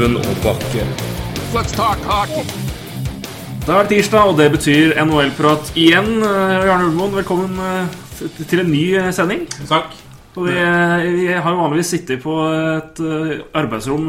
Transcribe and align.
Ulven 0.00 0.16
og 0.16 0.36
Bakke. 0.40 0.84
Let's 1.52 1.74
talk 1.76 2.00
hockey. 2.08 2.44
Da 3.66 3.74
er 3.74 3.84
det 3.84 3.98
tirsdag, 3.98 4.30
og 4.30 4.38
det 4.38 4.46
betyr 4.54 4.94
NHL-prat 4.96 5.74
igjen. 5.76 6.22
Eh, 6.24 6.54
Jarne 6.64 6.86
Ulmoen, 6.88 7.12
velkommen 7.18 7.58
eh, 7.60 7.98
til 8.48 8.62
en 8.62 8.70
ny 8.72 8.84
eh, 8.96 9.10
sending. 9.12 9.44
Takk. 9.68 9.92
Og 10.38 10.46
vi, 10.46 10.54
vi 11.18 11.26
har 11.28 11.52
jo 11.52 11.60
vanligvis 11.60 11.92
sittet 11.92 12.22
på 12.22 12.32
et 12.48 13.00
arbeidsrom 13.60 14.06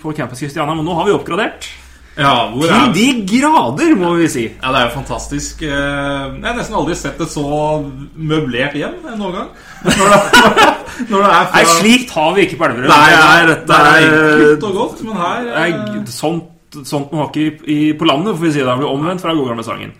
på 0.00 0.14
Campus 0.16 0.38
Christiana, 0.40 0.72
men 0.78 0.86
nå 0.86 0.94
har 0.96 1.08
vi 1.08 1.16
oppgradert. 1.16 1.66
Ja, 2.18 2.48
hvor 2.50 2.66
Til 2.66 2.74
er 2.74 2.92
de 2.96 3.06
grader, 3.30 3.92
må 3.98 4.12
vi 4.18 4.26
si. 4.32 4.44
Ja, 4.50 4.72
det 4.74 4.80
er 4.80 4.86
jo 4.88 4.94
fantastisk. 4.96 5.62
Eh, 5.62 5.70
Jeg 5.70 6.48
har 6.48 6.56
nesten 6.58 6.74
aldri 6.74 6.96
sett 6.98 7.20
et 7.22 7.30
så 7.30 7.44
møblert 8.18 8.74
hjem 8.74 8.96
noen 9.20 9.36
gang. 9.36 9.48
Når 9.86 10.12
det, 10.12 10.18
når 11.12 11.22
det 11.22 11.30
er 11.30 11.46
fra 11.52 11.60
Nei, 11.60 11.64
slikt 11.76 12.14
har 12.16 12.34
vi 12.34 12.46
ikke 12.48 12.58
på 12.58 12.66
Elverum. 12.68 12.90
Nei, 12.90 13.10
Det 13.14 13.22
er, 13.22 13.52
det 13.70 13.78
er 13.78 14.42
kult 14.42 14.66
og 14.72 14.78
godt, 14.80 15.04
men 15.06 15.20
her 15.22 15.46
er 15.52 15.76
eh, 15.76 16.02
sånt, 16.10 16.80
sånt 16.84 17.14
må 17.14 17.22
ha 17.22 17.28
ikke 17.30 17.46
i, 17.46 17.76
i, 17.76 17.78
på 17.98 18.10
landet, 18.10 18.34
får 18.34 18.48
vi 18.48 18.52
si. 18.56 18.64
Det 18.64 18.72
har 18.72 18.82
blitt 18.82 18.90
omvendt 18.96 19.22
fra 19.22 19.36
god 19.38 19.52
gamle 19.52 19.66
sangen. 19.70 19.94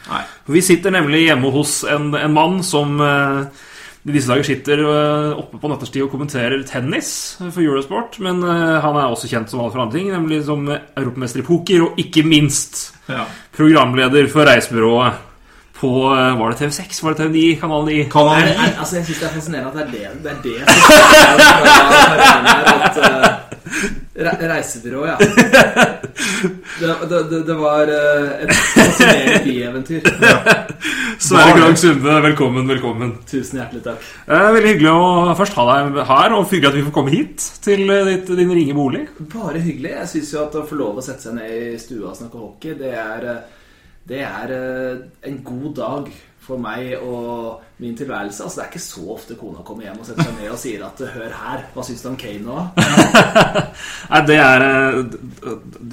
Vi 0.50 0.64
sitter 0.64 0.90
nemlig 0.98 1.22
hjemme 1.28 1.54
hos 1.54 1.78
en, 1.86 2.10
en 2.18 2.34
mann 2.34 2.58
som 2.66 2.98
eh, 2.98 3.64
i 4.06 4.14
disse 4.14 4.30
dager 4.30 4.46
sitter 4.46 4.80
eh, 4.84 5.38
oppe 5.40 5.58
på 5.60 5.68
natterstid 5.70 6.04
og 6.04 6.12
kommenterer 6.12 6.62
tennis 6.68 7.10
for 7.40 7.62
Eurosport. 7.64 8.20
Men 8.24 8.42
eh, 8.46 8.76
han 8.84 8.96
er 8.96 9.08
også 9.08 9.30
kjent 9.30 9.50
som 9.50 9.62
alle 9.62 9.74
for 9.74 9.84
andre 9.84 9.98
ting, 9.98 10.12
nemlig 10.14 10.44
som 10.46 10.68
europamester 10.70 11.42
i 11.42 11.46
poker, 11.46 11.88
og 11.88 11.98
ikke 12.00 12.24
minst 12.26 12.92
ja. 13.10 13.26
programleder 13.56 14.30
for 14.32 14.48
reisebyrået 14.48 15.24
på 15.78 15.90
eh, 16.14 16.38
Var 16.38 16.50
det 16.50 16.60
TV6? 16.60 17.04
Var 17.04 17.14
det 17.14 17.26
TV9? 17.26 17.60
Kanal 17.60 17.84
9? 17.86 17.98
Kan 18.10 18.30
Er, 18.32 18.48
er, 18.54 18.78
altså, 18.78 18.96
jeg 18.96 19.04
syns 19.06 19.18
det 19.18 19.28
er 19.28 19.34
fascinerende 19.34 19.68
at 19.70 19.92
det 19.92 20.04
er 20.04 20.14
det, 20.22 20.22
det, 20.24 20.30
er 20.30 20.38
det 20.42 20.58
som 20.64 20.90
er. 21.18 22.64
At, 22.78 22.96
uh, 22.98 23.37
re, 24.18 24.34
reisebyrå, 24.50 25.06
ja. 25.06 25.18
Det, 26.78 26.86
det, 27.10 27.38
det, 27.46 27.54
var 27.58 27.88
uh, 27.90 28.42
et 28.42 28.50
fascinerende 28.54 29.38
byeventyr. 29.42 30.04
Sverre 31.26 31.54
Krogh 31.56 31.78
Sunde, 31.78 32.14
velkommen, 32.22 32.68
velkommen. 32.70 33.12
Tusen 33.26 33.58
hjertelig 33.58 33.82
takk. 33.86 34.04
Er 34.26 34.52
veldig 34.54 34.72
hyggelig 34.72 34.92
å 34.92 35.34
først 35.38 35.58
ha 35.58 35.66
deg 35.70 35.98
her, 36.10 36.34
og 36.36 36.46
hyggelig 36.52 36.70
at 36.70 36.78
vi 36.78 36.84
får 36.86 36.94
komme 36.94 37.14
hit 37.14 37.46
til 37.64 37.82
eh, 37.94 38.04
ditt, 38.12 38.30
din 38.38 38.54
ringe 38.54 38.76
bolig. 38.78 39.04
Bare 39.34 39.62
hyggelig. 39.62 39.94
Jeg 39.96 40.10
syns 40.14 40.32
jo 40.34 40.44
at 40.44 40.58
å 40.58 40.64
få 40.68 40.78
lov 40.78 41.00
å 41.00 41.06
sette 41.06 41.26
seg 41.26 41.38
ned 41.38 41.54
i 41.54 41.82
stua 41.82 42.12
og 42.12 42.18
snakke 42.20 42.42
hockey, 42.42 42.78
det 42.78 42.94
er, 43.02 43.28
uh, 43.30 43.76
det 44.08 44.22
er 44.26 44.54
en 44.54 45.42
god 45.46 45.70
dag 45.78 46.12
for 46.48 46.60
meg 46.60 46.94
og 46.98 47.64
min 47.78 47.94
tilværelse. 47.96 48.42
Altså, 48.42 48.58
det 48.58 48.64
er 48.64 48.70
ikke 48.72 48.82
så 48.82 49.04
ofte 49.14 49.36
kona 49.38 49.62
kommer 49.66 49.86
hjem 49.86 50.00
og 50.00 50.08
setter 50.08 50.26
seg 50.26 50.38
ned 50.40 50.50
og 50.50 50.58
sier 50.58 50.84
at 50.86 51.02
'hør 51.14 51.34
her, 51.38 51.64
hva 51.74 51.84
syns 51.86 52.02
du 52.02 52.08
om 52.10 52.16
Kane 52.18 52.42
nå?' 52.42 52.64
Nei, 54.12 54.22
det 54.26 54.38
er 54.42 54.64
eh, 54.66 55.16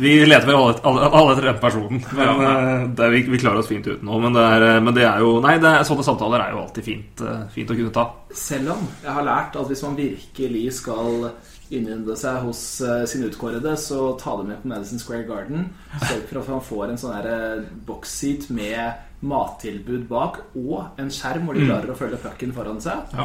Vi 0.02 0.14
leter 0.26 0.50
vel 0.50 0.58
alle, 0.58 0.78
alle, 0.84 1.10
alle 1.12 1.34
etter 1.36 1.50
den 1.52 1.60
personen. 1.62 2.06
Men 2.12 2.46
eh, 2.50 2.86
det 2.98 3.06
er, 3.06 3.14
vi, 3.14 3.24
vi 3.36 3.42
klarer 3.44 3.62
oss 3.62 3.70
fint 3.72 3.88
uten 3.88 4.06
nå. 4.08 4.22
Men 4.24 4.38
det 4.38 4.46
eh, 4.70 4.80
men 4.86 4.96
det 4.96 5.06
er 5.06 5.22
jo 5.24 5.36
Nei, 5.44 5.58
det 5.62 5.72
er, 5.72 5.88
sånne 5.88 6.06
samtaler 6.08 6.46
er 6.46 6.56
jo 6.56 6.64
alltid 6.64 6.88
fint, 6.88 7.26
eh, 7.26 7.44
fint 7.54 7.70
å 7.70 7.78
kunne 7.78 7.94
ta. 7.96 8.08
Selv 8.36 8.78
om 8.78 8.88
jeg 9.04 9.18
har 9.20 9.28
lært 9.28 9.60
at 9.60 9.70
hvis 9.70 9.84
man 9.86 10.00
virkelig 10.00 10.66
skal 10.82 11.30
innynde 11.74 12.16
seg 12.20 12.44
hos 12.46 12.62
eh, 12.86 13.04
sin 13.10 13.26
utkårede, 13.26 13.76
så 13.80 14.14
ta 14.22 14.38
det 14.40 14.48
med 14.50 14.62
på 14.62 14.70
Madison 14.70 15.02
Square 15.02 15.26
Garden. 15.30 15.70
Sørg 16.04 16.28
for 16.30 16.42
at 16.42 16.52
man 16.54 16.66
får 16.70 16.86
en 16.88 17.02
sånn 17.02 17.30
eh, 17.32 17.66
boxseat 17.88 18.50
med 18.54 19.05
mattilbud 19.26 20.06
bak, 20.10 20.40
og 20.60 21.02
en 21.02 21.12
skjerm 21.14 21.50
hvor 21.50 21.58
de 21.58 21.66
klarer 21.68 21.92
å 21.94 21.98
følge 22.00 22.22
pucken 22.24 22.54
foran 22.56 22.80
seg. 22.84 23.18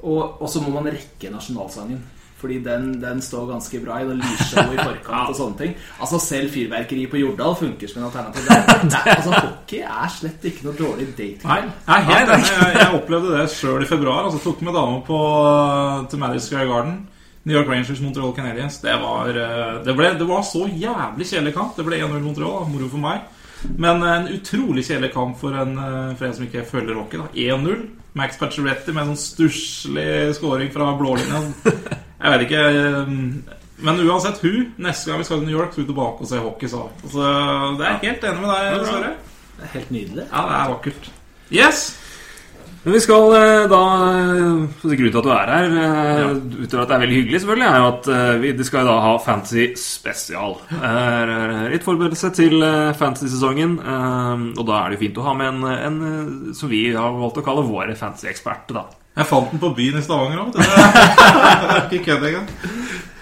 Og, 0.00 0.40
og 0.40 0.48
så 0.48 0.62
må 0.64 0.72
man 0.78 0.88
rekke 0.90 1.32
nasjonalsangen. 1.34 2.00
Fordi 2.40 2.56
den, 2.64 2.94
den 3.02 3.18
står 3.20 3.50
ganske 3.50 3.78
bra 3.84 3.98
i 4.00 4.06
noe 4.08 4.16
lysshow 4.16 4.70
i 4.72 4.78
forkant 4.80 5.28
og 5.28 5.36
sånne 5.36 5.58
ting. 5.58 5.74
Altså 6.00 6.16
Selv 6.24 6.48
fyrverkeri 6.54 7.02
på 7.12 7.20
Jordal 7.20 7.52
funker 7.58 7.90
som 7.90 8.00
en 8.00 8.06
alternativ. 8.08 8.48
Nei, 8.88 9.02
altså 9.12 9.34
Hockey 9.34 9.82
er 9.84 10.14
slett 10.14 10.46
ikke 10.48 10.64
noe 10.70 10.78
dårlig 10.78 11.10
Nei, 11.10 11.18
datekveld. 11.18 11.68
nei, 11.90 11.98
nei, 12.08 12.20
enig. 12.22 12.48
jeg, 12.48 12.78
jeg 12.80 12.96
opplevde 12.96 13.34
det 13.36 13.44
sjøl 13.52 13.84
i 13.84 13.90
februar. 13.90 14.24
Altså, 14.24 14.40
tok 14.46 14.64
med 14.64 14.72
dama 14.78 15.02
på, 15.04 15.18
til 16.08 16.22
Madison 16.22 16.46
Square 16.48 16.70
Garden. 16.72 16.96
New 17.44 17.56
York 17.56 17.68
Rangers 17.72 18.00
Montreal 18.04 18.32
Canadiens. 18.36 18.80
Det 18.80 18.96
var, 19.04 19.28
eh, 19.36 19.76
det, 19.84 19.94
ble, 19.96 20.10
det 20.16 20.26
var 20.28 20.42
så 20.48 20.64
jævlig 20.68 21.28
kjedelig 21.28 21.54
kamp. 21.56 21.76
Det 21.76 21.84
ble 21.86 22.00
1-0 22.00 22.24
Montreal. 22.24 22.56
da, 22.64 22.72
Moro 22.72 22.88
for 22.92 23.04
meg. 23.04 23.28
Men 23.76 24.02
en 24.02 24.28
utrolig 24.28 24.84
kjedelig 24.86 25.12
kamp 25.14 25.38
for 25.40 25.56
en, 25.56 25.76
eh, 25.78 26.12
for 26.16 26.26
en 26.26 26.34
som 26.36 26.46
ikke 26.46 26.66
følger 26.68 26.94
hockey. 26.96 27.18
da 27.18 27.28
1-0. 27.34 27.88
Max 28.12 28.38
Pacioretty 28.38 28.92
med 28.92 29.04
en 29.04 29.14
sånn 29.14 29.22
stusslig 29.22 30.34
scoring 30.34 30.72
fra 30.74 30.90
blålinja. 30.98 31.42
Jeg 32.20 32.32
vet 32.34 32.42
ikke 32.48 32.64
eh, 32.68 33.12
Men 33.80 34.00
uansett, 34.04 34.42
hun 34.44 34.74
Neste 34.82 35.08
gang 35.08 35.22
vi 35.22 35.24
skal 35.24 35.38
til 35.40 35.46
New 35.48 35.56
York, 35.56 35.72
skal 35.72 35.84
vi 35.84 35.92
tilbake 35.92 36.26
og 36.26 36.28
se 36.28 36.42
hockey. 36.42 36.68
Så. 36.68 36.82
Altså, 37.04 37.30
det 37.78 37.86
er 37.86 37.94
jeg 37.94 38.02
helt 38.10 38.28
enig 38.30 38.42
med 38.42 38.52
deg, 38.52 38.84
Sverre. 38.90 39.14
Det 39.56 39.64
er 39.64 39.74
helt 39.78 39.90
nydelig. 39.90 40.26
Ja, 40.26 40.42
det 40.48 40.58
er 40.58 40.74
vakkert. 40.74 41.10
Yes! 41.50 41.80
Men 42.82 42.94
vi 42.96 43.00
skal 43.04 43.34
eh, 43.36 43.64
da 43.68 43.78
eh, 44.08 44.60
Grunnen 44.80 45.10
til 45.12 45.18
at 45.20 45.26
du 45.26 45.32
er 45.34 45.50
her, 45.52 45.74
eh, 45.80 46.30
utover 46.62 46.84
at 46.86 46.88
det 46.88 46.94
er 46.96 47.02
veldig 47.02 47.18
hyggelig, 47.18 47.40
selvfølgelig, 47.42 47.66
er 47.68 47.82
jo 47.82 47.88
at 47.90 48.08
vi 48.40 48.66
skal 48.70 48.88
da 48.88 48.94
ha 49.04 49.10
Fantasy 49.20 49.66
spesial. 49.76 50.56
Litt 51.74 51.84
forberedelse 51.84 52.30
til 52.38 52.56
fantasy-sesongen. 52.96 53.76
Og 54.56 54.62
da 54.64 54.78
er 54.78 54.88
det 54.88 54.96
jo 54.98 55.02
fint 55.04 55.20
å 55.20 55.26
ha 55.28 55.36
med 55.36 55.52
en, 55.52 55.60
en 55.90 56.56
som 56.56 56.72
vi 56.72 56.86
har 56.94 57.12
valgt 57.20 57.42
å 57.42 57.44
kalle 57.44 57.66
vår 57.68 57.92
fantasy-ekspert. 58.00 58.72
da 58.72 58.86
Jeg 59.20 59.28
fant 59.28 59.52
den 59.52 59.60
på 59.62 59.74
byen 59.76 60.00
i 60.00 60.04
Stavanger 60.06 60.46
òg. 60.46 60.58
Ikke 61.92 62.04
kødd 62.08 62.28
engang. 62.30 62.50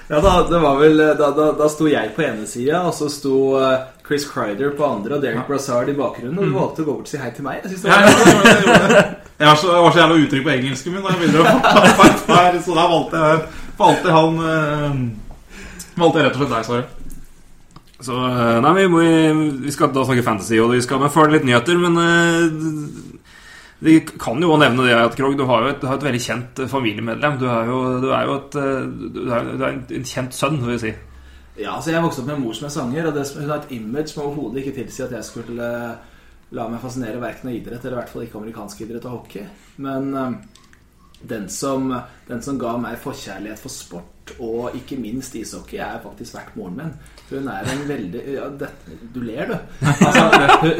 Ja, 0.08 0.22
da, 0.24 0.38
det 0.48 0.58
var 0.62 0.78
vel, 0.80 1.02
da, 1.18 1.26
da, 1.36 1.50
da 1.58 1.66
sto 1.68 1.84
jeg 1.90 2.14
på 2.16 2.22
ene 2.24 2.46
sida, 2.48 2.78
og 2.88 2.94
så 2.96 3.10
sto 3.12 3.34
Chris 4.08 4.24
Kreider 4.24 4.70
på 4.72 4.86
andre 4.86 5.18
og 5.18 5.24
Derek 5.24 5.44
Brassard 5.50 5.90
i 5.92 5.96
bakgrunnen. 5.98 6.38
Og 6.40 6.48
du 6.48 6.54
valgte 6.56 6.80
å 6.80 6.86
gå 6.86 6.94
bort 6.94 7.10
og 7.10 7.12
si 7.12 7.20
hei 7.20 7.28
til 7.36 7.44
meg. 7.44 7.60
Jeg 7.66 7.74
synes 7.74 7.82
det 7.84 7.90
Ja, 7.92 7.98
var 7.98 8.62
gjorde 8.62 8.88
det, 8.94 9.02
jeg, 9.38 9.56
så, 9.60 9.72
jeg 9.72 9.82
var 9.84 9.94
så 9.94 10.02
jævla 10.02 10.20
utrygg 10.24 10.44
på 10.44 10.52
engelsken 10.56 10.94
min 10.94 11.04
da 11.04 11.14
jeg 11.14 11.22
begynte 11.22 11.42
å 11.42 11.74
fatte 12.02 12.38
her, 12.38 12.60
så 12.64 12.76
da 12.76 12.86
valgte 12.90 13.24
jeg 13.24 13.42
valgte 13.78 14.14
han 14.14 14.38
eh, 14.52 15.02
Valgte 15.98 16.20
jeg 16.20 16.28
rett 16.28 16.36
og 16.36 16.42
slett 16.42 16.54
deg, 16.54 16.66
Sverre. 16.68 16.86
Så 18.06 18.16
eh, 18.28 18.58
Nei, 18.62 18.72
vi, 18.76 18.86
må, 18.92 19.02
vi 19.64 19.74
skal 19.74 19.92
da 19.94 20.04
snakke 20.06 20.26
fantasy, 20.26 20.58
og 20.62 20.74
vi 20.74 20.82
skal 20.84 21.02
med 21.02 21.14
følge 21.14 21.38
litt 21.38 21.48
nyheter, 21.48 21.80
men 21.82 21.98
eh, 22.02 23.24
vi 23.86 23.96
kan 24.10 24.42
jo 24.42 24.58
nevne 24.58 24.86
det 24.86 24.94
at 24.98 25.14
Krog, 25.18 25.36
du 25.38 25.44
har 25.46 25.64
jo 25.64 25.72
et, 25.72 25.82
du 25.82 25.86
har 25.86 25.98
et 25.98 26.06
veldig 26.06 26.22
kjent 26.22 26.62
familiemedlem. 26.70 27.36
Du 27.38 27.46
er 27.46 27.68
jo, 27.70 27.82
du 28.02 28.08
er 28.10 28.24
jo 28.26 28.38
et, 28.40 28.56
du 28.58 29.20
er, 29.26 29.52
du 29.52 29.62
er 29.62 29.68
en, 29.70 29.84
en 30.00 30.08
kjent 30.12 30.34
sønn, 30.34 30.58
vil 30.64 30.74
jeg 30.74 30.82
si. 30.82 30.94
Ja, 31.58 31.76
altså 31.76 31.90
Jeg 31.90 32.02
vokste 32.02 32.22
opp 32.22 32.28
med 32.30 32.36
en 32.36 32.44
mor 32.46 32.54
som 32.54 32.66
er 32.66 32.74
sanger, 32.74 33.06
og 33.10 33.14
det, 33.14 33.26
hun 33.38 33.50
har 33.50 33.62
et 33.62 33.72
image 33.74 34.12
som 34.12 34.24
overhodet 34.24 34.62
ikke 34.62 34.76
tilsier 34.80 35.06
at 35.06 35.14
jeg 35.18 35.26
skulle 35.26 35.70
la 36.56 36.68
meg 36.68 36.80
fascinere 36.80 37.20
verken 37.20 37.50
av 37.50 37.56
idrett 37.58 37.84
eller 37.84 37.98
i 37.98 38.00
hvert 38.00 38.12
fall 38.12 38.24
ikke 38.24 38.40
amerikansk 38.40 38.84
idrett 38.84 39.08
og 39.08 39.18
hockey. 39.18 39.44
Men 39.84 40.14
eh, 40.16 40.30
den, 41.20 41.48
som, 41.52 41.90
den 42.28 42.42
som 42.42 42.58
ga 42.60 42.76
meg 42.80 42.98
forkjærlighet 43.02 43.60
for 43.60 43.74
sport, 43.74 44.34
og 44.44 44.74
ikke 44.76 44.98
minst 45.00 45.36
ishockey, 45.38 45.80
er 45.80 46.02
faktisk 46.04 46.36
vært 46.36 46.56
moren 46.58 46.76
min. 46.78 46.90
Hun 47.30 47.48
er 47.52 47.68
en 47.72 47.86
veldig 47.88 48.24
ja, 48.34 48.48
det, 48.60 48.68
Du 49.14 49.22
ler, 49.24 49.48
du. 49.48 49.56
Altså, 49.84 50.26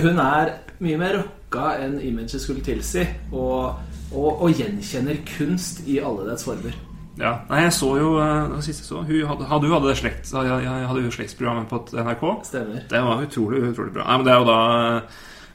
hun, 0.05 0.21
er 0.21 0.53
mye 0.85 0.99
mer 1.01 1.17
rocka 1.23 1.73
enn 1.83 1.97
imaget 2.05 2.43
skulle 2.43 2.65
tilsi, 2.65 3.07
og, 3.33 3.81
og, 4.13 4.29
og 4.45 4.53
gjenkjenner 4.53 5.25
kunst 5.37 5.83
i 5.89 5.99
alle 6.05 6.29
dets 6.29 6.47
former. 6.49 6.77
Ja, 7.19 7.33
nei, 7.49 7.65
jeg 7.65 7.73
så 7.75 7.89
jo 7.99 8.13
eh, 8.23 8.45
det 8.53 8.61
siste 8.63 8.85
så 8.87 9.01
Hun 9.03 9.25
hadde, 9.27 9.49
hadde, 9.51 9.71
hadde, 9.73 9.95
slekt, 9.99 10.29
jeg 10.31 10.85
hadde 10.87 11.03
jo 11.03 11.15
slektsprogrammet 11.17 11.67
på 11.73 11.81
NRK. 11.97 12.23
Stemmer. 12.47 12.85
Det 12.93 13.01
var 13.09 13.25
utrolig 13.25 13.65
utrolig 13.73 13.97
bra. 13.97 14.07
Nei, 14.07 14.21
men 14.21 14.29
det 14.29 14.37
er 14.37 14.39
jo 14.39 14.47
da 14.47 14.61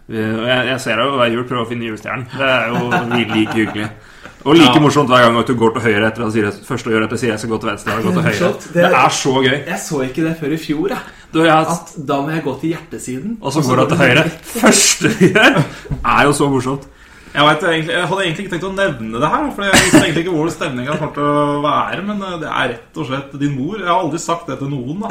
Jeg, 0.10 0.66
jeg 0.68 0.80
ser 0.84 0.98
deg 1.00 1.14
hver 1.16 1.32
jul 1.32 1.46
prøve 1.48 1.64
å 1.64 1.70
finne 1.70 1.86
julestjernen. 1.88 2.26
Det 2.36 2.50
er 2.50 2.68
jo 2.74 2.90
like, 3.16 3.54
hyggelig. 3.56 3.90
Og 4.44 4.58
like 4.60 4.76
Ja. 4.76 4.82
morsomt 4.84 5.08
hver 5.08 5.24
gang 5.24 5.38
at 5.40 5.48
du 5.48 5.54
går 5.56 5.72
til 5.78 5.86
høyre 5.86 6.08
etter 6.10 6.26
at 6.26 6.34
sier 6.36 6.50
første 6.68 6.90
å 6.90 6.94
gjøre 6.94 7.06
etter 7.08 7.18
sier 7.22 7.32
jeg 7.32 7.40
skal 7.40 7.54
gå 7.54 7.60
til 7.64 7.70
venstre. 7.72 7.96
Går 8.04 8.18
til 8.18 8.26
høyre. 8.28 8.50
Det 8.60 8.74
Det- 8.74 8.90
er 9.00 9.10
så 9.16 9.34
gøy. 9.46 9.58
Jeg 9.68 9.80
så 9.80 10.02
ikke 10.04 10.24
det 10.28 10.34
før 10.42 10.52
i 10.52 10.58
fjor, 10.60 10.90
jeg. 10.90 11.00
Du, 11.34 11.40
jeg, 11.44 11.54
At 11.74 11.94
da 12.06 12.18
må 12.22 12.30
jeg 12.36 12.44
gå 12.44 12.60
til 12.62 12.74
hjertesiden. 12.76 13.38
og 13.42 13.54
så 13.56 13.62
går 13.64 13.76
du 13.80 13.86
til 13.96 13.98
høyre. 14.04 14.24
Første 14.60 15.08
vi 15.20 15.30
gjør, 15.32 15.64
er 16.04 16.24
jo 16.28 16.32
så 16.36 16.50
morsomt. 16.52 16.84
Jeg, 17.34 17.46
vet, 17.48 17.64
jeg 17.90 18.08
hadde 18.08 18.24
egentlig 18.28 18.44
ikke 18.46 18.52
tenkt 18.54 18.66
å 18.68 18.74
nevne 18.78 19.18
det 19.24 19.30
her, 19.34 19.46
for 19.56 19.66
jeg 19.66 19.74
visste 19.80 20.02
egentlig 20.04 20.22
ikke 20.28 20.34
hvor 20.36 20.50
stemninga 20.54 20.98
kommer 21.00 21.16
til 21.16 21.24
å 21.26 21.62
være. 21.64 22.02
Men 22.06 22.20
eh, 22.28 22.36
det 22.44 22.50
er 22.52 22.68
rett 22.76 23.00
og 23.02 23.08
slett 23.10 23.32
din 23.42 23.56
mor. 23.58 23.80
Jeg 23.80 23.90
har 23.90 24.04
aldri 24.04 24.20
sagt 24.22 24.52
det 24.52 24.60
til 24.62 24.70
noen, 24.70 25.02
da. 25.02 25.08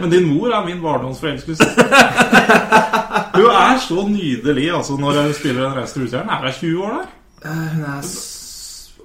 Men 0.00 0.14
din 0.14 0.24
mor 0.30 0.48
er 0.56 0.64
min 0.64 0.80
barndomsforelskelse. 0.80 1.68
Hun 3.36 3.50
er 3.52 3.76
så 3.84 4.06
nydelig 4.08 4.70
altså, 4.78 4.96
når 5.00 5.20
hun 5.26 5.34
spiller 5.36 5.66
en 5.68 5.76
reise 5.76 5.94
til 5.98 6.06
utstjerne. 6.08 6.32
Er 6.38 6.48
hun 6.48 6.56
20 6.56 6.82
år 6.88 6.96
der? 6.96 7.06
Eh, 7.44 7.66
Hun 7.74 7.84
er 7.92 8.00
s- 8.02 8.24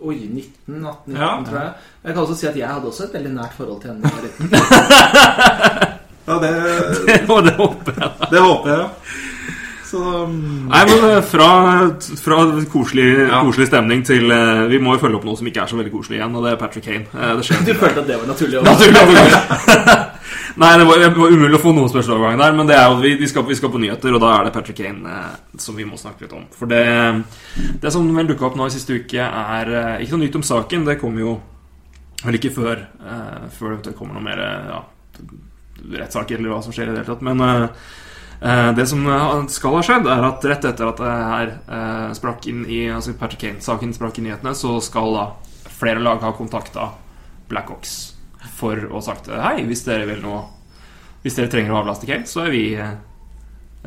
Oi, 0.04 0.16
19, 0.28 0.84
18, 0.84 1.14
19, 1.14 1.20
Ja. 1.20 1.28
tror 1.48 1.60
jeg. 1.60 1.70
Jeg 2.04 2.14
kan 2.16 2.24
også 2.24 2.36
si 2.40 2.48
at 2.48 2.56
jeg 2.60 2.68
hadde 2.68 2.88
også 2.90 3.04
et 3.06 3.14
veldig 3.14 3.34
nært 3.38 3.54
forhold 3.56 3.82
til 3.82 3.92
henne 3.92 4.02
da 4.04 4.08
jeg 4.10 4.16
var 4.18 4.24
liten. 4.28 4.46
Ja, 6.28 6.36
det, 6.40 6.50
det, 7.08 7.16
det 7.28 7.54
håper 7.60 7.94
jeg. 8.00 8.10
det 8.32 8.40
håper 8.40 8.70
jeg, 8.72 8.80
ja. 8.80 8.88
Så 9.94 10.02
mm, 10.02 10.72
Nei, 10.72 10.80
men 10.90 11.04
eh, 11.12 11.20
fra, 11.30 11.48
fra 12.18 12.38
koselig, 12.74 13.06
Ja. 13.28 13.44
koselig 13.46 13.68
stemning 13.70 14.02
til 14.08 14.32
eh, 14.34 14.64
Vi 14.72 14.80
må 14.82 14.96
jo 14.96 15.04
følge 15.04 15.20
opp 15.20 15.28
noe 15.28 15.38
som 15.38 15.46
ikke 15.50 15.62
er 15.62 15.70
så 15.70 15.78
veldig 15.78 15.94
koselig 15.94 16.18
igjen, 16.18 16.34
og 16.40 16.48
det 16.48 16.56
er 16.56 16.62
Patrick 16.64 16.88
Kane. 16.88 17.06
Eh, 17.14 17.36
Det 17.38 17.60
Du 17.68 17.74
følte 17.78 18.02
at 18.02 18.10
det 18.10 18.18
var 18.18 18.32
naturlig? 18.32 18.62
Også. 18.64 18.90
Naturlig. 18.90 20.00
Nei, 20.64 20.72
det 20.78 20.86
var, 20.86 21.00
det 21.02 21.12
var 21.18 21.32
umulig 21.34 21.58
å 21.58 21.62
få 21.62 21.72
noen 21.74 21.90
spørsmål 21.90 22.38
der, 22.42 22.58
men 22.58 22.68
det 22.70 22.76
er 22.78 22.84
jo, 22.90 22.98
vi, 23.02 23.14
vi, 23.22 23.30
skal, 23.30 23.46
vi 23.48 23.56
skal 23.58 23.72
på 23.74 23.80
nyheter, 23.82 24.14
og 24.14 24.22
da 24.22 24.34
er 24.36 24.48
det 24.48 24.54
Patrick 24.58 24.78
Kane 24.82 25.14
eh, 25.14 25.32
som 25.62 25.78
vi 25.78 25.86
må 25.90 25.98
snakke 26.02 26.26
litt 26.26 26.36
om. 26.38 26.44
For 26.58 26.70
det, 26.70 26.82
det 27.82 27.94
som 27.94 28.10
vel 28.18 28.30
dukka 28.30 28.50
opp 28.50 28.58
nå 28.60 28.68
i 28.70 28.74
siste 28.74 28.98
uke, 28.98 29.30
er 29.30 29.74
eh, 29.78 30.04
ikke 30.06 30.14
noe 30.18 30.26
nytt 30.26 30.38
om 30.42 30.46
saken. 30.46 30.86
Det 30.90 30.98
kommer 31.02 31.26
jo 31.26 31.34
vel 32.24 32.38
ikke 32.42 32.54
før, 32.58 32.86
eh, 33.02 33.50
før 33.58 33.78
det 33.86 33.96
kommer 33.98 34.18
noe 34.18 34.26
mer 34.26 34.42
ja, 34.46 34.82
rettssaker 36.00 36.38
eller 36.42 36.54
hva 36.54 36.62
som 36.66 36.74
skjer 36.76 36.90
i 36.90 36.94
det 36.96 37.02
hele 37.04 37.14
tatt. 37.14 37.26
Men 37.26 37.42
det 38.76 38.86
som 38.90 39.06
eh, 39.08 39.46
skal 39.48 39.78
ha 39.78 39.84
skjedd, 39.86 40.08
er 40.12 40.26
at 40.28 40.46
rett 40.52 40.66
etter 40.68 40.90
at 40.90 41.00
det 41.00 41.12
her 41.14 41.54
eh, 41.54 42.10
sprakk 42.18 42.48
inn 42.52 42.66
i 42.68 42.82
altså 42.92 43.16
Patrick 43.20 43.46
Kane-saken 43.46 43.94
sprakk 43.96 44.20
i 44.20 44.26
nyhetene, 44.26 44.52
så 44.58 44.76
skal 44.84 45.16
da 45.16 45.26
flere 45.72 46.04
lag 46.04 46.20
ha 46.24 46.34
kontakta 46.36 46.90
Blackhawks 47.48 48.14
for 48.58 48.76
å 48.90 48.98
ha 48.98 49.04
sagt 49.04 49.30
hei, 49.32 49.64
hvis 49.68 49.86
dere 49.88 50.08
vil 50.10 50.20
noe 50.24 50.42
Hvis 51.24 51.38
dere 51.38 51.48
trenger 51.48 51.72
å 51.72 51.80
avlaste 51.80 52.08
Kane, 52.10 52.28
så 52.28 52.44
er 52.44 52.52
vi 52.52 52.64
eh, 52.76 52.96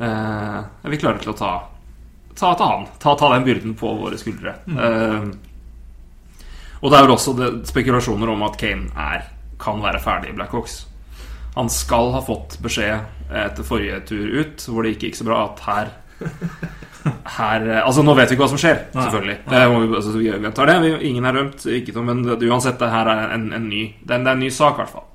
er 0.00 0.92
vi 0.92 1.00
klare 1.00 1.20
til 1.20 1.34
å 1.34 1.36
ta 1.36 1.54
Ta, 2.36 2.54
ta 2.54 2.66
han. 2.68 2.86
Ta, 3.00 3.14
ta 3.16 3.30
den 3.32 3.44
byrden 3.46 3.74
på 3.80 3.94
våre 3.96 4.18
skuldre. 4.20 4.58
Eh, 4.68 5.28
og 6.80 6.90
det 6.92 6.98
er 6.98 7.06
vel 7.06 7.14
også 7.14 7.32
det, 7.32 7.46
spekulasjoner 7.70 8.28
om 8.28 8.44
at 8.44 8.58
Kane 8.60 8.90
er, 8.92 9.24
kan 9.60 9.80
være 9.80 10.02
ferdig 10.04 10.34
i 10.34 10.36
Blackhawks. 10.36 10.85
Han 11.56 11.70
skal 11.72 12.10
ha 12.12 12.20
fått 12.24 12.58
beskjed 12.62 13.32
etter 13.32 13.64
forrige 13.66 14.00
tur 14.06 14.26
ut, 14.42 14.66
hvor 14.70 14.84
det 14.84 14.94
ikke 14.94 15.08
gikk 15.10 15.16
så 15.22 15.26
bra, 15.28 15.38
at 15.48 15.62
her 15.66 15.94
her, 17.36 17.64
eh, 17.68 17.82
altså 17.86 18.02
Nå 18.02 18.14
vet 18.18 18.30
vi 18.30 18.34
ikke 18.36 18.44
hva 18.44 18.48
som 18.50 18.58
skjer, 18.60 18.78
selvfølgelig. 18.94 19.36
Det 19.50 19.58
må 19.70 19.80
vi, 19.82 19.88
altså, 19.98 20.12
vi 20.16 20.24
gjentar 20.30 20.66
det. 20.70 20.76
Vi, 20.82 20.92
ingen 21.10 21.28
er 21.28 21.36
dømt, 21.38 21.66
ikke 21.78 22.02
men 22.02 22.22
det, 22.26 22.38
uansett, 22.48 22.78
det 22.80 22.88
her 22.92 23.10
er 23.12 23.34
en, 23.36 23.44
en 23.54 23.68
ny 23.70 23.82
det, 24.02 24.10
er 24.10 24.18
en- 24.18 24.24
det 24.26 24.32
er 24.32 24.38
en 24.38 24.42
ny 24.46 24.50
sak, 24.50 24.74
i 24.78 24.82
hvert 24.82 24.94
fall. 24.94 25.06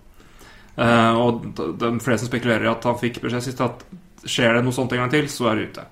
Uh, 0.71 1.17
og 1.19 1.41
de, 1.57 1.65
de 1.81 1.89
fleste 2.01 2.29
spekulerer 2.29 2.63
i 2.63 2.69
at 2.71 2.85
han 2.87 2.95
fikk 3.01 3.19
beskjed 3.25 3.43
sist 3.43 3.59
at 3.65 3.83
skjer 4.23 4.55
det 4.55 4.61
noe 4.63 4.73
sånt 4.75 4.93
en 4.95 5.01
gang 5.03 5.11
til, 5.11 5.27
så 5.29 5.49
er 5.51 5.59
det 5.59 5.65
ute. 5.73 5.83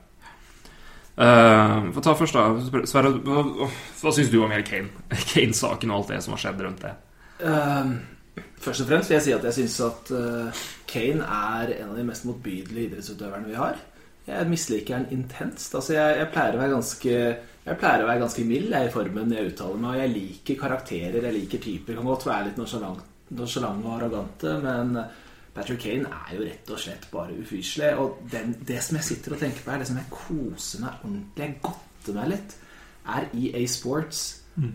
Uh, 1.20 1.90
for 1.92 2.00
ta 2.06 2.14
først 2.16 2.38
da 2.38 2.46
Sverre, 2.88 3.10
hva, 3.26 3.42
hva 4.00 4.14
syns 4.16 4.30
du 4.32 4.38
om 4.40 4.54
hele 4.54 4.64
Kane- 4.70 5.20
Kane-saken 5.34 5.92
og 5.92 5.98
alt 6.00 6.14
det 6.14 6.22
som 6.24 6.38
har 6.38 6.44
skjedd 6.46 6.64
rundt 6.64 6.86
det? 6.86 6.94
Ehm, 7.44 7.92
først 8.64 8.84
og 8.84 8.90
fremst 8.90 9.12
vil 9.12 9.18
jeg 9.18 9.26
si 9.28 9.36
at 9.36 9.46
jeg 9.48 9.58
syns 9.58 9.78
at 9.86 10.12
eh, 10.16 10.64
Kane 10.90 11.26
er 11.26 11.76
en 11.78 11.94
av 11.94 12.00
de 12.00 12.08
mest 12.08 12.28
motbydelige 12.28 12.90
idrettsutøverne 12.90 13.50
vi 13.50 13.60
har. 13.60 13.80
Jeg 14.30 14.50
misliker 14.50 14.98
han 14.98 15.08
intenst. 15.14 15.74
Altså, 15.76 15.96
jeg, 15.96 16.18
jeg, 16.20 16.30
pleier 16.34 16.56
å 16.56 16.60
være 16.62 16.76
ganske 16.76 17.14
Jeg 17.14 17.80
pleier 17.82 18.04
å 18.04 18.10
være 18.10 18.22
ganske 18.22 18.44
mild 18.46 18.76
jeg, 18.76 18.90
i 18.90 18.94
formen 18.94 19.34
jeg 19.34 19.54
uttaler 19.54 19.82
meg, 19.82 19.96
og 19.96 20.04
jeg 20.04 20.14
liker 20.14 20.60
karakterer, 20.60 21.26
jeg 21.26 21.38
liker 21.38 21.64
typer. 21.64 21.98
Kan 21.98 22.12
godt 22.12 22.28
være 22.30 22.50
litt 22.50 22.62
nonchalant 22.62 23.86
og 23.86 23.92
arrogante, 23.96 24.56
men 24.64 24.96
Patrick 25.54 25.82
Kane 25.84 26.10
er 26.10 26.36
jo 26.38 26.46
rett 26.46 26.72
og 26.74 26.82
slett 26.82 27.08
bare 27.12 27.36
ufyselig. 27.38 27.92
Og 28.02 28.24
den, 28.32 28.56
det 28.66 28.80
som 28.86 29.00
jeg 29.00 29.10
sitter 29.10 29.36
og 29.36 29.42
tenker 29.44 29.66
på, 29.66 29.74
er 29.74 29.84
det 29.84 29.90
som 29.90 30.00
jeg 30.00 30.12
koser 30.14 30.86
meg 30.86 31.04
ordentlig, 31.04 31.46
jeg 31.46 31.58
godter 31.66 32.20
meg 32.20 32.32
litt, 32.34 32.56
er 33.10 33.30
EA 33.34 33.66
Sports. 33.70 34.24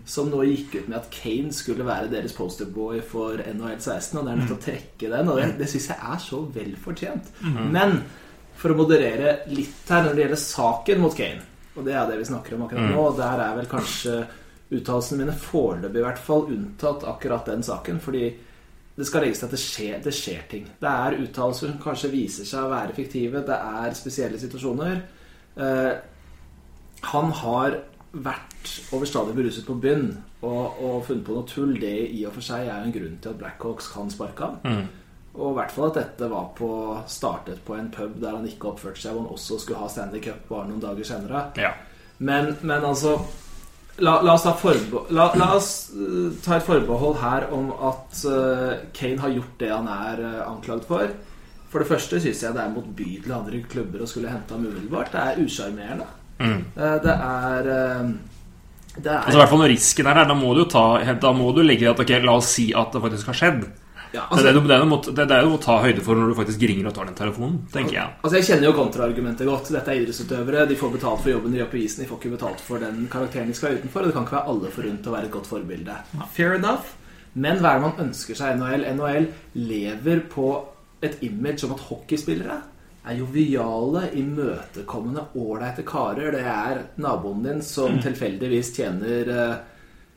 Som 0.05 0.29
nå 0.31 0.43
gikk 0.47 0.75
ut 0.75 0.87
med 0.87 0.99
at 0.99 1.09
Kane 1.13 1.53
skulle 1.53 1.85
være 1.85 2.11
deres 2.11 2.33
posterboy 2.33 3.01
for 3.05 3.41
NHL 3.41 3.79
16. 3.79 4.19
Og 4.19 4.25
det 4.25 4.31
er 4.31 4.39
nødt 4.39 4.47
til 4.51 4.57
å 4.57 4.63
trekke 4.67 5.11
den. 5.15 5.29
Og 5.31 5.41
det, 5.41 5.49
det 5.59 5.69
syns 5.71 5.89
jeg 5.91 5.99
er 6.13 6.23
så 6.23 6.39
vel 6.55 6.71
fortjent. 6.81 7.33
Men 7.73 7.99
for 8.55 8.71
å 8.71 8.79
moderere 8.79 9.41
litt 9.51 9.91
her 9.91 10.05
når 10.05 10.15
det 10.15 10.25
gjelder 10.25 10.41
saken 10.41 11.03
mot 11.03 11.15
Kane, 11.17 11.43
og 11.75 11.83
det 11.83 11.93
er 11.93 12.07
det 12.07 12.17
vi 12.21 12.27
snakker 12.29 12.55
om 12.55 12.65
akkurat 12.65 12.91
nå, 12.93 13.05
der 13.17 13.41
er 13.43 13.55
vel 13.57 13.67
kanskje 13.67 14.13
uttalelsene 14.75 15.21
mine 15.21 15.35
foreløpig 15.37 15.99
i 15.99 16.05
hvert 16.05 16.21
fall 16.23 16.45
unntatt 16.53 17.03
akkurat 17.07 17.49
den 17.51 17.65
saken. 17.67 17.99
Fordi 18.01 18.29
det 18.95 19.07
skal 19.07 19.25
legges 19.25 19.41
til 19.41 19.49
at 19.49 19.55
det 19.55 19.59
skjer, 19.59 19.95
det 20.05 20.13
skjer 20.15 20.45
ting. 20.51 20.69
Det 20.79 20.91
er 20.91 21.17
uttalelser 21.19 21.67
som 21.67 21.81
kanskje 21.83 22.13
viser 22.13 22.47
seg 22.47 22.63
å 22.63 22.71
være 22.71 22.95
fiktive. 22.95 23.43
Det 23.45 23.57
er 23.83 23.97
spesielle 23.97 24.39
situasjoner. 24.39 25.01
Eh, 25.59 25.91
han 27.11 27.35
har 27.41 27.75
vært 28.23 28.71
overstadig 28.95 29.35
beruset 29.35 29.65
på 29.67 29.75
bunn 29.81 30.07
og, 30.45 30.77
og 30.79 31.01
funnet 31.07 31.25
på 31.27 31.35
noe 31.35 31.47
tull. 31.49 31.73
Det 31.81 31.95
i 32.15 32.23
og 32.27 32.35
for 32.37 32.45
seg 32.45 32.67
er 32.67 32.79
jo 32.79 32.89
en 32.89 32.95
grunn 32.95 33.17
til 33.21 33.33
at 33.33 33.41
Blackhawks 33.41 33.89
kan 33.93 34.11
sparke 34.13 34.51
han. 34.51 34.85
Og 35.35 35.51
i 35.51 35.55
hvert 35.57 35.73
fall 35.75 35.89
at 35.89 35.97
dette 35.99 36.29
var 36.31 36.51
på, 36.55 36.69
startet 37.11 37.63
på 37.67 37.75
en 37.75 37.89
pub 37.91 38.19
der 38.21 38.37
han 38.37 38.47
ikke 38.47 38.71
oppførte 38.71 39.01
seg, 39.01 39.15
hvor 39.15 39.25
han 39.25 39.33
også 39.35 39.59
skulle 39.59 39.81
ha 39.81 39.89
Stanley 39.91 40.23
Cup 40.23 40.45
bare 40.47 40.69
noen 40.69 40.83
dager 40.83 41.07
senere. 41.07 41.49
Ja. 41.59 41.73
Men, 42.23 42.55
men 42.63 42.85
altså 42.87 43.17
La, 43.97 44.17
la, 44.19 44.33
oss 44.33 44.43
la, 45.15 45.29
la 45.39 45.45
oss 45.55 45.69
eh, 45.95 46.33
ta 46.43 46.57
et 46.57 46.65
forbehold 46.67 47.13
her 47.21 47.45
om 47.55 47.69
at 47.71 48.25
eh, 48.27 48.81
Kane 48.91 49.21
har 49.23 49.31
gjort 49.31 49.53
det 49.61 49.69
han 49.71 49.87
er 49.87 50.19
uh, 50.19 50.41
anklagd 50.49 50.83
for. 50.89 51.13
For 51.71 51.79
det 51.79 51.87
første 51.87 52.19
syns 52.19 52.43
jeg 52.43 52.57
det 52.57 52.59
er 52.59 52.73
motbydelig 52.73 53.31
andre 53.37 53.61
klubber 53.71 54.03
å 54.03 54.09
skulle 54.09 54.33
hente 54.33 54.51
ham 54.51 54.67
umiddelbart. 54.67 55.13
Det 55.15 55.21
er 55.21 55.39
usjarmerende. 55.45 56.09
Eh, 56.39 56.97
det 57.05 57.13
er 57.15 57.67
eh, 57.71 58.09
Det 58.97 59.07
er 59.11 59.21
Altså 59.23 59.37
i 59.37 59.41
hvert 59.41 59.49
fall 59.53 59.61
når 59.63 59.71
risken 59.71 60.07
er 60.07 60.13
der, 60.19 60.27
da 60.31 60.35
må 60.35 60.53
du 60.55 60.65
ta 60.71 60.83
Da 61.19 61.31
må 61.35 61.53
du 61.55 61.61
legge 61.63 61.85
i 61.85 61.89
at 61.91 61.99
ok, 61.99 62.11
la 62.23 62.35
oss 62.39 62.49
si 62.57 62.69
at 62.75 62.91
det 62.91 63.01
faktisk 63.03 63.27
har 63.31 63.37
skjedd. 63.39 63.63
ja, 64.15 64.23
det, 64.31 64.39
er 64.39 64.53
det, 64.53 64.53
du- 64.61 64.67
det, 64.67 64.75
er 64.75 64.85
må, 64.87 64.97
det 65.03 65.19
er 65.23 65.29
det 65.31 65.39
du 65.43 65.49
må 65.51 65.57
ta 65.59 65.77
høyde 65.83 66.01
for 66.03 66.15
når 66.15 66.29
du 66.31 66.35
faktisk 66.41 66.61
ringer 66.67 66.87
og 66.87 66.93
tar 66.95 67.05
den 67.09 67.15
telefonen, 67.15 67.57
tenker 67.73 67.97
jeg. 67.97 68.13
Altså 68.23 68.37
Jeg 68.37 68.45
kjenner 68.49 68.67
jo 68.69 68.73
kontraargumentet 68.77 69.47
godt. 69.47 69.71
Dette 69.75 69.91
er 69.91 69.99
idrettsutøvere. 70.03 70.67
De 70.69 70.75
får 70.79 70.93
betalt 70.93 71.23
for 71.23 71.29
jobben 71.33 71.51
de 71.51 71.59
gjør 71.59 71.71
på 71.73 71.79
isen. 71.81 72.03
De 72.03 72.07
får 72.11 72.21
ikke 72.21 72.35
betalt 72.37 72.61
for 72.63 72.79
den 72.79 73.07
karakteren 73.11 73.47
de 73.51 73.55
skal 73.57 73.69
være 73.73 73.79
utenfor. 73.83 73.99
Og 74.01 74.07
det 74.07 74.13
kan 74.15 74.23
ikke 74.27 74.37
være 74.37 74.53
alle 74.53 74.71
forunt 74.77 75.07
å 75.11 75.15
være 75.17 75.25
et 75.29 75.35
godt 75.39 75.47
forbilde. 75.51 75.97
Fair 76.35 76.55
enough. 76.59 76.93
Men 77.35 77.59
hva 77.59 77.73
er 77.73 77.81
det 77.81 77.87
man 77.89 78.05
ønsker 78.07 78.35
seg 78.39 78.55
i 78.55 78.59
NHL? 78.61 78.85
NHL 78.95 79.27
lever 79.67 80.23
på 80.31 80.47
et 81.03 81.17
image 81.27 81.65
om 81.67 81.73
at 81.75 81.83
hockeyspillere 81.89 82.61
er 83.05 83.19
joviale, 83.19 84.07
imøtekommende, 84.17 85.23
ålreite 85.37 85.83
karer. 85.85 86.31
Det 86.33 86.41
er 86.41 86.79
naboen 87.03 87.43
din 87.45 87.61
som 87.65 87.99
tilfeldigvis 88.01 88.71
tjener 88.75 89.29
eh, 89.29 89.55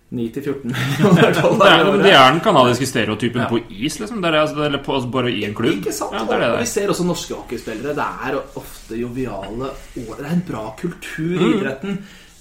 9-14 0.09 0.63
millioner 0.73 1.27
Det 1.35 1.43
dollar 1.43 1.75
i 1.83 1.83
året. 1.91 2.03
det 2.07 2.13
er 2.17 2.31
den 2.33 2.41
kanadiske 2.41 2.87
stereotypen 2.89 3.45
på 3.51 3.59
is, 3.69 3.99
liksom. 4.01 4.23
Det 4.25 4.31
er, 4.31 4.39
altså, 4.41 4.63
eller 4.65 4.81
på, 4.87 4.95
altså, 4.97 5.11
bare 5.13 5.33
i 5.37 5.43
en 5.45 5.55
klubb. 5.59 5.83
Ikke 5.83 5.93
sant? 5.93 6.17
Ja, 6.17 6.23
det 6.31 6.39
det 6.41 6.49
og 6.55 6.63
vi 6.63 6.71
ser 6.71 6.89
også 6.95 7.05
norske 7.05 7.37
hockeyspillere. 7.37 7.93
Det 7.99 8.07
er 8.31 8.39
ofte 8.63 8.97
joviale 9.03 9.69
og 9.69 10.15
Det 10.17 10.25
er 10.25 10.33
en 10.39 10.47
bra 10.49 10.65
kultur 10.81 11.37
i 11.37 11.45
Mm. 11.45 11.53
idretten. 11.59 11.99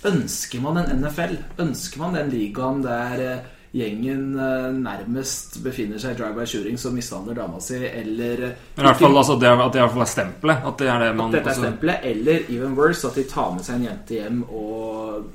Ønsker 0.08 0.62
man 0.63 0.77
en 0.77 1.01
NFL? 1.01 1.36
Ønsker 1.60 2.00
man 2.06 2.13
den 2.16 2.30
ligaen 2.32 2.82
der 2.86 3.24
eh, 3.27 3.46
gjengen 3.77 4.24
eh, 4.41 4.67
nærmest 4.74 5.60
befinner 5.63 6.01
seg 6.01 6.15
i 6.15 6.19
drive-by 6.19 6.46
shooting 6.50 6.79
som 6.81 6.96
mishandler 6.98 7.38
dama 7.38 7.60
si, 7.63 7.79
eller 7.86 8.43
Men 8.75 8.86
i 8.86 8.88
hvert 8.89 9.01
fall 9.01 9.19
altså, 9.22 9.38
det, 9.41 9.51
at 9.53 9.74
det 9.74 9.81
i 9.81 9.84
hvert 9.86 9.96
fall 9.96 10.05
er 10.05 10.13
stempelet. 10.13 10.69
At 10.72 10.79
det 10.81 10.89
er 10.93 11.03
det 11.03 11.12
man 11.19 11.29
at 11.29 11.38
Dette 11.39 11.53
er 11.53 11.60
stempelet. 11.62 12.07
Eller 12.12 12.48
even 12.53 12.77
worse, 12.79 13.07
at 13.07 13.19
de 13.19 13.27
tar 13.29 13.53
med 13.55 13.67
seg 13.67 13.79
en 13.79 13.89
jente 13.91 14.17
hjem 14.17 14.41
og 14.48 15.27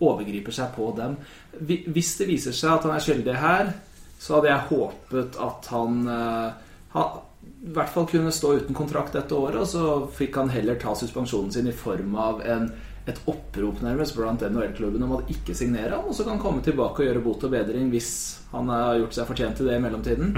overgriper 0.00 0.54
seg 0.54 0.74
på 0.76 0.90
dem. 0.98 1.16
Hvis 1.60 2.16
det 2.20 2.28
viser 2.28 2.56
seg 2.56 2.74
at 2.74 2.86
han 2.88 2.96
er 2.96 3.04
skyldig 3.04 3.38
her, 3.40 3.72
så 4.20 4.36
hadde 4.36 4.50
jeg 4.50 4.68
håpet 4.68 5.38
at 5.40 5.68
han, 5.72 6.00
eh, 6.08 6.76
han 6.92 7.18
i 7.60 7.72
hvert 7.72 7.92
fall 7.92 8.06
kunne 8.08 8.32
stå 8.32 8.54
uten 8.60 8.76
kontrakt 8.76 9.16
dette 9.16 9.36
året, 9.36 9.62
og 9.62 9.68
så 9.68 9.84
fikk 10.16 10.36
han 10.40 10.52
heller 10.52 10.78
ta 10.80 10.94
suspensjonen 10.96 11.52
sin 11.52 11.68
i 11.68 11.76
form 11.76 12.16
av 12.20 12.42
en, 12.44 12.70
et 13.10 13.20
opprop 13.30 13.82
nærmest 13.84 14.16
blant 14.16 14.42
NHL-klubben 14.46 15.04
om 15.06 15.16
å 15.18 15.22
ikke 15.32 15.56
signere 15.56 15.96
han, 15.96 16.06
og 16.06 16.16
så 16.16 16.24
kan 16.24 16.36
han 16.36 16.42
komme 16.42 16.64
tilbake 16.64 17.02
og 17.02 17.08
gjøre 17.08 17.24
bot 17.24 17.46
og 17.48 17.54
bedring 17.54 17.90
hvis 17.92 18.10
han 18.54 18.70
har 18.72 18.98
gjort 19.00 19.18
seg 19.18 19.28
fortjent 19.28 19.60
til 19.60 19.70
det 19.70 19.76
i 19.78 19.84
mellomtiden. 19.84 20.32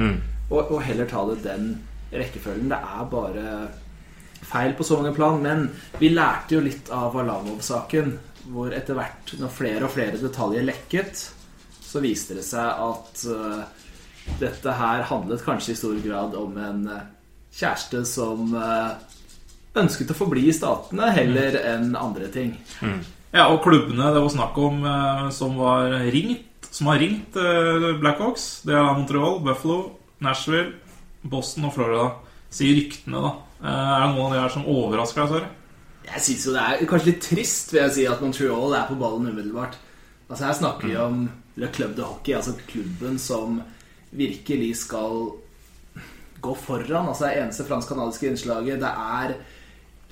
Og, 0.51 0.61
og 0.61 0.83
heller 0.85 1.09
ta 1.09 1.23
det 1.31 1.39
den 1.47 1.71
rekkefølgen. 2.13 2.69
Det 2.73 2.79
er 2.79 3.07
bare 3.13 3.47
feil 4.43 4.75
på 4.77 4.85
så 4.85 4.99
mange 4.99 5.15
plan, 5.17 5.39
men 5.43 5.69
vi 6.01 6.11
lærte 6.13 6.57
jo 6.57 6.65
litt 6.65 6.91
av 6.93 7.15
Valamov-saken, 7.17 8.13
hvor 8.53 8.75
etter 8.75 8.99
hvert, 8.99 9.37
når 9.39 9.55
flere 9.55 9.87
og 9.87 9.95
flere 9.95 10.21
detaljer 10.21 10.67
lekket, 10.67 11.23
så 11.79 12.03
viste 12.03 12.37
det 12.37 12.45
seg 12.47 12.83
at 12.83 13.25
uh, 13.31 13.63
dette 14.41 14.77
her 14.79 15.05
handlet 15.09 15.45
kanskje 15.45 15.75
i 15.75 15.79
stor 15.79 15.99
grad 16.05 16.37
om 16.39 16.57
en 16.59 16.87
uh, 16.91 17.03
kjæreste 17.53 18.05
som 18.09 18.55
eh, 18.57 18.93
ønsket 19.79 20.13
å 20.13 20.17
forbli 20.17 20.47
i 20.51 20.55
statene 20.55 21.11
heller 21.17 21.57
enn 21.63 21.95
andre 21.97 22.29
ting. 22.33 22.57
Ja, 23.33 23.47
og 23.49 23.63
klubbene 23.65 24.11
det 24.13 24.21
var 24.21 24.33
snakk 24.35 24.59
om 24.61 24.83
eh, 24.85 25.29
som 25.33 25.55
var 25.57 25.89
ringt 26.13 26.69
Som 26.73 26.91
har 26.91 27.01
ringt 27.01 27.37
eh, 27.37 27.87
Blackhawks, 28.01 28.63
det 28.69 28.77
er 28.77 28.93
Montreal, 28.97 29.39
Buffalo, 29.45 29.95
Nashville, 30.25 30.75
Boston 31.23 31.69
og 31.69 31.75
Florida. 31.77 32.07
Sier 32.53 32.77
ryktene, 32.77 33.21
da. 33.21 33.33
Eh, 33.63 33.91
er 33.97 34.05
det 34.05 34.13
noen 34.13 34.27
av 34.27 34.33
de 34.35 34.41
her 34.43 34.55
som 34.55 34.69
overrasker 34.69 35.23
deg, 35.23 35.33
Sverre? 35.33 35.51
Jeg 36.03 36.25
synes 36.27 36.47
jo 36.47 36.55
det 36.57 36.63
er 36.65 36.89
kanskje 36.91 37.11
litt 37.11 37.23
trist 37.25 37.73
vil 37.73 37.83
jeg 37.85 37.95
si 37.97 38.07
at 38.11 38.23
Montreal 38.25 38.75
er 38.75 38.89
på 38.89 38.99
ballen 39.01 39.29
umiddelbart. 39.31 39.77
Altså 40.29 40.49
Her 40.49 40.59
snakker 40.59 40.89
vi 40.89 40.97
om 40.99 41.23
Le 41.61 41.69
Club 41.73 41.95
de 41.97 42.05
Hockey, 42.07 42.35
altså 42.37 42.57
klubben 42.67 43.19
som 43.21 43.61
virkelig 44.17 44.73
skal 44.83 45.31
gå 46.43 46.55
foran. 46.59 47.09
Altså 47.09 47.29
Det 47.29 47.37
eneste 47.43 47.67
fransk-kanadiske 47.69 48.33
innslaget. 48.33 48.81
Det 48.83 48.93
er 48.93 49.37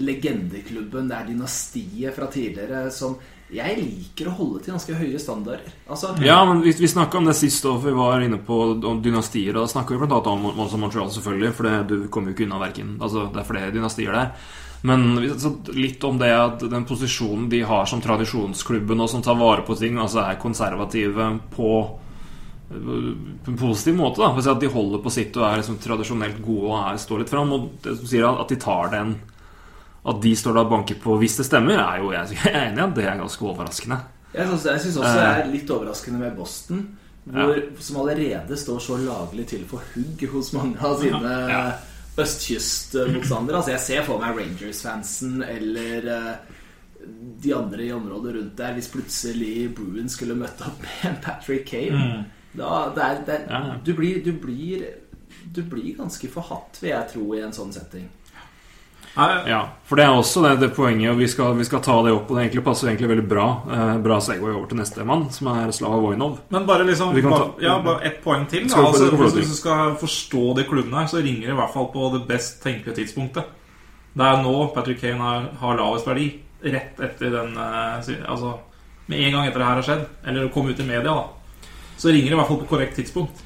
legendeklubben, 0.00 1.10
det 1.10 1.18
er 1.18 1.28
dynastiet 1.30 2.16
fra 2.16 2.30
tidligere 2.32 2.88
som 2.94 3.18
Jeg 3.50 3.80
liker 3.80 4.28
å 4.30 4.34
holde 4.38 4.60
til 4.62 4.76
ganske 4.76 4.94
høye 4.94 5.18
standarder. 5.18 5.72
Altså, 5.90 6.12
Ja, 6.22 6.36
men 6.46 6.60
vi, 6.62 6.70
vi 6.78 6.86
snakka 6.86 7.18
om 7.18 7.26
det 7.26 7.34
sist, 7.34 7.64
da 7.66 7.72
vi 7.82 7.90
var 7.96 8.22
inne 8.22 8.38
på 8.46 8.58
om 8.78 9.00
dynastier. 9.02 9.56
Og 9.56 9.64
da 9.64 9.72
snakka 9.72 9.96
vi 9.96 10.06
annet 10.06 10.28
om, 10.30 10.44
om 10.54 10.76
Montreal, 10.78 11.10
selvfølgelig, 11.10 11.50
for 11.58 11.66
det, 11.66 11.72
du 11.90 11.96
kommer 12.14 12.30
jo 12.30 12.36
ikke 12.36 12.46
unna 12.46 12.60
verken 12.62 12.92
Altså, 13.00 13.24
det 13.34 13.42
er 13.42 13.48
flere 13.48 13.72
dynastier 13.74 14.14
der. 14.14 14.30
Men 14.86 15.18
litt 15.74 16.04
om 16.06 16.20
det 16.20 16.30
at 16.30 16.62
den 16.70 16.86
posisjonen 16.88 17.50
de 17.50 17.64
har 17.66 17.90
som 17.90 18.00
tradisjonsklubben, 18.00 19.02
og 19.02 19.10
som 19.10 19.26
tar 19.26 19.36
vare 19.40 19.66
på 19.66 19.74
ting, 19.76 19.98
altså 19.98 20.22
er 20.22 20.38
konservative 20.40 21.32
på 21.56 21.72
på 22.70 23.50
en 23.50 23.58
positiv 23.58 23.96
måte. 23.98 24.20
da 24.22 24.30
For 24.30 24.38
å 24.38 24.42
si 24.44 24.50
At 24.50 24.62
de 24.62 24.70
holder 24.70 25.02
på 25.02 25.10
sitt 25.10 25.36
og 25.36 25.46
er 25.46 25.58
liksom 25.58 25.80
tradisjonelt 25.82 26.38
gode 26.44 26.68
og 26.70 26.76
er, 26.78 27.00
står 27.02 27.22
litt 27.22 27.32
fram. 27.32 27.52
Og 27.52 27.70
det 27.82 27.96
som 27.98 28.06
sier 28.06 28.28
at 28.30 28.48
de 28.48 28.58
tar 28.60 28.92
den 28.94 29.16
At 30.04 30.22
de 30.22 30.32
står 30.36 30.54
da 30.56 30.62
og 30.64 30.70
banker 30.70 30.96
på 31.02 31.18
hvis 31.20 31.36
det 31.36 31.44
stemmer, 31.50 31.76
er 31.82 31.98
jo 32.00 32.12
jeg 32.14 32.38
er 32.48 32.54
enig 32.70 32.78
i 32.80 32.84
at 32.86 32.94
det 32.96 33.04
er 33.04 33.18
ganske 33.20 33.44
overraskende. 33.44 33.98
Jeg 34.32 34.46
syns, 34.48 34.96
også 34.96 35.12
det 35.12 35.26
er 35.26 35.48
litt 35.50 35.70
overraskende 35.74 36.20
med 36.22 36.36
Boston, 36.38 36.84
hvor, 37.24 37.58
som 37.82 37.96
allerede 38.00 38.56
står 38.56 38.78
så 38.80 38.96
laglig 39.02 39.44
til 39.50 39.64
for 39.68 39.82
hugg 39.94 40.22
hos 40.32 40.52
mange 40.56 40.78
av 40.80 40.96
sine 41.02 41.34
Ja. 41.50 41.64
østkystmotstandere. 42.20 43.56
Altså, 43.56 43.70
jeg 43.74 43.80
ser 43.80 44.02
for 44.06 44.20
meg 44.22 44.36
Rangers-fansen 44.38 45.42
eller 45.46 46.08
eh, 46.14 46.56
de 47.42 47.54
andre 47.56 47.84
i 47.86 47.92
området 47.96 48.34
rundt 48.36 48.56
der 48.58 48.74
hvis 48.76 48.88
plutselig 48.92 49.70
Bruin 49.76 50.08
skulle 50.12 50.34
møtt 50.38 50.60
opp 50.66 50.80
med 50.84 51.20
Patrick 51.24 51.66
Kane. 51.70 52.24
Da, 52.56 52.90
det 52.96 53.04
er, 53.04 53.20
det 53.26 53.34
er, 53.36 53.44
Ja, 53.50 53.60
ja. 53.68 53.76
du, 53.86 53.92
blir, 53.94 54.22
du, 54.24 54.32
blir, 54.42 54.86
du 55.54 55.62
blir 55.62 55.94
ganske 56.00 56.28
forhatt, 56.32 56.80
vil 56.82 56.90
jeg 56.94 57.12
tro, 57.12 57.26
i 57.36 57.42
en 57.46 57.52
sånn 57.56 57.72
setting. 57.72 58.08
Ja, 59.50 59.60
for 59.84 59.98
det 59.98 60.04
er 60.06 60.14
også 60.14 60.42
det, 60.44 60.52
det 60.60 60.68
poenget, 60.76 61.10
og 61.10 61.18
vi 61.18 61.26
skal, 61.28 61.56
vi 61.58 61.64
skal 61.66 61.80
ta 61.82 61.96
det 62.06 62.12
opp. 62.14 62.28
Og 62.30 62.36
det 62.38 62.44
egentlig 62.44 62.62
passer 62.64 62.88
egentlig 62.88 63.08
veldig 63.10 63.24
bra 63.28 63.46
eh, 63.74 63.96
Bra 64.04 64.20
segway 64.22 64.52
over 64.54 64.68
til 64.70 64.78
neste 64.78 65.06
mann, 65.06 65.24
som 65.34 65.50
er 65.50 65.72
Slava 65.74 65.98
Vojnov. 66.04 66.36
Men 66.54 66.66
bare 66.68 66.86
liksom 66.86 67.10
ta- 67.26 67.64
ja, 67.64 67.74
bare 67.82 68.06
ett 68.06 68.20
poeng 68.24 68.46
til. 68.48 68.68
Da. 68.70 68.84
Altså, 68.86 69.10
hvis, 69.10 69.50
du 69.50 69.56
skal 69.58 69.96
forstå 70.00 70.44
de 70.60 70.64
klubbene 70.68 71.02
her, 71.02 71.10
så 71.10 71.24
ringer 71.24 71.50
det 71.50 71.56
i 71.56 71.58
hvert 71.58 71.74
fall 71.74 71.90
på 71.92 72.12
det 72.14 72.22
best 72.30 72.62
tenkelige 72.62 73.00
tidspunktet. 73.02 73.50
Det 74.14 74.26
er 74.26 74.42
nå 74.42 74.54
Patrick 74.74 75.00
Kane 75.02 75.18
har, 75.22 75.50
har 75.60 75.76
lavest 75.78 76.06
verdi. 76.06 76.30
Rett 76.60 76.98
etter 77.00 77.30
den 77.32 77.54
eh, 77.56 78.10
Altså 78.28 78.58
med 79.10 79.18
en 79.26 79.32
gang 79.32 79.46
etter 79.48 79.58
det 79.58 79.66
her 79.66 79.78
har 79.80 79.82
skjedd, 79.82 80.02
eller 80.28 80.48
kom 80.54 80.68
ut 80.70 80.78
i 80.78 80.86
media, 80.86 81.10
da. 81.10 81.66
Så 81.98 82.12
ringer 82.14 82.30
det 82.30 82.36
i 82.36 82.38
hvert 82.38 82.48
fall 82.48 82.60
på 82.62 82.68
korrekt 82.70 82.94
tidspunkt. 83.00 83.40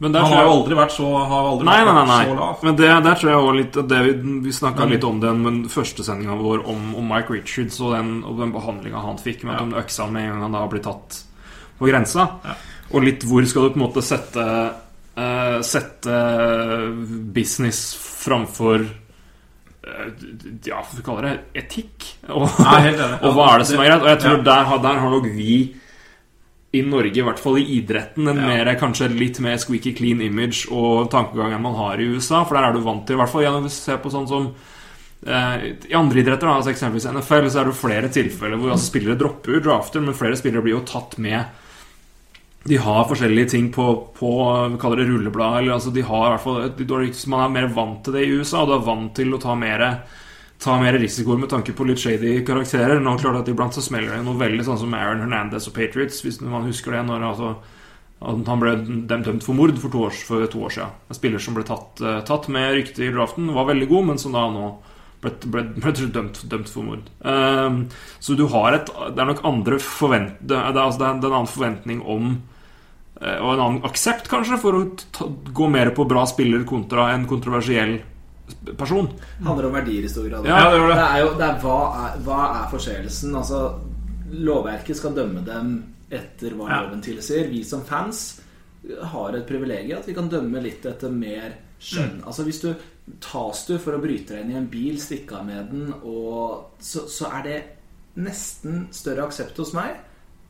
Men 0.00 0.12
der 0.14 0.24
Han 0.24 0.32
har 0.32 0.46
jo 0.46 0.52
aldri 0.54 0.76
vært 0.78 0.92
så, 0.94 1.08
har 1.28 1.46
aldri 1.50 1.66
Nei, 1.68 1.76
nei, 1.84 1.92
vært 1.92 2.06
nei, 2.08 2.20
så 2.24 2.36
lav. 2.38 2.62
Men 2.64 2.76
det, 2.78 2.86
der 3.04 3.18
tror 3.20 3.30
jeg 3.30 3.40
også 3.40 3.56
litt 3.58 3.74
det 3.90 3.98
Vi, 4.06 4.12
vi 4.46 4.52
snakka 4.56 4.78
Men- 4.86 4.92
litt 4.94 5.04
om 5.04 5.18
den 5.20 5.42
men 5.44 5.58
første 5.68 6.04
sendinga 6.06 6.36
vår 6.40 6.62
om, 6.72 6.94
om 6.96 7.10
Mike 7.12 7.34
Richards 7.36 7.80
og 7.84 7.92
den, 7.98 8.14
og 8.24 8.38
den 8.40 8.54
behandlinga 8.54 9.02
han 9.04 9.18
fikk 9.20 9.44
med 9.44 9.58
Ja. 9.58 9.64
den 9.66 9.74
øksa 9.82 10.06
med 10.10 10.24
en 10.24 10.30
gang 10.32 10.42
han 10.46 10.52
da 10.56 10.62
har 10.64 10.68
blitt 10.72 10.86
tatt 10.88 11.20
på 11.78 11.88
grensa. 11.90 12.26
Ja. 12.44 12.56
Og 12.94 13.04
litt 13.04 13.22
hvor 13.28 13.44
skal 13.46 13.62
du 13.68 13.74
på 13.74 13.80
en 13.80 13.84
måte 13.86 14.02
sette 14.02 14.46
uh, 15.20 15.60
Sette 15.62 16.16
business 17.36 17.94
framfor 18.24 18.80
eh, 18.80 20.08
Ja, 20.66 20.80
hva 20.80 20.86
skal 20.88 20.98
vi 21.00 21.04
kalle 21.06 21.22
det? 21.28 21.34
Etikk? 21.62 22.08
Og, 22.28 22.48
Nei, 22.64 22.94
og 23.24 23.36
hva 23.36 23.46
er 23.54 23.62
det 23.62 23.68
som 23.70 23.80
er 23.84 23.90
greit? 23.92 24.02
Og 24.04 24.10
jeg 24.14 24.20
tror 24.24 24.42
der, 24.48 24.72
der 24.88 25.00
har 25.04 25.14
nok 25.14 25.28
vi 25.36 25.54
i 26.72 26.82
Norge, 26.86 27.18
i 27.18 27.24
hvert 27.26 27.40
fall 27.42 27.58
i 27.58 27.64
idretten, 27.80 28.28
en 28.30 28.36
Ja. 28.36 28.46
mer, 28.46 28.74
kanskje 28.78 29.08
litt 29.10 29.40
mer 29.40 29.56
squeaky 29.58 29.92
clean 29.96 30.20
image 30.22 30.68
og 30.70 31.10
tankegang 31.10 31.52
enn 31.52 31.62
man 31.62 31.74
har 31.74 31.98
i 31.98 32.06
USA. 32.06 32.44
For 32.44 32.54
der 32.54 32.68
er 32.68 32.72
du 32.72 32.80
vant 32.80 33.06
til, 33.06 33.16
i 33.16 33.18
hvert 33.18 33.32
fall 33.32 33.42
gjennom 33.42 33.66
å 33.66 33.70
se 33.70 33.96
på 33.96 34.10
sånn 34.10 34.28
som 34.28 34.54
eh, 35.26 35.74
I 35.90 35.94
andre 35.94 36.20
idretter, 36.22 36.46
da, 36.46 36.54
altså 36.56 36.70
eksempelvis 36.70 37.10
NFL, 37.10 37.50
så 37.50 37.60
er 37.60 37.64
det 37.64 37.74
flere 37.74 38.08
tilfeller 38.08 38.56
hvor 38.56 38.70
altså, 38.70 38.86
spillere 38.86 39.18
dropper 39.18 39.52
jo 39.58 39.60
drafter, 39.60 40.00
men 40.00 40.14
flere 40.14 40.38
spillere 40.38 40.62
blir 40.62 40.78
jo 40.78 40.86
tatt 40.86 41.18
med 41.18 41.44
de 42.64 42.76
har 42.76 43.06
forskjellige 43.08 43.48
ting 43.54 43.70
på, 43.72 43.84
på 44.18 44.30
vi 44.72 44.78
kaller 44.80 45.00
det 45.00 45.08
rulleblad. 45.08 45.58
Eller 45.62 45.72
altså 45.78 45.92
de 45.94 46.02
har 46.04 46.26
i 46.26 46.32
hvert 46.34 46.44
fall 46.44 47.28
Man 47.32 47.44
er 47.44 47.54
mer 47.54 47.68
vant 47.72 48.04
til 48.04 48.12
det 48.12 48.26
i 48.26 48.32
USA, 48.36 48.62
og 48.62 48.68
du 48.68 48.74
er 48.74 48.84
vant 48.84 49.14
til 49.16 49.32
å 49.32 49.40
ta 49.40 49.54
mer 49.56 49.84
Ta 50.60 50.76
mer 50.76 50.98
risikoer 51.00 51.38
med 51.40 51.48
tanke 51.48 51.72
på 51.72 51.86
litt 51.88 52.02
shady 52.02 52.34
karakterer. 52.44 52.98
Nå 53.00 53.14
klart 53.20 53.38
at 53.40 53.48
Iblant 53.48 53.76
så 53.76 53.84
smeller 53.84 54.18
det 54.18 54.24
noe 54.26 54.36
veldig 54.40 54.66
sånn 54.66 54.80
som 54.82 54.96
Aaron 54.96 55.22
Hernandez 55.24 55.70
og 55.70 55.76
Patriots, 55.76 56.20
hvis 56.20 56.40
man 56.44 56.66
husker 56.68 56.92
det. 56.92 57.04
Når 57.08 57.24
altså, 57.30 57.54
han 58.20 58.60
ble 58.60 58.74
dømt 59.08 59.46
for 59.46 59.56
mord 59.56 59.78
for 59.80 59.92
to 59.92 60.04
år, 60.04 60.18
for 60.28 60.44
to 60.52 60.66
år 60.66 60.74
siden. 60.76 60.98
En 61.08 61.16
spiller 61.16 61.40
som 61.40 61.56
ble 61.56 61.64
tatt, 61.64 62.02
eh, 62.04 62.20
tatt 62.28 62.50
med 62.52 62.74
rykte 62.76 63.06
i 63.06 63.12
draften, 63.14 63.48
var 63.56 63.70
veldig 63.72 63.88
god, 63.88 64.06
men 64.10 64.20
som 64.20 64.36
da 64.36 64.44
nå 64.52 64.66
ble, 65.22 65.32
ble, 65.46 65.64
ble 65.80 65.94
dømt, 66.12 66.42
dømt 66.52 66.68
for 66.68 66.84
mord. 66.84 67.08
Um, 67.24 67.86
så 68.20 68.36
du 68.36 68.46
har 68.52 68.76
et 68.76 68.86
Det 68.86 69.20
er 69.20 69.32
nok 69.32 69.44
andre 69.44 69.80
forvent... 69.80 70.36
Det 70.40 70.56
er, 70.56 70.76
altså, 70.76 71.00
det 71.00 71.08
er 71.08 71.14
en 71.14 71.32
annen 71.32 71.48
forventning 71.48 72.04
om 72.04 72.30
eh, 73.22 73.38
og 73.40 73.54
en 73.54 73.64
annen 73.64 73.84
aksept, 73.88 74.28
kanskje, 74.28 74.60
for 74.60 74.76
å 74.76 74.84
ta, 75.08 75.24
gå 75.28 75.72
mer 75.72 75.94
på 75.96 76.04
bra 76.04 76.26
spiller 76.28 76.68
kontra 76.68 77.14
en 77.14 77.24
kontroversiell 77.30 78.02
person. 78.76 79.08
handler 79.44 79.66
om 79.66 79.72
verdier 79.72 80.04
i 80.04 80.08
stor 80.08 80.28
grad. 80.28 80.46
Ja, 80.46 80.70
det 80.70 80.80
det. 80.80 80.94
det. 80.94 81.06
er 81.06 81.20
jo 81.24 81.30
det 81.38 81.48
er, 81.48 81.58
hva, 81.60 81.78
er, 82.04 82.18
hva 82.26 82.40
er 82.64 82.70
forseelsen? 82.70 83.34
Altså, 83.34 83.62
lovverket 84.32 84.96
skal 84.96 85.14
dømme 85.16 85.44
dem 85.46 85.72
etter 86.10 86.50
hva 86.58 86.68
Ja. 86.68 86.82
loven 86.82 87.02
tilsier. 87.02 87.48
Vi 87.50 87.62
som 87.64 87.82
fans 87.84 88.40
har 89.12 89.34
et 89.36 89.46
privilegium 89.46 89.98
at 89.98 90.06
vi 90.06 90.14
kan 90.14 90.28
dømme 90.28 90.62
litt 90.62 90.84
etter 90.86 91.10
mer 91.10 91.50
Mm. 91.80 91.80
skjønn. 91.80 92.22
Altså 92.26 92.44
Hvis 92.44 92.60
du 92.60 92.74
tas 93.20 93.66
du 93.66 93.78
for 93.78 93.92
å 93.96 94.00
bryte 94.02 94.28
deg 94.34 94.44
inn 94.44 94.50
i 94.52 94.56
en 94.58 94.66
bil, 94.66 94.96
stikke 95.00 95.32
av 95.38 95.46
med 95.46 95.70
den, 95.70 95.94
og 96.04 96.66
så, 96.80 97.06
så 97.08 97.30
er 97.38 97.42
det 97.42 97.64
nesten 98.16 98.88
større 98.92 99.24
aksept 99.26 99.56
hos 99.56 99.72
meg 99.72 99.96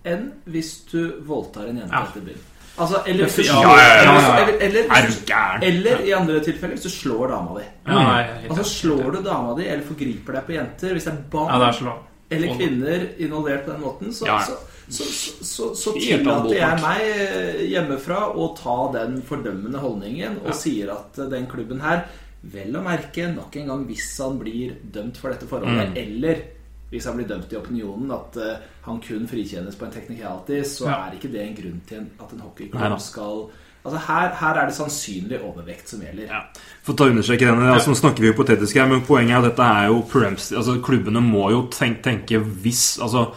enn 0.05 0.33
hvis 0.49 0.87
du 0.91 1.21
voldtar 1.23 1.69
en 1.69 1.77
jente 1.79 1.93
Ja. 1.93 2.05
etter 2.07 2.21
bil. 2.25 2.39
Altså, 2.81 3.03
eller, 3.07 3.25
hvis 3.29 3.37
du 3.37 3.43
slår- 3.43 3.63
ja, 3.63 3.77
ja, 3.77 4.05
ja, 4.05 4.15
ja. 4.15 4.37
eller, 4.45 4.61
eller, 4.67 4.85
Er 4.97 5.07
du 5.07 5.13
gæren? 5.29 5.63
eller 5.69 6.05
i 6.07 6.13
andre 6.17 6.41
tilfeller 6.45 6.75
hvis 6.77 6.83
du 6.83 6.91
slår 6.95 7.29
dama 7.35 7.59
di. 7.59 7.65
Ja, 7.87 8.05
Altså. 8.49 8.65
Slår 8.65 9.11
du 9.17 9.23
dama 9.23 9.55
di 9.59 9.67
eller 9.69 9.85
forgriper 9.85 10.33
deg 10.39 10.47
på 10.47 10.53
jenter 10.57 10.93
Hvis 10.97 11.05
det 11.05 11.13
er 11.13 11.23
barn 11.31 11.53
Ja, 11.53 11.59
det 11.59 11.75
er 11.87 11.93
eller 12.31 12.55
kvinner 12.55 13.07
involvert 13.19 13.65
på 13.67 13.73
den 13.73 13.81
måten, 13.83 14.13
så, 14.15 14.27
Ja. 14.27 14.39
så, 14.47 14.53
så, 14.89 15.05
så, 15.05 15.45
så, 15.45 15.75
så 15.75 15.93
tillater 15.99 16.55
jeg 16.55 16.81
meg 16.81 17.01
eh, 17.03 17.65
hjemmefra 17.73 18.21
å 18.39 18.57
ta 18.57 18.77
den 18.95 19.17
fordømmende 19.27 19.79
holdningen 19.83 20.39
og 20.47 20.55
sier 20.55 20.93
at 20.95 21.19
eh, 21.19 21.27
den 21.33 21.49
klubben 21.51 21.81
her, 21.83 22.05
vel 22.43 22.77
å 22.79 22.83
merke, 22.87 23.27
nok 23.35 23.57
en 23.57 23.67
gang 23.67 23.83
hvis 23.89 24.07
han 24.23 24.39
blir 24.39 24.77
dømt 24.95 25.19
for 25.19 25.31
dette 25.35 25.49
forholdet, 25.51 25.91
Mm. 25.91 25.99
eller 26.05 26.43
hvis 26.91 27.07
han 27.07 27.17
blir 27.17 27.29
dømt 27.31 27.53
i 27.53 27.57
opinionen, 27.57 28.11
at 28.11 28.37
uh, 28.37 28.69
han 28.87 29.01
kun 29.05 29.27
frikjennes 29.31 29.77
på 29.79 29.87
en 29.87 29.93
technicality, 29.95 30.63
så 30.67 30.89
Ja. 30.89 30.97
er 31.07 31.19
ikke 31.19 31.33
det 31.33 31.43
en 31.47 31.55
grunn 31.57 31.81
til 31.87 32.07
at 32.21 32.33
en 32.33 32.41
hockeyklubb 32.47 33.01
skal 33.01 33.51
Altså 33.81 33.97
her, 34.09 34.35
her 34.37 34.59
er 34.61 34.67
det 34.69 34.75
sannsynlig 34.77 35.39
overvekt 35.41 35.89
som 35.89 36.03
gjelder. 36.05 36.27
Ja. 36.29 36.41
For 36.85 36.93
å 37.01 37.07
understreke 37.09 37.47
denne, 37.49 37.71
altså, 37.73 37.89
Nå 37.89 37.97
snakker 37.97 38.21
vi 38.21 38.29
hypotetisk 38.29 38.77
her, 38.77 38.89
men 38.91 39.01
poenget 39.07 39.33
er 39.33 39.39
at 39.39 39.47
dette 39.49 39.63
er 39.63 39.87
jo 39.89 40.03
altså 40.05 40.75
Klubbene 40.85 41.23
må 41.25 41.47
jo 41.51 41.63
tenke, 41.73 42.03
tenke 42.05 42.43
hvis 42.45 42.99
Altså, 43.01 43.31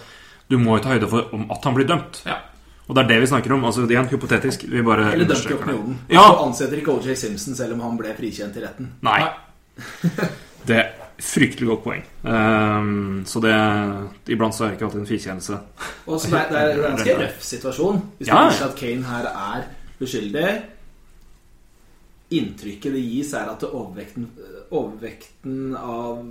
du 0.50 0.58
må 0.60 0.76
jo 0.78 0.84
ta 0.84 0.98
høyde 0.98 1.08
for 1.08 1.32
om 1.34 1.46
at 1.50 1.64
han 1.64 1.78
blir 1.78 1.88
dømt. 1.88 2.24
Ja. 2.28 2.42
Og 2.90 2.96
det 2.96 3.06
er 3.06 3.08
det 3.14 3.22
vi 3.22 3.30
snakker 3.32 3.54
om. 3.56 3.64
altså 3.66 3.88
Igjen 3.88 4.10
hypotetisk. 4.12 4.66
Vi 4.68 4.82
bare 4.84 5.14
Eller 5.14 5.26
dømt 5.32 5.48
i 5.48 5.54
opinionen. 5.54 6.00
Ja. 6.12 6.28
Du 6.28 6.44
ansetter 6.44 6.78
ikke 6.78 6.98
OJ 6.98 7.16
Simpson 7.16 7.56
selv 7.56 7.78
om 7.78 7.86
han 7.88 7.98
ble 7.98 8.12
frikjent 8.18 8.60
i 8.60 8.66
retten. 8.66 8.92
Nei. 9.02 9.22
Nei. 9.24 10.28
Det 10.68 10.84
fryktelig 11.22 11.68
godt 11.70 11.84
poeng. 11.84 12.04
Um, 12.24 13.24
så 13.26 13.40
det 13.44 13.54
Iblant 14.34 14.56
så 14.56 14.64
er 14.66 14.68
det 14.72 14.78
ikke 14.78 14.86
alltid 14.90 15.00
en 15.04 15.10
frikjennelse. 15.10 15.60
Og 16.08 16.22
det, 16.22 16.32
det 16.52 16.60
er 16.62 16.72
en 16.74 16.84
ganske 16.88 17.16
røff 17.22 17.42
situasjon. 17.44 18.02
Hvis 18.18 18.28
Ja. 18.32 18.44
du 18.50 18.64
at 18.66 18.76
Kane 18.80 19.04
her 19.10 19.28
er 19.32 19.68
uskyldig 20.02 20.62
Inntrykket 22.34 22.96
det 22.96 23.02
gis, 23.06 23.34
er 23.38 23.50
at 23.52 23.64
overvekten, 23.68 24.24
overvekten 24.74 25.76
av 25.78 26.24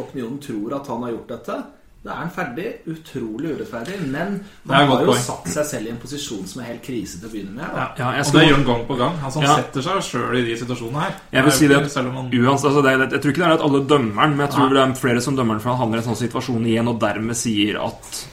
opinionen 0.00 0.40
tror 0.42 0.74
at 0.80 0.88
han 0.90 1.04
har 1.04 1.12
gjort 1.14 1.28
dette. 1.30 1.58
Da 2.02 2.14
er 2.14 2.16
han 2.22 2.30
ferdig. 2.32 2.66
Utrolig 2.88 3.50
urettferdig. 3.58 3.98
Men 4.08 4.38
godt 4.64 4.76
har 4.88 5.00
jo 5.04 5.10
point. 5.10 5.20
satt 5.20 5.48
seg 5.52 5.66
selv 5.68 5.86
i 5.86 5.90
en 5.92 5.98
posisjon 6.00 6.46
som 6.48 6.62
er 6.62 6.70
helt 6.70 6.82
krise 6.86 7.18
til 7.20 7.28
å 7.28 7.32
begynne 7.34 7.52
med. 7.58 7.66
Ja. 7.76 7.88
Ja, 7.98 8.12
jeg 8.16 8.26
Og 8.26 8.32
det 8.32 8.44
gjør 8.48 8.56
han 8.56 8.64
gang 8.70 8.86
på 8.88 8.96
gang. 8.96 9.18
Altså, 9.24 9.40
han 9.42 9.48
Ja. 9.50 9.56
setter 9.60 9.82
seg 9.82 10.00
sjøl 10.08 10.38
i 10.38 10.42
de 10.46 10.56
situasjonene 10.56 11.00
her. 11.04 11.14
Jeg 11.32 11.44
vil 11.44 11.52
si 11.52 11.66
det 11.68 11.76
han 11.76 11.84
Uansett, 11.84 12.70
altså 12.70 12.82
det, 12.82 12.92
er- 12.94 13.10
Jeg 13.10 13.20
tror 13.20 13.30
ikke 13.32 13.42
det 13.44 13.48
er 13.50 13.52
at 13.52 13.60
alle 13.68 13.84
dømmer 13.86 14.22
den, 14.22 14.36
men 14.36 14.46
jeg 14.48 14.50
tror 14.56 14.68
det 14.70 14.78
er 14.78 14.94
flere 14.94 15.20
som 15.20 15.36
dømmer 15.36 15.54
den 15.54 15.60
for 15.60 15.68
han 15.70 15.78
havner 15.78 15.96
i 15.98 16.00
en 16.00 16.08
sånn 16.14 16.28
situasjon 16.28 16.64
igjen, 16.66 16.88
og 16.88 16.98
dermed 17.00 17.36
sier 17.36 17.76
at 17.84 18.26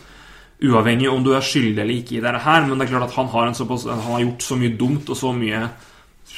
Uavhengig 0.63 1.11
om 1.11 1.23
du 1.23 1.33
er 1.35 1.41
skyldig 1.41 1.77
eller 1.83 1.93
ikke 1.93 2.17
i 2.17 2.19
dette 2.23 2.39
her, 2.41 2.61
men 2.65 2.79
det 2.79 2.87
er 2.87 2.97
klart 2.97 3.09
at 3.09 3.15
han 3.15 3.27
har, 3.27 3.45
en 3.47 3.53
såpass, 3.53 3.83
han 3.85 3.99
har 3.99 4.19
gjort 4.21 4.41
så 4.41 4.55
mye 4.57 4.75
dumt 4.77 5.09
og 5.09 5.15
så 5.15 5.29
mye 5.35 5.69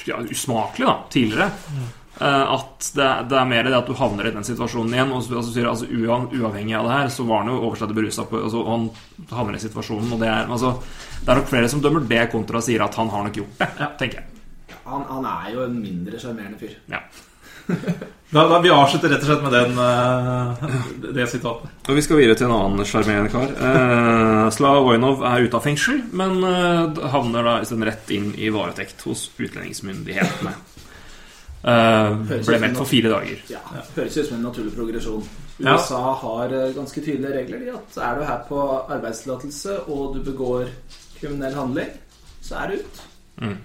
ja, 0.06 0.18
usmakelig 0.18 0.86
da, 0.86 0.96
tidligere. 1.10 1.52
Eh, 2.20 2.54
At 2.56 2.90
det, 2.96 3.10
det 3.32 3.38
er 3.40 3.50
mer 3.50 3.70
det 3.70 3.78
at 3.78 3.90
du 3.90 3.96
havner 3.98 4.30
i 4.30 4.34
den 4.36 4.48
situasjonen 4.48 4.96
igjen. 4.96 5.14
Og 5.16 5.24
så, 5.26 5.38
altså, 5.42 5.54
sier, 5.56 5.70
altså, 5.72 5.88
Uavhengig 5.90 6.78
av 6.80 6.90
det 6.90 6.98
her, 6.98 7.14
så 7.16 7.28
var 7.30 7.44
han 7.44 7.54
jo 7.54 7.62
overstadig 7.62 7.98
berusa 7.98 8.28
på 8.30 8.44
altså, 8.44 8.64
og 8.64 8.74
Han 8.74 8.90
havner 9.32 9.60
i 9.60 9.64
situasjonen, 9.64 10.12
og 10.16 10.22
det 10.24 10.30
er 10.32 10.46
altså, 10.46 10.76
Det 11.22 11.32
er 11.32 11.42
nok 11.42 11.50
flere 11.54 11.72
som 11.72 11.82
dømmer 11.86 12.06
det 12.12 12.28
kontra 12.34 12.62
sier 12.64 12.86
at 12.86 13.00
han 13.00 13.10
har 13.14 13.26
nok 13.28 13.42
gjort 13.42 13.64
det, 13.64 13.90
tenker 14.00 14.22
jeg. 14.22 14.78
Han, 14.90 15.04
han 15.10 15.26
er 15.30 15.52
jo 15.54 15.66
en 15.66 15.82
mindre 15.82 16.22
sjarmerende 16.22 16.62
fyr. 16.62 16.78
Ja. 16.90 17.04
Da, 18.30 18.44
da, 18.46 18.60
vi 18.62 18.70
avslutter 18.70 19.10
rett 19.10 19.24
og 19.24 19.30
slett 19.32 19.42
med 19.42 19.56
den, 19.56 19.80
uh, 19.82 21.14
det 21.16 21.24
sitatet. 21.32 21.72
Og 21.90 21.96
Vi 21.98 22.04
skal 22.06 22.20
videre 22.20 22.38
til 22.38 22.46
en 22.46 22.54
annen 22.54 22.86
sjarmerende 22.86 23.32
kar. 23.34 23.56
Uh, 23.58 24.52
Slav 24.54 24.84
Voinov 24.86 25.24
er 25.26 25.48
ute 25.48 25.58
av 25.58 25.66
fengsel, 25.66 26.04
men 26.14 26.38
uh, 26.46 26.94
havner 27.10 27.48
da 27.48 27.56
isteden 27.64 27.88
rett 27.90 28.14
inn 28.14 28.28
i 28.38 28.52
varetekt 28.54 29.02
hos 29.08 29.32
utlendingsmyndighetene. 29.34 30.54
Eh, 31.60 32.14
ble 32.48 32.60
meldt 32.64 32.80
for 32.80 32.88
fire 32.88 33.12
dager. 33.12 33.40
Ja, 33.52 33.62
Høres 33.98 34.18
ut 34.18 34.30
som 34.30 34.38
en 34.38 34.46
naturlig 34.48 34.72
progresjon. 34.78 35.26
Ja. 35.60 35.76
USA 35.76 36.00
har 36.22 36.56
eh, 36.56 36.72
ganske 36.76 37.04
tydelige 37.04 37.36
regler. 37.36 37.66
De 37.66 37.74
at 37.76 37.98
Er 38.00 38.20
du 38.20 38.26
her 38.30 38.46
på 38.48 38.62
arbeidstillatelse 38.88 39.80
og 39.92 40.16
du 40.16 40.24
begår 40.24 40.72
kriminell 41.20 41.58
handling, 41.58 41.92
så 42.42 42.64
er 42.64 42.72
du 42.72 42.80
ut. 42.80 43.02
Mm. 43.44 43.58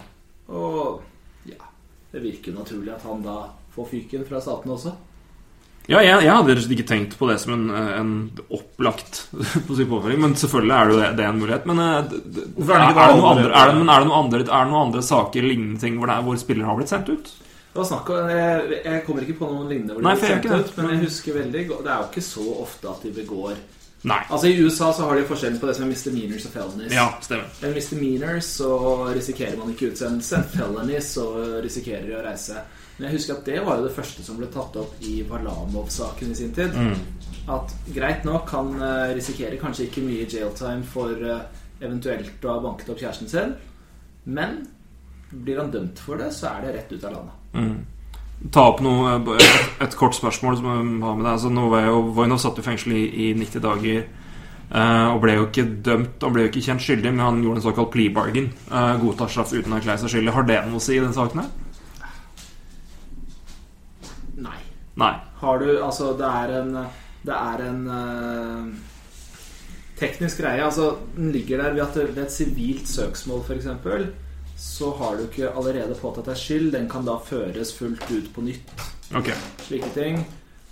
Og 0.49 1.03
ja, 1.47 1.71
det 2.11 2.23
virker 2.25 2.57
naturlig 2.57 2.97
at 2.97 3.07
han 3.07 3.23
da 3.23 3.45
får 3.75 3.91
fyken 3.93 4.27
fra 4.27 4.43
statene 4.43 4.75
også. 4.75 4.95
Ja, 5.85 6.01
jeg, 6.01 6.25
jeg 6.25 6.33
hadde 6.33 6.55
ikke 6.73 6.87
tenkt 6.89 7.15
på 7.21 7.27
det 7.29 7.37
som 7.43 7.53
en, 7.53 7.65
en 7.71 8.13
opplagt 8.49 9.27
på 9.69 9.77
sin 9.77 9.87
påføring, 9.87 10.19
men 10.23 10.35
selvfølgelig 10.41 10.75
er 10.75 10.91
det, 10.91 10.99
det, 10.99 11.09
det 11.19 11.27
er 11.27 11.31
en 11.31 11.41
mulighet. 11.45 11.67
Men 11.71 11.83
eh, 11.85 11.95
er, 11.95 12.11
det 12.11 13.09
noen 13.15 13.31
andre, 13.37 13.49
det, 13.53 13.79
men 13.79 13.87
det 13.87 13.99
noen 14.09 14.19
andre, 14.19 14.43
er 14.43 14.65
det 14.65 14.73
noen 14.73 14.87
andre 14.89 15.07
saker 15.15 15.47
lignende 15.47 15.79
ting 15.85 16.01
hvor, 16.01 16.11
det 16.11 16.19
er, 16.19 16.27
hvor 16.27 16.41
spillere 16.43 16.73
har 16.73 16.81
blitt 16.81 16.91
sendt 16.91 17.15
ut? 17.15 17.35
Det 17.75 17.81
var 17.81 17.87
snakk 17.89 18.11
om, 18.15 18.29
jeg, 18.31 18.83
jeg 18.85 19.03
kommer 19.03 19.25
ikke 19.25 19.35
på 19.41 19.47
noen 19.51 19.71
lignende 19.73 19.97
hvor 19.97 20.05
de 20.05 20.07
Nei, 20.07 20.19
blir 20.21 20.29
sendt 20.31 20.45
ut, 20.47 20.77
men 20.79 20.93
jeg 20.93 21.01
husker 21.09 21.35
veldig 21.41 21.63
Det 21.73 21.89
er 21.91 21.97
jo 22.05 22.05
ikke 22.07 22.23
så 22.23 22.45
ofte 22.63 22.93
at 22.93 23.03
de 23.03 23.11
begår 23.17 23.57
Nei. 24.05 24.19
Altså 24.29 24.51
I 24.53 24.61
USA 24.61 24.93
så 24.93 25.09
har 25.09 25.17
de 25.17 25.25
forskjellen 25.27 25.59
på 25.59 25.67
det 25.67 25.75
som 25.79 25.87
er 25.87 25.89
misdemeanors 25.89 26.45
og 26.45 26.53
felonies. 26.53 26.93
Ja, 26.93 27.07
stemmer. 27.25 27.47
En 27.65 27.73
misdemeanors 27.73 28.51
så 28.61 28.69
risikerer 29.17 29.57
man 29.57 29.71
ikke 29.73 29.89
utsendelse. 29.95 30.43
En 30.43 30.51
felony 30.53 30.99
så 31.01 31.25
risikerer 31.65 32.05
de 32.05 32.19
å 32.19 32.21
reise. 32.27 32.61
Men 32.99 33.09
jeg 33.09 33.17
husker 33.17 33.39
at 33.39 33.49
det 33.49 33.63
var 33.65 33.81
jo 33.81 33.87
det 33.87 33.95
første 33.97 34.27
som 34.27 34.37
ble 34.37 34.51
tatt 34.53 34.77
opp 34.83 35.07
i 35.09 35.15
Varlamov-saken 35.31 36.35
i 36.35 36.37
sin 36.37 36.53
tid. 36.53 36.77
At 37.55 37.73
greit 37.97 38.29
nok 38.29 38.53
han 38.53 38.77
risikerer 39.17 39.57
kanskje 39.63 39.89
ikke 39.89 40.05
mye 40.05 40.29
jailtime 40.29 40.85
for 40.85 41.25
eh, 41.25 41.65
eventuelt 41.81 42.45
å 42.45 42.59
ha 42.59 42.61
banket 42.69 42.93
opp 42.93 43.01
kjæresten 43.01 43.33
sin, 43.33 43.57
men 44.29 44.61
blir 45.33 45.63
han 45.63 45.73
dømt 45.73 46.05
for 46.05 46.21
det, 46.21 46.29
så 46.37 46.53
er 46.53 46.69
det 46.69 46.77
rett 46.77 46.93
ut 46.93 47.09
av 47.09 47.17
landet. 47.17 47.41
Ta 48.53 48.67
opp 48.69 48.83
noe, 48.85 49.15
eh, 49.15 49.39
et, 49.41 49.71
et 49.87 49.97
kort 49.97 50.17
spørsmål 50.17 50.59
som 50.59 50.69
jeg 50.69 50.77
har 50.77 51.17
med 51.17 51.25
deg. 51.25 51.33
Altså, 51.33 51.49
jo, 51.87 52.01
Voinov 52.17 52.41
satt 52.43 52.61
i 52.61 52.67
fengsel 52.67 52.93
i, 52.97 53.05
i 53.29 53.33
90 53.39 53.65
dager. 53.65 54.05
Uh, 54.65 55.13
og 55.13 55.19
ble 55.23 55.35
jo 55.37 55.43
ikke 55.45 55.63
dømt 55.87 56.23
Han 56.25 56.33
ble 56.33 56.47
jo 56.47 56.49
ikke 56.49 56.63
kjent 56.65 56.83
skyldig, 56.83 57.11
men 57.13 57.21
han 57.23 57.43
gjorde 57.45 57.61
en 57.61 57.67
såkalt 57.67 57.93
plea 57.93 58.13
bargain. 58.13 58.49
Uh, 58.71 58.97
godtar 59.03 59.31
straff 59.31 59.53
uten 59.53 59.73
å 59.73 59.79
erklære 59.79 60.03
seg 60.03 60.15
skyldig. 60.17 60.33
Har 60.35 60.49
det 60.49 60.57
noe 60.67 60.81
å 60.81 60.83
si 60.83 60.97
i 60.97 61.03
den 61.05 61.15
saken 61.15 61.45
her? 61.45 61.53
Nei. 64.49 64.57
Nei. 65.01 65.13
Har 65.43 65.63
du 65.63 65.69
Altså, 65.77 66.11
det 66.19 66.27
er 66.27 66.57
en 66.59 66.75
Det 67.25 67.37
er 67.37 67.65
en 67.69 67.87
uh, 67.87 68.67
teknisk 70.01 70.43
greie. 70.43 70.65
Altså, 70.65 70.91
den 71.17 71.31
ligger 71.33 71.63
der 71.63 71.77
ved 71.77 71.87
at 71.87 71.97
det, 72.01 72.11
ved 72.17 72.25
et 72.27 72.35
sivilt 72.35 72.91
søksmål, 72.91 73.45
f.eks., 73.47 73.71
så 74.57 74.93
har 74.99 75.17
du 75.17 75.25
ikke 75.27 75.51
allerede 75.55 75.97
påtatt 75.99 76.29
deg 76.31 76.39
skyld. 76.39 76.73
Den 76.75 76.89
kan 76.91 77.05
da 77.07 77.19
føres 77.19 77.73
fullt 77.77 78.05
ut 78.11 78.31
på 78.35 78.45
nytt. 78.47 78.71
Okay. 79.15 79.37
Slike 79.67 79.91
ting. 79.95 80.21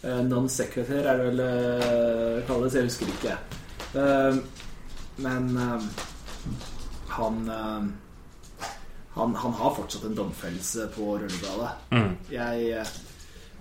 Eh, 0.02 0.22
Non-secretary 0.26 1.04
er 1.06 1.18
det 1.20 1.26
vel 1.30 1.42
uh, 1.42 2.42
kalles. 2.48 2.74
Jeg 2.78 2.88
husker 2.88 3.10
ikke. 3.12 3.36
Eh, 3.92 4.38
men 5.22 5.56
eh, 5.56 5.82
han, 7.12 7.42
eh, 7.48 8.68
han 9.14 9.34
Han 9.36 9.52
har 9.52 9.74
fortsatt 9.76 10.04
en 10.08 10.14
domfellelse 10.16 10.86
på 10.96 11.18
rullebladet. 11.18 11.70
Mm. 11.90 12.14
Jeg, 12.32 12.70
eh, 12.70 12.86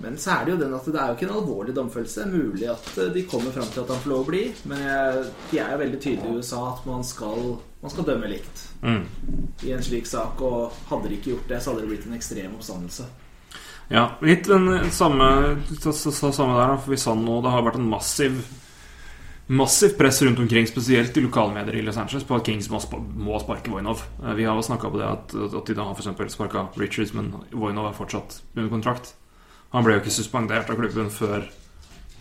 men 0.01 0.17
så 0.17 0.33
er 0.35 0.45
det 0.45 0.53
jo 0.55 0.59
den 0.63 0.73
at 0.77 0.85
det 0.89 0.99
er 0.99 1.07
jo 1.11 1.17
ikke 1.17 1.27
en 1.29 1.35
alvorlig 1.39 1.75
domfellelse. 1.77 2.25
Mulig 2.31 2.67
at 2.71 2.91
eh, 2.97 3.11
de 3.15 3.23
kommer 3.29 3.53
fram 3.55 3.69
til 3.71 3.83
at 3.83 3.93
han 3.93 4.01
får 4.03 4.11
lov 4.13 4.23
å 4.25 4.29
bli, 4.31 4.43
men 4.71 4.83
jeg, 4.85 5.25
de 5.51 5.59
er 5.63 5.73
jo 5.75 5.81
veldig 5.83 6.01
tydelige 6.03 6.31
i 6.31 6.41
USA 6.41 6.61
at 6.73 6.85
man 6.89 7.03
skal, 7.07 7.51
man 7.83 7.95
skal 7.95 8.07
dømme 8.11 8.31
likt 8.33 8.67
Mm. 8.81 9.03
i 9.61 9.71
en 9.75 9.83
slik 9.85 10.07
sak. 10.09 10.39
Og 10.41 10.71
hadde 10.89 11.09
de 11.09 11.19
ikke 11.19 11.35
gjort 11.35 11.51
det, 11.51 11.59
så 11.61 11.69
hadde 11.71 11.83
det 11.83 11.91
blitt 11.91 12.07
en 12.09 12.17
ekstrem 12.17 12.55
oppstandelse. 12.57 13.05
Ja, 13.91 14.07
litt 14.25 14.47
den 14.47 14.89
samme, 14.95 15.27
så, 15.81 15.91
så, 15.93 16.09
så, 16.11 16.31
samme 16.33 16.55
der. 16.57 16.77
For 16.81 16.95
vi 16.95 16.97
sa 16.97 17.13
nå 17.13 17.41
det 17.45 17.51
har 17.53 17.65
vært 17.67 17.77
en 17.81 17.89
massiv 17.91 18.41
Massivt 19.51 19.97
press 19.97 20.21
rundt 20.23 20.39
omkring, 20.39 20.63
spesielt 20.67 21.17
i 21.17 21.21
lokalmedier 21.25 21.75
i 21.75 21.81
Los 21.83 21.97
Angeles, 21.99 22.23
på 22.23 22.37
at 22.37 22.45
Kings 22.47 22.69
må, 22.71 22.79
må 23.19 23.39
sparke 23.41 23.71
Voinov. 23.73 24.05
Eh, 24.23 24.33
Vi 24.37 24.45
har 24.47 24.61
snakka 24.63 24.89
på 24.89 25.01
det 25.01 25.07
at, 25.09 25.33
at 25.35 25.67
de 25.67 25.75
da 25.75 25.89
har 25.89 25.97
f.eks. 25.97 26.31
sparka 26.37 26.69
Richards, 26.79 27.11
men 27.17 27.33
Voinov 27.51 27.89
er 27.89 27.97
fortsatt 27.97 28.37
under 28.55 28.69
kontrakt. 28.71 29.11
Han 29.71 29.85
ble 29.85 29.95
jo 29.95 30.03
ikke 30.03 30.13
suspendert 30.13 30.69
av 30.71 30.79
klubben 30.79 31.11
før 31.13 31.45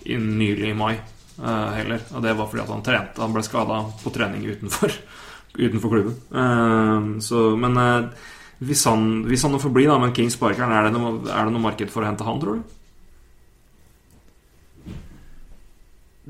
i, 0.05 0.17
nylig 0.17 0.71
i 0.71 0.77
mai 0.77 0.95
uh, 0.97 1.71
heller. 1.75 2.03
Og 2.15 2.23
det 2.25 2.35
var 2.39 2.51
fordi 2.51 2.63
at 2.63 2.75
han 2.75 2.85
trente. 2.87 3.23
Han 3.23 3.35
ble 3.35 3.45
skada 3.47 3.81
på 4.03 4.13
trening 4.15 4.47
utenfor, 4.47 4.95
utenfor 5.65 5.95
klubben. 5.97 6.19
Uh, 6.31 7.19
så, 7.25 7.49
men 7.59 7.79
uh, 7.81 8.29
hvis 8.61 8.85
han, 8.87 9.25
hvis 9.29 9.47
han 9.47 9.55
nå 9.55 9.63
får 9.63 9.73
bli, 9.75 9.87
da, 9.89 9.99
men 10.01 10.15
King 10.17 10.31
sparker 10.33 10.69
er 10.69 10.89
det, 10.89 10.95
noe, 10.95 11.17
er 11.27 11.49
det 11.49 11.55
noe 11.55 11.65
marked 11.65 11.93
for 11.93 12.05
å 12.05 12.11
hente 12.11 12.27
han, 12.27 12.43
tror 12.43 12.61
du? 12.61 12.77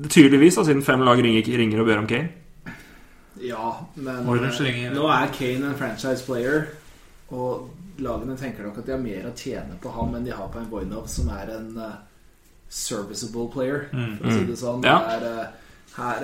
Det 0.01 0.09
Tydeligvis, 0.15 0.55
da, 0.57 0.65
siden 0.65 0.85
fem 0.85 1.03
lag 1.05 1.19
ringer, 1.21 1.45
ringer 1.61 1.83
og 1.83 1.89
ber 1.89 1.99
om 2.01 2.07
Kane. 2.09 2.31
Ja, 3.41 3.73
men 3.97 4.25
nå 4.25 5.05
er 5.11 5.33
Kane 5.33 5.71
en 5.71 5.77
franchise 5.77 6.23
player, 6.25 6.69
og 7.33 7.69
lagene 8.01 8.37
tenker 8.39 8.63
nok 8.67 8.77
at 8.81 8.85
de 8.87 8.91
har 8.95 9.01
mer 9.03 9.23
å 9.29 9.33
tjene 9.37 9.75
på 9.81 9.89
ham 9.95 10.15
enn 10.17 10.25
de 10.27 10.33
har 10.35 10.47
på 10.53 10.59
en 10.61 10.71
Voinov, 10.71 11.05
som 11.11 11.25
er 11.33 11.47
en 11.57 11.69
uh, 11.77 11.83
serviceable 12.71 13.47
player, 13.53 13.79
for 13.91 14.25
å 14.25 14.27
si 14.35 14.43
det 14.47 14.57
sånn. 14.59 14.81
Ja. 14.87 14.97
Det, 15.05 15.11
er, 15.15 15.21
uh, 15.31 15.37
her, 15.97 16.19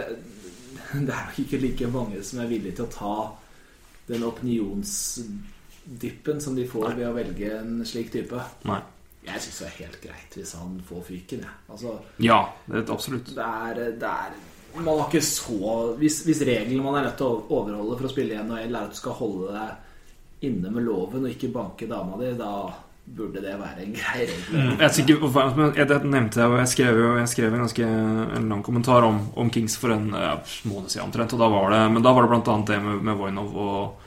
det 1.08 1.14
er 1.14 1.24
nok 1.28 1.40
ikke 1.44 1.64
like 1.64 1.86
mange 1.94 2.18
som 2.26 2.36
er 2.44 2.52
villige 2.52 2.76
til 2.80 2.88
å 2.88 2.96
ta 2.98 3.18
den 4.08 4.24
opinionsdyppen 4.24 6.38
som 6.44 6.54
de 6.56 6.66
får 6.68 6.94
ved 6.96 7.08
å 7.10 7.14
velge 7.18 7.48
en 7.60 7.72
slik 7.88 8.12
type. 8.14 8.40
Nei. 8.70 8.82
Jeg 9.28 9.42
syns 9.44 9.60
det 9.60 9.68
er 9.68 9.80
helt 9.82 10.02
greit 10.04 10.32
hvis 10.38 10.54
han 10.56 10.72
får 10.88 11.02
fyken, 11.10 11.40
jeg. 11.44 11.56
Altså, 11.68 11.90
Ja, 12.24 12.42
det 12.68 12.76
er 12.80 12.92
absolutt. 12.94 13.28
det 13.36 13.44
er, 13.44 13.74
det 14.00 14.08
er 14.08 14.32
Man 14.78 15.00
har 15.00 15.08
ikke 15.10 15.22
så 15.26 15.96
Hvis, 15.98 16.16
hvis 16.28 16.42
regelen 16.48 16.84
man 16.86 16.96
er 17.00 17.04
nødt 17.08 17.18
til 17.20 17.28
å 17.28 17.44
overholde 17.58 17.98
for 17.98 18.06
å 18.08 18.14
spille 18.14 18.34
i 18.36 18.40
NHL, 18.40 18.76
er 18.76 18.84
at 18.86 18.94
du 18.94 18.98
skal 19.00 19.14
holde 19.20 19.48
deg 19.56 19.70
inne 20.46 20.70
med 20.72 20.86
loven 20.86 21.26
og 21.26 21.32
ikke 21.32 21.50
banke 21.54 21.88
dama 21.90 22.18
di, 22.22 22.34
da 22.38 22.52
burde 23.08 23.40
det 23.42 23.54
være 23.56 23.86
en 23.86 23.94
grei 23.96 24.26
regel. 24.28 24.74
Jeg 24.82 24.92
hva- 25.32 25.56
men 25.56 25.74
jeg- 25.76 26.04
nevnte 26.04 26.42
jeg, 26.42 26.50
og 26.52 26.58
jeg 26.60 26.68
skrev 26.68 26.98
jo 27.00 27.18
jeg 27.18 27.30
skrev 27.32 27.54
en 27.54 27.64
ganske 27.64 27.86
en 28.38 28.50
lang 28.50 28.64
kommentar 28.64 29.04
om, 29.08 29.22
om 29.36 29.50
Kings 29.50 29.78
for 29.78 29.92
en 29.96 30.10
ja, 30.12 30.36
måned 30.68 30.90
siden 30.92 31.06
omtrent. 31.08 31.34
Og 31.34 31.40
da 31.40 31.48
var 31.48 31.72
det, 31.72 31.92
men 31.94 32.04
da 32.04 32.12
var 32.14 32.28
det 32.28 32.48
annet 32.48 32.68
det 32.68 32.82
med, 32.84 33.02
med 33.08 33.16
Voinov 33.18 33.56
og, 33.56 34.02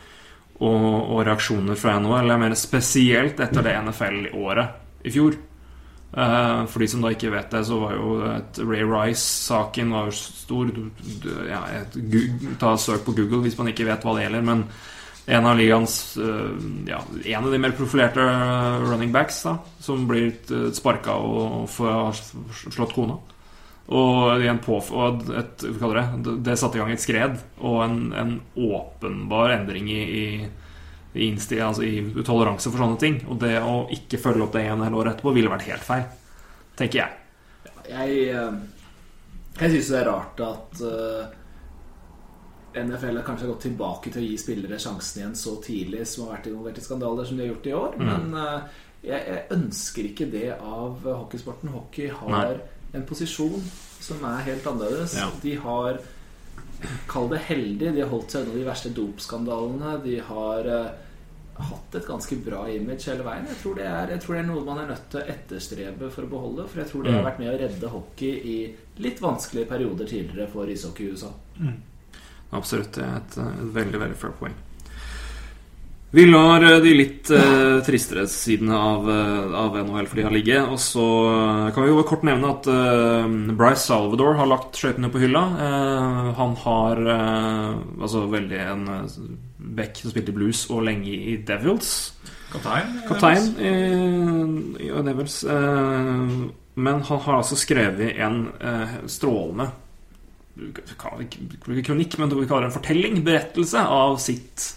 og, 0.60 1.10
og 1.16 1.22
reaksjoner 1.26 1.74
fra 1.80 1.96
NHL. 1.98 2.28
Jeg 2.28 2.42
mener 2.44 2.54
spesielt 2.60 3.40
etter 3.40 3.62
det 3.64 3.78
NFL-året 3.88 4.68
i 5.08 5.10
fjor. 5.10 5.38
Eh, 6.10 6.66
for 6.66 6.82
de 6.82 6.88
som 6.90 7.00
da 7.00 7.08
ikke 7.14 7.30
vet 7.32 7.50
det, 7.54 7.64
så 7.66 7.80
var 7.80 7.96
jo 7.96 8.14
Ray 8.68 8.84
Rice-saken 8.84 9.92
var 9.96 10.10
jo 10.10 10.16
stor. 10.20 10.70
Ja, 11.48 11.64
et, 11.80 11.96
ta 12.60 12.76
søk 12.76 13.04
på 13.06 13.14
Google 13.16 13.40
hvis 13.46 13.56
man 13.58 13.70
ikke 13.72 13.86
vet 13.88 14.04
hva 14.04 14.16
det 14.18 14.26
gjelder. 14.28 14.44
Men 14.44 14.64
en 15.30 15.46
av 15.46 15.58
ligaens 15.58 16.16
eh, 16.16 16.90
Ja, 16.90 17.00
en 17.24 17.44
av 17.44 17.52
de 17.52 17.58
mer 17.62 17.74
profilerte 17.78 18.24
running 18.82 19.12
backs 19.14 19.42
da 19.46 19.58
som 19.80 20.06
blir 20.10 20.32
uh, 20.50 20.70
sparka 20.74 21.14
og 21.16 21.68
får 21.70 22.18
slått 22.74 22.94
kona. 22.94 23.16
Og, 23.90 24.42
en 24.46 24.60
og 24.70 25.30
et, 25.34 25.64
det, 25.64 26.34
det 26.46 26.56
satte 26.58 26.78
i 26.78 26.82
gang 26.82 26.92
et 26.94 27.02
skred 27.02 27.38
og 27.58 27.80
en, 27.82 27.96
en 28.14 28.36
åpenbar 28.54 29.56
endring 29.56 29.88
i, 29.90 30.02
i, 30.06 31.24
insti, 31.26 31.58
altså 31.58 31.82
i 31.82 32.22
toleranse 32.22 32.70
for 32.70 32.84
sånne 32.84 33.00
ting. 33.02 33.18
Og 33.26 33.40
det 33.42 33.56
å 33.58 33.88
ikke 33.90 34.20
følge 34.22 34.46
opp 34.46 34.54
det 34.54 34.62
igjen 34.66 34.84
eller 34.84 35.00
året 35.00 35.16
etterpå 35.16 35.34
ville 35.34 35.50
vært 35.50 35.66
helt 35.72 35.86
feil, 35.86 36.06
tenker 36.78 37.02
jeg. 37.02 37.74
Jeg, 37.90 38.22
eh, 38.30 39.58
jeg 39.58 39.74
syns 39.74 39.90
det 39.90 39.98
er 40.04 40.10
rart 40.12 40.44
at 40.46 40.84
eh, 40.86 41.39
NFL 42.74 43.18
har 43.18 43.26
kanskje 43.26 43.48
gått 43.50 43.64
tilbake 43.66 44.12
til 44.12 44.22
å 44.22 44.28
gi 44.28 44.36
spillere 44.38 44.78
sjansen 44.80 45.22
igjen 45.22 45.36
så 45.38 45.56
tidlig, 45.64 46.04
som 46.08 46.26
har 46.26 46.36
vært 46.36 46.48
involvert 46.50 46.78
i 46.78 46.84
skandaler 46.84 47.28
som 47.28 47.38
de 47.38 47.44
har 47.44 47.52
gjort 47.54 47.68
i 47.68 47.76
år. 47.80 47.98
Men 48.00 48.36
uh, 48.36 48.78
jeg, 49.00 49.18
jeg 49.18 49.44
ønsker 49.56 50.08
ikke 50.10 50.30
det 50.32 50.46
av 50.54 51.04
hockeysporten. 51.08 51.72
Hockey 51.74 52.10
har 52.14 52.54
Nei. 52.54 52.70
en 52.98 53.06
posisjon 53.08 53.68
som 54.00 54.24
er 54.30 54.48
helt 54.50 54.66
annerledes. 54.70 55.18
Ja. 55.18 55.28
De 55.42 55.58
har 55.66 56.02
Kall 57.10 57.26
det 57.28 57.42
heldig. 57.44 57.90
De 57.92 58.00
har 58.00 58.08
holdt 58.08 58.32
seg 58.32 58.46
unna 58.46 58.56
de 58.56 58.64
verste 58.64 58.90
dopskandalene. 58.96 59.98
De 60.00 60.14
har 60.24 60.68
uh, 60.70 61.10
hatt 61.60 61.98
et 61.98 62.06
ganske 62.08 62.38
bra 62.40 62.62
image 62.72 63.10
hele 63.10 63.26
veien. 63.26 63.48
Jeg 63.50 63.58
tror, 63.60 63.76
det 63.76 63.84
er, 63.88 64.14
jeg 64.14 64.24
tror 64.24 64.36
det 64.36 64.40
er 64.40 64.48
noe 64.48 64.64
man 64.64 64.80
er 64.80 64.90
nødt 64.94 65.10
til 65.12 65.20
å 65.20 65.26
etterstrebe 65.34 66.08
for 66.14 66.24
å 66.24 66.32
beholde. 66.32 66.66
For 66.70 66.80
jeg 66.80 66.92
tror 66.92 67.04
det 67.04 67.14
har 67.18 67.26
vært 67.26 67.42
med 67.42 67.52
å 67.52 67.58
redde 67.60 67.92
hockey 67.92 68.40
i 68.54 68.58
litt 69.04 69.20
vanskelige 69.20 69.68
perioder 69.74 70.08
tidligere 70.08 70.48
for 70.52 70.72
ishockey 70.72 71.08
i 71.08 71.14
USA. 71.16 71.32
Absolutt. 72.56 72.92
Det 72.96 73.06
er 73.06 73.20
et, 73.20 73.38
et 73.44 73.70
veldig, 73.78 74.02
veldig 74.06 74.18
fair 74.18 74.34
poeng. 74.40 74.58
Vi 76.10 76.24
lar 76.26 76.64
eh, 76.66 76.80
de 76.82 76.92
litt 76.96 77.28
eh, 77.30 77.76
tristere 77.86 78.24
sidene 78.26 78.74
av, 78.74 79.04
eh, 79.10 79.52
av 79.54 79.76
NHL 79.78 80.08
for 80.10 80.18
de 80.18 80.24
har 80.26 80.34
ligget. 80.34 80.66
Og 80.66 80.80
så 80.82 81.04
eh, 81.30 81.66
kan 81.74 81.86
vi 81.86 81.92
jo 81.92 82.02
kort 82.08 82.24
nevne 82.26 82.50
at 82.50 82.66
eh, 82.66 83.28
Bryce 83.54 83.84
Salvador 83.84 84.34
har 84.40 84.50
lagt 84.50 84.80
skøytene 84.80 85.10
på 85.14 85.22
hylla. 85.22 85.44
Eh, 85.66 86.30
han 86.40 86.56
har 86.64 87.02
altså 87.14 88.24
veldig 88.32 88.62
en 88.64 88.88
back 89.78 90.00
som 90.02 90.10
spilte 90.10 90.34
blues 90.34 90.64
og 90.72 90.82
lenge 90.88 91.14
i 91.14 91.36
Devils. 91.46 91.92
Kaptein? 92.50 92.96
Kaptein 93.06 93.46
i, 93.62 93.74
i 94.88 94.90
Devils. 95.06 95.44
Eh, 95.46 96.34
men 96.80 97.06
han 97.06 97.22
har 97.22 97.38
altså 97.38 97.58
skrevet 97.58 98.18
en 98.18 98.42
strålende 99.10 99.68
ikke 100.58 101.84
kronikk, 101.86 102.18
men 102.18 102.28
vi 102.34 102.46
kaller 102.46 102.66
det 102.66 102.72
en 102.72 102.76
fortelling, 102.82 103.20
berettelse 103.24 103.78
av 103.86 104.16
sitt 104.18 104.76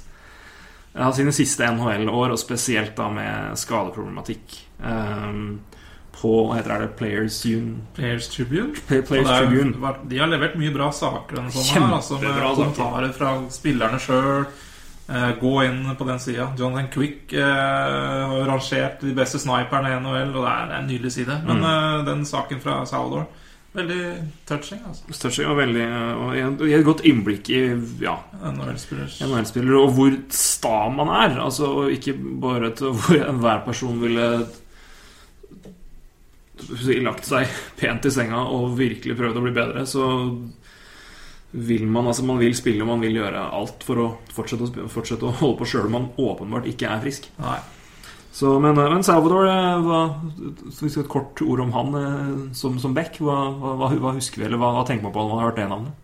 av 0.95 1.12
sine 1.17 1.31
siste 1.33 1.65
NHL-år, 1.65 2.31
og 2.36 2.38
spesielt 2.38 2.93
da 2.95 3.07
med 3.09 3.55
skadeproblematikk. 3.57 4.59
Um, 4.86 5.62
på 6.13 6.29
hva 6.45 6.59
heter 6.59 6.83
det, 6.83 6.91
Players 6.99 7.39
Un... 7.49 7.71
Players 7.97 8.27
Tribune. 8.29 8.75
Play- 8.88 9.01
Players 9.01 9.27
er- 9.33 9.47
Tribune. 9.47 9.93
De 10.12 10.19
har 10.21 10.29
levert 10.29 10.53
mye 10.62 10.71
bra 10.75 10.91
saker 10.93 11.36
denne 11.39 11.49
her, 11.49 11.88
Altså 11.97 12.19
med 12.19 12.29
Kjempebra 12.29 12.51
saker. 12.75 13.12
fra 13.17 13.31
spillerne 13.49 13.99
sjøl. 13.99 14.45
Eh, 15.09 15.31
gå 15.41 15.55
inn 15.65 15.81
på 15.99 16.05
den 16.07 16.19
sida. 16.21 16.45
Jonathan 16.57 16.88
Quick 16.93 17.33
eh, 17.33 17.41
har 17.41 18.45
rangert 18.47 19.01
de 19.01 19.15
beste 19.17 19.41
sniperne 19.41 19.89
i 19.89 19.97
NHL, 19.99 20.29
og 20.38 20.45
det 20.45 20.51
er, 20.53 20.69
det 20.69 20.75
er 20.77 20.79
en 20.83 20.88
nydelig 20.93 21.12
side. 21.17 21.41
Men 21.47 21.57
Mm. 21.57 21.65
eh, 21.73 22.05
den 22.12 22.23
saken 22.25 22.62
fra 22.62 22.86
Salvador 22.86 23.25
Veldig 23.73 23.99
touching, 24.45 24.81
altså. 24.86 25.15
Touching 25.17 25.47
og 25.49 25.57
veldig 25.57 25.86
Og 26.21 26.33
gir- 26.38 26.67
gir 26.69 26.75
et 26.77 26.86
godt 26.86 27.01
innblikk 27.09 27.49
i 27.49 27.62
ja, 28.03 28.13
NHL-spillere, 28.51 29.79
og 29.81 29.95
hvor 29.97 30.17
sta 30.29 30.75
man 30.93 31.09
er. 31.09 31.39
Altså 31.41 31.71
og 31.81 31.89
ikke 31.95 32.13
bare 32.43 32.69
til 32.77 32.93
hvor 32.93 33.17
enhver 33.31 33.63
person 33.65 33.97
ville 34.03 34.27
lagt 37.03 37.25
seg 37.27 37.49
pent 37.79 38.05
i 38.07 38.12
senga 38.13 38.43
og 38.53 38.75
virkelig 38.77 39.17
prøvd 39.19 39.39
å 39.39 39.43
bli 39.43 39.55
bedre, 39.55 39.86
så 39.89 40.05
vil 41.53 41.83
man 41.89 42.07
altså 42.09 42.23
man 42.25 42.39
vil 42.41 42.53
spille 42.57 42.81
og 42.86 42.89
man 42.93 43.01
vil 43.03 43.17
gjøre 43.19 43.41
alt 43.53 43.83
for 43.86 43.99
å 44.01 44.05
fortsette 44.33 44.69
å, 44.69 44.88
fortsette 44.89 45.27
å 45.27 45.33
holde 45.41 45.59
på 45.59 45.67
sjøl 45.69 45.89
om 45.89 45.97
man 45.97 46.07
åpenbart 46.17 46.69
ikke 46.71 46.88
er 46.89 47.01
frisk. 47.03 47.27
Nei. 47.41 47.57
Så, 48.33 48.55
men, 48.59 48.73
men 48.75 49.03
Salvador, 49.05 49.45
eh, 49.45 49.81
hva, 49.85 49.99
et 50.83 51.09
kort 51.11 51.41
ord 51.45 51.59
om 51.67 51.71
han 51.75 51.95
eh, 51.99 52.53
som, 52.57 52.79
som 52.81 52.93
back. 52.97 53.19
Hva, 53.21 53.35
hva, 53.61 53.91
hva- 53.93 54.15
husker 54.17 54.41
vi, 54.41 54.47
eller 54.47 54.57
hva, 54.57 54.71
tenker 54.89 55.05
man 55.05 55.13
på 55.13 55.21
når 55.21 55.29
man 55.29 55.39
har 55.43 55.51
hørt 55.51 55.59
det 55.61 55.67
navnet? 55.69 55.99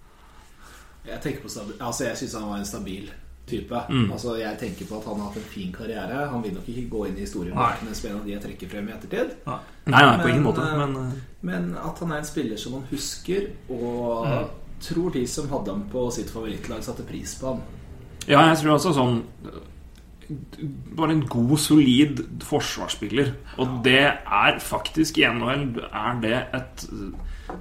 Jeg 1.10 1.22
tenker 1.24 1.42
på 1.42 1.50
stabil, 1.50 1.74
altså 1.82 2.06
jeg 2.06 2.20
syns 2.20 2.36
han 2.38 2.50
var 2.52 2.60
en 2.62 2.68
stabil 2.70 3.08
type. 3.50 3.80
Mm. 3.90 4.12
Altså 4.14 4.36
Jeg 4.38 4.60
tenker 4.62 4.86
på 4.86 5.00
at 5.00 5.08
han 5.10 5.18
har 5.24 5.32
hatt 5.32 5.40
en 5.42 5.48
fin 5.50 5.72
karriere. 5.74 6.20
Han 6.30 6.44
vil 6.46 6.54
nok 6.54 6.68
ikke 6.70 6.84
gå 6.92 7.02
inn 7.10 7.18
i 7.18 7.24
historiebøkene 7.26 7.96
som 7.98 8.12
en 8.12 8.20
av 8.20 8.28
de 8.28 8.36
jeg 8.36 8.44
trekker 8.44 8.70
frem 8.76 8.92
i 8.92 8.94
ettertid. 8.94 9.32
Nei, 9.48 9.58
nei, 9.90 10.04
på 10.04 10.28
Men, 10.28 10.30
ingen 10.36 10.46
måte. 10.46 10.68
eh, 10.70 10.78
Men 10.84 10.96
eh, 11.02 11.18
Men 11.50 11.66
at 11.82 12.04
han 12.04 12.12
er 12.14 12.22
en 12.22 12.30
spiller 12.30 12.62
som 12.62 12.78
man 12.78 12.86
husker, 12.92 13.50
og 13.74 14.28
Mm. 14.30 14.46
tror 14.86 15.10
de 15.18 15.26
som 15.28 15.50
hadde 15.50 15.72
ham 15.74 15.82
på 15.92 16.06
sitt 16.14 16.30
favorittlag, 16.30 16.84
satte 16.86 17.02
pris 17.10 17.34
på 17.42 17.56
han. 17.56 17.66
Ja, 18.28 18.46
jeg 18.54 18.62
tror 18.62 18.76
også 18.78 18.94
sånn 18.94 19.24
Bare 20.98 21.16
en 21.16 21.26
god, 21.26 21.56
solid 21.58 22.22
forsvarsspiller. 22.46 23.32
Og 23.58 23.80
det 23.86 24.04
er 24.06 24.60
faktisk 24.62 25.18
i 25.18 25.26
NHL 25.26 25.66
er 25.90 26.22
det 26.22 26.38
et 26.54 26.86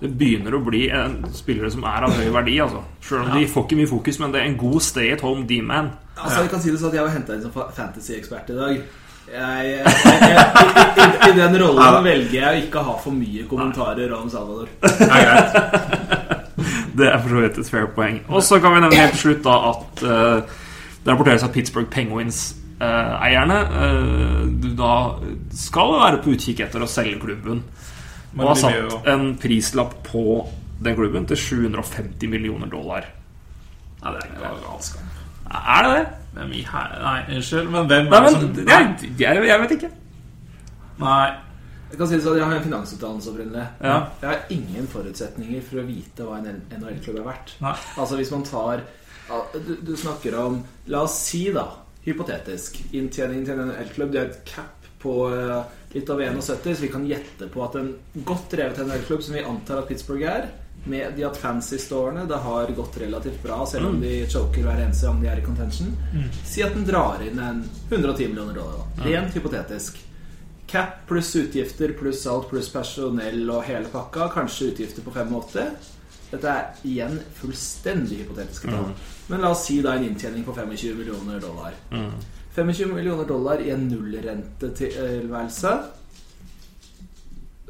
Det 0.02 0.11
begynner 0.20 0.52
å 0.52 0.61
bli 0.61 0.83
en 0.92 1.22
spillere 1.33 1.70
som 1.72 1.87
er 1.88 2.04
av 2.04 2.12
høy 2.12 2.28
verdi, 2.35 2.59
altså. 2.61 2.83
Selv 3.00 3.24
om 3.24 3.38
de 3.38 3.46
får 3.48 3.64
ikke 3.64 3.78
mye 3.78 3.88
fokus, 3.88 4.18
men 4.20 4.35
det 4.35 4.42
er 4.42 4.50
en 4.50 4.59
god 4.61 4.83
stay 4.85 5.14
at 5.14 5.24
home 5.24 5.46
D-man. 5.48 5.94
Altså 6.18 6.42
Jeg 6.44 6.50
kan 6.52 6.61
si 6.61 6.72
det 6.74 6.81
sånn 6.83 6.92
at 6.92 6.98
jeg 6.98 7.07
var 7.07 7.14
henta 7.14 7.38
inn 7.38 7.46
som 7.46 7.54
fantasy-ekspert 7.57 8.52
i 8.52 8.59
dag. 8.59 8.83
Jeg, 9.28 9.64
jeg, 9.68 9.96
jeg, 10.24 10.44
i, 10.96 11.09
i, 11.28 11.33
den 11.37 11.57
rollen 11.61 12.04
velger 12.04 12.37
jeg 12.37 12.48
å 12.48 12.61
ikke 12.66 12.85
ha 12.85 12.94
for 13.00 13.16
mye 13.16 13.48
kommentarer 13.48 14.12
om 14.16 14.28
Salvador. 14.33 14.70
Det 14.81 15.09
er. 15.09 16.38
Det 16.98 17.07
er 17.07 17.20
for 17.22 17.31
så 17.31 17.42
vidt 17.44 17.59
et 17.61 17.70
fair 17.70 17.90
poeng. 17.94 18.16
Og 18.28 18.42
så 18.42 18.59
kan 18.62 18.74
vi 18.74 18.81
nevne 18.83 18.98
helt 18.98 19.18
slutt 19.20 19.44
da 19.44 19.57
at 19.70 20.02
uh, 20.02 20.57
det 21.04 21.12
rapporteres 21.12 21.44
at 21.46 21.52
Pittsburgh 21.54 21.90
Penguins-eierne 21.92 22.58
eh, 22.81 24.43
da 24.79 24.93
skal 25.55 25.95
være 25.99 26.23
på 26.23 26.35
utkikk 26.37 26.62
etter 26.67 26.85
å 26.85 26.91
selge 26.91 27.19
klubben. 27.23 27.62
Og 28.38 28.45
har 28.45 28.59
satt 28.61 29.09
en 29.11 29.33
prislapp 29.41 29.97
på 30.07 30.25
den 30.85 30.95
klubben 30.99 31.27
til 31.27 31.41
750 31.41 32.31
millioner 32.31 32.71
dollar. 32.71 33.09
Nei, 34.03 34.12
det 34.14 34.21
er 34.23 34.31
ikke 34.31 34.53
galskap. 34.62 35.19
Er 35.49 35.87
det 35.87 35.93
det? 35.97 36.07
Hvem 36.37 36.55
i 36.55 36.62
her... 36.69 36.95
Nei, 37.03 37.19
unnskyld, 37.38 37.71
men 37.73 37.88
hvem 37.91 38.11
Nei, 38.11 38.19
er 38.19 38.27
det 38.27 38.33
men 38.33 38.37
som 38.37 38.71
jeg, 38.71 39.12
jeg, 39.19 39.45
jeg 39.49 39.62
vet 39.64 39.77
ikke. 39.79 39.91
Nei. 41.03 41.27
Jeg 41.88 41.97
kan 41.97 42.11
si 42.11 42.19
det 42.19 42.25
sånn, 42.27 42.37
jeg 42.37 42.45
har 42.45 42.55
en 42.59 42.67
finansutdannelse 42.67 43.31
opprinnelig. 43.33 43.64
Ja. 43.81 43.97
Jeg 44.21 44.29
har 44.29 44.55
ingen 44.55 44.88
forutsetninger 44.93 45.62
for 45.64 45.81
å 45.81 45.85
vite 45.88 46.27
hva 46.27 46.38
en 46.43 46.61
NHL-klubb 46.77 47.23
er 47.23 47.29
verdt. 47.31 47.55
Nei. 47.64 47.75
Altså 47.97 48.19
hvis 48.21 48.33
man 48.35 48.45
tar 48.47 48.85
du, 49.55 49.73
du 49.85 49.93
snakker 49.97 50.37
om 50.41 50.61
La 50.93 51.03
oss 51.05 51.17
si, 51.27 51.47
da, 51.53 51.67
hypotetisk, 52.09 52.81
inntjeningen 52.92 53.47
til 53.47 53.59
en 53.59 53.73
NHL-klubb 53.73 54.14
Det 54.14 54.21
er 54.21 54.31
et 54.33 54.40
cap 54.49 54.88
på 54.99 55.14
eh, 55.31 55.75
litt 55.94 56.09
over 56.11 56.25
71, 56.27 56.64
så 56.75 56.83
vi 56.83 56.90
kan 56.92 57.07
gjette 57.07 57.49
på 57.53 57.62
at 57.64 57.77
en 57.79 57.92
godt 58.27 58.51
drevet 58.55 58.81
NHL-klubb, 58.83 59.23
som 59.23 59.37
vi 59.38 59.44
antar 59.47 59.83
at 59.83 59.90
Pittsburgh 59.90 60.27
er, 60.27 60.49
med 60.88 61.14
de 61.16 61.25
at 61.27 61.37
fans 61.38 61.68
siste 61.71 61.94
årene, 61.94 62.25
det 62.29 62.38
har 62.42 62.71
gått 62.77 62.99
relativt 63.03 63.42
bra, 63.42 63.61
selv 63.66 63.90
om 63.90 64.01
de 64.01 64.12
choker 64.31 64.64
hver 64.64 64.83
eneste 64.85 65.07
gang 65.07 65.23
de 65.23 65.31
er 65.31 65.40
i 65.40 65.47
contention. 65.47 65.94
Si 66.47 66.62
at 66.64 66.75
den 66.77 66.87
drar 66.88 67.23
inn 67.25 67.38
en 67.42 67.64
110 67.90 68.31
millioner 68.31 68.55
dollar. 68.57 68.87
Rent 69.05 69.35
hypotetisk. 69.37 69.99
Cap 70.68 71.07
pluss 71.09 71.31
utgifter 71.37 71.94
pluss 71.97 72.27
alt 72.29 72.51
pluss 72.51 72.68
personell 72.73 73.47
og 73.51 73.64
hele 73.68 73.88
pakka. 73.92 74.29
Kanskje 74.35 74.73
utgifter 74.73 75.05
på 75.05 75.14
85. 75.16 75.71
Dette 76.31 76.49
er 76.49 76.83
igjen 76.85 77.21
fullstendig 77.38 78.23
hypotetiske 78.23 78.69
tall. 78.73 78.91
Men 79.29 79.45
la 79.45 79.53
oss 79.55 79.67
si 79.69 79.79
da 79.85 79.95
en 79.97 80.05
inntjening 80.11 80.45
på 80.45 80.55
25 80.57 80.99
millioner 80.99 81.41
dollar. 81.41 81.77
25 82.57 82.93
millioner 82.95 83.29
dollar 83.29 83.62
i 83.64 83.71
en 83.71 83.88
nullrentetilværelse. 83.88 85.73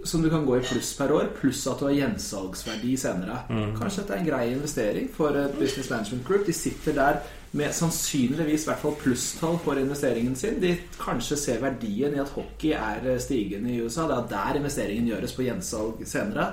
Som 0.05 0.23
du 0.23 0.31
kan 0.31 0.47
gå 0.47 0.57
i 0.57 0.63
pluss 0.65 0.93
per 0.97 1.13
år, 1.13 1.33
pluss 1.41 1.67
at 1.69 1.81
du 1.81 1.89
har 1.89 1.97
gjensalgsverdi 1.97 2.95
senere. 2.97 3.43
Kanskje 3.77 4.05
dette 4.05 4.15
er 4.15 4.23
en 4.23 4.31
grei 4.31 4.45
investering 4.53 5.11
for 5.15 5.37
Business 5.59 5.91
Management 5.91 6.25
Group. 6.27 6.47
De 6.47 6.55
sitter 6.57 6.97
der 6.97 7.21
med 7.59 7.75
sannsynligvis 7.75 8.65
i 8.67 8.69
hvert 8.69 8.83
fall 8.83 8.97
plusstall 9.01 9.59
for 9.65 9.81
investeringen 9.81 10.37
sin. 10.37 10.61
De 10.63 10.75
kanskje 11.01 11.37
ser 11.41 11.63
verdien 11.63 12.15
i 12.15 12.23
at 12.23 12.35
hockey 12.35 12.75
er 12.77 13.19
stigende 13.23 13.73
i 13.75 13.83
USA. 13.83 14.07
Det 14.09 14.19
er 14.19 14.29
der 14.33 14.61
investeringen 14.61 15.09
gjøres 15.11 15.37
på 15.37 15.47
gjensalg 15.47 16.03
senere. 16.09 16.51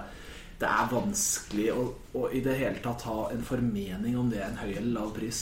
Det 0.60 0.68
er 0.72 0.88
vanskelig 0.92 1.68
å, 1.76 1.82
å 2.16 2.30
i 2.32 2.40
det 2.46 2.54
hele 2.58 2.80
tatt 2.84 3.02
ha 3.10 3.30
en 3.34 3.42
formening 3.44 4.18
om 4.18 4.30
det 4.32 4.40
er 4.40 4.48
en 4.54 4.62
høy 4.64 4.72
eller 4.78 4.94
lav 5.02 5.10
pris. 5.18 5.42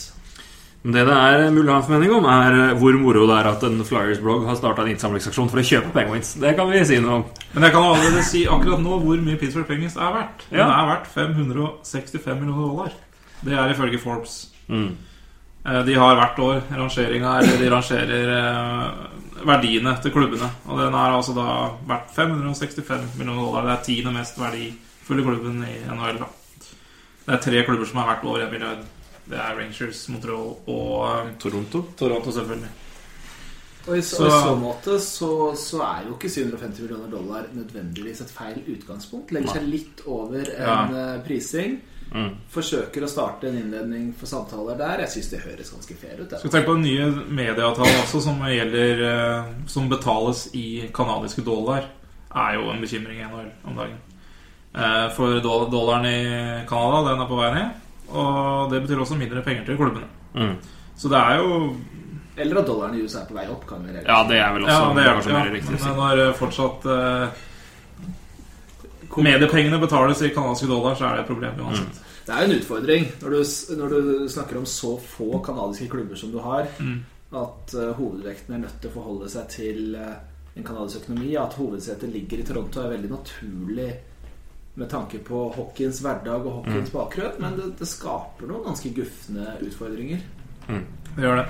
Det 0.84 1.00
det 1.08 1.14
er 1.16 1.46
mulig 1.54 1.70
å 1.70 1.76
ha 1.76 1.78
en 1.80 1.86
formening 1.86 2.10
om, 2.12 2.26
er 2.28 2.56
eh, 2.58 2.72
hvor 2.76 2.98
moro 3.00 3.22
det 3.30 3.36
er 3.38 3.46
at 3.54 3.62
en 3.64 3.78
Flyers-blogg 3.88 4.42
har 4.50 4.58
starta 4.58 4.82
en 4.84 4.90
innsamlingsaksjon 4.92 5.48
for 5.48 5.62
å 5.62 5.64
kjøpe 5.64 5.92
Penguins. 5.94 6.34
Det 6.42 6.52
kan 6.58 6.68
vi 6.68 6.82
si 6.84 6.98
noe 7.00 7.20
om. 7.20 7.24
Men 7.54 7.64
jeg 7.68 7.72
kan 7.76 7.86
allerede 7.88 8.24
si 8.26 8.42
akkurat 8.44 8.82
nå 8.84 8.98
hvor 9.00 9.22
mye 9.24 9.38
Pittsburgh 9.40 9.70
Penguins 9.70 9.96
er 9.96 10.12
verdt. 10.18 10.44
Den 10.50 10.58
Ja. 10.60 10.66
er 10.82 10.90
verdt 10.90 11.08
565 11.14 12.40
millioner 12.40 12.66
dollar. 12.68 12.92
Det 13.40 13.52
er 13.56 13.72
ifølge 13.72 13.98
Forbes. 14.02 14.36
Mm. 14.68 14.90
Eh, 15.64 15.82
De 15.88 15.94
har 15.94 16.16
hvert 16.20 16.38
år 16.38 16.60
rangeringa, 16.76 17.38
eller 17.40 17.56
de 17.62 17.70
rangerer 17.70 18.34
eh, 18.36 19.44
verdiene 19.46 19.96
til 20.02 20.12
klubbene. 20.12 20.50
Og 20.68 20.78
den 20.84 20.92
er 20.94 21.16
altså 21.16 21.32
da 21.34 21.48
verdt 21.88 22.12
565 22.14 23.16
millioner 23.16 23.40
dollar. 23.40 23.62
Det 23.70 23.72
er 23.78 23.84
tiende 23.88 24.12
mest 24.18 24.36
verdifulle 25.08 25.38
klubben 25.38 25.64
i 25.68 25.76
NHL. 25.88 26.18
da 26.18 26.30
Det 27.26 27.34
er 27.34 27.42
tre 27.50 27.64
klubber 27.64 27.88
som 27.88 28.00
er 28.02 28.10
verdt 28.12 28.24
over 28.28 28.46
1 28.46 28.52
milliard. 28.52 28.84
Det 29.24 29.38
er 29.40 29.54
Rangers, 29.56 30.08
Montreal 30.12 30.50
og 30.68 31.06
eh, 31.08 31.30
Toronto. 31.40 31.84
Toronto, 31.96 32.30
selvfølgelig. 32.32 32.68
Og 33.86 33.98
i 33.98 34.02
så, 34.02 34.16
Så- 34.16 34.26
i 34.26 34.30
så 34.30 34.52
måte 34.56 34.98
så, 35.00 35.30
så 35.56 35.80
er 35.84 36.04
jo 36.08 36.14
ikke 36.16 36.28
750 36.32 36.80
millioner 36.84 37.10
dollar 37.10 37.48
nødvendigvis 37.52 38.20
et 38.20 38.30
feil 38.32 38.62
utgangspunkt. 38.76 39.32
Legger 39.32 39.58
seg 39.58 39.66
litt 39.68 40.00
over 40.06 40.40
en 40.40 40.94
ja. 40.96 41.18
prising. 41.24 41.80
Mm. 42.14 42.30
Forsøker 42.52 43.04
å 43.04 43.08
starte 43.10 43.48
en 43.48 43.56
innledning 43.58 44.10
for 44.16 44.26
samtaler 44.30 44.76
der. 44.78 45.00
Jeg 45.04 45.10
syns 45.16 45.30
det 45.32 45.40
høres 45.44 45.72
ganske 45.74 45.96
fair 45.98 46.20
ut. 46.20 46.28
Skal 46.30 46.46
vi 46.48 46.52
tenke 46.54 46.68
på 46.68 46.76
den 46.78 46.86
nye 46.86 47.08
medieavtalen 47.40 48.00
også, 48.04 48.20
som 48.22 48.40
gjelder 48.48 49.04
eh, 49.08 49.52
Som 49.66 49.88
betales 49.90 50.46
i 50.54 50.66
kanadiske 50.94 51.42
dollar, 51.44 51.88
er 52.34 52.54
jo 52.58 52.68
en 52.70 52.80
bekymring 52.84 53.18
i 53.20 53.24
NHL 53.28 53.50
om 53.64 53.76
dagen. 53.80 53.98
Eh, 54.74 55.08
For 55.14 55.40
dollaren 55.40 56.06
i 56.06 56.20
Canada, 56.68 57.10
den 57.10 57.20
er 57.22 57.28
på 57.30 57.38
vei 57.38 57.50
ned. 57.54 57.82
Og 58.10 58.70
det 58.72 58.82
betyr 58.84 59.02
også 59.02 59.18
mindre 59.18 59.42
penger 59.42 59.66
til 59.68 59.78
klubbene. 59.78 60.08
Mm. 60.34 60.56
Så 60.98 61.10
det 61.10 61.18
er 61.18 61.38
jo 61.38 61.76
Eller 62.36 62.58
at 62.60 62.66
dollaren 62.66 62.96
i 62.98 63.02
USA 63.02 63.20
er 63.22 63.28
på 63.30 63.34
vei 63.34 63.46
opp. 63.48 63.66
kan 63.66 63.82
vi 63.86 63.92
reagere. 63.92 64.10
Ja, 64.10 64.28
det 64.28 64.38
er 64.38 64.52
vel 64.52 64.64
også 64.64 64.74
Ja, 64.74 64.94
det 64.94 65.04
er 65.04 65.14
kanskje 65.14 65.32
ja, 65.32 65.42
mer 65.44 65.52
riktig. 65.54 65.80
Men 65.84 65.96
når 66.00 66.22
eh, 66.24 66.34
fortsatt 66.38 66.86
eh, 66.94 67.42
mediepengene 69.22 69.78
betales 69.78 70.22
i 70.22 70.34
canadiske 70.34 70.66
dollar, 70.66 70.94
så 70.98 71.06
er 71.06 71.14
det 71.14 71.22
et 71.22 71.30
problem 71.30 71.60
uansett. 71.62 72.00
Det 72.24 72.32
er 72.32 72.40
jo 72.40 72.50
en 72.50 72.58
utfordring 72.58 73.02
når 73.20 73.30
du, 73.30 73.40
når 73.78 73.88
du 73.94 74.28
snakker 74.32 74.58
om 74.58 74.66
så 74.66 74.94
få 74.98 75.38
kanadiske 75.44 75.90
klubber 75.92 76.16
som 76.16 76.32
du 76.32 76.38
har. 76.40 76.66
Mm. 76.80 77.04
at 77.34 77.74
uh, 77.74 77.90
hovedvekten 77.98 78.54
er 78.54 78.60
nødt 78.62 78.76
til 78.80 78.90
å 78.90 78.94
forholde 78.94 79.28
seg 79.28 79.48
til 79.50 79.96
uh, 79.98 80.14
en 80.54 80.66
kanadisk 80.66 81.02
økonomi. 81.02 81.32
At 81.36 81.56
hovedsetet 81.58 82.12
ligger 82.14 82.40
i 82.40 82.46
Toronto 82.46 82.80
er 82.80 82.92
veldig 82.94 83.10
naturlig 83.10 83.88
med 84.74 84.90
tanke 84.90 85.20
på 85.22 85.46
hockeyens 85.54 86.00
hverdag 86.02 86.42
og 86.42 86.60
hockeyens 86.60 86.90
bakgrunn, 86.90 87.38
men 87.42 87.56
det, 87.58 87.70
det 87.78 87.88
skaper 87.88 88.50
noen 88.50 88.66
ganske 88.66 88.90
gufne 88.96 89.54
utfordringer. 89.62 90.24
Det 90.66 91.22
gjør 91.22 91.42
det. 91.42 91.48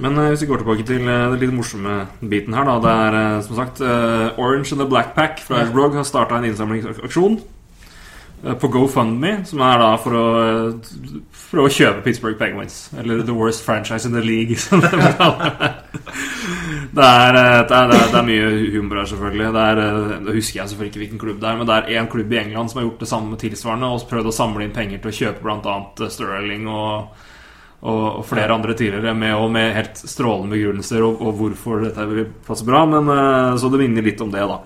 Men 0.00 0.18
eh, 0.18 0.30
hvis 0.32 0.42
vi 0.42 0.50
går 0.50 0.62
tilbake 0.62 0.86
til 0.88 1.04
eh, 1.04 1.26
den 1.32 1.40
litt 1.42 1.54
morsomme 1.54 1.96
biten 2.22 2.56
her, 2.56 2.68
da. 2.68 2.76
Det 2.80 2.92
er 3.04 3.18
eh, 3.20 3.40
som 3.46 3.58
sagt 3.58 3.82
Orange 3.82 4.72
and 4.72 4.80
the 4.80 4.88
Black 4.88 5.14
Pack 5.16 5.42
fra 5.44 5.64
Ashbrog 5.64 5.96
har 5.98 6.06
starta 6.08 6.38
en 6.38 6.48
innsamlingsaksjon 6.48 7.40
på 8.40 8.68
GoFundMe, 8.72 9.42
som 9.44 9.60
er 9.60 9.82
da 9.82 9.88
for 10.00 10.16
å, 10.16 10.28
prøve 11.50 11.68
å 11.68 11.72
kjøpe 11.74 12.04
Pittsburgh 12.06 12.38
Penguins. 12.40 12.86
Eller 12.96 13.20
The 13.20 13.34
Worst 13.36 13.66
Franchise 13.66 14.08
in 14.08 14.16
the 14.16 14.22
League, 14.24 14.56
som 14.64 14.80
det. 14.80 14.92
Er, 14.94 15.20
eh, 15.20 15.79
det, 16.90 17.06
er, 17.06 17.36
det, 17.68 17.76
er, 17.76 17.92
det 17.92 18.18
er 18.18 18.26
mye 18.26 18.46
humor 18.74 19.00
her, 19.00 19.08
selvfølgelig. 19.10 19.50
Det 19.54 19.64
er, 19.64 19.80
det 20.26 20.36
husker 20.36 20.60
jeg 20.60 20.72
selvfølgelig 20.72 20.90
ikke 20.90 21.02
hvilken 21.04 21.22
klubb 21.22 21.40
det 21.42 21.50
er, 21.50 21.58
men 21.60 21.68
det 21.68 21.76
er 21.76 22.00
én 22.00 22.08
klubb 22.10 22.32
i 22.34 22.40
England 22.40 22.72
som 22.72 22.80
har 22.80 22.88
gjort 22.88 23.04
det 23.04 23.10
samme 23.10 23.38
tilsvarende 23.40 23.90
og 23.90 24.06
prøvd 24.10 24.30
å 24.30 24.34
samle 24.34 24.66
inn 24.66 24.74
penger 24.74 25.02
til 25.02 25.12
å 25.12 25.18
kjøpe 25.20 25.44
bl.a. 25.46 25.76
Sterling 26.10 26.66
og, 26.70 27.22
og, 27.80 28.02
og 28.20 28.26
flere 28.28 28.56
andre 28.56 28.74
tidligere, 28.74 29.14
med, 29.14 29.36
og 29.38 29.48
med 29.54 29.72
helt 29.76 30.02
strålende 30.02 30.56
begrunnelser 30.56 31.06
og, 31.06 31.22
og 31.22 31.38
hvorfor 31.38 31.86
dette 31.86 32.10
vil 32.10 32.28
passe 32.46 32.66
bra. 32.66 32.82
Men, 32.90 33.14
eh, 33.14 33.56
så 33.62 33.70
det 33.70 33.82
minner 33.84 34.06
litt 34.10 34.26
om 34.26 34.34
det, 34.34 34.44
da. 34.50 34.60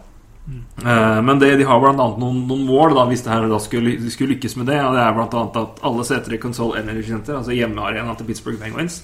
Eh, 0.84 1.22
Men 1.22 1.38
det, 1.38 1.56
de 1.56 1.64
har 1.68 1.88
annet 1.88 2.18
noen, 2.20 2.44
noen 2.48 2.66
mål 2.68 2.96
da, 2.96 3.06
hvis 3.08 3.24
det 3.24 3.32
her 3.32 3.48
da 3.48 3.60
skulle, 3.62 3.96
skulle 4.12 4.34
lykkes 4.34 4.56
med 4.60 4.68
det. 4.72 4.80
Og 4.84 4.96
det 4.96 5.04
er 5.04 5.24
annet 5.24 5.58
at 5.60 5.82
alle 5.84 6.04
seter 6.08 6.36
i 6.36 6.40
Console 6.42 6.80
Energy 6.80 7.08
Center, 7.08 7.38
altså 7.40 7.56
hjemmearenaen 7.56 8.16
til 8.18 8.28
Pittsburgh 8.28 8.60
Penguins, 8.60 9.02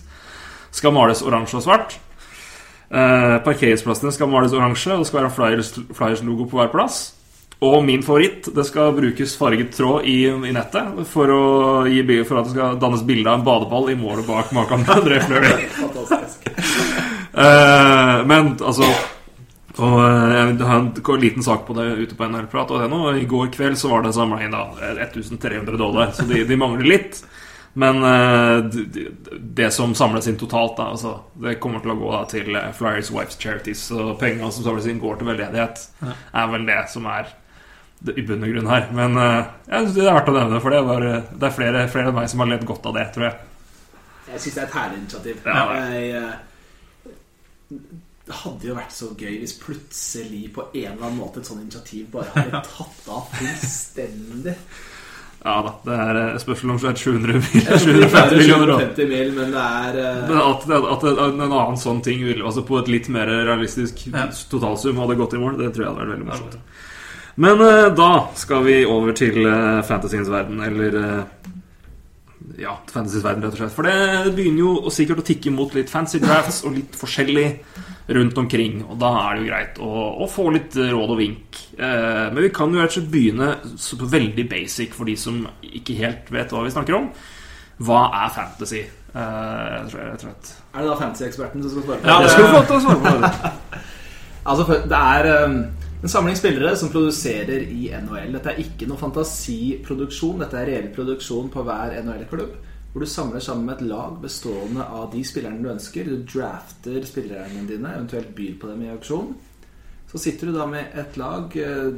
skal 0.74 0.94
males 0.94 1.24
oransje 1.26 1.58
og 1.58 1.66
svart. 1.66 1.98
Eh, 2.90 3.36
parkeringsplassene 3.46 4.10
skal 4.12 4.30
males 4.32 4.54
oransje, 4.56 4.92
og 4.96 5.04
det 5.04 5.08
skal 5.10 5.20
være 5.20 5.30
en 5.30 5.36
Flyers- 5.36 5.94
Flyers-logo 5.94 6.48
på 6.50 6.58
hver 6.58 6.72
plass. 6.72 7.00
Og 7.60 7.84
min 7.84 8.02
favoritt, 8.02 8.48
det 8.56 8.64
skal 8.66 8.94
brukes 8.96 9.34
farget 9.36 9.74
tråd 9.76 10.06
i, 10.08 10.24
i 10.32 10.52
nettet 10.56 11.02
for, 11.12 11.28
gi, 11.86 12.00
for 12.24 12.40
at 12.40 12.48
det 12.48 12.54
skal 12.54 12.78
dannes 12.80 13.04
bilde 13.06 13.28
av 13.28 13.38
en 13.40 13.44
badeball 13.44 13.90
i 13.92 13.98
målet 14.00 14.26
bak 14.26 14.50
maken 14.56 14.86
til 14.86 14.96
André 14.96 15.20
Fleury. 15.26 15.52
Eh, 17.30 18.16
men 18.26 18.54
altså 18.58 18.88
og 19.80 20.00
eh, 20.02 20.32
Jeg 20.58 20.66
har 20.66 20.80
en 20.80 21.20
liten 21.22 21.44
sak 21.46 21.62
på 21.68 21.76
det 21.78 21.86
ute 22.00 22.16
på 22.18 22.26
nå, 22.26 23.12
I 23.20 23.28
går 23.28 23.52
kveld 23.54 23.78
så 23.78 23.92
var 23.92 24.02
det 24.02 24.14
samla 24.16 24.40
inn 24.44 24.56
da 24.56 24.64
1300 24.96 25.78
dollar, 25.78 26.10
så 26.16 26.26
de, 26.28 26.42
de 26.44 26.58
mangler 26.58 26.88
litt. 26.90 27.22
Men 27.72 28.02
eh, 28.04 28.64
det 29.40 29.70
som 29.70 29.94
samles 29.94 30.26
inn 30.26 30.38
totalt, 30.38 30.76
da, 30.76 30.88
altså, 30.90 31.12
det 31.42 31.58
kommer 31.62 31.82
til 31.84 31.92
å 31.94 31.98
gå 32.00 32.08
da, 32.14 32.22
til 32.30 32.56
eh, 32.58 32.72
Flyers 32.74 33.12
Wives 33.14 33.38
Charities. 33.38 33.84
Og 33.94 34.16
pengene 34.20 34.50
som 34.54 34.66
samles 34.66 34.88
inn, 34.90 35.02
går 35.02 35.20
til 35.20 35.30
veldedighet. 35.30 35.84
Er 36.02 36.50
vel 36.50 36.66
det 36.66 36.80
som 36.90 37.06
er 37.10 37.30
det, 38.00 38.16
i 38.18 38.24
bunn 38.26 38.42
og 38.46 38.54
grunn 38.54 38.72
her. 38.72 38.90
Men 38.96 39.16
eh, 39.20 39.54
jeg 39.68 39.86
synes 39.86 39.96
det 40.00 40.08
er 40.08 40.18
verdt 40.18 40.32
å 40.32 40.36
nevne, 40.40 40.60
for 40.64 40.74
det, 40.74 40.82
var, 40.88 41.08
det 41.30 41.48
er 41.50 41.56
flere, 41.56 41.86
flere 41.92 42.10
enn 42.12 42.18
meg 42.18 42.30
som 42.32 42.44
har 42.44 42.52
ledd 42.54 42.66
godt 42.68 42.90
av 42.90 42.98
det, 42.98 43.06
tror 43.14 43.28
jeg. 43.28 43.48
Jeg 44.30 44.44
syns 44.44 44.54
det 44.56 44.62
er 44.62 44.68
et 44.68 44.78
herlig 44.78 45.02
initiativ. 45.04 45.42
Ja. 45.46 45.64
Jeg, 45.78 46.10
eh, 46.18 47.78
det 48.30 48.38
hadde 48.44 48.68
jo 48.68 48.76
vært 48.76 48.94
så 48.94 49.08
gøy 49.18 49.40
hvis 49.40 49.56
plutselig 49.58 50.44
på 50.54 50.68
en 50.68 50.92
eller 50.92 51.06
annen 51.08 51.18
måte 51.18 51.40
et 51.42 51.48
sånt 51.48 51.64
initiativ 51.64 52.10
bare 52.12 52.30
hadde 52.36 52.62
tatt 52.76 53.10
av 53.10 53.30
fullstendig. 53.34 54.54
Ja 55.40 55.54
da, 55.64 55.70
det 55.86 55.94
er 55.96 56.18
eh, 56.20 56.34
spørsmål 56.42 56.74
om 56.74 56.80
700 57.00 57.38
Jeg 57.54 57.64
tror 57.64 57.78
750 57.80 58.18
er 58.20 58.34
millioner. 58.36 58.72
750 58.74 59.06
mil, 59.08 59.30
men 59.38 59.54
det 59.54 59.62
er 59.64 59.96
uh... 59.96 60.18
Men 60.28 60.40
at, 60.42 60.66
at, 60.76 61.06
at 61.08 61.30
en 61.32 61.44
annen 61.46 61.78
sånn 61.80 62.02
ting 62.04 62.20
ville, 62.26 62.44
altså 62.44 62.64
på 62.68 62.76
et 62.82 62.90
litt 62.92 63.08
mer 63.12 63.30
realistisk 63.48 64.02
Ja. 64.10 64.26
totalsum 64.52 65.00
hadde 65.00 65.16
gått 65.20 65.38
i 65.38 65.40
mål, 65.40 65.56
det 65.62 65.70
tror 65.72 65.86
jeg 65.86 65.92
hadde 65.94 66.02
vært 66.04 66.12
veldig 66.12 66.28
morsomt. 66.28 66.58
Men 67.40 67.62
uh, 67.64 67.86
da 67.96 68.10
skal 68.36 68.66
vi 68.66 68.82
over 68.84 69.16
til 69.16 69.40
uh, 69.46 69.80
fantasyens 69.88 70.28
verden, 70.28 70.60
eller 70.66 70.98
uh, 71.00 71.22
Ja, 72.60 72.76
fantasyens 72.92 73.24
verden, 73.24 73.46
rett 73.46 73.56
og 73.56 73.62
slett. 73.62 73.76
For 73.78 73.88
det 73.88 74.34
begynner 74.36 74.66
jo 74.66 74.92
sikkert 74.92 75.22
å 75.22 75.28
tikke 75.30 75.54
mot 75.56 75.72
litt 75.72 75.88
fancy 75.88 76.20
drafts 76.20 76.60
og 76.68 76.76
litt 76.76 77.00
forskjellig 77.00 77.46
rundt 78.06 78.38
omkring. 78.38 78.80
Og 78.86 78.98
da 79.00 79.10
er 79.24 79.34
det 79.34 79.42
jo 79.42 79.50
greit 79.50 79.82
å, 79.82 79.90
å 80.24 80.30
få 80.30 80.48
litt 80.54 80.76
råd 80.78 81.14
og 81.14 81.20
vink. 81.20 81.60
Eh, 81.78 82.26
men 82.30 82.42
vi 82.46 82.52
kan 82.54 82.72
jo 82.72 82.80
rett 82.80 82.94
og 82.94 82.98
slett 82.98 83.12
begynne 83.12 83.50
veldig 84.16 84.46
basic 84.50 84.96
for 84.96 85.10
de 85.10 85.18
som 85.20 85.42
ikke 85.66 85.98
helt 86.00 86.32
vet 86.34 86.54
hva 86.54 86.64
vi 86.66 86.74
snakker 86.74 86.98
om. 86.98 87.10
Hva 87.80 88.06
er 88.24 88.34
fantasy? 88.34 88.82
Eh, 89.10 89.76
tror 89.90 90.00
jeg 90.00 90.08
jeg 90.08 90.22
tror 90.22 90.28
slett. 90.28 90.54
Er 90.70 90.82
det 90.82 90.90
da 90.90 90.98
fantasy-eksperten 91.00 91.64
som 91.64 91.72
skal 91.74 91.86
svare 91.86 92.00
på 92.00 92.06
det? 92.06 92.12
Ja? 92.12 92.22
Det 92.22 92.32
skal 92.34 92.46
du 92.46 92.52
få 92.54 92.64
til 92.66 92.78
å 92.78 92.82
svare 92.86 93.04
på. 93.04 93.14
Det. 93.24 93.86
Altså, 94.50 94.64
det 94.88 94.96
er 94.96 95.44
um, 95.44 95.56
en 96.00 96.08
samling 96.08 96.36
spillere 96.38 96.70
som 96.80 96.88
produserer 96.88 97.60
i 97.60 97.90
NHL. 97.92 98.30
Dette 98.32 98.54
er 98.54 98.62
ikke 98.62 98.86
noe 98.88 98.96
fantasiproduksjon, 98.98 100.40
dette 100.40 100.56
er 100.56 100.70
reell 100.70 100.86
produksjon 100.94 101.50
på 101.52 101.64
hver 101.66 101.92
NHL-klubb. 102.00 102.54
Hvor 102.92 103.04
du 103.04 103.06
samler 103.06 103.40
sammen 103.40 103.66
med 103.68 103.76
et 103.78 103.86
lag 103.86 104.16
bestående 104.22 104.82
av 104.82 105.12
de 105.12 105.20
spillerne 105.24 105.62
du 105.62 105.68
ønsker. 105.70 106.08
Du 106.10 106.24
drafter 106.26 107.04
spillerne 107.06 107.66
dine, 107.68 107.92
eventuelt 107.94 108.32
byr 108.34 108.56
på 108.58 108.70
dem 108.72 108.82
i 108.82 108.90
auksjon. 108.90 109.34
Så 110.10 110.18
sitter 110.18 110.50
du 110.50 110.56
da 110.56 110.66
med 110.66 110.96
et 110.98 111.16
lag, 111.20 111.54
eh, 111.56 111.92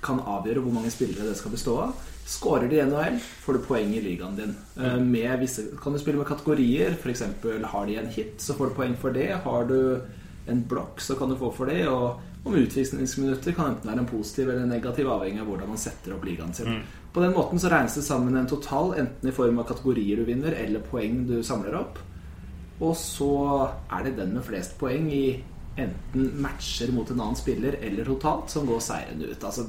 kan 0.00 0.22
avgjøre 0.24 0.62
hvor 0.64 0.72
mange 0.72 0.90
spillere 0.90 1.28
det 1.28 1.36
skal 1.36 1.52
bestå 1.52 1.74
av. 1.82 1.92
Skårer 2.30 2.70
de 2.70 2.78
i 2.78 2.86
NHL, 2.86 3.18
får 3.44 3.58
du 3.58 3.66
poeng 3.66 3.92
i 3.92 4.00
ligaen 4.00 4.36
din. 4.38 4.56
Eh, 4.78 4.96
Med 4.96 5.40
visse, 5.40 5.66
kan 5.82 5.92
du 5.92 5.98
spille 5.98 6.16
med 6.16 6.26
kategorier, 6.26 6.96
f.eks. 6.96 7.22
har 7.64 7.86
de 7.86 7.96
en 7.96 8.06
hit, 8.06 8.40
så 8.40 8.54
får 8.56 8.70
du 8.70 8.74
poeng 8.74 8.96
for 8.96 9.10
det. 9.12 9.28
Har 9.44 9.66
du 9.68 10.00
en 10.48 10.64
blokk, 10.64 11.00
så 11.00 11.18
kan 11.18 11.28
du 11.28 11.36
få 11.36 11.52
for 11.52 11.66
det. 11.66 11.86
Og 11.88 12.20
om 12.44 12.54
utvisningsminutter 12.54 13.52
kan 13.52 13.74
enten 13.74 13.90
være 13.90 13.98
en 13.98 14.06
positiv 14.06 14.48
eller 14.48 14.62
en 14.62 14.72
negativ, 14.72 15.06
avhengig 15.06 15.40
av 15.42 15.46
hvordan 15.50 15.68
man 15.68 15.76
setter 15.78 16.14
opp 16.16 16.24
ligaen 16.24 16.54
sin. 16.54 16.80
På 17.12 17.20
den 17.24 17.32
måten 17.34 17.58
så 17.58 17.68
regnes 17.72 17.94
det 17.98 18.04
sammen 18.06 18.36
en 18.38 18.46
total, 18.46 18.92
enten 19.00 19.28
i 19.28 19.32
form 19.34 19.58
av 19.58 19.64
kategorier 19.68 20.16
du 20.20 20.24
vinner, 20.28 20.52
eller 20.54 20.80
poeng 20.90 21.24
du 21.26 21.40
samler 21.42 21.74
opp. 21.80 21.98
Og 22.80 22.94
så 22.96 23.30
er 23.92 24.04
det 24.06 24.16
den 24.16 24.34
med 24.36 24.44
flest 24.46 24.76
poeng 24.78 25.08
i 25.12 25.24
enten 25.80 26.30
matcher 26.42 26.92
mot 26.92 27.10
en 27.10 27.20
annen 27.20 27.36
spiller 27.38 27.76
eller 27.82 28.04
totalt 28.04 28.50
som 28.52 28.66
går 28.68 28.80
seirende 28.84 29.28
ut. 29.32 29.44
Altså, 29.44 29.66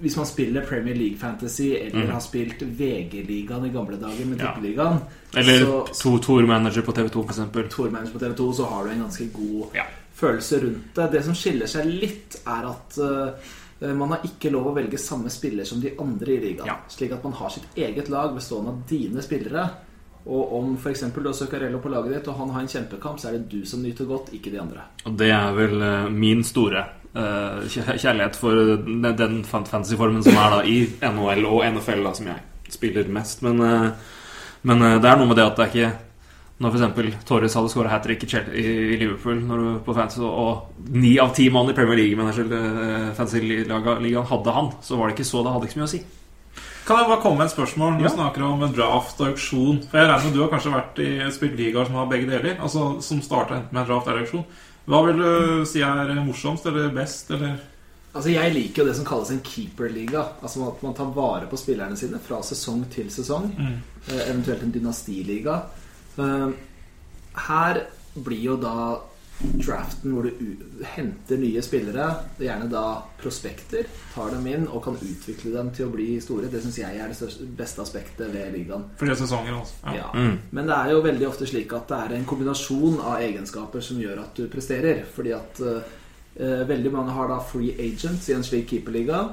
hvis 0.00 0.16
man 0.16 0.26
spiller 0.26 0.64
Premier 0.64 0.96
League 0.96 1.18
Fantasy 1.20 1.70
eller 1.76 2.10
har 2.14 2.20
spilt 2.24 2.62
VG-ligaen 2.62 3.66
i 3.68 3.72
gamle 3.74 3.98
dager 4.00 4.26
med 4.26 4.40
Ja. 4.40 4.52
Tippeligaen, 4.54 4.98
Eller 5.36 5.64
så, 5.64 5.80
to 6.02 6.18
Tour-manager 6.18 6.82
på 6.82 6.92
TV2, 6.92 7.12
for 7.12 7.30
eksempel. 7.30 7.68
Tourmanager 7.68 8.12
på 8.18 8.18
TV2, 8.24 8.52
så 8.56 8.64
har 8.70 8.84
du 8.84 8.90
en 8.90 9.02
ganske 9.04 9.28
god 9.34 9.66
Ja. 9.74 9.84
følelse 10.14 10.60
rundt 10.62 10.94
det. 10.94 11.10
Det 11.12 11.24
som 11.24 11.34
skiller 11.34 11.66
seg 11.66 11.86
litt, 11.86 12.36
er 12.46 12.70
at 12.70 12.98
eh, 12.98 13.32
man 13.80 14.10
har 14.12 14.24
ikke 14.26 14.50
lov 14.52 14.66
å 14.70 14.74
velge 14.76 14.98
samme 15.00 15.30
spiller 15.32 15.64
som 15.64 15.80
de 15.80 15.94
andre 16.02 16.34
i 16.34 16.40
ligaen. 16.42 16.66
Ja. 16.68 16.74
Slik 16.92 17.14
at 17.16 17.22
man 17.24 17.32
har 17.38 17.48
sitt 17.54 17.78
eget 17.80 18.10
lag 18.12 18.34
bestående 18.36 18.74
av 18.74 18.82
dine 18.90 19.22
spillere. 19.24 19.62
Og 20.26 20.52
om 20.58 20.74
f.eks. 20.76 21.06
du 21.14 21.20
har 21.24 21.32
Zuccarello 21.32 21.78
på 21.80 21.88
laget 21.88 22.12
ditt, 22.18 22.28
og 22.28 22.36
han 22.42 22.50
har 22.52 22.60
en 22.60 22.68
kjempekamp, 22.68 23.16
så 23.22 23.30
er 23.30 23.38
det 23.38 23.46
du 23.48 23.62
som 23.66 23.80
nyter 23.80 24.04
godt, 24.04 24.28
ikke 24.36 24.52
de 24.52 24.60
andre. 24.60 24.82
Og 25.08 25.16
det 25.16 25.30
er 25.32 25.54
vel 25.56 25.80
eh, 25.86 26.10
min 26.12 26.44
store 26.44 26.82
eh, 27.14 27.64
kjærlighet 27.72 28.36
for 28.36 28.60
den, 28.84 29.00
den 29.16 29.40
fan- 29.48 29.64
fantasyformen 29.64 30.20
som 30.26 30.36
er 30.36 30.58
da 30.58 30.60
i 30.68 30.76
NHL 31.00 31.48
og 31.48 31.64
NFL, 31.72 32.04
da, 32.04 32.12
som 32.20 32.28
jeg 32.34 32.74
spiller 32.76 33.08
mest. 33.08 33.40
Men, 33.48 33.64
eh, 33.64 33.88
men 34.68 34.84
eh, 34.90 34.98
det 35.00 35.08
er 35.08 35.22
noe 35.22 35.30
med 35.32 35.40
det 35.40 35.46
at 35.48 35.56
det 35.56 35.64
er 35.64 35.72
ikke 35.72 35.92
Når 36.60 36.74
f.eks. 36.76 37.24
Torres 37.24 37.54
hadde 37.56 37.70
skåra 37.72 37.88
hat 37.88 38.02
trick 38.04 38.20
i, 38.28 38.96
Liverpool 39.00 39.38
når 39.48 39.58
du 39.64 39.68
på 39.86 39.94
fantasy, 39.96 40.20
og 40.20 40.68
ni 40.92 41.14
av 41.18 41.32
ti 41.34 41.46
mann 41.50 41.70
i 41.70 41.72
Premier 41.76 41.96
League-ligaen 41.96 44.26
hadde 44.28 44.50
han, 44.56 44.68
så 44.84 44.96
var 45.00 45.08
det 45.08 45.16
ikke 45.18 45.28
så 45.30 45.40
Det 45.44 45.52
hadde 45.54 45.64
ikke 45.68 45.76
så 45.78 45.80
mye 45.80 45.88
å 45.88 45.94
si. 45.94 46.02
Kan 46.86 46.96
jeg 46.98 47.08
bare 47.10 47.22
komme 47.22 47.38
med 47.38 47.46
et 47.46 47.54
spørsmål 47.54 47.90
når 47.94 48.00
Ja. 48.02 48.08
du 48.08 48.14
snakker 48.16 48.42
om 48.42 48.60
draft 48.74 49.20
og 49.20 49.26
auksjon? 49.28 49.78
For 49.88 49.98
jeg 49.98 50.08
regner 50.08 50.24
med 50.24 50.34
du 50.34 50.40
har 50.42 50.48
kanskje 50.50 50.74
vært 50.74 50.98
i 50.98 51.30
spilt 51.30 51.56
ligaer 51.56 51.84
som 51.86 51.94
har 51.94 52.06
begge 52.06 52.26
deler? 52.28 52.56
Altså 52.60 53.00
Som 53.02 53.20
starta 53.22 53.54
enten 53.54 53.72
med 53.72 53.82
en 53.82 53.86
draft 53.88 54.06
eller 54.08 54.20
auksjon. 54.24 54.44
Hva 54.88 55.04
vil 55.06 55.16
du 55.16 55.64
si 55.66 55.80
er 55.80 56.14
morsomst 56.24 56.66
eller 56.66 56.88
best, 56.90 57.30
eller 57.30 57.58
Altså 58.12 58.28
Jeg 58.32 58.52
liker 58.52 58.82
jo 58.82 58.88
det 58.88 58.96
som 58.96 59.04
kalles 59.04 59.30
en 59.30 59.40
keeperliga. 59.40 60.24
Altså 60.42 60.66
At 60.68 60.82
man 60.82 60.94
tar 60.94 61.04
vare 61.14 61.46
på 61.46 61.56
spillerne 61.56 61.96
sine 61.96 62.18
fra 62.18 62.42
sesong 62.42 62.84
til 62.90 63.04
sesong. 63.06 63.54
Mm. 63.56 63.82
Eventuelt 64.26 64.62
en 64.64 64.72
dynastiliga. 64.72 65.62
Eh, 66.18 66.48
Her 67.46 67.86
blir 68.14 68.40
jo 68.42 68.56
da 68.56 68.98
draften 69.40 70.12
hvor 70.12 70.22
du 70.26 70.30
u- 70.42 70.84
henter 70.84 71.38
nye 71.40 71.62
spillere, 71.62 72.08
gjerne 72.38 72.66
da 72.68 73.02
prospekter, 73.22 73.86
tar 74.14 74.30
dem 74.34 74.46
inn 74.50 74.66
og 74.68 74.82
kan 74.84 74.98
utvikle 75.00 75.52
dem 75.54 75.70
til 75.70 75.86
å 75.86 75.92
bli 75.94 76.18
store. 76.20 76.50
Det 76.50 76.60
syns 76.62 76.76
jeg 76.82 76.98
er 77.00 77.08
det 77.08 77.56
beste 77.56 77.80
aspektet 77.80 78.32
ved 78.34 78.52
ligaen. 78.52 78.84
flere 78.98 79.16
sesonger? 79.16 79.54
altså 79.60 79.94
Ja. 79.96 80.10
Mm. 80.12 80.38
Men 80.52 80.66
det 80.66 80.76
er 80.76 80.90
jo 80.90 81.00
veldig 81.02 81.26
ofte 81.28 81.46
slik 81.46 81.72
at 81.72 81.88
det 81.88 81.96
er 81.96 82.16
en 82.16 82.24
kombinasjon 82.26 83.00
av 83.00 83.20
egenskaper 83.20 83.80
som 83.80 83.96
gjør 83.96 84.18
at 84.24 84.34
du 84.34 84.48
presterer. 84.48 85.04
Fordi 85.14 85.32
at 85.32 85.60
uh, 85.60 86.66
veldig 86.68 86.92
mange 86.92 87.10
har 87.12 87.28
da 87.28 87.38
free 87.38 87.72
agents 87.78 88.28
i 88.28 88.34
en 88.34 88.42
slik 88.42 88.68
keeperliga. 88.68 89.32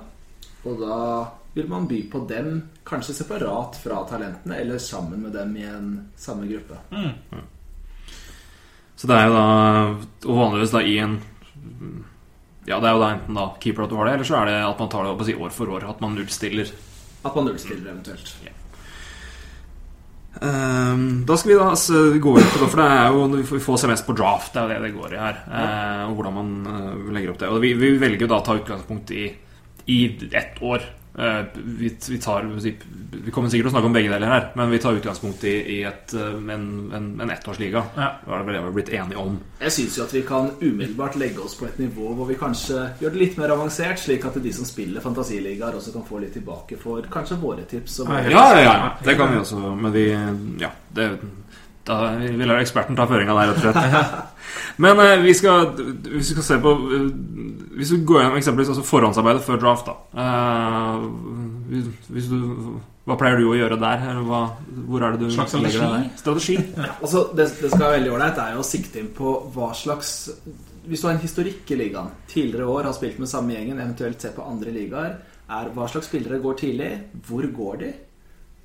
Og 0.66 0.80
da 0.80 1.28
vil 1.58 1.70
man 1.70 1.88
by 1.90 2.04
på 2.12 2.20
dem 2.30 2.62
kanskje 2.86 3.16
separat 3.18 3.80
fra 3.82 4.04
talentene, 4.10 4.60
eller 4.62 4.78
sammen 4.78 5.24
med 5.26 5.34
dem 5.34 5.56
i 5.58 5.64
en 5.66 5.88
samme 6.16 6.46
gruppe. 6.46 6.78
Så 8.98 9.10
det 9.10 9.18
er 9.18 9.28
jo 9.30 9.34
da 9.34 9.48
Og 10.26 10.38
vanligvis 10.40 10.72
da 10.74 10.82
i 10.82 10.96
en 11.02 11.20
Ja, 12.66 12.80
det 12.82 12.90
er 12.90 12.96
jo 12.96 13.02
da 13.02 13.10
enten 13.14 13.38
da 13.38 13.48
keeper 13.62 13.86
at 13.86 13.92
du 13.94 13.98
har 13.98 14.10
det, 14.10 14.14
eller 14.18 14.30
så 14.30 14.38
er 14.42 14.52
det 14.52 14.60
at 14.68 14.80
man 14.82 14.90
tar 14.92 15.06
det 15.06 15.16
opp 15.16 15.24
og 15.24 15.30
sier 15.30 15.42
år 15.42 15.54
for 15.56 15.72
år. 15.72 15.88
At 15.88 16.02
man 16.04 16.18
nullstiller. 16.18 16.72
At 17.24 17.36
man 17.36 17.48
nullstiller 17.48 17.94
eventuelt. 17.94 18.34
Ehm, 20.42 21.26
da 21.26 21.38
skal 21.38 21.52
vi 21.52 21.58
da 21.58 21.70
altså, 21.72 22.02
gå 22.20 22.34
ut 22.38 22.52
på 22.52 22.60
det, 22.62 22.70
for 22.70 22.82
det 22.82 22.88
er 22.92 23.16
jo 23.16 23.42
vi 23.56 23.64
får 23.64 23.82
se 23.82 23.90
mest 23.94 24.06
på 24.06 24.18
draft. 24.20 24.54
Det 24.54 24.62
er 24.62 24.68
jo 24.68 24.74
det 24.76 24.92
det 24.92 24.98
går 25.00 25.16
i 25.16 25.22
her. 25.24 25.42
eh, 25.48 26.04
og 26.10 26.20
hvordan 26.20 26.38
man 26.38 26.54
uh, 26.68 27.12
legger 27.16 27.34
opp 27.34 27.42
det. 27.42 27.50
Og 27.50 27.62
vi, 27.64 27.74
vi 27.80 27.96
velger 27.98 28.28
jo 28.28 28.32
da 28.34 28.42
å 28.42 28.46
ta 28.46 28.58
utgangspunkt 28.60 29.16
i, 29.16 29.26
i 29.88 30.00
ett 30.28 30.62
år. 30.62 30.84
Eh, 31.18 31.46
vi, 31.54 31.98
vi, 32.10 32.18
tar, 32.22 32.44
vi 32.44 33.32
kommer 33.34 33.50
sikkert 33.50 33.66
til 33.66 33.72
å 33.72 33.74
snakke 33.74 33.90
om 33.90 33.96
begge 33.96 34.12
deler 34.12 34.30
her, 34.30 34.44
men 34.60 34.70
vi 34.70 34.78
tar 34.78 35.00
utgangspunkt 35.00 35.42
i, 35.50 35.54
i 35.74 35.78
et, 35.90 36.14
eh, 36.14 36.36
en, 36.54 36.68
en, 36.94 37.08
en 37.24 37.32
ettårsliga. 37.34 37.82
Ja. 37.98 38.10
Det 38.22 38.30
var 38.30 38.44
det 38.46 38.54
vi 38.54 38.62
har 38.62 38.76
blitt 38.76 38.92
enige 38.94 39.24
om. 39.24 39.40
Jeg 39.64 39.74
syns 39.74 39.98
jo 39.98 40.06
at 40.06 40.14
vi 40.14 40.22
kan 40.28 40.52
umiddelbart 40.62 41.18
legge 41.18 41.42
oss 41.42 41.58
på 41.58 41.66
et 41.66 41.80
nivå 41.82 42.12
hvor 42.20 42.30
vi 42.30 42.38
kanskje 42.38 42.84
gjør 43.02 43.16
det 43.16 43.24
litt 43.24 43.42
mer 43.42 43.56
avansert, 43.56 43.98
slik 44.04 44.30
at 44.30 44.38
de 44.44 44.54
som 44.54 44.70
spiller 44.70 45.02
fantasiligaer, 45.02 45.80
også 45.80 45.96
kan 45.96 46.06
få 46.06 46.22
litt 46.22 46.38
tilbake 46.38 46.78
for 46.84 47.10
kanskje 47.10 47.42
våre 47.42 47.66
tips. 47.66 48.04
Våre 48.06 48.22
Ja, 48.30 48.46
ja, 48.54 48.62
ja. 48.68 48.94
Det 49.02 49.18
kan 49.18 49.34
vi 49.34 49.42
også. 49.42 49.74
Men 49.74 49.98
vi 49.98 50.06
Ja, 50.62 50.70
det 50.94 51.16
da 51.88 52.12
vil 52.20 52.52
eksperten 52.58 52.98
ta 53.00 53.06
føringa 53.08 53.32
der, 53.38 53.54
rett 53.54 53.64
og 53.64 53.78
slett. 53.78 54.24
Men 54.84 55.00
eh, 55.04 55.16
vi, 55.24 55.34
skal, 55.38 55.72
hvis 55.78 56.32
vi 56.32 56.36
skal 56.36 56.46
se 56.46 56.60
på 56.64 56.74
eh, 56.98 57.08
Hvis 57.78 57.94
du 57.94 58.04
går 58.10 58.22
gjennom 58.24 58.38
eksempelvis 58.40 58.74
altså 58.74 58.86
forhåndsarbeidet 58.88 59.46
før 59.46 59.60
draft, 59.62 59.90
da. 59.90 60.24
Eh, 60.24 61.08
hvis, 61.72 61.90
hvis 62.14 62.30
du, 62.32 62.38
hva 63.08 63.16
pleier 63.20 63.40
du 63.40 63.48
å 63.48 63.56
gjøre 63.56 63.80
der? 63.80 64.02
Eller 64.12 64.26
hva, 64.28 64.42
hvor 64.88 65.04
er 65.06 65.16
det 65.16 65.28
du 65.28 65.36
Slags 65.36 65.56
legger 65.62 65.86
deg? 65.86 66.10
Strategi? 66.20 66.58
Altså, 66.98 67.28
det, 67.38 67.50
det 67.62 67.72
skal 67.72 67.86
være 67.86 68.00
veldig 68.00 68.16
ålreit 68.18 68.42
er 68.44 68.58
jo 68.58 68.64
å 68.64 68.68
sikte 68.68 69.00
inn 69.02 69.14
på 69.16 69.38
hva 69.56 69.70
slags 69.78 70.12
Hvis 70.88 71.04
du 71.04 71.08
har 71.08 71.16
en 71.16 71.24
historikk 71.24 71.72
i 71.72 71.80
ligaen, 71.80 72.12
tidligere 72.28 72.68
år 72.74 72.90
har 72.90 72.98
spilt 72.98 73.22
med 73.24 73.32
samme 73.32 73.56
gjengen, 73.56 73.80
eventuelt 73.80 74.24
se 74.24 74.34
på 74.36 74.44
andre 74.48 74.76
ligaer, 74.76 75.16
er 75.48 75.72
hva 75.76 75.88
slags 75.92 76.10
spillere 76.10 76.42
går 76.44 76.60
tidlig, 76.60 76.92
hvor 77.28 77.48
går 77.56 77.82
de, 77.82 77.90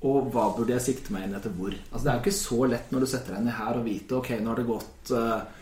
og 0.07 0.29
hva 0.33 0.49
burde 0.55 0.75
jeg 0.75 0.83
sikte 0.83 1.15
meg 1.15 1.27
inn 1.27 1.35
etter 1.37 1.51
hvor. 1.55 1.71
Altså, 1.71 2.03
det 2.03 2.11
er 2.11 2.17
jo 2.17 2.23
ikke 2.25 2.35
så 2.37 2.69
lett 2.71 2.91
når 2.91 3.03
du 3.03 3.09
setter 3.11 3.37
deg 3.37 3.45
ned 3.45 3.57
her 3.59 3.79
og 3.79 3.85
vite 3.87 4.17
ok, 4.19 4.31
nå 4.39 4.51
har 4.51 4.59
det 4.59 4.67
gått 4.67 5.13
eh, 5.15 5.61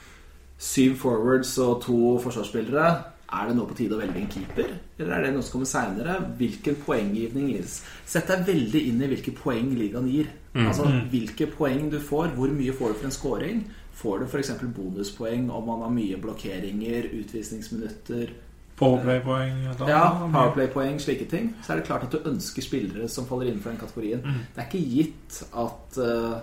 syv 0.61 0.99
forwards 1.01 1.55
og 1.63 1.81
to 1.85 1.97
forsvarsspillere. 2.23 2.91
Er 3.31 3.47
det 3.47 3.55
nå 3.55 3.63
på 3.63 3.77
tide 3.77 3.95
å 3.95 4.01
velge 4.01 4.19
en 4.19 4.27
keeper, 4.27 4.73
eller 4.99 5.13
er 5.15 5.23
det 5.23 5.29
noe 5.33 5.45
som 5.47 5.55
kommer 5.55 5.69
seinere? 5.69 6.17
Hvilken 6.35 6.75
poenggivning 6.83 7.53
gis? 7.53 7.77
Sett 8.05 8.27
deg 8.27 8.43
veldig 8.49 8.81
inn 8.89 8.99
i 8.99 9.07
hvilke 9.07 9.31
poeng 9.37 9.71
ligaen 9.79 10.09
gir. 10.11 10.27
Altså 10.51 10.89
hvilke 11.13 11.47
poeng 11.47 11.87
du 11.93 11.95
får. 12.03 12.33
Hvor 12.35 12.51
mye 12.51 12.75
får 12.75 12.91
du 12.91 12.99
for 12.99 13.07
en 13.07 13.15
scoring? 13.15 13.63
Får 14.01 14.19
du 14.19 14.27
f.eks. 14.27 14.51
bonuspoeng 14.75 15.47
om 15.53 15.67
man 15.69 15.85
har 15.85 15.93
mye 15.95 16.19
blokkeringer, 16.19 17.07
utvisningsminutter 17.21 18.33
Powerplay-poeng 18.81 19.59
ja. 19.85 20.05
Powerplay-poeng, 20.33 20.99
slike 20.99 21.27
ting. 21.29 21.51
Så 21.61 21.73
er 21.73 21.79
det 21.79 21.85
klart 21.85 22.07
at 22.07 22.15
du 22.15 22.29
ønsker 22.29 22.65
spillere 22.65 23.09
som 23.11 23.27
faller 23.29 23.51
innenfor 23.51 23.69
den 23.73 23.81
kategorien. 23.81 24.23
Det 24.55 24.63
er 24.63 24.69
ikke 24.69 24.87
gitt 24.95 25.41
at 25.53 25.99
eh, 26.01 26.39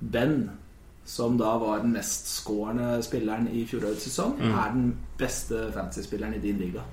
Ben, 0.00 0.50
som 1.08 1.38
da 1.40 1.54
var 1.58 1.80
den 1.80 1.94
mest 1.96 2.28
scorende 2.28 2.98
spilleren 3.02 3.48
i 3.48 3.64
fjorårets 3.66 4.04
sesong, 4.10 4.34
er 4.44 4.74
den 4.74 4.90
beste 5.18 5.70
fantasy-spilleren 5.72 6.36
i 6.36 6.42
din 6.42 6.60
liga. 6.60 6.84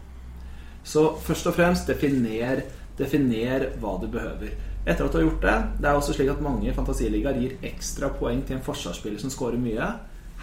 Så 0.85 1.17
først 1.19 1.49
og 1.49 1.57
fremst, 1.57 1.89
definer, 1.89 2.61
definer 2.97 3.67
hva 3.81 3.97
du 3.99 4.07
behøver. 4.13 4.53
Etter 4.85 5.03
at 5.03 5.11
du 5.11 5.17
har 5.17 5.23
gjort 5.25 5.41
det 5.41 5.53
Det 5.81 5.87
er 5.89 5.97
også 5.97 6.13
slik 6.13 6.29
at 6.29 6.41
mange 6.45 6.73
fantasiligaer 6.73 7.39
gir 7.41 7.55
ekstra 7.65 8.11
poeng 8.19 8.43
til 8.45 8.55
en 8.55 8.63
forsvarsspiller 8.63 9.19
som 9.19 9.33
scorer 9.33 9.57
mye. 9.57 9.87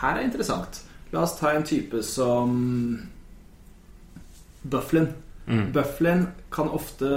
Her 0.02 0.18
er 0.18 0.26
interessant. 0.26 0.82
La 1.12 1.22
oss 1.22 1.36
ta 1.38 1.54
en 1.54 1.64
type 1.64 2.02
som 2.02 2.98
Bufflin. 4.62 5.08
Bufflin 5.72 6.26
kan 6.52 6.68
ofte 6.68 7.08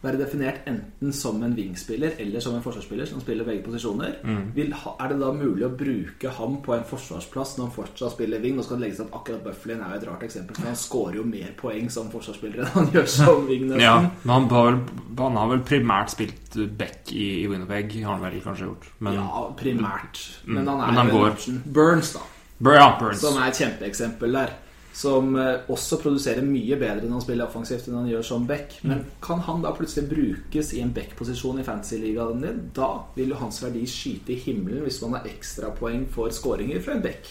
være 0.00 0.16
definert 0.16 0.62
enten 0.70 1.10
som 1.12 1.42
en 1.44 1.52
wingspiller 1.52 2.14
eller 2.22 2.40
som 2.40 2.54
en 2.56 2.62
forsvarsspiller 2.64 3.04
som 3.10 3.20
spiller 3.20 3.44
begge 3.44 3.60
posisjoner. 3.66 4.14
Vil, 4.56 4.70
ha- 4.72 4.94
er 5.04 5.08
det 5.12 5.18
da 5.20 5.28
mulig 5.36 5.66
å 5.66 5.68
bruke 5.76 6.30
ham 6.38 6.54
på 6.64 6.72
en 6.72 6.86
forsvarsplass 6.88 7.58
når 7.58 7.66
han 7.66 7.74
fortsatt 7.74 8.14
spiller 8.14 8.40
wing? 8.40 8.56
Nå 8.56 8.64
skal 8.64 8.78
det 8.80 8.86
legges 8.86 9.02
at 9.04 9.12
akkurat 9.18 9.42
Bufflin 9.44 9.82
er 9.84 9.92
jo 9.92 9.98
et 10.00 10.06
rart 10.08 10.24
eksempel, 10.24 10.56
for 10.56 10.70
han 10.70 10.78
skårer 10.80 11.18
jo 11.20 11.24
mer 11.28 11.52
poeng 11.60 11.90
som 11.92 12.08
forsvarsspiller 12.14 12.62
enn 12.64 12.72
han 12.78 12.88
gjør 12.96 13.10
som 13.12 13.44
wing. 13.50 13.66
nesten. 13.68 13.84
Ja, 13.84 13.98
men 14.00 14.32
han 14.38 14.48
har, 14.56 14.70
vel, 14.70 14.80
han 15.20 15.36
har 15.42 15.52
vel 15.52 15.64
primært 15.68 16.14
spilt 16.16 16.56
back 16.80 17.12
i, 17.12 17.26
i 17.42 17.46
Winnerpeg, 17.52 17.92
har 18.02 18.16
han 18.16 18.24
vel 18.24 18.40
kanskje 18.40 18.70
gjort. 18.70 18.88
Men, 19.04 19.20
Ja, 19.20 19.44
primært. 19.60 20.24
Men 20.46 20.64
han 20.66 20.80
er 20.80 20.86
Men 20.86 21.02
han 21.02 21.12
jo 21.12 21.20
en 21.26 21.36
går. 21.36 21.62
Burns, 21.76 22.14
da. 22.16 22.24
Bur- 22.60 22.76
ja, 22.80 22.88
Burns. 23.00 23.20
Som 23.20 23.36
er 23.36 23.52
et 23.52 23.60
kjempeeksempel 23.60 24.32
der. 24.40 24.56
Som 25.00 25.32
eh, 25.40 25.62
også 25.72 25.96
produserer 26.02 26.44
mye 26.44 26.76
bedre 26.76 27.06
når 27.06 27.16
han 27.16 27.24
spiller 27.24 27.48
offensivt 27.48 27.88
enn 27.88 27.98
han 28.02 28.10
gjør 28.10 28.26
som 28.26 28.46
back. 28.48 28.76
Men 28.84 29.04
kan 29.24 29.40
han 29.46 29.64
da 29.64 29.72
plutselig 29.76 30.10
brukes 30.10 30.74
i 30.76 30.82
en 30.84 30.92
back-posisjon 30.96 31.62
i 31.62 31.66
fantasy-ligaen 31.66 32.44
din? 32.44 32.62
Da 32.76 32.90
vil 33.16 33.32
jo 33.32 33.40
hans 33.40 33.62
verdi 33.64 33.86
skyte 33.88 34.34
i 34.34 34.40
himmelen 34.44 34.84
hvis 34.84 35.00
man 35.04 35.16
har 35.18 35.28
ekstrapoeng 35.30 36.04
for 36.12 36.32
skåringer 36.34 36.82
fra 36.84 36.98
en 36.98 37.04
back. 37.04 37.30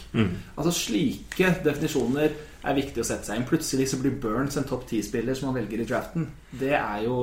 Altså 0.55 0.73
Slike 0.79 1.53
definisjoner 1.65 2.33
er 2.59 2.75
viktig 2.75 3.03
å 3.03 3.07
sette 3.07 3.29
seg 3.29 3.39
inn. 3.39 3.47
Plutselig 3.49 3.89
så 3.91 3.99
blir 4.01 4.17
Burns 4.21 4.57
en 4.59 4.67
topp 4.67 4.87
ti-spiller 4.89 5.37
som 5.37 5.51
han 5.51 5.59
velger 5.61 5.83
i 5.83 5.87
draften. 5.87 6.29
Det 6.59 6.73
er 6.75 7.05
jo 7.05 7.21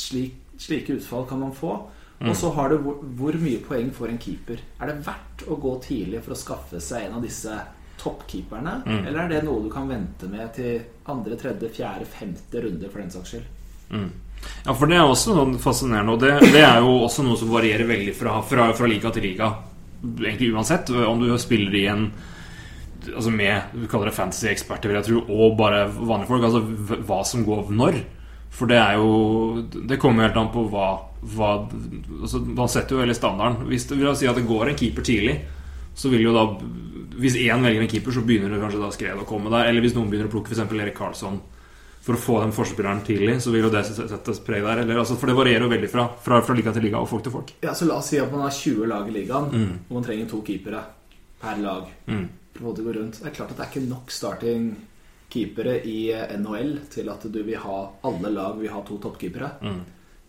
slik, 0.00 0.38
Slike 0.60 0.96
utfall 0.98 1.28
kan 1.28 1.40
man 1.42 1.54
få. 1.56 1.74
Og 2.20 2.34
så 2.36 2.50
har 2.52 2.68
du 2.68 2.80
hvor, 2.84 2.98
hvor 3.16 3.36
mye 3.40 3.60
poeng 3.64 3.92
får 3.96 4.10
en 4.12 4.18
keeper. 4.20 4.60
Er 4.80 4.90
det 4.90 5.06
verdt 5.06 5.46
å 5.48 5.56
gå 5.60 5.70
tidlig 5.84 6.20
for 6.24 6.34
å 6.34 6.40
skaffe 6.40 6.80
seg 6.84 7.06
en 7.06 7.16
av 7.16 7.24
disse 7.24 7.54
toppkeeperne? 8.00 8.80
Eller 9.00 9.22
er 9.22 9.30
det 9.34 9.44
noe 9.46 9.62
du 9.64 9.70
kan 9.72 9.88
vente 9.90 10.28
med 10.30 10.52
til 10.56 10.80
andre, 11.10 11.38
tredje, 11.38 11.70
fjerde, 11.76 12.08
femte 12.08 12.64
runde, 12.64 12.90
for 12.90 13.02
den 13.02 13.14
saks 13.14 13.34
skyld? 13.34 13.48
Ja, 14.64 14.74
for 14.74 14.88
det 14.88 14.96
er 14.96 15.06
også 15.06 15.34
sånn 15.36 15.56
fascinerende, 15.60 16.14
og 16.14 16.22
det, 16.22 16.52
det 16.54 16.62
er 16.64 16.80
jo 16.80 17.00
også 17.04 17.24
noe 17.26 17.38
som 17.40 17.50
varierer 17.52 17.88
veldig 17.88 18.14
fra, 18.16 18.38
fra, 18.46 18.70
fra 18.76 18.88
liga 18.88 19.12
til 19.14 19.26
liga. 19.30 19.50
Egentlig 20.00 20.52
uansett 20.54 20.92
om 20.96 21.20
du 21.20 21.32
spiller 21.38 21.76
i 21.76 21.86
en 21.92 22.10
Altså 23.00 23.30
med 23.32 23.70
du 23.72 23.86
kaller 23.88 24.10
det 24.10 24.16
fantasy-eksperter, 24.18 24.90
vil 24.90 24.98
jeg 24.98 25.06
tro, 25.06 25.20
og 25.32 25.54
bare 25.56 25.86
vanlige 25.88 26.28
folk. 26.28 26.42
Altså 26.44 26.98
hva 27.08 27.20
som 27.24 27.46
går 27.46 27.70
når. 27.72 27.96
For 28.52 28.68
det 28.68 28.76
er 28.76 28.98
jo 28.98 29.62
Det 29.72 29.96
kommer 30.02 30.26
helt 30.26 30.36
an 30.36 30.50
på 30.52 30.66
hva, 30.68 30.88
hva 31.32 31.50
altså, 31.62 32.42
Man 32.44 32.68
setter 32.68 32.96
jo 32.96 33.00
hele 33.00 33.16
standarden. 33.16 33.64
Hvis 33.70 33.86
det 33.88 33.96
vil 33.96 34.12
si 34.18 34.28
at 34.28 34.36
det 34.36 34.44
går 34.48 34.68
en 34.68 34.78
keeper 34.82 35.06
tidlig, 35.06 35.38
så 35.94 36.10
vil 36.12 36.22
jo 36.24 36.34
da 36.34 36.44
Hvis 37.20 37.36
én 37.36 37.60
velger 37.60 37.82
en 37.82 37.88
keeper, 37.90 38.14
så 38.14 38.22
begynner 38.24 38.48
det 38.48 38.60
kanskje 38.62 38.80
da 38.80 38.90
skredet 38.94 39.20
å 39.20 39.28
komme 39.28 39.50
der. 39.52 39.66
Eller 39.68 39.84
hvis 39.84 39.92
noen 39.96 40.08
begynner 40.08 40.30
å 40.30 40.32
plukke 40.32 40.54
f.eks. 40.54 40.62
Erik 40.72 40.96
Karlsson 40.96 41.40
for 42.00 42.16
å 42.16 42.20
få 42.20 42.38
den 42.40 42.54
forspilleren 42.56 43.02
tidlig, 43.04 43.34
så 43.44 43.52
vil 43.52 43.66
jo 43.66 43.72
det 43.74 43.82
sette 43.84 44.34
preg 44.46 44.64
der. 44.64 44.80
Eller, 44.86 45.02
altså, 45.02 45.18
for 45.20 45.28
det 45.28 45.36
varierer 45.36 45.66
jo 45.66 45.72
veldig 45.74 45.90
fra, 45.92 46.06
fra, 46.24 46.38
fra 46.46 46.56
liga 46.56 46.72
til 46.72 46.86
liga 46.86 47.02
og 47.02 47.10
folk 47.10 47.26
til 47.26 47.34
folk. 47.34 47.52
Ja, 47.60 47.74
så 47.76 47.88
La 47.90 47.98
oss 48.00 48.08
si 48.14 48.20
at 48.22 48.32
man 48.32 48.46
har 48.46 48.54
20 48.56 48.88
lag 48.88 49.10
i 49.10 49.16
ligaen, 49.18 49.50
og 49.84 49.98
man 49.98 50.06
trenger 50.06 50.30
to 50.30 50.40
keepere 50.46 50.80
per 51.42 51.60
lag. 51.60 51.90
Få 52.56 52.72
det 52.72 52.80
til 52.80 52.88
gå 52.88 52.96
rundt. 52.96 53.20
Det 53.20 53.28
er 53.28 53.36
klart 53.36 53.52
at 53.52 53.60
det 53.60 53.66
er 53.66 53.72
ikke 53.74 53.90
nok 53.90 54.14
starting 54.16 54.70
keepere 55.30 55.76
i 55.86 55.98
NHL 56.40 56.72
til 56.90 57.08
at 57.12 57.28
du 57.30 57.42
vil 57.46 57.60
ha 57.62 57.78
alle 58.08 58.32
lag 58.34 58.56
vil 58.58 58.72
ha 58.72 58.80
to 58.86 58.96
toppkeepere. 59.02 59.52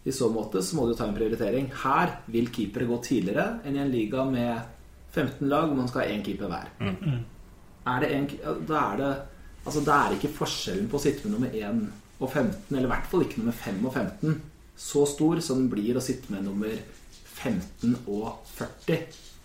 I 0.04 0.14
så 0.14 0.28
måte 0.34 0.62
så 0.66 0.76
må 0.78 0.88
du 0.90 0.96
ta 0.98 1.08
en 1.08 1.16
prioritering. 1.16 1.72
Her 1.84 2.20
vil 2.34 2.52
keepere 2.54 2.90
gå 2.90 3.00
tidligere 3.06 3.62
enn 3.66 3.78
i 3.78 3.84
en 3.84 3.92
liga 3.94 4.26
med 4.26 4.78
15 5.12 5.50
lag 5.50 5.68
hvor 5.68 5.78
man 5.78 5.88
skal 5.92 6.02
ha 6.06 6.14
én 6.16 6.24
keeper 6.26 6.48
hver. 6.52 6.72
Er 7.92 8.04
det 8.04 8.12
en, 8.16 8.28
da 8.70 8.86
er 8.92 8.98
det 9.02 9.12
Altså 9.62 9.82
det 9.86 9.94
er 9.94 10.14
ikke 10.16 10.30
forskjellen 10.34 10.88
på 10.90 10.98
å 10.98 11.02
sitte 11.04 11.28
med 11.28 11.36
nummer 11.36 11.52
1 11.54 11.82
og 12.22 12.30
15, 12.32 12.72
eller 12.72 12.88
i 12.88 12.90
hvert 12.90 13.10
fall 13.12 13.26
ikke 13.26 13.42
nummer 13.44 13.54
5 13.54 13.84
og 13.86 13.94
15, 13.94 14.40
så 14.78 15.04
stor 15.06 15.42
som 15.46 15.60
den 15.62 15.68
blir 15.70 15.98
å 15.98 16.02
sitte 16.02 16.34
med 16.34 16.48
nummer 16.48 16.80
15 17.36 17.94
og 18.08 18.40
40 18.56 18.98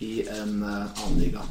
i 0.05 0.13
en 0.25 0.55
eh, 0.63 1.03
annen 1.03 1.19
liga. 1.21 1.43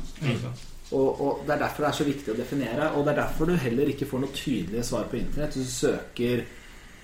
Og, 0.91 1.21
og 1.21 1.47
Det 1.47 1.55
er 1.55 1.63
derfor 1.63 1.83
det 1.83 1.89
er 1.89 1.99
så 1.99 2.07
viktig 2.07 2.33
å 2.33 2.39
definere, 2.39 2.91
og 2.95 3.07
det 3.07 3.15
er 3.15 3.21
derfor 3.23 3.51
du 3.51 3.57
heller 3.59 3.91
ikke 3.91 4.07
får 4.11 4.23
noe 4.23 4.35
tydelige 4.35 4.85
svar 4.87 5.09
på 5.11 5.19
internett. 5.19 5.55
Hvis 5.59 5.71
du 5.71 5.79
søker 5.87 6.45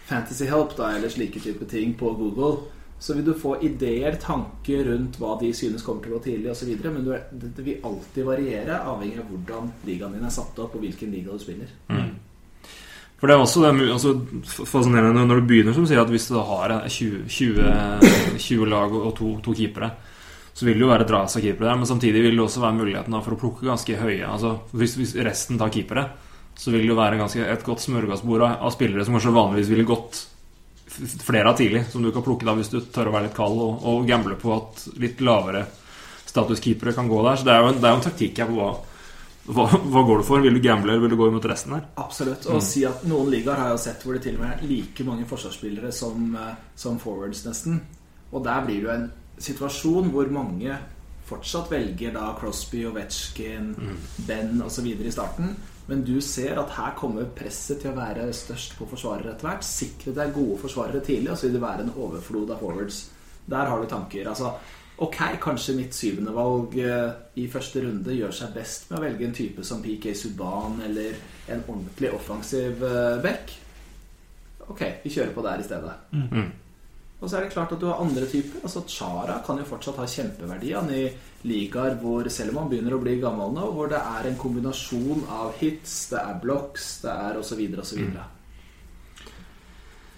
Fantasy 0.07 0.47
Help 0.51 0.77
da, 0.79 0.93
eller 0.97 1.11
slike 1.11 1.43
type 1.43 1.67
ting 1.71 1.95
på 1.99 2.13
Google, 2.19 2.69
så 3.03 3.15
vil 3.15 3.25
du 3.25 3.33
få 3.35 3.57
ideer, 3.67 4.15
tanker 4.23 4.85
rundt 4.87 5.17
hva 5.19 5.33
de 5.41 5.49
synes 5.59 5.83
kommer 5.83 6.05
til 6.05 6.13
å 6.13 6.21
gå 6.21 6.27
tidlig 6.29 6.53
osv. 6.53 6.69
Men 6.85 7.01
du, 7.03 7.09
det, 7.43 7.65
vil 7.67 7.81
alltid 7.89 8.29
variere, 8.29 8.77
avhengig 8.79 9.19
av 9.19 9.33
hvordan 9.33 9.73
ligaen 9.89 10.15
din 10.15 10.29
er 10.29 10.31
satt 10.31 10.61
opp, 10.63 10.77
og 10.79 10.85
hvilken 10.85 11.11
liga 11.11 11.35
du 11.35 11.43
spiller. 11.43 11.73
For 13.19 13.27
det 13.27 13.35
er 13.35 13.43
også, 13.43 13.65
det 13.65 13.73
er 13.73 13.91
altså, 13.97 14.15
fascinerende 14.71 15.27
når 15.27 15.43
du 15.43 15.51
begynner, 15.51 15.75
som 15.75 15.89
sier 15.91 15.99
at 15.99 16.15
hvis 16.15 16.29
du 16.31 16.39
har 16.47 16.77
eh, 16.77 16.87
20, 16.95 17.27
20, 17.27 18.39
20 18.39 18.71
lag 18.71 18.95
og 19.01 19.13
to, 19.19 19.35
to 19.43 19.59
keepere, 19.59 19.91
så 20.55 20.69
vil 20.69 20.79
det 20.79 20.87
jo 20.87 20.95
være 20.95 21.11
dras 21.11 21.39
av 21.39 21.43
keepere 21.43 21.73
der, 21.73 21.83
men 21.83 21.91
samtidig 21.91 22.23
vil 22.23 22.39
det 22.39 22.47
også 22.47 22.63
være 22.63 22.79
muligheten 22.85 23.19
for 23.19 23.35
å 23.35 23.43
plukke 23.43 23.67
ganske 23.67 23.99
høye. 23.99 24.27
Altså, 24.31 24.61
hvis, 24.79 24.95
hvis 25.01 25.19
resten 25.27 25.59
tar 25.59 25.75
keepere, 25.75 26.07
så 26.55 26.71
vil 26.71 26.87
det 26.87 26.95
jo 26.95 27.03
være 27.03 27.19
ganske, 27.19 27.51
et 27.51 27.67
godt 27.67 27.83
smørgassbord 27.83 28.47
av, 28.47 28.61
av 28.63 28.75
spillere 28.79 29.03
som 29.07 29.19
kanskje 29.19 29.35
vanligvis 29.43 29.75
ville 29.75 29.91
gått 29.91 30.29
flere 30.93 31.51
av 31.51 31.57
tidlig, 31.59 31.85
som 31.91 32.03
du 32.03 32.11
kan 32.13 32.25
plukke 32.25 32.47
da 32.49 32.55
hvis 32.59 32.73
du 32.73 32.81
tør 32.81 33.11
å 33.11 33.15
være 33.17 33.29
litt 33.29 33.37
kald 33.37 33.61
og, 33.61 33.85
og 33.89 34.09
gamble 34.09 34.37
på 34.41 34.53
at 34.55 34.85
litt 35.03 35.23
lavere 35.25 35.65
statuskeepere 36.33 36.95
kan 36.97 37.09
gå 37.09 37.21
der. 37.27 37.37
Så 37.37 37.49
det 37.49 37.55
er 37.55 37.63
jo 37.63 37.71
en, 37.73 37.81
det 37.81 37.89
er 37.89 37.95
jo 37.95 38.01
en 38.01 38.07
taktikk 38.07 38.41
her 38.43 38.51
på 38.51 38.59
hva, 38.59 38.71
hva, 39.53 39.67
hva 39.95 40.05
går 40.09 40.23
du 40.23 40.27
for. 40.29 40.45
Vil 40.45 40.57
du 40.57 40.63
gamble, 40.65 40.93
eller 40.93 41.05
vil 41.05 41.15
du 41.15 41.19
gå 41.21 41.29
imot 41.33 41.49
resten 41.51 41.77
her? 41.77 41.89
Absolutt. 42.01 42.47
Og 42.53 42.63
si 42.65 42.85
at 42.89 43.05
noen 43.09 43.33
ligaer 43.33 43.61
har 43.61 43.71
jeg 43.71 43.79
jo 43.79 43.83
sett 43.85 44.07
hvor 44.07 44.17
det 44.17 44.25
til 44.27 44.39
og 44.39 44.45
med 44.45 44.55
er 44.55 44.71
like 44.71 45.09
mange 45.09 45.29
forsvarsspillere 45.29 45.93
som, 45.97 46.33
eh, 46.39 46.55
som 46.85 47.01
forwards, 47.03 47.45
nesten. 47.49 47.83
Og 48.33 48.45
der 48.47 48.65
blir 48.65 48.81
det 48.81 48.89
jo 48.89 48.95
en 48.97 49.11
situasjon 49.43 50.13
hvor 50.15 50.33
mange 50.33 50.79
fortsatt 51.29 51.71
velger 51.73 52.13
da 52.15 52.33
Crosby, 52.39 52.85
Ovetsjkin, 52.89 53.75
Ben 54.27 54.57
osv. 54.65 54.89
i 54.93 55.13
starten. 55.13 55.55
Men 55.87 56.05
du 56.07 56.21
ser 56.23 56.59
at 56.61 56.77
her 56.77 56.95
kommer 56.99 57.27
presset 57.35 57.81
til 57.83 57.91
å 57.91 57.97
være 57.97 58.29
størst 58.37 58.77
på 58.79 58.87
forsvarere 58.91 59.33
etter 59.33 59.49
hvert. 59.49 59.67
Sikre 59.67 60.15
deg 60.15 60.37
gode 60.37 60.61
forsvarere 60.63 61.03
tidlig, 61.05 61.33
og 61.33 61.41
så 61.41 61.49
vil 61.49 61.59
det 61.59 61.65
være 61.65 61.87
en 61.87 61.97
overflod 62.05 62.55
av 62.55 62.63
forwards. 62.63 63.01
Der 63.51 63.73
har 63.73 63.83
du 63.83 63.89
tanker. 63.91 64.29
Altså, 64.31 64.53
ok, 65.03 65.19
kanskje 65.43 65.77
mitt 65.81 65.99
syvende 65.99 66.35
valg 66.37 66.79
eh, 66.79 67.11
i 67.43 67.49
første 67.51 67.83
runde 67.83 68.15
gjør 68.15 68.35
seg 68.39 68.55
best 68.55 68.91
med 68.91 69.01
å 69.01 69.05
velge 69.09 69.27
en 69.27 69.37
type 69.37 69.67
som 69.67 69.83
PK 69.83 70.13
Subhaan 70.15 70.79
eller 70.87 71.19
en 71.51 71.65
ordentlig 71.67 72.13
offensiv 72.15 72.85
eh, 72.87 73.19
back. 73.25 73.57
Ok, 74.71 74.85
vi 75.03 75.11
kjører 75.11 75.35
på 75.35 75.45
der 75.45 75.61
i 75.61 75.67
stedet. 75.67 75.97
Og 77.23 77.31
så 77.31 77.39
er 77.39 77.45
det 77.45 77.53
klart 77.55 77.73
at 77.75 77.83
du 77.83 77.87
har 77.87 78.01
andre 78.03 78.27
typer. 78.27 78.63
Altså 78.67 78.83
Chara 78.91 79.41
kan 79.47 79.59
jo 79.59 79.67
fortsatt 79.67 79.99
ha 80.03 80.07
kjempeverdi 80.11 80.73
han 80.75 80.91
i 80.91 81.05
ligaer 81.49 81.97
hvor 82.03 82.29
selv 82.31 82.59
om 82.59 82.71
begynner 82.71 82.95
å 82.97 83.01
bli 83.03 83.17
gammel 83.23 83.51
nå, 83.55 83.71
hvor 83.75 83.91
det 83.91 83.99
er 83.99 84.29
en 84.29 84.39
kombinasjon 84.39 85.27
av 85.31 85.57
hits, 85.61 86.07
det 86.13 86.21
er 86.23 86.39
blocks, 86.43 86.95
det 87.03 87.11
er 87.13 87.41
osv. 87.41 87.65
osv. 87.83 88.07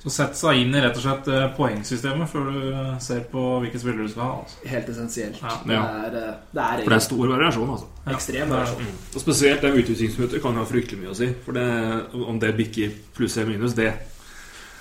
Så 0.05 0.13
sett 0.13 0.37
seg 0.37 0.59
inn 0.61 0.75
i 0.77 0.81
rett 0.85 0.99
og 1.01 1.01
slett 1.01 1.29
eh, 1.33 1.45
poengsystemet 1.57 2.29
før 2.29 2.51
du 2.53 2.65
ser 3.01 3.23
på 3.31 3.43
hvilke 3.63 3.81
spillere 3.81 4.05
du 4.05 4.13
skal 4.13 4.27
ha. 4.27 4.35
Altså. 4.43 4.59
Helt 4.69 4.91
essensielt. 4.93 5.39
Ja, 5.41 5.55
det, 5.65 5.79
er, 5.79 6.19
eh, 6.21 6.35
det 6.53 6.65
er 6.65 6.83
For 6.83 6.93
det 6.93 6.99
er 6.99 7.07
stor 7.07 7.23
variasjon, 7.33 7.71
altså. 7.77 7.89
ekstrem 8.13 8.53
variasjon. 8.53 8.91
Og 9.15 9.25
spesielt 9.25 9.65
det 9.65 9.71
utvisningsminutter 9.81 10.45
kan 10.45 10.61
ha 10.61 10.67
fryktelig 10.69 11.01
mye 11.01 11.15
å 11.15 11.17
si. 11.17 11.31
For 11.47 11.57
det, 11.57 11.69
om 12.21 12.43
det 12.43 12.53
bikker 12.61 12.99
pluss 13.17 13.39
eller 13.41 13.55
minus, 13.55 13.79
det, 13.81 13.95
Eh, 13.95 14.14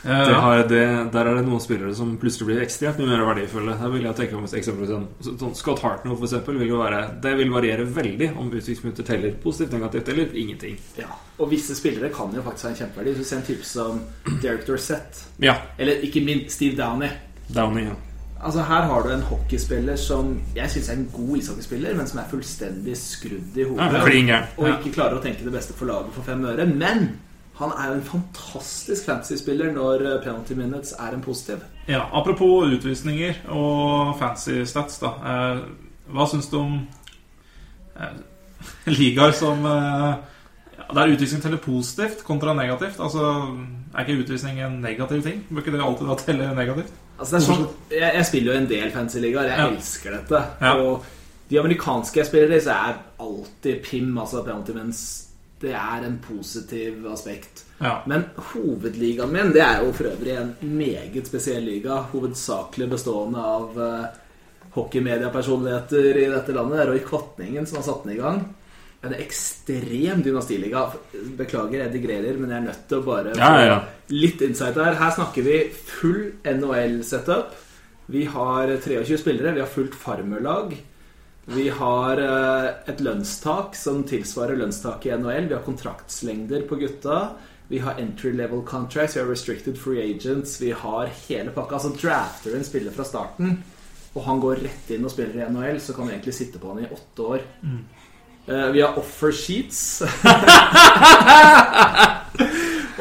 det 0.03 0.35
har, 0.35 0.63
det, 0.67 1.11
Der 1.13 1.27
er 1.29 1.37
det 1.37 1.45
noen 1.47 1.61
spillere 1.63 1.93
som 1.95 2.17
plutselig 2.19 2.49
blir 2.49 2.61
ekstremt 2.63 2.99
mye 2.99 3.07
mer 3.07 3.23
verdifulle. 3.29 3.77
Her 3.79 3.91
vil 3.93 4.03
jeg 4.03 4.17
tenke 4.19 4.35
om 4.37 4.43
et 4.47 4.55
eksempel 4.59 4.89
sånn, 4.89 5.05
sånn 5.23 5.55
Scott 5.55 5.83
Hartnell 5.85 6.17
for 6.17 6.27
eksempel, 6.27 6.59
vil 6.59 6.73
jo 6.73 6.81
være 6.81 7.01
Det 7.23 7.35
vil 7.39 7.51
variere 7.53 7.87
veldig 7.87 8.31
om 8.35 8.51
utviklingsminutter 8.51 9.07
teller 9.07 9.35
positivt, 9.43 9.77
negativt 9.77 10.13
eller 10.13 10.35
ingenting. 10.43 10.79
Ja. 10.99 11.07
Og 11.39 11.51
visse 11.53 11.75
spillere 11.79 12.11
kan 12.13 12.33
jo 12.35 12.43
faktisk 12.45 12.67
ha 12.67 12.73
en 12.73 12.81
kjempeverdi. 12.81 13.13
Hvis 13.15 13.23
du 13.23 13.29
ser 13.31 13.41
en 13.41 13.47
type 13.47 13.67
som 13.67 14.01
Derek 14.43 14.67
Dorsett, 14.67 15.23
Ja. 15.39 15.55
eller 15.77 16.03
ikke 16.03 16.23
minst 16.25 16.55
Steve 16.57 16.75
Downey 16.75 17.09
Downey, 17.47 17.87
ja. 17.87 17.95
Altså 18.43 18.59
Her 18.67 18.81
har 18.89 19.03
du 19.03 19.09
en 19.13 19.21
hockeyspiller 19.21 19.95
som 19.95 20.33
jeg 20.55 20.69
syns 20.69 20.89
er 20.89 20.97
en 20.99 21.09
god 21.13 21.37
ishockeyspiller, 21.37 21.95
men 21.95 22.07
som 22.07 22.19
er 22.19 22.27
fullstendig 22.31 22.95
skrudd 22.99 23.55
i 23.57 23.63
hodet. 23.63 24.27
ja 24.27 24.41
og 24.57 24.67
ikke 24.67 24.91
klarer 24.97 25.19
å 25.19 25.23
tenke 25.23 25.45
det 25.45 25.53
beste 25.53 25.73
for 25.77 25.87
laget 25.87 26.11
for 26.11 26.27
fem 26.27 26.43
øre. 26.45 26.65
Men 26.67 27.19
han 27.59 27.69
er 27.77 27.87
jo 27.91 27.93
en 27.99 28.03
fantastisk 28.07 29.05
fantasy-spiller 29.05 29.71
når 29.75 30.01
eh, 30.07 30.19
penalty 30.23 30.53
minutes 30.57 30.93
er 30.99 31.13
en 31.13 31.21
positiv. 31.21 31.61
Ja, 31.87 32.05
Apropos 32.13 32.65
utvisninger 32.73 33.33
og 33.53 34.15
fancy 34.19 34.63
stats, 34.65 34.97
da. 35.03 35.11
Eh, 35.21 35.59
hva 36.13 36.25
syns 36.31 36.47
du 36.51 36.57
om 36.59 36.79
eh, 37.99 38.13
ligaer 38.99 39.31
som 39.37 39.63
Der 40.93 41.09
utvisning 41.13 41.41
teller 41.43 41.57
positivt 41.57 42.23
kontra 42.27 42.53
negativt? 42.53 42.99
Altså, 42.99 43.55
Er 43.93 44.03
ikke 44.05 44.23
utvisning 44.23 44.59
en 44.61 44.79
negativ 44.81 45.21
ting? 45.23 45.43
Bør 45.49 45.61
ikke 45.61 45.71
det 45.77 45.83
alltid 45.85 46.07
da 46.09 46.15
telle 46.19 46.53
negativt? 46.57 46.91
Altså 47.19 47.39
sånn, 47.39 47.67
jeg, 47.93 48.09
jeg 48.17 48.25
spiller 48.25 48.53
jo 48.53 48.59
en 48.59 48.69
del 48.69 48.91
fantasy-ligaer. 48.91 49.43
Jeg 49.51 49.59
Ja. 49.59 49.67
elsker 49.69 50.11
dette. 50.17 50.39
Ja. 50.61 50.71
Og 50.81 51.05
de 51.49 51.59
amerikanske 51.59 52.19
jeg 52.19 52.25
spiller 52.27 52.55
i, 52.55 52.59
så 52.65 52.71
er 52.73 52.97
alltid 53.21 53.83
PIM, 53.85 54.17
altså 54.17 54.41
penalty 54.43 54.71
minutes, 54.73 55.22
det 55.63 55.71
er 55.79 56.03
en 56.03 56.17
positiv 56.19 57.05
aspekt. 57.07 57.63
Ja. 57.79 58.01
Men 58.07 58.25
hovedligaen 58.51 59.31
min 59.31 59.53
det 59.55 59.63
er 59.63 59.83
jo 59.83 59.93
for 59.95 60.11
øvrig 60.11 60.35
en 60.35 60.51
meget 60.75 61.29
spesiell 61.29 61.63
liga. 61.63 62.01
Hovedsakelig 62.11 62.89
bestående 62.91 63.45
av 63.53 63.79
uh, 63.79 64.03
hockeymediapersonligheter 64.75 66.19
i 66.19 66.27
dette 66.33 66.55
landet. 66.55 66.83
Roy 66.89 66.99
Kvatningen 67.07 67.67
som 67.69 67.79
har 67.79 67.87
satt 67.87 68.03
den 68.03 68.15
i 68.15 68.19
gang. 68.19 68.43
En 69.03 69.15
ekstrem 69.15 70.23
dynastiliga. 70.23 70.85
Beklager, 71.39 71.85
jeg 71.85 71.95
digrerer, 71.95 72.39
men 72.39 72.51
jeg 72.51 72.59
er 72.61 72.67
nødt 72.69 72.85
til 72.89 73.01
å 73.01 73.07
bare 73.07 73.35
Ja, 73.35 73.51
ja, 73.59 73.65
ja. 73.71 73.81
få 73.83 74.15
litt 74.19 74.43
insight 74.47 74.79
her. 74.79 74.99
Her 74.99 75.15
snakker 75.15 75.47
vi 75.47 75.59
full 75.73 76.23
NHL-setup. 76.47 77.55
Vi 78.11 78.25
har 78.31 78.75
23 78.83 79.19
spillere. 79.19 79.55
Vi 79.55 79.63
har 79.63 79.71
fullt 79.71 79.95
farmerlag. 79.95 80.75
Vi 81.45 81.69
har 81.69 82.17
eh, 82.23 82.65
et 82.87 83.01
lønnstak 83.03 83.75
som 83.75 84.03
tilsvarer 84.07 84.55
lønnstaket 84.59 85.11
i 85.11 85.15
NHL. 85.19 85.47
Vi 85.49 85.55
har 85.57 85.63
kontraktslengder 85.65 86.61
på 86.69 86.75
gutta. 86.79 87.17
Vi 87.67 87.79
har 87.83 87.99
entry 87.99 88.31
level 88.35 88.61
contracts, 88.67 89.15
vi 89.17 89.21
har 89.21 89.27
restricted 89.27 89.77
free 89.79 90.01
agents. 90.03 90.61
Vi 90.61 90.71
har 90.71 91.09
hele 91.27 91.51
pakka. 91.51 91.75
Altså 91.75 91.89
drafter 91.99 92.55
en 92.55 92.63
spiller 92.63 92.91
fra 92.95 93.03
starten, 93.07 93.63
og 94.13 94.23
han 94.27 94.39
går 94.43 94.55
rett 94.63 94.89
inn 94.93 95.05
og 95.07 95.11
spiller 95.11 95.41
i 95.41 95.45
NHL, 95.51 95.79
så 95.81 95.93
kan 95.95 96.05
du 96.07 96.11
egentlig 96.13 96.35
sitte 96.37 96.59
på 96.61 96.69
han 96.71 96.83
i 96.85 96.91
åtte 96.91 97.21
år. 97.35 97.41
Mm. 97.63 97.83
vi 98.73 98.81
har 98.83 98.97
offer 98.99 99.31
sheets. 99.31 100.01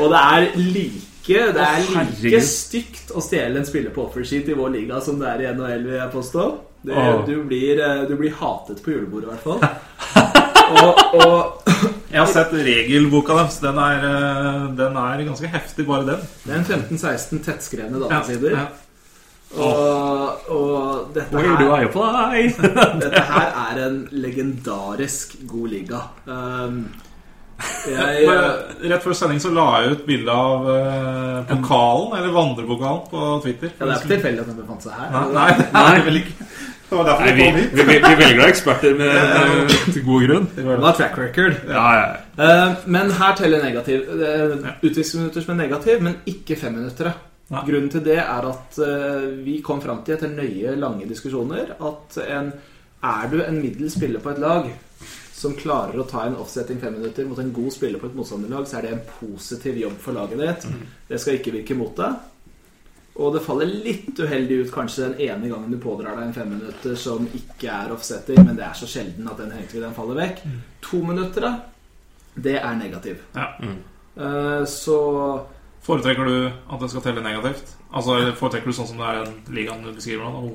og 0.01 0.07
det 0.12 0.18
er 0.18 0.43
like 0.57 1.40
Det 1.55 1.62
er 1.62 1.78
like 2.22 2.40
stygt 2.47 3.11
å 3.14 3.20
stjele 3.22 3.59
en 3.61 3.66
spiller 3.66 3.90
på 3.95 4.03
offer 4.07 4.22
sheet 4.26 4.49
i 4.51 4.59
vår 4.59 4.70
liga 4.78 5.01
som 5.03 5.18
det 5.20 5.28
er 5.30 5.40
i 5.45 5.55
NHL, 5.55 5.86
vil 5.86 6.01
jeg 6.01 6.14
påstå. 6.14 6.72
Åh. 6.91 7.26
du, 7.26 7.45
blir, 7.45 7.80
eh, 7.80 8.03
du 8.09 8.16
blir 8.16 8.35
hatet 8.41 8.83
på 8.85 8.91
julebordet, 8.91 9.28
i 9.28 9.33
hvert 9.33 9.45
fall. 9.47 9.61
og, 10.83 11.03
og 11.14 11.68
Jeg 12.12 12.20
har 12.20 12.30
sett 12.33 12.53
regelboka 12.53 13.37
deres. 13.39 13.61
Den 13.62 13.78
er, 13.80 14.07
eh, 14.09 14.64
den 14.78 14.99
er 15.01 15.26
ganske 15.28 15.51
heftig, 15.53 15.87
bare 15.89 16.09
den. 16.14 16.24
det 16.45 16.57
er 16.57 16.62
en 16.62 16.89
15-16 16.99 17.45
tettskrevne 17.47 18.03
datasider. 18.03 18.57
Ja. 18.59 18.66
Og, 19.53 20.49
og 20.49 21.09
dette, 21.12 21.37
her, 21.37 21.59
dette 23.03 23.24
her 23.28 23.49
er 23.66 23.80
en 23.85 23.99
legendarisk 24.11 25.37
god 25.49 25.66
liga. 25.68 26.01
Um, 26.24 26.87
jeg, 27.87 28.24
rett 28.91 29.05
før 29.05 29.14
sending 29.16 29.43
så 29.43 29.53
la 29.55 29.66
jeg 29.83 29.93
ut 29.93 30.07
bilde 30.07 30.35
av 30.35 30.64
uh, 30.66 31.43
pokalen, 31.51 32.16
eller 32.18 32.35
vandrepokalen, 32.35 33.05
på 33.12 33.28
Twitter. 33.45 33.74
ja, 33.76 33.85
det 33.85 33.93
er 33.93 34.01
ikke 34.01 34.14
tilfeldig 34.14 34.43
at 34.43 34.51
den 34.51 34.61
befant 34.62 34.87
seg 34.89 34.97
her. 34.97 35.12
Nei, 35.12 35.26
nei, 35.37 35.49
det 35.93 36.01
er 36.01 36.07
vel 36.09 36.20
ikke. 36.22 36.49
Det 36.93 36.99
var 36.99 37.07
derfor 37.09 37.24
Nei, 37.24 37.32
vi 37.32 37.40
vi, 37.40 37.45
kom 37.49 37.55
hit. 37.57 37.70
vi, 37.72 37.84
vi, 37.88 37.95
vi 38.05 38.16
velger 38.20 38.38
da 38.43 38.47
eksperter 38.53 38.97
med, 38.99 39.14
eh, 39.16 39.76
til 39.95 40.03
god 40.05 40.24
grunn. 40.26 40.49
Det 40.53 40.64
var 40.68 40.97
track 40.99 41.14
record. 41.16 41.55
Ja, 41.70 41.84
ja. 41.97 42.09
Uh, 42.36 42.82
men 42.93 43.12
her 43.16 43.36
teller 43.38 43.62
negativ. 43.64 44.11
Uh, 44.12 44.66
Utviklingsminutter 44.82 45.47
som 45.47 45.55
er 45.55 45.61
negativ, 45.62 46.03
men 46.05 46.18
ikke 46.28 46.59
femminuttere. 46.61 47.14
Ja. 47.49 47.62
Grunnen 47.64 47.88
til 47.95 48.05
det 48.05 48.18
er 48.20 48.49
at 48.51 48.76
uh, 48.84 49.24
vi 49.40 49.55
kom 49.64 49.80
fram 49.80 50.03
til 50.05 50.18
etter 50.18 50.34
nøye, 50.36 50.74
lange 50.80 51.09
diskusjoner 51.09 51.72
at 51.80 52.18
en, 52.26 52.53
er 53.09 53.32
du 53.32 53.38
en 53.40 53.61
middels 53.62 53.97
spiller 53.97 54.20
på 54.20 54.34
et 54.34 54.43
lag 54.45 54.68
som 55.43 55.57
klarer 55.57 55.97
å 55.97 56.07
ta 56.07 56.26
en 56.26 56.36
offsetting 56.45 56.76
fem 56.80 56.93
minutter 56.99 57.24
mot 57.26 57.40
en 57.40 57.55
god 57.57 57.72
spiller 57.72 57.99
på 57.99 58.11
et 58.11 58.20
motstanderlag, 58.20 58.68
så 58.68 58.78
er 58.78 58.84
det 58.84 58.93
en 58.99 59.07
positiv 59.16 59.80
jobb 59.80 59.97
for 60.05 60.14
laget 60.14 60.45
ditt. 60.45 60.68
Det 61.09 61.18
skal 61.18 61.40
ikke 61.40 61.57
virke 61.57 61.78
mot 61.80 61.97
deg. 61.99 62.20
Og 63.21 63.35
det 63.35 63.43
faller 63.45 63.69
litt 63.69 64.17
uheldig 64.19 64.63
ut 64.65 64.71
kanskje 64.73 65.11
den 65.11 65.19
ene 65.29 65.49
gangen 65.51 65.71
du 65.75 65.77
pådrar 65.83 66.17
deg 66.17 66.31
en 66.31 66.37
femminutter 66.37 66.95
som 66.97 67.27
ikke 67.37 67.69
er 67.69 67.93
offsetting, 67.93 68.41
men 68.47 68.57
det 68.57 68.65
er 68.65 68.79
så 68.79 68.89
sjelden 68.89 69.29
at 69.29 69.37
den 69.43 69.53
egentlig 69.53 69.83
den 69.85 69.93
faller 69.97 70.17
vekk. 70.17 70.41
To 70.89 71.03
minutter, 71.05 71.45
da, 71.45 71.53
det 72.35 72.57
er 72.63 72.79
negativ. 72.81 73.21
Ja. 73.37 73.51
Eh, 74.17 74.65
så 74.65 74.97
Foretrekker 75.83 76.25
du 76.25 76.35
at 76.47 76.81
det 76.81 76.89
skal 76.93 77.03
telle 77.03 77.23
negativt? 77.25 77.75
Altså 77.93 78.17
Foretrekker 78.39 78.71
du 78.71 78.77
sånn 78.77 78.89
som 78.93 79.01
det 79.03 79.09
er 79.11 79.25
den 79.27 79.55
ligaen 79.57 79.83
du 79.85 79.93
beskriver 79.93 80.31
nå? 80.31 80.53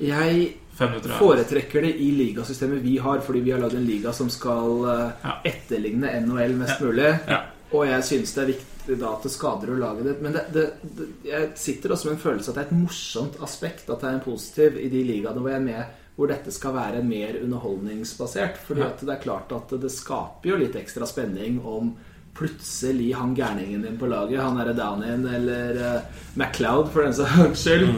Jeg 0.00 0.42
er 0.80 1.16
foretrekker 1.18 1.84
det 1.84 1.90
i 2.00 2.08
ligasystemet 2.16 2.80
vi 2.80 2.96
har, 3.02 3.20
fordi 3.20 3.42
vi 3.44 3.52
har 3.52 3.60
lagd 3.60 3.76
en 3.76 3.84
liga 3.86 4.12
som 4.16 4.30
skal 4.32 4.86
eh, 4.88 5.10
Ja. 5.26 5.34
etterligne 5.44 6.08
NHL 6.24 6.54
mest 6.56 6.80
mulig. 6.80 7.10
Ja. 7.28 7.42
Og 7.72 7.84
jeg 7.88 8.04
synes 8.04 8.32
det 8.34 8.42
er 8.42 8.52
viktig 8.54 8.71
da 8.86 9.12
at 9.14 9.26
det 9.26 9.32
skader 9.32 9.72
å 9.72 9.78
lage 9.78 10.06
det. 10.06 10.14
Men 10.24 10.36
det, 10.36 10.44
det, 10.54 10.68
det, 10.82 11.08
jeg 11.28 11.50
sitter 11.60 11.94
også 11.94 12.08
med 12.08 12.16
en 12.16 12.22
følelse 12.22 12.52
at 12.52 12.58
det 12.58 12.64
er 12.64 12.70
et 12.70 12.78
morsomt 12.82 13.42
aspekt 13.44 13.90
at 13.90 14.02
det 14.02 14.08
er 14.10 14.16
en 14.18 14.24
positiv 14.24 14.78
i 14.80 14.88
de 14.92 15.02
ligaene 15.06 15.42
hvor 15.42 15.52
jeg 15.52 15.60
er 15.60 15.66
med, 15.66 15.98
hvor 16.16 16.28
dette 16.28 16.52
skal 16.52 16.74
være 16.76 17.04
mer 17.06 17.38
underholdningsbasert. 17.40 18.58
Fordi 18.66 18.86
at 18.86 19.04
det 19.04 19.14
er 19.14 19.22
klart 19.22 19.54
at 19.56 19.76
det 19.82 19.92
skaper 19.92 20.52
jo 20.52 20.58
litt 20.60 20.78
ekstra 20.80 21.08
spenning 21.08 21.60
om 21.62 21.94
plutselig 22.36 23.12
han 23.12 23.34
gærningen 23.36 23.84
din 23.84 23.98
på 24.00 24.08
laget, 24.08 24.40
han 24.40 24.56
derre 24.56 24.72
Downey 24.72 25.12
eller 25.36 25.76
uh, 25.76 26.20
MacLeod 26.40 26.88
for 26.92 27.04
den 27.04 27.16
saks 27.16 27.64
skyld. 27.66 27.90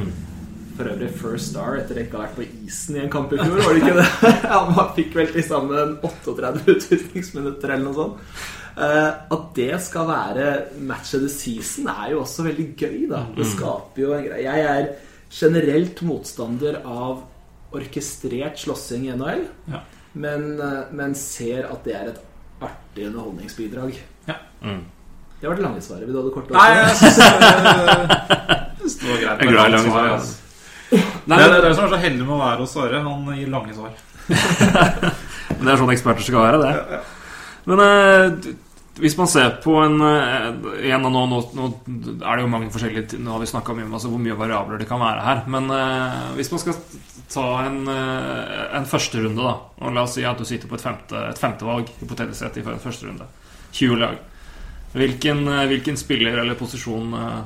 For 0.75 0.91
øvrig 0.91 1.13
first 1.15 1.53
star 1.53 1.77
etter 1.79 2.01
ikke 2.03 2.19
å 2.19 2.21
ha 2.21 2.27
vært 2.27 2.39
på 2.41 2.67
isen 2.67 2.97
i 2.99 3.05
en 3.05 3.13
kamp 3.13 3.31
i 3.31 3.39
fjor, 3.39 3.61
var 3.63 3.77
det 3.77 3.83
ikke 3.85 3.99
det? 4.01 4.33
Han 4.51 4.89
fikk 4.97 5.13
vel 5.15 5.29
til 5.31 5.45
sammen 5.47 5.93
38 6.03 6.65
utvisningsminutter 6.67 7.77
eller 7.77 7.85
noe 7.85 7.95
sånt. 7.95 8.25
Eh, 8.75 9.11
at 9.31 9.43
det 9.55 9.77
skal 9.85 10.09
være 10.09 10.47
match 10.83 11.15
of 11.15 11.21
the 11.23 11.29
season, 11.31 11.87
er 11.89 12.11
jo 12.11 12.23
også 12.25 12.43
veldig 12.49 12.67
gøy, 12.77 13.05
da. 13.11 13.21
Det 13.37 13.47
skaper 13.47 14.03
jo 14.03 14.15
en 14.17 14.25
greie. 14.27 14.43
Jeg 14.43 14.65
er 14.67 14.89
generelt 15.35 16.03
motstander 16.03 16.81
av 16.83 17.23
orkestrert 17.75 18.59
slåssing 18.59 19.07
i 19.09 19.15
NHL, 19.15 19.45
Ja. 19.71 19.81
men, 20.15 20.61
eh, 20.61 20.83
men 20.93 21.15
ser 21.15 21.67
at 21.71 21.85
det 21.85 21.95
er 21.95 22.09
et 22.09 22.21
artig 22.63 23.07
underholdningsbidrag. 23.07 23.95
Ja. 24.27 24.35
Mm. 24.63 24.83
Det 25.41 25.49
var 25.49 25.57
det 25.57 25.63
lange 25.63 25.81
svaret. 25.83 26.07
Vil 26.07 26.15
du 26.15 26.19
ha 26.19 26.25
det 26.25 26.35
korte 26.35 26.55
Nei, 26.55 26.69
jeg 26.75 26.97
syns 26.97 27.17
det, 27.17 27.25
det 29.01 29.09
var 29.11 29.19
greit. 29.21 29.41
Jeg 29.41 29.49
er 29.49 29.53
glad 29.53 29.67
i 29.67 29.75
lange 29.75 29.91
svar, 29.91 29.91
svar, 29.91 30.11
altså. 30.19 30.35
Nei, 31.27 31.39
Det 31.39 31.57
er 31.57 31.63
det 31.69 31.75
som 31.77 31.85
er 31.85 31.91
så 31.95 31.99
heldig 32.05 32.25
med 32.27 32.35
å 32.35 32.39
være 32.43 32.61
hos 32.63 32.73
Sverre. 32.75 33.03
Han 33.03 33.35
gir 33.39 33.49
lange 33.53 33.75
svar. 33.75 33.91
det 35.61 35.69
er 35.73 35.81
sånn 35.81 35.93
eksperter 35.95 36.27
skal 36.27 36.43
være, 36.43 36.59
det. 36.63 37.01
Men 37.67 37.81
eh, 37.81 38.55
hvis 39.01 39.17
man 39.19 39.29
ser 39.31 39.57
på 39.65 39.75
en 39.83 39.97
en 40.05 40.61
igjen, 40.79 41.03
nå, 41.03 41.23
nå, 41.31 41.39
nå 41.57 41.69
er 42.21 42.37
det 42.37 42.45
jo 42.45 42.51
mange 42.53 42.71
forskjellige 42.75 43.19
Nå 43.23 43.33
har 43.35 43.43
vi 43.43 43.49
snakka 43.51 43.75
mye 43.75 43.89
om 43.89 43.97
altså, 43.99 44.11
hvor 44.13 44.23
mye 44.23 44.37
variabler 44.39 44.79
det 44.79 44.89
kan 44.91 45.03
være 45.03 45.25
her. 45.25 45.41
Men 45.51 45.71
eh, 45.75 46.21
hvis 46.39 46.53
man 46.55 46.63
skal 46.63 46.79
ta 47.33 47.47
en, 47.65 47.81
eh, 47.91 48.77
en 48.79 48.87
første 48.89 49.23
runde, 49.25 49.43
da 49.43 49.57
Og 49.83 49.97
la 49.97 50.05
oss 50.07 50.15
si 50.19 50.27
at 50.27 50.39
du 50.39 50.47
sitter 50.47 50.71
på 50.71 50.79
et 50.79 50.85
femte, 50.85 51.25
et 51.31 51.41
femtevalg, 51.41 51.91
hypotetisk 52.03 52.39
sett, 52.39 52.61
i 52.61 52.65
en 52.67 52.83
første 52.83 53.11
runde. 53.11 53.27
20 53.75 53.99
lag. 53.99 54.23
Hvilken, 54.95 55.49
eh, 55.49 55.67
hvilken 55.67 55.97
spiller 55.97 56.39
eller 56.39 56.55
posisjon 56.55 57.15
eh, 57.15 57.39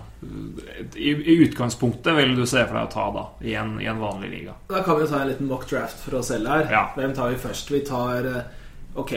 i, 0.95 1.11
i 1.11 1.37
utgangspunktet 1.47 2.17
vil 2.17 2.35
du 2.37 2.45
se 2.45 2.61
for 2.67 2.77
deg 2.77 2.91
å 2.91 2.93
ta 2.93 3.07
da 3.15 3.23
i 3.41 3.55
en, 3.57 3.79
i 3.81 3.89
en 3.89 4.03
vanlig 4.03 4.29
liga? 4.35 4.57
Da 4.69 4.83
kan 4.85 4.99
vi 4.99 5.07
jo 5.07 5.13
ta 5.15 5.23
en 5.23 5.31
liten 5.31 5.49
mock 5.49 5.65
draft 5.71 6.03
for 6.05 6.19
oss 6.21 6.29
selv 6.29 6.51
her. 6.53 6.69
Ja. 6.69 6.83
Hvem 6.99 7.15
tar 7.17 7.33
vi 7.33 7.41
først? 7.41 7.73
Vi 7.73 7.81
tar 7.89 8.29
eh, 8.29 8.57
Ok, 8.99 9.15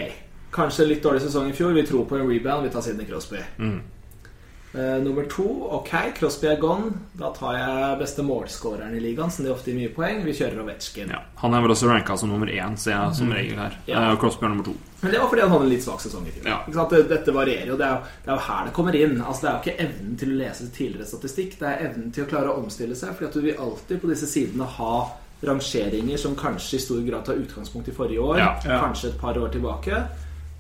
kanskje 0.52 0.90
litt 0.90 1.04
dårlig 1.04 1.24
sesong 1.26 1.50
i 1.50 1.56
fjor. 1.56 1.74
Vi 1.78 1.88
tror 1.88 2.06
på 2.06 2.20
en 2.20 2.30
rebound. 2.30 2.68
Vi 2.68 2.74
tar 2.74 2.86
Sidney 2.86 3.08
Crosby. 3.10 3.44
Mm. 3.58 3.82
Uh, 4.72 5.04
nummer 5.04 5.26
to, 5.28 5.44
ok, 5.76 5.90
Crosby 6.16 6.48
er 6.48 6.60
gone. 6.60 6.94
Da 7.20 7.34
tar 7.36 7.58
jeg 7.58 7.98
beste 8.00 8.24
målskåreren 8.24 8.94
i 8.96 9.02
ligaen, 9.04 9.32
som 9.32 9.44
de 9.44 9.52
ofte 9.52 9.68
gir 9.68 9.76
mye 9.82 9.92
poeng. 9.92 10.22
Vi 10.24 10.36
kjører 10.38 10.62
Ovetsjkin. 10.64 11.12
Ja, 11.12 11.26
han 11.42 11.58
er 11.58 11.66
vel 11.66 11.74
også 11.74 11.90
ranka 11.90 12.16
som 12.16 12.32
nummer 12.32 12.48
én, 12.48 12.78
ser 12.80 12.96
jeg 12.96 13.18
som 13.20 13.34
regel 13.36 13.60
her. 13.60 13.76
Ja. 13.90 14.06
Uh, 14.06 14.16
Crosby 14.22 14.48
er 14.48 14.54
nummer 14.54 14.70
to. 14.70 14.78
Men 15.02 15.12
det 15.12 15.20
var 15.20 15.28
fordi 15.34 15.44
han 15.44 15.52
hadde 15.52 15.68
en 15.68 15.74
litt 15.74 15.84
svak 15.84 16.00
sesong 16.04 16.30
i 16.30 16.32
fjor. 16.38 16.48
Ja. 16.48 16.62
Ikke 16.64 16.78
sant? 16.78 16.96
Dette 17.12 17.36
varierer 17.36 17.74
jo. 17.74 17.78
Det 17.82 17.90
er 17.90 17.98
jo, 17.98 18.16
det 18.24 18.32
er 18.32 18.38
jo 18.38 18.48
her 18.48 18.70
det 18.70 18.74
kommer 18.78 19.00
inn. 19.02 19.18
Altså, 19.20 19.42
det 19.42 19.52
er 19.52 19.58
jo 19.58 19.62
ikke 19.66 19.86
evnen 19.88 20.16
til 20.24 20.32
å 20.32 20.40
lese 20.40 20.72
tidligere 20.78 21.12
statistikk. 21.12 21.60
Det 21.60 21.68
er 21.68 21.86
evnen 21.90 22.16
til 22.16 22.24
å 22.24 22.32
klare 22.32 22.54
å 22.54 22.62
omstille 22.62 22.96
seg. 22.96 23.16
Fordi 23.18 23.28
at 23.28 23.36
du 23.36 23.44
vil 23.50 23.64
alltid 23.68 24.04
på 24.06 24.14
disse 24.14 24.30
sidene 24.30 24.72
ha 24.78 24.96
rangeringer 25.42 26.22
som 26.22 26.36
kanskje 26.38 26.78
i 26.78 26.84
stor 26.86 27.04
grad 27.04 27.26
tar 27.28 27.44
utgangspunkt 27.44 27.92
i 27.92 27.98
forrige 27.98 28.24
år. 28.24 28.40
Ja. 28.40 28.52
Ja. 28.64 28.80
Kanskje 28.86 29.12
et 29.12 29.20
par 29.20 29.36
år 29.42 29.52
tilbake. 29.52 30.06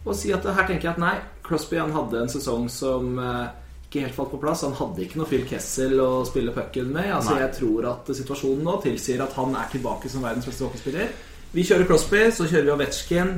Og 0.05 0.15
si 0.17 0.31
at 0.33 0.45
her 0.45 0.65
tenker 0.67 0.89
jeg 0.89 0.95
at 0.95 1.01
nei, 1.01 1.15
Crosby 1.45 1.77
han 1.77 1.93
hadde 1.93 2.23
en 2.23 2.31
sesong 2.31 2.65
som 2.73 3.19
eh, 3.21 3.51
ikke 3.85 4.05
helt 4.05 4.15
falt 4.15 4.31
på 4.33 4.39
plass. 4.41 4.63
Han 4.65 4.77
hadde 4.77 5.03
ikke 5.03 5.19
noe 5.19 5.29
Phil 5.29 5.43
Kessel 5.49 5.99
å 6.01 6.23
spille 6.27 6.53
pucken 6.55 6.89
med. 6.95 7.11
Altså, 7.11 7.35
Nei. 7.35 7.43
jeg 7.43 7.55
tror 7.59 7.89
at 7.91 8.11
situasjonen 8.21 8.63
nå 8.65 8.77
tilsier 8.85 9.21
at 9.21 9.35
han 9.37 9.57
er 9.59 9.69
tilbake 9.73 10.09
som 10.09 10.23
verdens 10.25 10.47
beste 10.49 10.65
hockeyspiller. 10.65 11.11
Vi 11.51 11.65
kjører 11.67 11.89
Crosby, 11.89 12.21
så 12.31 12.47
kjører 12.47 12.69
vi 12.69 12.73
Ovetsjkin. 12.77 13.33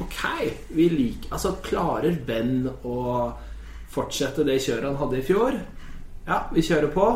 Ok, 0.00 0.20
vi 0.78 0.86
liker 0.92 1.34
Altså, 1.34 1.56
klarer 1.62 2.14
Ben 2.26 2.68
å 2.86 2.98
fortsette 3.92 4.46
det 4.46 4.60
kjøret 4.64 4.88
han 4.88 5.00
hadde 5.00 5.18
i 5.18 5.26
fjor? 5.26 5.58
Ja, 6.28 6.44
vi 6.54 6.64
kjører 6.64 6.90
på. 6.94 7.08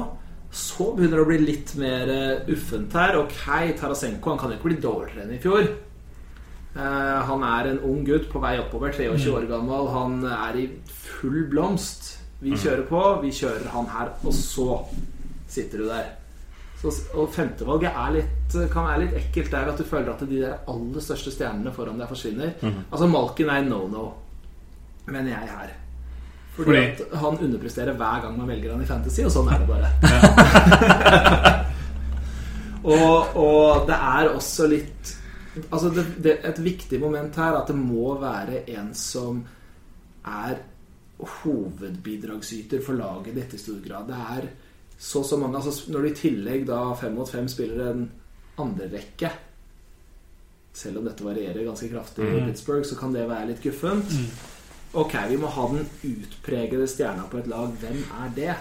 Så 0.53 0.90
begynner 0.92 1.20
det 1.20 1.24
å 1.24 1.30
bli 1.30 1.40
litt 1.40 1.72
mer 1.80 2.12
eh, 2.12 2.50
uffent 2.53 2.92
her. 2.98 3.16
Ok, 3.22 3.40
Tarasenko 3.80 4.34
han 4.34 4.40
kan 4.40 4.53
jo 4.53 4.61
ikke 4.61 4.68
bli 4.68 4.82
dårligere 4.84 5.24
enn 5.24 5.34
i 5.38 5.40
fjor. 5.40 5.64
Eh, 6.73 7.18
han 7.29 7.43
er 7.45 7.66
en 7.68 7.83
ung 7.85 8.01
gutt 8.07 8.31
på 8.33 8.41
vei 8.41 8.55
oppover, 8.62 8.95
23 8.97 9.29
år 9.37 9.45
gammel. 9.51 9.89
Han 9.93 10.23
er 10.25 10.57
i 10.57 10.70
full 10.89 11.45
blomst. 11.53 12.14
Vi 12.43 12.57
kjører 12.59 12.87
på, 12.89 13.20
vi 13.23 13.31
kjører 13.35 13.68
han 13.70 13.87
her, 13.93 14.09
og 14.25 14.33
så 14.35 14.81
sitter 15.53 15.79
du 15.85 15.89
der. 15.91 16.07
Så, 16.81 16.91
og 17.14 17.29
femtevalget 17.31 17.93
er 17.95 18.11
litt, 18.16 18.57
kan 18.73 18.87
være 18.89 19.01
litt 19.05 19.14
ekkelt 19.20 19.51
der 19.53 19.68
at 19.70 19.79
du 19.79 19.85
føler 19.87 20.11
at 20.11 20.25
de 20.27 20.41
der 20.41 20.57
aller 20.73 21.01
største 21.05 21.31
stjernene 21.31 21.73
foran 21.77 22.01
deg 22.01 22.09
forsvinner. 22.11 22.51
Altså 22.89 23.07
Malkin 23.07 23.53
er 23.55 23.62
no-no, 23.68 24.09
mener 25.07 25.31
jeg 25.37 25.47
her. 25.53 25.70
Fordi, 26.57 26.66
Fordi? 26.66 26.81
at 27.12 27.18
han 27.23 27.39
underpresterer 27.39 27.95
hver 28.01 28.20
gang 28.25 28.35
man 28.41 28.51
velger 28.51 28.73
han 28.75 28.83
i 28.83 28.89
Fantasy, 28.89 29.23
og 29.25 29.31
sånn 29.33 29.49
er 29.53 29.59
det 29.62 29.68
bare. 29.70 29.89
og, 32.97 33.16
og 33.39 33.87
det 33.89 33.99
er 34.16 34.25
også 34.35 34.66
litt 34.73 35.14
Altså 35.68 35.90
det, 35.92 36.05
det, 36.24 36.38
Et 36.48 36.61
viktig 36.64 37.00
moment 37.00 37.36
her 37.36 37.53
er 37.53 37.61
at 37.61 37.70
det 37.72 37.76
må 37.76 38.14
være 38.20 38.62
en 38.72 38.92
som 38.96 39.42
er 40.24 40.61
hovedbidragsyter 41.22 42.82
for 42.82 42.98
laget 42.98 43.36
ditt 43.36 43.55
i 43.55 43.61
stor 43.61 43.80
grad. 43.84 44.09
Det 44.09 44.18
er 44.36 44.48
så 45.03 45.22
så 45.26 45.36
mange 45.36 45.59
altså 45.59 45.90
Når 45.90 46.00
du 46.00 46.09
i 46.09 46.14
tillegg 46.14 46.66
da 46.66 46.80
fem 46.94 47.14
mot 47.18 47.28
fem 47.28 47.48
spiller 47.50 47.90
en 47.90 48.05
andrerekke 48.62 49.30
Selv 50.72 51.00
om 51.00 51.09
dette 51.09 51.26
varierer 51.26 51.66
ganske 51.66 51.88
kraftig 51.90 52.24
i 52.24 52.44
Pittsburgh, 52.46 52.86
så 52.86 52.96
kan 52.96 53.12
det 53.12 53.28
være 53.28 53.50
litt 53.50 53.61
guffent. 53.61 54.14
Ok, 54.96 55.14
vi 55.28 55.36
må 55.40 55.50
ha 55.53 55.66
den 55.68 55.84
utpregede 56.05 56.86
stjerna 56.88 57.26
på 57.28 57.42
et 57.42 57.48
lag. 57.48 57.74
Hvem 57.80 57.98
er 58.22 58.32
det? 58.36 58.55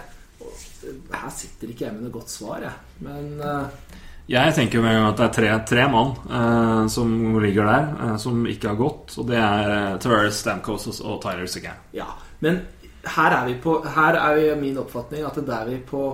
Her 1.12 1.32
sitter 1.32 1.72
ikke 1.72 1.86
jeg 1.86 1.96
med 1.96 2.04
noe 2.04 2.12
godt 2.12 2.32
svar, 2.32 2.60
jeg. 2.66 3.00
Men 3.06 3.40
eh, 3.40 3.91
Jeg 4.28 4.54
tenker 4.54 4.78
jo 4.78 4.82
med 4.84 4.94
en 4.94 5.00
gang 5.02 5.08
at 5.12 5.16
det 5.18 5.24
er 5.26 5.32
tre, 5.34 5.48
tre 5.66 5.86
mann 5.90 6.12
eh, 6.30 6.86
som 6.88 7.10
ligger 7.42 7.66
der, 7.66 7.88
eh, 8.06 8.16
som 8.22 8.44
ikke 8.46 8.68
har 8.70 8.76
gått. 8.78 9.16
Og 9.18 9.26
det 9.28 9.36
er 9.38 9.70
eh, 9.76 9.96
Tavares, 9.98 10.38
Stamkos 10.44 11.00
og- 11.00 11.20
Tyler 11.24 11.46
Sigan. 11.50 11.80
Ja, 11.92 12.06
men 12.40 12.60
her 13.04 13.30
er 13.40 13.46
vi 13.48 13.54
på 13.58 13.80
Her 13.84 14.14
er 14.14 14.36
jo 14.38 14.54
min 14.60 14.78
oppfatning 14.78 15.24
at 15.26 15.34
det 15.34 15.46
der 15.46 15.64
vi 15.66 15.78
på 15.78 16.04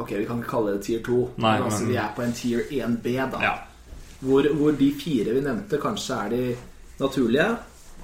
Ok, 0.00 0.10
vi 0.16 0.24
kan 0.24 0.38
ikke 0.40 0.48
kalle 0.48 0.72
det 0.78 0.84
tier 0.86 1.00
2, 1.04 1.16
Nei, 1.36 1.58
men 1.58 1.62
altså 1.66 1.80
men- 1.82 1.88
vi 1.90 1.96
er 2.00 2.12
på 2.16 2.22
en 2.24 2.32
tier 2.32 2.60
1B, 2.70 3.16
da. 3.34 3.40
Ja. 3.42 3.54
Hvor, 4.22 4.46
hvor 4.56 4.72
de 4.78 4.92
fire 4.96 5.34
vi 5.34 5.40
nevnte, 5.44 5.76
kanskje 5.82 6.16
er 6.24 6.28
de 6.30 6.56
naturlige. 7.00 7.48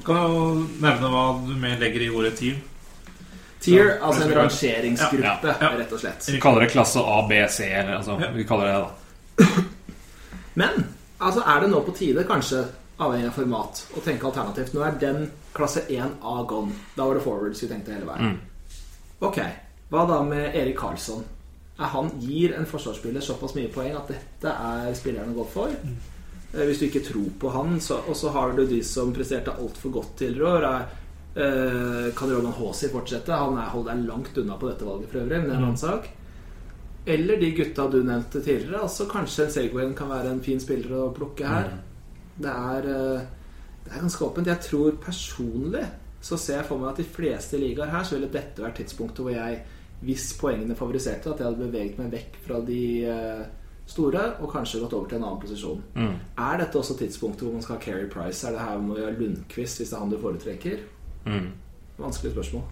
Kan 0.04 0.16
jo 0.16 0.42
nevne 0.82 1.08
hva 1.08 1.22
du 1.46 1.54
mer 1.56 1.78
legger 1.80 2.02
i 2.04 2.10
ordet 2.10 2.34
team. 2.36 2.56
Tier, 3.60 3.96
så, 3.98 4.04
altså 4.04 4.22
en 4.26 4.34
rangeringsgruppe, 4.36 5.48
ja, 5.48 5.56
ja. 5.60 5.70
rett 5.78 5.92
og 5.92 6.00
slett. 6.00 6.28
Vi 6.28 6.40
kaller 6.40 6.66
det 6.66 6.70
klasse 6.74 7.00
A, 7.00 7.20
B, 7.28 7.38
C, 7.50 7.68
eller 7.72 7.96
altså 7.98 8.18
Ja. 8.20 8.30
Vi 8.34 8.44
kaller 8.46 8.66
det 8.66 8.74
det, 8.74 8.82
da. 8.84 9.62
Men 10.60 10.84
altså 11.18 11.42
er 11.46 11.60
det 11.64 11.70
nå 11.72 11.80
på 11.86 11.94
tide, 11.96 12.24
kanskje 12.28 12.64
avhengig 12.98 13.28
av 13.28 13.38
format, 13.38 13.80
å 13.96 14.02
tenke 14.04 14.28
alternativt. 14.28 14.74
Nå 14.76 14.84
er 14.84 14.98
den 15.00 15.30
klasse 15.56 15.84
1A 15.88 16.36
gone. 16.48 16.76
Da 16.96 17.04
var 17.08 17.18
det 17.18 17.24
forwards 17.24 17.62
vi 17.64 17.68
tenkte 17.70 17.96
hele 17.96 18.08
veien. 18.08 18.36
Ok, 19.24 19.40
hva 19.92 20.04
da 20.08 20.20
med 20.24 20.56
Erik 20.56 20.76
Karlsson? 20.80 21.24
Er 21.76 21.90
han 21.92 22.08
gir 22.20 22.54
en 22.56 22.68
forsvarsspiller 22.68 23.20
såpass 23.24 23.54
mye 23.56 23.68
poeng 23.72 23.96
at 23.98 24.08
dette 24.08 24.52
er 24.52 24.94
spilleren 24.96 25.34
å 25.34 25.42
gå 25.42 25.48
for? 25.52 25.72
Eh, 25.72 26.62
Hvis 26.64 26.80
du 26.80 26.86
ikke 26.88 27.04
tror 27.04 27.28
på 27.40 27.52
han, 27.52 27.76
så, 27.84 28.00
og 28.08 28.16
så 28.16 28.32
har 28.32 28.54
du 28.56 28.64
de 28.68 28.80
som 28.84 29.12
presterte 29.16 29.52
altfor 29.52 29.92
godt 29.98 30.14
tidligere 30.22 30.52
år. 30.56 30.68
Er, 30.70 31.02
kan 31.36 32.30
Roman 32.32 32.54
Haasi 32.56 32.88
fortsette? 32.88 33.34
Han 33.36 33.58
er, 33.60 33.68
holder 33.68 33.92
deg 33.92 34.06
langt 34.08 34.38
unna 34.40 34.54
på 34.56 34.70
dette 34.70 34.86
valget 34.88 35.10
for 35.10 35.20
øvrig, 35.20 35.40
men 35.42 35.50
det 35.50 35.52
er 35.52 35.58
en 35.58 35.66
annen 35.66 35.80
sak. 35.80 36.06
Eller 37.06 37.36
de 37.36 37.50
gutta 37.54 37.86
du 37.90 38.00
nevnte 38.02 38.40
tidligere. 38.42 38.80
Altså 38.82 39.06
Kanskje 39.06 39.44
en 39.44 39.52
Segwayen 39.54 39.94
kan 39.94 40.10
være 40.10 40.32
en 40.34 40.42
fin 40.42 40.60
spiller 40.60 40.96
å 40.98 41.12
plukke 41.14 41.46
her. 41.46 41.68
Det 42.34 42.50
er, 42.50 42.88
eh, 42.90 43.20
det 43.84 43.92
er 43.92 44.02
ganske 44.02 44.24
åpent. 44.24 44.46
Jeg 44.50 44.60
tror 44.60 44.98
personlig 45.04 45.84
så 46.20 46.36
ser 46.36 46.56
jeg 46.56 46.66
for 46.66 46.82
meg 46.82 46.90
at 46.90 46.96
de 46.96 47.04
fleste 47.04 47.60
ligaer 47.60 47.92
her 47.92 48.02
så 48.02 48.16
ville 48.16 48.32
dette 48.32 48.62
vært 48.62 48.80
tidspunktet 48.80 49.22
hvor 49.22 49.30
jeg, 49.30 49.60
hvis 50.02 50.32
poengene 50.40 50.74
favoriserte, 50.74 51.30
at 51.30 51.38
jeg 51.38 51.46
hadde 51.46 51.62
beveget 51.62 51.98
meg 52.00 52.10
vekk 52.10 52.40
fra 52.42 52.58
de 52.66 52.82
eh, 53.06 53.44
store 53.86 54.24
og 54.42 54.50
kanskje 54.50 54.82
gått 54.82 54.96
over 54.98 55.06
til 55.08 55.20
en 55.20 55.28
annen 55.28 55.40
posisjon. 55.40 55.84
Mm. 55.94 56.16
Er 56.42 56.58
dette 56.58 56.78
også 56.80 56.98
tidspunktet 56.98 57.46
hvor 57.46 57.54
man 57.54 57.62
skal 57.62 57.78
ha 57.78 57.84
Carey 57.86 58.10
Price? 58.10 58.42
Er 58.42 58.56
det 58.56 58.66
her 58.66 58.82
må 58.82 58.98
vi 58.98 59.06
ha 59.06 59.14
Lundqvist 59.14 59.78
hvis 59.78 59.92
det 59.92 59.96
er 59.96 60.02
han 60.02 60.10
du 60.10 60.18
foretrekker? 60.18 60.82
Mm. 61.26 61.52
Vanskelig 62.00 62.32
spørsmål. 62.34 62.64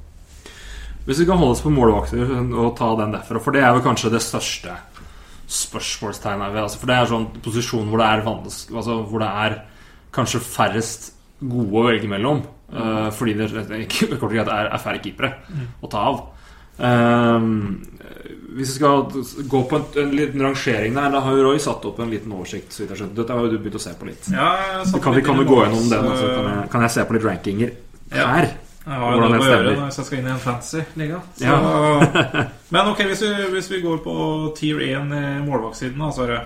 Hvis 1.05 1.21
vi 1.21 1.27
kan 1.29 1.37
holde 1.37 1.53
oss 1.53 1.63
på 1.65 1.73
målvakter 1.73 2.31
og 2.57 2.75
ta 2.79 2.89
den 2.97 3.13
derfra, 3.13 3.41
for 3.43 3.53
det 3.53 3.61
er 3.65 3.75
vel 3.77 3.85
kanskje 3.85 4.13
det 4.15 4.23
største 4.25 4.73
spørsmålstegnet 5.55 6.55
ved 6.55 6.63
altså, 6.63 6.81
For 6.81 6.89
det 6.89 6.97
er 6.97 7.11
sånn 7.11 7.27
posisjon 7.45 7.91
hvor 7.91 8.01
det 8.01 8.07
er 8.09 8.23
vanskelig 8.25 8.79
altså, 8.81 8.95
Hvor 9.11 9.21
det 9.21 9.29
er 9.45 9.57
kanskje 10.15 10.41
færrest 10.41 11.11
gode 11.45 11.75
å 11.77 11.83
velge 11.89 12.09
mellom. 12.09 12.45
eh, 12.73 13.09
fordi 13.13 13.35
det, 13.37 13.51
det, 13.53 13.65
det, 13.69 13.81
kort 13.91 14.23
og 14.23 14.33
greit 14.33 14.49
er, 14.49 14.71
er 14.73 14.81
færre 14.81 15.03
keepere 15.03 15.33
å 15.83 15.91
ta 15.91 16.05
av. 16.09 16.23
Um, 16.75 17.83
hvis 18.55 18.73
vi 18.73 18.79
skal 18.79 19.05
gå 19.51 19.61
på 19.71 19.79
en, 19.79 19.85
en 20.01 20.15
liten 20.15 20.43
rangering 20.43 20.97
der, 20.97 21.11
da 21.13 21.21
har 21.23 21.37
jo 21.37 21.45
Roy 21.49 21.61
satt 21.63 21.85
opp 21.87 22.01
en 22.03 22.11
liten 22.11 22.33
oversikt. 22.35 22.73
Så 22.73 22.85
vidt 22.85 22.95
jeg. 22.95 23.11
Dette 23.19 23.35
har 23.35 23.45
jo 23.45 23.53
du 23.53 23.59
begynt 23.59 23.79
å 23.79 23.83
se 23.83 23.93
på 23.99 24.09
litt. 24.09 24.31
Ja, 24.31 24.49
jeg 24.63 24.87
satt 24.87 24.95
Så 24.95 25.03
kan 25.05 25.19
vi 25.19 25.25
kan 25.27 25.43
jo 25.43 25.47
gå 25.51 25.61
gjennom 25.61 25.91
den, 25.91 26.09
og 26.09 26.17
så 26.17 26.31
øh, 26.31 26.37
kan 26.39 26.49
jeg, 26.51 26.71
kan 26.73 26.87
jeg 26.87 26.95
se 26.97 27.07
på 27.11 27.19
litt 27.19 27.27
rankinger 27.29 27.75
Ja. 28.13 28.27
her. 28.35 28.51
Jeg 28.85 29.01
har 29.01 29.15
jo 29.15 29.21
noe 29.23 29.39
å 29.41 29.45
gjøre 29.49 29.71
hvis 29.79 29.97
jeg 29.99 30.07
skal 30.07 30.19
inn 30.19 30.27
i 30.27 30.33
en 30.35 30.43
fantasy-liga. 30.43 31.21
Så- 31.39 31.45
Ja. 31.45 32.49
Men 32.75 32.91
ok, 32.91 32.99
hvis 33.09 33.23
vi, 33.25 33.31
hvis 33.55 33.71
vi 33.73 33.81
går 33.81 34.03
på 34.05 34.17
tier 34.59 34.83
1 34.85 35.13
i 35.17 35.23
målvaktsiden, 35.47 35.99
da, 35.99 36.11
Sverre. 36.13 36.41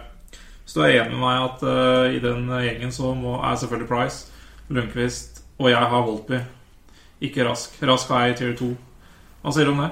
Hvis 0.62 0.74
du 0.76 0.82
er 0.84 0.92
enig 1.00 1.16
med 1.16 1.22
meg 1.24 1.44
at 1.48 1.62
uh, 1.64 2.06
i 2.14 2.20
den 2.22 2.46
gjengen 2.62 2.92
så 2.94 3.14
må, 3.16 3.38
er 3.42 3.56
selvfølgelig 3.56 3.88
Price, 3.88 4.26
Lundqvist 4.68 5.42
og 5.58 5.70
jeg 5.72 5.88
har 5.90 6.04
Volpi. 6.06 6.38
Ikke 7.24 7.46
Rask. 7.48 7.74
Rask 7.82 8.10
er 8.14 8.28
i 8.30 8.36
tier 8.38 8.52
2. 8.58 8.68
Hva 9.42 9.54
sier 9.56 9.64
du 9.66 9.72
om 9.72 9.80
det? 9.82 9.90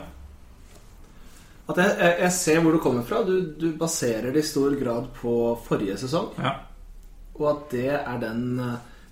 At 1.66 1.80
jeg, 1.82 1.94
jeg, 1.98 2.14
jeg 2.22 2.32
ser 2.36 2.60
hvor 2.62 2.76
du 2.76 2.78
kommer 2.84 3.02
fra. 3.08 3.24
Du, 3.26 3.40
du 3.58 3.72
baserer 3.80 4.30
det 4.30 4.44
i 4.44 4.46
stor 4.46 4.76
grad 4.78 5.08
på 5.18 5.32
forrige 5.66 5.96
sesong. 5.98 6.28
Ja. 6.38 6.52
Og 7.40 7.48
at 7.50 7.64
det 7.74 7.88
er 7.96 8.20
den 8.22 8.60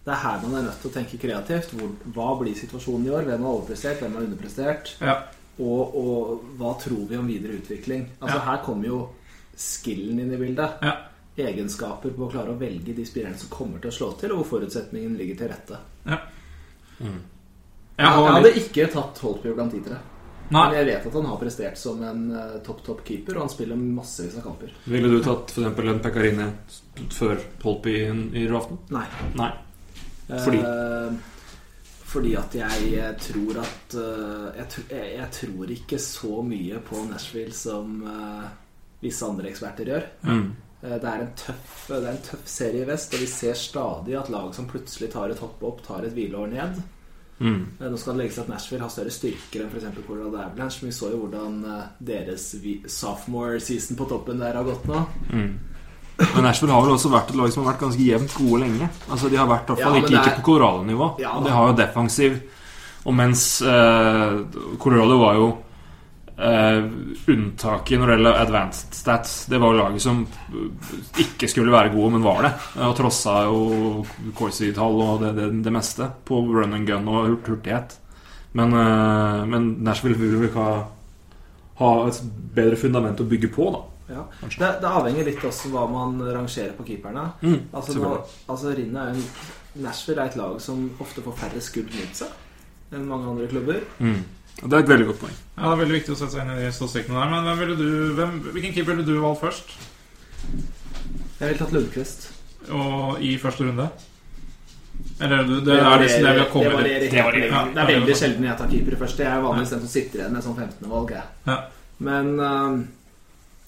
Det 0.05 0.13
er 0.13 0.21
her 0.21 0.43
man 0.43 0.55
er 0.59 0.67
nødt 0.67 0.81
til 0.83 0.91
å 0.91 0.95
tenke 0.99 1.19
kreativt. 1.23 1.71
Hvor, 1.79 1.93
hva 2.13 2.27
blir 2.41 2.55
situasjonen 2.59 3.07
i 3.07 3.11
år? 3.17 3.25
Hvem 3.29 3.47
har 3.47 3.55
overprestert? 3.57 4.03
Hvem 4.03 4.19
har 4.19 4.27
underprestert? 4.29 4.95
ja. 5.01 5.17
Og, 5.55 5.93
og 5.95 6.41
hva 6.59 6.73
tror 6.83 7.05
vi 7.07 7.15
om 7.17 7.29
videre 7.31 7.61
utvikling? 7.61 8.09
Altså 8.19 8.41
Ja. 8.41 8.45
Her 8.49 8.63
kommer 8.65 8.89
jo 8.89 8.97
skillen 9.57 10.19
inn 10.19 10.33
i 10.35 10.37
bildet. 10.41 10.81
ja. 10.83 10.97
Egenskaper 11.37 12.11
på 12.15 12.27
å 12.27 12.31
klare 12.31 12.51
å 12.53 12.59
velge 12.59 12.93
de 12.95 13.05
spillerne 13.07 13.39
som 13.39 13.49
kommer 13.51 13.79
til 13.83 13.91
å 13.91 13.95
slå 13.95 14.09
til, 14.19 14.33
og 14.33 14.41
hvor 14.43 14.59
forutsetningen 14.59 15.15
ligger 15.19 15.37
til 15.39 15.49
rette. 15.55 15.79
ja. 16.07 16.19
Jeg, 16.99 17.11
Jeg 17.99 18.07
har 18.11 18.33
hadde 18.33 18.51
litt 18.51 18.59
ikke 18.65 18.89
tatt 18.93 19.19
Holtby 19.23 19.55
blant 19.55 19.73
de 19.75 19.81
tre. 19.87 19.97
Nei. 20.51 20.63
Men 20.69 20.75
jeg 20.77 20.87
vet 20.91 21.07
at 21.07 21.15
han 21.15 21.27
har 21.31 21.39
prestert 21.41 21.79
som 21.79 22.03
en 22.03 22.25
uh, 22.35 22.57
topp 22.67 22.83
topp 22.87 23.05
keeper, 23.07 23.37
og 23.39 23.47
han 23.47 23.53
spiller 23.53 23.79
massevis 23.79 24.35
av 24.39 24.43
kamper. 24.49 24.75
Ville 24.91 25.09
du 25.09 25.21
tatt 25.25 25.55
for 25.55 25.63
eksempel 25.63 25.89
en 25.93 26.03
Pekkarine 26.05 26.49
før 27.15 27.39
Holtby 27.63 27.95
i, 27.95 28.09
i 28.43 28.47
draften? 28.51 28.79
Nei. 28.95 29.07
Nei. 29.39 29.53
Fordi? 30.29 30.59
Eh, 30.59 31.13
fordi 32.15 32.35
at 32.39 32.55
jeg 32.55 32.91
eh, 32.95 33.15
tror 33.21 33.61
at 33.65 33.97
eh, 33.99 34.77
jeg, 34.91 35.29
tror 35.35 35.73
ikke 35.75 35.99
så 35.99 36.43
mye 36.47 36.81
på 36.87 37.05
Nashville 37.09 37.55
som 37.57 38.05
visse 39.03 39.27
andre 39.27 39.51
eksperter 39.51 39.91
gjør. 39.93 40.07
Mm. 40.25 40.47
Det 40.85 41.09
er, 41.09 41.23
en 41.25 41.31
tøff, 41.37 41.87
det 41.89 41.97
er 42.03 42.11
en 42.11 42.27
tøff 42.27 42.49
serie 42.49 42.85
i 42.85 42.89
vest, 42.89 43.15
og 43.17 43.23
vi 43.25 43.29
ser 43.29 43.57
stadig 43.57 44.19
at 44.21 44.29
lag 44.33 44.51
som 44.53 44.69
plutselig 44.69 45.09
tar 45.15 45.33
et 45.33 45.41
hopp 45.41 45.63
opp, 45.65 45.81
tar 45.85 46.05
et 46.05 46.13
hvileår 46.13 46.51
ned. 46.53 46.83
Mm. 47.41 47.63
Nå 47.81 47.97
skal 47.99 48.15
det 48.15 48.21
legges 48.21 48.39
at 48.43 48.51
Nashville 48.53 48.85
har 48.85 48.93
større 48.93 49.13
styrker 49.13 49.65
enn 49.65 49.73
f.eks. 49.73 49.89
Colorado 50.07 50.37
Avalanche. 50.37 50.85
Men 50.85 50.93
vi 50.93 50.97
så 50.97 51.11
jo 51.13 51.23
hvordan 51.25 51.57
deres 51.99 52.51
sophomore 52.93 53.61
season 53.65 53.99
på 53.99 54.07
toppen 54.13 54.45
der 54.45 54.61
har 54.61 54.69
gått 54.69 54.85
nå. 54.89 55.03
Men 56.19 56.45
Nashville 56.47 56.71
har 56.73 56.85
vel 56.87 56.95
også 56.95 57.11
vært 57.11 57.31
et 57.33 57.37
lag 57.41 57.51
som 57.53 57.65
har 57.65 57.73
vært 57.73 57.81
ganske 57.89 58.05
jevnt 58.07 58.35
gode 58.39 58.61
lenge. 58.63 58.89
Altså 59.11 59.29
De 59.33 59.37
har 59.41 59.49
vært 59.51 59.67
i 59.67 59.73
hvert 59.75 59.83
fall 59.83 59.97
Ja, 59.97 60.03
ikke, 60.05 60.15
er- 60.15 60.29
ikke 60.29 60.37
på 60.41 60.47
Colorado-nivå. 60.53 61.09
Ja, 61.19 61.33
og 61.39 61.45
de 61.45 61.51
har 61.51 61.69
jo 61.73 61.77
defensiv. 61.81 62.37
Og 63.05 63.15
mens 63.19 63.45
eh, 63.63 64.37
Colorado 64.81 65.19
var 65.21 65.35
jo 65.41 65.49
eh, 66.39 66.85
unntaket 67.35 67.99
når 68.01 68.07
det 68.13 68.15
gjelder 68.17 68.39
advanced 68.45 68.95
stats. 68.97 69.35
Det 69.51 69.59
var 69.61 69.75
jo 69.75 69.81
laget 69.83 70.03
som 70.05 70.23
eh, 70.25 71.25
ikke 71.27 71.51
skulle 71.51 71.75
være 71.75 71.93
gode, 71.97 72.13
men 72.15 72.25
var 72.25 72.43
det. 72.47 72.53
Og 72.87 72.95
trossa 72.99 73.35
jo 73.49 74.05
Corsi-tall 74.39 75.03
og 75.05 75.21
det, 75.25 75.35
det, 75.41 75.51
det 75.67 75.75
meste 75.75 76.09
på 76.25 76.41
run 76.47 76.75
and 76.79 76.87
gun 76.89 77.11
og 77.11 77.35
hurtighet. 77.45 77.99
Men, 78.55 78.71
eh, 78.79 79.43
men 79.51 79.73
Nashville 79.85 80.17
vil 80.21 80.39
vel 80.47 80.55
ha, 80.61 80.69
ha 81.83 81.91
et 82.07 82.23
bedre 82.55 82.79
fundament 82.79 83.21
å 83.21 83.27
bygge 83.29 83.51
på, 83.55 83.69
da. 83.75 83.83
Ja. 84.09 84.23
Det, 84.45 84.71
det 84.83 84.89
avhenger 84.91 85.25
litt 85.25 85.45
også 85.49 85.71
hva 85.73 85.87
man 85.89 86.19
rangerer 86.21 86.75
på 86.77 86.85
keeperne. 86.85 87.23
Mm, 87.43 87.61
Altså, 87.73 87.95
nå, 87.99 88.11
altså 88.53 88.75
Rinne 88.77 89.01
er 89.01 89.15
en, 89.15 89.23
Nashville 89.85 90.21
er 90.23 90.29
et 90.33 90.37
lag 90.39 90.59
som 90.61 90.91
ofte 91.01 91.23
får 91.25 91.39
færre 91.41 91.61
skudd 91.65 91.89
mot 91.97 92.15
seg 92.21 92.95
enn 92.95 93.09
mange 93.11 93.27
andre 93.33 93.49
klubber. 93.51 93.81
Mm. 93.99 94.21
Og 94.63 94.69
Det 94.71 94.77
er 94.77 94.83
et 94.85 94.89
veldig 94.93 95.07
godt 95.09 95.21
poeng. 95.25 95.39
Ja, 95.57 95.63
Det 95.63 95.73
er 95.73 95.81
veldig 95.83 95.97
viktig 95.99 96.13
å 96.15 96.19
sette 96.21 96.33
seg 96.37 96.45
inn 96.45 96.53
i 96.55 96.61
de 96.63 96.73
statistikkene 96.77 97.19
der. 97.19 97.31
Men 97.33 97.49
hvem 97.49 97.63
ville 97.65 97.77
du, 97.81 97.89
hvem, 98.15 98.35
hvilken 98.55 98.75
keeper 98.77 98.95
ville 98.95 99.09
du 99.09 99.17
valgt 99.25 99.41
først? 99.43 99.73
Jeg 101.41 101.49
ville 101.49 101.59
tatt 101.59 101.73
Lundqvist. 101.75 102.29
Og 102.71 103.19
i 103.25 103.33
første 103.43 103.67
runde? 103.67 103.89
Eller 105.25 105.43
du, 105.49 105.57
det 105.67 105.75
er 105.81 106.01
liksom 106.03 106.23
det 106.25 106.33
vi 106.37 106.43
har 106.45 106.51
kommet 106.53 106.71
det 106.71 106.77
varierer 106.79 107.09
helt 107.11 107.27
varierer. 107.27 107.51
lenge. 107.51 107.75
Det 107.75 107.83
er 107.83 107.91
veldig 107.91 108.17
sjelden 108.21 108.47
jeg 108.49 108.59
tar 108.61 108.71
keeper 108.71 108.95
i 108.95 109.01
første. 109.01 109.25
Jeg 109.27 109.33
er 109.39 109.43
vanligvis 109.45 109.73
den 109.75 109.83
som 109.85 109.93
sitter 109.97 110.21
igjen 110.23 110.37
med 110.37 110.45
sånn 110.47 110.57
15. 110.59 110.89
valg. 110.93 111.13
Ja. 111.49 111.57
Men 112.09 112.31
eh, 112.47 112.79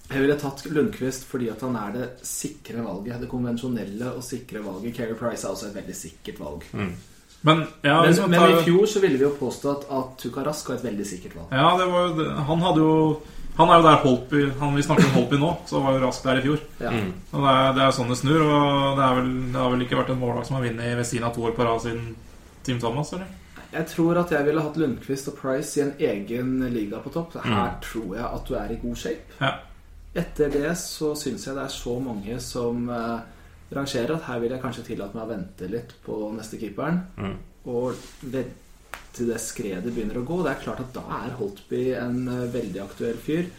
jeg 0.07 0.23
ville 0.23 0.39
tatt 0.39 0.63
Lundqvist 0.71 1.27
fordi 1.27 1.49
at 1.51 1.63
han 1.67 1.77
er 1.81 1.95
det 1.97 2.07
sikre 2.27 2.85
valget. 2.85 3.21
Det 3.25 3.31
konvensjonelle 3.31 4.13
og 4.15 4.25
sikre 4.25 4.63
valget. 4.63 4.95
Keri 4.95 5.17
Price 5.19 5.47
er 5.47 5.55
også 5.55 5.71
et 5.71 5.79
veldig 5.81 5.97
sikkert 5.99 6.43
valg. 6.43 6.67
Men, 7.47 7.65
ja, 7.83 8.03
Men, 8.03 8.15
tar... 8.15 8.29
men 8.29 8.53
i 8.53 8.63
fjor 8.65 8.87
så 8.91 9.01
ville 9.03 9.19
vi 9.19 9.27
jo 9.27 9.33
påstått 9.39 9.89
at 9.93 10.15
Tuka 10.23 10.45
Rask 10.47 10.71
var 10.71 10.79
et 10.79 10.87
veldig 10.87 11.07
sikkert 11.07 11.35
valg. 11.41 11.51
Ja, 11.55 11.73
det 11.79 11.89
var 11.91 12.07
jo 12.07 12.15
det. 12.21 12.29
Han 12.51 12.63
hadde 12.65 12.85
jo 12.85 12.95
Han 13.57 13.71
er 13.73 13.79
jo 13.81 13.85
der 13.87 14.01
Holtby 14.03 14.41
Han 14.61 14.75
vi 14.77 14.83
snakker 14.85 15.07
om 15.07 15.15
Holtby 15.17 15.39
nå, 15.41 15.53
så 15.67 15.81
var 15.81 15.97
jo 15.97 16.05
Rask 16.05 16.27
der 16.27 16.41
i 16.41 16.45
fjor. 16.47 16.63
Ja. 16.81 16.91
Mm. 16.93 17.13
Og 17.33 17.47
det 17.47 17.55
er, 17.57 17.73
det 17.77 17.85
er 17.87 17.97
sånn 17.99 18.13
det 18.13 18.21
snur. 18.23 18.47
Og 18.47 19.01
det, 19.01 19.09
er 19.09 19.21
vel, 19.21 19.33
det 19.51 19.63
har 19.63 19.75
vel 19.75 19.87
ikke 19.87 20.01
vært 20.03 20.15
en 20.15 20.23
mållag 20.23 20.47
som 20.47 20.59
har 20.59 20.67
vunnet 20.69 20.99
ved 21.01 21.11
siden 21.11 21.29
av 21.29 21.35
to 21.35 21.47
år 21.49 21.57
på 21.57 21.67
rad 21.67 21.83
siden 21.83 22.11
Team 22.67 22.83
Thomas, 22.83 23.15
eller? 23.17 23.31
Jeg 23.77 23.89
tror 23.91 24.19
at 24.23 24.31
jeg 24.33 24.47
ville 24.47 24.63
hatt 24.63 24.77
Lundqvist 24.81 25.31
og 25.33 25.39
Price 25.41 25.79
i 25.79 25.83
en 25.83 25.95
egen 25.99 26.53
liga 26.73 27.01
på 27.03 27.11
topp. 27.15 27.35
Her 27.43 27.81
tror 27.85 28.15
jeg 28.15 28.27
at 28.27 28.47
du 28.47 28.55
er 28.59 28.71
i 28.73 28.79
god 28.83 29.01
shape. 29.01 29.39
Ja. 29.41 29.57
Etter 30.17 30.53
det 30.53 30.71
så 30.81 31.13
syns 31.19 31.45
jeg 31.47 31.57
det 31.57 31.65
er 31.67 31.73
så 31.75 31.97
mange 32.01 32.39
som 32.41 32.87
eh, 32.93 33.19
rangerer 33.77 34.15
at 34.17 34.29
her 34.31 34.41
vil 34.43 34.55
jeg 34.55 34.63
kanskje 34.63 34.87
tillate 34.87 35.19
meg 35.19 35.27
å 35.27 35.33
vente 35.35 35.69
litt 35.71 35.93
på 36.07 36.31
neste 36.37 36.61
keeperen. 36.61 37.03
Mm. 37.21 37.37
Og 37.73 38.07
ved, 38.33 38.55
til 39.17 39.33
det 39.33 39.41
skredet 39.43 39.93
begynner 39.93 40.21
å 40.21 40.27
gå. 40.27 40.41
Det 40.45 40.55
er 40.55 40.63
klart 40.63 40.83
at 40.85 40.95
da 40.97 41.05
er 41.21 41.37
Holtby 41.41 41.83
en 42.01 42.23
eh, 42.33 42.47
veldig 42.55 42.83
aktuell 42.87 43.21
fyr. 43.21 43.51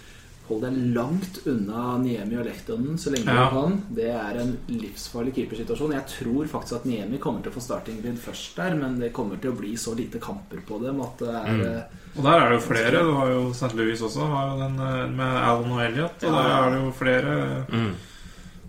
Hold 0.48 0.62
deg 0.64 0.76
langt 0.96 1.38
unna 1.46 1.98
Niemi 2.00 2.38
og 2.40 2.46
Lehtonen 2.48 2.96
så 2.98 3.12
lenge 3.12 3.26
Ja. 3.34 3.50
du 3.50 3.56
kan. 3.58 3.74
Det 3.98 4.06
er 4.14 4.38
en 4.40 4.54
livsfarlig 4.70 5.34
keepersituasjon. 5.36 5.92
Jeg 5.92 6.06
tror 6.08 6.48
faktisk 6.48 6.74
at 6.80 6.86
Niemi 6.86 7.18
kommer 7.20 7.42
til 7.44 7.52
å 7.52 7.56
få 7.56 7.62
starting 7.66 8.02
bid 8.02 8.18
først 8.18 8.56
der, 8.56 8.76
men 8.80 9.00
det 9.00 9.12
kommer 9.14 9.36
til 9.42 9.52
å 9.52 9.58
bli 9.60 9.74
så 9.76 9.96
lite 9.98 10.20
kamper 10.24 10.62
på 10.68 10.80
dem 10.84 11.02
at 11.02 11.18
det 11.20 11.28
er 11.36 11.52
mm. 11.52 11.84
Og 12.18 12.24
der 12.24 12.40
er 12.40 12.50
det 12.50 12.56
jo 12.62 12.66
flere. 12.68 13.04
Du 13.04 13.12
har 13.14 13.28
jo 13.34 13.42
St. 13.52 13.74
Louis 13.76 14.02
også, 14.02 14.28
har 14.32 14.48
jo 14.54 14.62
den 14.64 14.80
eh, 14.80 15.08
med 15.18 15.36
Alan 15.44 15.72
og 15.72 15.82
Elliot. 15.84 16.24
Og 16.24 16.32
Ja. 16.32 16.32
der 16.32 16.56
er 16.64 16.70
det 16.72 16.80
jo 16.86 16.92
flere 16.92 17.66
Mm. 17.70 17.92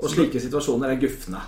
Og 0.01 0.11
slike 0.11 0.41
situasjoner 0.41 0.91
er 0.93 1.01
gufne. 1.01 1.41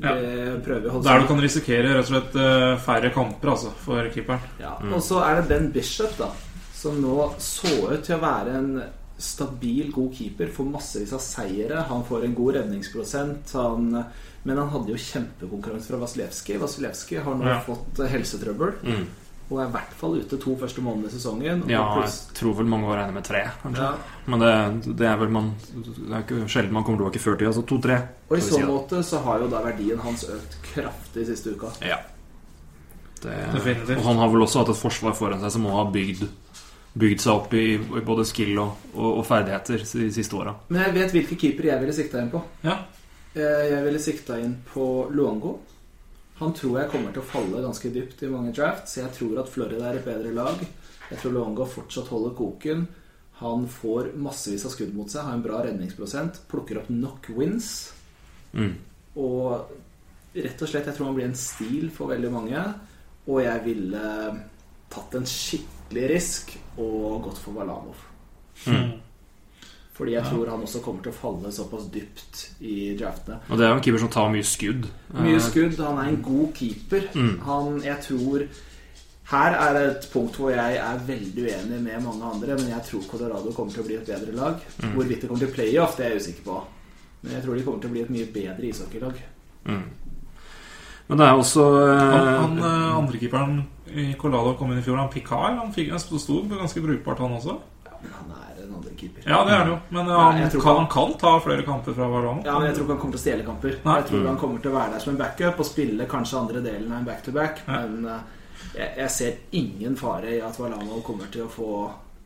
Ja. 0.00 0.14
Der 0.14 1.20
du 1.20 1.26
kan 1.26 1.40
risikere 1.40 1.94
rett 1.94 2.04
og 2.04 2.06
slett 2.06 2.36
eh, 2.36 2.76
færre 2.78 3.10
kamper, 3.12 3.50
altså, 3.50 3.70
for 3.84 4.02
keeperen. 4.14 4.40
Ja. 4.60 4.74
Og 4.94 5.02
så 5.02 5.18
er 5.22 5.40
det 5.40 5.48
Ben 5.48 5.70
Bishop, 5.72 6.16
da, 6.18 6.28
som 6.74 7.00
nå 7.02 7.34
så 7.38 7.90
ut 7.92 8.02
til 8.06 8.16
å 8.16 8.20
være 8.22 8.54
en 8.58 8.82
stabil, 9.20 9.92
god 9.92 10.14
keeper. 10.16 10.48
Får 10.56 10.64
massevis 10.72 11.12
av 11.12 11.20
seire. 11.24 11.84
Han 11.88 12.04
får 12.08 12.24
en 12.24 12.34
god 12.34 12.54
redningsprosent. 12.58 13.52
Han, 13.54 14.04
men 14.42 14.56
han 14.58 14.68
hadde 14.72 14.92
jo 14.94 14.96
kjempekonkurranse 14.96 15.90
fra 15.92 16.00
Vasilevskij. 16.02 16.58
Vasilevskij 16.62 17.22
har 17.24 17.34
nå 17.34 17.44
Ja. 17.48 17.60
fått 17.60 18.00
eh, 18.00 18.08
helsetrøbbel. 18.10 18.72
Mm. 18.82 19.06
Og 19.50 19.58
er 19.58 19.66
i 19.66 19.72
hvert 19.74 19.94
fall 19.98 20.12
ute 20.20 20.36
to 20.38 20.52
første 20.56 20.78
månedene 20.80 21.08
i 21.10 21.14
sesongen. 21.16 21.62
og 21.64 21.70
Ja, 21.70 21.82
pluss- 21.96 22.26
jeg 22.28 22.36
tror 22.38 22.54
vel 22.60 22.66
mange 22.70 22.86
var 22.86 22.96
regnet 23.00 23.14
med 23.14 23.24
tre. 23.24 23.40
Ja. 23.74 23.94
Men 24.26 24.38
det, 24.38 24.96
det 24.96 25.06
er 25.10 25.16
vel 25.18 25.28
man 25.28 25.54
Det 25.74 26.12
er 26.12 26.22
ikke 26.22 26.48
sjelden 26.48 26.72
man 26.72 26.84
kommer 26.84 26.98
tilbake 27.02 27.18
før 27.18 27.36
tid. 27.38 27.48
Altså 27.48 27.66
to-tre. 27.66 27.96
Og 28.30 28.38
i 28.38 28.40
så 28.40 28.54
si 28.54 28.62
måte 28.62 29.02
så 29.02 29.18
har 29.24 29.40
jo 29.40 29.48
da 29.48 29.60
verdien 29.64 29.98
hans 29.98 30.24
økt 30.24 30.56
kraftig 30.72 31.26
siste 31.26 31.50
uka. 31.56 31.66
Ja. 31.82 31.98
Det, 33.20 33.34
Definitivt. 33.52 33.98
og 33.98 34.04
han 34.04 34.16
har 34.16 34.28
vel 34.32 34.40
også 34.46 34.62
hatt 34.62 34.70
et 34.72 34.76
forsvar 34.80 35.12
foran 35.18 35.40
seg 35.42 35.52
som 35.52 35.62
må 35.66 35.74
ha 35.76 35.82
bygd 35.92 36.22
Bygd 36.98 37.20
seg 37.22 37.32
opp 37.36 37.52
i, 37.54 37.64
i 37.78 38.02
både 38.06 38.24
skill 38.26 38.56
og, 38.58 38.86
og, 38.96 39.20
og 39.20 39.26
ferdigheter 39.28 39.84
de 39.86 40.08
siste 40.14 40.34
åra. 40.34 40.56
Men 40.68 40.82
jeg 40.88 40.94
vet 40.96 41.12
hvilke 41.14 41.36
keepere 41.38 41.70
jeg 41.70 41.82
ville 41.84 41.94
sikta 41.94 42.22
inn 42.24 42.32
på. 42.32 42.40
Ja. 42.66 42.80
Eh, 43.34 43.66
Jeg 43.70 43.84
ville 43.84 44.00
sikta 44.02 44.38
inn 44.42 44.56
på 44.72 44.86
Luongo. 45.14 45.52
Han 46.40 46.54
tror 46.56 46.80
jeg 46.80 46.90
kommer 46.90 47.12
til 47.14 47.22
å 47.22 47.28
falle 47.30 47.62
ganske 47.62 47.92
dypt 47.94 48.24
i 48.26 48.30
mange 48.32 48.54
drafts. 48.56 48.96
Jeg 48.98 49.12
tror 49.14 49.38
at 49.42 49.52
Florida 49.52 49.90
er 49.90 50.00
et 50.00 50.06
bedre 50.08 50.32
lag. 50.34 50.64
Jeg 51.10 51.20
tror 51.20 51.36
Luongo 51.36 51.66
fortsatt 51.68 52.10
holder 52.10 52.34
koken. 52.38 52.86
Han 53.40 53.68
får 53.70 54.10
massevis 54.20 54.66
av 54.66 54.74
skudd 54.74 54.92
mot 54.96 55.08
seg, 55.08 55.24
har 55.24 55.36
en 55.36 55.44
bra 55.44 55.62
redningsprosent, 55.64 56.42
plukker 56.50 56.82
opp 56.82 56.90
nok 56.92 57.30
wins. 57.38 57.70
Mm. 58.52 58.74
Og 59.16 59.70
rett 60.34 60.60
og 60.64 60.68
slett, 60.68 60.88
jeg 60.90 60.96
tror 60.98 61.08
han 61.08 61.16
blir 61.16 61.28
en 61.30 61.38
stil 61.38 61.86
for 61.94 62.10
veldig 62.12 62.32
mange. 62.34 62.64
Og 63.30 63.40
jeg 63.44 63.62
ville 63.64 64.02
tatt 64.90 65.16
en 65.20 65.28
skikkelig 65.28 65.79
risk 65.94 66.52
og 66.78 67.22
gått 67.26 67.38
for 67.38 67.52
Valanov. 67.52 67.96
Mm. 68.66 68.90
Fordi 70.00 70.14
jeg 70.14 70.24
tror 70.30 70.48
han 70.48 70.62
også 70.64 70.80
kommer 70.80 71.02
til 71.04 71.12
å 71.12 71.18
falle 71.18 71.50
såpass 71.52 71.90
dypt 71.92 72.38
i 72.64 72.94
draftene. 72.96 73.36
Og 73.50 73.58
det 73.58 73.66
er 73.66 73.68
jo 73.72 73.76
en 73.76 73.82
keeper 73.84 74.00
som 74.00 74.08
tar 74.14 74.30
mye 74.32 74.46
skudd. 74.48 74.86
Mye 75.12 75.34
Eh, 75.36 75.44
skudd. 75.44 75.76
Han 75.84 75.98
er 75.98 76.08
en 76.08 76.22
god 76.24 76.54
keeper. 76.56 77.02
Mm. 77.14 77.38
Han, 77.40 77.82
jeg 77.84 77.98
tror 78.06 78.46
Her 79.30 79.52
er 79.54 79.76
et 79.90 80.08
punkt 80.12 80.34
hvor 80.40 80.50
jeg 80.50 80.76
er 80.82 81.02
veldig 81.06 81.42
uenig 81.44 81.76
med 81.84 82.00
mange 82.02 82.24
andre, 82.24 82.56
men 82.58 82.68
jeg 82.72 82.82
tror 82.88 83.02
Colorado 83.06 83.52
kommer 83.52 83.72
til 83.72 83.84
å 83.84 83.86
bli 83.86 83.94
et 83.94 84.06
bedre 84.08 84.32
lag. 84.34 84.56
Mm. 84.82 84.94
Hvorvidt 84.96 85.20
det 85.22 85.28
kommer 85.28 85.44
til 85.44 85.54
playoff, 85.54 85.96
det 85.96 86.06
er 86.06 86.10
jeg 86.10 86.22
usikker 86.24 86.42
på. 86.48 86.56
Men 87.22 87.32
jeg 87.36 87.42
tror 87.44 87.54
de 87.54 87.62
kommer 87.62 87.80
til 87.80 87.90
å 87.90 87.92
bli 87.92 88.00
et 88.02 88.10
mye 88.10 88.26
bedre 88.34 88.66
ishockeylag. 88.66 89.20
Mm. 89.68 89.84
Men 91.10 91.18
det 91.18 91.26
er 91.26 91.40
også 91.40 91.66
eh, 91.82 91.98
Han, 91.98 92.28
han 92.38 92.58
eh, 92.62 92.96
andrekeeperen 93.00 93.60
i 93.90 94.12
Colado 94.14 94.54
kom 94.54 94.70
inn 94.70 94.78
i 94.78 94.84
fjor, 94.86 95.00
han 95.00 95.08
Picard. 95.10 95.56
Han, 95.58 95.72
fikk, 95.74 95.90
en 95.90 95.98
sto 95.98 96.36
ganske 96.46 96.82
brukbart, 96.84 97.18
han 97.18 97.32
også. 97.40 97.56
Ja, 97.88 97.96
men 97.98 98.12
han 98.14 98.28
er 98.36 98.60
en 98.62 98.76
andrekeeper. 98.78 99.24
Ja, 99.26 99.40
det 99.48 99.56
er 99.56 99.64
det 99.64 99.72
jo. 99.72 99.78
Men 99.88 100.04
eh, 100.04 100.12
Nei, 100.12 100.26
han, 100.28 100.38
jeg 100.44 100.52
kan, 100.62 100.76
han 100.78 100.90
kan 100.92 101.16
ta 101.18 101.32
flere 101.42 101.64
kamper 101.66 101.96
fra 101.96 102.06
Varano. 102.12 102.44
Ja, 102.46 102.60
men 102.60 102.68
Jeg 102.68 102.76
tror 102.76 102.86
ikke 102.86 102.94
han 102.94 103.02
kommer 103.02 103.16
til 103.16 103.22
å 103.22 103.24
stjele 103.24 103.48
kamper. 103.48 103.80
Nei. 103.88 103.96
Jeg 103.98 104.06
tror 104.12 104.28
han 104.30 104.38
kommer 104.44 104.62
til 104.62 104.70
å 104.70 104.76
være 104.76 104.94
der 104.94 105.02
som 105.02 105.14
en 105.14 105.18
backup 105.24 105.64
og 105.64 105.68
spille 105.68 106.06
kanskje 106.14 106.44
andre 106.44 106.62
delen 106.68 106.92
av 106.92 107.00
en 107.00 107.10
back-to-back. 107.10 107.64
-back, 107.66 107.90
Men 107.90 108.14
jeg, 108.76 108.88
jeg 108.96 109.10
ser 109.10 109.42
ingen 109.58 109.98
fare 109.98 110.36
i 110.36 110.40
at 110.46 110.62
Varano 110.62 111.02
kommer 111.02 111.26
til 111.32 111.48
å 111.48 111.50
få 111.50 111.72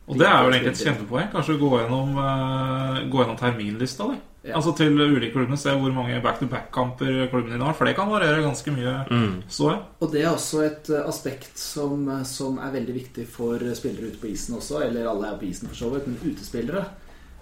Og 0.05 0.19
det 0.19 0.27
er 0.29 0.43
vel 0.45 0.53
egentlig 0.59 0.75
et 0.75 0.85
kjempepoeng. 0.85 1.31
Kanskje 1.33 1.57
gå 1.57 1.69
gjennom, 1.79 2.17
uh, 2.21 3.01
gå 3.09 3.23
gjennom 3.23 3.37
terminlista 3.39 4.05
di. 4.11 4.19
Ja. 4.45 4.55
Altså 4.59 4.75
til 4.77 4.93
ulike 5.01 5.31
klubber. 5.33 5.57
Se 5.57 5.71
hvor 5.73 5.91
mange 5.93 6.21
back-to-back-kamper 6.21 7.27
klubben 7.31 7.51
din 7.55 7.61
har. 7.65 7.73
For 7.73 7.85
det 7.85 7.95
kan 7.97 8.09
variere 8.11 8.43
ganske 8.45 8.71
mye, 8.75 9.07
Mm. 9.09 9.41
så 9.49 9.71
jeg. 9.71 9.79
Og 10.01 10.11
det 10.11 10.21
er 10.23 10.29
også 10.35 10.61
et 10.65 10.89
eh, 10.89 11.07
aspekt 11.09 11.57
som, 11.57 12.07
eh, 12.09 12.23
som 12.23 12.59
er 12.59 12.71
veldig 12.71 12.93
viktig 12.93 13.27
for 13.27 13.57
spillere 13.73 14.11
ute 14.11 14.19
på 14.21 14.27
isen 14.31 14.55
også, 14.55 14.83
eller 14.85 15.07
alle 15.09 15.27
er 15.33 15.37
på 15.39 15.49
isen 15.49 15.67
for 15.67 15.75
så 15.75 15.89
vidt, 15.95 16.07
men 16.07 16.19
utespillere. 16.33 16.85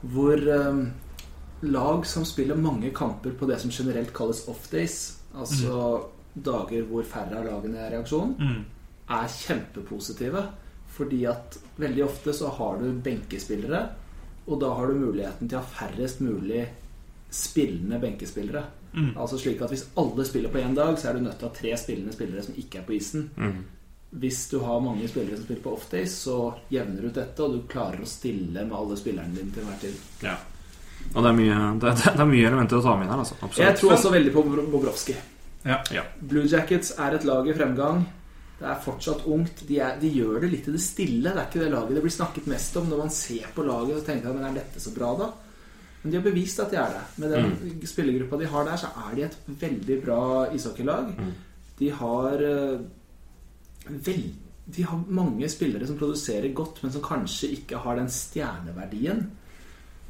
Hvor 0.03 0.37
um, 0.69 0.91
lag 1.61 2.05
som 2.05 2.23
spiller 2.25 2.55
mange 2.55 2.89
kamper 2.95 3.31
på 3.31 3.47
det 3.47 3.59
som 3.61 3.69
generelt 3.71 4.13
kalles 4.13 4.45
off-days, 4.47 5.17
altså 5.35 6.05
dager 6.35 6.83
hvor 6.89 7.03
færre 7.03 7.37
av 7.39 7.45
lagene 7.45 7.77
er 7.79 7.91
i 7.97 8.01
aksjon, 8.01 8.35
Mm. 8.39 8.63
er 9.09 9.27
kjempepositive. 9.27 10.45
Fordi 10.93 11.23
at 11.25 11.57
veldig 11.79 12.03
ofte 12.05 12.33
så 12.33 12.49
har 12.53 12.77
du 12.77 12.91
benkespillere, 13.01 13.89
og 14.47 14.59
da 14.61 14.73
har 14.75 14.87
du 14.87 14.93
muligheten 14.93 15.49
til 15.49 15.57
å 15.57 15.61
ha 15.63 15.87
færrest 15.87 16.19
mulig 16.21 16.67
spillende 17.33 17.99
benkespillere. 17.99 18.63
Mm. 18.93 19.11
Altså 19.17 19.39
slik 19.41 19.61
at 19.65 19.71
Hvis 19.73 19.87
alle 19.97 20.25
spiller 20.25 20.51
på 20.53 20.61
én 20.61 20.75
dag, 20.77 20.97
så 21.01 21.09
er 21.09 21.13
du 21.17 21.23
nødt 21.25 21.39
til 21.39 21.47
å 21.47 21.51
ha 21.51 21.55
tre 21.57 21.71
spillende 21.81 22.13
spillere 22.13 22.43
som 22.45 22.55
ikke 22.61 22.79
er 22.81 22.85
på 22.87 22.93
isen. 22.97 23.29
Mm. 23.37 23.63
Hvis 24.21 24.43
du 24.51 24.59
har 24.61 24.79
mange 24.85 25.07
spillere 25.09 25.35
som 25.39 25.45
spiller 25.47 25.63
på 25.65 25.73
off-days, 25.73 26.13
så 26.27 26.35
jevner 26.69 27.01
du 27.01 27.07
ut 27.09 27.15
dette, 27.17 27.41
og 27.41 27.55
du 27.55 27.61
klarer 27.71 28.03
å 28.03 28.09
stille 28.09 28.61
med 28.67 28.75
alle 28.77 28.97
spillerne 28.99 29.33
dine 29.33 29.49
til 29.55 29.63
enhver 29.63 29.79
tid. 29.81 29.95
Ja. 30.21 30.35
Og 31.15 31.23
det 31.25 31.29
er 31.31 31.37
mye, 31.39 31.55
det, 31.81 31.89
er- 31.89 32.13
det 32.17 32.21
er 32.21 32.29
mye 32.29 32.47
elementer 32.51 32.77
å 32.77 32.83
ta 32.85 32.93
med 32.95 33.07
inn 33.07 33.13
her, 33.15 33.23
altså. 33.25 33.39
Jeg 33.57 33.77
tror 33.79 33.95
også 33.97 34.11
veldig 34.13 34.33
på 34.35 34.43
Bobro- 34.45 34.67
Bobrovskij. 34.71 35.17
Ja. 35.65 35.79
Ja. 35.95 36.03
Blue 36.21 36.45
Jackets 36.45 36.93
er 36.99 37.15
et 37.17 37.25
lag 37.25 37.47
i 37.49 37.55
fremgang. 37.57 38.05
Det 38.59 38.69
er 38.69 38.77
fortsatt 38.85 39.25
ungt. 39.27 39.65
De, 39.67 39.79
er, 39.81 39.97
de 39.99 40.11
gjør 40.13 40.41
det 40.45 40.51
litt 40.53 40.67
i 40.69 40.75
det 40.75 40.79
stille. 40.83 41.33
Det 41.33 41.39
er 41.41 41.47
ikke 41.49 41.63
det 41.65 41.71
laget 41.73 41.97
det 41.97 42.03
blir 42.05 42.13
snakket 42.13 42.45
mest 42.53 42.77
om. 42.79 42.85
Når 42.91 43.01
man 43.01 43.09
ser 43.11 43.49
på 43.55 43.65
laget, 43.65 43.97
så 43.97 44.05
tenker 44.11 44.35
men 44.37 44.45
er 44.51 44.59
dette 44.61 44.79
så 44.83 44.93
bra, 44.95 45.09
da? 45.19 45.31
Men 46.03 46.11
de 46.11 46.17
har 46.19 46.25
bevist 46.25 46.59
at 46.59 46.71
de 46.73 46.79
er 46.79 46.95
det. 46.97 47.03
Med 47.23 47.31
den 47.31 47.85
spillergruppa 47.87 48.39
de 48.41 48.47
har 48.51 48.65
der, 48.67 48.79
så 48.79 48.89
er 49.05 49.15
de 49.15 49.27
et 49.29 49.37
veldig 49.61 49.99
bra 50.03 50.23
ishockeylag. 50.51 51.13
De 51.79 51.91
har 51.99 52.43
eh, 52.43 52.81
vel, 53.87 54.25
De 54.65 54.83
har 54.87 55.05
mange 55.07 55.47
spillere 55.51 55.87
som 55.87 55.97
produserer 55.99 56.51
godt, 56.55 56.83
men 56.83 56.91
som 56.91 57.03
kanskje 57.03 57.53
ikke 57.55 57.79
har 57.85 57.99
den 57.99 58.11
stjerneverdien. 58.11 59.23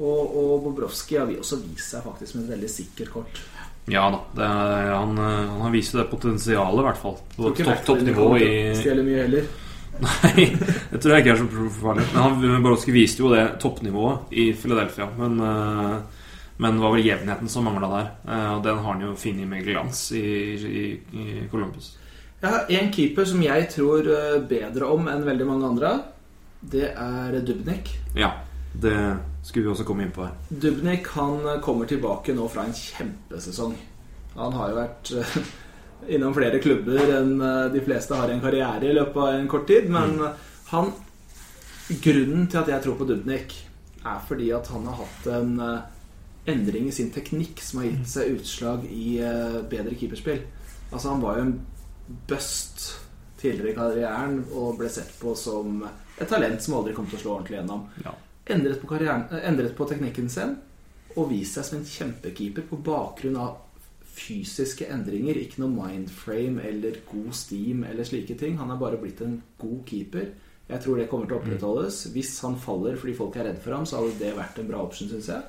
Og, 0.01 0.33
og 0.33 0.63
Bobrovskij 0.65 1.19
har 1.21 1.29
vi 1.29 1.37
også 1.37 1.61
vist 1.61 1.93
seg 1.93 2.05
faktisk 2.05 2.35
med 2.35 2.47
et 2.47 2.55
veldig 2.55 2.71
sikkert 2.73 3.13
kort. 3.13 3.43
Ja 3.91 4.07
da. 4.09 4.21
Er, 4.41 4.93
han, 4.95 5.17
eh, 5.17 5.51
han 5.51 5.61
har 5.67 5.73
vist 5.75 5.93
det 5.93 6.07
potensialet, 6.09 6.81
i 6.81 6.87
hvert 6.87 7.01
fall. 7.01 7.19
På 7.35 7.53
topp 7.53 7.85
topp, 7.85 8.01
nivå 8.07 8.31
i 8.39 8.49
Stjeler 8.79 9.05
mye 9.05 9.27
heller. 9.27 9.51
Nei, 10.01 10.45
det 10.91 10.99
tror 11.01 11.13
jeg 11.13 11.23
ikke 11.23 11.33
er 11.35 11.39
så 11.41 11.69
farlig. 11.77 12.05
Men 12.13 12.21
han 12.23 12.63
Borowski 12.65 12.91
viste 12.95 13.21
jo 13.23 13.29
det 13.33 13.43
toppnivået 13.61 14.33
i 14.33 14.47
Philadelphia. 14.57 15.07
Men, 15.19 15.37
eh, 15.39 16.23
men 16.57 16.77
det 16.77 16.83
var 16.83 16.95
vel 16.95 17.05
jevnheten 17.05 17.49
som 17.49 17.67
mangla 17.67 17.89
der. 17.93 18.09
Eh, 18.27 18.47
Og 18.55 18.63
den 18.65 18.77
har 18.81 18.93
han 18.93 19.01
jo 19.05 19.13
funnet 19.15 19.47
med 19.47 19.63
glans 19.67 20.11
i, 20.17 20.23
i, 20.55 20.85
i 21.13 21.47
Columbus. 21.51 21.93
Jeg 22.41 22.51
har 22.51 22.65
en 22.75 22.89
keeper 22.91 23.25
som 23.29 23.41
jeg 23.45 23.69
tror 23.71 24.09
eh, 24.11 24.39
bedre 24.49 24.89
om 24.91 25.07
enn 25.07 25.23
veldig 25.27 25.47
mange 25.47 25.69
andre. 25.69 25.93
Det 26.59 26.89
er 26.91 27.39
Dubnik. 27.45 27.93
Ja, 28.15 28.31
det 28.73 28.95
skulle 29.43 29.67
vi 29.67 29.71
også 29.75 29.85
komme 29.87 30.03
inn 30.07 30.13
på 30.15 30.25
her. 30.25 30.35
Dubnik 30.49 31.07
han 31.15 31.61
kommer 31.63 31.85
tilbake 31.87 32.33
nå 32.35 32.47
fra 32.51 32.65
en 32.67 32.75
kjempesesong. 32.75 33.75
Han 34.35 34.55
har 34.57 34.71
jo 34.71 34.77
vært 34.79 35.11
innom 36.09 36.33
flere 36.35 36.59
klubber 36.63 37.11
enn 37.17 37.41
eh, 37.41 37.65
de 37.73 37.81
fleste 37.85 38.15
har 38.17 38.31
en 38.31 38.41
karriere 38.43 38.89
i 38.89 38.95
løpet 38.95 39.17
av 39.17 39.35
en 39.37 39.47
kort 39.51 39.67
tid. 39.69 39.89
Men 39.93 40.19
eh, 40.21 40.39
han 40.73 40.93
Grunnen 42.03 42.45
til 42.47 42.61
at 42.61 42.69
jeg 42.71 42.81
tror 42.85 42.95
på 42.95 43.05
Dubnik, 43.05 43.53
er 44.07 44.21
fordi 44.27 44.47
at 44.55 44.69
han 44.71 44.85
har 44.87 45.01
hatt 45.01 45.25
en 45.35 45.49
eh, 45.59 46.53
endring 46.53 46.87
i 46.87 46.93
sin 46.95 47.11
teknikk 47.11 47.59
som 47.63 47.81
har 47.81 47.89
gitt 47.89 48.07
seg 48.13 48.37
utslag 48.37 48.85
i 48.87 49.17
bedre 49.71 49.95
keeperspill. 49.99 50.41
Altså 50.91 51.11
Han 51.11 51.21
var 51.23 51.37
jo 51.37 51.45
en 51.45 51.53
bust 52.27 52.85
tidligere 53.39 53.73
i 53.73 53.77
karrieren 53.77 54.39
og 54.55 54.77
ble 54.79 54.89
sett 54.91 55.11
på 55.19 55.35
som 55.39 55.83
et 55.83 56.29
talent 56.29 56.63
som 56.63 56.77
aldri 56.79 56.95
kom 56.95 57.07
til 57.09 57.19
å 57.19 57.21
slå 57.23 57.35
ordentlig 57.35 57.59
gjennom 57.59 57.85
Ja. 58.03 58.15
endret 58.55 58.81
på, 58.81 58.87
endret 58.95 59.75
på 59.75 59.87
teknikken 59.89 60.29
sin 60.29 60.57
og 61.15 61.29
vist 61.29 61.55
seg 61.57 61.67
som 61.67 61.79
en 61.79 61.85
kjempekeeper 61.85 62.67
på 62.69 62.79
bakgrunn 62.83 63.37
av 63.37 63.57
fysiske 64.13 64.87
endringer. 64.93 65.39
Ikke 65.39 65.63
noe 65.63 65.73
mindframe 65.73 66.63
eller 66.69 67.01
god 67.09 67.33
steam 67.37 67.83
eller 67.87 68.07
slike 68.07 68.37
ting. 68.39 68.57
Han 68.61 68.71
er 68.73 68.81
bare 68.81 68.99
blitt 69.01 69.23
en 69.25 69.39
god 69.61 69.81
keeper. 69.89 70.31
Jeg 70.69 70.79
tror 70.83 70.99
det 70.99 71.09
kommer 71.11 71.27
til 71.27 71.37
å 71.37 71.41
opprettholdes. 71.41 72.05
Hvis 72.13 72.37
han 72.45 72.59
faller 72.61 72.97
fordi 72.99 73.17
folk 73.17 73.35
er 73.37 73.49
redd 73.49 73.59
for 73.63 73.75
ham, 73.75 73.87
så 73.89 73.99
hadde 73.99 74.19
det 74.21 74.35
vært 74.37 74.61
en 74.61 74.69
bra 74.69 74.83
option, 74.85 75.09
syns 75.11 75.31
jeg. 75.33 75.43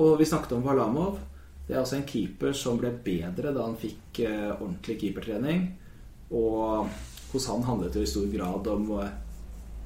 Og 0.00 0.16
vi 0.20 0.28
snakket 0.28 0.56
om 0.56 0.64
Varlamov. 0.64 1.18
Det 1.66 1.76
er 1.76 1.82
altså 1.82 1.98
en 2.00 2.08
keeper 2.08 2.54
som 2.56 2.78
ble 2.80 2.90
bedre 3.04 3.52
da 3.54 3.66
han 3.66 3.78
fikk 3.78 4.22
eh, 4.24 4.48
ordentlig 4.56 4.96
keepertrening. 5.02 5.66
Og 6.34 6.88
hos 7.30 7.46
han 7.50 7.66
handlet 7.66 7.94
det 7.94 8.06
i 8.06 8.10
stor 8.10 8.26
grad 8.32 8.70
om 8.72 8.88
eh, 8.98 9.12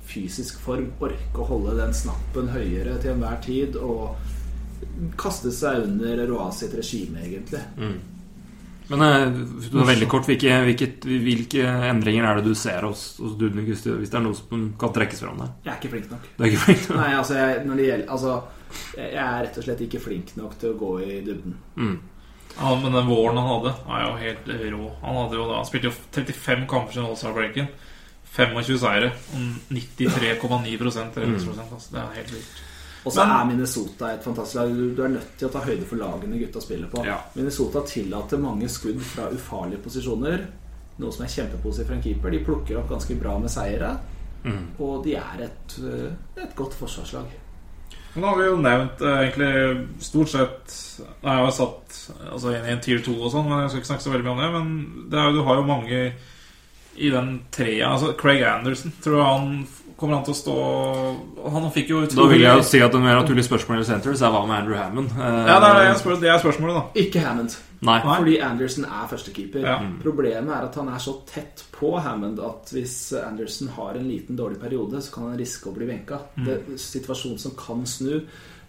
fysisk 0.08 0.60
form, 0.64 0.92
orke 1.02 1.40
å 1.40 1.48
holde 1.48 1.76
den 1.80 1.92
snappen 1.96 2.48
høyere 2.52 2.96
til 3.02 3.14
enhver 3.14 3.40
tid 3.44 3.76
og 3.80 4.14
kaste 5.20 5.50
seg 5.52 5.84
under 5.84 6.26
Roa 6.30 6.50
sitt 6.52 6.74
regime, 6.74 7.18
egentlig. 7.24 7.60
Men 8.88 9.00
eh, 9.00 9.30
veldig 9.72 10.08
kort, 10.12 10.26
hvilke, 10.28 10.58
hvilke, 10.66 10.88
hvilke 11.08 11.62
endringer 11.88 12.26
er 12.28 12.40
det 12.40 12.50
du 12.50 12.54
ser 12.58 12.84
hos, 12.84 13.16
hos 13.18 13.32
Dudnik, 13.40 13.70
hvis, 13.70 13.82
det- 13.86 13.94
hvis 14.00 14.10
det 14.12 14.18
er 14.18 14.24
noe 14.26 14.34
som 14.36 14.66
kan 14.78 14.92
trekkes 14.92 15.22
fram 15.24 15.38
der? 15.40 15.52
Jeg 15.64 15.72
er 15.72 15.78
ikke 15.80 15.92
flink 15.94 16.10
nok. 16.10 16.26
Er 16.38 16.50
ikke 16.50 16.64
flink. 16.66 16.90
Nei, 16.98 17.12
altså, 17.16 17.34
jeg, 17.40 17.62
når 17.66 17.76
det 17.80 17.86
gjelder, 17.88 18.10
altså 18.12 18.34
jeg 18.98 19.12
jeg 19.14 19.22
er 19.24 19.42
rett 19.46 19.56
og 19.58 19.64
slett 19.64 19.80
ikke 19.86 20.00
flink 20.02 20.34
nok 20.36 20.58
til 20.58 20.74
å 20.74 20.78
gå 20.78 20.90
i 21.06 21.20
dybden. 21.24 21.54
Mm. 21.78 21.96
Ja, 22.58 22.74
men 22.82 22.92
den 22.92 23.08
våren 23.08 23.38
han 23.40 23.48
hadde, 23.50 23.72
er 23.88 24.04
jo 24.04 24.12
helt 24.20 24.52
rå. 24.76 24.90
Han, 25.02 25.16
hadde 25.22 25.38
jo 25.40 25.48
han 25.54 25.64
spilte 25.66 25.88
jo 25.88 25.94
35 26.14 26.66
kamper 26.70 26.92
siden 26.92 27.08
All-Star-breaken. 27.08 27.68
25 28.34 28.78
seire 28.82 29.12
93,9% 29.70 31.18
redningsprosent. 31.22 31.72
Altså, 31.72 31.92
det 31.94 32.00
er 32.02 32.16
helt 32.18 32.32
vilt. 32.34 32.62
Og 33.04 33.12
så 33.12 33.24
er 33.24 33.44
Minnesota 33.48 34.10
et 34.14 34.24
fantastisk 34.24 34.56
lag. 34.56 34.72
Du, 34.72 34.94
du 34.96 35.02
er 35.04 35.12
nødt 35.18 35.36
til 35.38 35.48
å 35.48 35.52
ta 35.52 35.60
høyde 35.66 35.84
for 35.88 36.00
lagene 36.00 36.40
gutta 36.40 36.62
spiller 36.64 36.88
på. 36.92 37.04
Ja. 37.04 37.18
Minnesota 37.36 37.84
tillater 37.88 38.40
mange 38.40 38.70
skudd 38.72 39.02
fra 39.04 39.28
ufarlige 39.34 39.84
posisjoner. 39.84 40.46
Noe 41.02 41.12
som 41.12 41.26
er 41.26 41.32
kjempepositivt 41.34 41.90
for 41.90 41.98
en 41.98 42.04
keeper. 42.04 42.32
De 42.32 42.42
plukker 42.46 42.80
opp 42.80 42.88
ganske 42.94 43.16
bra 43.20 43.36
med 43.42 43.52
seire. 43.52 43.92
Mm. 44.44 44.64
Og 44.84 45.04
de 45.04 45.16
er 45.20 45.46
et, 45.48 45.78
øh, 45.84 46.12
et 46.40 46.56
godt 46.56 46.76
forsvarslag. 46.80 47.28
Nå 48.14 48.26
har 48.28 48.36
vi 48.38 48.46
jo 48.46 48.58
nevnt 48.62 49.00
eh, 49.02 49.20
egentlig 49.24 50.02
stort 50.06 50.30
sett 50.30 50.74
Nå 51.24 51.26
har 51.26 51.40
jeg 51.40 51.56
satt 51.56 51.96
altså, 52.30 52.52
inn 52.52 52.68
i 52.68 52.74
en 52.76 52.82
tier 52.84 53.00
2 53.02 53.14
og 53.18 53.32
sånn, 53.32 53.48
men 53.50 53.64
jeg 53.64 53.72
skal 53.72 53.82
ikke 53.82 53.90
snakke 53.90 54.04
så 54.04 54.12
veldig 54.12 54.26
mye 54.28 54.34
om 54.36 54.42
det. 54.42 54.50
Men 54.54 55.08
det 55.10 55.20
er, 55.20 55.34
du 55.34 55.42
har 55.48 55.58
jo 55.58 55.66
mange 55.68 56.02
i 56.94 57.10
den 57.10 57.32
trea. 57.52 57.90
Altså 57.90 58.12
Craig 58.18 58.44
Anderson, 58.46 58.94
tror 59.02 59.18
jeg 59.18 59.32
han 59.32 59.48
kommer 60.04 60.20
han 60.20 60.24
til 60.26 60.34
å 60.34 60.38
stå 60.38 60.54
Han 61.56 61.68
fikk 61.74 61.92
jo 61.94 62.02
Da 62.12 62.26
vil 62.30 62.44
jeg 62.44 62.60
jo 62.60 62.64
si 62.68 62.80
at 62.84 62.92
det 62.92 63.00
mer 63.02 63.16
naturlige 63.22 63.48
spørsmålet 63.48 63.86
i 63.86 63.88
senter 63.88 64.14
er 64.14 64.34
hva 64.34 64.42
med 64.44 64.58
Andrew 64.60 64.76
Hammond? 64.78 65.14
Ja, 65.16 65.56
det 65.62 65.70
er, 65.72 65.94
spør, 65.98 66.18
det 66.20 66.30
er 66.30 66.42
spørsmålet, 66.42 66.76
da. 66.76 67.04
Ikke 67.04 67.22
Hammond. 67.24 67.56
Nei. 67.84 67.98
Fordi 68.04 68.34
Anderson 68.40 68.86
er 68.88 69.08
førstekeeper. 69.10 69.64
Ja. 69.66 69.76
Problemet 70.00 70.52
er 70.56 70.66
at 70.68 70.76
han 70.80 70.88
er 70.92 71.02
så 71.02 71.18
tett 71.28 71.64
på 71.74 71.92
Hammond 72.00 72.40
at 72.44 72.72
hvis 72.72 72.96
Anderson 73.18 73.72
har 73.76 73.98
en 73.98 74.08
liten 74.08 74.38
dårlig 74.38 74.60
periode, 74.62 75.02
så 75.04 75.12
kan 75.14 75.28
han 75.30 75.40
riske 75.40 75.68
å 75.68 75.76
bli 75.76 75.88
benka. 75.90 76.22
Det 76.38 76.52
er 76.54 76.62
en 76.72 76.80
situasjon 76.80 77.36
som 77.42 77.56
kan 77.58 77.84
snu. 77.88 78.22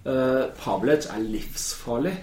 Uh, 0.06 0.52
Pavlec 0.60 1.08
er 1.14 1.24
livsfarlig. 1.24 2.16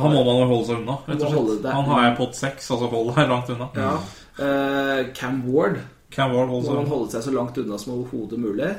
Han 0.00 0.12
må 0.14 0.24
man 0.26 0.42
jo 0.42 0.50
holde 0.50 0.66
seg 0.68 0.82
unna. 0.82 0.98
rett 1.06 1.22
og 1.26 1.32
slett. 1.34 1.70
Han 1.74 1.88
har 1.90 2.04
jeg 2.08 2.18
pott 2.18 2.36
seks, 2.38 2.68
altså 2.74 2.90
hold 2.90 3.14
deg 3.14 3.30
langt 3.30 3.54
unna. 3.54 3.70
Ja. 3.78 3.94
Uh, 4.40 5.00
Cam 5.16 5.42
Ward 5.46 5.80
Cam 6.10 6.32
Ward 6.34 6.48
må 6.50 6.60
holder 6.60 6.80
seg 6.82 6.92
holde 6.94 7.10
seg 7.14 7.22
så 7.28 7.32
langt 7.34 7.58
unna 7.62 7.78
som 7.78 7.92
overhodet 7.94 8.38
mulig. 8.42 8.70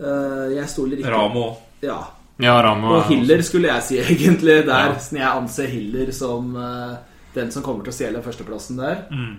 Eh, 0.00 0.46
jeg 0.56 0.68
stoler 0.72 0.98
ikke 1.02 1.10
Ramo 1.14 1.46
Ja. 1.84 1.98
Ja, 2.42 2.54
Ramo 2.64 2.96
Og 2.96 3.04
Hiller 3.12 3.42
skulle 3.46 3.68
jeg 3.70 3.82
si 3.86 3.98
egentlig 4.04 4.64
der. 4.66 4.94
Ja. 4.96 5.18
Jeg 5.20 5.28
anser 5.28 5.68
Hiller 5.70 6.10
som 6.16 6.54
eh, 6.56 6.96
den 7.34 7.52
som 7.54 7.62
kommer 7.66 7.84
til 7.86 7.92
å 7.92 7.98
stjele 7.98 8.22
førsteplassen 8.24 8.80
der. 8.80 9.04
mm. 9.12 9.34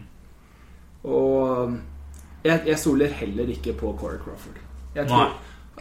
Og 1.05 1.75
jeg, 2.45 2.61
jeg 2.65 2.77
stoler 2.81 3.11
heller 3.19 3.49
ikke 3.53 3.73
på 3.77 3.91
Corey 3.99 4.17
Crawford. 4.21 4.57
Jeg 4.95 5.05
Nei. 5.09 5.19
tror, 5.19 5.35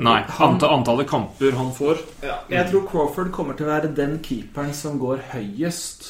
Nei. 0.04 0.18
Anta, 0.42 0.68
antallet 0.74 1.06
kamper 1.08 1.54
han 1.54 1.70
får 1.76 2.00
ja, 2.24 2.40
jeg 2.50 2.66
tror 2.72 2.82
Crawford 2.90 3.30
kommer 3.32 3.54
til 3.56 3.68
å 3.68 3.70
være 3.70 3.92
den 3.94 4.16
keeperen 4.24 4.72
som 4.74 4.98
går 4.98 5.22
høyest. 5.32 6.08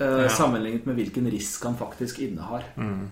uh, 0.00 0.24
Ja. 0.26 0.28
Sammenlignet 0.28 0.86
med 0.86 0.98
hvilken 1.00 1.30
risk 1.32 1.64
han 1.64 1.76
faktisk 1.78 2.18
innehar. 2.26 2.66
Mm. 2.76 3.08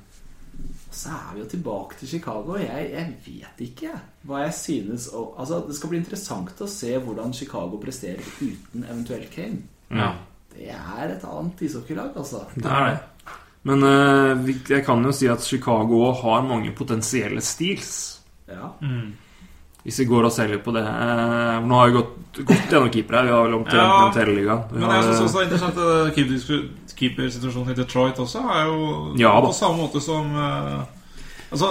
Så 0.92 1.08
er 1.08 1.30
vi 1.34 1.40
jo 1.40 1.46
tilbake 1.48 1.96
til 1.98 2.08
Chicago. 2.08 2.58
Jeg, 2.60 2.90
jeg 2.92 3.14
vet 3.24 3.62
ikke 3.64 3.94
hva 4.28 4.42
jeg 4.44 4.52
synes 4.54 5.06
og, 5.08 5.32
altså, 5.40 5.62
Det 5.66 5.76
skal 5.78 5.90
bli 5.90 6.00
interessant 6.02 6.60
å 6.60 6.68
se 6.68 6.92
hvordan 7.00 7.32
Chicago 7.36 7.80
presterer 7.80 8.20
uten 8.42 8.84
eventuelt 8.84 9.32
Kane. 9.32 9.64
Ja. 9.92 10.12
Det 10.52 10.68
er 10.74 11.14
et 11.14 11.24
annet 11.24 11.64
ishockeylag, 11.64 12.12
altså. 12.16 12.44
Det 12.54 12.68
er 12.68 12.90
det. 12.90 12.98
Men 13.68 13.84
eh, 13.86 14.52
jeg 14.68 14.84
kan 14.84 15.04
jo 15.06 15.12
si 15.14 15.28
at 15.30 15.44
Chicago 15.46 16.10
har 16.18 16.44
mange 16.44 16.74
potensielle 16.76 17.40
steals. 17.40 18.20
Ja. 18.50 18.72
Mm. 18.82 19.14
Hvis 19.82 19.98
vi 19.98 20.06
går 20.06 20.28
ser 20.30 20.52
litt 20.52 20.62
på 20.62 20.72
det 20.74 20.82
eh, 20.86 21.56
Nå 21.66 21.78
har 21.80 21.90
vi 21.90 21.96
gått, 21.96 22.40
godt 22.46 22.70
gjennom 22.70 22.90
keepere. 22.94 23.24
Vi 23.26 23.34
har 23.34 23.44
vel 23.48 23.58
omtrent 23.58 23.82
Ja, 23.82 24.10
hele 24.14 24.36
ligaen. 24.38 24.64
Men 24.70 24.86
har, 24.86 25.00
jeg 25.00 25.08
synes 25.08 25.18
eh, 25.18 25.24
også 25.26 25.38
det 25.38 25.42
er 25.42 25.48
interessant 25.50 25.78
at 26.86 26.96
keepersituasjonen 27.02 27.74
i 27.74 27.78
Detroit 27.82 28.20
også 28.22 28.42
er 28.46 28.66
jo 28.70 28.82
Ja 29.20 29.36
på 29.42 29.54
samme 29.56 29.82
måte 29.82 30.02
som 30.02 30.34
eh, 30.38 30.82
Altså, 31.52 31.66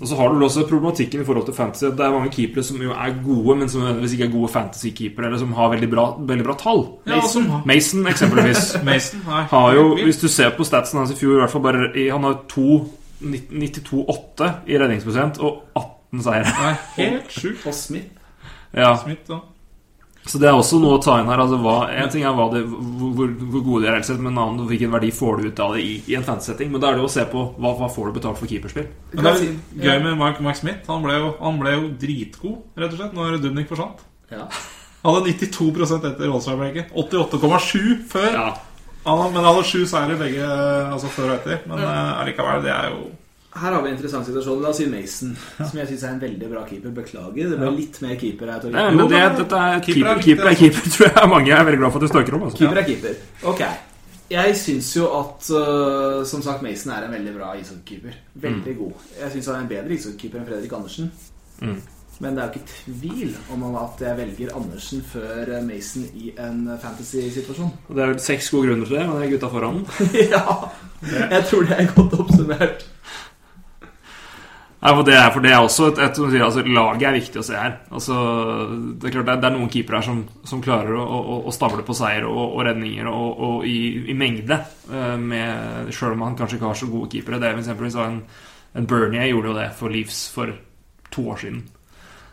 Og 0.00 0.08
så 0.08 0.16
har 0.18 0.32
du 0.32 0.40
også 0.42 0.64
problematikken 0.66 1.20
i 1.22 1.24
forhold 1.24 1.44
til 1.46 1.54
fantasy. 1.54 1.84
Det 1.84 2.02
er 2.02 2.10
mange 2.10 2.32
keepere 2.34 2.64
som 2.66 2.80
jo 2.82 2.90
er 2.90 3.12
gode, 3.22 3.54
men 3.60 3.68
som 3.70 3.84
hvis 4.00 4.16
ikke 4.16 4.24
er 4.26 4.32
gode 4.32 4.48
fantasy-keepere, 4.50 5.28
eller 5.28 5.38
som 5.38 5.52
har 5.54 5.70
veldig 5.70 5.90
bra, 5.92 6.06
veldig 6.18 6.46
bra 6.48 6.56
tall. 6.58 6.82
ja, 7.06 7.20
Mason, 7.66 8.02
eksempelvis. 8.10 8.64
Mason 8.88 9.22
nei, 9.28 9.44
har 9.52 9.76
jo, 9.78 9.84
hvis 10.02 10.18
du 10.18 10.26
ser 10.26 10.50
på 10.56 10.66
statsen 10.66 10.98
hans 10.98 11.14
i 11.14 11.18
fjor, 11.20 11.36
i 11.36 11.44
hvert 11.44 11.54
fall 11.54 11.62
bare 11.62 11.92
Han 12.10 12.26
har 12.26 12.40
to 12.50 12.82
92,8 13.22 14.50
i 14.66 14.78
redningsprosent 14.82 15.38
og 15.38 15.62
18 15.78 16.01
seire. 16.20 16.44
Nei, 16.58 16.74
helt 17.00 17.32
sjukt. 17.32 17.64
Og 17.66 17.72
Smith. 17.74 18.12
Ja, 18.76 18.90
Smith, 19.00 19.24
da. 19.28 19.38
så 20.28 20.38
det 20.40 20.48
er 20.48 20.54
også 20.56 20.78
noe 20.80 20.98
å 20.98 21.00
ta 21.02 21.18
inn 21.20 21.28
her. 21.28 21.40
Altså, 21.40 21.56
hva, 21.60 21.88
en 21.92 22.12
ting 22.12 22.22
er 22.28 22.36
hva 22.36 22.50
det, 22.52 22.62
hvor, 22.68 23.32
hvor- 23.32 23.64
gode 23.64 23.82
de 23.86 23.90
er, 23.92 24.04
sett, 24.04 24.20
men 24.20 24.32
en 24.32 24.42
annen 24.44 24.68
hvilken 24.68 24.92
verdi 24.92 25.10
får 25.12 25.40
du 25.40 25.48
ut 25.48 25.60
av 25.64 25.74
det 25.76 25.82
i, 25.84 25.94
i 26.12 26.16
en 26.16 26.24
fantasy-setting. 26.24 26.70
Men 26.72 26.80
da 26.84 26.90
er 26.92 27.00
det 27.00 27.04
å 27.08 27.10
se 27.12 27.24
på 27.32 27.46
hva, 27.56 27.72
hva 27.80 27.88
får 27.92 28.08
du 28.12 28.18
betalt 28.20 28.40
for 28.40 28.48
keeperspill. 28.52 28.86
Men 29.12 29.24
det 29.28 29.32
er 29.32 29.88
gøy 29.88 30.04
med 30.06 30.20
Mark, 30.20 30.40
Mark 30.44 30.60
Smith. 30.60 30.84
Han 30.88 31.04
ble, 31.04 31.16
jo, 31.20 31.32
han 31.40 31.58
ble 31.60 31.74
jo 31.78 31.88
dritgod, 32.04 32.60
rett 32.76 32.92
og 32.92 33.00
slett, 33.00 33.16
når 33.16 33.40
Dubnik 33.42 33.72
forsvant. 33.72 34.04
Ja. 34.32 34.46
Han 35.02 35.16
hadde 35.18 35.32
92 35.34 35.96
etter 35.98 36.28
Rolls-Royce-breaket. 36.30 36.92
88,7 36.94 38.04
før. 38.12 38.28
Ja, 38.36 38.50
Han, 39.02 39.18
men 39.32 39.40
han 39.42 39.48
hadde 39.50 39.64
sju 39.66 39.80
seire 39.90 40.14
begge 40.14 40.46
altså 40.46 41.08
før 41.10 41.32
og 41.32 41.38
etter. 41.40 41.64
Men 41.66 41.80
ja. 41.82 41.90
uh, 41.90 42.20
likevel, 42.28 42.62
det 42.62 42.70
er 42.70 42.92
jo 42.94 43.08
Her 43.52 43.74
har 43.74 43.82
vi 43.84 43.90
en 43.90 43.96
interessant 43.96 44.24
situasjon. 44.24 44.62
La 44.64 44.70
oss 44.72 44.78
si 44.80 44.86
Mason, 44.88 45.34
som 45.58 45.76
jeg 45.76 45.90
syns 45.90 46.04
er 46.06 46.14
en 46.14 46.20
veldig 46.22 46.48
bra 46.48 46.64
keeper. 46.68 46.94
Beklager, 46.96 47.50
det 47.52 47.58
ble 47.60 47.70
litt 47.76 47.98
mer 48.00 48.14
keeper 48.20 48.52
her. 48.54 48.66
Nei, 48.72 48.84
men 48.96 49.10
det, 49.10 49.22
dette 49.42 49.62
er 49.68 49.82
Keeper 49.84 50.12
er 50.14 50.22
keeper, 50.22 50.22
keeper 50.24 50.46
er 50.46 50.52
altså. 50.54 50.62
keeper, 50.62 50.92
tror 50.96 51.10
jeg 51.10 51.32
mange 51.34 51.56
er 51.56 51.66
veldig 51.68 51.80
glad 51.82 51.92
for 51.92 52.00
at 52.00 52.06
du 52.06 52.14
snakker 52.14 52.38
om. 52.38 52.46
Altså. 52.48 52.60
Keeper 52.62 52.80
er 52.80 52.86
keeper. 52.88 53.18
Ok. 53.52 53.64
Jeg 54.32 54.54
syns 54.56 54.88
jo 54.96 55.08
at 55.18 55.48
uh, 55.52 56.22
Som 56.24 56.40
sagt, 56.40 56.62
Mason 56.64 56.94
er 56.94 57.04
en 57.04 57.12
veldig 57.12 57.34
bra 57.36 57.52
ishockeykeeper. 57.60 58.16
Veldig 58.46 58.76
god. 58.78 59.08
Jeg 59.20 59.34
syns 59.34 59.50
han 59.50 59.58
er 59.58 59.66
en 59.66 59.72
bedre 59.74 59.98
ishockeykeeper 59.98 60.40
enn 60.40 60.48
Fredrik 60.48 60.72
Andersen. 60.78 61.12
Mm. 61.60 61.82
Men 62.22 62.36
det 62.36 62.42
er 62.42 62.46
jo 62.46 62.52
ikke 62.60 62.72
tvil 62.72 63.36
om 63.52 63.64
at 63.80 64.02
jeg 64.04 64.16
velger 64.16 64.56
Andersen 64.56 65.02
før 65.12 65.56
øh, 65.56 65.64
Mason 65.66 66.04
i 66.14 66.30
en 66.38 66.70
fantasy-situasjon. 66.82 67.72
Og 67.88 67.96
Det 67.96 68.02
er 68.04 68.12
vel 68.12 68.20
seks 68.20 68.50
gode 68.50 68.68
grunner 68.68 68.86
til 68.86 68.96
det, 68.96 69.06
men 69.08 69.16
det 69.16 69.26
er 69.26 69.32
gutta 69.32 69.52
foran. 69.52 69.80
ja, 70.36 70.44
jeg 71.36 71.44
tror 71.50 71.66
det 71.66 71.78
er 71.78 71.94
godt 71.96 72.18
oppsummert. 72.20 72.86
Nei, 74.82 74.90
for 74.98 75.06
det 75.06 75.14
er, 75.14 75.28
for 75.30 75.44
det 75.44 75.50
er 75.54 75.60
også 75.62 75.84
et, 75.92 75.98
et, 76.02 76.16
som 76.18 76.30
sier, 76.32 76.42
altså, 76.42 76.62
Laget 76.66 77.04
er 77.06 77.14
viktig 77.14 77.38
å 77.38 77.44
se 77.46 77.54
her. 77.54 77.74
Altså, 77.94 78.14
det 78.98 79.06
er 79.06 79.12
klart 79.14 79.28
det 79.28 79.34
er, 79.36 79.42
det 79.44 79.46
er 79.46 79.54
noen 79.54 79.68
keepere 79.70 80.00
her 80.00 80.06
som, 80.08 80.24
som 80.50 80.62
klarer 80.64 80.96
å, 80.98 81.04
å, 81.06 81.36
å 81.46 81.54
stable 81.54 81.84
på 81.86 81.94
seier 81.94 82.26
og, 82.26 82.40
og 82.56 82.64
redninger 82.66 83.06
og, 83.06 83.44
og 83.46 83.68
i, 83.70 83.76
i 84.10 84.16
mengde. 84.18 84.58
eh, 84.90 85.14
Med, 85.22 85.92
selv 85.94 86.16
om 86.16 86.24
han 86.26 86.34
kanskje 86.40 86.58
ikke 86.58 86.72
har 86.72 86.80
så 86.80 86.90
gode 86.90 87.12
keepere. 87.14 87.38
Det 87.38 87.46
er 87.52 87.54
for 87.54 87.62
eksempel 87.62 87.94
en, 88.08 88.18
en 88.80 88.90
Bernie 88.90 89.28
gjorde 89.30 89.52
jo 89.52 89.54
det 89.60 89.68
for 89.78 89.94
Leeds 89.94 90.18
for 90.34 90.50
to 91.14 91.28
år 91.30 91.40
siden. 91.44 91.62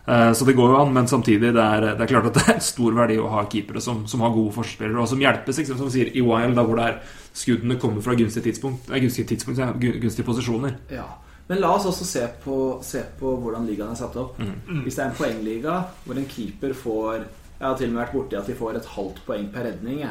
Eh, 0.10 0.34
Så 0.34 0.50
det 0.50 0.58
går 0.58 0.74
jo 0.74 0.82
an, 0.82 0.94
men 0.98 1.08
samtidig 1.14 1.54
det 1.54 1.68
er, 1.68 1.88
det 1.94 2.08
er 2.08 2.14
klart 2.16 2.32
at 2.32 2.42
det 2.42 2.48
er 2.48 2.54
en 2.58 2.68
stor 2.72 2.98
verdi 2.98 3.22
å 3.22 3.30
ha 3.30 3.46
keepere 3.46 3.86
som, 3.86 4.08
som 4.10 4.26
har 4.26 4.34
gode 4.34 4.58
forspillere, 4.58 4.98
og 5.06 5.12
som 5.14 5.22
hjelpes, 5.22 5.62
ikke 5.62 5.78
som 5.78 5.86
vi 5.86 6.00
sier, 6.00 6.14
i 6.18 6.26
Wild, 6.26 6.58
da 6.58 6.66
hvor 6.66 6.82
det 6.82 6.90
er 6.90 7.02
skuddene 7.46 7.78
kommer 7.78 8.02
fra 8.02 8.18
gunstige 8.18 8.50
tidspunkt, 8.50 8.90
gunstige, 8.90 9.36
tidspunkt 9.36 9.62
gunstige 9.86 10.26
posisjoner. 10.26 10.80
Ja. 10.98 11.06
Men 11.50 11.62
la 11.64 11.72
oss 11.74 11.88
også 11.90 12.06
se 12.06 12.24
på, 12.44 12.56
se 12.86 13.02
på 13.20 13.34
hvordan 13.42 13.66
ligaen 13.66 13.96
er 13.96 13.98
satt 13.98 14.16
opp. 14.22 14.38
Hvis 14.84 14.96
det 14.96 15.04
er 15.04 15.10
en 15.10 15.18
poengliga 15.18 15.80
hvor 16.06 16.20
en 16.20 16.30
keeper 16.30 16.76
får 16.78 17.16
Jeg 17.60 17.66
har 17.68 17.78
til 17.78 17.90
og 17.90 17.94
med 17.96 18.04
vært 18.04 18.14
borti 18.16 18.38
at 18.40 18.48
de 18.48 18.56
får 18.56 18.78
et 18.80 18.90
halvt 18.96 19.22
poeng 19.26 19.50
per 19.52 19.66
redning. 19.68 20.04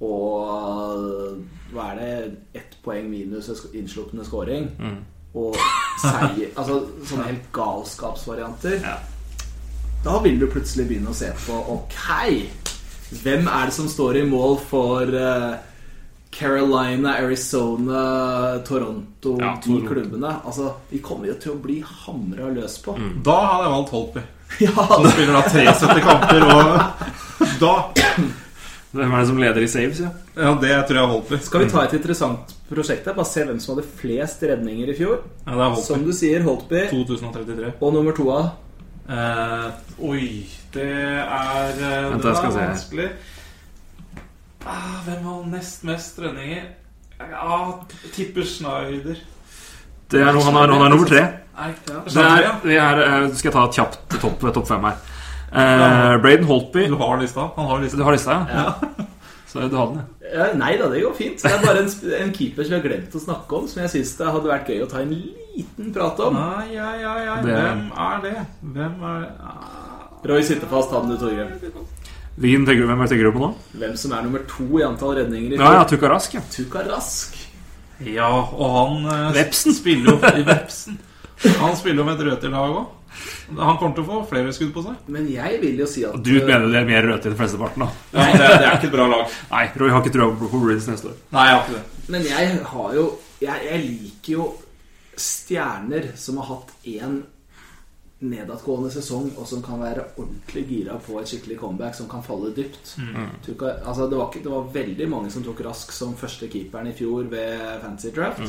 Og 0.00 1.36
hva 1.74 1.90
er 1.92 2.00
det? 2.00 2.12
Ett 2.62 2.78
poeng 2.82 3.10
minus 3.12 3.50
innslupne 3.76 4.24
scoring. 4.26 4.70
Og 5.36 5.54
seier 6.02 6.50
Altså 6.58 6.80
sånne 7.06 7.28
helt 7.28 7.50
galskapsvarianter. 7.54 8.80
Ja. 8.82 8.96
Da 10.00 10.16
vil 10.24 10.40
du 10.40 10.48
plutselig 10.48 10.88
begynne 10.88 11.12
å 11.12 11.16
se 11.16 11.28
på 11.44 11.58
Ok, 11.74 11.98
hvem 13.20 13.48
er 13.52 13.68
det 13.68 13.76
som 13.76 13.88
står 13.90 14.22
i 14.22 14.24
mål 14.24 14.56
for 14.70 15.12
eh, 15.12 15.58
Carolina, 16.30 17.16
Arizona, 17.18 18.58
Toronto, 18.66 19.36
Ja, 19.40 19.56
de 19.64 19.80
klubbene? 19.86 20.34
Altså, 20.46 20.72
De 20.90 20.98
kommer 21.02 21.26
jo 21.32 21.34
til 21.42 21.52
å 21.52 21.58
bli 21.62 21.80
hamra 21.84 22.50
løs 22.54 22.78
på. 22.84 22.94
Da 23.26 23.38
hadde 23.46 23.64
jeg 23.66 23.74
valgt 23.76 23.96
Holtby. 23.96 24.22
Ja, 24.66 24.86
Som 24.90 25.06
spiller 25.10 25.36
da 25.36 25.42
73 25.46 26.00
kamper, 26.06 26.46
og 26.50 26.70
da 27.62 27.74
Hvem 28.90 29.12
er 29.14 29.20
det 29.20 29.26
som 29.28 29.38
leder 29.38 29.62
i 29.62 29.68
saves, 29.70 30.00
ja? 30.02 30.08
Ja, 30.34 30.54
det 30.58 30.72
tror 30.88 30.96
jeg 30.98 31.04
er 31.04 31.12
Holtby. 31.12 31.38
Skal 31.46 31.62
vi 31.62 31.68
ta 31.70 31.84
et 31.86 31.92
interessant 31.94 32.54
prosjekt 32.70 33.06
her? 33.06 33.14
Bare 33.14 33.30
se 33.30 33.44
hvem 33.46 33.60
som 33.62 33.76
hadde 33.76 33.86
flest 34.00 34.42
redninger 34.42 34.90
i 34.90 34.96
fjor. 34.98 35.20
Ja, 35.44 35.52
det 35.52 35.60
er 35.60 35.68
Holtby. 35.76 35.84
Som 35.86 36.02
du 36.08 36.10
sier, 36.16 36.42
Holtby. 36.46 36.82
2033. 36.90 37.70
Og 37.78 37.94
nummer 37.94 38.16
to 38.18 38.26
av 38.34 38.50
Eh, 39.10 39.70
oi, 40.06 40.46
det 40.70 40.84
er 40.86 41.70
eh, 41.82 42.10
Vent, 42.12 42.22
Det 42.22 42.30
er 42.30 42.52
vanskelig. 42.54 43.06
se. 43.10 43.39
Ah, 44.66 45.00
hvem 45.06 45.22
har 45.24 45.44
nest 45.50 45.84
mest 45.88 46.18
redninger? 46.20 46.66
Ah, 47.20 47.72
tipper 48.14 48.44
Schneider. 48.48 49.20
Det 50.10 50.20
er, 50.20 50.32
han, 50.34 50.56
er, 50.56 50.72
han 50.74 50.84
er 50.84 50.90
nummer 50.92 51.08
tre. 51.08 51.22
Ja. 51.60 51.70
Det 52.06 52.24
er, 52.24 52.44
det 52.44 52.52
vi 52.64 52.76
er, 52.80 53.00
eh, 53.04 53.26
skal 53.36 53.50
jeg 53.50 53.54
ta 53.56 53.64
et 53.68 53.76
kjapt 53.78 54.16
topp, 54.20 54.46
topp 54.54 54.66
fem 54.68 54.86
her. 54.88 54.96
Eh, 55.50 56.16
Braden 56.22 56.46
Holtby 56.46 56.84
Du 56.88 56.94
har 57.00 57.18
lista? 57.20 57.48
Han 57.56 57.66
har 57.66 57.82
lista. 57.82 57.98
Du 57.98 58.04
har 58.06 58.16
lista, 58.16 58.38
ja? 58.48 59.06
Så 59.50 59.64
du 59.66 59.74
hadde 59.76 59.96
den, 59.96 60.00
ja. 60.00 60.06
Ja, 60.30 60.44
nei 60.54 60.76
da, 60.78 60.86
det 60.92 61.00
går 61.02 61.14
fint. 61.18 61.40
Det 61.42 61.50
er 61.50 61.62
bare 61.64 61.80
en, 61.82 61.88
en 62.20 62.28
keeper 62.36 62.62
som 62.66 62.70
vi 62.70 62.78
har 62.78 62.84
glemt 62.84 63.14
å 63.18 63.22
snakke 63.22 63.56
om, 63.58 63.64
som 63.66 63.80
jeg 63.82 63.90
syns 63.96 64.12
det 64.20 64.28
hadde 64.30 64.50
vært 64.52 64.68
gøy 64.70 64.84
å 64.84 64.90
ta 64.92 65.00
en 65.02 65.10
liten 65.10 65.88
prat 65.96 66.20
om. 66.22 66.36
Nei, 66.38 66.68
ja, 66.76 66.90
ja, 67.00 67.14
ja. 67.26 67.38
Hvem 67.42 67.80
er 68.06 68.20
det? 68.28 68.34
Hvem 68.76 69.02
er 69.10 69.24
det? 69.24 69.32
Ah, 69.42 70.20
Roy 70.30 70.44
sitter 70.46 70.70
fast, 70.70 70.94
han 70.94 71.10
du, 71.10 71.16
Torgrim. 71.18 71.50
Hvem 72.36 72.66
tenker 72.66 73.24
du 73.24 73.32
på 73.34 73.42
nå? 73.42 73.50
Hvem 73.80 73.96
som 73.98 74.12
er 74.16 74.22
nummer 74.22 74.44
to 74.48 74.66
i 74.78 74.84
antall 74.86 75.16
redninger 75.18 75.56
i 75.56 75.58
Ja, 75.58 75.72
ja, 75.80 75.84
Tuka 75.88 76.08
Rask, 76.08 76.34
ja. 76.38 76.40
Tuka 76.52 76.84
Rask. 76.86 77.36
Ja, 78.06 78.30
og 78.30 78.70
han 78.76 79.10
eh, 79.12 79.34
Vepsen. 79.36 79.74
spiller 79.76 80.14
jo 80.14 80.18
i 80.40 80.46
Vepsen. 80.46 80.96
Han 81.60 81.76
spiller 81.76 82.00
jo 82.02 82.06
med 82.08 82.20
et 82.20 82.26
rødtid-lag 82.30 82.78
òg. 82.78 82.96
Han 83.58 83.76
kommer 83.80 83.96
til 83.96 84.04
å 84.04 84.06
få 84.06 84.18
flere 84.30 84.52
skudd 84.54 84.70
på 84.76 84.84
seg. 84.86 84.94
Men 85.10 85.26
jeg 85.28 85.58
vil 85.60 85.80
jo 85.82 85.86
si 85.90 86.04
at 86.06 86.14
Du 86.22 86.30
mener 86.46 86.68
det 86.70 86.78
er 86.80 86.86
mer 86.88 87.08
rødt 87.10 87.26
i 87.26 87.32
flesteparten, 87.36 87.82
da? 87.82 87.88
Ja, 88.14 88.26
det, 88.30 88.50
det 88.62 88.68
er 88.68 88.76
ikke 88.78 88.88
et 88.92 88.94
bra 88.94 89.06
lag. 89.10 89.34
Nei, 89.50 89.64
Roy 89.82 89.90
har 89.90 90.04
ikke 90.04 90.12
trua 90.14 90.28
på 90.38 90.50
Bruins 90.54 90.86
neste 90.88 91.10
år. 91.10 91.16
Nei, 91.34 91.46
jeg 91.48 91.56
har 91.56 91.64
ikke 91.66 91.76
det. 91.80 92.06
Men 92.14 92.28
jeg 92.30 92.60
har 92.70 92.94
jo 92.96 93.04
Jeg, 93.40 93.64
jeg 93.66 93.82
liker 93.88 94.32
jo 94.36 94.46
stjerner 95.20 96.10
som 96.20 96.38
har 96.40 96.48
hatt 96.54 96.70
én 96.88 97.20
nedadgående 98.20 98.90
sesong, 98.92 99.30
og 99.40 99.46
som 99.48 99.62
kan 99.64 99.80
være 99.80 100.02
ordentlig 100.16 100.64
gira 100.68 100.98
på 101.00 101.20
et 101.20 101.30
skikkelig 101.30 101.56
comeback 101.60 101.94
som 101.96 102.08
kan 102.10 102.24
falle 102.24 102.50
dypt. 102.56 102.96
Tuka, 103.46 103.78
altså 103.80 104.10
det, 104.10 104.18
var 104.18 104.28
ikke, 104.28 104.44
det 104.44 104.52
var 104.52 104.74
veldig 104.74 105.08
mange 105.08 105.30
som 105.32 105.46
tok 105.46 105.62
Rask 105.64 105.94
som 105.96 106.12
første 106.20 106.50
keeperen 106.52 106.90
i 106.90 106.96
fjor 106.96 107.30
ved 107.32 107.80
Fantasy 107.80 108.12
Draft. 108.16 108.44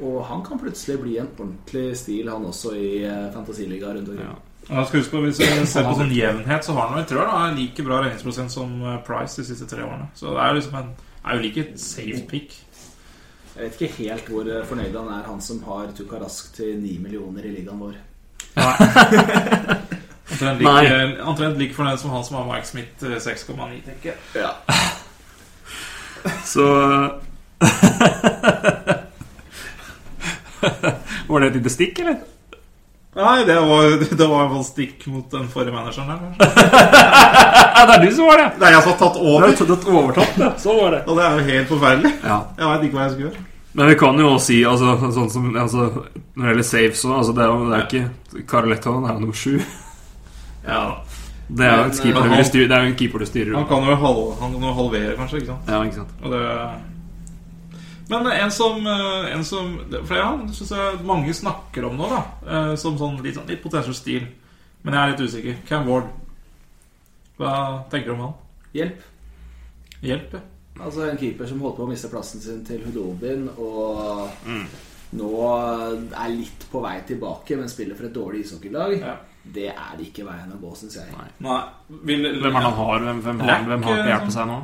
Og 0.00 0.22
han 0.24 0.44
kan 0.46 0.60
plutselig 0.60 1.00
bli 1.02 1.18
en 1.20 1.28
ordentlig 1.34 1.96
stil, 1.98 2.30
han 2.32 2.46
også, 2.48 2.72
i 2.72 3.02
eh, 3.04 3.26
fantasiliga 3.34 3.90
rundt 3.92 4.08
omkring. 4.08 4.30
Ja. 4.30 4.38
Jeg 4.70 4.86
skal 4.86 5.00
huske 5.00 5.16
på, 5.16 5.20
Hvis 5.20 5.40
vi 5.40 5.66
ser 5.72 5.84
på 5.84 5.94
sånn 5.98 6.14
jevnhet, 6.14 6.64
så 6.64 6.76
har 6.78 6.92
han 6.92 7.02
jeg 7.02 7.10
tror 7.10 7.28
han 7.28 7.58
like 7.58 7.84
bra 7.84 8.00
regningsprosent 8.04 8.54
som 8.54 8.80
eh, 8.80 9.00
Price 9.04 9.40
de 9.40 9.46
siste 9.50 9.68
tre 9.68 9.84
årene. 9.84 10.08
Så 10.14 10.32
det 10.32 10.44
er 10.44 10.56
liksom 10.56 10.78
en 10.80 10.92
er 11.20 11.36
jo 11.36 11.42
like 11.44 11.64
safe 11.76 12.22
pick. 12.28 12.54
Jeg 13.56 13.66
vet 13.66 13.76
ikke 13.76 14.06
helt 14.06 14.30
hvor 14.32 14.48
eh, 14.48 14.64
fornøyd 14.64 14.94
han 14.96 15.10
er, 15.18 15.26
han 15.28 15.42
som 15.44 15.60
har 15.66 15.90
Tuka 15.96 16.20
Rask 16.22 16.54
til 16.56 16.78
9 16.80 16.96
millioner 17.04 17.44
i 17.44 17.52
ligaen 17.58 17.82
vår. 17.82 17.98
Omtrent 20.30 20.60
Nei. 20.62 20.82
like, 20.82 21.22
omtrent 21.26 21.58
like 21.58 21.74
fornøyd 21.74 21.98
som 22.00 22.10
han 22.14 22.24
som 22.24 22.36
har 22.38 22.44
Mike 22.48 22.66
Smith 22.68 23.04
eh, 23.04 23.16
6,9, 23.18 23.82
tenker 23.84 24.08
jeg. 24.12 24.18
Ja. 24.34 24.50
Så 26.46 26.60
Var 31.28 31.40
det 31.40 31.46
et 31.50 31.54
lite 31.58 31.70
stikk, 31.72 31.98
eller? 32.02 32.16
Nei, 33.16 33.44
det 33.44 33.54
var, 33.60 33.82
det 34.20 34.26
var 34.26 34.26
i 34.26 34.28
hvert 34.46 34.52
fall 34.54 34.64
stikk 34.68 35.06
mot 35.10 35.30
den 35.32 35.48
forrige 35.50 35.72
manageren 35.74 36.08
der. 36.08 36.16
Ja, 37.80 37.86
det 37.88 37.94
er 37.96 38.00
du 38.04 38.10
som 38.14 38.26
var 38.28 38.36
det! 38.38 38.48
Det 38.60 38.66
er 38.68 38.72
jeg 38.76 38.82
som 38.84 38.92
har 38.92 38.98
tatt 39.00 39.16
Du 39.16 39.20
har 39.24 39.28
over, 39.34 39.50
tatt 39.58 39.84
overtatt, 39.88 40.34
ja. 40.38 40.50
Så 40.62 40.70
var 40.76 40.88
det. 40.94 41.00
og 41.08 41.12
det 41.18 41.24
er 41.26 41.30
jo 41.38 41.42
helt 41.48 41.68
forferdelig. 41.72 42.12
Ja. 42.22 42.38
Jeg 42.58 42.66
veit 42.70 42.82
ikke 42.86 42.96
hva 42.98 43.04
jeg 43.06 43.12
skal 43.14 43.24
gjøre. 43.26 43.38
Men 43.72 43.86
vi 43.86 43.94
kan 43.94 44.18
jo 44.18 44.32
også 44.34 44.46
si, 44.50 44.56
altså, 44.66 44.96
sånn 45.14 45.28
som 45.30 45.44
altså, 45.56 45.84
Når 46.34 46.42
det 46.42 46.48
gjelder 46.50 46.66
saves 46.66 47.04
òg 47.06 47.12
altså, 47.20 47.34
Det 47.36 47.42
er 47.44 47.50
jo 47.52 47.68
det 47.68 47.76
er 47.76 47.84
ikke 47.86 48.44
Caroletto 48.50 48.94
er 48.98 49.12
jo 49.14 49.20
nummer 49.22 49.38
sju. 49.38 49.60
Ja, 50.66 50.80
Det 51.48 51.64
er 51.66 51.76
jo 51.78 51.84
en 51.84 51.94
keeper, 51.96 52.26
eh, 52.34 52.50
du 52.52 52.58
det 52.58 52.74
er 52.76 52.82
jo 52.84 52.90
en 52.90 52.96
keeper 52.98 53.22
du 53.22 53.26
styrer 53.26 53.54
Han 53.56 53.68
kan 53.70 53.86
jo 53.86 53.94
halv, 54.02 54.18
han 54.40 54.52
kan 54.56 54.74
halvere, 54.80 55.14
kanskje. 55.16 55.40
ikke 55.40 55.52
sant? 55.52 55.70
Ja, 55.70 55.82
ikke 55.86 56.00
sant. 56.00 56.12
Og 56.22 56.34
det 56.34 56.42
Men 58.10 58.26
en 58.32 58.50
som, 58.50 58.86
eh, 58.86 59.30
en 59.36 59.44
som 59.46 59.78
For 60.04 60.18
ja, 60.18 60.28
det 60.46 60.54
synes 60.58 60.70
jeg 60.74 61.06
mange 61.06 61.34
snakker 61.34 61.86
om 61.88 61.96
nå, 61.96 62.10
da. 62.10 62.22
eh, 62.50 62.74
Som 62.76 62.98
sånn 62.98 63.22
litt, 63.22 63.38
sånn, 63.38 63.48
litt 63.48 63.62
potensiell 63.62 63.94
stil. 63.94 64.26
Men 64.82 64.94
jeg 64.94 65.02
er 65.02 65.10
litt 65.12 65.24
usikker. 65.28 65.56
Cam 65.68 65.86
Ward. 65.86 66.10
Hva 67.38 67.52
tenker 67.92 68.10
du 68.10 68.14
om 68.16 68.20
han? 68.26 68.34
Hjelp. 68.74 69.02
Hjelp, 70.02 70.32
ja. 70.34 70.40
Altså 70.84 71.10
En 71.10 71.18
keeper 71.20 71.46
som 71.46 71.60
holdt 71.60 71.76
på 71.76 71.84
å 71.86 71.88
miste 71.90 72.08
plassen 72.08 72.40
sin 72.40 72.64
til 72.64 72.80
Hudobin, 72.86 73.48
og 73.58 74.30
Mm. 74.46 74.66
nå 75.16 75.30
er 76.16 76.28
litt 76.30 76.66
på 76.72 76.80
vei 76.82 77.00
tilbake, 77.06 77.56
men 77.58 77.68
spiller 77.68 77.94
for 77.98 78.06
et 78.06 78.14
dårlig 78.14 78.44
ishockeylag. 78.44 78.98
Ja. 79.00 79.16
Det 79.44 79.68
er 79.72 79.96
ikke 80.04 80.24
veien 80.26 80.52
å 80.52 80.60
gå, 80.60 80.74
syns 80.76 80.96
jeg. 80.96 81.06
Nei. 81.16 81.28
Nei. 81.40 81.62
Vil, 82.04 82.22
Hvem 82.40 82.56
er 82.56 82.60
det 82.60 82.62
han 82.62 82.72
har? 82.72 82.98
Hvem, 83.00 83.22
hvem 83.22 83.40
har, 83.40 83.62
hvem 83.64 83.82
har 83.82 83.90
på 83.90 83.96
hjelp 83.96 84.10
hjelpen 84.12 84.32
seg 84.32 84.46
nå? 84.46 84.58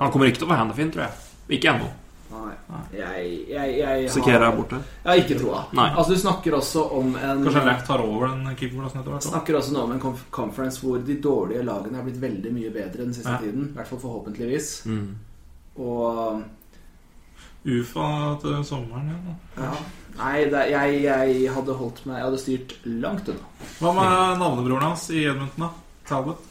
Han 0.00 0.10
kommer 0.12 0.26
ikke 0.26 0.38
til 0.38 0.46
å 0.46 0.50
være 0.50 0.58
handafin, 0.64 0.90
tror 0.90 1.02
jeg. 1.06 1.12
Ikke 1.58 1.70
ennå. 1.74 1.88
Nei. 2.30 2.52
Jeg, 2.94 3.30
jeg, 3.50 3.72
jeg 3.80 4.10
Sikera 4.14 4.44
har 4.44 4.52
er 4.52 4.56
borte. 4.60 4.78
Jeg 5.02 5.10
har 5.10 5.22
ikke 5.24 5.38
troa. 5.40 5.62
Altså, 5.88 6.14
du 6.14 6.20
snakker 6.22 6.54
også 6.60 6.84
om 7.00 7.08
en 7.18 7.42
Kanskje 7.46 7.64
Lack 7.66 7.82
tar 7.88 8.04
over 8.04 8.28
den 8.30 8.54
keeperplassen 8.56 9.00
etter 9.00 9.14
hvert? 9.16 9.26
Snakker 9.26 9.58
også 9.58 9.74
nå 9.74 9.82
om 9.88 9.94
en 9.96 10.02
conference 10.30 10.84
hvor 10.84 11.02
de 11.06 11.16
dårlige 11.22 11.64
lagene 11.66 11.98
er 11.98 12.06
blitt 12.06 12.20
veldig 12.22 12.52
mye 12.54 12.70
bedre 12.74 13.02
den 13.08 13.14
siste 13.16 13.34
Ja. 13.34 13.40
tiden. 13.42 13.70
I 13.72 13.78
hvert 13.80 13.90
fall 13.90 14.02
forhåpentligvis. 14.04 14.70
Mm. 14.86 15.08
Og 15.82 16.42
UFA 17.66 18.06
til 18.40 18.62
sommeren 18.64 19.10
igjen, 19.10 19.26
da. 19.26 19.64
ja. 19.66 19.72
Nei, 20.20 20.44
det, 20.50 20.62
jeg, 20.72 21.02
jeg 21.04 21.50
hadde 21.54 21.74
holdt 21.78 22.00
meg 22.08 22.16
Jeg 22.18 22.24
hadde 22.26 22.38
styrt 22.42 22.72
langt 22.84 23.28
unna. 23.30 23.50
Hva 23.78 23.92
med 23.96 24.40
navnebroren 24.42 24.86
hans 24.90 25.04
i 25.14 25.22
Edmonton, 25.30 25.66
da? 25.66 25.70
Talbot? 26.08 26.46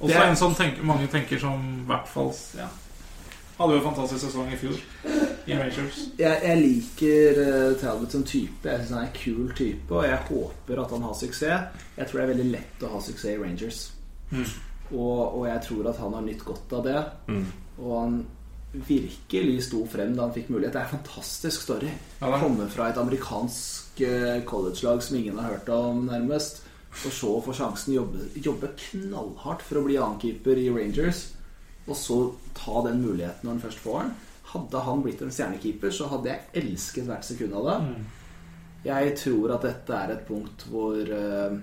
Også 0.00 0.08
Det 0.14 0.22
en 0.24 0.36
som 0.40 0.54
tenker, 0.56 0.82
mange 0.88 1.06
tenker 1.12 1.38
som 1.42 1.60
i 1.82 1.86
hvert 1.88 2.08
fall 2.08 2.32
ja. 2.56 2.66
Hadde 3.60 3.76
jo 3.76 3.80
en 3.82 3.84
fantastisk 3.90 4.22
sesong 4.24 4.48
i 4.48 4.56
fjor 4.56 4.76
i 5.44 5.52
Rangers. 5.58 6.00
Jeg, 6.16 6.40
jeg 6.46 6.60
liker 6.62 7.40
uh, 7.44 7.74
Talbot 7.76 8.14
som 8.14 8.22
type. 8.24 8.64
Jeg 8.64 8.80
synes 8.80 8.94
han 8.94 9.02
er 9.02 9.10
en 9.10 9.18
kul 9.18 9.50
type, 9.56 9.92
og 9.92 10.06
jeg 10.06 10.20
håper 10.30 10.80
at 10.80 10.94
han 10.96 11.04
har 11.04 11.16
suksess. 11.18 11.82
Jeg 11.98 12.08
tror 12.08 12.20
det 12.20 12.24
er 12.24 12.30
veldig 12.32 12.50
lett 12.54 12.84
å 12.86 12.92
ha 12.94 13.00
suksess 13.04 13.34
i 13.34 13.40
Rangers. 13.40 13.80
Mm. 14.30 14.46
Og, 14.90 15.18
og 15.24 15.44
jeg 15.50 15.62
tror 15.66 15.90
at 15.90 16.00
han 16.00 16.16
har 16.16 16.24
nytt 16.24 16.44
godt 16.46 16.72
av 16.78 16.86
det. 16.86 17.02
Mm. 17.28 17.44
Og 17.82 17.92
han 17.98 18.16
virkelig 18.88 19.66
sto 19.66 19.82
frem 19.90 20.14
da 20.16 20.24
han 20.24 20.34
fikk 20.34 20.48
mulighet. 20.54 20.72
Det 20.74 20.80
er 20.80 20.88
en 20.88 20.96
fantastisk 20.96 21.66
story. 21.66 21.90
Ja, 22.20 22.30
Komme 22.40 22.68
fra 22.72 22.88
et 22.90 23.00
amerikansk 23.02 24.00
eh, 24.06 24.40
college-lag 24.46 25.02
som 25.04 25.18
ingen 25.18 25.36
har 25.36 25.56
hørt 25.56 25.68
om, 25.74 26.06
nærmest. 26.08 26.62
Og 26.90 27.12
så 27.14 27.34
få 27.44 27.54
sjansen 27.54 27.94
jobbe, 27.94 28.24
jobbe 28.40 28.72
knallhardt 28.86 29.62
for 29.66 29.82
å 29.82 29.84
bli 29.86 29.98
annenkeeper 30.00 30.58
i 30.58 30.70
Rangers. 30.74 31.26
Og 31.90 31.98
så 31.98 32.18
ta 32.54 32.84
den 32.86 33.02
muligheten 33.02 33.46
når 33.46 33.56
han 33.56 33.62
først 33.64 33.82
får 33.82 34.00
den. 34.02 34.14
Hadde 34.50 34.82
han 34.86 35.02
blitt 35.04 35.22
en 35.22 35.34
stjernekeeper, 35.34 35.92
så 35.94 36.08
hadde 36.10 36.30
jeg 36.32 36.62
elsket 36.62 37.06
hvert 37.06 37.26
sekund 37.26 37.54
av 37.58 37.68
det. 37.68 37.76
Mm. 37.86 38.08
Jeg 38.86 39.14
tror 39.20 39.54
at 39.54 39.66
dette 39.66 39.96
er 39.96 40.14
et 40.14 40.26
punkt 40.26 40.64
hvor 40.70 40.96
eh, 40.96 41.56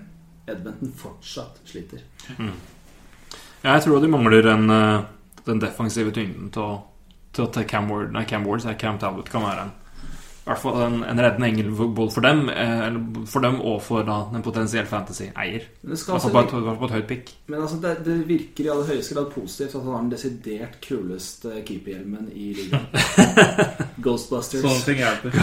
Edmonton 0.48 0.92
fortsatt 0.96 1.58
sliter. 1.66 2.04
Ja, 2.38 3.74
jeg 3.74 3.82
tror 3.84 4.00
de 4.00 4.10
mangler 4.12 4.46
en, 4.52 4.70
eh, 4.70 5.00
den 5.48 5.60
defensive 5.62 6.14
tyngden 6.14 6.52
til 6.54 6.62
å, 6.62 6.78
til 7.34 7.48
at 7.48 7.58
Cam 7.70 7.90
Ward 7.90 8.14
Nei, 8.14 8.24
Cam 8.28 8.46
Ward, 8.46 8.62
så 8.62 8.72
er 8.72 8.80
Cam 8.80 9.00
Talbot 9.02 9.30
kan 9.32 9.44
være 9.44 9.66
en 9.66 9.74
hvert 10.48 10.62
fall 10.62 10.78
en, 10.86 10.96
en 11.04 11.20
reddende 11.22 11.48
engel 11.50 11.68
både 11.96 12.10
for 12.14 12.24
dem, 12.24 12.46
eh, 12.48 12.80
eller 12.86 13.26
for 13.28 13.44
dem 13.44 13.58
og 13.60 13.82
for 13.84 14.06
da, 14.08 14.16
en 14.34 14.44
potensiell 14.46 14.86
fantasy-eier. 14.88 15.66
Altså, 15.88 16.30
på, 16.32 16.42
et- 16.44 16.80
på 16.82 16.90
høyt 16.94 17.06
pikk. 17.10 17.32
men 17.52 17.60
altså, 17.60 17.78
det, 17.84 17.94
det 18.06 18.16
virker 18.28 18.64
i 18.66 18.72
aller 18.74 18.90
høyeste 18.94 19.14
grad 19.18 19.30
positivt 19.34 19.76
at 19.76 19.82
han 19.84 19.92
har 19.94 20.00
den 20.06 20.14
desidert 20.16 20.80
kuleste 20.88 21.60
keeperhjelmen 21.68 22.32
i 22.32 22.50
ligaen. 22.56 22.88
Ghostbusters. 24.04 24.64
Sånne 24.64 24.84
ting 24.88 25.04
hjelper. 25.04 25.38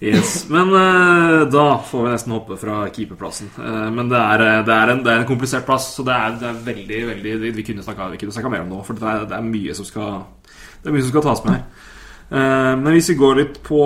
Yes, 0.00 0.44
Men 0.48 0.68
eh, 0.78 1.40
da 1.50 1.64
får 1.82 2.04
vi 2.04 2.10
nesten 2.12 2.32
hoppe 2.36 2.54
fra 2.60 2.84
keeperplassen. 2.94 3.48
Eh, 3.58 3.88
men 3.90 4.06
det 4.12 4.18
er, 4.20 4.44
eh, 4.46 4.60
det, 4.68 4.74
er 4.76 4.92
en, 4.92 5.00
det 5.02 5.10
er 5.10 5.24
en 5.24 5.26
komplisert 5.26 5.66
plass, 5.66 5.88
så 5.96 6.04
det 6.06 6.14
er, 6.14 6.36
det 6.38 6.46
er 6.52 6.60
veldig 6.68 7.00
veldig 7.08 7.32
Vi, 7.56 7.64
kunne 7.66 7.82
snakka 7.82 8.52
mer 8.52 8.62
om 8.62 8.70
nå, 8.70 8.78
for 8.86 8.94
det 8.94 9.08
er, 9.10 9.24
det 9.32 9.34
er 9.40 9.48
mye 9.48 9.74
som 9.74 9.88
skal 9.88 10.20
Det 10.84 10.86
er 10.86 10.94
mye 10.94 11.02
som 11.02 11.10
skal 11.10 11.26
tas 11.26 11.42
med 11.48 11.56
her. 11.56 11.64
Eh, 12.30 12.74
men 12.76 12.92
hvis 12.92 13.08
vi 13.12 13.18
går 13.18 13.38
litt 13.38 13.60
på 13.64 13.82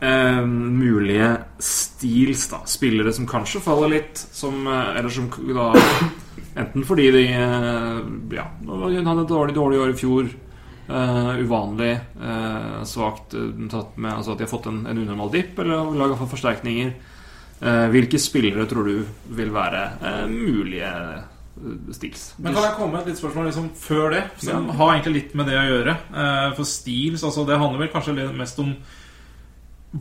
eh, 0.00 0.40
mulige 0.42 1.28
steals, 1.62 2.48
da 2.50 2.64
Spillere 2.66 3.12
som 3.14 3.28
kanskje 3.30 3.62
faller 3.62 3.92
litt, 3.94 4.18
som, 4.18 4.58
eh, 4.66 4.96
eller 4.98 5.12
som 5.12 5.30
da 5.30 5.68
Enten 6.56 6.86
fordi 6.88 7.10
de 7.14 7.24
Ja, 7.30 8.48
hun 8.64 9.06
hadde 9.06 9.22
et 9.22 9.30
dårlig, 9.30 9.54
dårlig 9.54 9.80
år 9.80 9.92
i 9.92 10.00
fjor. 10.00 10.34
Uh, 10.86 11.32
uvanlig, 11.42 11.96
uh, 12.22 12.84
svakt 12.86 13.34
tatt 13.34 13.96
med 13.98 14.12
Altså 14.12 14.32
at 14.32 14.38
de 14.38 14.44
har 14.46 14.52
fått 14.52 14.68
en, 14.70 14.84
en 14.86 15.00
unormal 15.02 15.32
dipp, 15.34 15.58
eller 15.58 15.90
laga 15.98 16.14
for 16.14 16.30
forsterkninger. 16.30 16.92
Uh, 17.58 17.88
hvilke 17.90 18.20
spillere 18.22 18.68
tror 18.70 18.86
du 18.86 19.32
vil 19.34 19.50
være 19.50 19.82
mulige 20.30 20.92
eh, 21.56 21.92
steals? 21.92 22.34
Men 22.38 22.54
kan 22.54 22.62
jeg 22.62 22.74
komme 22.76 22.92
med 22.92 23.00
et 23.00 23.06
litt 23.12 23.18
spørsmål 23.22 23.48
liksom 23.50 23.70
før 23.74 24.10
det? 24.10 24.22
Som 24.38 24.66
Ja. 24.68 24.72
har 24.72 24.92
egentlig 24.94 25.14
litt 25.14 25.34
med 25.34 25.46
det 25.46 25.54
å 25.56 25.66
gjøre. 25.70 25.96
Eh, 26.14 26.54
For 26.56 26.64
Steels, 26.64 27.22
altså 27.24 27.46
det 27.46 27.58
handler 27.58 27.78
vel 27.78 27.88
kanskje 27.88 28.32
mest 28.36 28.58
om 28.58 28.76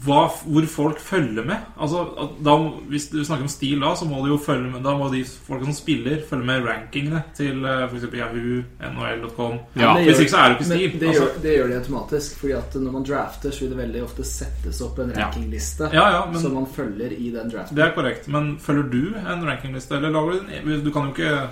hva, 0.04 0.26
hvor 0.44 0.66
folk 0.68 1.00
følger 1.00 1.46
med. 1.46 1.56
Altså, 1.80 2.02
da, 2.44 2.56
Hvis 2.90 3.08
du 3.12 3.20
snakker 3.24 3.46
om 3.46 3.52
stil 3.52 3.80
da, 3.84 3.94
så 3.96 4.08
må 4.10 4.20
du 4.26 4.32
jo 4.34 4.38
følge 4.42 4.72
med 4.72 4.84
Da 4.84 4.96
må 4.98 5.08
de 5.14 5.22
folk 5.26 5.64
som 5.64 5.76
spiller, 5.78 6.22
følge 6.30 6.46
med 6.50 6.66
rankingene 6.68 7.22
til 7.38 7.64
eh, 7.64 7.84
f.eks. 7.88 8.08
Yahoo, 8.14 8.64
NHL.com. 8.92 9.60
Ja, 9.80 9.94
Hvis 10.02 10.20
ikke 10.24 10.34
så 10.34 10.42
er 10.42 10.50
det 10.50 10.58
ikke 10.58 10.70
stil. 10.72 10.98
det, 11.00 11.08
Altså, 11.12 11.28
gjør, 11.28 11.38
det 11.44 11.54
gjør 11.58 11.68
de 11.72 11.78
automatisk. 11.80 12.40
Fordi 12.42 12.56
at 12.58 12.76
når 12.82 12.96
man 12.98 13.06
drafter, 13.08 13.52
så 13.56 13.66
vil 13.66 13.76
det 13.76 13.80
veldig 13.84 14.02
ofte 14.08 14.26
settes 14.28 14.82
opp 14.86 15.00
en 15.04 15.14
rankingliste 15.16 15.92
ja, 15.94 16.08
ja, 16.16 16.26
men 16.32 16.42
som 16.42 16.56
man 16.58 16.68
følger 16.76 17.14
i 17.16 17.30
den 17.36 17.54
draften. 17.54 17.78
Det 17.78 17.86
er 17.86 17.94
korrekt. 17.96 18.28
Men 18.32 18.56
følger 18.60 18.90
du 18.92 19.04
en 19.22 19.46
rankingliste, 19.48 19.96
eller 20.00 20.12
lager 20.16 20.32
du 20.32 20.52
den? 20.74 20.84
Du 20.84 20.92
kan 20.92 21.08
jo 21.10 21.16
ikke 21.16 21.48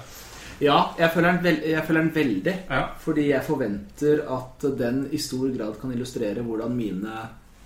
Ja, 0.63 0.79
jeg 0.99 1.11
følger, 1.13 1.31
den 1.37 1.43
veld 1.43 1.63
jeg 1.71 1.85
følger 1.87 2.01
den 2.03 2.11
veldig. 2.15 2.57
Ja. 2.69 2.83
Fordi 3.03 3.29
jeg 3.29 3.43
forventer 3.47 4.25
at 4.35 4.67
den 4.79 5.07
i 5.11 5.17
stor 5.21 5.47
grad 5.57 5.79
kan 5.81 5.91
illustrere 5.95 6.43
hvordan 6.45 6.75
mine 6.75 7.15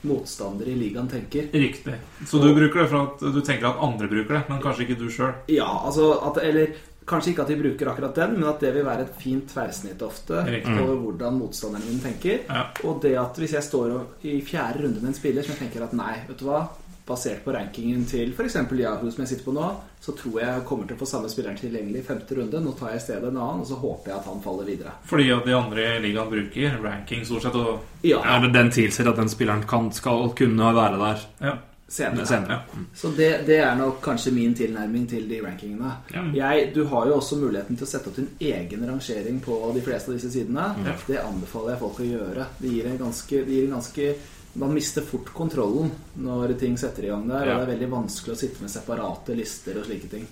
motstandere 0.01 0.69
i 0.71 0.75
ligaen 0.77 1.07
tenker. 1.09 1.47
Riktig. 1.53 1.95
Så 2.27 2.41
du 2.43 2.51
bruker 2.53 2.83
det 2.83 2.89
for 2.91 2.99
at 3.01 3.23
du 3.33 3.41
tenker 3.41 3.71
at 3.71 3.81
andre 3.81 4.07
bruker 4.11 4.37
det, 4.37 4.43
men 4.49 4.61
kanskje 4.61 4.85
ikke 4.85 4.99
du 4.99 5.07
sjøl. 5.13 5.33
Ja, 5.51 5.67
altså 5.87 6.11
at, 6.29 6.37
Eller 6.43 6.75
kanskje 7.07 7.31
ikke 7.31 7.45
at 7.45 7.51
de 7.53 7.59
bruker 7.61 7.89
akkurat 7.91 8.15
den, 8.19 8.33
men 8.39 8.49
at 8.49 8.59
det 8.61 8.73
vil 8.75 8.85
være 8.85 9.07
et 9.07 9.15
fint 9.21 9.47
tverrsnitt 9.49 10.01
ofte 10.05 10.43
Riktig. 10.47 10.75
over 10.83 10.95
hvordan 11.05 11.39
motstanderen 11.39 11.87
min 11.87 12.01
tenker. 12.03 12.43
Ja. 12.49 12.65
Og 12.83 13.01
det 13.01 13.15
at 13.17 13.39
hvis 13.39 13.55
jeg 13.57 13.63
står 13.63 13.95
i 14.27 14.41
fjerde 14.45 14.83
runde 14.83 15.01
med 15.01 15.13
en 15.13 15.17
spiller 15.17 15.45
som 15.45 15.55
jeg 15.55 15.65
tenker 15.65 15.87
at 15.87 15.95
nei, 15.97 16.17
vet 16.27 16.37
du 16.41 16.49
hva 16.49 16.65
Basert 17.07 17.45
på 17.45 17.53
rankingen 17.55 18.01
til 18.09 18.33
f.eks. 18.35 18.57
Yahoo 18.75 19.11
som 19.11 19.21
jeg 19.23 19.29
sitter 19.29 19.45
på 19.47 19.53
nå, 19.55 19.67
så 20.03 20.11
tror 20.17 20.41
jeg 20.41 20.65
kommer 20.67 20.89
til 20.89 20.97
å 20.97 20.99
få 20.99 21.07
samme 21.07 21.29
spilleren 21.31 21.55
tilgjengelig 21.59 22.01
i 22.01 22.07
femte 22.09 22.35
runde. 22.35 22.59
Nå 22.59 22.73
tar 22.75 22.91
jeg 22.91 22.99
i 22.99 23.05
stedet 23.05 23.29
en 23.31 23.39
annen, 23.39 23.63
og 23.63 23.69
så 23.69 23.77
håper 23.79 24.11
jeg 24.11 24.19
at 24.19 24.27
han 24.27 24.43
faller 24.43 24.67
videre. 24.67 24.91
Fordi 25.07 25.29
at 25.31 25.47
de 25.47 25.55
andre 25.55 25.87
ligaene 26.03 26.33
bruker 26.35 26.77
ranking 26.83 27.23
stort 27.25 27.47
sett. 27.47 27.55
Og 27.55 28.03
Ja, 28.05 28.19
Er 28.35 28.43
det 28.43 28.51
den 28.53 28.69
tilsier 28.75 29.07
at 29.09 29.15
den 29.23 29.31
spilleren 29.31 29.63
kan, 29.67 29.89
skal 29.95 30.29
kunne 30.35 30.75
være 30.75 30.99
der 31.01 31.25
ja. 31.47 31.55
senere. 31.87 32.25
senere? 32.27 32.59
Så 32.93 33.09
det, 33.15 33.31
det 33.47 33.57
er 33.63 33.75
nok 33.79 34.01
kanskje 34.03 34.35
min 34.35 34.53
tilnærming 34.55 35.07
til 35.09 35.27
de 35.29 35.41
rankingene. 35.47 35.95
Ja. 36.13 36.23
Jeg, 36.35 36.71
du 36.75 36.83
har 36.91 37.07
jo 37.07 37.17
også 37.21 37.39
muligheten 37.39 37.79
til 37.79 37.87
å 37.87 37.91
sette 37.95 38.11
opp 38.11 38.19
din 38.19 38.29
egen 38.39 38.83
rangering 38.89 39.39
på 39.43 39.61
de 39.73 39.81
fleste 39.81 40.11
av 40.11 40.19
disse 40.19 40.31
sidene. 40.35 40.73
Ja. 40.85 40.97
Det 41.07 41.23
anbefaler 41.23 41.77
jeg 41.77 41.85
folk 41.87 42.03
å 42.03 42.09
gjøre. 42.11 42.49
Det 42.59 42.73
gir 42.75 42.91
en 42.91 43.05
ganske, 43.07 43.45
det 43.47 43.55
gir 43.55 43.69
en 43.71 43.79
ganske 43.79 44.15
Man 44.53 44.73
mister 44.73 45.01
fort 45.05 45.29
kontrollen 45.33 45.91
når 46.15 46.53
ting 46.59 46.77
setter 46.77 47.03
i 47.05 47.07
gang 47.11 47.27
der, 47.29 47.45
Ja. 47.45 47.53
og 47.59 47.59
det 47.67 47.67
er 47.67 47.77
veldig 47.77 47.89
vanskelig 47.91 48.33
å 48.33 48.39
sitte 48.39 48.61
med 48.61 48.71
separate 48.71 49.35
lister 49.35 49.77
og 49.77 49.85
slike 49.85 50.09
ting. 50.09 50.27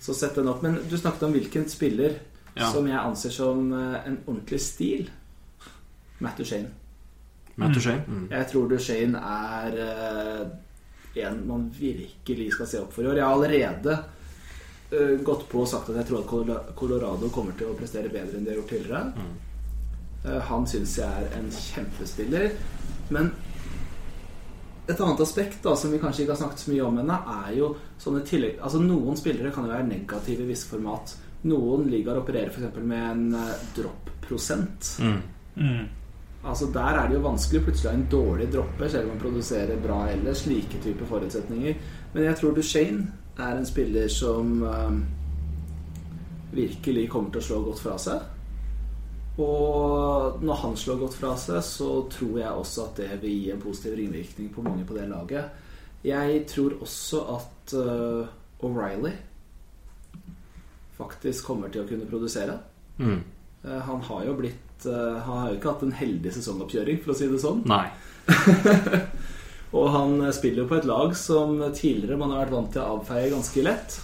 Så 0.00 0.14
sett 0.14 0.34
den 0.34 0.48
opp. 0.48 0.62
Men 0.62 0.78
du 0.88 0.96
snakket 0.96 1.22
om 1.22 1.32
hvilken 1.32 1.68
spiller 1.68 2.18
Ja. 2.56 2.70
som 2.72 2.86
jeg 2.86 2.96
anser 2.98 3.30
som 3.30 3.72
eh, 3.72 4.06
en 4.06 4.18
ordentlig 4.26 4.60
stil. 4.60 5.10
Matt 6.20 6.36
Duchene. 6.36 6.70
Matt 7.56 7.74
Duchene? 7.74 8.04
Mm. 8.06 8.28
Jeg 8.30 8.48
tror 8.50 8.68
Duchene 8.68 9.18
er 9.18 9.76
eh, 9.78 11.26
en 11.26 11.46
man 11.46 11.70
virkelig 11.70 12.52
skal 12.52 12.66
se 12.66 12.78
opp 12.78 12.92
for 12.92 13.02
i 13.02 13.06
år. 13.06 13.16
Jeg 13.16 13.24
har 13.24 13.34
allerede 13.34 13.98
eh, 14.92 15.16
gått 15.22 15.48
på 15.48 15.60
og 15.62 15.68
sagt 15.68 15.90
at 15.90 15.96
jeg 15.96 16.06
tror 16.06 16.50
at 16.54 16.74
Colorado 16.76 17.28
kommer 17.30 17.52
til 17.58 17.66
å 17.72 17.74
prestere 17.78 18.08
bedre 18.10 18.38
enn 18.38 18.44
de 18.44 18.50
har 18.50 18.60
gjort 18.62 18.68
tidligere. 18.70 19.12
Mm. 19.16 19.36
han 20.48 20.66
syns 20.66 20.96
jeg 20.98 21.06
er 21.06 21.38
en 21.38 21.50
kjempespiller. 21.50 22.50
Men 23.14 23.30
et 24.88 25.00
annet 25.00 25.20
aspekt 25.20 25.62
da, 25.64 25.74
som 25.76 25.92
vi 25.92 26.00
kanskje 26.00 26.24
ikke 26.24 26.32
har 26.32 26.40
snakket 26.42 26.64
så 26.64 26.72
mye 26.72 26.84
om 26.86 27.00
ennå, 27.02 27.16
er 27.44 27.54
jo 27.58 27.72
sånne 28.00 28.22
tillegg... 28.26 28.56
Altså 28.64 28.80
Noen 28.80 29.18
spillere 29.20 29.52
kan 29.52 29.66
jo 29.66 29.74
være 29.74 29.88
negative 29.90 30.46
i 30.46 30.48
visse 30.48 30.70
format. 30.70 31.12
Noen 31.48 31.90
ligaer 31.92 32.22
opererer 32.22 32.54
f.eks. 32.54 32.80
med 32.80 33.04
en 33.10 33.26
eh, 33.36 33.66
dropp-prosent. 33.76 34.94
Mm. 35.04 35.18
Mm. 35.58 35.84
Altså 36.48 36.70
Der 36.72 37.02
er 37.02 37.10
det 37.10 37.18
jo 37.18 37.26
vanskelig 37.26 37.62
plutselig 37.66 37.90
å 37.90 37.92
ha 37.92 37.98
en 37.98 38.08
dårlig 38.16 38.48
droppe, 38.54 38.88
selv 38.88 39.08
om 39.08 39.12
man 39.12 39.22
produserer 39.22 39.82
bra 39.82 40.00
ellers. 40.08 40.46
Slike 40.46 40.80
typer 40.84 41.10
forutsetninger. 41.10 41.78
Men 42.14 42.28
jeg 42.30 42.40
tror 42.40 42.56
Duchene 42.56 43.06
er 43.38 43.58
en 43.58 43.68
spiller 43.68 44.08
som 44.10 44.56
um, 44.62 45.02
virkelig 46.56 47.08
kommer 47.12 47.34
til 47.34 47.42
å 47.42 47.48
slå 47.50 47.60
godt 47.68 47.82
fra 47.84 47.98
seg. 48.00 48.37
Og 49.38 50.42
når 50.42 50.60
han 50.64 50.76
slår 50.76 50.98
godt 51.04 51.16
fra 51.20 51.32
seg, 51.38 51.60
så 51.62 51.88
tror 52.10 52.40
jeg 52.40 52.50
også 52.62 52.88
at 52.88 53.00
det 53.04 53.18
vil 53.22 53.36
gi 53.36 53.50
en 53.54 53.62
positiv 53.62 53.94
ringvirkning 54.00 54.50
på 54.54 54.64
mange 54.66 54.86
på 54.86 54.96
det 54.96 55.06
laget. 55.10 55.64
Jeg 56.06 56.42
tror 56.50 56.74
også 56.82 57.22
at 57.36 57.74
uh, 57.78 58.66
O'Reilly 58.66 59.14
faktisk 60.98 61.46
kommer 61.46 61.70
til 61.70 61.84
å 61.84 61.88
kunne 61.88 62.08
produsere. 62.10 62.58
Mm. 62.98 63.22
Uh, 63.62 63.78
han 63.86 64.02
har 64.08 64.26
jo 64.26 64.34
blitt 64.38 64.86
uh, 64.86 65.18
Han 65.22 65.40
har 65.42 65.48
jo 65.50 65.58
ikke 65.58 65.70
hatt 65.70 65.86
en 65.86 65.96
heldig 66.00 66.34
sesongoppkjøring, 66.34 67.00
for 67.04 67.14
å 67.14 67.18
si 67.18 67.30
det 67.30 67.42
sånn. 67.42 67.62
Nei. 67.70 67.86
Og 69.78 69.90
han 69.92 70.18
spiller 70.34 70.64
jo 70.64 70.68
på 70.70 70.78
et 70.80 70.88
lag 70.88 71.14
som 71.18 71.60
tidligere 71.76 72.18
man 72.18 72.34
har 72.34 72.46
vært 72.46 72.56
vant 72.56 72.70
til 72.74 72.82
å 72.82 72.98
avfeie 72.98 73.30
ganske 73.30 73.66
lett. 73.66 73.98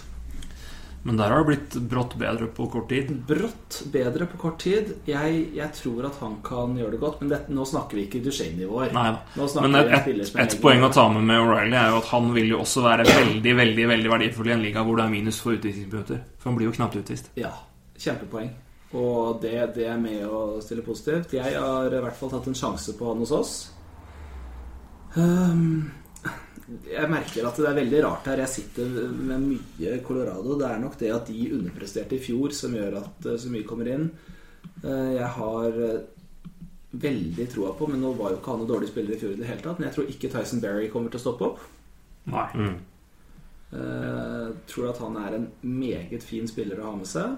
Men 1.05 1.19
der 1.19 1.29
har 1.29 1.43
det 1.43 1.45
blitt 1.51 1.75
brått 1.85 2.15
bedre 2.17 2.47
på 2.49 2.65
kort 2.73 2.87
tid. 2.89 3.11
Brått 3.29 3.83
bedre 3.93 4.25
på 4.25 4.39
kort 4.41 4.57
tid. 4.63 4.87
Jeg, 5.05 5.43
jeg 5.53 5.73
tror 5.77 6.07
at 6.09 6.15
han 6.17 6.39
kan 6.45 6.73
gjøre 6.79 6.95
det 6.95 7.01
godt, 7.03 7.19
men 7.21 7.29
dette, 7.29 7.53
nå 7.53 7.65
snakker 7.69 7.99
vi 7.99 8.07
ikke 8.07 8.23
Duchene-nivåer. 8.25 8.95
Men 8.95 9.77
et, 9.77 9.93
et, 9.99 10.31
et 10.41 10.55
poeng 10.63 10.81
å 10.87 10.89
ta 10.89 11.03
med 11.13 11.27
med 11.29 11.43
O'Reilly 11.43 11.77
er 11.77 11.93
jo 11.93 11.99
at 12.01 12.09
han 12.09 12.31
vil 12.33 12.49
jo 12.55 12.63
også 12.63 12.81
være 12.87 13.05
veldig 13.11 13.53
veldig, 13.59 13.85
veldig 13.91 14.11
verdifull 14.15 14.49
i 14.49 14.55
en 14.55 14.65
liga 14.65 14.81
hvor 14.87 14.97
det 14.97 15.05
er 15.05 15.13
minus 15.13 15.43
for 15.45 15.53
utvisningsminutter. 15.59 16.23
For 16.39 16.49
han 16.49 16.57
blir 16.57 16.71
jo 16.71 16.77
knapt 16.79 16.97
utvist. 17.03 17.29
Ja, 17.37 17.53
kjempepoeng. 18.01 18.49
Og 18.97 19.43
det, 19.43 19.53
det 19.75 19.85
er 19.91 20.01
med 20.01 20.25
å 20.25 20.41
stille 20.65 20.85
positivt. 20.85 21.37
Jeg 21.37 21.53
har 21.53 21.93
i 21.93 22.01
hvert 22.01 22.17
fall 22.17 22.33
tatt 22.33 22.49
en 22.49 22.57
sjanse 22.57 22.97
på 22.97 23.11
han 23.11 23.21
hos 23.21 23.35
oss. 23.35 23.53
Um, 25.13 25.91
jeg 26.65 27.09
merker 27.11 27.45
at 27.45 27.59
det 27.61 27.67
er 27.69 27.77
veldig 27.77 27.99
rart 28.07 28.27
her. 28.31 28.41
Jeg 28.41 28.53
sitter 28.55 28.93
med 29.13 29.43
mye 29.45 29.99
Colorado. 30.05 30.55
Det 30.57 30.65
er 30.69 30.81
nok 30.81 30.97
det 30.97 31.11
at 31.13 31.29
de 31.29 31.51
underpresterte 31.53 32.17
i 32.17 32.23
fjor 32.23 32.55
som 32.57 32.73
gjør 32.73 32.97
at 33.03 33.27
eh, 33.29 33.37
så 33.41 33.51
mye 33.53 33.67
kommer 33.69 33.91
inn. 33.93 34.07
Eh, 34.81 35.11
Jeg 35.19 35.29
har 35.37 35.79
eh, 35.89 36.01
veldig 36.95 37.45
troa 37.51 37.73
på 37.75 37.89
Men 37.91 38.01
nå 38.01 38.13
var 38.15 38.31
jo 38.31 38.39
ikke 38.39 38.53
han 38.53 38.63
noen 38.63 38.71
dårlig 38.71 38.89
spiller 38.89 39.13
i 39.15 39.19
fjor 39.21 39.35
i 39.35 39.39
det 39.41 39.49
hele 39.49 39.61
tatt. 39.61 39.79
Men 39.79 39.89
jeg 39.89 39.97
tror 39.97 40.11
ikke 40.13 40.31
Tyson 40.33 40.63
Berry 40.63 40.89
kommer 40.93 41.13
til 41.13 41.21
å 41.21 41.25
stoppe 41.25 41.49
opp. 41.51 41.65
Nei. 42.33 42.47
Mm. 42.57 42.77
Eh, 43.75 44.47
tror 44.71 44.89
at 44.89 45.01
han 45.03 45.19
er 45.21 45.37
en 45.37 45.49
meget 45.61 46.23
fin 46.25 46.47
spiller 46.49 46.81
å 46.81 46.89
ha 46.89 46.95
med 46.97 47.09
seg. 47.09 47.35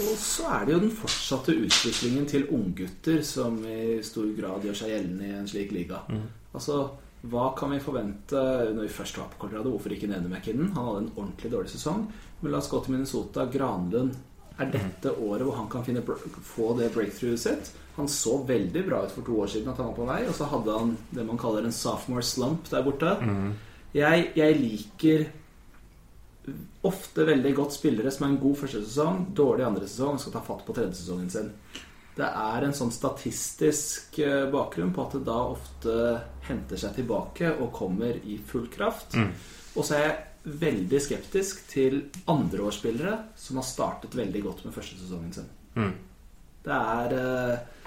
Og 0.00 0.16
så 0.20 0.48
er 0.56 0.66
det 0.66 0.74
jo 0.74 0.80
den 0.82 0.92
fortsatte 0.92 1.54
utviklingen 1.56 2.26
til 2.28 2.48
unggutter 2.52 3.22
som 3.24 3.56
i 3.64 4.00
stor 4.04 4.26
grad 4.36 4.66
gjør 4.66 4.76
seg 4.82 4.92
gjeldende 4.92 5.30
i 5.30 5.38
en 5.38 5.48
slik 5.48 5.72
liga. 5.72 6.02
Altså, 6.52 6.82
hva 7.28 7.50
kan 7.56 7.74
vi 7.74 7.82
forvente 7.84 8.40
når 8.72 8.86
vi 8.86 8.94
først 8.94 9.18
var 9.20 9.28
på 9.32 9.42
Colorado? 9.42 9.74
Hvorfor 9.74 9.92
ikke 9.92 10.08
nevne 10.08 10.30
McKinnon? 10.30 10.72
Han 10.76 10.86
hadde 10.86 11.02
en 11.02 11.12
ordentlig 11.16 11.50
dårlig 11.52 11.72
sesong. 11.74 12.06
Men 12.40 12.52
la 12.52 12.60
oss 12.62 12.70
gå 12.72 12.80
til 12.80 12.94
Minnesota. 12.96 13.44
Granlund. 13.52 14.14
Er 14.60 14.70
dette 14.72 15.12
året 15.12 15.44
hvor 15.44 15.56
han 15.56 15.68
kan 15.72 15.84
finne, 15.84 16.02
få 16.04 16.72
det 16.78 16.90
breakthroughet 16.94 17.40
sitt? 17.40 17.70
Han 17.96 18.08
så 18.08 18.38
veldig 18.48 18.82
bra 18.86 19.02
ut 19.04 19.12
for 19.12 19.26
to 19.26 19.36
år 19.40 19.52
siden 19.52 19.72
at 19.72 19.80
han 19.80 19.90
var 19.90 19.98
på 19.98 20.08
vei, 20.08 20.20
og 20.28 20.34
så 20.36 20.48
hadde 20.48 20.78
han 20.78 20.94
det 21.10 21.26
man 21.28 21.40
kaller 21.40 21.64
en 21.64 21.76
sophomore 21.76 22.24
slump 22.24 22.68
der 22.72 22.84
borte. 22.84 23.12
Jeg, 23.96 24.26
jeg 24.36 24.58
liker 24.60 25.26
ofte 26.88 27.26
veldig 27.28 27.52
godt 27.56 27.76
spillere 27.76 28.12
som 28.12 28.26
er 28.26 28.32
en 28.32 28.42
god 28.42 28.56
første 28.62 28.82
sesong, 28.84 29.26
dårlig 29.36 29.66
andre 29.66 29.88
sesong 29.88 30.16
og 30.16 30.22
skal 30.22 30.36
ta 30.38 30.44
fatt 30.44 30.64
på 30.66 30.76
tredje 30.76 31.02
sesongen 31.02 31.32
sin. 31.32 31.50
Det 32.20 32.28
er 32.28 32.66
en 32.66 32.74
sånn 32.76 32.92
statistisk 32.92 34.18
eh, 34.20 34.44
bakgrunn 34.52 34.92
på 34.92 35.06
at 35.06 35.16
det 35.16 35.22
da 35.28 35.38
ofte 35.54 35.94
henter 36.50 36.80
seg 36.80 36.98
tilbake 36.98 37.54
og 37.56 37.72
kommer 37.76 38.18
i 38.28 38.36
full 38.46 38.68
kraft. 38.72 39.16
Og 39.76 39.86
så 39.86 39.96
er 39.96 40.04
jeg 40.04 40.18
veldig 40.60 41.00
skeptisk 41.04 41.66
til 41.68 41.98
andreårsspillere 42.30 43.16
som 43.38 43.60
har 43.60 43.66
startet 43.68 44.16
veldig 44.16 44.44
godt 44.44 44.64
med 44.64 44.74
første 44.74 44.96
sesongen 45.00 45.34
sin. 45.36 45.50
Mm. 45.76 45.92
Det 46.64 46.76
er 46.76 47.14
uh, 47.16 47.80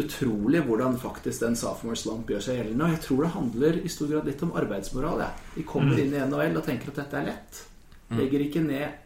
utrolig 0.00 0.62
hvordan 0.66 0.98
faktisk 1.02 1.44
den 1.44 1.58
sophomore 1.58 1.98
slump 1.98 2.30
gjør 2.30 2.42
seg 2.46 2.60
gjeldende. 2.60 2.88
Og 2.88 2.96
jeg 2.96 3.02
tror 3.06 3.22
det 3.22 3.32
handler 3.36 3.80
i 3.82 3.92
stor 3.92 4.10
grad 4.10 4.30
litt 4.30 4.44
om 4.46 4.54
arbeidsmoral. 4.58 5.24
Ja. 5.26 5.30
De 5.54 5.66
kommer 5.68 5.98
inn 6.00 6.14
i 6.14 6.22
NHL 6.22 6.60
og 6.60 6.66
tenker 6.66 6.90
at 6.90 7.02
dette 7.02 7.20
er 7.20 7.28
lett. 7.30 7.64
Legger 8.14 8.46
ikke 8.46 8.62
ned 8.62 9.00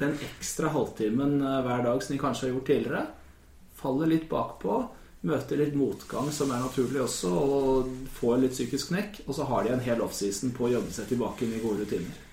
den 0.00 0.14
ekstra 0.24 0.70
halvtimen 0.72 1.40
eh, 1.44 1.58
hver 1.66 1.82
dag 1.84 2.02
som 2.02 2.14
de 2.14 2.20
kanskje 2.22 2.46
har 2.46 2.54
gjort 2.54 2.70
tidligere. 2.70 3.02
Faller 3.80 4.10
litt 4.10 4.28
bakpå. 4.30 4.80
Møter 5.28 5.60
litt 5.60 5.74
motgang, 5.76 6.30
som 6.32 6.52
er 6.54 6.62
naturlig 6.62 7.02
også, 7.04 7.28
og 7.28 7.88
får 8.16 8.38
litt 8.40 8.54
psykisk 8.56 8.92
knekk. 8.92 9.20
Og 9.26 9.36
så 9.36 9.44
har 9.50 9.66
de 9.66 9.74
en 9.74 9.84
hel 9.84 10.00
offseason 10.04 10.54
på 10.56 10.68
å 10.68 10.74
jobbe 10.78 10.94
seg 10.96 11.10
tilbake 11.10 11.44
inn 11.44 11.58
i 11.58 11.62
gode 11.64 11.84
rutiner. 11.84 12.26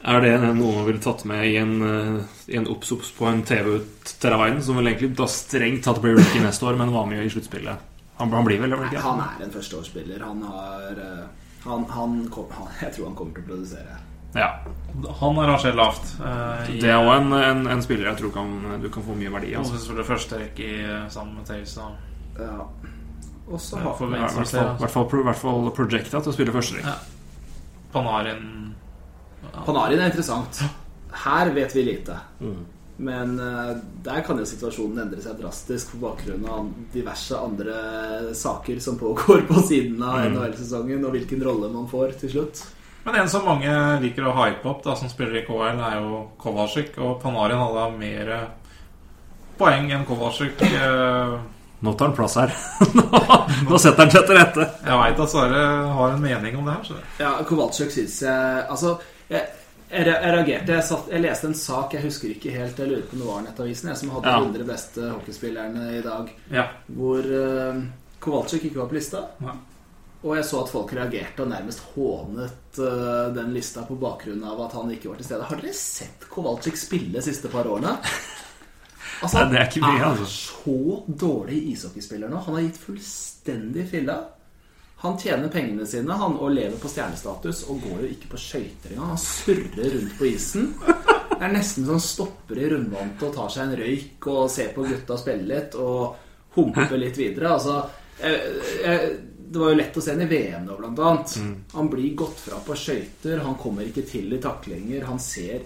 Er 0.00 0.22
det 0.24 0.36
noe 0.40 0.54
man 0.78 0.86
ville 0.86 1.02
tatt 1.04 1.26
med 1.28 1.42
i 1.44 1.56
en, 1.60 1.74
eh, 1.84 2.36
i 2.48 2.56
en 2.56 2.68
obs-obs 2.72 3.10
på 3.12 3.26
en 3.28 3.42
TV 3.44 3.74
ut 3.82 4.14
Teravainen, 4.22 4.62
som 4.64 4.78
vel 4.78 4.88
egentlig 4.88 5.16
da 5.18 5.26
strengt 5.28 5.84
tatt 5.84 6.00
blir 6.00 6.16
rookie 6.16 6.40
neste 6.40 6.64
år, 6.64 6.78
men 6.78 6.94
var 6.94 7.04
med 7.10 7.26
i 7.26 7.32
sluttspillet? 7.34 7.88
Han, 8.16 8.32
han 8.32 8.46
blir 8.46 8.62
vel 8.62 8.72
Nei, 8.72 8.86
ikke? 8.88 9.02
han 9.04 9.20
er 9.26 9.44
en 9.44 9.52
førsteårsspiller. 9.52 10.24
Han 10.24 10.42
har 10.48 11.02
eh, 11.04 11.26
han, 11.64 11.84
han, 11.92 12.16
han, 12.32 12.70
Jeg 12.80 12.94
tror 12.94 13.10
han 13.10 13.18
kommer 13.18 13.36
til 13.36 13.44
å 13.44 13.50
produsere. 13.50 13.98
Ja. 14.34 14.50
Han 15.20 15.38
er 15.38 15.48
rangert 15.48 15.74
lavt. 15.78 16.10
eh, 16.20 16.66
Det 16.80 16.90
er 16.90 16.98
òg 17.00 17.10
en, 17.16 17.32
en, 17.32 17.66
en 17.66 17.82
spiller 17.82 18.10
jeg 18.10 18.18
tror 18.20 18.32
kan, 18.34 18.80
du 18.82 18.88
kan 18.92 19.02
få 19.06 19.14
mye 19.16 19.30
verdi 19.32 19.54
av. 19.54 19.62
Altså. 19.64 19.78
selvfølgelig 19.78 20.06
første 20.10 20.38
rekke 20.42 20.66
i, 20.66 20.80
eh, 20.84 21.08
sammen 21.08 21.34
med 21.40 21.46
Taves. 21.48 21.76
Ja. 22.38 22.66
Og 23.50 23.58
så 23.60 23.78
har 23.82 23.96
vi 23.98 24.16
I 24.16 24.20
hvert 24.20 24.90
fall, 24.90 25.08
fall, 25.08 25.34
fall 25.34 25.70
projecta 25.74 26.20
til 26.22 26.30
å 26.30 26.34
spille 26.36 26.52
første 26.54 26.82
Ja. 26.84 26.94
Panarin 27.92 28.74
Panarin 29.66 29.98
er 29.98 30.10
interessant. 30.12 30.60
Her 31.24 31.50
vet 31.56 31.72
vi 31.74 31.82
lite. 31.88 32.14
Mm. 32.40 32.60
Men 33.00 33.32
eh, 33.40 33.70
der 34.04 34.20
kan 34.26 34.38
jo 34.38 34.44
situasjonen 34.46 35.00
endre 35.06 35.22
seg 35.24 35.38
drastisk 35.40 35.94
på 35.94 36.02
bakgrunn 36.04 36.44
av 36.46 36.68
diverse 36.92 37.34
andre 37.40 38.34
saker 38.36 38.78
som 38.84 38.98
pågår 39.00 39.46
på 39.48 39.62
siden 39.66 40.02
av 40.04 40.20
Mm. 40.20 40.36
NHL-sesongen, 40.36 41.04
og 41.08 41.14
hvilken 41.16 41.42
rolle 41.42 41.72
man 41.72 41.88
får 41.88 42.12
til 42.20 42.30
slutt. 42.36 42.62
Men 43.04 43.14
en 43.22 43.28
som 43.32 43.44
mange 43.48 43.72
liker 44.02 44.26
å 44.28 44.34
hype 44.36 44.68
opp, 44.68 44.82
da, 44.84 44.94
som 44.96 45.08
spiller 45.08 45.40
i 45.40 45.44
KL, 45.46 45.78
er 45.80 45.94
jo 46.02 46.18
Kovacic. 46.42 46.92
Og 47.00 47.14
Panarin 47.22 47.58
hadde 47.62 47.86
mer 47.96 48.32
eh, 48.36 48.48
poeng 49.58 49.88
enn 49.92 50.04
Kovalchik. 50.08 50.60
Eh, 50.66 51.38
Nå 51.80 51.94
tar 51.96 52.10
han 52.10 52.16
plass 52.16 52.34
her. 52.36 52.50
nå, 53.70 53.78
setter 53.80 54.02
han 54.04 54.10
seg 54.12 54.26
til 54.28 54.36
rette. 54.36 54.66
Jeg 54.84 54.98
veit 55.00 55.22
at 55.24 55.32
Sverre 55.32 55.62
har 55.96 56.12
en 56.12 56.20
mening 56.20 56.58
om 56.60 56.66
det 56.68 56.74
her. 56.76 56.90
Så. 56.90 56.98
Ja, 57.22 57.30
Kovacic 57.48 57.94
syns 57.94 58.18
jeg 58.26 58.66
Altså, 58.68 58.90
jeg, 59.32 59.46
jeg, 59.88 60.04
jeg 60.04 60.34
reagerte. 60.34 60.74
Jeg, 60.76 60.84
satt, 60.90 61.08
jeg 61.08 61.24
leste 61.24 61.48
en 61.48 61.56
sak, 61.56 61.96
jeg 61.96 62.04
husker 62.04 62.34
ikke 62.34 62.52
helt, 62.52 62.76
jeg 62.84 62.90
lurer 62.92 63.06
på 63.08 63.16
om 63.16 63.22
det 63.24 63.30
var 63.30 63.40
Nettavisen, 63.46 63.88
jeg, 63.94 64.00
som 64.02 64.12
hadde 64.12 64.28
Ja. 64.28 64.36
de 64.44 64.50
100 64.50 64.68
beste 64.68 65.08
hockeyspillerne 65.14 65.88
i 65.96 66.04
dag, 66.04 66.28
Ja. 66.52 66.66
hvor 67.00 67.24
uh, 67.32 67.80
Kowalczyk 68.20 68.68
ikke 68.68 68.82
var 68.82 68.92
på 68.92 68.98
lista. 69.00 69.24
Ja. 69.40 69.56
Og 70.20 70.34
jeg 70.36 70.44
så 70.44 70.58
at 70.60 70.72
folk 70.72 70.90
reagerte 70.92 71.44
og 71.44 71.48
nærmest 71.48 71.80
hånet 71.94 72.80
uh, 72.82 73.30
den 73.32 73.54
lista 73.56 73.86
på 73.88 73.96
bakgrunn 74.00 74.42
av 74.44 74.60
at 74.66 74.76
han 74.76 74.90
ikke 74.92 75.08
var 75.08 75.20
til 75.20 75.30
stede. 75.30 75.46
Har 75.48 75.62
dere 75.62 75.76
sett 75.76 76.26
Kowalczyk 76.28 76.76
spille 76.76 77.14
de 77.16 77.24
siste 77.24 77.52
par 77.52 77.70
årene? 77.70 77.96
Altså, 79.20 79.42
Nei, 79.42 79.50
det 79.50 79.56
er 79.58 79.66
ikke 79.66 79.80
mye, 79.82 79.98
han 80.00 80.14
altså. 80.14 80.24
er 80.24 80.30
så 80.32 81.16
dårlig 81.20 81.56
ishockeyspiller 81.74 82.30
nå. 82.32 82.38
Han 82.46 82.54
har 82.56 82.62
gitt 82.64 82.78
fullstendig 82.80 83.82
filla. 83.90 84.14
Han 85.02 85.18
tjener 85.20 85.52
pengene 85.52 85.84
sine 85.88 86.16
han, 86.16 86.38
og 86.40 86.54
lever 86.54 86.76
på 86.80 86.88
stjernestatus 86.88 87.62
og 87.72 87.82
går 87.84 88.02
jo 88.04 88.08
ikke 88.14 88.30
på 88.32 88.40
skøyter 88.40 88.94
engang. 88.94 89.14
Han 89.14 89.20
surrer 89.20 89.94
rundt 89.96 90.16
på 90.16 90.28
isen. 90.30 90.70
Det 90.80 91.38
er 91.46 91.52
nesten 91.52 91.84
så 91.84 91.96
han 91.96 92.04
stopper 92.04 92.60
i 92.60 92.70
rundvannet 92.72 93.22
og 93.24 93.32
tar 93.36 93.52
seg 93.52 93.66
en 93.66 93.78
røyk 93.80 94.30
og 94.32 94.50
ser 94.52 94.74
på 94.76 94.84
gutta 94.88 95.16
spille 95.20 95.48
litt 95.48 95.76
og 95.80 96.56
humper 96.56 96.96
litt 97.04 97.20
videre. 97.20 97.54
Altså, 97.56 97.78
jeg, 98.20 98.64
jeg, 98.84 99.12
det 99.50 99.58
var 99.58 99.72
jo 99.72 99.78
lett 99.80 99.96
å 99.98 100.02
se 100.04 100.12
ham 100.14 100.20
i 100.22 100.30
VM 100.30 100.64
nå, 100.68 100.76
blant 100.78 100.98
annet. 101.02 101.32
Han 101.74 101.88
blir 101.90 102.12
gått 102.14 102.38
fra 102.38 102.60
på 102.62 102.76
skøyter, 102.78 103.40
han 103.42 103.56
kommer 103.58 103.82
ikke 103.88 104.04
til 104.06 104.30
i 104.36 104.38
taklinger, 104.42 105.02
han 105.08 105.18
ser 105.18 105.64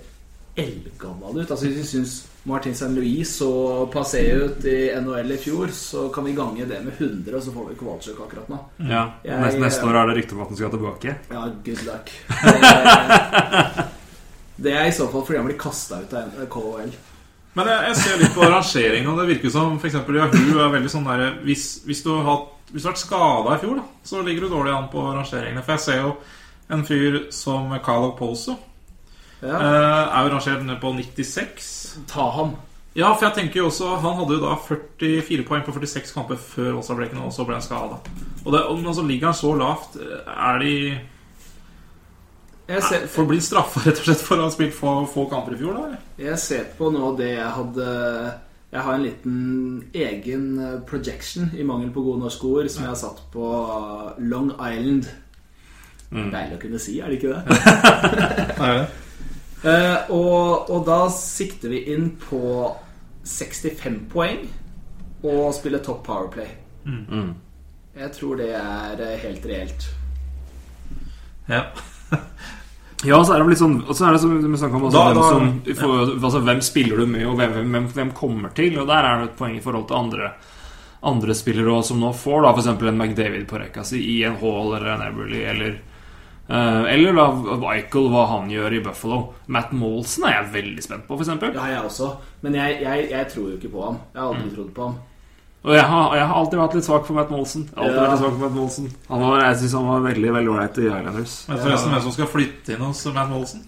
eldgammel 0.57 1.43
ut. 1.43 1.51
Altså 1.51 1.67
Hvis 1.67 1.81
vi 1.83 1.85
syns 1.91 2.15
Martin 2.49 2.73
St. 2.77 2.89
Louis 2.95 3.29
så 3.29 3.51
passé 3.93 4.23
ut 4.39 4.65
i 4.71 4.77
NHL 5.03 5.33
i 5.35 5.39
fjor, 5.43 5.69
så 5.75 6.07
kan 6.15 6.25
vi 6.29 6.33
gange 6.37 6.65
det 6.71 6.79
med 6.85 6.95
100, 6.97 7.35
og 7.37 7.43
så 7.43 7.53
får 7.53 7.69
vi 7.73 7.77
Kowalczyk 7.81 8.21
akkurat 8.25 8.49
nå. 8.53 8.59
Ja, 8.89 9.03
Jeg- 9.25 9.41
neste, 9.43 9.61
neste 9.65 9.89
år 9.89 9.97
er 10.03 10.07
det 10.13 10.17
rykte 10.21 10.37
om 10.37 10.43
at 10.45 10.49
han 10.53 10.57
skal 10.57 10.71
tilbake. 10.71 11.17
Ja, 11.31 11.45
good 11.65 11.85
luck. 11.89 12.13
Det, 14.57 14.71
er 14.73 14.87
i 14.87 14.93
så 14.95 15.09
fall 15.11 15.25
fordi 15.27 15.39
han 15.41 15.47
blir 15.49 15.59
kasta 15.59 15.99
ut 16.05 16.13
av 16.15 16.31
KHL. 16.53 16.93
Men 17.55 17.69
jeg, 17.71 17.83
jeg 17.89 17.97
ser 18.01 18.21
litt 18.23 18.35
på 18.35 18.47
rangeringa. 18.51 19.15
det 19.19 19.27
virker 19.35 19.51
som 19.55 19.77
f.eks. 19.79 19.95
Yahoo 19.95 20.61
er 20.63 20.73
veldig 20.75 20.91
sånn 20.91 21.05
derre 21.07 21.29
Hvis, 21.47 21.67
hvis 21.87 22.03
du 22.07 22.11
har 22.15 22.25
hatt 22.29 22.54
Hvis 22.75 22.83
du 22.83 22.89
har 22.89 22.97
vært 22.97 23.05
skada 23.05 23.53
i 23.55 23.59
fjor, 23.63 23.77
da, 23.79 23.83
så 24.03 24.21
ligger 24.27 24.45
du 24.45 24.51
dårlig 24.51 24.73
an 24.75 24.89
på 24.91 25.03
rangeringene. 25.07 25.63
For 25.63 25.77
jeg 25.77 25.83
ser 25.85 26.01
jo 26.01 26.15
en 26.75 26.81
fyr 26.83 27.19
som 27.31 27.69
Kyle 27.85 28.09
Oposo 28.09 28.57
Ja, 29.45 29.61
eh, 29.61 30.17
er 30.19 30.25
jo 30.25 30.33
rangert 30.33 30.65
ned 30.67 30.81
på 30.83 30.91
96. 30.97 31.69
ta 32.11 32.25
ham. 32.35 32.57
Ja, 32.95 33.13
for 33.13 33.29
jeg 33.29 33.35
tenker 33.35 33.61
jo 33.61 33.67
også 33.67 33.97
Han 34.03 34.17
hadde 34.21 34.37
jo 34.37 34.43
da 34.43 34.57
44 34.59 35.47
poeng 35.47 35.63
på 35.67 35.75
46 35.75 36.13
kamper 36.15 36.39
før 36.39 36.81
Åsa 36.81 36.97
Bleken, 36.99 37.23
og 37.23 37.33
så 37.33 37.47
ble 37.47 37.55
han 37.55 37.63
skada. 37.63 38.01
Og 38.45 38.53
det, 38.53 38.65
om 38.67 38.87
altså, 38.87 39.03
ligger 39.07 39.31
han 39.31 39.39
så 39.39 39.55
lavt, 39.55 39.97
er 40.27 40.59
de 40.59 40.75
Jeg 42.69 42.83
ser, 42.83 43.07
For 43.07 43.23
å 43.23 43.29
bli 43.29 43.39
straffa 43.39 43.85
rett 43.87 44.03
og 44.03 44.09
slett 44.09 44.27
for 44.27 44.43
å 44.43 44.49
ha 44.49 44.51
spilt 44.51 44.75
få, 44.75 44.97
få 45.15 45.29
kamper 45.31 45.55
i 45.55 45.63
fjor, 45.63 45.79
da? 45.79 45.87
eller? 45.87 46.03
jeg 46.19 46.39
ser 46.39 46.67
på 46.79 46.91
nå 46.91 47.15
det 47.19 47.37
jeg 47.37 47.55
hadde 47.61 47.89
Jeg 48.75 48.83
har 48.83 48.97
en 48.97 49.05
liten 49.05 49.37
egen 49.95 50.47
eh, 50.59 50.81
projection, 50.89 51.53
i 51.55 51.63
mangel 51.63 51.93
på 51.95 52.03
gode 52.03 52.25
norske 52.25 52.49
ord, 52.51 52.69
som 52.69 52.83
jeg 52.83 52.91
har 52.91 52.99
satt 52.99 53.21
på 53.31 53.51
Long 54.19 54.51
Island. 54.59 55.07
Deilig 56.11 56.59
å 56.59 56.63
kunne 56.63 56.81
si, 56.83 56.97
er 56.99 57.11
det 57.11 57.21
ikke 57.21 57.35
det? 57.35 57.59
Det 58.59 58.67
er 58.67 58.81
det. 58.81 58.89
Eh, 59.65 60.11
og, 60.13 60.71
og 60.71 60.83
da 60.85 60.99
sikter 61.09 61.71
vi 61.73 61.85
inn 61.95 62.11
på 62.21 62.43
65 63.25 64.03
poeng 64.13 64.43
og 65.25 65.55
spille 65.57 65.81
topp 65.81 66.03
powerplay. 66.05 66.51
Mm. 66.85 67.31
Jeg 67.97 68.11
tror 68.19 68.37
det 68.43 68.51
er 68.59 69.01
eh, 69.07 69.17
helt 69.23 69.49
reelt. 69.49 69.89
Ja. 71.49 71.63
Ja, 73.05 73.19
så 73.25 73.35
er 73.35 73.43
det 73.45 73.49
litt 73.53 73.61
sånn 73.61 73.77
Og 73.89 73.95
så 73.97 74.07
er 74.09 74.13
det 74.17 74.21
som 74.23 74.35
vi 74.41 74.57
snakket 74.59 74.77
om 74.79 74.85
altså, 74.89 74.99
Da- 74.99 75.15
hvem, 75.15 75.49
som, 75.65 75.77
for, 75.77 75.95
ja. 75.99 76.19
altså, 76.25 76.41
hvem 76.47 76.61
spiller 76.65 76.97
du 77.03 77.07
med, 77.07 77.27
og 77.27 77.37
hvem, 77.39 77.57
hvem, 77.73 77.89
hvem 77.95 78.13
kommer 78.17 78.55
til? 78.57 78.79
Og 78.81 78.87
der 78.89 79.05
er 79.05 79.19
det 79.23 79.31
et 79.31 79.37
poeng 79.39 79.57
i 79.57 79.63
forhold 79.65 79.87
til 79.89 79.97
andre 80.01 80.31
Andre 81.05 81.35
spillere 81.37 81.69
også, 81.69 81.89
som 81.93 82.01
nå 82.01 82.13
får 82.17 82.43
da 82.47 82.53
f.eks. 82.57 82.67
en 82.81 82.97
McDavid 82.97 83.43
på 83.51 83.59
rekka 83.61 83.83
si 83.85 83.99
i 84.15 84.23
en 84.25 84.39
Hall 84.41 84.71
eller 84.79 84.95
en 84.95 85.03
Everly 85.05 85.43
eller 85.51 85.75
uh, 86.49 86.85
eller 86.89 87.13
da 87.19 87.27
Michael, 87.61 88.07
hva 88.09 88.23
han 88.31 88.49
gjør 88.49 88.73
i 88.79 88.81
Buffalo. 88.87 89.19
Matt 89.53 89.73
Molson 89.77 90.25
er 90.31 90.39
jeg 90.39 90.53
veldig 90.55 90.83
spent 90.87 91.05
på, 91.07 91.19
f.eks. 91.21 91.29
Ja, 91.45 91.67
jeg 91.75 91.83
også. 91.85 92.09
Men 92.41 92.57
jeg, 92.57 92.79
jeg, 92.87 93.11
jeg 93.11 93.29
tror 93.35 93.51
jo 93.51 93.59
ikke 93.59 93.73
på 93.75 93.85
ham. 93.85 93.99
Jeg 94.15 94.23
har 94.23 94.31
aldri 94.33 94.49
Mm. 94.49 94.55
trodd 94.57 94.73
på 94.79 94.87
ham. 94.89 94.97
Og 95.65 95.73
jeg 95.73 95.85
har, 95.89 96.15
jeg 96.17 96.27
har 96.29 96.35
alltid 96.37 96.59
vært 96.61 96.75
litt 96.77 96.85
svak 96.85 97.07
for 97.09 97.15
Matt 97.17 97.31
Molson. 97.33 97.63
Alltid 97.77 97.95
Ja. 97.95 98.01
vært 98.03 98.11
litt 98.11 98.21
svak 98.21 98.33
for 98.35 98.43
Matt 98.45 98.53
Molson 98.59 98.89
Han 99.09 99.21
var, 99.21 99.41
Jeg 99.41 99.57
syns 99.63 99.73
han 99.79 99.87
var 99.89 100.01
veldig 100.11 100.33
veldig 100.35 100.51
ålreit 100.53 100.79
i 100.79 100.87
Islanders. 100.91 101.37
Men 101.49 101.59
forresten, 101.59 101.91
hvem 101.95 102.03
som 102.03 102.13
skal 102.13 102.27
flytte 102.27 102.75
inn 102.75 102.85
hos 102.85 103.05
Matt 103.15 103.31
Molson? 103.31 103.63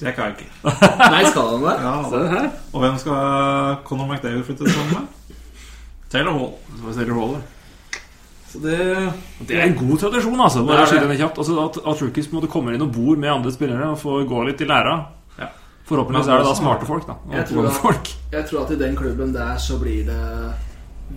Jack 0.00 0.18
Eichel. 0.18 0.48
Nei, 0.64 1.24
skal 1.30 1.50
han 1.52 1.60
det? 1.62 1.74
Ja, 1.84 1.92
og 2.72 2.80
hvem 2.82 2.96
skal 2.98 3.76
Conor 3.84 4.08
McDavid 4.08 4.44
flytte 4.48 4.66
sammen 4.72 4.94
med? 4.96 5.36
Taylor 6.10 6.32
Hall. 6.38 6.50
Så 6.80 6.94
Taylor 6.98 7.14
Hall, 7.20 7.34
det. 7.36 8.00
Så 8.54 8.60
det 8.62 8.78
Det 9.48 9.56
er 9.58 9.62
en 9.68 9.76
god 9.76 9.98
tradisjon, 9.98 10.40
altså. 10.40 10.64
Bare 10.66 10.86
det 10.88 11.08
det. 11.08 11.18
kjapt 11.18 11.38
altså, 11.38 11.58
At, 11.64 11.78
at 11.84 12.02
rookies 12.02 12.28
på 12.30 12.36
en 12.36 12.40
måte 12.42 12.50
kommer 12.52 12.74
inn 12.74 12.82
og 12.82 12.92
bor 12.94 13.16
med 13.16 13.30
andre 13.32 13.52
spillere 13.52 13.88
og 13.92 13.98
får 13.98 14.26
gå 14.30 14.44
litt 14.48 14.60
i 14.62 14.68
læra. 14.70 14.96
Ja. 15.38 15.48
Forhåpentligvis 15.88 16.28
er 16.32 16.38
det 16.38 16.46
da 16.48 16.54
smarte 16.54 16.86
folk, 16.86 17.06
da. 17.06 17.16
Jeg 17.34 17.48
tror 17.50 17.66
at- 17.66 17.72
folk. 17.82 18.12
Jeg 18.32 18.46
tror 18.48 18.64
at 18.64 18.70
i 18.70 18.76
den 18.76 18.96
klubben 18.96 19.32
der 19.34 19.56
så 19.58 19.78
blir 19.78 20.06
det 20.06 20.54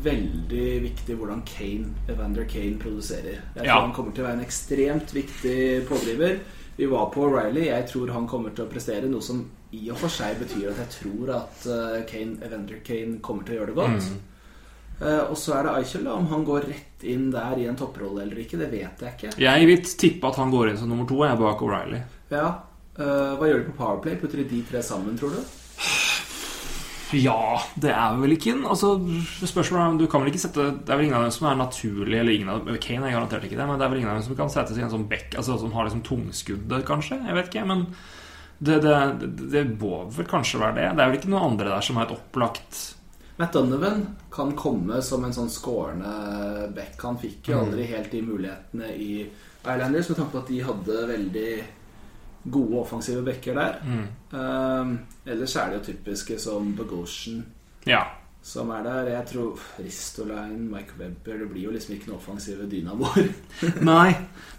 veldig 0.04 0.68
viktig 0.84 1.16
hvordan 1.18 1.42
Kane, 1.48 1.94
Evander 2.12 2.46
Kane 2.50 2.78
produserer. 2.80 3.40
Jeg 3.56 3.64
tror 3.64 3.66
Ja. 3.66 3.82
han 3.82 3.94
kommer 3.94 4.12
til 4.14 4.24
å 4.24 4.28
være 4.28 4.40
en 4.40 4.46
ekstremt 4.46 5.14
viktig 5.14 5.88
pådriver. 5.88 6.40
Vi 6.78 6.86
var 6.86 7.10
på 7.10 7.24
O'Reilly. 7.26 7.66
Jeg 7.66 7.88
tror 7.88 8.12
han 8.14 8.28
kommer 8.28 8.50
til 8.54 8.66
å 8.66 8.70
prestere, 8.70 9.10
noe 9.10 9.22
som 9.22 9.46
i 9.72 9.90
og 9.92 9.98
for 9.98 10.10
seg 10.10 10.38
betyr 10.40 10.70
at 10.72 10.78
jeg 10.78 10.90
tror 11.02 11.36
at 11.36 11.66
eh, 11.66 12.04
Kane, 12.08 12.38
Evander 12.46 12.80
Kane 12.84 13.20
kommer 13.20 13.44
til 13.44 13.56
å 13.56 13.60
gjøre 13.60 13.72
det 13.74 13.76
godt. 13.76 14.12
Mm. 14.12 14.20
Uh, 14.98 15.30
og 15.30 15.38
så 15.38 15.54
er 15.54 15.68
det 15.68 15.74
Eichel, 15.78 16.08
da. 16.08 16.16
Om 16.18 16.28
han 16.32 16.46
går 16.46 16.64
rett 16.72 17.04
inn 17.06 17.28
der 17.30 17.60
i 17.62 17.68
en 17.70 17.76
topprolle 17.78 18.24
eller 18.24 18.40
ikke, 18.42 18.58
det 18.58 18.72
vet 18.72 19.04
jeg 19.04 19.14
ikke. 19.14 19.34
Jeg 19.44 19.68
vil 19.70 19.84
tippe 19.84 20.32
at 20.32 20.40
han 20.42 20.50
går 20.50 20.72
inn 20.72 20.80
som 20.80 20.90
nummer 20.90 21.06
to, 21.06 21.20
jeg, 21.22 21.38
bak 21.38 21.62
O'Reilly. 21.62 22.00
Ja. 22.34 22.48
Uh, 22.98 23.38
hva 23.38 23.46
gjør 23.46 23.62
de 23.62 23.68
på 23.70 23.78
Powerplay? 23.78 24.16
Putter 24.18 24.42
de 24.42 24.48
de 24.50 24.64
tre 24.66 24.82
sammen, 24.82 25.18
tror 25.20 25.36
du? 25.38 25.42
Ja, 27.16 27.62
det 27.80 27.94
er 27.94 28.18
vel 28.20 28.34
ikke 28.36 28.52
en 28.52 28.66
altså, 28.68 28.98
Spørsmålet 29.40 30.02
du 30.02 30.10
kan 30.12 30.24
vel 30.24 30.34
ikke 30.34 30.42
sette 30.42 30.66
Det 30.82 30.92
er 30.92 31.00
vel 31.00 31.08
ingen 31.08 31.20
av 31.20 31.28
dem 31.28 31.36
som 31.36 31.48
er 31.48 31.60
naturlig 31.60 32.18
Eller 32.20 32.36
ingen 32.36 32.52
av 32.52 32.68
Kane 32.84 33.08
er 33.08 33.16
garantert 33.16 33.48
ikke 33.48 33.56
det, 33.56 33.68
men 33.70 33.80
det 33.80 33.86
er 33.86 33.94
vel 33.94 34.02
ingen 34.02 34.12
av 34.12 34.20
dem 34.20 34.26
som 34.28 34.40
kan 34.40 34.52
settes 34.52 34.80
i 34.80 34.84
en 34.84 34.92
sånn 34.92 35.08
bekk 35.08 35.38
Altså 35.40 35.56
som 35.62 35.72
har 35.78 35.88
liksom 35.88 36.04
tungskuddet, 36.08 36.84
kanskje. 36.88 37.22
Jeg 37.24 37.38
vet 37.38 37.50
ikke, 37.52 37.66
men 37.70 37.88
det, 38.58 38.80
det, 38.84 38.94
det, 39.22 39.32
det 39.54 39.64
må 39.78 40.02
vel 40.12 40.28
kanskje 40.28 40.60
være 40.60 40.80
det. 40.80 40.86
Det 40.98 41.04
er 41.04 41.12
vel 41.12 41.20
ikke 41.20 41.32
noen 41.32 41.52
andre 41.54 41.72
der 41.76 41.86
som 41.86 42.00
er 42.00 42.08
et 42.08 42.16
opplagt 42.18 42.80
Matt 43.38 43.54
Donovan 43.54 44.02
kan 44.34 44.56
komme 44.58 44.98
som 45.06 45.22
en 45.28 45.36
sånn 45.36 45.52
skårende 45.54 46.72
back. 46.74 46.96
Han 47.06 47.20
fikk 47.22 47.52
jo 47.52 47.60
aldri 47.62 47.86
helt 47.92 48.10
de 48.10 48.24
mulighetene 48.26 48.90
i 48.98 49.12
Islanders, 49.62 50.10
med 50.10 50.18
tanke 50.18 50.32
på 50.34 50.42
at 50.42 50.50
de 50.50 50.62
hadde 50.66 51.04
veldig 51.12 51.52
gode 52.52 52.80
offensive 52.84 53.24
backer 53.26 53.58
der. 53.58 53.82
Um, 54.32 54.96
ellers 55.26 55.56
er 55.56 55.70
det 55.74 55.80
jo 55.82 55.86
typiske 55.94 56.40
som 56.40 56.74
Bogosian 56.78 57.44
Ja. 57.88 58.02
som 58.48 58.70
er 58.72 58.84
der. 58.84 59.10
Jeg 59.12 59.26
tror 59.34 59.60
Ristolainen, 59.84 60.70
Mike 60.72 60.96
Webber 61.00 61.38
Det 61.42 61.48
blir 61.52 61.64
jo 61.68 61.72
liksom 61.76 61.96
ikke 61.96 62.08
noen 62.12 62.20
offensive 62.22 62.68
dynamoer. 62.72 63.28
Nei, 63.92 64.14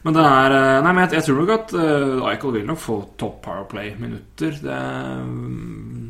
men 0.05 0.15
det 0.17 0.25
er 0.25 0.57
eh, 0.57 0.83
Nei, 0.85 0.93
men 0.93 1.03
jeg, 1.07 1.15
jeg 1.19 1.25
tror 1.29 1.39
nok 1.43 1.53
at 1.57 1.73
uh, 1.77 2.27
Eichel 2.33 2.53
vil 2.59 2.67
nok 2.69 2.81
få 2.83 2.99
top 3.21 3.39
powerplay-minutter. 3.47 4.59
Det, 4.65 4.81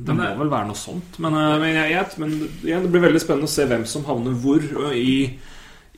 det 0.08 0.16
må 0.16 0.26
vel 0.40 0.50
være 0.52 0.70
noe 0.70 0.78
sånt. 0.78 1.18
Men, 1.22 1.34
eh, 1.38 1.54
men, 1.62 1.74
jeg, 1.76 1.92
jeg, 1.94 2.18
men 2.22 2.34
igjen, 2.64 2.82
det 2.86 2.90
blir 2.94 3.06
veldig 3.08 3.22
spennende 3.22 3.50
å 3.50 3.54
se 3.54 3.66
hvem 3.70 3.86
som 3.88 4.06
havner 4.08 4.34
hvor 4.42 4.64
i, 4.94 5.18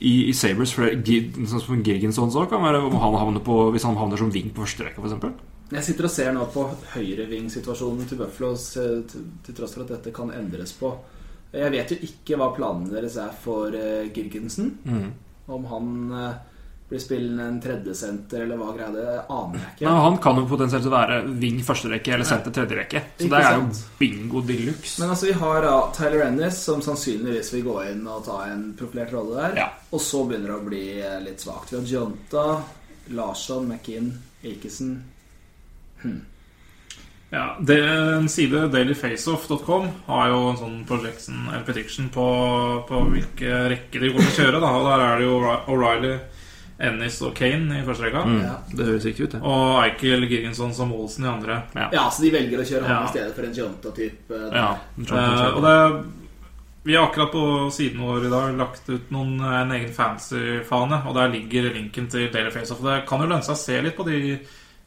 i, 0.01 0.15
i 0.29 0.35
Sabres. 0.37 0.73
For 0.77 0.89
Gi- 1.07 1.23
sånn 1.47 1.63
som 1.65 1.85
Girgensons 1.87 2.37
kan 2.51 2.65
være 2.65 2.83
om 2.89 2.97
han 3.01 3.17
havner 3.21 3.45
på, 3.47 3.63
hvis 3.75 3.85
han 3.89 3.97
havner 4.01 4.21
som 4.21 4.33
wing 4.35 4.53
på 4.57 4.65
første 4.67 4.85
rekke, 4.89 5.01
f.eks. 5.05 5.50
Jeg 5.71 5.87
sitter 5.87 6.09
og 6.09 6.13
ser 6.13 6.33
nå 6.35 6.45
på 6.51 6.67
høyrevingsituasjonen 6.97 8.09
til 8.11 8.19
Buffalo, 8.19 8.55
til, 8.59 9.05
til 9.47 9.57
tross 9.57 9.77
for 9.77 9.87
at 9.87 9.95
dette 9.95 10.13
kan 10.15 10.33
endres 10.35 10.75
på. 10.79 10.93
Jeg 11.55 11.71
vet 11.75 11.93
jo 11.95 11.99
ikke 12.07 12.39
hva 12.39 12.53
planene 12.55 12.93
deres 12.93 13.17
er 13.19 13.35
for 13.35 13.75
uh, 13.75 14.07
Girgensen. 14.15 14.73
Om 15.51 15.65
han 15.71 15.93
uh, 16.15 16.27
blir 16.91 16.99
spillende 16.99 17.45
en 17.47 17.61
tredjesenter 17.63 18.41
eller 18.41 18.59
hva 18.59 18.73
greia 18.75 18.91
det 18.91 19.03
er, 19.03 19.19
aner 19.31 19.61
jeg 19.61 19.75
ikke. 19.77 19.85
Men 19.87 20.01
han 20.05 20.17
kan 20.23 20.41
jo 20.41 20.47
potensielt 20.51 20.89
være 20.91 21.21
wing 21.43 21.61
første 21.67 21.91
rekke 21.93 22.17
eller 22.17 22.27
senter 22.27 22.55
tredje 22.57 22.79
rekke. 22.81 23.03
Så 23.15 23.29
Ikke 23.29 23.37
det 23.37 23.43
er 23.47 23.59
jo 23.61 23.69
bingo 24.01 24.43
de 24.49 24.57
luxe. 24.67 24.97
Men 25.03 25.15
altså 25.15 25.29
vi 25.29 25.37
har 25.39 25.63
da 25.67 25.77
Tyler 25.95 26.25
Ennis, 26.27 26.59
som 26.67 26.83
sannsynligvis 26.83 27.53
vil 27.55 27.63
gå 27.69 27.77
inn 27.93 28.03
og 28.11 28.25
ta 28.27 28.41
en 28.51 28.73
profilert 28.79 29.15
rolle 29.15 29.39
der. 29.39 29.57
Ja. 29.63 29.69
Og 29.95 30.03
så 30.03 30.25
begynner 30.27 30.51
det 30.51 30.59
å 30.59 30.67
bli 30.67 30.85
eh, 30.99 31.17
litt 31.23 31.47
svakt. 31.47 31.71
Vi 31.71 31.79
har 31.79 31.95
Jonta, 31.95 32.47
Larsson, 33.15 33.71
McKinn, 33.71 34.11
Akesen. 36.01 36.27
Ja, 37.31 37.57
det, 37.63 37.77
En 38.17 38.29
side, 38.29 38.65
dailyfaceoff.com, 38.73 39.85
har 40.09 40.29
jo 40.33 40.39
en 40.51 40.57
sånn 40.59 40.79
projection, 40.89 41.45
eller 41.53 41.63
prediction 41.63 42.09
på, 42.11 42.25
på 42.89 43.03
hvilke 43.13 43.69
rekker 43.71 44.01
de 44.03 44.11
kommer 44.11 44.27
til 44.33 44.35
å 44.35 44.47
kjøre. 44.49 44.61
Da. 44.65 44.71
Og 44.81 44.89
Der 44.89 45.05
er 45.07 45.19
det 45.21 45.29
jo 45.29 45.37
O'Reilly, 45.71 46.15
Ennis 46.81 47.21
og 47.23 47.35
Kane 47.39 47.79
i 47.79 47.85
første 47.87 48.09
rekka. 48.09 48.25
Mm, 48.27 48.41
Ja. 48.43 48.57
det 48.75 48.87
høres 48.89 49.05
riktig 49.07 49.29
ut, 49.29 49.31
det. 49.37 49.43
Og 49.47 49.79
Eichel, 49.85 50.27
Girgensson 50.27 50.75
som 50.75 50.93
Olsen 50.97 51.25
i 51.25 51.29
andre. 51.31 51.61
Ja, 51.93 52.09
så 52.11 52.23
de 52.25 52.31
velger 52.35 52.59
å 52.59 52.67
kjøre 52.67 52.83
han 52.89 52.97
Ja. 52.97 53.05
i 53.05 53.13
stedet 53.15 53.35
for 53.37 53.43
en 53.47 53.55
Jonta-type. 53.55 54.41
Ja, 54.53 54.77
Eh, 54.99 55.55
og 55.55 55.63
det 55.63 56.05
Vi 56.83 56.95
har 56.97 57.07
akkurat 57.11 57.31
på 57.31 57.71
siden 57.71 58.01
vår 58.01 58.25
i 58.27 58.31
dag 58.31 58.57
lagt 58.57 58.89
ut 58.89 59.11
noen, 59.13 59.39
en 59.41 59.71
egen 59.71 59.93
fancy-fane, 59.93 61.07
og 61.07 61.15
der 61.15 61.29
ligger 61.29 61.75
linken 61.75 62.09
til 62.09 62.31
Daily 62.33 62.51
Faceoff. 62.51 62.81
Det 62.83 63.07
kan 63.07 63.21
jo 63.21 63.27
lønne 63.29 63.45
seg 63.45 63.55
å 63.55 63.59
se 63.59 63.83
litt 63.83 63.97
på 63.97 64.05
de 64.07 64.33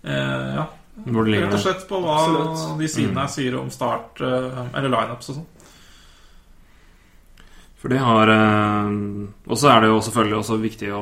eh, 0.04 0.56
Ja, 0.56 0.66
rett 0.94 1.54
og 1.54 1.60
slett 1.60 1.88
på 1.90 2.00
hva 2.04 2.20
Absolutt. 2.22 2.80
de 2.80 2.88
sidene 2.92 3.26
mm. 3.26 3.32
sier 3.34 3.58
om 3.58 3.70
start 3.74 4.22
eh, 4.22 4.62
eller 4.78 4.92
lineups 4.94 5.32
og 5.34 5.40
sånn. 5.40 5.50
For 7.84 7.92
de 7.92 8.00
har 8.00 8.32
eh, 8.32 8.94
Og 9.52 9.60
så 9.60 9.74
er 9.74 9.84
det 9.84 9.92
jo 9.92 10.00
selvfølgelig 10.06 10.38
også 10.40 10.58
viktig 10.62 10.94
å 10.96 11.02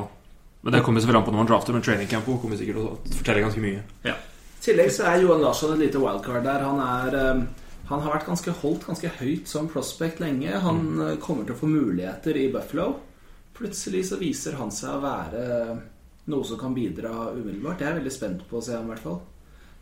Men 0.63 0.73
det 0.73 0.81
kommer 0.85 1.03
selvfølgelig 1.03 1.21
an 1.21 1.27
på 1.27 1.33
når 1.35 1.41
man 1.43 1.49
drafter, 1.51 1.75
men 1.75 1.85
training 1.85 2.09
camp 2.09 2.25
kommer 2.25 2.57
sikkert 2.57 2.79
til 2.79 2.87
å 2.87 3.17
fortelle 3.17 3.43
ganske 3.45 3.61
mye. 3.63 3.83
I 4.05 4.15
tillegg 4.61 4.91
så 4.93 5.07
er 5.09 5.23
Johan 5.23 5.41
Larsson 5.41 5.73
et 5.73 5.81
lite 5.81 6.01
wildcard 6.01 6.45
der. 6.45 6.65
Han 6.65 6.81
er 6.85 7.17
eh, 7.17 7.45
Han 7.91 8.03
har 8.05 8.13
vært 8.13 8.29
ganske 8.29 8.53
holdt 8.61 8.85
ganske 8.87 9.09
høyt 9.19 9.49
som 9.49 9.67
prospect 9.69 10.21
lenge. 10.23 10.53
Han 10.65 10.83
eh, 11.01 11.15
kommer 11.21 11.45
til 11.47 11.57
å 11.57 11.61
få 11.61 11.69
muligheter 11.69 12.37
i 12.37 12.47
Buffalo. 12.53 12.93
Plutselig 13.57 14.05
så 14.07 14.21
viser 14.21 14.55
han 14.61 14.71
seg 14.73 14.95
å 14.95 15.01
være 15.03 15.41
noe 16.31 16.45
som 16.47 16.61
kan 16.61 16.77
bidra 16.77 17.33
umiddelbart. 17.33 17.81
Jeg 17.81 17.89
er 17.89 17.99
veldig 17.99 18.13
spent 18.13 18.45
på 18.47 18.61
å 18.61 18.63
se 18.63 18.77
ham, 18.77 18.85
i 18.87 18.93
hvert 18.93 19.03
fall. 19.03 19.19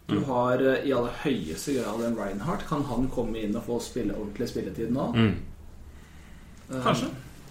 Du 0.10 0.20
har 0.28 0.62
eh, 0.62 0.86
i 0.90 0.92
aller 0.94 1.16
høyeste 1.24 1.74
grad 1.78 2.04
en 2.08 2.18
Reinhardt. 2.18 2.66
Kan 2.70 2.84
han 2.90 3.08
komme 3.14 3.38
inn 3.44 3.56
og 3.56 3.64
få 3.66 3.80
spille 3.82 4.14
ordentlig 4.18 4.48
spilletid 4.50 4.92
nå? 4.96 5.12
Mm. 5.16 5.36
Kanskje. 6.70 6.84
Kanskje. 6.84 7.10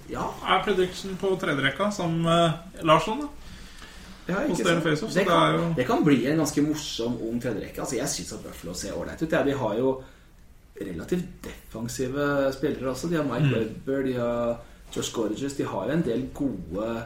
Ja, 0.08 0.24
Er 0.48 0.62
prediction 0.64 1.16
på 1.20 1.34
tredjerekka 1.40 1.90
som 1.92 2.14
uh, 2.24 2.52
Larsson, 2.82 3.18
da? 3.20 3.28
ja 4.28 4.42
ikke 4.44 4.56
sant? 4.64 4.82
Faceoff, 4.84 5.12
Det 5.12 5.20
det 5.20 5.26
kan, 5.28 5.40
det, 5.52 5.58
jo- 5.60 5.72
det 5.76 5.86
kan 5.88 6.04
bli 6.04 6.16
en 6.30 6.38
ganske 6.40 6.62
morsom 6.64 7.18
ung 7.28 7.40
tredjerekke. 7.40 7.80
Altså, 7.80 7.96
jeg 7.98 8.08
syns 8.08 8.32
at 8.36 8.42
Buffalo 8.44 8.74
ser 8.76 8.96
ålreit 8.96 9.22
ut. 9.22 9.32
Ja, 9.32 9.42
de 9.44 9.52
har 9.56 9.74
jo 9.78 9.92
relativt 10.80 11.24
defensive 11.44 12.52
spillere 12.54 12.90
også. 12.92 13.08
De 13.10 13.16
har 13.16 13.24
Mike 13.24 13.48
Mm. 13.48 13.54
Webber, 13.54 14.02
de 14.06 14.12
har 14.18 14.56
Josh 14.96 15.12
Gorges. 15.14 15.56
De 15.56 15.64
har 15.64 15.86
jo 15.88 15.92
en 15.92 16.02
del 16.06 16.26
gode 16.34 17.02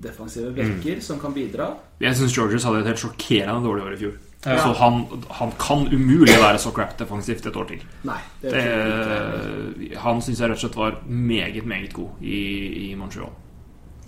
defensive 0.00 0.52
vekker 0.54 0.94
Mm. 0.96 1.00
som 1.02 1.18
kan 1.20 1.34
bidra. 1.34 1.70
Jeg 2.00 2.16
syns 2.16 2.32
Georges 2.36 2.64
hadde 2.64 2.80
et 2.80 2.86
helt 2.86 2.98
sjokkerende 3.04 3.64
dårlig 3.66 3.82
år 3.84 3.92
i 3.92 3.96
fjor. 4.04 4.12
Ja. 4.44 4.58
Så 4.62 4.72
han, 4.78 5.00
han 5.34 5.50
kan 5.58 5.88
umulig 5.90 6.36
være 6.38 6.60
så 6.62 6.70
crap 6.70 6.94
defensivt 6.98 7.46
et 7.50 7.56
år 7.58 7.66
til. 7.72 7.82
Nei, 8.06 8.20
det, 8.44 8.52
Det, 8.54 9.96
han 9.98 10.22
syns 10.22 10.38
jeg 10.38 10.52
rett 10.52 10.60
og 10.60 10.62
slett 10.62 10.78
var 10.78 11.00
meget, 11.06 11.66
meget 11.66 11.92
god 11.96 12.22
i, 12.22 12.38
i 12.86 12.94
Montreal. 12.98 13.34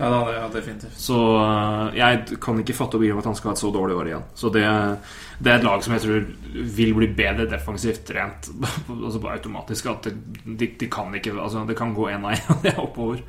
Ja, 0.00 0.08
da, 0.08 0.20
det, 0.24 0.36
ja 0.38 0.46
definitivt. 0.54 0.94
Så 0.96 1.18
øh, 1.36 1.96
jeg 1.98 2.38
kan 2.40 2.62
ikke 2.62 2.76
fatte 2.78 2.96
og 2.96 3.02
begripe 3.02 3.20
at 3.20 3.28
han 3.28 3.36
skal 3.36 3.50
ha 3.50 3.56
et 3.58 3.60
så 3.60 3.72
dårlig 3.74 3.98
år 3.98 4.08
igjen. 4.08 4.24
Så 4.38 4.48
det, 4.54 4.62
det 5.42 5.52
er 5.52 5.58
et 5.58 5.66
lag 5.66 5.82
som 5.84 5.96
jeg 5.96 6.04
tror 6.06 6.30
vil 6.78 6.94
bli 6.96 7.10
bedre 7.18 7.50
defensivt 7.50 8.14
rent 8.16 8.48
altså 8.88 9.20
automatisk. 9.34 9.90
At 9.92 10.08
det, 10.08 10.14
de, 10.46 10.70
de 10.80 10.88
kan 10.88 11.12
ikke 11.18 11.34
Altså, 11.36 11.66
det 11.68 11.76
kan 11.76 11.92
gå 11.94 12.08
én 12.08 12.24
av 12.24 12.38
én 12.38 12.62
det 12.64 12.72
er 12.72 12.80
oppover. 12.80 13.20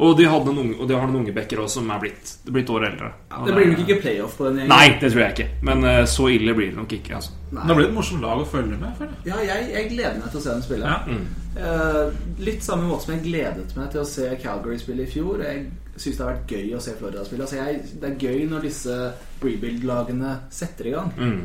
Og 0.00 0.14
de, 0.16 0.24
hadde 0.30 0.48
noen, 0.48 0.70
unge- 0.70 0.78
og 0.80 0.88
de 0.88 0.96
har 0.96 1.08
noen 1.08 1.18
unge 1.22 1.34
backer 1.36 1.60
også 1.60 1.82
som 1.82 1.90
er 1.92 2.00
blitt, 2.00 2.30
blitt 2.48 2.70
år 2.72 2.86
eldre. 2.88 3.10
Det 3.46 3.56
blir 3.56 3.68
nok 3.72 3.82
ikke 3.84 3.98
playoff 4.00 4.38
på 4.38 4.46
den 4.48 4.62
gjengen. 4.62 4.72
Nei, 4.72 4.86
det 5.02 5.10
tror 5.12 5.22
jeg 5.26 5.34
ikke. 5.36 5.48
Men 5.68 5.84
uh, 5.84 5.98
så 6.08 6.30
ille 6.32 6.54
blir 6.56 6.70
det 6.72 6.78
nok 6.78 6.94
ikke. 6.96 7.18
Altså. 7.18 7.36
Nei. 7.50 7.66
Det 7.68 7.76
blir 7.76 7.88
et 7.90 7.94
morsomt 7.98 8.24
lag 8.24 8.40
å 8.40 8.48
følge 8.48 8.78
med. 8.80 8.96
føler 8.96 9.12
jeg. 9.12 9.28
Ja, 9.32 9.42
jeg, 9.50 9.68
jeg 9.74 9.90
gleder 9.92 10.18
meg 10.22 10.32
til 10.32 10.40
å 10.40 10.44
se 10.46 10.56
dem 10.56 10.64
spille. 10.64 10.94
Ja. 10.94 11.20
Eh, 11.60 12.18
litt 12.46 12.62
samme 12.62 12.86
måte 12.86 13.04
som 13.08 13.14
jeg 13.16 13.24
gledet 13.24 13.72
meg 13.74 13.88
til 13.90 14.04
å 14.04 14.08
se 14.08 14.28
Calgary 14.42 14.78
spille 14.78 15.02
i 15.04 15.10
fjor. 15.10 15.42
Jeg 15.42 15.64
syns 15.96 16.20
det 16.20 16.24
har 16.24 16.36
vært 16.36 16.54
gøy 16.54 16.76
å 16.76 16.84
se 16.84 16.94
Florida 16.98 17.24
spille. 17.26 17.48
Altså 17.48 17.58
jeg, 17.58 17.80
det 18.00 18.12
er 18.12 18.28
gøy 18.28 18.44
når 18.52 18.68
disse 18.68 18.98
rebuild-lagene 19.42 20.36
setter 20.54 20.88
i 20.90 20.94
gang. 20.94 21.10
Mm. 21.18 21.42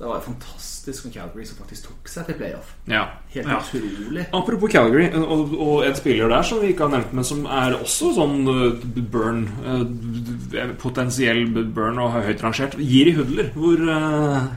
Det 0.00 0.08
var 0.08 0.20
fantastisk 0.24 1.04
med 1.04 1.12
Calgary 1.14 1.44
som 1.44 1.58
faktisk 1.60 1.90
tok 1.90 2.08
seg 2.08 2.24
til 2.30 2.36
playoff. 2.38 2.70
Ja. 2.88 3.02
Helt 3.34 3.46
Ja. 3.50 3.58
utrolig. 3.60 4.22
Apropos 4.32 4.72
Calgary, 4.72 5.10
og, 5.12 5.52
og 5.60 5.84
en 5.84 5.94
spiller 5.98 6.28
der 6.32 6.42
som 6.48 6.62
vi 6.62 6.70
ikke 6.72 6.86
har 6.88 6.94
nevnt, 6.94 7.12
men 7.18 7.24
som 7.28 7.42
er 7.44 7.76
også 7.76 8.14
sånn 8.16 8.38
eh, 8.48 8.86
burn 9.12 9.42
eh, 9.60 10.72
Potensiell 10.80 11.44
burn 11.52 12.00
og 12.00 12.16
høyt 12.16 12.40
rangert. 12.46 12.78
Giri 12.80 13.12
Hudler. 13.18 13.52
Hvor 13.52 13.84
uh... 13.92 14.48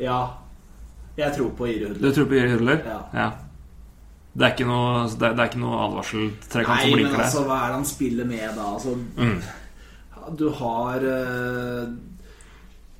Ja. 0.00 0.20
Jeg 1.20 1.34
tror 1.36 1.50
på 1.58 1.66
Iri 1.68 1.92
Du 2.00 2.08
tror 2.16 2.24
på 2.30 2.38
Giri 2.38 2.54
Hudler? 2.56 2.80
Ja. 3.12 3.30
Det 4.32 4.46
er 4.46 4.52
ikke 4.54 4.64
noe, 4.70 5.08
det 5.10 5.26
er, 5.26 5.34
det 5.36 5.42
er 5.44 5.48
ikke 5.50 5.60
noe 5.60 5.78
advarseltrekant 5.84 6.84
Nei, 6.86 7.02
men 7.02 7.16
altså, 7.18 7.42
hva 7.44 7.56
er 7.64 7.72
det 7.74 7.78
han 7.82 7.88
spiller 7.90 8.28
med 8.30 8.46
da? 8.56 8.68
Altså, 8.78 8.96
Mm. 9.18 9.40
Du 10.38 10.46
har 10.54 11.02
eh, 11.02 11.86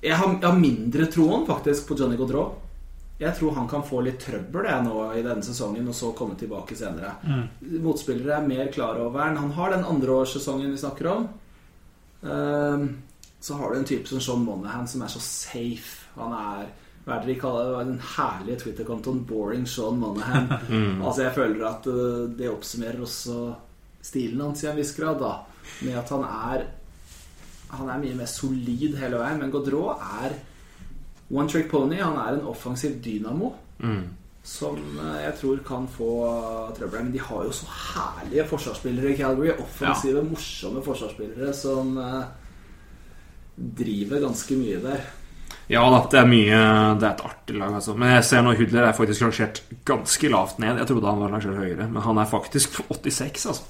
jeg, 0.01 0.16
har 0.16 0.32
jeg 0.32 0.47
har 0.47 0.59
mindre 0.59 1.06
troen 1.12 1.47
faktisk 1.48 1.89
på 1.89 1.98
Johnny 2.01 2.16
Godreau. 2.16 2.55
Jeg 3.20 3.36
tror 3.36 3.52
han 3.52 3.68
kan 3.68 3.85
få 3.85 4.01
litt 4.01 4.22
trøbbel 4.22 4.64
jeg, 4.64 4.85
nå 4.86 5.01
i 5.12 5.24
denne 5.24 5.44
sesongen, 5.44 5.89
og 5.93 5.97
så 5.97 6.14
komme 6.16 6.39
tilbake 6.40 6.77
senere. 6.78 7.18
Motspillere 7.85 8.39
er 8.39 8.47
mer 8.48 8.70
klar 8.72 8.97
over 8.97 9.20
han. 9.20 9.36
Han 9.36 9.52
har 9.59 9.74
den 9.74 9.85
andreårssesongen 9.85 10.72
vi 10.72 10.81
snakker 10.81 11.10
om. 11.10 11.27
Um, 12.22 12.86
så 13.40 13.59
har 13.60 13.72
du 13.72 13.78
en 13.78 13.89
type 13.89 14.09
som 14.09 14.22
Sean 14.24 14.44
Monahan, 14.44 14.89
som 14.89 15.05
er 15.05 15.12
så 15.12 15.20
safe. 15.20 16.09
Han 16.16 16.32
er 16.36 16.70
hva 17.05 17.16
er 17.16 17.22
det 17.24 17.32
de 17.32 17.40
kaller 17.40 17.68
det? 17.68 17.85
Den 17.89 18.02
herlige 18.14 18.60
Twitter-kontoen 18.60 19.22
'Boring 19.24 19.64
Sean 19.68 20.01
Monahan'. 20.01 20.51
Altså 21.05 21.22
Jeg 21.22 21.35
føler 21.35 21.64
at 21.66 21.86
uh, 21.86 22.28
det 22.28 22.51
oppsummerer 22.51 23.01
også 23.01 23.55
stilen 24.01 24.40
hans 24.40 24.64
i 24.64 24.68
en 24.70 24.77
viss 24.77 24.93
grad, 24.97 25.20
da. 25.20 25.32
Med 25.85 25.97
at 25.98 26.09
han 26.09 26.24
er 26.24 26.66
Han 27.78 27.90
er 27.90 28.01
mye 28.02 28.16
mer 28.18 28.30
solid 28.30 28.97
hele 29.01 29.20
veien. 29.20 29.42
Men 29.42 29.52
Gaudreau 29.52 29.92
er 29.94 30.34
one 31.30 31.48
trick 31.51 31.70
pony. 31.70 32.01
Han 32.02 32.18
er 32.18 32.38
en 32.38 32.48
offensiv 32.51 32.98
dynamo. 33.05 33.52
Mm. 33.78 34.02
Som 34.42 34.80
uh, 34.98 35.20
jeg 35.20 35.36
tror 35.40 35.62
kan 35.66 35.86
få 35.90 36.10
trøbbel. 36.78 37.06
Men 37.06 37.14
de 37.14 37.22
har 37.22 37.47
jo 37.47 37.55
så 37.55 37.70
herlige 37.70 38.48
forsvarsspillere 38.51 39.14
i 39.14 39.16
Calgary. 39.20 39.55
Offensive, 39.59 40.24
morsomme 40.26 40.84
forsvarsspillere 40.84 41.55
som 41.56 41.97
uh, 41.98 42.22
driver 43.56 44.22
ganske 44.26 44.59
mye 44.59 44.82
der. 44.84 45.09
Ja 45.70 45.84
da, 45.86 46.01
det 46.10 46.18
er 46.18 46.26
mye 46.26 46.60
Det 46.98 47.06
er 47.06 47.12
et 47.12 47.26
artig 47.28 47.59
lag, 47.59 47.74
altså. 47.78 47.94
Men 47.98 48.16
jeg 48.16 48.24
ser 48.26 48.42
nå 48.42 48.55
Hudler 48.59 48.88
er 48.88 48.97
faktisk 48.97 49.22
rangert 49.22 49.60
ganske 49.86 50.30
lavt 50.32 50.59
ned. 50.62 50.80
Jeg 50.82 50.90
trodde 50.90 51.12
han 51.12 51.22
var 51.22 51.36
rangert 51.36 51.60
høyere, 51.60 51.86
men 51.86 52.02
han 52.02 52.18
er 52.18 52.30
faktisk 52.30 52.80
86, 52.88 53.47
altså. 53.52 53.68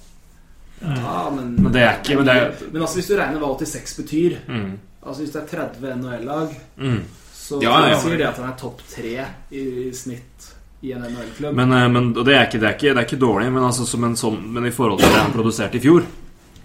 Ja, 0.83 1.31
men, 1.35 1.57
Men 1.63 1.73
det 1.73 1.83
er 1.83 1.99
ikke- 2.01 2.17
men 2.17 2.25
det 2.27 2.35
er- 2.37 2.71
men 2.73 2.83
altså 2.83 2.97
hvis 3.01 3.09
du 3.09 3.17
regner 3.17 3.41
hva 3.41 3.59
86 3.59 3.97
betyr 4.03 4.37
Mm. 4.49 4.79
Altså 5.07 5.23
Hvis 5.23 5.33
det 5.33 5.43
er 5.43 5.47
30 5.57 5.93
NHL-lag, 5.97 6.49
Mm. 6.79 7.01
så 7.33 7.63
Ja, 7.63 7.81
ja, 7.81 7.89
ja. 7.91 7.99
sier 8.01 8.17
det 8.19 8.27
at 8.27 8.37
han 8.37 8.49
er 8.53 8.57
topp 8.57 8.81
tre 8.89 9.27
i, 9.51 9.89
i 9.89 9.91
snitt 9.93 10.53
i 10.83 10.93
en 10.93 11.03
NHL-klubb. 11.03 11.55
Men, 11.55 11.73
eh, 11.73 11.89
men 11.89 12.17
og 12.17 12.25
det, 12.25 12.35
er 12.35 12.47
ikke, 12.47 12.61
det, 12.61 12.69
er 12.69 12.75
ikke, 12.77 12.95
det 12.95 12.97
er 12.99 13.07
ikke 13.17 13.21
dårlig, 13.21 13.53
men, 13.53 13.63
altså, 13.63 13.87
som 13.87 14.05
en 14.05 14.17
som, 14.17 14.37
men 14.53 14.67
i 14.67 14.71
forhold 14.71 15.01
til 15.01 15.09
det 15.09 15.21
han 15.23 15.33
produserte 15.33 15.77
i 15.77 15.81
fjor, 15.81 16.05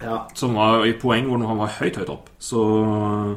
Ja. 0.02 0.26
som 0.34 0.54
var 0.54 0.84
i 0.84 0.92
poeng 0.92 1.26
hvor 1.28 1.46
han 1.46 1.56
var 1.58 1.68
høyt, 1.80 1.96
høyt 1.96 2.08
opp, 2.10 2.28
så 2.38 3.36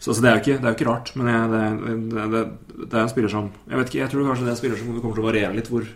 så 0.00 0.10
altså, 0.10 0.22
det, 0.22 0.28
er 0.30 0.34
jo 0.34 0.42
ikke, 0.58 0.66
er 0.66 0.74
ikke 0.74 0.86
rart. 0.90 1.16
Men 1.16 1.26
jeg, 1.26 1.50
det, 1.50 2.10
det, 2.10 2.30
det, 2.30 2.90
det 2.90 2.94
er 2.94 3.02
en 3.02 3.08
spiller 3.08 3.28
som 3.30 3.50
Jeg 3.70 3.78
vet 3.78 3.86
ikke, 3.86 3.98
jeg 4.04 4.10
tror 4.10 4.26
kanskje 4.26 4.44
det 4.44 4.48
er 4.48 4.50
en 4.50 4.56
spiller 4.56 4.76
som 4.76 5.00
kommer 5.00 5.14
til 5.14 5.24
å 5.24 5.30
variere 5.32 5.54
litt 5.56 5.68
hvor, 5.70 5.86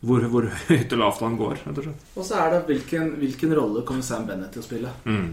hvor, 0.00 0.24
hvor 0.30 0.46
høyt 0.68 0.92
og 0.94 1.00
lavt 1.00 1.22
han 1.26 1.36
går. 1.38 1.60
Og. 1.66 1.78
Og 2.14 2.24
så 2.26 2.38
er 2.38 2.54
det 2.54 2.64
hvilken, 2.68 3.16
hvilken 3.18 3.54
rolle 3.58 3.82
kommer 3.88 4.06
Sam 4.06 4.28
Bennett 4.28 4.54
til 4.54 4.62
å 4.62 4.66
spille. 4.66 4.92
Mm. 5.08 5.32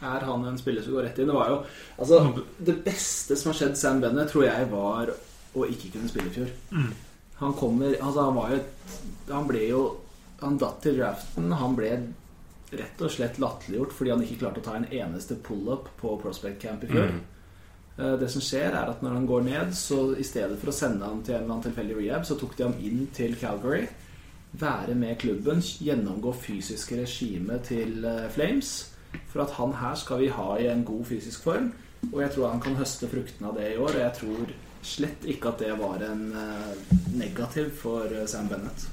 Er 0.00 0.24
han 0.24 0.44
en 0.48 0.58
spiller 0.58 0.84
som 0.84 0.94
går 0.96 1.08
rett 1.08 1.18
inn? 1.20 1.28
Det 1.28 1.36
var 1.36 1.50
jo 1.52 1.56
Altså, 2.00 2.20
det 2.56 2.78
beste 2.86 3.36
som 3.36 3.50
har 3.50 3.58
skjedd 3.58 3.76
Sam 3.76 4.00
Bennett, 4.00 4.30
tror 4.32 4.46
jeg 4.46 4.68
var 4.70 5.10
å 5.10 5.66
ikke 5.66 5.90
kunne 5.96 6.08
spille 6.08 6.30
i 6.30 6.36
fjor. 6.38 6.54
Han 7.40 7.56
kommer 7.58 7.96
Altså, 7.98 8.22
han 8.28 8.38
var 8.38 8.54
jo 8.54 8.62
Han 9.32 9.50
ble 9.50 9.66
jo 9.66 9.82
Han 10.40 10.56
datt 10.60 10.80
til 10.84 10.96
draften. 11.00 11.52
Han 11.52 11.76
ble 11.76 11.92
rett 12.70 13.02
og 13.02 13.10
slett 13.10 13.40
latterliggjort 13.42 13.92
fordi 13.96 14.12
han 14.14 14.20
ikke 14.22 14.38
klarte 14.44 14.62
å 14.62 14.64
ta 14.64 14.76
en 14.78 14.86
eneste 14.94 15.34
pull-up 15.42 15.88
på 15.98 16.14
Prospect 16.22 16.60
Camp 16.62 16.84
i 16.86 16.90
fjor. 16.92 17.10
Eh, 17.10 17.39
Det 18.20 18.28
som 18.32 18.42
skjer, 18.44 18.72
er 18.72 18.88
at 18.88 19.02
når 19.04 19.16
han 19.18 19.26
går 19.28 19.42
ned, 19.44 19.72
så 19.76 19.98
i 20.16 20.24
stedet 20.24 20.56
for 20.60 20.72
å 20.72 20.74
sende 20.74 21.04
han 21.04 21.20
til 21.24 21.34
en 21.34 21.42
eller 21.42 21.54
annen 21.54 21.66
tilfeldig 21.66 21.98
rehab, 21.98 22.24
så 22.24 22.36
tok 22.40 22.54
de 22.56 22.64
ham 22.64 22.78
inn 22.80 23.02
til 23.16 23.34
Calgary. 23.40 23.84
Være 24.52 24.94
med 24.94 25.18
klubben, 25.18 25.60
gjennomgå 25.60 26.32
fysiske 26.34 26.96
regime 27.02 27.60
til 27.66 28.04
eh, 28.04 28.26
Flames. 28.34 28.72
For 29.30 29.44
at 29.44 29.54
han 29.58 29.76
her 29.78 29.94
skal 29.98 30.22
vi 30.22 30.30
ha 30.34 30.56
i 30.58 30.66
en 30.70 30.84
god 30.84 31.04
fysisk 31.06 31.44
form. 31.46 31.70
Og 32.12 32.22
jeg 32.22 32.34
tror 32.34 32.50
han 32.50 32.62
kan 32.62 32.78
høste 32.78 33.08
fruktene 33.10 33.50
av 33.50 33.58
det 33.58 33.72
i 33.74 33.78
år. 33.78 33.94
Og 33.94 34.00
jeg 34.00 34.16
tror 34.18 34.54
slett 34.82 35.26
ikke 35.28 35.52
at 35.52 35.62
det 35.62 35.74
var 35.78 36.02
en 36.06 36.24
eh, 36.32 36.94
negativ 37.20 37.70
for 37.82 38.10
eh, 38.10 38.26
Sam 38.30 38.48
Bennett. 38.50 38.88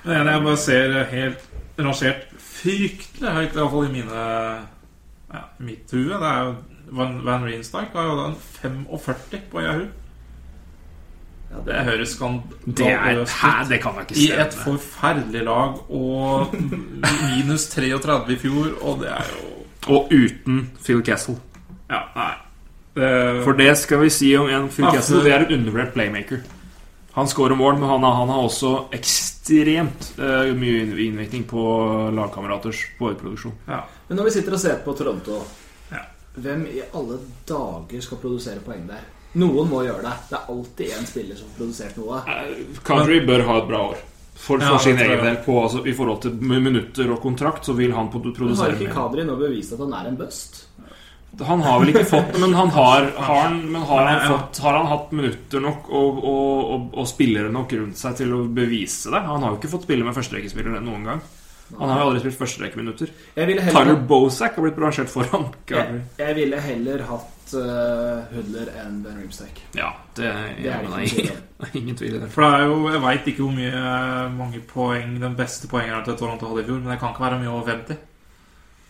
Det 0.00 0.16
ene 0.16 0.34
jeg 0.34 0.44
bare 0.44 0.60
ser 0.60 0.98
helt 1.12 1.48
rangert 1.80 2.28
fryktelig 2.40 3.32
høyt, 3.36 3.56
iallfall 3.56 3.88
i 3.88 3.94
mine 3.94 4.24
ja, 5.30 5.42
mitt 5.64 5.92
hue, 5.94 6.10
det 6.10 6.28
er 6.28 6.42
jo 6.44 6.54
Van, 6.90 7.20
Van 7.24 7.44
Rienstijk 7.46 7.92
har 7.94 8.04
jo 8.10 8.16
da 8.18 8.24
en 8.32 8.36
45 8.60 9.42
på 9.52 9.62
Yahoo. 9.62 9.86
Ja, 11.50 11.60
Det 11.66 11.78
høres 11.86 12.12
skandaløst 12.14 12.76
Det, 12.78 12.90
er, 12.94 13.64
det 13.68 13.80
kan 13.82 13.96
da 13.96 14.04
ikke 14.04 14.14
stemme. 14.14 14.36
I 14.36 14.44
et 14.44 14.54
forferdelig 14.54 15.40
lag 15.48 15.80
og 15.90 16.52
minus 17.34 17.64
33 17.72 18.36
i 18.36 18.38
fjor, 18.38 18.68
og 18.86 19.00
det 19.02 19.10
er 19.16 19.32
jo 19.34 19.48
Og 19.96 20.12
uten 20.14 20.60
Phil 20.84 21.02
Castle. 21.02 21.38
Ja, 21.90 22.04
nei. 22.14 22.32
Det, 22.94 23.10
For 23.46 23.56
det 23.58 23.70
skal 23.78 24.00
vi 24.04 24.10
si 24.14 24.32
om 24.38 24.46
en 24.50 24.68
Phil 24.70 24.84
Ja, 24.86 24.92
Castle. 24.98 25.22
Det 25.24 25.32
er 25.34 25.46
en 25.46 25.54
undervurdert 25.58 25.94
playmaker. 25.94 26.42
Han 27.16 27.26
scorer 27.26 27.56
mål, 27.58 27.78
men 27.80 27.88
han 27.90 28.04
har, 28.06 28.14
han 28.20 28.28
har 28.30 28.44
også 28.46 28.70
ekstremt 28.94 30.12
uh, 30.20 30.52
mye 30.54 30.84
inn- 30.84 30.94
innvirkning 31.08 31.42
på 31.50 31.62
lagkameraters 32.14 32.84
poengproduksjon. 33.00 33.56
ja. 33.66 33.80
Men 34.08 34.18
når 34.20 34.26
vi 34.28 34.30
sitter 34.36 34.54
og 34.54 34.58
ser 34.62 34.78
på 34.84 34.94
Toronto. 34.98 35.40
Hvem 36.34 36.66
i 36.70 36.82
alle 36.94 37.18
dager 37.48 38.04
skal 38.04 38.20
produsere 38.22 38.62
poeng 38.64 38.86
der? 38.90 39.02
Noen 39.40 39.68
må 39.70 39.84
gjøre 39.86 40.02
det. 40.04 40.14
Det 40.30 40.38
er 40.38 40.48
alltid 40.52 40.94
én 40.96 41.06
spiller 41.06 41.38
som 41.38 41.50
har 41.50 41.58
produsert 41.58 41.98
noe. 42.00 42.22
Kadri 42.86 43.20
bør 43.26 43.44
ha 43.46 43.58
et 43.60 43.68
bra 43.68 43.82
år. 43.92 44.00
For, 44.40 44.56
for 44.56 44.64
Ja, 44.64 44.78
sin 44.80 44.98
egen 44.98 45.22
del. 45.24 45.36
På, 45.44 45.58
altså, 45.66 45.84
I 45.86 45.92
forhold 45.94 46.22
til 46.24 46.32
minutter 46.40 47.12
og 47.12 47.20
kontrakt, 47.22 47.66
så 47.68 47.74
vil 47.76 47.92
han 47.92 48.08
produsere 48.10 48.48
Men 48.48 48.56
har 48.58 48.74
ikke. 48.78 48.94
Kadri 48.94 49.26
nå 49.28 49.36
bevist 49.38 49.76
at 49.76 49.82
han 49.84 49.94
er 49.98 50.10
en 50.10 50.18
bust? 50.18 50.62
Han 51.46 51.60
har 51.62 51.76
vel 51.78 51.92
ikke 51.92 52.08
fått 52.10 52.34
Men 52.42 52.56
har, 52.58 52.72
har, 52.74 53.04
han, 53.22 53.60
men 53.70 53.84
har, 53.86 54.08
han, 54.08 54.24
fått, 54.32 54.58
har 54.64 54.74
han 54.80 54.88
hatt 54.90 55.12
minutter 55.14 55.62
nok 55.62 55.86
og, 55.94 56.16
og, 56.26 56.56
og, 56.74 56.88
og 56.98 57.06
spillere 57.06 57.52
nok 57.54 57.70
rundt 57.78 58.00
seg 58.00 58.16
til 58.18 58.34
å 58.34 58.40
bevise 58.50 59.12
det? 59.14 59.20
Han 59.28 59.44
har 59.44 59.54
jo 59.54 59.60
ikke 59.60 59.70
fått 59.76 59.86
spille 59.86 60.08
med 60.08 60.16
førsterekespillere 60.16 60.82
noen 60.82 61.06
gang. 61.06 61.22
Han 61.78 61.88
har 61.88 62.00
jo 62.00 62.06
aldri 62.10 62.20
spilt 62.24 62.38
førsterekkeminutter. 62.40 63.12
Tyler 63.36 64.00
Bozak 64.10 64.56
har 64.58 64.64
blitt 64.64 64.78
bransjert 64.78 65.12
foran 65.12 65.46
jeg, 65.70 66.00
jeg 66.18 66.36
ville 66.36 66.58
heller 66.64 67.04
hatt 67.06 67.54
uh, 67.54 68.26
Hudler 68.32 68.72
enn 68.82 69.00
Ben 69.04 69.20
Rimstack. 69.20 69.62
Ja, 69.78 69.92
det, 70.18 70.32
Det 70.58 70.72
er 70.74 70.84
det 70.88 71.06
ikke 71.06 71.36
er 71.66 71.78
ingen 71.78 71.96
tvil 71.96 72.16
i 72.18 72.20
det. 72.24 72.30
For 72.34 72.42
det 72.46 72.50
er 72.58 72.66
jo, 72.66 72.76
Jeg 72.90 73.02
veit 73.06 73.30
ikke 73.32 73.46
hvor 73.46 73.56
mye 73.56 74.28
mange 74.34 74.62
poeng 74.74 75.16
den 75.22 75.38
beste 75.38 75.70
poengeren 75.70 76.04
til 76.04 76.18
Toronto 76.18 76.50
hadde 76.50 76.64
i 76.64 76.68
fjor, 76.68 76.82
men 76.82 76.92
det 76.94 77.00
kan 77.02 77.14
ikke 77.14 77.26
være 77.28 77.40
mye 77.44 77.54
over 77.54 77.72
50. 77.74 78.06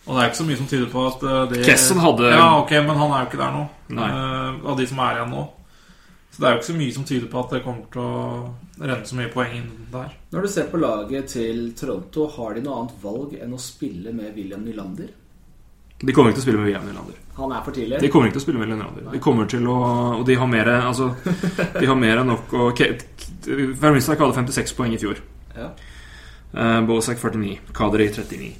Og 0.07 0.15
det 0.15 0.21
er 0.21 0.29
ikke 0.31 0.41
så 0.41 0.49
mye 0.49 0.57
som 0.57 0.67
tyder 0.67 0.87
på 0.89 1.01
at 1.05 1.23
eh, 1.29 1.41
det 1.51 1.65
Kesson 1.65 1.99
hadde 2.01 2.29
Ja, 2.33 2.45
ok, 2.63 2.71
men 2.81 2.97
han 2.97 3.11
er 3.13 3.19
jo 3.21 3.27
ikke 3.29 3.41
der 3.43 3.51
nå. 3.53 3.65
Nei. 3.93 4.07
eh, 4.09 4.61
av 4.71 4.79
de 4.79 4.87
som 4.89 5.01
er 5.05 5.19
igjen 5.19 5.35
nå. 5.35 5.43
Så 6.31 6.41
det 6.41 6.47
er 6.47 6.55
jo 6.55 6.61
ikke 6.61 6.69
så 6.71 6.77
mye 6.79 6.95
som 6.95 7.05
tyder 7.05 7.29
på 7.29 7.43
at 7.43 7.53
det 7.53 7.63
kommer 7.65 7.85
til 7.93 8.01
å 8.01 8.15
renne 8.81 9.07
så 9.07 9.17
mye 9.17 9.31
poeng 9.33 9.55
inn 9.57 9.71
der. 9.93 10.13
Når 10.33 10.45
du 10.45 10.51
ser 10.51 10.69
på 10.71 10.79
laget 10.81 11.33
til 11.35 11.71
Toronto, 11.77 12.27
har 12.37 12.55
de 12.55 12.63
noe 12.65 12.79
annet 12.81 13.01
valg 13.03 13.35
enn 13.37 13.53
å 13.53 13.59
spille 13.61 14.13
med 14.15 14.33
William 14.37 14.63
Nylander? 14.65 15.11
De 16.01 16.13
kommer 16.17 16.31
ikke 16.31 16.39
til 16.39 16.43
å 16.43 16.47
spille 16.47 16.61
med 16.61 16.71
William 16.71 16.87
Nylander. 16.87 17.19
Han 17.37 17.53
er 17.53 17.61
for 17.65 17.77
tidlig. 17.77 17.99
De 18.01 18.09
kommer 18.11 18.29
ikke 18.29 18.39
til 18.39 18.41
å 18.41 18.45
spille 18.47 18.59
med 18.59 18.65
William 18.65 18.81
Nylander. 18.81 19.11
De 19.13 19.21
kommer 19.21 19.49
til 19.49 19.67
å 19.69 19.77
Og 20.17 20.25
de 20.25 20.37
har 20.37 20.49
mer 20.49 20.71
Altså, 20.79 21.11
de 21.77 21.85
har 21.85 21.99
mer 21.99 22.23
enn 22.23 22.33
nok 22.33 22.57
å 22.57 22.71
Van 22.73 23.95
Rinstak 23.95 24.21
hadde 24.21 24.37
56 24.37 24.75
poeng 24.77 24.93
i 24.93 24.99
fjor. 25.01 25.21
Ja. 25.55 25.71
Uh, 26.53 26.81
Bozak 26.85 27.21
49. 27.21 27.59
Kadri 27.73 28.09
39. 28.11 28.51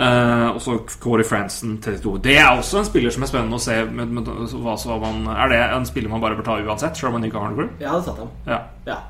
Uh, 0.00 0.54
og 0.54 0.60
så 0.62 0.76
Corey 1.02 1.26
Franson 1.26 1.78
32. 1.82 2.18
Det 2.24 2.36
er 2.38 2.50
også 2.52 2.78
en 2.80 2.86
spiller 2.88 3.12
som 3.14 3.24
er 3.26 3.30
spennende 3.32 3.58
å 3.58 3.62
se. 3.62 3.76
Med, 3.90 4.12
med, 4.14 4.28
hva, 4.62 4.76
så 4.78 4.98
man, 5.02 5.24
er 5.34 5.50
det 5.52 5.62
en 5.66 5.88
spiller 5.88 6.12
man 6.12 6.22
bare 6.22 6.38
bør 6.38 6.46
ta 6.46 6.58
uansett? 6.62 6.98
Selv 6.98 7.10
om 7.10 7.18
man 7.18 7.26
ikke 7.26 7.42
har 7.42 7.56
klubb? 7.56 7.74
Jeg 7.82 7.90
hadde 7.90 8.06
tatt 8.06 8.22
ham. 8.22 8.30
Ja. 8.46 8.60
Ja. 8.86 9.00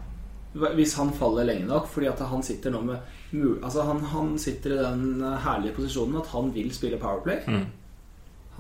Hvis 0.52 0.96
han 0.98 1.12
faller 1.14 1.46
lenge 1.46 1.68
nok. 1.68 1.88
Fordi 1.90 2.08
at 2.10 2.22
han 2.26 2.42
sitter 2.46 2.74
nå 2.74 2.84
med 2.86 3.16
Altså 3.62 3.84
han, 3.86 4.00
han 4.10 4.32
sitter 4.42 4.72
i 4.74 4.80
den 4.82 5.20
herlige 5.44 5.76
posisjonen 5.76 6.16
at 6.18 6.32
han 6.32 6.48
vil 6.54 6.72
spille 6.74 6.98
Powerplay. 6.98 7.44
Mm. 7.46 7.68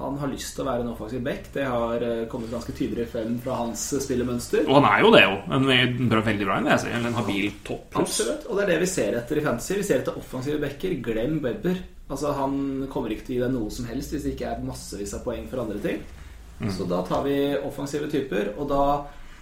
Han 0.00 0.16
har 0.20 0.30
lyst 0.32 0.54
til 0.54 0.64
å 0.64 0.68
være 0.68 0.84
en 0.84 0.92
offensiv 0.94 1.22
back. 1.24 1.48
Det 1.52 1.64
har 1.66 2.04
eh, 2.06 2.22
kommet 2.30 2.52
ganske 2.52 2.72
tydelig 2.76 3.08
frem 3.12 3.34
fra 3.42 3.58
hans 3.58 3.82
eh, 3.92 4.00
spillemønster. 4.00 4.62
Og 4.64 4.78
han 4.78 4.86
er 4.88 5.02
jo 5.04 5.10
det, 5.12 5.22
jo. 5.26 5.34
En 5.56 5.66
veldig 5.68 6.46
bra 6.46 6.56
en, 6.60 6.70
jeg. 6.70 6.94
En 6.96 7.18
habil 7.18 7.50
topp. 7.66 7.98
Absolutt. 8.00 8.46
Og 8.48 8.56
det 8.56 8.64
er 8.64 8.72
det 8.72 8.78
vi 8.84 8.90
ser 8.94 9.18
etter 9.18 9.40
i 9.40 9.44
fantasy. 9.44 9.74
Vi 9.80 9.88
ser 9.90 10.00
etter 10.00 10.16
offensive 10.16 10.60
backer. 10.62 10.96
Glem 11.04 11.40
Webber. 11.44 11.82
Altså 12.10 12.32
Han 12.38 12.56
kommer 12.90 13.12
ikke 13.12 13.28
til 13.28 13.36
å 13.36 13.38
gi 13.38 13.44
deg 13.44 13.54
noe 13.54 13.74
som 13.74 13.86
helst 13.90 14.14
hvis 14.14 14.24
det 14.26 14.34
ikke 14.34 14.54
er 14.54 14.64
massevis 14.66 15.12
av 15.18 15.26
poeng 15.26 15.44
for 15.50 15.62
andre 15.62 15.82
ting. 15.84 16.00
Mm. 16.60 16.72
Så 16.76 16.86
da 16.88 17.02
tar 17.06 17.22
vi 17.24 17.36
offensive 17.56 18.08
typer, 18.12 18.50
og 18.60 18.66
da 18.68 18.82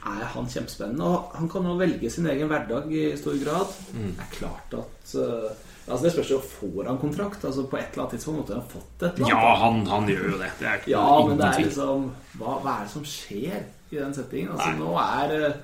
er 0.06 0.26
han 0.34 0.50
kjempespennende. 0.50 1.06
Og 1.06 1.38
han 1.38 1.48
kan 1.50 1.66
jo 1.68 1.78
velge 1.78 2.10
sin 2.12 2.28
egen 2.30 2.50
hverdag 2.50 2.92
i 2.92 3.06
stor 3.18 3.38
grad. 3.42 3.72
Mm. 3.94 4.12
Det 4.12 4.26
er 4.26 4.36
klart 4.38 4.78
at 4.82 5.16
uh, 5.18 5.64
Altså 5.88 6.04
Det 6.04 6.10
spørs 6.12 6.30
jo 6.34 6.38
får 6.44 6.88
han 6.90 6.98
kontrakt. 7.00 7.44
Altså 7.48 7.64
På 7.64 7.78
et 7.78 7.86
eller 7.92 8.04
annet 8.04 8.18
tidspunkt 8.18 8.42
måtte 8.42 8.58
han 8.58 8.68
fått 8.68 9.06
et 9.06 9.16
eller 9.22 9.30
Ja, 9.32 9.38
annet. 9.38 9.62
han, 9.62 9.80
han 9.94 10.10
gjør 10.12 10.26
jo 10.34 10.42
det. 10.42 10.50
Det 10.60 10.68
er 10.68 10.82
ikke 10.82 10.92
Ja, 10.92 11.06
men 11.24 11.40
det 11.40 11.48
er 11.48 11.64
liksom 11.64 12.04
hva, 12.38 12.58
hva 12.60 12.74
er 12.74 12.84
det 12.84 12.92
som 12.92 13.08
skjer 13.08 13.64
i 13.88 13.96
den 13.96 14.14
settingen? 14.14 14.52
Altså 14.52 14.74
Nå 14.76 14.92
er 15.00 15.34
uh, 15.48 15.58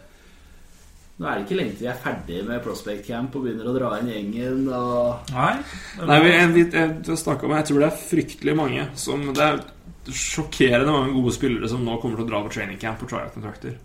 Nå 1.15 1.29
er 1.29 1.37
det 1.37 1.45
ikke 1.45 1.61
lenge 1.61 1.77
til 1.77 1.85
vi 1.85 1.93
er 1.93 2.01
ferdig 2.03 2.41
med 2.49 2.63
Prospect 2.65 3.05
Camp 3.07 3.37
og 3.39 3.45
begynner 3.45 3.69
å 3.71 3.75
dra 3.77 3.93
inn 4.01 4.09
gjengen. 4.11 4.65
Og 4.75 5.31
Nei. 5.31 5.53
Nei, 6.01 6.17
vi, 6.25 6.33
vi, 6.57 6.65
jeg, 6.65 6.97
jeg, 7.07 7.19
om, 7.37 7.55
jeg 7.55 7.69
tror 7.69 7.85
det 7.85 7.91
er 7.91 8.01
fryktelig 8.01 8.57
mange 8.59 8.89
som 8.99 9.29
Det 9.31 9.45
er 9.45 9.63
sjokkerende 10.11 10.93
mange 10.93 11.15
gode 11.15 11.33
spillere 11.37 11.69
som 11.71 11.85
nå 11.87 12.01
kommer 12.01 12.19
til 12.19 12.27
å 12.27 12.33
dra 12.33 12.41
på 12.45 12.51
training 12.57 12.81
camp 12.81 13.05
og 13.05 13.13
tryout-kontrakter. 13.13 13.77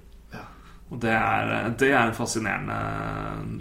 Ja. 0.89 0.95
Og 0.95 1.01
det 1.03 1.13
er, 1.13 1.69
det 1.77 1.91
er 1.93 2.01
en 2.07 2.17
fascinerende 2.17 2.77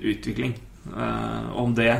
utvikling. 0.01 0.55
Eh, 0.89 1.51
om 1.61 1.75
det 1.77 1.93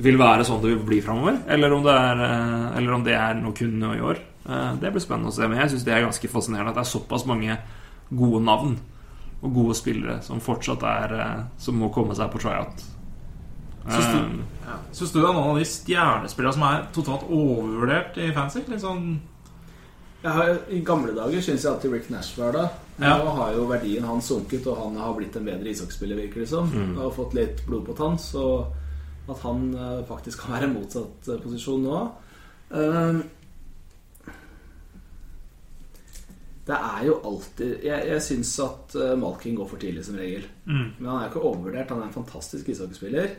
vil 0.00 0.18
være 0.18 0.46
sånn 0.46 0.60
det 0.62 0.72
vil 0.72 0.86
bli 0.86 1.00
framover, 1.02 1.40
eller, 1.50 1.74
om 1.74 1.84
det 1.86 1.94
er, 1.94 2.22
eh, 2.26 2.66
eller 2.78 2.96
om 2.96 3.04
det 3.06 3.14
er 3.14 3.38
noe 3.38 3.54
kun 3.54 3.78
nå 3.78 3.94
i 3.94 4.02
år, 4.02 4.22
eh, 4.48 4.72
det 4.82 4.90
blir 4.90 5.02
spennende 5.02 5.30
å 5.30 5.36
se. 5.36 5.46
Men 5.46 5.62
jeg 5.62 5.74
syns 5.74 5.86
det 5.86 5.94
er 5.94 6.06
ganske 6.06 6.32
fascinerende 6.32 6.74
at 6.74 6.80
det 6.80 6.86
er 6.86 6.94
såpass 6.96 7.26
mange 7.30 7.58
gode 8.10 8.42
navn 8.44 8.78
og 9.40 9.54
gode 9.54 9.74
spillere 9.78 10.18
som 10.22 10.40
fortsatt 10.42 10.82
er 10.84 11.12
Som 11.56 11.78
må 11.80 11.88
komme 11.94 12.14
seg 12.14 12.28
på 12.28 12.40
tryout. 12.42 12.82
Syns 13.88 14.10
du, 14.12 14.42
ja. 14.66 14.76
Syns 14.92 15.12
du 15.12 15.20
det 15.20 15.28
er 15.28 15.32
noen 15.32 15.54
av 15.54 15.58
de 15.58 15.64
stjernespillerne 15.64 16.52
som 16.52 16.66
er 16.68 16.82
totalt 16.92 17.24
overvurdert 17.30 18.18
i 18.20 18.28
fancy? 18.36 18.60
Litt 18.68 18.82
sånn 18.82 19.20
jeg 20.20 20.32
har, 20.36 20.58
I 20.68 20.82
gamle 20.84 21.14
dager 21.16 21.40
syns 21.40 21.64
jeg 21.64 21.70
alltid 21.70 21.94
Rick 21.94 22.10
Nash 22.12 22.36
var 22.36 22.52
det. 22.52 22.66
Ja. 23.00 23.16
Nå 23.16 23.32
har 23.38 23.54
jo 23.56 23.64
verdien 23.70 24.04
hans 24.04 24.28
sunket, 24.28 24.66
og 24.68 24.76
han 24.76 24.98
har 25.00 25.16
blitt 25.16 25.36
en 25.38 25.46
bedre 25.48 25.72
ishockeyspiller, 25.72 26.18
virker 26.20 26.44
det 26.44 26.50
som. 26.50 26.68
Mm. 26.68 26.94
Og 26.98 27.04
har 27.06 27.16
fått 27.16 27.36
litt 27.38 27.64
blod 27.66 27.86
på 27.88 27.96
tann, 27.96 28.18
så 28.20 28.46
at 29.30 29.44
han 29.44 29.68
eh, 29.74 30.00
faktisk 30.08 30.42
kan 30.42 30.56
være 30.56 30.68
i 30.68 30.72
motsatt 30.72 31.28
eh, 31.30 31.38
posisjon 31.38 31.84
nå 31.84 31.98
eh, 32.74 33.20
Det 36.66 36.78
er 36.78 37.04
jo 37.06 37.18
alltid 37.28 37.84
Jeg, 37.86 38.08
jeg 38.08 38.24
syns 38.24 38.50
at 38.64 38.96
Malkin 39.20 39.54
går 39.58 39.68
for 39.70 39.82
tidlig, 39.82 40.02
som 40.06 40.18
regel. 40.18 40.48
mm. 40.64 40.88
Men 40.98 41.08
han 41.10 41.16
er 41.20 41.24
jo 41.24 41.30
ikke 41.32 41.46
overvurdert. 41.46 41.94
Han 41.94 42.02
er 42.02 42.10
en 42.10 42.18
fantastisk 42.20 42.68
ishockeyspiller. 42.72 43.38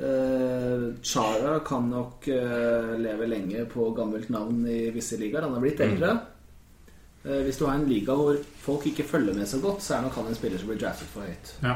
Uh, 0.00 0.94
Chara 1.02 1.58
kan 1.60 1.90
nok 1.90 2.24
uh, 2.32 2.94
leve 2.96 3.26
lenge 3.28 3.66
på 3.68 3.90
gammelt 3.92 4.30
navn 4.32 4.62
i 4.64 4.86
visse 4.94 5.18
ligaer. 5.20 5.44
Han 5.44 5.58
er 5.58 5.64
blitt 5.66 5.82
eldre. 5.84 6.14
Eh, 6.14 6.39
hvis 7.22 7.58
du 7.60 7.66
har 7.66 7.76
en 7.76 7.88
liga 7.88 8.14
hvor 8.16 8.38
folk 8.62 8.86
ikke 8.88 9.04
følger 9.04 9.34
med 9.36 9.48
så 9.48 9.58
godt, 9.60 9.82
så 9.84 9.96
er 9.96 10.06
nok 10.06 10.14
han 10.16 10.30
en 10.30 10.38
spiller 10.38 10.60
som 10.60 10.70
blir 10.70 10.78
draftet 10.80 11.10
for 11.12 11.28
høyt. 11.28 11.50
Ja. 11.60 11.74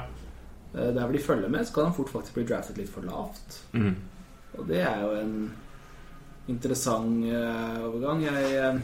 Eh, 0.74 0.94
der 0.94 1.04
hvor 1.04 1.12
de 1.12 1.22
følger 1.22 1.48
med, 1.48 1.66
så 1.66 1.74
kan 1.74 1.84
han 1.84 1.94
fort 1.94 2.10
faktisk 2.10 2.34
bli 2.34 2.46
draftet 2.48 2.78
litt 2.80 2.90
for 2.90 3.06
lavt. 3.06 3.60
mm. 3.72 3.94
Og 4.54 4.68
det 4.68 4.80
er 4.86 5.00
jo 5.02 5.10
en 5.18 5.52
interessant 6.48 7.24
eh, 7.26 7.78
overgang. 7.82 8.22
Jeg, 8.22 8.50
eh, 8.54 8.78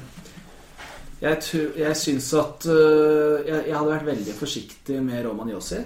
jeg, 1.20 1.42
jeg 1.78 1.96
syns 1.96 2.32
at 2.34 2.66
eh, 2.66 3.46
jeg, 3.46 3.68
jeg 3.68 3.76
hadde 3.76 3.92
vært 3.92 4.08
veldig 4.08 4.34
forsiktig 4.34 4.98
med 5.06 5.24
Roman 5.26 5.52
Yossi. 5.52 5.78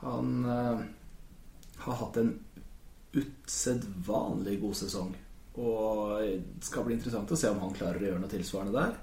Han 0.00 0.32
eh, 0.48 0.84
har 1.84 2.00
hatt 2.00 2.20
en 2.22 2.32
usedvanlig 3.14 4.56
god 4.62 4.78
sesong. 4.80 5.12
Og 5.60 6.16
det 6.24 6.66
skal 6.66 6.86
bli 6.86 6.96
interessant 6.96 7.30
å 7.30 7.38
se 7.38 7.52
om 7.52 7.60
han 7.62 7.76
klarer 7.76 8.00
å 8.00 8.08
gjøre 8.08 8.22
noe 8.24 8.32
tilsvarende 8.32 8.74
der. 8.74 8.96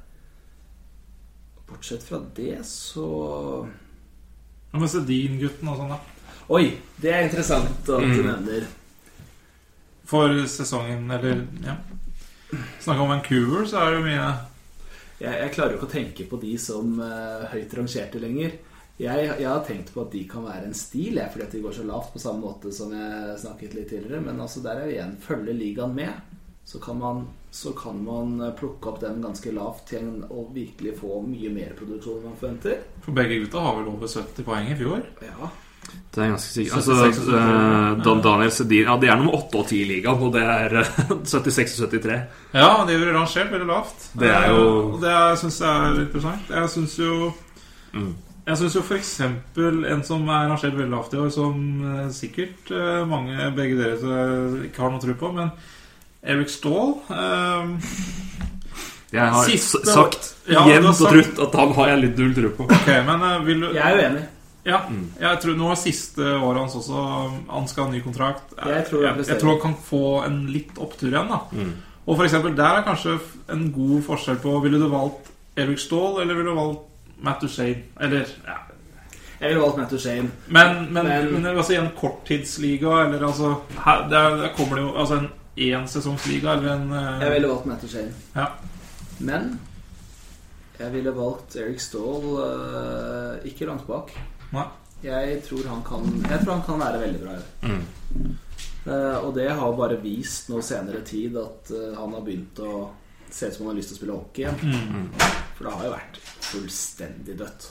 Bortsett 1.72 2.04
fra 2.04 2.20
det, 2.36 2.60
så 2.68 3.06
Hva 4.72 4.80
med 4.80 4.92
Sedin-gutten 4.92 5.68
og 5.72 5.80
sånn, 5.82 5.92
da? 5.92 6.00
Oi! 6.52 6.66
Det 7.02 7.12
er 7.12 7.26
interessant 7.26 7.72
at 7.72 7.86
du 7.88 8.06
Mm. 8.06 8.26
nevner. 8.28 8.68
For 10.06 10.28
sesongen, 10.48 11.10
eller 11.12 11.46
ja. 11.64 11.76
Snakke 12.84 13.00
om 13.02 13.10
Vancouver, 13.14 13.66
så 13.66 13.80
er 13.80 13.92
det 13.92 14.00
jo 14.02 14.06
mye 14.10 14.26
Jeg, 15.22 15.36
jeg 15.40 15.52
klarer 15.56 15.72
jo 15.72 15.78
ikke 15.78 15.88
å 15.88 15.92
tenke 15.94 16.26
på 16.28 16.40
de 16.42 16.58
som 16.58 16.96
uh, 17.00 17.46
høyt 17.52 17.74
rangerte 17.78 18.20
lenger. 18.20 18.56
Jeg, 19.00 19.28
jeg 19.40 19.48
har 19.48 19.62
tenkt 19.66 19.92
på 19.94 20.02
at 20.02 20.12
de 20.12 20.24
kan 20.30 20.44
være 20.44 20.66
en 20.66 20.74
stil, 20.74 21.16
jeg, 21.20 21.30
fordi 21.32 21.46
at 21.46 21.52
de 21.56 21.62
går 21.62 21.76
så 21.78 21.84
lavt 21.86 22.12
på 22.14 22.20
samme 22.22 22.42
måte 22.42 22.72
som 22.74 22.92
jeg 22.92 23.38
snakket 23.44 23.76
litt 23.78 23.90
tidligere. 23.94 24.20
Men 24.26 24.42
altså 24.42 24.64
der 24.66 24.82
er 24.82 24.90
jo 24.90 24.96
igjen 24.96 25.14
følge 25.22 25.54
ligaen 25.54 25.94
med. 25.96 26.12
Så 26.66 26.82
kan, 26.82 26.98
man, 27.00 27.28
så 27.52 27.74
kan 27.76 27.98
man 28.06 28.38
eh, 28.42 28.54
plukke 28.56 28.88
opp 28.94 29.02
den 29.02 29.22
ganske 29.22 29.52
lavt 29.52 29.90
til 29.92 30.22
å 30.32 30.46
virkelig 30.56 30.94
få 31.02 31.18
mye 31.28 31.50
mer 31.52 31.74
produksjon 31.76 32.22
enn 32.22 32.30
man 32.32 32.38
forventer. 32.40 32.78
For 33.04 33.12
begge 33.18 33.42
gutta 33.44 33.60
har 33.66 33.76
vel 33.82 33.90
over 33.92 34.08
70 34.08 34.46
poeng 34.48 34.72
i 34.72 34.78
fjor. 34.80 35.04
Ja, 35.26 35.50
Det 36.14 36.22
er 36.24 36.30
ganske 36.32 36.54
sikkert. 36.54 36.78
Altså, 36.78 36.96
76 36.96 37.20
og 37.20 37.28
73. 37.28 37.42
eh, 37.42 38.04
Dan 38.06 38.22
Daniel 38.24 38.52
Sedin 38.56 38.86
Ja, 38.88 38.96
de 39.02 39.08
er 39.12 39.18
nummer 39.20 39.36
8 39.42 39.60
og 39.60 39.68
10 39.68 39.82
i 39.82 39.86
ligaen, 39.90 40.22
og 40.24 40.32
det 40.34 40.44
er 40.48 40.76
eh, 40.80 40.92
76 41.36 41.80
og 41.84 41.92
73. 41.92 42.18
Ja, 42.54 42.70
de 42.88 42.94
er 42.96 43.00
jo 43.06 43.14
rangert 43.18 43.52
veldig 43.52 43.68
lavt. 43.68 44.10
Det 44.16 44.30
er 44.32 44.48
jo- 44.50 44.60
Eh, 44.62 44.94
Og 44.94 45.02
det 45.02 45.16
syns 45.44 45.60
jeg 45.60 45.70
er 45.86 45.96
litt 45.98 46.08
interessant. 46.08 46.50
Jeg 46.56 46.70
syns 46.78 46.98
jo 47.00 47.34
Mm. 47.94 48.14
Jeg 48.48 48.58
syns 48.58 48.74
jo 48.74 48.82
f.eks. 48.82 49.10
en 49.22 50.04
som 50.08 50.24
er 50.30 50.48
rangert 50.48 50.74
veldig 50.78 50.90
lavt 50.90 51.14
i 51.14 51.18
år, 51.20 51.30
som 51.30 51.58
eh, 51.84 52.08
sikkert 52.16 52.72
eh, 52.72 53.04
mange 53.06 53.52
begge 53.58 53.76
dere 53.76 54.00
eh, 54.00 54.66
ikke 54.70 54.82
har 54.82 54.92
noe 54.96 55.02
tro 55.04 55.14
på, 55.20 55.34
men 55.36 55.52
Eric 56.24 56.50
Stahl 56.54 56.96
eh, 57.10 57.72
Jeg 59.12 59.28
har 59.34 59.44
Siste- 59.50 59.82
sagt 59.86 60.28
Ja, 60.48 60.62
jevnt 60.70 60.88
og 61.02 61.10
trutt 61.12 61.40
at 61.44 61.56
han 61.60 61.74
har 61.78 61.90
jeg 61.94 62.00
litt 62.06 62.18
null 62.22 62.32
tro 62.38 62.50
på. 62.62 62.68
Okay, 62.72 63.02
men 63.08 63.22
eh, 63.28 63.40
vil 63.48 63.60
du 63.66 63.72
jeg 63.76 63.84
er 63.98 64.00
uenig. 64.06 64.22
Ja, 64.64 64.80
jeg 65.20 65.40
tror 65.42 65.56
nå 65.58 65.72
er 65.74 65.80
siste 65.82 66.22
året 66.38 66.60
hans 66.62 66.76
også 66.78 67.00
Han 67.50 67.66
skal 67.68 67.88
ha 67.88 67.92
ny 67.96 68.02
kontrakt. 68.06 68.52
Jeg 68.62 68.84
tror 68.92 69.08
han 69.08 69.18
jeg, 69.18 69.28
jeg 69.32 69.40
tror 69.42 69.56
han 69.56 69.62
kan 69.64 69.74
få 69.88 70.02
en 70.28 70.36
litt 70.54 70.78
opptur 70.78 71.10
igjen. 71.10 71.32
da 71.34 71.40
Mm. 71.52 71.72
Og 72.06 72.16
for 72.18 72.26
eksempel, 72.26 72.56
Der 72.58 72.78
er 72.80 72.84
kanskje 72.86 73.20
en 73.54 73.72
god 73.74 74.02
forskjell 74.06 74.38
på 74.42 74.56
Ville 74.64 74.80
du 74.82 74.88
valgt 74.90 75.32
Eric 75.58 75.80
Stahl 75.84 76.22
eller 76.22 76.34
ville 76.38 76.50
du 76.50 76.56
valgt 76.56 76.88
Matt 77.22 77.42
Duchene? 77.42 77.84
Eller 78.00 78.26
ja. 78.48 78.56
Jeg 79.42 79.50
ville 79.50 79.62
valgt 79.62 79.78
Matt 79.78 79.92
Duchene. 79.92 80.30
Men, 80.48 80.88
men, 80.94 81.06
Men- 81.08 81.42
men, 81.42 81.58
altså 81.58 81.74
i 81.74 81.82
en 81.82 81.92
korttidsliga 82.00 83.04
Eller 83.06 83.26
altså 83.28 83.56
her, 83.86 84.08
der, 84.10 84.38
der 84.42 84.50
kommer 84.58 84.76
det 84.78 84.84
jo 84.86 84.96
Altså 84.98 85.16
en 85.20 85.30
ensesongsliga 85.56 86.54
eller 86.54 86.74
en 86.76 86.92
uh... 86.94 87.22
Jeg 87.24 87.32
ville 87.36 87.48
valgt 87.52 87.66
Matt 87.66 87.82
Duchene. 87.82 88.14
Ja. 88.36 88.48
Men 89.20 89.60
jeg 90.80 90.94
ville 90.96 91.12
valgt 91.14 91.56
Eric 91.62 91.82
Stahl 91.84 92.24
uh, 92.40 93.34
ikke 93.46 93.68
langt 93.70 93.84
bak. 93.90 94.14
Nei. 94.56 94.68
Jeg 95.02 95.42
tror 95.48 95.66
han 95.70 95.82
kan 95.86 96.04
Jeg 96.30 96.40
tror 96.44 96.54
han 96.54 96.64
kan 96.66 96.80
være 96.82 97.02
veldig 97.02 97.20
bra. 97.24 97.36
Mm. 97.66 97.84
Uh, 98.86 99.18
og 99.26 99.32
det 99.38 99.50
har 99.54 99.76
bare 99.78 99.98
vist 100.02 100.50
nå 100.50 100.62
senere 100.66 101.04
tid 101.06 101.38
at 101.38 101.70
eh, 101.70 101.92
han 101.98 102.16
har 102.16 102.24
begynt 102.26 102.58
å 102.66 102.88
se 103.32 103.48
ut 103.48 103.54
som 103.54 103.68
han 103.68 103.72
har 103.72 103.78
lyst 103.78 103.92
til 103.92 103.98
å 103.98 104.00
spille 104.00 104.16
hockey 104.18 104.42
igjen. 104.42 104.58
Mm. 104.66 105.06
For 105.58 105.68
det 105.68 105.74
har 105.76 105.86
jo 105.86 105.92
vært 105.94 106.18
fullstendig 106.48 107.36
dødt. 107.40 107.68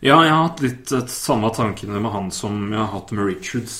Ja, 0.00 0.20
jeg 0.24 0.32
har 0.32 0.46
hatt 0.46 0.62
litt 0.64 0.92
eh, 0.96 1.06
samme 1.12 1.50
tankene 1.56 1.98
med 2.00 2.14
han 2.14 2.30
som 2.32 2.62
jeg 2.70 2.78
har 2.78 2.92
hatt 2.94 3.10
med 3.12 3.26
Richards. 3.26 3.76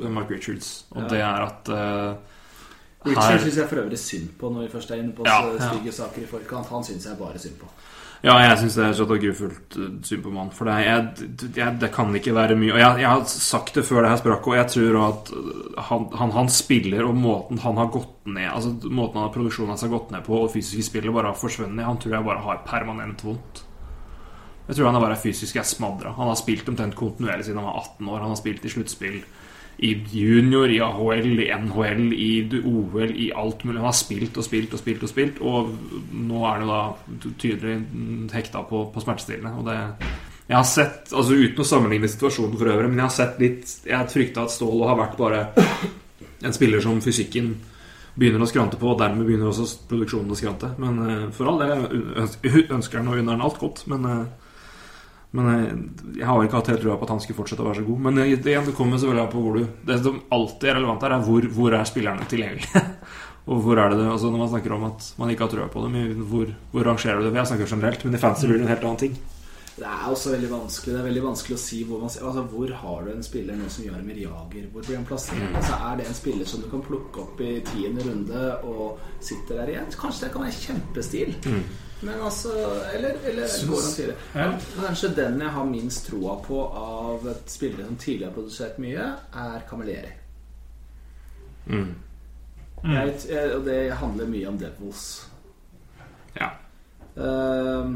eh, 0.00 0.08
Mark 0.08 0.32
Richards. 0.32 0.72
Og 0.96 1.02
Ja. 1.04 1.08
det 1.12 1.20
er 1.28 1.46
at 1.50 1.72
Richard 3.06 3.40
syns 3.42 3.56
jeg 3.58 3.68
for 3.70 3.82
øvrig 3.82 3.98
synd 3.98 4.28
på 4.38 4.50
når 4.52 4.66
vi 4.66 4.72
først 4.76 4.92
er 4.92 5.00
inne 5.02 5.14
på 5.16 5.26
Ja, 5.26 5.40
stygge 5.58 5.90
ja. 5.90 5.96
saker 5.96 6.22
i 6.22 6.28
forkant. 6.30 6.70
Han 6.70 6.84
syns 6.86 7.08
jeg 7.08 7.18
bare 7.18 7.40
synd 7.42 7.58
på. 7.60 7.70
Ja, 8.22 8.36
jeg 8.38 8.58
syns 8.60 8.76
det 8.78 8.84
er 8.86 8.92
så 8.94 9.06
grufullt 9.10 9.76
eh, 9.82 9.94
synd 10.06 10.22
på 10.22 10.30
mann. 10.30 10.52
For 10.54 10.68
det, 10.70 10.76
jeg, 10.86 11.30
jeg, 11.56 11.78
det 11.82 11.90
kan 11.94 12.14
ikke 12.14 12.34
være 12.36 12.54
mye 12.58 12.76
Og 12.76 12.78
jeg, 12.78 13.00
jeg 13.02 13.08
har 13.10 13.24
sagt 13.26 13.74
det 13.74 13.82
før 13.88 14.04
det 14.04 14.12
her 14.12 14.20
sprakk, 14.20 14.46
og 14.46 14.54
jeg 14.60 14.68
tror 14.76 14.98
at 15.08 15.32
eh, 15.34 15.82
han, 15.88 16.06
han, 16.20 16.34
han 16.36 16.52
spiller 16.52 17.08
og 17.08 17.18
måten 17.18 17.58
han 17.64 17.80
har 17.82 17.90
gått 17.90 18.30
ned 18.30 18.46
Altså 18.46 18.76
måten 18.86 19.18
han 19.18 19.34
produksjonen 19.34 19.74
hans 19.74 19.82
har 19.82 19.90
gått 19.90 20.14
ned 20.14 20.22
på, 20.28 20.38
og 20.38 20.54
fysiske 20.54 20.86
spillet 20.86 21.14
bare 21.14 21.32
har 21.32 21.40
forsvunnet, 21.40 21.82
han 21.82 21.98
tror 21.98 22.14
jeg 22.14 22.28
bare 22.30 22.46
har 22.46 22.62
permanent 22.68 23.26
vondt. 23.26 23.64
Jeg 24.68 24.78
tror 24.78 24.92
han 24.92 25.00
er 25.00 25.02
bare 25.02 25.18
fysisk 25.18 25.58
er 25.58 25.66
smadra. 25.66 26.14
Han 26.14 26.30
har 26.30 26.38
spilt 26.38 26.68
omtrent 26.70 26.94
kontinuerlig 26.96 27.48
siden 27.48 27.58
han 27.58 27.66
var 27.66 27.82
18 27.82 28.06
år. 28.06 28.20
Han 28.22 28.30
har 28.30 28.38
spilt 28.38 28.62
i 28.64 28.70
sluttspill 28.70 29.18
i 29.82 29.92
junior, 30.12 30.70
i 30.70 30.80
AHL, 30.80 31.40
i 31.42 31.48
NHL, 31.64 32.12
i 32.14 32.60
OL, 32.64 33.10
i 33.10 33.32
alt 33.34 33.64
mulig. 33.64 33.80
Han 33.80 33.88
har 33.88 33.96
spilt 33.98 34.36
og 34.38 34.46
spilt 34.46 34.76
og 34.76 34.78
spilt 34.78 35.02
og 35.02 35.10
spilt, 35.10 35.40
og 35.42 35.72
nå 36.14 36.44
er 36.46 36.62
det 36.62 36.68
da 36.68 36.82
tydelig 37.42 37.74
hekta 38.30 38.62
på, 38.68 38.84
på 38.94 39.02
smertestillende. 39.02 39.56
Og 39.58 39.66
det, 39.66 39.78
Jeg 40.46 40.56
har 40.56 40.68
sett, 40.68 41.10
altså 41.10 41.34
uten 41.34 41.64
å 41.64 41.66
sammenligne 41.66 42.10
situasjonen 42.10 42.54
for 42.60 42.70
øvrig, 42.70 42.92
men 42.92 43.02
jeg 43.02 43.08
har 43.08 43.16
sett 43.16 43.42
litt 43.42 43.74
Jeg 43.88 44.10
frykta 44.12 44.46
at 44.46 44.54
Stål 44.54 44.86
har 44.86 44.98
vært 45.00 45.18
bare 45.18 45.42
en 46.46 46.54
spiller 46.54 46.82
som 46.82 47.02
fysikken 47.02 47.52
begynner 48.14 48.44
å 48.44 48.48
skrante 48.50 48.78
på, 48.78 48.92
og 48.92 49.00
dermed 49.00 49.26
begynner 49.26 49.50
også 49.50 49.86
produksjonen 49.90 50.30
å 50.30 50.38
skrante. 50.38 50.70
Men 50.82 51.02
eh, 51.08 51.28
for 51.34 51.50
all 51.50 51.62
del, 51.62 51.86
ønsker 52.76 53.00
han 53.00 53.10
og 53.10 53.18
unner 53.18 53.34
han 53.34 53.44
alt 53.48 53.58
godt, 53.62 53.86
men 53.90 54.06
eh, 54.10 54.24
men 55.32 55.48
jeg, 55.48 55.76
jeg 56.20 56.28
har 56.28 56.44
ikke 56.44 56.58
hatt 56.60 56.70
helt 56.74 56.82
trua 56.84 56.98
på 57.00 57.06
at 57.08 57.12
han 57.14 57.20
skulle 57.24 57.38
fortsette 57.40 57.64
å 57.64 57.68
være 57.70 57.80
så 57.80 57.86
god. 57.86 58.00
Men 58.06 58.20
jeg, 58.20 58.40
det, 58.44 58.56
det 58.68 58.74
kommer 58.76 59.00
selvfølgelig 59.00 59.24
an 59.24 59.32
på 59.32 59.44
hvor 59.44 59.56
du 59.56 59.62
Det 59.88 59.98
som 60.04 60.22
alltid 60.36 60.70
er 60.70 60.76
relevant 60.76 61.06
her, 61.06 61.14
er 61.16 61.28
hvor, 61.28 61.46
hvor 61.56 61.76
er 61.78 61.88
spillerne 61.88 62.26
tilgjengelige. 62.28 62.82
og 63.50 63.62
hvor 63.64 63.80
er 63.80 63.92
det 63.92 64.02
det 64.02 64.10
altså 64.12 64.30
Når 64.30 64.42
man 64.44 64.50
snakker 64.52 64.74
om 64.76 64.88
at 64.90 65.06
man 65.18 65.32
ikke 65.32 65.46
har 65.46 65.54
trua 65.54 65.68
på 65.72 65.84
dem, 65.86 66.26
hvor, 66.28 66.52
hvor 66.74 66.90
rangerer 66.90 67.22
du 67.22 67.30
det? 67.30 67.38
Jeg 67.40 67.52
snakker 67.52 67.72
generelt, 67.72 68.04
men 68.04 68.18
i 68.18 68.20
fancy 68.20 68.50
blir 68.50 68.60
det 68.60 68.66
en 68.68 68.74
helt 68.74 68.84
annen 68.90 69.04
ting. 69.06 69.16
Det 69.72 69.86
er 69.88 70.02
også 70.04 70.34
veldig 70.34 70.50
vanskelig 70.50 70.92
Det 70.92 71.00
er 71.00 71.06
veldig 71.06 71.22
vanskelig 71.24 71.56
å 71.56 71.60
si 71.62 71.78
hvor 71.88 72.02
man 72.02 72.10
altså, 72.12 72.42
Hvor 72.52 72.72
har 72.82 73.06
du 73.06 73.12
en 73.14 73.24
spiller 73.24 73.56
nå 73.56 73.70
som 73.72 73.86
gjør 73.86 74.02
Miriager? 74.04 74.66
Hvor 74.72 74.84
blir 74.84 74.98
han 74.98 75.06
plassert? 75.08 75.46
Altså, 75.48 75.78
er 75.88 75.96
det 75.96 76.08
en 76.10 76.18
spiller 76.18 76.50
som 76.50 76.60
du 76.60 76.68
kan 76.68 76.84
plukke 76.84 77.22
opp 77.24 77.40
i 77.40 77.54
tiende 77.70 78.04
runde 78.04 78.42
og 78.68 79.00
sitter 79.24 79.62
der 79.62 79.72
igjen? 79.72 79.88
Kanskje 79.96 80.26
det 80.26 80.34
kan 80.34 80.44
være 80.44 80.60
kjempestil. 80.66 81.32
Men 82.02 82.20
altså 82.20 82.52
Eller, 82.94 83.14
eller 83.24 83.48
til 83.94 84.06
det? 84.06 84.14
Ja. 84.34 84.48
Kanskje 84.86 85.12
den 85.16 85.40
jeg 85.40 85.50
har 85.54 85.64
minst 85.64 86.06
troa 86.06 86.38
på 86.42 86.62
av 86.66 87.28
et 87.30 87.50
spillere 87.50 87.86
som 87.86 87.96
tidligere 87.96 88.30
har 88.30 88.34
produsert 88.34 88.80
mye, 88.82 89.04
er 89.44 89.66
Camilleri. 89.70 90.10
Mm. 91.66 91.94
Jeg, 92.84 93.14
jeg, 93.28 93.54
og 93.54 93.64
det 93.66 93.92
handler 93.94 94.26
mye 94.26 94.48
om 94.50 94.58
Devils. 94.58 95.04
Ja. 96.40 96.50
Uh, 97.14 97.94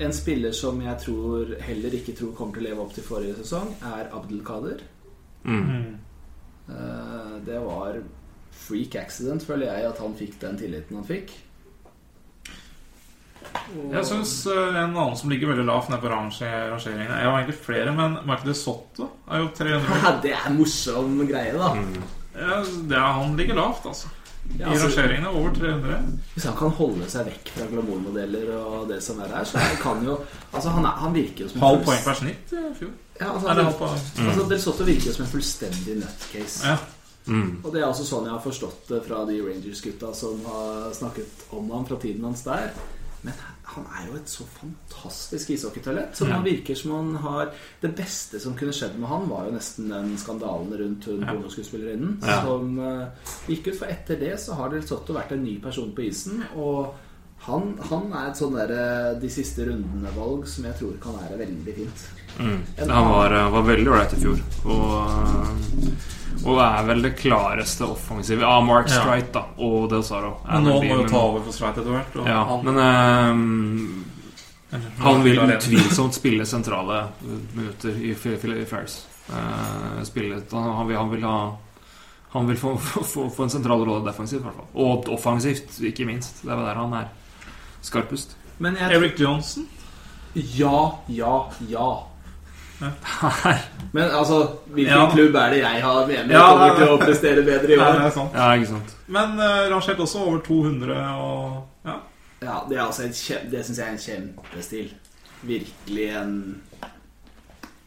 en 0.00 0.14
spiller 0.14 0.52
som 0.52 0.82
jeg 0.82 0.98
tror 1.04 1.54
heller 1.62 1.94
ikke 1.94 2.16
tror 2.18 2.34
kommer 2.34 2.58
til 2.58 2.66
å 2.66 2.68
leve 2.70 2.86
opp 2.86 2.94
til 2.96 3.06
forrige 3.06 3.38
sesong, 3.38 3.74
er 3.86 4.10
Abdelkader. 4.18 4.82
Mm. 5.44 5.98
Uh, 6.68 7.36
det 7.46 7.60
var 7.62 8.00
freak 8.50 8.98
accident, 8.98 9.46
føler 9.46 9.70
jeg, 9.70 9.92
at 9.92 10.02
han 10.02 10.18
fikk 10.18 10.40
den 10.42 10.58
tilliten 10.58 10.98
han 10.98 11.06
fikk. 11.06 11.38
Og- 13.78 13.92
Jeg 13.92 14.04
syns 14.08 14.34
en 14.46 14.96
annen 14.96 15.16
som 15.16 15.30
ligger 15.30 15.48
veldig 15.52 15.64
lavt 15.66 15.88
nede 15.90 16.00
på 16.00 16.08
ranger- 16.08 16.70
rangeringene 16.72 17.18
Jeg 17.20 17.30
har 17.30 17.38
egentlig 17.40 17.58
flere, 17.64 17.92
men 17.92 18.18
Michael 18.26 18.52
De 18.52 18.54
Sotto 18.54 19.08
er 19.30 19.38
jo 19.42 19.48
300 19.54 20.22
det 20.22 20.32
er 20.32 20.50
morsom 20.56 21.18
greie, 21.28 21.52
da. 21.52 21.74
ja, 22.38 22.62
det 22.88 22.96
er, 22.96 23.12
Han 23.18 23.36
ligger 23.36 23.54
lavt, 23.54 23.84
altså. 23.86 24.08
I 24.48 24.60
Ja, 24.62 24.70
altså, 24.70 24.86
rangeringene 24.88 25.28
over 25.28 25.50
300. 25.54 25.96
hvis 26.34 26.44
han 26.44 26.56
kan 26.56 26.70
holde 26.70 27.08
seg 27.10 27.26
vekk 27.26 27.48
fra 27.52 27.66
glamourmodeller 27.68 28.52
og 28.64 28.88
det 28.88 29.02
som 29.02 29.18
er 29.20 29.28
her, 29.28 29.44
så 29.44 29.58
kan 29.82 30.02
jo 30.04 30.18
Altså, 30.54 30.70
han, 30.70 30.84
er, 30.84 30.94
han 31.02 31.12
virker 31.14 31.44
jo 31.44 31.48
som 31.48 31.60
Halv 31.60 31.84
poeng 31.84 32.04
per 32.04 32.14
snitt 32.14 32.52
i 32.52 32.62
fjor. 32.78 32.90
Ja, 33.20 33.32
altså, 33.34 33.48
er 33.48 33.54
han, 33.54 33.64
halv 33.64 33.76
poeng. 33.78 34.00
altså, 34.28 34.48
Del 34.48 34.60
Sotto 34.60 34.84
virker 34.84 35.06
jo 35.10 35.12
som 35.12 35.24
en 35.26 35.30
fullstendig 35.32 35.96
nutcase. 36.00 36.64
Ja. 36.66 36.76
Mm. 37.26 37.58
Og 37.62 37.72
det 37.74 37.82
er 37.82 37.86
også 37.90 38.06
sånn 38.08 38.24
jeg 38.24 38.32
har 38.32 38.40
forstått 38.40 38.88
det 38.88 39.02
fra 39.04 39.24
de 39.28 39.34
Rangers-gutta 39.44 40.14
som 40.16 40.40
har 40.46 40.94
snakket 40.96 41.42
om 41.52 41.68
ham 41.70 41.84
fra 41.84 41.96
tiden 42.00 42.24
hans 42.24 42.40
der. 42.46 42.70
Men 43.22 43.34
han 43.68 43.84
er 43.98 44.06
jo 44.06 44.14
et 44.16 44.28
så 44.30 44.44
fantastisk 44.46 45.50
ishockeytalent. 45.50 46.16
Som 46.16 46.30
han 46.30 46.44
virker 46.44 46.74
som 46.78 46.90
han 46.94 47.14
har 47.22 47.50
Det 47.82 47.90
beste 47.96 48.40
som 48.40 48.54
kunne 48.56 48.72
skjedd 48.72 48.94
med 48.98 49.08
han, 49.10 49.26
var 49.28 49.44
jo 49.48 49.56
nesten 49.56 49.88
den 49.90 50.14
skandalen 50.18 50.72
rundt 50.78 51.04
hun 51.10 51.20
Ja. 51.20 51.32
pornoskuespillerinnen 51.34 52.18
Ja. 52.22 52.40
som 52.44 52.78
uh, 52.78 53.08
gikk 53.48 53.66
ut. 53.72 53.78
For 53.78 53.86
etter 53.86 54.16
det 54.20 54.38
så 54.40 54.54
har 54.54 54.70
Del 54.70 54.86
Sotto 54.86 55.12
vært 55.14 55.32
en 55.32 55.44
ny 55.44 55.58
person 55.60 55.92
på 55.94 56.06
isen. 56.08 56.44
Og 56.56 56.94
han, 57.46 57.78
han 57.90 58.12
er 58.12 58.28
et 58.30 58.36
sånn 58.40 58.56
der 58.58 58.72
eh, 58.74 59.12
de 59.22 59.28
siste 59.32 59.64
rundene-valg 59.68 60.46
som 60.50 60.66
jeg 60.68 60.76
tror 60.80 60.96
kan 61.02 61.14
være 61.22 61.38
veldig 61.40 61.74
fint. 61.76 62.02
Mm. 62.38 62.58
Han 62.90 63.08
var, 63.12 63.32
eh, 63.34 63.48
var 63.54 63.62
veldig 63.68 63.90
ålreit 63.92 64.12
i 64.12 64.20
fjor. 64.20 64.42
Og, 64.68 64.82
og 66.44 66.60
er 66.62 66.84
vel 66.90 67.00
det 67.06 67.14
klareste 67.18 67.86
offensive 67.88 68.44
Ja, 68.44 68.58
Mark 68.62 68.90
Ja. 68.92 69.00
Strite 69.00 69.32
da, 69.38 69.44
og 69.64 69.88
Del 69.90 70.04
Saro. 70.06 70.34
Men 70.46 70.68
nå 70.68 70.76
må 70.84 70.98
jo 71.00 71.06
ta 71.08 71.22
over 71.22 71.46
for 71.46 71.56
Strite 71.56 71.82
etter 71.82 71.94
hvert. 71.96 72.18
Ja, 72.28 72.42
han, 72.50 72.66
men 72.68 72.82
ehm, 72.84 74.04
han 75.00 75.22
vil 75.24 75.40
utvilsomt 75.46 76.14
spille 76.18 76.44
sentrale 76.46 77.06
minutter 77.56 77.96
i 78.04 78.12
Phil- 78.14 78.60
Fairs. 78.68 79.00
Uh, 79.28 80.02
spille, 80.08 80.38
han, 80.52 80.68
han, 80.72 80.86
vil, 80.88 80.96
han 80.96 81.10
vil 81.12 81.24
ha 81.28 81.38
Han 82.32 82.46
vil 82.48 82.56
få, 82.56 82.70
få, 82.80 83.26
få 83.28 83.42
en 83.44 83.50
sentral 83.52 83.82
rolle 83.84 84.04
defensivt, 84.06 84.40
i 84.40 84.44
hvert 84.46 84.56
fall. 84.56 84.68
Og 84.84 85.08
offensivt, 85.16 85.80
ikke 85.84 86.06
minst. 86.08 86.42
Det 86.44 86.52
er 86.52 86.60
der 86.64 86.80
han 86.80 86.92
er 86.96 87.08
skarpest. 87.88 88.36
Men 88.58 88.76
jeg 88.78 88.94
Eric 88.98 89.18
Johnson. 89.20 89.66
Ja, 90.58 90.90
ja, 91.08 91.34
ja. 91.70 91.88
Her. 92.78 93.58
Men 93.92 94.10
altså, 94.14 94.36
hvilken 94.70 94.94
Ja. 94.94 95.08
klubb 95.10 95.34
er 95.34 95.50
det 95.50 95.58
jeg 95.64 95.80
har 95.82 96.06
mener 96.06 96.30
Ja, 96.30 96.42
kommer 96.52 96.76
til 96.78 96.92
å 96.92 96.98
prestere 97.00 97.42
bedre 97.42 97.72
i 97.74 97.78
år? 97.78 97.96
Ja, 98.36 98.52
ikke 98.54 98.68
sant. 98.70 98.92
Men 99.08 99.32
uh, 99.40 99.64
rangert 99.72 99.98
også 100.04 100.20
over 100.28 100.38
200 100.46 100.94
og 101.18 101.64
Ja. 101.88 101.96
Ja, 102.42 102.60
Det 102.68 102.78
er 102.78 102.84
altså 102.84 103.02
en 103.08 103.50
Det 103.50 103.64
syns 103.66 103.78
jeg 103.78 103.86
er 103.88 103.90
en 103.96 103.98
kjempestil. 103.98 104.92
Virkelig 105.42 106.06
en 106.20 106.36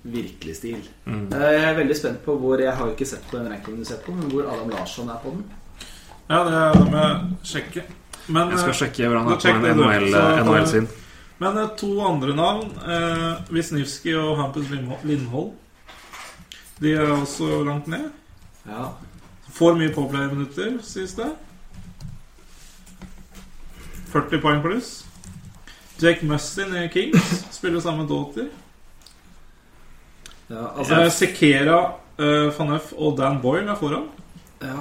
Virkelig 0.04 0.56
stil. 0.56 0.84
Mm. 1.06 1.28
Uh, 1.34 1.40
Jeg 1.40 1.64
er 1.70 1.78
veldig 1.78 1.96
spent 1.98 2.24
på 2.26 2.36
hvor 2.42 2.60
Jeg 2.60 2.74
har 2.76 2.86
jo 2.86 2.92
ikke 2.92 3.06
sett 3.08 3.24
på 3.32 3.38
den 3.38 3.48
rankingen 3.54 3.80
du 3.80 3.86
ser 3.86 4.02
på, 4.06 4.12
men 4.12 4.28
hvor 4.32 4.50
Adam 4.52 4.70
Larsson 4.76 5.10
er 5.10 5.20
på 5.24 5.30
den. 5.38 5.46
ja, 6.30 6.44
det, 6.44 6.80
det 6.80 6.92
må 6.92 6.98
jeg 6.98 7.20
sjekke. 7.44 7.84
Men, 8.28 8.50
Jeg 8.50 8.60
skal 8.60 8.70
eh, 8.70 8.76
sjekke 8.80 9.08
hvordan 9.08 9.24
han 9.24 9.32
har 9.32 9.38
er 9.38 10.44
på. 10.44 10.54
NHL, 10.54 10.68
sin. 10.68 10.88
men 11.40 11.58
eh, 11.58 11.68
to 11.78 11.90
andre 12.06 12.36
navn, 12.36 12.72
eh, 12.88 13.54
Wisniewski 13.54 14.14
og 14.16 14.38
Hampus 14.38 14.68
Lindho- 14.72 15.00
Lindholm, 15.04 15.52
de 16.82 16.94
er 16.94 17.12
også 17.12 17.64
langt 17.66 17.88
ned. 17.88 18.10
Ja. 18.68 18.90
Får 19.54 19.76
mye 19.76 19.94
påplayerminutter, 19.94 20.78
sies 20.84 21.14
det. 21.18 21.32
40 24.12 24.42
poeng 24.44 24.62
pluss. 24.64 25.04
Jake 26.02 26.26
Mustin 26.26 26.74
i 26.76 26.88
Kings 26.90 27.46
spiller 27.58 27.80
sammen 27.80 28.06
med 28.06 28.10
Daughter. 28.10 28.48
ja 30.52 30.66
altså 30.78 31.02
Eh, 31.02 31.10
Sekera, 31.12 31.78
eh, 32.20 32.50
Van 32.58 32.74
Eff 32.76 32.94
og 32.98 33.18
Dan 33.18 33.42
Boyle 33.42 33.72
er 33.72 33.76
foran. 33.80 34.08
Ja. 34.62 34.78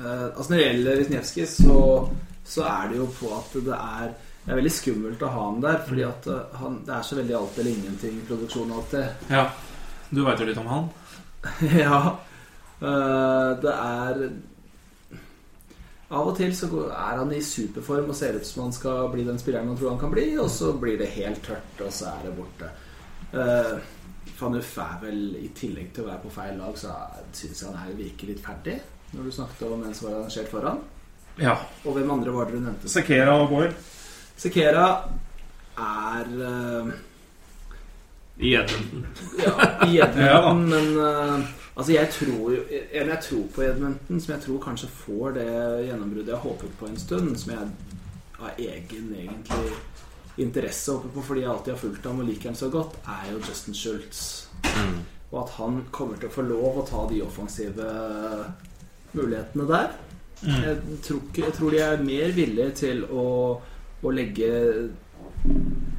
Eh, 0.00 0.24
altså 0.36 0.52
Når 0.52 0.56
det 0.56 0.66
gjelder 0.66 0.98
Wisniewski, 0.98 1.46
så, 1.46 2.08
så 2.44 2.64
er 2.64 2.90
det 2.90 3.00
jo 3.00 3.08
på 3.20 3.32
at 3.36 3.56
det 3.66 3.76
er 3.76 4.12
Det 4.40 4.52
er 4.54 4.56
veldig 4.56 4.72
skummelt 4.72 5.22
å 5.22 5.28
ha 5.34 5.40
ham 5.44 5.58
der, 5.60 5.82
fordi 5.86 6.04
at 6.08 6.26
eh, 6.32 6.60
han, 6.62 6.78
det 6.86 6.94
er 6.96 7.02
så 7.04 7.18
veldig 7.18 7.34
alt 7.36 7.58
eller 7.60 7.74
ingenting-produksjon 7.76 8.72
alltid. 8.72 9.26
Ja. 9.28 9.42
Du 10.10 10.22
veit 10.24 10.40
jo 10.40 10.46
litt 10.48 10.58
om 10.58 10.70
han. 10.70 10.86
ja. 11.84 11.98
Eh, 12.80 13.50
det 13.60 13.74
er 13.74 14.22
Av 16.10 16.26
og 16.26 16.32
til 16.38 16.54
så 16.56 16.70
er 16.88 17.20
han 17.20 17.34
i 17.36 17.42
superform 17.44 18.08
og 18.10 18.16
ser 18.18 18.40
ut 18.40 18.48
som 18.48 18.64
han 18.64 18.72
skal 18.74 19.10
bli 19.12 19.26
den 19.28 19.38
spilleren 19.38 19.68
man 19.68 19.76
tror 19.78 19.92
han 19.92 20.00
kan 20.00 20.14
bli, 20.14 20.24
og 20.42 20.48
så 20.50 20.72
blir 20.72 20.96
det 20.98 21.12
helt 21.14 21.44
tørt, 21.44 21.84
og 21.84 21.92
så 21.94 22.08
er 22.10 22.24
det 22.24 22.32
borte. 22.34 22.70
Uh, 23.30 23.76
Fanuff 24.40 24.72
er 24.82 24.96
vel, 25.04 25.20
i 25.38 25.52
tillegg 25.54 25.92
til 25.94 26.02
å 26.02 26.08
være 26.08 26.24
på 26.24 26.32
feil 26.34 26.58
lag, 26.58 26.74
så 26.80 26.96
syns 27.30 27.62
jeg 27.62 27.68
han 27.68 27.78
her 27.84 27.94
virker 28.00 28.32
litt 28.32 28.42
ferdig. 28.42 28.80
Når 29.10 29.26
du 29.26 29.34
snakket 29.34 29.68
om 29.68 29.84
en 29.84 29.94
som 29.94 30.08
var 30.08 30.18
arrangert 30.20 30.50
foran. 30.50 30.82
Ja. 31.40 31.56
Og 31.84 31.96
hvem 31.96 32.10
andre 32.10 32.34
var 32.34 32.48
det 32.48 32.58
du 32.58 32.64
nevnte? 32.64 32.90
Sekera 32.90 33.36
og 33.42 33.48
Boyle. 33.52 33.72
Sekera 34.38 34.88
er 35.80 36.34
uh... 36.40 36.92
I 38.40 38.54
Edmonton. 38.56 39.06
Ja, 39.44 39.54
i 39.86 39.96
Ja 40.00 40.40
da. 40.40 40.52
Men 40.56 40.94
uh, 40.96 41.48
Altså, 41.80 41.92
jeg 41.92 42.10
tror 42.12 42.50
jo 42.52 42.62
En 42.92 43.08
jeg 43.08 43.18
tror 43.22 43.44
på 43.54 43.62
i 43.62 43.66
Edmonton, 43.70 44.20
som 44.20 44.34
jeg 44.34 44.42
tror 44.42 44.58
kanskje 44.64 44.88
får 44.88 45.30
det 45.38 45.46
gjennombruddet 45.86 46.28
jeg 46.28 46.36
har 46.36 46.48
håpet 46.48 46.74
på 46.78 46.86
en 46.86 46.98
stund, 46.98 47.36
som 47.40 47.52
jeg 47.54 47.68
av 48.40 48.58
egen 48.58 49.14
egentlig 49.14 49.72
interesse 50.40 50.92
håper 50.92 51.12
på 51.14 51.22
fordi 51.22 51.42
jeg 51.44 51.50
alltid 51.52 51.72
har 51.72 51.80
fulgt 51.80 52.06
ham 52.08 52.20
og 52.22 52.28
liker 52.28 52.48
ham 52.48 52.56
så 52.56 52.68
godt, 52.72 52.96
er 53.04 53.32
jo 53.32 53.40
Justin 53.44 53.76
Schultz. 53.76 54.22
Mm. 54.64 55.00
Og 55.30 55.42
at 55.42 55.50
han 55.58 55.80
kommer 55.92 56.16
til 56.16 56.30
å 56.30 56.34
få 56.34 56.44
lov 56.48 56.80
å 56.80 56.86
ta 56.88 57.04
de 57.10 57.20
offensive 57.24 57.88
mulighetene 59.16 59.66
der. 59.70 59.92
Jeg, 60.40 60.76
tror 61.04 61.20
jeg 61.36 61.52
tror 61.52 61.74
de 61.74 61.80
er 61.84 62.04
mer 62.04 62.30
villige 62.32 62.70
til 62.84 63.02
å, 63.04 63.24
å 64.00 64.12
legge 64.14 64.50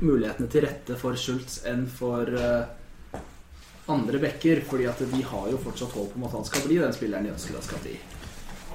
mulighetene 0.02 0.50
til 0.50 0.66
rette 0.66 0.98
for 0.98 1.18
Schultz 1.20 1.60
enn 1.70 1.84
for 1.90 2.30
uh, 2.34 3.20
andre 3.92 4.22
backer. 4.24 4.64
Fordi 4.68 4.88
at 4.90 5.04
de 5.12 5.22
har 5.22 5.52
jo 5.52 5.60
fortsatt 5.62 5.94
håp 5.98 6.16
om 6.18 6.26
at 6.26 6.40
han 6.40 6.48
skal 6.48 6.66
bli 6.66 6.80
den 6.82 6.96
spilleren 6.96 7.28
de 7.28 7.36
ønsker 7.36 7.60
han 7.60 7.68
skal 7.68 7.84
bli. 7.86 8.00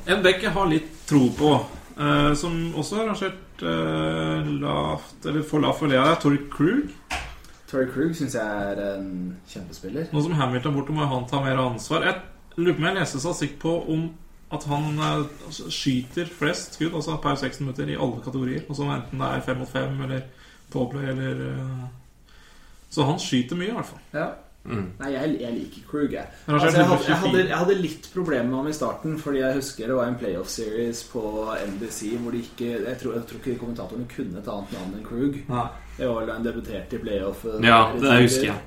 En 0.07 0.23
back 0.23 0.45
jeg 0.45 0.55
har 0.55 0.71
litt 0.71 0.93
tro 1.09 1.25
på, 1.35 1.53
uh, 1.99 2.33
som 2.39 2.55
også 2.79 3.01
har 3.01 3.11
rangert 3.11 3.65
uh, 3.67 4.47
lavt 4.63 5.27
Eller 5.27 5.43
for 5.43 5.65
lavt 5.65 5.81
for 5.81 5.91
Lea, 5.91 6.05
er 6.13 6.21
Torrey 6.23 6.45
Krug. 6.53 6.95
Torrey 7.67 7.91
Krug 7.91 8.15
syns 8.15 8.37
jeg 8.39 8.71
er 8.71 8.79
en 8.93 9.11
kjempespiller. 9.51 10.07
Nå 10.15 10.23
som 10.23 10.39
Hamilton 10.39 10.79
borte, 10.79 10.95
må 10.95 11.11
han 11.11 11.27
ta 11.27 11.43
mer 11.43 11.59
ansvar. 11.59 12.07
Jeg 12.07 12.63
lurer 12.63 12.77
på 12.77 12.85
om 12.85 12.89
jeg 12.93 12.99
leste 13.01 13.23
statistikk 13.25 13.59
på 13.65 13.75
om 13.91 14.07
at 14.52 14.64
han 14.70 14.98
eh, 15.02 15.51
skyter 15.51 16.28
flest 16.39 16.74
skudd, 16.78 16.94
altså 16.94 17.16
per 17.23 17.35
16 17.35 17.64
minutter, 17.66 17.89
i 17.90 17.97
alle 17.98 18.23
kategorier. 18.24 18.62
Altså 18.68 18.82
enten 18.94 19.18
det 19.23 19.28
er 19.35 19.40
fem 19.47 19.59
mot 19.59 19.68
fem 19.68 20.01
eller 20.06 20.20
powerplay 20.73 21.09
eller 21.10 21.40
uh... 21.51 21.86
Så 22.90 23.02
han 23.05 23.18
skyter 23.18 23.56
mye, 23.59 23.73
i 23.73 23.74
hvert 23.74 23.89
fall. 23.90 24.05
Ja. 24.14 24.27
Nei, 24.66 25.10
jeg, 25.12 25.36
jeg 25.40 25.52
liker 25.55 25.82
Krug, 25.90 26.12
jeg. 26.12 26.27
Altså, 26.48 26.70
jeg, 26.74 26.86
hadde, 26.86 27.05
jeg, 27.06 27.16
hadde, 27.23 27.43
jeg 27.48 27.56
hadde 27.59 27.74
litt 27.78 28.09
problemer 28.14 28.48
med 28.51 28.56
ham 28.59 28.70
i 28.70 28.74
starten, 28.74 29.12
fordi 29.23 29.39
jeg 29.39 29.59
husker 29.60 29.86
det 29.86 29.98
var 29.98 30.09
en 30.10 30.16
playoff 30.18 30.48
series 30.51 31.02
på 31.10 31.23
NBC 31.77 32.09
hvor 32.18 32.35
de 32.35 32.40
ikke 32.43 32.70
Jeg 32.73 32.97
tror, 33.02 33.14
jeg 33.14 33.28
tror 33.31 33.39
ikke 33.44 33.59
kommentatorene 33.60 34.09
kunne 34.10 34.40
et 34.40 34.48
annet 34.51 34.73
navn 34.74 34.97
enn 34.98 35.05
Krug. 35.06 35.39
Nei. 35.52 35.66
Det 35.98 36.09
var 36.10 36.27
da 36.27 36.35
han 36.39 36.47
debuterte 36.48 36.98
i 36.98 37.02
playoff. 37.05 37.44
eh, 37.47 37.60
Ja, 37.66 37.78
det 37.94 38.01
tider. 38.02 38.23
husker 38.27 38.48
jeg. 38.51 38.59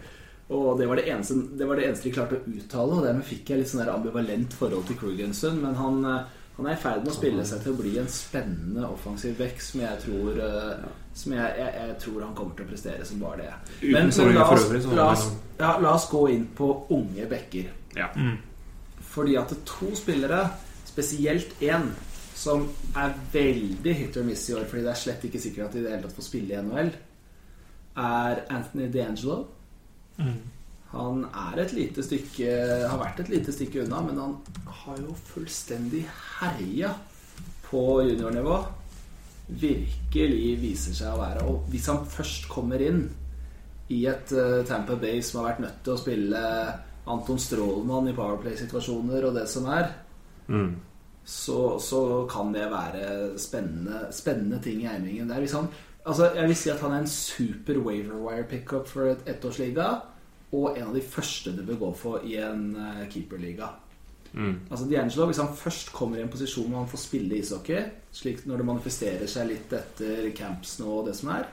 Og 0.49 0.79
det 0.79 0.87
var 0.89 0.97
det, 0.97 1.05
eneste, 1.13 1.35
det 1.53 1.65
var 1.69 1.77
det 1.77 1.85
eneste 1.85 2.07
de 2.07 2.11
klarte 2.15 2.37
å 2.39 2.51
uttale, 2.57 2.95
og 2.97 3.05
dermed 3.05 3.25
fikk 3.27 3.51
jeg 3.51 3.61
litt 3.61 3.69
sånn 3.69 3.89
ambivalent 3.91 4.55
forhold 4.57 4.87
til 4.89 4.97
Krug. 4.97 5.19
Men 5.61 5.75
han, 5.77 5.99
eh, 6.09 6.39
han 6.55 6.69
er 6.69 6.73
i 6.73 6.81
ferd 6.81 7.03
med 7.03 7.11
å 7.11 7.17
spille 7.19 7.45
seg 7.45 7.61
til 7.61 7.75
å 7.75 7.77
bli 7.77 7.91
en 8.01 8.09
spennende 8.09 8.87
offensiv 8.89 9.35
back 9.37 9.61
som 9.61 9.83
jeg 9.83 10.01
tror 10.07 10.41
eh, 10.47 10.87
Som 11.19 11.35
jeg, 11.35 11.53
jeg, 11.59 11.73
jeg 11.75 11.95
tror 12.01 12.23
han 12.23 12.33
kommer 12.37 12.55
til 12.55 12.65
å 12.65 12.69
prestere 12.71 13.05
som 13.05 13.21
bare 13.21 13.43
det. 13.43 13.53
Men, 13.91 14.09
men 14.09 14.33
la, 14.33 14.45
oss, 14.55 14.67
la, 14.87 15.07
oss, 15.11 15.25
ja, 15.59 15.71
la 15.83 15.93
oss 15.93 16.09
gå 16.09 16.23
inn 16.33 16.45
på 16.55 16.69
unge 16.95 17.27
backer. 17.29 17.69
Ja. 17.97 18.07
Fordi 19.09 19.35
at 19.37 19.51
det 19.51 19.59
er 19.59 19.65
to 19.67 19.91
spillere, 19.99 20.43
spesielt 20.87 21.61
én, 21.61 21.91
som 22.39 22.69
er 22.97 23.13
veldig 23.33 23.93
hit 23.99 24.17
or 24.17 24.25
miss 24.25 24.47
i 24.49 24.55
år, 24.55 24.65
fordi 24.69 24.85
det 24.85 24.93
er 24.93 25.01
slett 25.01 25.25
ikke 25.27 25.41
sikkert 25.43 25.67
at 25.67 25.75
de 25.75 25.81
i 25.81 25.85
det 25.85 25.93
hele 25.93 26.05
tatt 26.07 26.15
får 26.15 26.29
spille 26.29 26.55
i 26.55 26.63
NHL, 26.63 26.91
er 27.99 28.45
Anthony 28.55 28.87
Han 30.89 31.21
er 31.27 31.61
et 31.61 31.73
lite 31.77 32.03
stykke 32.03 32.49
har 32.89 32.97
vært 32.97 33.19
et 33.21 33.29
lite 33.29 33.53
stykke 33.53 33.83
unna, 33.83 34.01
men 34.07 34.17
han 34.17 34.35
har 34.81 34.97
jo 35.03 35.13
fullstendig 35.29 36.01
herja 36.39 36.95
på 37.67 37.83
juniornivå. 38.07 38.57
Virkelig 39.61 40.51
viser 40.61 40.93
seg 40.93 41.13
å 41.13 41.21
være 41.21 41.45
Og 41.49 41.69
hvis 41.73 41.87
han 41.89 42.03
først 42.05 42.45
kommer 42.51 42.81
inn 42.85 43.07
i 43.89 44.03
et 44.05 44.33
uh, 44.37 44.61
Tampa 44.69 44.93
Bay 45.01 45.21
som 45.25 45.39
har 45.39 45.51
vært 45.51 45.63
nødt 45.63 45.79
til 45.85 45.95
å 45.95 46.01
spille 46.01 46.41
Anton 47.09 47.39
Strålmann 47.41 48.11
i 48.11 48.13
Powerplay-situasjoner 48.17 49.25
og 49.25 49.39
det 49.39 49.47
som 49.49 49.65
er, 49.73 49.89
Mm. 50.49 50.79
så, 51.25 51.77
så 51.77 52.25
kan 52.25 52.47
det 52.53 52.63
være 52.71 53.37
spennende, 53.37 54.07
spennende 54.09 54.57
ting 54.63 54.79
i 54.81 54.87
eimingen 54.89 55.29
der. 55.29 55.43
Hvis 55.43 55.53
han, 55.53 55.67
altså 56.05 56.31
jeg 56.35 56.47
vil 56.47 56.57
si 56.57 56.71
at 56.73 56.81
han 56.83 56.95
er 56.95 57.03
en 57.03 57.11
super 57.11 57.79
waiver 57.83 58.17
wire 58.23 58.47
pickup 58.49 58.87
for 58.87 59.11
et 59.11 59.27
ettårsliga, 59.29 59.89
og 60.51 60.77
en 60.77 60.87
av 60.89 60.95
de 60.95 61.03
første 61.05 61.53
du 61.53 61.61
bør 61.65 61.83
gå 61.83 61.91
for 61.99 62.25
i 62.25 62.39
en 62.41 62.71
eh, 62.75 63.05
keeperliga. 63.11 63.69
Mm. 64.33 64.59
Altså 64.69 64.85
D'Angelo, 64.85 65.25
Hvis 65.25 65.37
han 65.41 65.55
først 65.55 65.91
kommer 65.93 66.17
i 66.17 66.21
en 66.21 66.29
posisjon 66.29 66.69
hvor 66.69 66.83
han 66.83 66.89
får 66.89 67.01
spille 67.01 67.37
ishockey, 67.37 67.83
slik 68.13 68.45
når 68.45 68.61
det 68.61 68.65
manifesterer 68.65 69.29
seg 69.29 69.49
litt 69.49 69.73
etter 69.73 70.29
camps 70.37 70.77
nå 70.81 70.89
og 70.99 71.09
det 71.09 71.15
som 71.17 71.31
er, 71.33 71.47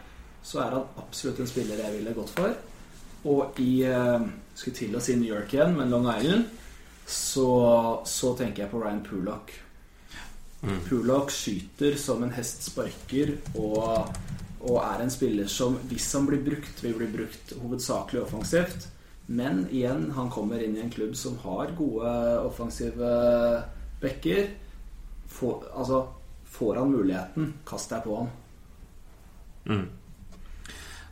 så 0.44 0.62
er 0.62 0.76
han 0.76 0.98
absolutt 1.02 1.40
en 1.42 1.50
spiller 1.50 1.80
jeg 1.82 1.98
ville 1.98 2.16
gått 2.16 2.32
for. 2.36 2.56
Og 3.26 3.60
i 3.60 3.82
eh, 3.88 4.28
Skulle 4.56 4.76
til 4.78 4.96
å 4.96 5.02
si 5.04 5.12
New 5.20 5.28
York 5.28 5.52
igjen, 5.52 5.74
men 5.76 5.90
Long 5.92 6.06
Island, 6.08 6.46
så, 7.06 7.50
så 8.08 8.32
tenker 8.38 8.64
jeg 8.64 8.72
på 8.72 8.80
Ryan 8.80 9.02
Pullock. 9.04 9.52
Pullock 10.88 11.30
skyter 11.30 11.94
som 12.00 12.24
en 12.24 12.32
hest 12.34 12.64
sparker 12.66 13.34
og, 13.54 14.08
og 14.66 14.80
er 14.82 15.04
en 15.04 15.12
spiller 15.12 15.48
som, 15.50 15.78
hvis 15.90 16.08
han 16.16 16.26
blir 16.28 16.42
brukt, 16.44 16.82
vil 16.82 16.96
bli 16.98 17.08
brukt 17.12 17.54
hovedsakelig 17.62 18.22
offensivt. 18.24 18.88
Men 19.26 19.64
igjen, 19.74 20.10
han 20.14 20.30
kommer 20.30 20.62
inn 20.62 20.76
i 20.76 20.84
en 20.84 20.90
klubb 20.90 21.16
som 21.18 21.38
har 21.42 21.74
gode 21.78 22.10
offensive 22.46 23.10
backer. 24.02 24.50
Får, 25.26 25.64
altså, 25.74 26.02
får 26.44 26.82
han 26.82 26.92
muligheten, 26.94 27.54
kast 27.66 27.90
deg 27.94 28.04
på 28.06 28.20
han. 28.20 28.34
Mm. 29.66 29.86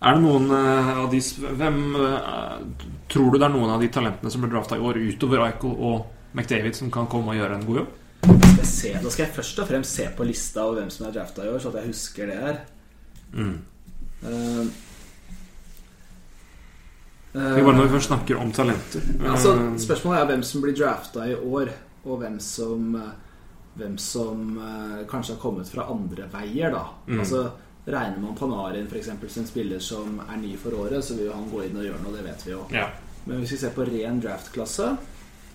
Er 0.05 0.19
det 0.19 0.23
noen 0.23 0.51
eh, 0.53 0.89
av 1.01 1.07
de 1.11 1.19
Hvem 1.59 1.79
eh, 1.97 2.59
Tror 3.11 3.33
du 3.33 3.39
det 3.39 3.47
er 3.49 3.55
noen 3.55 3.73
av 3.75 3.83
de 3.83 3.89
talentene 3.91 4.31
som 4.31 4.45
ble 4.45 4.51
drafta 4.53 4.79
i 4.79 4.85
år, 4.85 5.01
utover 5.11 5.43
Eichel 5.47 5.75
og 5.75 6.05
McDavid, 6.35 6.77
som 6.77 6.91
kan 6.95 7.09
komme 7.11 7.33
og 7.33 7.41
gjøre 7.41 7.59
en 7.59 7.67
god 7.67 7.81
jobb? 7.81 7.93
Skal 8.25 8.61
jeg 8.61 8.71
se, 8.71 8.93
da 9.01 9.11
skal 9.13 9.27
jeg 9.27 9.35
først 9.37 9.61
og 9.63 9.69
fremst 9.69 9.99
se 9.99 10.07
på 10.17 10.27
lista 10.29 10.65
over 10.65 10.83
hvem 10.83 10.93
som 10.93 11.09
er 11.09 11.17
drafta 11.17 11.45
i 11.45 11.51
år, 11.53 11.59
så 11.61 11.73
at 11.73 11.81
jeg 11.81 11.93
husker 11.93 12.31
det 12.31 12.39
her. 12.41 12.61
Mm. 13.35 13.59
Uh, 14.25 14.67
bare 17.35 17.75
når 17.75 17.89
vi 17.89 17.95
først 17.97 18.07
snakker 18.13 18.39
om 18.39 18.53
talenter. 18.55 19.03
Altså, 19.27 19.55
Eh, 19.59 19.77
spørsmålet 19.83 20.21
er 20.21 20.27
hvem 20.31 20.43
som 20.47 20.63
blir 20.63 20.77
drafta 20.79 21.27
i 21.27 21.35
år, 21.35 21.69
og 22.05 22.19
hvem 22.23 22.41
som 22.41 22.97
Hvem 23.75 23.97
som 23.99 24.59
eh, 24.63 25.01
kanskje 25.11 25.35
har 25.35 25.41
kommet 25.43 25.67
fra 25.67 25.83
andre 25.91 26.29
veier, 26.31 26.71
da. 26.71 26.85
Mm. 27.09 27.19
Altså, 27.19 27.51
Regner 27.87 28.21
man 28.23 28.37
Panarin 28.39 28.87
for 28.87 28.97
eksempel, 29.01 29.29
som 29.29 29.45
spiller 29.45 29.81
som 29.83 30.21
er 30.29 30.37
ny 30.39 30.53
for 30.57 30.71
året, 30.79 31.03
så 31.05 31.17
vil 31.19 31.33
han 31.33 31.51
gå 31.51 31.65
inn 31.67 31.77
og 31.77 31.83
gjøre 31.83 31.99
noe, 32.05 32.13
det 32.15 32.23
vet 32.25 32.47
vi 32.47 32.53
jo. 32.53 32.61
ja. 32.71 32.87
Men 33.27 33.41
hvis 33.41 33.53
vi 33.53 33.59
ser 33.59 33.73
på 33.75 33.85
ren 33.89 34.21
draftklasse 34.23 34.93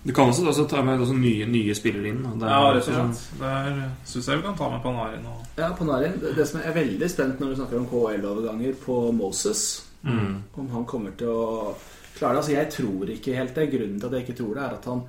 Du 0.02 0.12
kan 0.16 0.30
også, 0.30 0.46
også 0.48 0.64
ta 0.68 0.80
med 0.82 1.00
også 1.04 1.12
nye, 1.18 1.44
nye 1.46 1.74
spillere 1.76 2.08
inn. 2.08 2.24
og 2.24 2.38
det 2.40 2.46
er- 2.48 2.54
Ja, 2.54 2.72
rett 2.72 2.88
og 2.88 2.94
slett. 2.94 3.38
Der 3.40 3.90
syns 4.06 4.26
jeg 4.28 4.36
vi 4.38 4.42
kan 4.42 4.56
ta 4.56 4.70
med 4.70 4.82
Panarin 4.82 5.26
og 5.26 5.46
Ja, 5.58 5.72
Panarin. 5.76 6.18
Det, 6.20 6.34
det 6.36 6.48
som 6.48 6.60
jeg 6.60 6.68
er 6.70 6.78
veldig 6.84 7.10
spent 7.10 7.40
når 7.40 7.48
du 7.50 7.56
snakker 7.56 7.78
om 7.78 7.86
KL-overganger 7.86 8.74
på 8.84 9.12
Moses. 9.12 9.86
Mm. 10.02 10.42
Om 10.56 10.68
han 10.70 10.84
kommer 10.86 11.10
til 11.16 11.28
å 11.28 11.74
klare 12.16 12.32
det. 12.32 12.38
Altså, 12.40 12.52
jeg 12.52 12.70
tror 12.70 13.10
ikke 13.12 13.36
helt 13.36 13.54
det. 13.54 13.70
Grunnen 13.74 14.00
til 14.00 14.06
at 14.06 14.12
jeg 14.12 14.24
ikke 14.28 14.38
tror 14.38 14.54
det, 14.54 14.62
er 14.62 14.78
at 14.78 14.84
han, 14.84 15.02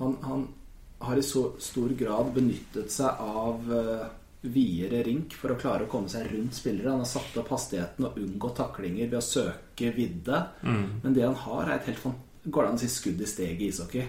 han, 0.00 0.16
han 0.22 0.48
har 1.00 1.16
i 1.16 1.22
så 1.22 1.46
stor 1.58 1.88
grad 1.96 2.34
benyttet 2.34 2.90
seg 2.92 3.20
av 3.20 3.72
uh, 3.72 4.04
videre 4.42 5.02
rink 5.06 5.32
for 5.40 5.54
å 5.54 5.58
klare 5.60 5.86
å 5.86 5.90
komme 5.90 6.08
seg 6.12 6.28
rundt 6.32 6.52
spillere. 6.54 6.90
Han 6.90 7.00
har 7.00 7.08
satt 7.08 7.36
opp 7.40 7.48
hastigheten 7.48 8.04
og 8.04 8.18
unngått 8.20 8.56
taklinger 8.60 9.08
ved 9.08 9.18
å 9.18 9.24
søke 9.24 9.94
vidde. 9.96 10.42
Mm. 10.62 11.00
Men 11.02 11.14
det 11.16 11.24
han 11.24 11.34
har, 11.46 11.64
er 11.70 11.78
et 11.80 11.86
helt 11.86 12.20
Går 12.44 12.60
det 12.62 12.68
an 12.68 12.76
å 12.76 12.80
si 12.82 12.88
skudd 12.92 13.20
i 13.24 13.26
steget 13.26 13.62
i 13.64 13.68
ishockey? 13.72 14.02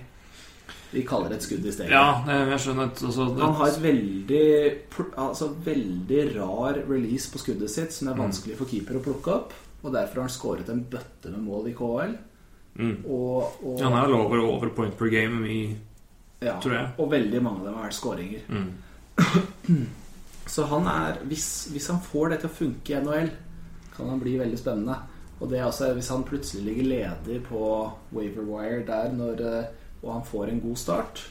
Vi 0.96 1.04
kaller 1.04 1.34
det 1.34 1.42
et 1.42 1.46
skudd 1.48 1.66
i 1.68 1.74
steget. 1.76 1.92
Ja, 1.92 2.24
jeg 2.48 2.60
skjønner. 2.64 2.92
Altså, 2.94 3.26
det, 3.28 3.42
Han 3.44 3.56
har 3.60 3.72
et 3.72 3.82
veldig, 3.84 4.46
altså 5.26 5.50
veldig 5.66 6.22
rar 6.38 6.80
release 6.88 7.32
på 7.34 7.42
skuddet 7.42 7.74
sitt 7.74 7.96
som 7.96 8.12
er 8.12 8.20
vanskelig 8.20 8.56
for 8.60 8.72
keeper 8.72 9.02
å 9.02 9.04
plukke 9.04 9.34
opp. 9.34 9.58
Og 9.84 9.92
derfor 9.94 10.22
har 10.22 10.30
han 10.30 10.34
skåret 10.34 10.72
en 10.72 10.86
bøtte 10.90 11.34
med 11.34 11.44
mål 11.44 11.68
i 11.70 11.76
KL. 11.76 12.16
mm. 12.80 12.96
Og, 13.04 13.60
og, 13.64 13.82
Han 13.82 13.98
er 13.98 14.08
vel 14.08 14.16
over, 14.22 14.46
over 14.48 14.72
point 14.78 14.96
per 14.98 15.12
game 15.12 15.44
i 15.52 15.60
ja, 16.42 16.56
tror 16.62 16.74
jeg. 16.76 16.88
og 16.98 17.12
veldig 17.12 17.42
mange 17.44 17.62
av 17.62 17.68
dem 17.68 17.78
har 17.78 17.88
vært 17.90 18.00
skåringer. 18.00 18.48
mm. 18.50 19.86
Så 20.56 20.68
han 20.70 20.88
er, 20.88 21.20
hvis, 21.26 21.68
hvis 21.74 21.88
han 21.90 22.00
får 22.06 22.30
det 22.30 22.40
til 22.44 22.52
å 22.52 22.58
funke 22.60 22.94
i 22.94 23.00
NHL, 23.02 23.32
kan 23.96 24.10
han 24.12 24.20
bli 24.22 24.36
veldig 24.38 24.60
spennende. 24.60 25.00
Og 25.40 25.50
det 25.52 25.60
er 25.60 25.66
også 25.68 25.90
hvis 25.96 26.12
han 26.14 26.24
plutselig 26.28 26.64
ligger 26.68 26.88
ledig 26.92 27.40
på 27.48 27.64
Waverwire 28.16 28.84
der 28.88 29.10
når, 29.16 29.42
eh, 29.42 29.72
og 30.06 30.12
han 30.14 30.28
får 30.28 30.52
en 30.52 30.62
god 30.62 30.78
start, 30.78 31.24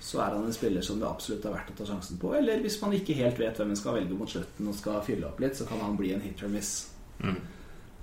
så 0.00 0.22
er 0.22 0.36
han 0.36 0.46
en 0.46 0.54
spiller 0.54 0.84
som 0.84 1.00
det 1.00 1.08
absolutt 1.08 1.44
er 1.44 1.52
verdt 1.52 1.72
å 1.74 1.76
ta 1.76 1.86
sjansen 1.90 2.20
på. 2.20 2.30
Eller 2.38 2.62
hvis 2.64 2.78
man 2.80 2.94
ikke 2.96 3.18
helt 3.18 3.40
vet 3.40 3.58
hvem 3.60 3.74
en 3.74 3.78
skal 3.78 3.98
velge 3.98 4.16
mot 4.16 4.30
slutten 4.30 4.70
og 4.70 4.76
skal 4.78 5.02
fylle 5.04 5.28
opp 5.28 5.42
litt, 5.42 5.58
så 5.58 5.66
kan 5.68 5.82
han 5.84 5.98
bli 5.98 6.14
en 6.14 6.22
hit 6.24 6.40
or 6.46 6.52
miss. 6.52 6.72
Mm. 7.20 7.36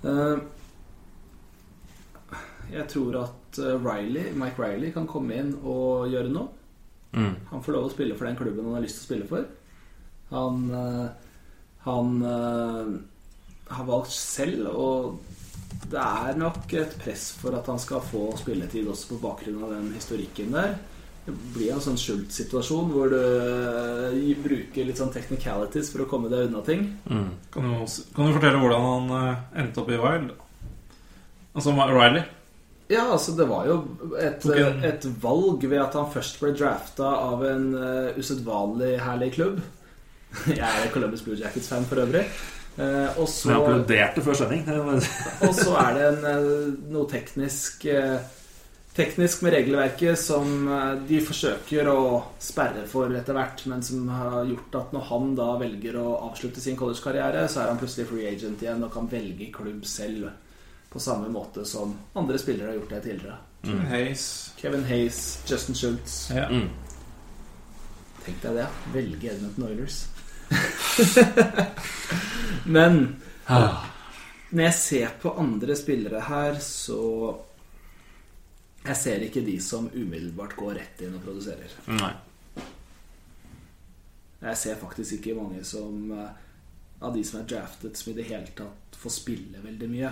Eh, 0.04 0.38
jeg 2.76 2.86
tror 2.92 3.18
at 3.24 3.58
eh, 3.64 3.80
Riley, 3.82 4.30
Mike 4.38 4.62
Riley 4.62 4.92
kan 4.94 5.08
komme 5.10 5.40
inn 5.40 5.54
og 5.58 6.06
gjøre 6.12 6.30
noe. 6.30 6.54
Mm. 7.16 7.34
Han 7.50 7.64
får 7.64 7.74
lov 7.74 7.88
å 7.88 7.94
spille 7.94 8.18
for 8.18 8.28
den 8.28 8.38
klubben 8.38 8.68
han 8.68 8.76
har 8.76 8.84
lyst 8.84 9.00
til 9.00 9.06
å 9.06 9.08
spille 9.08 9.30
for. 9.32 9.48
Han, 10.30 10.68
eh, 10.76 11.08
han 11.88 12.22
har 13.68 13.88
valgt 13.88 14.12
selv, 14.12 14.68
og 14.76 15.37
det 15.88 16.00
er 16.02 16.36
nok 16.40 16.72
et 16.76 16.94
press 17.00 17.30
for 17.38 17.56
at 17.56 17.66
han 17.70 17.78
skal 17.80 18.02
få 18.04 18.30
spilletid 18.40 18.88
også 18.90 19.14
på 19.14 19.20
bakgrunn 19.22 19.62
av 19.64 19.74
den 19.76 19.90
historikken 19.96 20.52
der. 20.56 20.74
Det 21.28 21.34
blir 21.54 21.74
en 21.74 21.82
sånn 21.84 21.98
Schultz-situasjon 22.00 22.88
hvor 22.92 23.10
du 23.12 23.18
eh, 23.20 24.30
bruker 24.40 24.86
litt 24.88 24.96
sånn 25.00 25.12
technicalities 25.12 25.90
for 25.92 26.04
å 26.04 26.08
komme 26.08 26.30
deg 26.32 26.46
unna 26.48 26.62
ting. 26.64 26.86
Mm. 27.04 27.30
Kan 27.52 27.68
du, 27.68 27.74
også- 27.84 28.06
kan 28.16 28.28
du 28.30 28.36
fortelle 28.38 28.60
hvordan 28.62 28.86
han 28.88 29.14
eh, 29.18 29.42
endte 29.64 29.82
opp 29.82 29.92
i 29.92 30.00
Wild? 30.00 30.32
Altså 31.54 31.74
Riley. 31.76 32.24
Ja, 32.88 33.02
altså 33.12 33.34
det 33.36 33.44
var 33.50 33.66
jo 33.68 33.74
et, 34.16 34.44
et 34.88 35.04
valg 35.20 35.64
ved 35.68 35.80
at 35.82 35.96
han 35.98 36.08
først 36.12 36.38
ble 36.40 36.54
drafta 36.56 37.04
av 37.20 37.42
en 37.44 37.66
uh, 37.76 38.14
usedvanlig 38.16 38.94
herlig 39.04 39.32
klubb. 39.34 39.58
Jeg 40.48 40.64
er 40.64 40.88
Columbus 40.94 41.20
Blue 41.26 41.36
Jackets-fan 41.36 41.84
for 41.90 42.00
øvrig. 42.00 42.22
Eh, 42.78 43.18
og, 43.18 43.26
Så 43.28 43.50
jeg 43.50 43.58
applauderte 43.58 44.22
før 44.22 44.36
sending. 44.38 44.66
Og 45.46 45.54
så 45.56 45.74
er 45.80 45.96
det 45.96 46.04
en, 46.12 46.26
eh, 46.30 46.74
noe 46.94 47.08
teknisk 47.10 47.88
eh, 47.90 48.18
Teknisk 48.98 49.44
med 49.46 49.52
regelverket 49.54 50.18
som 50.18 50.64
de 51.06 51.20
forsøker 51.22 51.86
å 51.86 52.00
sperre 52.42 52.80
for 52.90 53.12
etter 53.14 53.36
hvert, 53.36 53.60
men 53.70 53.84
som 53.86 54.08
har 54.10 54.40
gjort 54.48 54.74
at 54.74 54.96
når 54.96 55.04
han 55.06 55.28
da 55.38 55.46
velger 55.60 56.00
å 56.00 56.16
avslutte 56.26 56.58
sin 56.58 56.74
collegekarriere, 56.74 57.44
så 57.46 57.60
er 57.62 57.70
han 57.70 57.78
plutselig 57.78 58.08
free 58.08 58.26
agent 58.26 58.64
igjen 58.64 58.82
og 58.82 58.90
kan 58.96 59.06
velge 59.06 59.52
klubb 59.54 59.86
selv. 59.86 60.32
På 60.90 60.98
samme 60.98 61.30
måte 61.30 61.62
som 61.68 61.94
andre 62.18 62.42
spillere 62.42 62.72
har 62.72 62.80
gjort 62.80 62.96
det 62.96 63.02
tidligere. 63.06 63.38
Hayes. 63.92 64.26
Kevin 64.58 64.82
Hayes, 64.90 65.22
Justin 65.46 65.78
Schultz. 65.78 66.18
Ja. 66.34 66.48
Mm. 66.50 66.66
Tenk 68.24 68.42
deg 68.48 68.64
det. 68.64 68.68
Velge 68.98 69.36
Edmonton 69.36 69.70
Oilers. 69.70 70.08
Men 72.74 73.16
Når 73.48 74.62
jeg 74.62 74.74
ser 74.74 75.12
på 75.22 75.32
andre 75.40 75.76
spillere 75.76 76.20
her, 76.28 76.58
så 76.64 77.00
Jeg 78.84 78.96
ser 78.96 79.24
ikke 79.26 79.44
de 79.44 79.58
som 79.60 79.90
umiddelbart 79.92 80.56
går 80.56 80.78
rett 80.78 81.02
inn 81.04 81.16
og 81.18 81.24
produserer. 81.24 81.72
Nei. 81.92 82.14
Jeg 84.38 84.56
ser 84.56 84.78
faktisk 84.78 85.18
ikke 85.18 85.34
mange 85.34 85.64
som 85.66 86.12
eh, 86.14 86.30
av 87.02 87.14
de 87.14 87.24
som 87.26 87.40
er 87.40 87.48
draftet, 87.50 87.98
som 87.98 88.12
i 88.12 88.16
det 88.16 88.26
hele 88.30 88.50
tatt 88.56 88.98
får 88.98 89.14
spille 89.14 89.62
veldig 89.62 89.88
mye. 89.90 90.10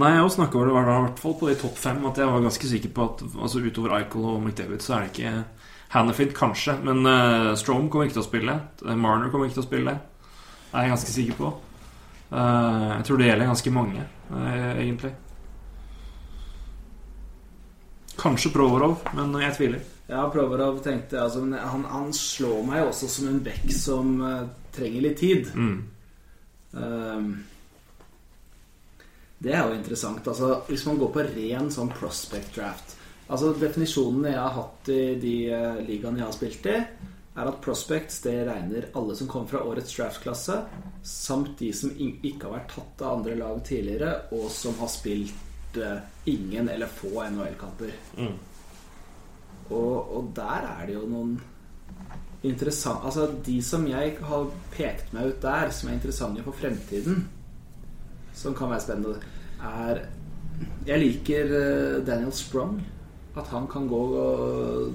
Nei, 0.00 0.14
jeg 0.16 0.32
snakka 0.32 0.64
det 0.64 0.72
i 0.72 0.76
hvert 0.76 1.20
fall 1.20 1.36
på 1.40 1.48
de 1.48 1.56
topp 1.60 1.76
fem 1.80 2.00
at 2.08 2.20
jeg 2.20 2.28
var 2.28 2.44
ganske 2.44 2.70
sikker 2.70 2.92
på 2.96 3.06
at 3.08 3.24
altså 3.28 3.60
utover 3.64 3.94
Eichel 3.98 4.26
og 4.28 4.42
McDavid 4.42 4.84
så 4.84 4.96
er 4.96 5.04
det 5.04 5.12
ikke 5.12 5.32
Hannafint, 5.94 6.34
kanskje. 6.36 6.76
Men 6.84 7.06
uh, 7.06 7.54
Strom 7.58 7.88
kommer 7.88 8.08
ikke 8.08 8.18
til 8.18 8.24
å 8.24 8.28
spille. 8.28 8.58
Marner 8.94 9.32
kommer 9.32 9.48
ikke 9.48 9.60
til 9.60 9.64
å 9.64 9.68
spille. 9.68 9.96
Det 10.68 10.76
er 10.76 10.86
jeg 10.86 10.94
ganske 10.94 11.14
sikker 11.14 11.38
på. 11.38 11.52
Uh, 12.28 12.98
jeg 12.98 13.06
tror 13.08 13.20
det 13.20 13.28
gjelder 13.30 13.48
ganske 13.48 13.72
mange, 13.72 14.02
uh, 14.28 14.72
egentlig. 14.74 15.12
Kanskje 18.18 18.52
Provorov, 18.52 19.06
men 19.16 19.32
jeg 19.40 19.56
tviler. 19.56 19.86
Ja, 20.08 20.26
Provorov 20.32 20.82
tenkte 20.84 21.22
altså, 21.22 21.44
han, 21.44 21.86
han 21.88 22.10
slår 22.16 22.60
meg 22.68 22.88
også 22.88 23.08
som 23.12 23.30
en 23.30 23.40
bekk 23.44 23.70
som 23.76 24.18
uh, 24.20 24.42
trenger 24.74 25.06
litt 25.08 25.18
tid. 25.22 25.48
Mm. 25.54 25.78
Ehm, 26.76 27.32
det 29.38 29.54
er 29.54 29.64
jo 29.64 29.78
interessant. 29.78 30.26
Altså, 30.28 30.62
hvis 30.68 30.84
man 30.88 30.98
går 31.00 31.12
på 31.14 31.26
ren 31.30 31.70
sånn 31.72 31.92
prospect 31.94 32.56
draft 32.58 32.97
Altså 33.28 33.52
Definisjonene 33.60 34.32
jeg 34.32 34.40
har 34.40 34.56
hatt 34.56 34.90
i 34.92 35.02
de 35.20 35.36
uh, 35.52 35.80
ligaene 35.84 36.22
jeg 36.22 36.28
har 36.28 36.36
spilt 36.36 36.68
i, 36.72 36.76
er 37.38 37.48
at 37.50 37.60
prospects 37.62 38.22
det 38.24 38.36
regner 38.48 38.88
alle 38.98 39.14
som 39.18 39.28
kommer 39.30 39.50
fra 39.52 39.64
årets 39.68 39.94
draftklasse, 39.94 40.56
samt 41.06 41.58
de 41.60 41.70
som 41.76 41.92
ikke 41.94 42.48
har 42.48 42.56
vært 42.56 42.72
tatt 42.74 43.04
av 43.04 43.20
andre 43.20 43.36
lag 43.38 43.60
tidligere, 43.66 44.14
og 44.34 44.48
som 44.52 44.74
har 44.80 44.90
spilt 44.90 45.78
eh, 45.78 46.00
ingen 46.32 46.68
eller 46.72 46.90
få 46.90 47.12
NHL-kamper. 47.28 47.94
Mm. 48.18 48.34
Og, 49.68 49.94
og 50.16 50.32
der 50.36 50.66
er 50.72 50.88
det 50.88 50.96
jo 50.96 51.06
noen 51.06 51.36
interessante 52.46 53.08
Altså 53.08 53.24
de 53.44 53.56
som 53.66 53.82
jeg 53.90 54.14
har 54.24 54.44
pekt 54.72 55.10
meg 55.12 55.32
ut 55.32 55.42
der, 55.42 55.72
som 55.74 55.90
er 55.90 55.98
interessante 55.98 56.44
for 56.46 56.56
fremtiden, 56.56 57.26
som 58.38 58.54
kan 58.56 58.70
være 58.72 58.84
spennende, 58.86 59.18
er 59.58 60.06
Jeg 60.86 61.00
liker 61.00 61.52
eh, 61.54 62.06
Daniel 62.06 62.32
Sprong. 62.32 62.78
At 63.38 63.48
han 63.52 63.66
kan 63.70 63.86
gå 63.90 63.98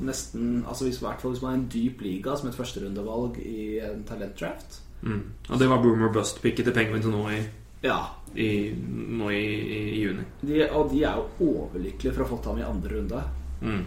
nesten 0.03 0.64
Altså 0.68 0.88
hvis, 0.88 0.99
hvert 1.03 1.22
fall 1.22 1.32
hvis 1.36 1.41
man 1.44 1.53
er 1.53 1.60
en 1.61 1.70
dyp 1.72 2.02
liga 2.03 2.36
som 2.38 2.49
et 2.49 2.57
førsterundevalg 2.57 3.38
i 3.40 3.80
en 3.86 4.03
talentdraft. 4.07 4.82
Mm. 5.03 5.22
Og 5.49 5.60
det 5.60 5.68
var 5.70 5.82
boomer 5.84 6.11
bust-picket 6.15 6.68
til 6.68 6.76
Penguins 6.76 7.07
nå 7.11 7.24
i, 7.32 7.41
Ja. 7.84 7.98
i, 8.36 8.72
nå 9.20 9.30
i, 9.36 9.41
i, 9.44 9.80
i 9.98 10.03
juni. 10.06 10.24
De, 10.41 10.61
og 10.72 10.91
de 10.91 11.02
er 11.03 11.18
jo 11.20 11.49
overlykkelige 11.49 12.14
for 12.14 12.24
å 12.24 12.28
ha 12.28 12.32
fått 12.36 12.48
ham 12.52 12.61
i 12.61 12.68
andre 12.68 12.94
runde. 12.98 13.24
Mm. 13.61 13.84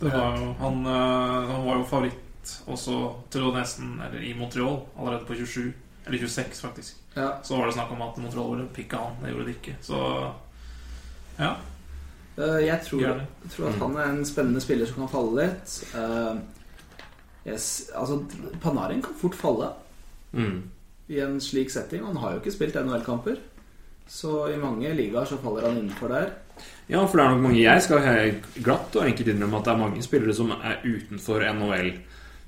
Det 0.00 0.12
var 0.12 0.36
jo, 0.38 0.52
han, 0.60 0.78
øh, 0.86 1.48
han 1.50 1.66
var 1.66 1.80
jo 1.80 1.88
favoritt 1.90 2.50
også 2.70 2.96
til 3.32 3.46
å 3.48 3.52
nesten 3.56 3.96
Eller 4.06 4.22
i 4.22 4.34
Montreal 4.38 4.76
allerede 4.98 5.26
på 5.26 5.34
27. 5.34 5.72
Eller 6.06 6.18
26, 6.22 6.60
faktisk. 6.62 7.00
Ja. 7.16 7.30
Så 7.42 7.56
var 7.58 7.66
det 7.66 7.74
snakk 7.74 7.90
om 7.96 8.02
at 8.06 8.18
Montreal 8.22 8.52
ville 8.52 8.68
pikke 8.76 9.00
han. 9.00 9.16
Det 9.22 9.32
gjorde 9.32 9.46
de 9.48 9.54
ikke. 9.56 9.76
Så 9.82 10.02
ja. 11.40 11.56
Eh, 12.38 12.66
Jeg 12.66 12.80
tror, 12.84 13.00
jeg 13.02 13.50
tror 13.54 13.68
at 13.70 13.78
han 13.80 13.96
er 13.96 14.08
en 14.12 14.24
spennende 14.28 14.60
spiller 14.60 14.86
som 14.86 14.96
kan 15.04 15.08
falle 15.08 15.42
litt. 15.46 15.76
Eh, 15.96 16.36
yes, 17.52 17.90
altså, 17.94 18.20
Panarin 18.60 19.02
kan 19.02 19.14
fort 19.14 19.34
falle 19.34 19.72
Mm. 20.34 20.62
i 21.08 21.20
en 21.20 21.38
slik 21.40 21.70
setting. 21.70 22.04
Han 22.04 22.16
har 22.16 22.32
jo 22.34 22.40
ikke 22.40 22.52
spilt 22.52 22.74
NHL-kamper. 22.76 23.38
Så 24.08 24.52
i 24.52 24.56
mange 24.58 24.92
ligaer 24.94 25.24
så 25.26 25.38
faller 25.42 25.62
han 25.68 25.78
innenfor 25.78 26.08
der. 26.08 26.32
Ja, 26.88 27.04
for 27.06 27.16
det 27.18 27.24
er 27.26 27.30
nok 27.30 27.42
mange 27.42 27.58
Jeg 27.62 27.82
skal 27.82 27.98
ha 28.00 28.12
glatt 28.62 28.94
og 28.96 29.04
enkelt 29.06 29.28
innrømme 29.28 29.58
at 29.58 29.64
det 29.64 29.72
er 29.72 29.78
mange 29.80 30.02
spillere 30.02 30.34
som 30.34 30.50
er 30.52 30.78
utenfor 30.84 31.40
NHL. 31.42 31.92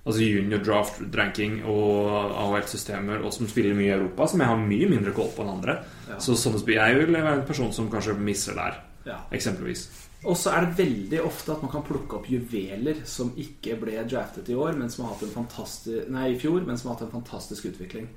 Altså 0.06 0.20
junior 0.22 0.58
draft 0.64 1.00
ranking 1.14 1.62
og 1.68 2.32
AHL-systemer, 2.32 3.24
og 3.24 3.32
som 3.32 3.46
spiller 3.50 3.74
mye 3.74 3.90
i 3.90 3.96
Europa, 3.98 4.26
som 4.26 4.40
jeg 4.40 4.48
har 4.48 4.56
mye 4.56 4.88
mindre 4.88 5.12
koll 5.12 5.28
på 5.36 5.42
enn 5.42 5.50
andre. 5.58 5.74
Ja. 6.08 6.16
Så 6.22 6.36
sånne 6.38 6.62
jeg 6.64 6.96
vil 6.96 7.12
være 7.12 7.34
en 7.40 7.46
person 7.46 7.72
som 7.72 7.90
kanskje 7.90 8.14
misser 8.16 8.54
der, 8.54 8.78
Ja. 9.08 9.22
eksempelvis. 9.32 9.86
Og 10.26 10.34
så 10.36 10.50
er 10.50 10.64
det 10.66 10.78
veldig 10.80 11.20
ofte 11.22 11.52
at 11.54 11.60
man 11.62 11.70
kan 11.70 11.84
plukke 11.86 12.18
opp 12.18 12.26
juveler 12.28 13.04
som 13.06 13.30
ikke 13.38 13.76
ble 13.78 14.00
draftet 14.10 14.48
i 14.50 14.56
år, 14.58 14.74
men 14.76 14.90
som 14.90 15.04
har 15.04 15.12
hatt 15.14 15.22
en 15.28 15.34
fantastisk, 15.36 16.08
nei, 16.10 16.32
i 16.32 16.38
fjor, 16.42 16.64
men 16.66 16.76
som 16.78 16.90
har 16.90 16.96
hatt 16.98 17.06
en 17.06 17.14
fantastisk 17.20 17.68
utvikling. 17.70 18.08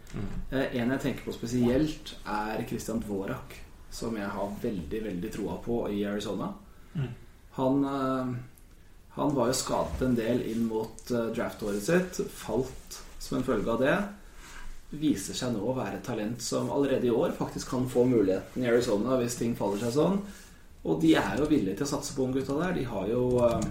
Eh, 0.50 0.74
En 0.82 0.90
jeg 0.96 1.04
tenker 1.04 1.28
på 1.28 1.36
spesielt, 1.38 2.16
er 2.26 2.66
Christian 2.68 3.04
Dvorak, 3.06 3.54
som 3.94 4.18
jeg 4.18 4.28
har 4.34 4.56
veldig, 4.64 5.04
veldig 5.06 5.32
troa 5.36 5.60
på 5.62 5.84
i 5.94 6.02
Arizona. 6.10 6.50
Mm. 6.96 7.12
Han, 7.60 7.86
eh, 7.86 8.34
han 9.20 9.36
var 9.36 9.52
jo 9.52 9.60
skadet 9.62 10.02
en 10.08 10.16
del 10.18 10.42
inn 10.42 10.66
mot 10.72 11.12
eh, 11.12 11.30
draftåret 11.36 11.86
sitt, 11.86 12.26
falt 12.34 13.02
som 13.20 13.38
en 13.38 13.46
følge 13.46 13.72
av 13.72 13.80
det. 13.86 13.98
Viser 14.92 15.38
seg 15.38 15.54
nå 15.54 15.62
å 15.70 15.78
være 15.78 16.02
et 16.02 16.04
talent 16.10 16.42
som 16.44 16.72
allerede 16.74 17.08
i 17.08 17.14
år 17.14 17.32
faktisk 17.38 17.70
kan 17.70 17.86
få 17.88 18.04
muligheten 18.10 18.64
i 18.66 18.68
Arizona 18.68 19.22
hvis 19.22 19.38
ting 19.40 19.54
faller 19.56 19.80
seg 19.86 19.94
sånn. 19.96 20.18
Og 20.84 21.02
de 21.02 21.14
er 21.20 21.38
jo 21.38 21.50
villige 21.50 21.78
til 21.78 21.86
å 21.86 21.92
satse 21.92 22.16
på 22.16 22.26
unggutta 22.26 22.58
der. 22.58 22.78
De 22.80 22.86
har 22.90 23.10
jo 23.10 23.26
eh, 23.46 23.66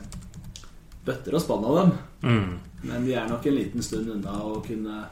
bøtter 1.07 1.35
og 1.35 1.43
spann 1.43 1.67
av 1.67 1.79
dem. 1.81 1.97
Mm. 2.23 2.53
Men 2.87 3.09
de 3.09 3.17
er 3.19 3.31
nok 3.31 3.49
en 3.49 3.57
liten 3.57 3.85
stund 3.85 4.13
unna 4.15 4.37
å 4.47 4.61
kunne 4.65 5.03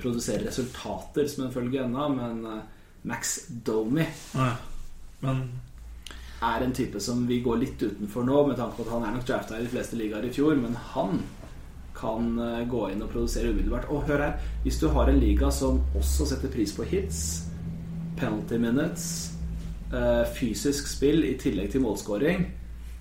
produsere 0.00 0.46
resultater 0.46 1.28
som 1.28 1.46
en 1.46 1.52
følge 1.54 1.84
ennå. 1.84 2.08
Men 2.16 2.46
eh, 2.48 2.62
Max 3.08 3.42
Domi 3.48 4.06
Ja. 4.36 4.54
Men 5.22 5.44
er 6.42 6.64
en 6.64 6.72
type 6.74 6.98
som 7.00 7.20
vi 7.28 7.38
går 7.40 7.60
litt 7.60 7.82
utenfor 7.82 8.24
nå, 8.26 8.40
med 8.48 8.56
tanke 8.58 8.74
på 8.74 8.86
at 8.86 8.94
han 8.96 9.04
er 9.06 9.12
nok 9.14 9.26
drafta 9.28 9.58
i 9.58 9.62
de 9.62 9.70
fleste 9.70 9.98
ligaer 9.98 10.24
i 10.26 10.32
fjor. 10.34 10.56
Men 10.58 10.74
han 10.94 11.20
kan 11.94 12.32
eh, 12.40 12.64
gå 12.66 12.86
inn 12.90 13.04
og 13.04 13.12
produsere 13.12 13.52
umiddelbart. 13.52 13.90
Og 13.92 14.08
hør 14.08 14.24
her, 14.24 14.40
hvis 14.64 14.80
du 14.80 14.88
har 14.94 15.10
en 15.10 15.20
liga 15.20 15.52
som 15.54 15.82
også 15.98 16.32
setter 16.32 16.50
pris 16.50 16.72
på 16.74 16.88
hits, 16.88 17.20
penalty 18.18 18.58
minutes, 18.58 19.31
fysisk 20.32 20.86
spill 20.88 21.24
i 21.28 21.34
tillegg 21.40 21.72
til 21.74 21.82
målskåring, 21.84 22.46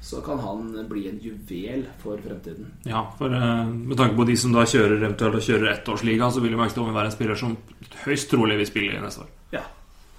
så 0.02 0.22
kan 0.22 0.40
han 0.40 0.88
bli 0.90 1.10
en 1.10 1.20
juvel 1.22 1.86
for 2.02 2.18
fremtiden. 2.18 2.74
Ja, 2.84 3.14
for 3.18 3.34
eh, 3.36 3.66
med 3.66 3.98
tanke 3.98 4.16
på 4.16 4.24
de 4.24 4.38
som 4.38 4.54
da 4.56 4.64
kjører 4.66 4.98
eventuelt 4.98 5.46
kjører 5.46 5.76
ettårsliga, 5.76 6.32
så 6.32 6.42
vil 6.42 6.58
Max 6.58 6.74
Domi 6.74 6.96
være 6.96 7.12
en 7.12 7.14
spiller 7.14 7.38
som 7.38 7.54
høyst 8.08 8.32
trolig 8.34 8.58
vil 8.58 8.70
spille 8.70 8.98
i 8.98 9.04
neste 9.04 9.28
år. 9.28 9.30
Ja. 9.54 9.62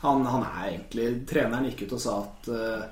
Han, 0.05 0.23
han 0.27 0.47
er 0.47 0.69
egentlig 0.69 1.09
Treneren 1.31 1.66
gikk 1.70 1.85
ut 1.86 1.97
og 1.99 2.03
sa 2.03 2.15
at 2.20 2.49
uh, 2.51 2.86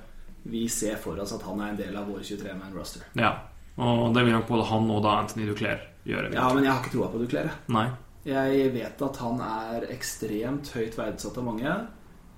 vi 0.51 0.65
ser 0.71 0.99
for 1.03 1.19
oss 1.23 1.33
at 1.35 1.47
han 1.47 1.63
er 1.63 1.73
en 1.73 1.79
del 1.79 1.97
av 1.99 2.11
vår 2.11 2.27
23-man 2.27 2.75
roster. 2.75 3.07
Ja, 3.19 3.33
og 3.79 4.11
det 4.15 4.27
vil 4.27 4.35
nok 4.35 4.51
både 4.51 4.69
han 4.73 4.91
og 4.91 5.03
da 5.07 5.17
Anthony 5.23 5.47
Duclair 5.47 5.87
gjøre. 6.07 6.35
Ja, 6.35 6.51
men 6.55 6.67
jeg 6.67 6.73
har 6.73 6.83
ikke 6.83 6.97
troa 6.97 7.11
på 7.15 7.23
Duclair. 7.23 7.55
Nei. 7.71 7.87
Jeg 8.27 8.71
vet 8.75 9.03
at 9.07 9.23
han 9.23 9.43
er 9.47 9.87
ekstremt 9.95 10.75
høyt 10.75 10.99
verdsatt 10.99 11.39
av 11.39 11.47
mange. 11.47 11.77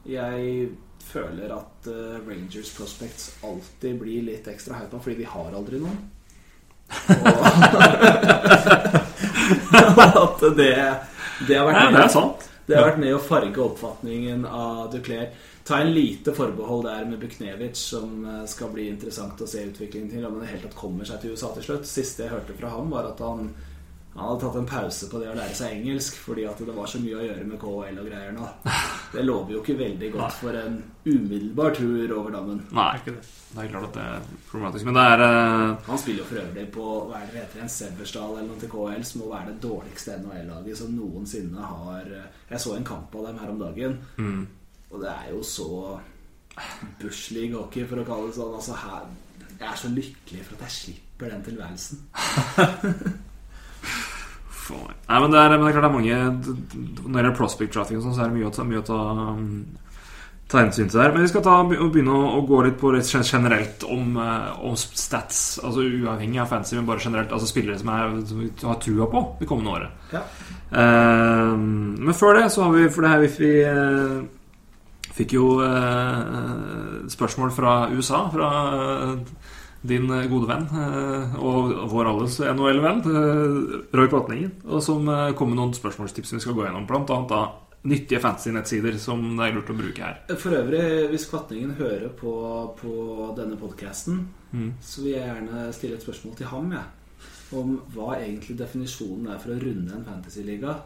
Jeg 0.08 0.68
føler 1.12 1.52
at 1.56 1.86
eh, 1.92 2.16
Rangers 2.26 2.70
Prospects 2.76 3.28
alltid 3.46 3.98
blir 4.00 4.24
litt 4.30 4.48
ekstra 4.52 4.80
hypa 4.80 5.00
fordi 5.04 5.20
de 5.22 5.28
har 5.32 5.52
aldri 5.58 5.80
noen. 5.82 6.00
Og 9.82 10.02
at 10.22 10.40
det, 10.56 10.72
det 11.48 11.56
har 11.58 11.66
vært 11.68 11.78
Nei, 11.78 11.86
med- 11.90 11.96
det 12.00 12.04
er 12.06 12.12
sant. 12.16 12.48
Det 12.66 12.76
har 12.78 12.84
vært 12.92 13.00
med 13.02 13.14
å 13.16 13.18
farge 13.22 13.58
oppfatningen 13.64 14.44
av 14.46 14.84
Duclair. 14.92 15.32
Ta 15.66 15.80
en 15.82 15.90
lite 15.94 16.30
forbehold 16.34 16.84
der 16.86 17.04
med 17.10 17.18
Buknevic, 17.22 17.76
som 17.78 18.22
eh, 18.26 18.44
skal 18.50 18.70
bli 18.74 18.84
interessant 18.90 19.40
å 19.42 19.48
se 19.50 19.64
utviklingen 19.66 20.10
til. 20.12 20.24
Om 20.26 20.36
han 20.38 20.42
i 20.42 20.46
det 20.46 20.52
hele 20.54 20.64
tatt 20.68 20.78
kommer 20.78 21.06
seg 21.08 21.20
til 21.24 21.34
USA 21.34 21.50
til 21.56 21.66
slutt. 21.66 21.86
Siste 21.90 22.24
jeg 22.26 22.32
hørte 22.34 22.54
fra 22.58 22.70
ham, 22.72 22.90
var 22.94 23.10
at 23.10 23.20
han, 23.22 23.50
han 24.12 24.26
hadde 24.28 24.40
tatt 24.42 24.56
en 24.60 24.66
pause 24.68 25.06
på 25.08 25.18
det 25.22 25.28
å 25.32 25.34
lære 25.38 25.54
seg 25.56 25.72
engelsk 25.78 26.18
fordi 26.20 26.42
at 26.44 26.58
det 26.60 26.74
var 26.76 26.88
så 26.90 26.98
mye 27.00 27.16
å 27.16 27.22
gjøre 27.24 27.46
med 27.48 27.60
KHL 27.62 28.00
og 28.02 28.08
greier 28.10 28.34
nå. 28.36 28.48
Det 29.14 29.22
lover 29.24 29.54
jo 29.54 29.62
ikke 29.62 29.76
veldig 29.78 30.10
godt 30.12 30.36
for 30.36 30.58
en 30.60 30.76
umiddelbar 31.06 31.72
tur 31.78 32.12
over 32.18 32.34
dammen. 32.34 32.60
Nei, 32.76 32.90
ikke 33.00 33.14
det. 33.16 33.22
det 33.54 33.62
er 33.64 33.70
klart 33.72 33.86
at 33.88 33.96
det 33.96 34.04
er 34.04 34.26
problematisk. 34.50 34.84
Men 34.90 34.98
det 34.98 35.06
er 35.14 35.24
uh... 35.24 35.72
Han 35.88 36.02
spiller 36.02 36.20
jo 36.20 36.28
for 36.28 36.42
øvrig 36.42 36.66
på 36.76 36.90
hva 37.08 37.22
er 37.22 37.32
det 37.32 37.40
heter, 37.40 37.64
en 37.64 37.72
Seversdal 37.78 38.36
eller 38.36 38.50
noe 38.50 38.60
til 38.60 38.72
KHL, 38.76 39.08
som 39.08 39.24
må 39.24 39.32
være 39.32 39.48
det 39.54 39.58
dårligste 39.64 40.18
NHL-laget 40.20 40.82
som 40.82 40.92
noensinne 40.98 41.72
har 41.72 42.12
eh, 42.20 42.28
Jeg 42.52 42.64
så 42.66 42.76
en 42.76 42.88
kamp 42.92 43.16
av 43.16 43.26
dem 43.30 43.40
her 43.40 43.56
om 43.56 43.64
dagen. 43.64 43.98
mm, 44.20 44.46
Og 44.92 45.00
det 45.06 45.10
er 45.16 45.32
jo 45.32 45.42
så 45.56 45.70
Bush 47.00 47.32
League 47.32 47.56
hockey, 47.56 47.88
for 47.88 48.04
å 48.04 48.06
kalle 48.12 48.28
det 48.28 48.36
sånn. 48.36 48.54
Altså 48.60 48.76
her, 48.76 49.08
jeg 49.56 49.68
er 49.72 49.84
så 49.86 49.88
lykkelig 49.96 50.44
for 50.44 50.60
at 50.60 50.68
jeg 50.68 50.78
slipper 50.82 51.32
den 51.32 51.44
tilværelsen. 51.48 52.08
Nei, 54.72 55.20
men 55.20 55.32
det 55.32 55.40
er, 55.40 55.52
men 55.52 55.66
det 55.66 55.70
er 55.72 55.74
klart 55.76 55.84
det 55.84 55.90
er 55.90 55.96
mange 55.96 56.18
Når 56.22 57.08
det 57.08 57.18
gjelder 57.18 57.36
prospect 57.36 57.74
drafting 57.74 57.98
og 57.98 58.04
sånn, 58.06 58.14
så 58.16 58.24
er 58.24 58.30
det 58.30 58.38
mye 58.38 58.48
å 58.48 58.52
ta, 58.54 58.64
mye 58.64 58.80
å 58.80 58.84
ta, 58.86 58.98
um, 59.34 59.48
ta 60.48 60.60
hensyn 60.62 60.88
til 60.88 61.00
der. 61.00 61.12
Men 61.12 61.26
vi 61.26 61.30
skal 61.32 61.44
ta, 61.44 61.56
begynne 61.68 62.14
å, 62.14 62.30
å 62.38 62.42
gå 62.48 62.60
litt 62.66 62.78
på 62.80 62.92
litt 62.94 63.10
generelt 63.10 63.84
om, 63.88 64.16
eh, 64.22 64.62
om 64.68 64.76
stats. 64.78 65.42
Altså 65.64 65.84
uavhengig 65.84 66.40
av 66.40 66.52
fancy, 66.52 66.76
men 66.78 66.88
bare 66.88 67.04
generelt. 67.04 67.34
Altså 67.34 67.50
spillere 67.50 67.80
som, 67.80 67.92
er, 67.92 68.14
som 68.28 68.42
vi 68.44 68.50
har 68.62 68.78
trua 68.82 69.08
på 69.12 69.24
det 69.40 69.50
kommende 69.50 69.74
året. 69.76 70.06
Ja. 70.14 70.24
Uh, 70.72 71.52
men 71.58 72.16
før 72.16 72.38
det 72.38 72.46
så 72.54 72.64
har 72.64 72.70
vi 72.72 72.86
For 72.88 73.04
det 73.04 73.10
her 73.12 73.20
vi, 73.26 73.50
eh, 73.60 74.22
Fikk 75.12 75.34
jo 75.36 75.48
uh, 75.60 77.04
spørsmål 77.12 77.50
fra 77.52 77.72
USA, 77.92 78.22
fra 78.32 78.48
eh, 78.72 79.41
din 79.82 80.06
gode 80.30 80.46
venn 80.46 80.68
eh, 80.70 81.34
og 81.42 81.74
vår 81.90 82.10
alles 82.12 82.38
NHL-venn, 82.44 83.02
eh, 83.10 83.74
Roy 83.98 84.08
Kvatningen, 84.10 84.54
og 84.68 84.82
som 84.84 85.08
eh, 85.10 85.32
kom 85.38 85.50
med 85.52 85.58
noen 85.58 85.74
spørsmålstips 85.76 86.36
vi 86.36 86.42
skal 86.44 86.56
gå 86.56 86.66
gjennom, 86.66 86.86
blant 86.88 87.10
annet 87.10 87.32
da 87.32 87.42
nyttige 87.90 88.20
fantasy-nettsider 88.22 88.94
som 89.02 89.24
det 89.34 89.48
er 89.48 89.56
lurt 89.56 89.72
å 89.74 89.76
bruke 89.76 90.06
her. 90.06 90.20
For 90.38 90.54
øvrig, 90.54 90.84
hvis 91.10 91.26
Kvatningen 91.32 91.74
hører 91.80 92.12
på, 92.14 92.34
på 92.78 92.92
denne 93.34 93.58
podkasten, 93.58 94.20
så 94.78 95.02
vil 95.02 95.16
jeg 95.16 95.26
gjerne 95.26 95.64
stille 95.74 95.98
et 95.98 96.04
spørsmål 96.04 96.36
til 96.38 96.50
ham, 96.52 96.70
jeg. 96.76 97.26
Om 97.58 97.74
hva 97.96 98.14
egentlig 98.20 98.54
definisjonen 98.60 99.32
er 99.32 99.42
for 99.42 99.56
å 99.56 99.58
runde 99.58 99.96
en 99.96 100.06
fantasy-liga. 100.06 100.76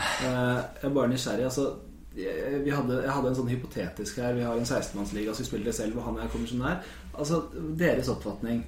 Jeg 0.00 0.88
er 0.88 0.94
bare 0.96 1.12
nysgjerrig. 1.12 1.44
Altså, 1.50 1.68
hadde, 2.16 2.96
jeg 3.04 3.12
hadde 3.14 3.30
en 3.30 3.36
sånn 3.38 3.50
hypotetisk 3.52 4.18
her. 4.18 4.34
Vi 4.34 4.42
har 4.42 4.58
en 4.58 4.66
16-mannsliga 4.66 5.34
som 5.34 5.44
vi 5.44 5.50
spiller 5.50 5.76
selv, 5.76 6.00
og 6.00 6.08
han 6.08 6.18
er 6.18 6.32
her. 6.66 6.80
Altså, 7.18 7.42
deres 7.78 8.08
oppfatning. 8.12 8.64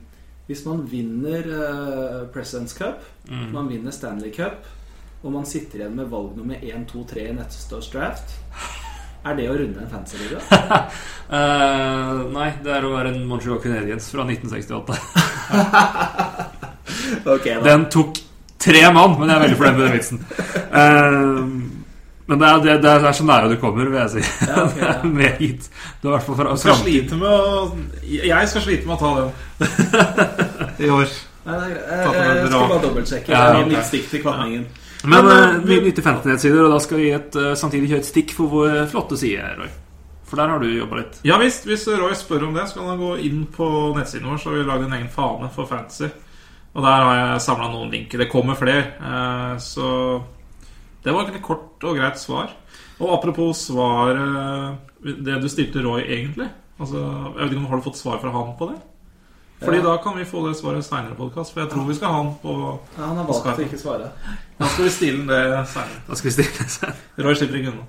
Hvis 0.48 0.64
man 0.66 0.82
vinner 0.90 1.46
uh, 1.46 2.22
Presidents 2.34 2.74
Cup, 2.76 3.04
man 3.54 3.68
vinner 3.70 3.94
Stanley 3.94 4.32
Cup, 4.34 4.66
og 5.22 5.32
man 5.32 5.46
sitter 5.46 5.84
igjen 5.84 5.94
med 5.96 6.10
valg 6.10 6.34
nummer 6.36 6.58
1, 6.58 6.88
2, 6.90 7.04
3 7.12 7.28
i 7.30 7.34
neste 7.36 7.76
års 7.78 7.90
draft, 7.92 8.34
er 9.22 9.36
det 9.38 9.46
å 9.52 9.54
runde 9.54 9.84
en 9.84 9.90
fantasyliga? 9.90 10.40
uh, 11.30 12.26
nei, 12.36 12.48
det 12.64 12.74
er 12.74 12.88
å 12.88 12.90
være 12.96 13.14
en 13.14 13.22
Montreal 13.30 13.62
Canadiens 13.62 14.10
fra 14.10 14.26
1968. 14.26 14.98
okay. 17.36 17.62
Den 17.62 17.86
tok 17.94 18.18
tre 18.62 18.82
mann, 18.94 19.14
men 19.18 19.30
jeg 19.30 19.36
er 19.36 19.44
veldig 19.44 19.60
fornøyd 19.60 19.78
med 19.78 19.86
den 19.86 19.96
vitsen. 19.96 20.18
Eh, 20.72 21.38
men 22.32 22.40
det 22.40 22.48
er, 22.48 22.60
det, 22.64 22.74
det 22.80 22.92
er 22.96 23.16
så 23.16 23.24
nære 23.28 23.50
du 23.52 23.58
kommer, 23.60 23.88
vil 23.90 23.98
jeg 24.00 24.10
si. 24.14 24.22
Ja, 24.46 24.62
okay, 24.64 24.80
ja. 24.80 24.92
Det 25.02 25.08
er 25.10 25.10
Med 25.18 25.42
hit. 25.42 25.66
Du 26.00 26.08
er 26.08 26.14
i 26.14 26.14
hvert 26.14 26.24
fra 26.28 26.54
Jeg 26.54 26.62
skal 26.62 26.78
slite 26.80 27.18
med 27.20 27.28
å 27.28 27.58
Jeg 28.08 28.48
skal 28.48 28.64
slite 28.64 28.88
med 28.88 28.94
å 28.96 29.00
ta 29.02 29.10
den 29.18 30.86
i 30.86 30.88
år. 30.96 31.12
Nei, 31.42 31.58
det 31.58 31.68
greit. 31.74 31.90
Jeg, 31.90 32.38
jeg 32.38 32.48
skal 32.48 32.70
bare 32.70 32.82
dobbeltsjekke. 32.86 33.34
Ja, 33.34 33.42
okay. 33.50 33.66
ok. 33.66 33.70
litt 33.74 33.90
stikk 33.90 34.08
til 34.14 34.24
kvanningen. 34.24 34.64
Men 35.02 35.26
Men, 35.26 35.28
uh, 35.28 35.44
eh, 35.44 35.60
vi 35.66 35.78
nytter 35.82 36.04
15-nettsider, 36.06 36.64
og 36.64 36.72
da 36.72 36.80
skal 36.80 37.00
vi 37.02 37.08
et, 37.10 37.36
eh, 37.36 37.54
samtidig 37.58 37.88
kjøre 37.90 38.04
et 38.04 38.08
stikk 38.08 38.34
for 38.36 38.52
vår 38.52 38.76
flotte 38.92 39.18
side, 39.18 39.54
Roy. 39.58 39.70
For 40.30 40.40
der 40.40 40.52
har 40.54 40.62
du 40.62 40.68
jobba 40.70 41.00
litt. 41.02 41.18
Ja 41.28 41.36
visst, 41.42 41.66
hvis 41.68 41.84
Roy 41.90 42.14
spør 42.16 42.46
om 42.48 42.54
det, 42.56 42.68
så 42.70 42.78
kan 42.78 42.92
han 42.94 43.02
gå 43.02 43.16
inn 43.26 43.42
på 43.52 43.66
nettsiden 43.98 44.30
vår. 44.30 44.38
Så 44.40 44.48
har 44.48 44.60
vi 44.60 44.68
lagd 44.70 44.86
en 44.86 44.94
egen 44.96 45.10
fane 45.12 45.50
for 45.52 45.68
fantasy. 45.68 46.08
Og 46.72 46.86
der 46.86 47.04
har 47.04 47.18
jeg 47.18 47.42
samla 47.44 47.68
noen 47.68 47.90
linker. 47.92 48.22
Det 48.22 48.30
kommer 48.32 48.56
flere. 48.56 48.94
Eh, 48.96 49.58
Så 49.60 49.88
det 51.02 51.12
var 51.14 51.28
et 51.28 51.42
kort 51.42 51.84
og 51.84 51.98
greit 51.98 52.18
svar. 52.20 52.52
Og 53.02 53.10
apropos 53.16 53.64
svar 53.66 54.14
eh, 54.14 54.74
Det 55.02 55.40
du 55.42 55.48
stilte 55.50 55.82
Roy, 55.82 56.02
egentlig. 56.04 56.48
Altså, 56.78 56.98
jeg 56.98 57.40
vet 57.40 57.52
ikke 57.52 57.62
om 57.64 57.70
Har 57.70 57.80
du 57.80 57.86
fått 57.88 57.98
svar 58.00 58.20
fra 58.22 58.30
han 58.30 58.56
på 58.58 58.70
det? 58.70 58.80
Fordi 59.62 59.78
Ja. 59.78 59.82
da 59.82 59.96
kan 60.02 60.16
vi 60.18 60.24
få 60.26 60.42
det 60.48 60.56
svaret 60.58 60.84
seinere 60.84 61.14
i 61.14 61.18
podkast. 61.18 61.52
For 61.54 61.62
jeg 61.62 61.70
tror 61.70 61.86
vi 61.86 61.94
skal 61.94 62.08
ha 62.08 62.22
han 62.22 62.34
på 62.42 62.54
Ja, 62.98 63.06
han 63.06 63.16
har 63.16 63.26
valgt 63.26 63.58
å 63.58 63.66
ikke 63.66 63.78
svare. 63.78 64.10
Da 64.58 64.66
skal 64.68 64.84
vi 64.84 64.90
stille 64.90 65.26
det 65.26 65.66
seinere. 65.70 66.94
Roy 67.18 67.34
slipper 67.34 67.60
ikke 67.60 67.74
unna. 67.74 67.86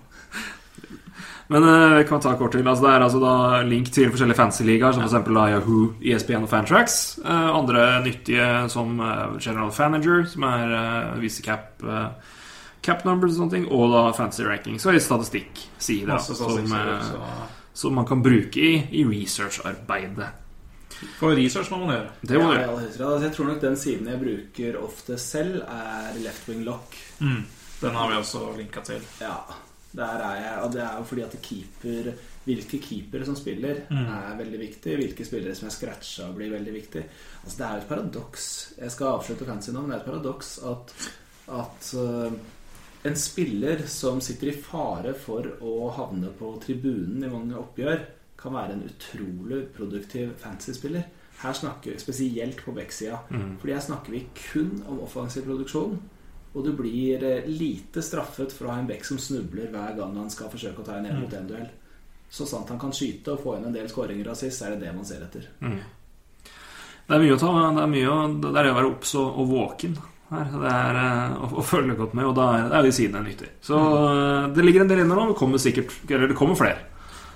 Men 1.54 1.64
eh, 1.64 1.98
vi 1.98 2.04
kan 2.08 2.22
ta 2.22 2.34
kort 2.38 2.52
til. 2.56 2.68
Altså, 2.68 2.86
det 2.86 2.92
er 2.94 3.04
altså 3.06 3.20
da 3.22 3.62
link 3.68 3.90
til 3.94 4.10
forskjellige 4.10 4.38
fancy-ligaer, 4.40 4.94
som 4.96 5.04
f.eks. 5.04 5.28
Yahoo, 5.30 5.90
ESPN 6.02 6.46
og 6.48 6.50
Fantrax. 6.50 7.18
Uh, 7.26 7.50
andre 7.58 8.04
nyttige 8.06 8.70
som 8.74 8.96
uh, 9.00 9.36
General 9.42 9.72
Fanager, 9.72 10.24
som 10.30 10.46
er 10.48 10.74
uh, 10.74 11.20
viser 11.22 11.44
cap, 11.46 11.84
eh, 11.84 12.32
cap 12.84 13.04
numbers 13.08 13.34
og 13.36 13.38
sånne 13.44 13.56
ting, 13.58 13.66
og 13.72 13.92
da 13.94 14.04
Fantasy 14.18 14.44
Rankings 14.48 14.86
og 14.90 15.00
statistikk, 15.02 15.66
sier 15.82 16.08
det, 16.12 16.20
som, 16.28 16.58
eh, 16.60 17.10
så 17.10 17.22
som 17.74 17.96
man 17.98 18.06
kan 18.06 18.22
bruke 18.22 18.60
i, 18.62 18.74
i 18.92 19.04
research-arbeidet. 19.08 20.30
For 21.20 21.34
research 21.36 21.72
må 21.74 21.80
man 21.86 21.96
gjøre. 21.96 22.10
Det 22.22 22.38
må 22.40 22.52
Ja, 22.54 22.60
jeg. 22.60 22.70
Altså, 22.70 23.20
jeg 23.26 23.34
tror 23.36 23.48
nok 23.50 23.62
den 23.64 23.76
siden 23.82 24.08
jeg 24.08 24.20
bruker 24.22 24.78
ofte 24.84 25.18
selv, 25.20 25.62
er 25.64 26.14
Left 26.24 26.48
Wing 26.50 26.64
Lock. 26.68 26.96
Mm. 27.20 27.42
Den 27.82 27.96
har 27.98 28.10
vi 28.12 28.16
også 28.22 28.44
linka 28.58 28.80
til. 28.86 29.02
Ja, 29.20 29.36
der 29.96 30.22
er 30.30 30.36
jeg. 30.44 30.54
Og 30.64 30.72
det 30.72 30.82
er 30.86 30.94
jo 31.00 31.04
fordi 31.10 31.22
at 31.26 31.36
keeper 31.42 32.14
hvilke 32.46 32.78
keepere 32.84 33.26
som 33.26 33.36
spiller, 33.40 33.82
Mm. 33.90 34.06
er 34.06 34.38
veldig 34.38 34.60
viktig. 34.60 34.96
Hvilke 35.00 35.26
spillere 35.26 35.56
som 35.56 35.68
er 35.68 35.72
scratcha, 35.72 36.32
blir 36.36 36.52
veldig 36.52 36.74
viktig. 36.74 37.04
Altså, 37.44 37.58
det 37.58 37.66
er 37.66 37.72
jo 37.72 37.82
et 37.82 37.88
paradoks. 37.90 38.74
Jeg 38.80 38.92
skal 38.92 39.08
avslutte 39.08 39.46
fancy 39.46 39.72
nå, 39.72 39.82
men 39.82 39.90
det 39.92 39.96
er 39.98 40.02
et 40.02 40.12
paradoks 40.12 40.60
at, 40.64 40.94
at 41.48 41.94
eh, 41.96 42.32
en 43.04 43.16
spiller 43.16 43.82
som 43.88 44.22
sitter 44.22 44.48
i 44.48 44.56
fare 44.56 45.12
for 45.20 45.48
å 45.60 45.90
havne 45.92 46.32
på 46.40 46.54
tribunen 46.64 47.26
i 47.26 47.32
mange 47.32 47.58
oppgjør, 47.60 48.06
kan 48.40 48.56
være 48.56 48.78
en 48.78 48.86
utrolig 48.88 49.60
produktiv 49.76 50.32
fantasy-spiller. 50.40 51.04
Her 51.44 51.56
snakker 51.58 51.92
vi 51.92 52.00
spesielt 52.00 52.62
på 52.64 52.72
backsida. 52.76 53.20
Mm. 53.30 53.58
Fordi 53.60 53.74
her 53.76 53.84
snakker 53.84 54.16
vi 54.16 54.22
kun 54.38 54.84
om 54.88 55.02
offensiv 55.04 55.44
produksjon. 55.48 55.98
Og 56.54 56.64
du 56.64 56.72
blir 56.78 57.24
eh, 57.28 57.50
lite 57.50 58.04
straffet 58.06 58.56
for 58.56 58.70
å 58.70 58.76
ha 58.76 58.80
en 58.80 58.88
back 58.88 59.04
som 59.08 59.20
snubler 59.20 59.72
hver 59.74 59.98
gang 59.98 60.16
han 60.22 60.32
skal 60.32 60.52
forsøke 60.54 60.84
å 60.84 60.88
ta 60.88 61.00
en 61.00 61.10
én 61.10 61.20
mot 61.20 61.36
én-duell. 61.36 61.68
Så 62.32 62.48
sant 62.48 62.72
han 62.72 62.80
kan 62.80 62.96
skyte 62.96 63.36
og 63.36 63.44
få 63.44 63.58
inn 63.58 63.68
en 63.68 63.76
del 63.76 63.90
skåringer 63.92 64.32
av 64.32 64.40
sist, 64.40 64.64
er 64.64 64.76
det 64.76 64.86
det 64.86 64.96
man 64.96 65.08
ser 65.08 65.26
etter. 65.26 65.50
Det 67.04 67.18
er 67.18 67.20
mye 67.26 67.36
å 67.36 67.42
ta. 67.42 67.52
Det 67.76 67.84
er 67.84 67.92
mye 67.92 68.18
det 68.40 68.54
er 68.54 68.60
det 68.62 68.72
å 68.72 68.80
være 68.80 68.92
obs 68.94 69.16
og 69.20 69.44
våken 69.52 69.98
her. 70.38 70.50
Det 70.64 70.72
er 70.74 71.00
eh, 71.04 71.38
å, 71.46 71.50
å 71.62 71.66
følge 71.66 71.96
godt 72.00 72.14
med, 72.18 72.26
og 72.30 72.36
da 72.40 72.48
er, 72.58 72.66
det 72.72 72.80
er 72.80 72.88
de 72.90 72.92
sidene 72.98 73.24
nyttig. 73.28 73.50
Så 73.64 73.80
eh, 73.80 74.50
det 74.56 74.66
ligger 74.66 74.82
en 74.86 74.92
del 74.92 75.04
inne 75.06 75.16
nå. 75.18 75.30
Det 75.32 75.38
kommer 75.40 75.62
sikkert 75.62 75.94
Eller 76.10 76.28
det 76.32 76.38
kommer 76.40 76.56
flere. 76.60 76.90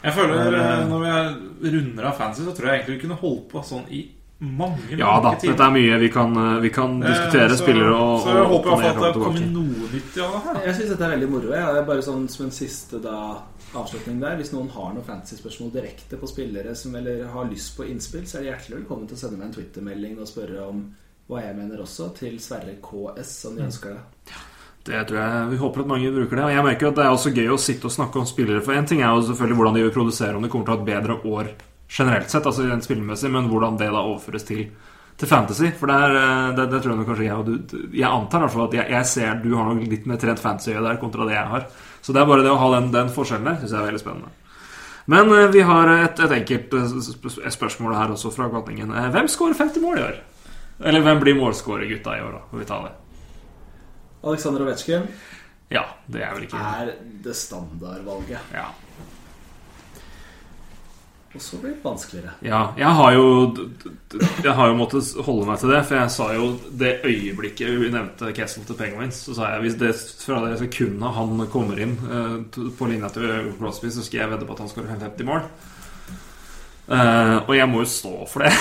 Jeg 0.04 0.14
føler 0.14 0.54
eh, 0.54 0.84
Når 0.92 1.02
vi 1.06 1.10
er 1.16 1.74
runder 1.78 2.12
av 2.12 2.20
fancy, 2.20 2.44
så 2.46 2.54
tror 2.58 2.70
jeg 2.70 2.80
egentlig 2.82 3.00
vi 3.00 3.04
kunne 3.08 3.20
holdt 3.24 3.48
på 3.56 3.64
sånn 3.66 3.88
i 3.90 4.04
mange 4.38 4.94
Ja 5.00 5.16
da, 5.18 5.32
timer. 5.34 5.56
dette 5.56 5.66
er 5.66 5.72
mye 5.74 5.96
vi 5.98 6.08
kan, 6.14 6.36
vi 6.62 6.70
kan 6.70 7.00
diskutere. 7.02 7.50
Så- 7.56 7.64
spillere 7.64 7.94
og 7.98 8.20
Så 8.22 8.36
jeg 8.36 8.44
og 8.44 8.52
håper 8.52 8.68
i 8.70 8.76
hvert 8.84 8.84
fall 8.84 8.92
opp 8.94 9.00
og 9.00 9.08
at 9.08 9.16
det 9.18 9.24
kommer 9.24 9.48
noe 9.56 9.88
nytt 9.96 10.20
her. 10.22 10.60
Jeg 10.68 10.76
syns 10.78 10.92
dette 10.94 11.08
er 11.08 11.14
veldig 11.16 11.30
moro. 11.34 11.54
Jeg. 11.56 11.64
Er 11.80 11.88
bare 11.88 12.04
sånn 12.06 12.28
som 12.30 12.46
en 12.46 12.54
siste 12.54 13.00
da, 13.02 13.16
avslutning 13.82 14.20
der. 14.22 14.38
Hvis 14.38 14.54
noen 14.54 14.70
har 14.76 14.94
noen 14.94 15.08
fantasy-spørsmål 15.10 15.72
direkte 15.74 16.20
på 16.22 16.30
spillere 16.30 16.76
som 16.78 16.94
eller 17.02 17.26
har 17.34 17.50
lyst 17.50 17.74
på 17.80 17.90
innspill, 17.90 18.28
så 18.30 18.38
er 18.38 18.46
de 18.46 18.52
hjertelig 18.52 18.78
velkommen 18.84 19.10
til 19.10 19.18
å 19.18 19.24
sende 19.24 19.40
meg 19.42 19.48
en 19.50 19.58
Twitter-melding 19.58 20.20
og 20.22 20.30
spørre 20.30 20.68
om 20.70 20.86
hva 21.28 21.42
jeg 21.44 21.56
mener 21.58 21.82
også, 21.84 22.12
til 22.16 22.38
Sverre 22.40 22.78
KS, 22.84 23.32
som 23.44 23.58
de 23.58 23.66
ønsker 23.68 23.96
det. 23.96 24.36
Det 24.88 25.02
tror 25.10 25.18
jeg, 25.20 25.48
Vi 25.52 25.58
håper 25.60 25.84
at 25.84 25.90
mange 25.92 26.12
bruker 26.16 26.40
det. 26.40 26.44
Og 26.46 26.54
jeg 26.56 26.64
merker 26.64 26.88
at 26.88 27.00
det 27.00 27.06
er 27.06 27.16
også 27.16 27.34
gøy 27.36 27.50
å 27.52 27.60
sitte 27.60 27.90
og 27.90 27.92
snakke 27.92 28.22
om 28.22 28.28
spillere. 28.30 28.62
For 28.64 28.78
en 28.78 28.88
ting 28.88 29.02
er 29.02 29.12
jo 29.12 29.26
selvfølgelig 29.28 29.58
hvordan 29.60 29.76
de 29.76 29.84
vil 29.84 29.96
produsere, 29.98 30.36
om 30.38 30.46
de 30.46 30.52
kommer 30.54 30.70
til 30.70 30.74
å 30.74 30.78
ha 30.78 30.84
et 30.84 30.92
bedre 30.92 31.18
år 31.28 31.50
generelt 31.98 32.32
sett, 32.32 32.48
altså 32.48 32.68
rent 32.68 32.84
spillemessig, 32.88 33.32
men 33.32 33.50
hvordan 33.52 33.78
det 33.80 33.90
da 33.92 34.04
overføres 34.04 34.48
til, 34.48 34.64
til 35.20 35.28
fantasy. 35.28 35.74
For 35.76 35.92
det, 35.92 36.00
er, 36.08 36.18
eh, 36.22 36.56
det, 36.56 36.70
det 36.72 36.82
tror 36.82 36.94
jeg 36.94 37.02
nok 37.02 37.12
kanskje 37.12 37.28
jeg 37.28 37.38
og 37.38 37.52
du 37.52 37.78
Jeg 37.96 38.08
antar 38.08 38.40
i 38.40 38.46
hvert 38.46 38.56
fall 38.56 38.68
at 38.70 38.80
jeg, 38.80 38.90
jeg 38.96 39.12
ser 39.12 39.44
du 39.44 39.52
har 39.56 39.68
nok 39.68 39.84
litt 39.92 40.08
mer 40.08 40.24
trent 40.24 40.44
fantasy 40.44 40.76
der 40.76 41.04
kontra 41.04 41.28
det 41.28 41.36
jeg 41.36 41.54
har. 41.54 41.68
Så 42.02 42.16
det 42.16 42.24
er 42.24 42.32
bare 42.32 42.48
det 42.48 42.52
å 42.56 42.60
ha 42.62 42.72
den, 42.78 42.92
den 42.96 43.12
forskjellen 43.12 43.52
der, 43.52 43.60
syns 43.60 43.76
jeg 43.76 43.82
er 43.84 43.90
veldig 43.92 44.04
spennende. 44.06 44.36
Men 45.12 45.32
eh, 45.36 45.50
vi 45.52 45.68
har 45.68 45.92
et, 45.92 46.20
et 46.24 46.38
enkelt 46.40 46.74
eh, 46.80 47.52
spørsmål 47.60 47.96
her 47.96 48.16
også 48.16 48.32
fra 48.36 48.50
Kvatningen. 48.52 48.92
Eh, 48.92 49.12
Hvem 49.16 49.30
skårer 49.32 49.60
50 49.60 49.84
mål 49.84 50.00
i 50.00 50.08
år? 50.08 50.18
Eller 50.80 51.02
hvem 51.06 51.20
blir 51.20 51.38
målskårergutta 51.40 52.18
i 52.18 52.22
år, 52.22 52.32
da? 52.38 52.42
Får 52.52 52.62
vi 52.62 52.66
ta 52.70 52.82
det. 52.86 52.96
Aleksandr 54.28 54.66
Ovetsjkin 54.66 55.08
Ja, 55.74 55.84
det 56.08 56.24
er 56.24 56.36
vel 56.36 56.46
ikke 56.48 56.60
er 56.60 56.92
det 57.24 57.34
standardvalget. 57.38 58.54
Ja. 58.54 58.70
Og 61.36 61.42
så 61.44 61.58
blir 61.62 61.76
det 61.76 61.84
vanskeligere. 61.84 62.32
Ja, 62.42 62.62
jeg 62.80 62.94
har 62.98 63.14
jo 63.14 63.26
Jeg 64.44 64.54
har 64.58 64.70
jo 64.72 64.78
måttet 64.80 65.12
holde 65.26 65.46
meg 65.50 65.60
til 65.62 65.74
det, 65.74 65.82
for 65.86 66.00
jeg 66.00 66.14
sa 66.16 66.28
jo 66.34 66.48
det 66.82 66.94
øyeblikket 67.06 67.74
vi 67.82 67.92
nevnte 67.94 68.32
Kessel 68.34 68.66
til 68.66 68.78
Penguins, 68.80 69.20
så 69.28 69.36
sa 69.38 69.52
jeg 69.54 69.66
hvis 69.66 69.80
det 69.82 69.94
fra 70.24 70.40
det 70.46 70.58
sekundet 70.62 71.18
han 71.18 71.44
kommer 71.54 71.82
inn 71.84 71.98
eh, 72.08 72.62
på 72.80 72.90
linja 72.90 73.12
til 73.14 73.52
Crosby, 73.60 73.92
så 73.94 74.06
skal 74.06 74.24
jeg 74.24 74.32
vedde 74.34 74.48
på 74.48 74.56
at 74.56 74.64
han 74.64 74.72
skårer 74.72 74.96
55 74.96 75.28
mål. 75.28 75.46
Eh, 76.88 77.36
og 77.44 77.52
jeg 77.52 77.68
må 77.68 77.82
jo 77.84 77.90
stå 77.92 78.14
for 78.32 78.46
det. 78.46 78.52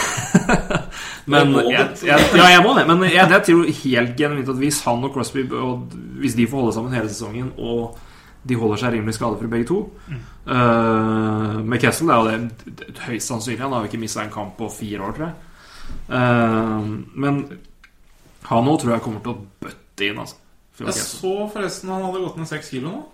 men 1.33 1.53
jeg, 1.71 1.85
jeg, 2.09 2.25
Ja, 2.35 2.49
jeg 2.51 2.65
må 2.65 2.73
det. 2.75 2.87
Men 2.89 3.05
jeg, 3.07 3.23
jeg 3.23 3.43
tror 3.47 3.71
helt 3.85 4.17
genuint 4.19 4.51
at 4.51 4.59
hvis 4.59 4.81
han 4.87 5.07
og 5.07 5.15
Crosby 5.15 5.45
og 5.55 5.95
Hvis 6.19 6.35
de 6.35 6.49
får 6.51 6.65
holde 6.65 6.75
sammen 6.75 6.97
hele 6.97 7.13
sesongen, 7.13 7.53
og 7.59 7.99
de 8.47 8.59
holder 8.59 8.83
seg 8.83 8.95
rimelig 8.95 9.17
skadefri 9.17 9.49
begge 9.51 9.67
to 9.67 9.79
uh, 10.47 11.57
Med 11.67 11.81
Kessel 11.83 12.13
er 12.15 12.21
jo 12.21 12.35
det 12.79 13.01
høyst 13.07 13.31
sannsynlig. 13.31 13.63
Han 13.63 13.75
har 13.75 13.85
jo 13.85 13.91
ikke 13.91 14.03
mista 14.03 14.23
en 14.23 14.35
kamp 14.35 14.57
på 14.59 14.71
fire 14.75 15.07
år, 15.07 15.17
tror 15.17 15.27
jeg. 15.27 15.35
Uh, 16.11 16.93
men 17.15 17.41
han 18.47 18.71
òg 18.71 18.81
tror 18.83 18.95
jeg 18.95 19.05
kommer 19.07 19.23
til 19.23 19.35
å 19.35 19.43
bøtte 19.67 20.07
inn, 20.07 20.23
altså. 20.23 20.43
Jeg 20.79 20.95
så 20.99 21.35
forresten 21.51 21.91
han 21.91 22.05
hadde 22.05 22.21
gått 22.21 22.39
ned 22.39 22.51
seks 22.51 22.75
kilo 22.75 22.91
nå. 22.91 23.05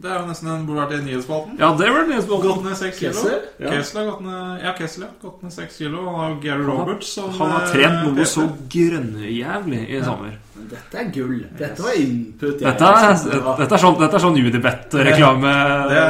Det 0.00 0.08
er 0.08 0.16
jo 0.22 0.28
nesten 0.30 0.48
en 0.48 0.62
burde 0.64 0.80
vært 0.80 0.94
i 0.96 0.98
nyhetsspalten. 1.04 1.58
Ja, 1.60 1.66
det 1.76 1.88
var 1.92 2.06
nyhetsspalten. 2.08 2.48
Gått 2.48 2.62
ned 2.64 2.76
seks 2.80 2.98
kilo. 3.02 3.12
Kessel? 3.20 3.40
Ja. 3.60 3.70
Kessler 3.74 4.00
har 4.00 4.06
gått 4.14 4.22
ned 4.24 4.62
Ja, 4.64 4.70
Kessel 4.78 5.02
har 5.04 5.10
gått 5.20 5.42
ned 5.44 5.52
seks 5.52 5.76
kilo. 5.76 6.04
Og 6.08 6.14
har 6.16 6.36
Gary 6.40 6.64
Roberts 6.64 7.10
som 7.18 7.26
Han 7.36 7.50
har 7.52 7.66
eh, 7.66 7.72
trent 7.74 7.98
noe 8.06 8.14
PT. 8.16 8.28
så 8.30 8.46
grønnjævlig 8.76 9.80
i 9.90 10.00
sommer. 10.06 10.38
Dette 10.70 10.98
er 11.02 11.10
gull. 11.12 11.34
Dette 11.58 11.82
var 11.84 11.98
input. 12.00 12.60
jeg 12.60 12.64
Dette 12.64 12.88
er, 12.88 13.44
dette 13.60 13.74
er 13.76 13.82
sånn, 13.84 13.98
dette 14.00 14.16
er 14.18 14.24
sånn 14.24 14.38
Unibet-reklame. 14.40 15.52
Det 15.90 16.00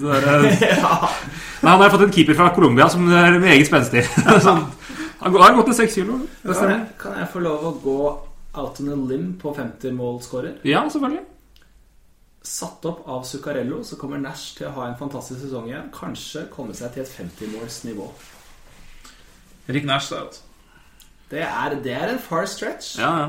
Det 0.00 0.14
er- 0.22 0.40
Nei, 1.62 1.70
Han 1.70 1.80
har 1.84 1.90
fått 1.92 2.02
en 2.08 2.12
keeper 2.16 2.34
fra 2.34 2.48
Colombia 2.56 2.88
som 2.88 3.04
er 3.12 3.36
meget 3.38 3.66
spenstig. 3.68 4.02
Sånn, 4.46 4.64
Han 5.20 5.36
har 5.36 5.54
gått 5.60 5.68
ned 5.68 5.76
seks 5.78 5.94
kilo. 6.00 6.20
Kan 6.42 6.70
jeg, 6.70 6.80
kan 6.98 7.18
jeg 7.20 7.28
få 7.32 7.44
lov 7.44 7.68
å 7.68 7.74
gå 7.84 7.98
out 8.58 8.80
on 8.82 8.88
a 8.92 8.96
limb 9.12 9.36
på 9.40 9.52
50 9.56 9.92
målskårer? 9.96 10.56
Ja, 10.68 10.82
selvfølgelig. 10.88 11.22
Satt 12.42 12.84
opp 12.90 13.04
av 13.08 13.22
Zuccarello, 13.28 13.82
så 13.86 13.96
kommer 14.00 14.18
Nash 14.18 14.56
til 14.58 14.66
å 14.66 14.72
ha 14.74 14.88
en 14.90 14.96
fantastisk 14.98 15.44
sesong 15.44 15.68
igjen. 15.70 15.90
Kanskje 15.94 16.48
komme 16.50 16.74
seg 16.74 16.90
til 16.96 17.04
et 17.04 17.12
50-målsnivå. 17.14 18.08
Rick 19.70 19.84
Nash 19.86 20.10
da. 20.10 20.24
altså. 20.26 20.40
Det 21.30 21.40
er, 21.46 21.76
det 21.84 21.92
er 21.96 22.10
en 22.12 22.18
far 22.20 22.44
stretch, 22.50 22.96
Ja, 23.00 23.12
ja. 23.22 23.28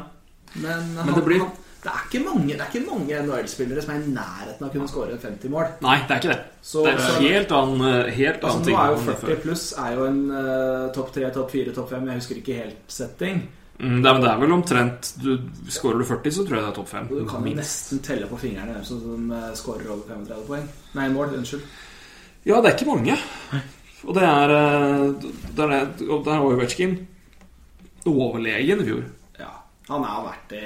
men, 0.60 0.90
han, 0.98 1.14
det 1.16 1.22
blir- 1.24 1.40
han, 1.46 1.52
det 1.84 1.92
er 1.92 2.02
ikke 2.10 2.20
mange, 2.26 2.58
mange 2.90 3.22
NHL-spillere 3.28 3.82
som 3.84 3.94
er 3.94 4.02
i 4.04 4.12
nærheten 4.16 4.64
av 4.66 4.70
å 4.70 4.74
kunne 4.74 4.90
skåre 4.92 5.18
50 5.20 5.52
mål. 5.52 5.70
Nei, 5.84 5.96
det 6.08 6.16
er 6.16 6.22
ikke 6.22 6.34
det. 6.34 6.44
Så, 6.64 6.84
Det 6.86 6.94
er 6.94 7.02
så 7.06 7.14
en 7.16 7.26
helt 7.28 7.52
annen, 7.58 8.12
helt 8.18 8.44
altså, 8.44 8.64
ting. 8.66 8.76
nå 8.76 8.82
er 8.84 8.92
jo 8.94 9.02
40 9.08 9.42
pluss 9.46 9.66
er 9.86 9.98
jo 9.98 10.06
en 10.10 10.22
uh, 10.32 10.92
topp 10.96 11.14
3, 11.16 11.30
topp 11.36 11.52
4, 11.52 11.74
topp 11.76 11.90
5 11.92 12.08
Jeg 12.12 12.22
husker 12.22 12.40
ikke 12.42 12.58
helt 12.64 12.96
setting. 12.98 13.42
Mm, 13.80 14.02
det, 14.04 14.10
er, 14.10 14.20
det 14.22 14.30
er 14.30 14.42
vel 14.44 14.52
omtrent 14.54 15.08
du, 15.18 15.32
Skårer 15.74 16.04
du 16.04 16.06
40, 16.06 16.36
så 16.36 16.44
tror 16.46 16.58
jeg 16.58 16.66
det 16.66 16.70
er 16.70 16.76
topp 16.78 16.92
5. 16.92 17.08
Du 17.10 17.24
kan 17.30 17.48
jo 17.48 17.56
nesten 17.58 18.04
telle 18.06 18.28
på 18.30 18.38
fingrene 18.42 18.76
hvem 18.76 18.86
som, 18.88 19.00
som 19.02 19.32
eh, 19.34 19.48
skårer 19.60 19.90
over 19.90 20.04
35 20.12 20.46
poeng. 20.50 20.68
Nei, 21.00 21.08
mål. 21.14 21.34
Unnskyld. 21.40 21.66
Ja, 22.46 22.60
det 22.60 22.70
er 22.70 22.78
ikke 22.78 22.92
mange. 22.92 23.18
Og 24.04 24.16
det 24.18 24.24
er 24.28 24.52
eh, 24.52 25.32
Det 25.56 25.66
er 25.66 25.90
Der 25.98 26.44
var 26.44 26.44
jo 26.44 26.60
overlegen 28.12 28.82
i 28.84 28.86
fjor. 28.86 29.04
Ja. 29.40 29.52
Han 29.88 30.04
har 30.04 30.26
vært 30.28 30.50
det 30.52 30.64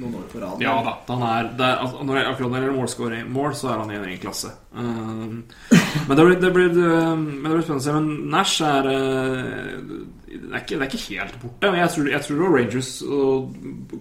noen 0.00 0.14
år 0.16 0.28
på 0.30 0.40
rad. 0.40 0.62
Ja 0.62 0.76
da. 0.84 0.94
Han 1.10 1.24
er, 1.26 1.50
det 1.58 1.66
er, 1.66 1.80
altså, 1.84 2.04
når 2.06 2.16
det, 2.16 2.24
akkurat 2.30 2.48
når 2.48 2.54
det 2.54 2.62
gjelder 2.62 2.78
målscoring 2.78 3.32
mål, 3.34 3.54
så 3.58 3.72
er 3.72 3.82
han 3.82 3.90
i 3.90 3.98
en 3.98 4.06
egen 4.06 4.22
klasse. 4.22 4.52
Um, 4.72 5.42
men 6.08 6.16
det 6.16 6.26
blir, 6.26 6.38
det, 6.40 6.52
blir, 6.54 6.78
um, 6.78 7.26
men 7.26 7.50
det 7.50 7.58
blir 7.58 7.66
spennende 7.66 7.82
å 7.82 7.86
se. 7.88 7.96
Men 7.98 8.30
Nash 8.32 8.62
er 8.64 8.88
uh, 8.88 9.82
det, 10.32 10.48
er 10.48 10.62
ikke, 10.62 10.76
det 10.78 10.86
er 10.86 10.90
ikke 10.90 11.04
helt 11.08 11.38
borte. 11.42 11.70
Men 11.70 11.80
jeg 11.82 11.92
tror, 11.94 12.10
jeg 12.12 12.26
tror 12.26 12.56
Rangers 12.56 12.90
og, 13.04 13.56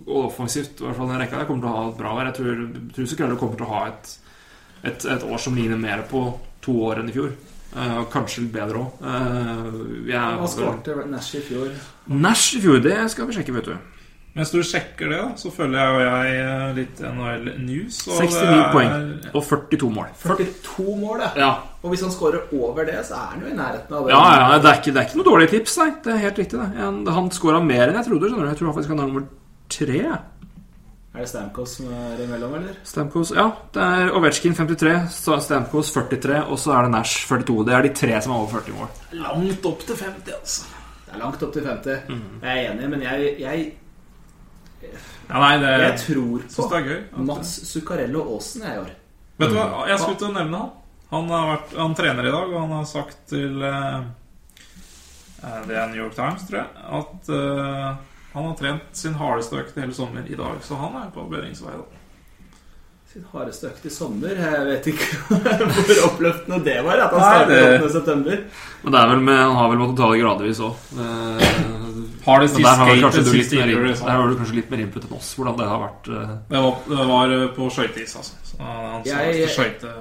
og 0.06 0.20
offensivt 0.26 0.82
i 0.82 0.88
hvert 0.88 1.00
fall 1.00 1.12
den 1.12 1.22
rekka 1.22 1.40
der 1.42 1.50
kommer 1.50 1.66
til 1.66 1.72
å 1.72 1.78
ha 1.78 1.86
et 1.90 2.02
bra 2.02 2.14
år. 2.18 2.30
Jeg 2.30 2.38
tror, 2.40 2.66
tror 2.96 3.10
Zuccarello 3.12 3.40
kommer 3.42 3.60
til 3.60 3.68
å 3.68 3.72
ha 3.72 3.82
et, 3.92 4.12
et, 4.82 5.08
et 5.16 5.26
år 5.28 5.42
som 5.44 5.58
ligner 5.60 5.82
mer 5.82 6.06
på 6.12 6.26
to 6.64 6.78
år 6.88 7.02
enn 7.02 7.12
i 7.12 7.16
fjor. 7.16 7.34
Uh, 7.72 8.02
kanskje 8.12 8.46
litt 8.46 8.54
bedre 8.56 8.82
òg. 8.82 9.04
Hva 10.12 10.52
skårte 10.52 11.06
Nash 11.08 11.38
i 11.40 11.44
fjor? 11.46 11.72
Nash 12.12 12.58
i 12.58 12.64
fjor, 12.64 12.82
det 12.84 12.98
skal 13.14 13.30
vi 13.30 13.38
sjekke, 13.38 13.56
vet 13.56 13.70
du. 13.72 14.01
Mens 14.34 14.52
du 14.54 14.62
sjekker 14.64 15.10
det, 15.12 15.20
så 15.42 15.50
følger 15.52 15.76
jeg 15.76 15.92
jo 15.92 16.04
jeg 16.08 16.36
eh, 16.40 16.68
litt 16.78 17.02
NHL 17.04 17.50
News. 17.66 17.98
og 18.08 18.22
69 18.22 18.38
det 18.40 18.54
er- 18.54 18.72
poeng 18.72 19.36
og 19.36 19.44
42 19.44 19.90
mål. 19.92 20.06
42 20.22 20.96
mål, 21.02 21.20
ja. 21.26 21.32
Ja, 21.36 21.50
Og 21.84 21.90
hvis 21.92 22.02
han 22.06 22.12
skårer 22.16 22.54
over 22.54 22.86
det, 22.86 22.96
så 23.06 23.14
er 23.18 23.26
han 23.34 23.42
jo 23.42 23.48
i 23.52 23.58
nærheten 23.58 23.92
av 23.98 24.06
det. 24.08 24.14
Ja, 24.14 24.22
ja, 24.54 24.58
det 24.60 24.70
er 24.72 24.80
ikke, 24.80 24.94
det 24.94 25.02
er 25.02 25.08
ikke 25.10 25.18
noe 25.20 25.28
dårlig 25.32 25.50
tips, 25.52 25.78
nei. 25.82 25.90
Det 26.04 26.14
er 26.14 26.18
helt 26.24 26.38
riktig, 26.40 26.60
det. 26.62 26.70
Han, 26.80 27.02
han 27.08 27.30
scora 27.32 27.60
mer 27.60 27.90
enn 27.90 27.96
jeg 28.00 28.08
trodde. 28.08 28.30
skjønner 28.32 28.48
du 28.48 28.54
Jeg 28.54 28.58
tror 28.62 28.74
faktisk 28.78 28.94
han 28.96 29.00
er 29.00 29.10
nummer 29.12 29.28
tre. 29.68 30.00
Er 31.12 31.20
det 31.20 31.28
Stamkos 31.28 31.74
som 31.76 31.90
er 31.92 32.22
imellom, 32.24 32.54
eller? 32.56 32.76
Stamkos, 32.88 33.34
ja. 33.36 33.50
Det 33.76 33.84
er 33.84 34.14
Ovetsjkin 34.16 34.56
53, 34.56 35.10
så 35.12 35.42
Stamkos 35.44 35.92
43, 35.92 36.46
og 36.48 36.56
så 36.62 36.72
er 36.78 36.84
det 36.88 36.92
Nash 36.94 37.26
42. 37.28 37.66
Det 37.68 37.74
er 37.76 37.82
de 37.82 37.90
tre 38.00 38.22
som 38.24 38.32
er 38.32 38.38
over 38.46 38.62
40 38.62 38.78
mål. 38.80 38.88
Langt 39.20 39.66
opp 39.68 39.84
til 39.90 39.96
50, 40.00 40.32
altså. 40.40 40.64
Det 41.06 41.18
er 41.18 41.20
langt 41.26 41.44
opp 41.44 41.52
til 41.52 41.66
50. 41.68 42.00
Mm. 42.08 42.22
Jeg 42.46 42.64
er 42.64 42.72
enig, 42.72 42.90
men 42.94 43.02
jeg, 43.04 43.36
jeg, 43.44 43.66
Ja, 44.84 45.40
nei, 45.40 45.54
det 45.62 45.72
jeg 45.82 45.98
tror 46.06 46.46
på 46.56 46.68
det 46.72 46.78
er 46.82 46.88
gøy. 46.90 47.02
Mats 47.28 47.52
Zuccarello 47.70 48.24
Aasen 48.36 48.66
jeg 48.66 48.76
i 48.76 48.82
år. 48.82 48.92
Vet 49.42 49.50
du 49.54 49.56
hva, 49.58 49.86
jeg 49.90 50.00
skulle 50.02 50.20
til 50.22 50.30
å 50.32 50.36
nevne 50.36 50.58
han. 50.64 50.72
Han, 51.12 51.30
har 51.34 51.48
vært, 51.52 51.72
han 51.76 51.96
trener 51.98 52.28
i 52.28 52.32
dag, 52.32 52.52
og 52.54 52.60
han 52.62 52.74
har 52.78 52.86
sagt 52.88 53.18
til 53.28 53.64
eh, 53.68 53.98
eh, 55.44 55.58
Det 55.68 55.76
er 55.76 55.90
New 55.92 56.00
York 56.06 56.16
Times, 56.16 56.46
tror 56.48 56.62
jeg, 56.62 56.86
at 57.02 57.32
eh, 57.36 57.90
han 58.32 58.46
har 58.48 58.54
trent 58.60 58.94
sin 58.96 59.18
hardeste 59.20 59.60
økt 59.60 59.76
hele 59.82 59.96
sommer 59.98 60.24
i 60.32 60.38
dag. 60.40 60.62
Så 60.64 60.78
han 60.80 60.96
er 61.02 61.10
på 61.12 61.26
bedringsvei. 61.32 61.74
da 61.82 61.84
Sin 63.12 63.26
hardeste 63.34 63.68
økt 63.74 63.86
i 63.90 63.92
sommer. 63.92 64.38
Jeg 64.40 64.64
vet 64.70 64.88
ikke 64.94 65.20
hvor 65.76 66.04
oppløftende 66.08 66.62
det 66.64 66.78
var. 66.88 67.04
At 67.10 67.12
han 67.18 67.20
Nei, 67.20 67.32
startet 67.34 67.58
det- 67.60 67.82
8. 67.82 67.94
september. 67.98 68.44
Men 68.86 68.96
det 68.96 69.02
er 69.04 69.12
vel 69.12 69.26
med, 69.28 69.42
han 69.42 69.58
har 69.60 69.74
vel 69.74 69.82
måttet 69.84 70.00
ta 70.00 70.12
det 70.14 70.22
gradvis 70.24 70.64
òg. 70.64 70.92
Hardest 72.26 72.56
Der 72.58 72.76
har 72.80 72.86
vel 72.90 73.02
kanskje 73.02 73.24
du 73.26 73.32
litt 73.34 73.52
mer, 73.58 73.68
der 73.88 74.12
har 74.12 74.30
du 74.30 74.36
kanskje 74.38 74.56
litt 74.60 74.72
mer 74.72 74.80
input 74.86 75.06
enn 75.08 75.18
oss, 75.18 75.34
hvordan 75.38 75.58
det 75.58 75.68
har 75.68 75.80
vært. 75.88 76.08
uh... 76.14 76.38
Det 76.50 76.62
var, 76.66 76.80
det 76.88 77.08
var 77.12 77.36
eh, 77.38 77.48
på 77.58 77.70
skøyteis, 77.74 78.16
altså. 78.16 78.58
Han 78.62 79.06
sa 79.06 79.22
Jeg- 79.26 79.50
skøyte 79.50 79.94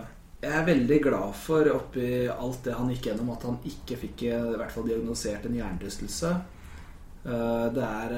Jeg 0.42 0.52
er 0.56 0.64
veldig 0.64 0.98
glad 1.04 1.34
for 1.36 1.68
oppi 1.74 2.28
alt 2.32 2.62
det 2.64 2.72
han 2.74 2.88
gikk 2.88 3.10
gjennom, 3.10 3.30
at 3.36 3.42
han 3.44 3.58
ikke 3.64 3.96
fikk 4.06 4.22
eh, 4.30 4.46
i 4.54 4.56
hvert 4.56 4.72
fall 4.72 4.86
diagnosert 4.88 5.44
en 5.46 5.54
hjernerystelse. 5.60 6.30
Eh, 7.26 7.66
Det 7.76 7.84
er 7.84 8.14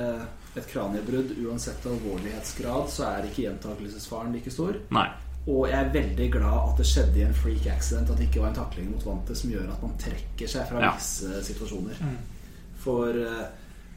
et 0.57 0.66
kraniebrudd. 0.69 1.33
Uansett 1.47 1.87
alvorlighetsgrad 1.89 2.89
så 2.93 3.07
er 3.09 3.27
ikke 3.31 3.47
gjentakelsesfaren 3.49 4.33
like 4.37 4.51
stor. 4.53 4.77
Nei. 4.95 5.09
Og 5.49 5.65
jeg 5.66 5.74
er 5.74 5.89
veldig 5.95 6.29
glad 6.37 6.59
at 6.69 6.77
det 6.79 6.87
skjedde 6.87 7.19
i 7.19 7.24
en 7.27 7.35
freak 7.35 7.65
accident. 7.73 8.11
At 8.12 8.19
det 8.20 8.29
ikke 8.29 8.43
var 8.45 8.53
en 8.53 8.59
takling 8.61 8.91
mot 8.93 9.03
vantet 9.07 9.37
som 9.41 9.51
gjør 9.51 9.73
at 9.73 9.83
man 9.83 9.97
trekker 9.99 10.47
seg 10.49 10.69
fra 10.69 10.81
Ja. 10.85 10.93
visse 10.95 11.41
situasjoner. 11.49 11.99
For 12.83 13.09
eh, 13.11 13.49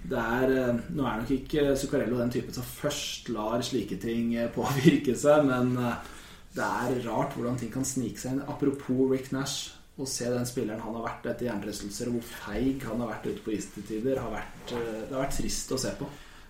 det 0.10 0.22
er 0.22 0.52
eh, 0.53 0.84
Nå 0.95 1.06
er 1.06 1.22
nok 1.22 1.32
ikke 1.36 1.72
Zuccarello 1.80 2.19
den 2.19 2.34
typen 2.34 2.56
som 2.56 2.65
først 2.68 3.32
lar 3.34 3.64
slike 3.65 3.98
ting 4.02 4.36
eh, 4.38 4.52
påvirke 4.53 5.15
seg, 5.18 5.48
men 5.48 5.73
eh, 5.80 6.11
det 6.56 6.65
er 6.65 7.02
rart 7.07 7.36
hvordan 7.36 7.57
ting 7.60 7.72
kan 7.73 7.88
snike 7.88 8.22
seg 8.22 8.36
inn. 8.36 8.45
Apropos 8.48 9.10
Rick 9.11 9.34
Nash. 9.36 9.73
Å 9.95 10.03
se 10.03 10.27
den 10.27 10.44
spilleren 10.44 10.82
han 10.84 10.95
har 10.98 11.06
vært 11.06 11.27
etter 11.32 11.48
hjernerystelser, 11.48 12.10
hvor 12.11 12.23
feig 12.27 12.82
han 12.84 12.99
har 12.99 13.14
vært 13.14 13.30
ute 13.30 13.44
på 13.45 13.53
is 13.56 13.69
har 13.72 14.34
vært, 14.34 14.57
det 14.68 15.14
har 15.14 15.22
vært 15.22 15.38
trist 15.38 15.72
å 15.72 15.77
se 15.80 15.94
på. 15.95 16.07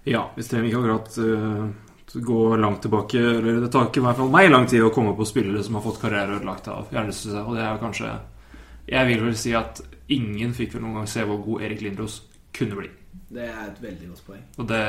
Ja, 0.09 0.23
hvis 0.33 0.49
det 0.49 0.63
ikke 0.65 0.79
akkurat 0.79 1.19
uh, 1.21 1.67
gå 2.25 2.57
langt 2.57 2.81
tilbake. 2.81 3.21
Eller 3.21 3.61
det 3.61 3.69
tar 3.69 3.91
ikke 3.91 4.01
i 4.01 4.05
hvert 4.07 4.17
fall 4.17 4.33
meg 4.33 4.49
lang 4.49 4.65
tid 4.65 4.81
å 4.81 4.89
komme 4.93 5.13
på 5.13 5.29
spillere 5.29 5.61
som 5.61 5.77
har 5.77 5.85
fått 5.85 6.01
karriere 6.01 6.39
ødelagt 6.39 6.71
av 6.73 6.89
hjernerystelse. 6.89 7.45
Og 7.45 7.53
det 7.53 7.67
er 7.67 7.81
kanskje 7.85 8.17
Jeg 8.89 9.07
vil 9.07 9.23
vel 9.25 9.37
si 9.37 9.53
at 9.53 9.81
ingen 10.13 10.53
fikk 10.53 10.75
vel 10.75 10.87
noen 10.87 11.03
gang 11.03 11.09
se 11.09 11.23
hvor 11.25 11.41
god 11.45 11.69
Erik 11.69 11.85
Lindros 11.85 12.23
kunne 12.53 12.81
bli. 12.81 12.89
Det 13.35 13.47
er 13.47 13.63
et 13.65 13.81
veldig 13.81 14.11
godt 14.11 14.25
poeng. 14.27 14.43
Og 14.61 14.67
det, 14.69 14.83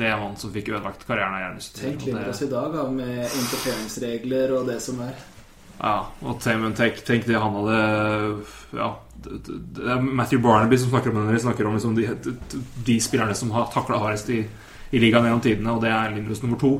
det 0.00 0.08
er 0.08 0.18
han 0.20 0.34
som 0.40 0.52
fikk 0.54 0.72
ødelagt 0.72 1.04
karrieren 1.06 1.36
av 1.36 1.44
hjernerystelse. 1.44 1.84
Tenk 1.84 2.06
litt 2.08 2.18
på 2.18 2.32
oss 2.32 2.42
i 2.46 2.50
dag 2.50 2.74
da, 2.74 2.86
med 2.90 3.20
interferingsregler 3.26 4.54
og 4.56 4.70
det 4.70 4.78
som 4.84 5.02
er. 5.04 5.14
Ja, 5.82 5.96
og 6.22 6.38
tenk, 6.42 7.00
tenk, 7.06 7.24
det 7.26 7.38
han 7.42 7.56
hadde 7.56 7.78
Ja, 8.76 8.88
det, 9.24 9.54
er 9.82 10.02
Matthew 10.02 10.42
Barnaby 10.44 10.78
som 10.78 10.92
snakker 10.92 11.10
om 11.10 11.18
det 11.18 11.24
når 11.26 11.38
de 11.38 11.44
snakker 11.46 11.66
om 11.66 11.74
liksom 11.74 11.96
de, 11.96 12.34
de, 12.86 12.96
spillerne 13.02 13.34
som 13.34 13.50
har 13.54 13.70
takla 13.72 13.98
hardest 14.02 14.30
i, 14.30 14.42
i 14.92 15.00
ligaen 15.02 15.26
gjennom 15.26 15.42
tidene, 15.42 15.74
og 15.74 15.82
det 15.82 15.90
er 15.90 16.14
Lindros 16.14 16.42
nummer 16.44 16.60
to. 16.60 16.74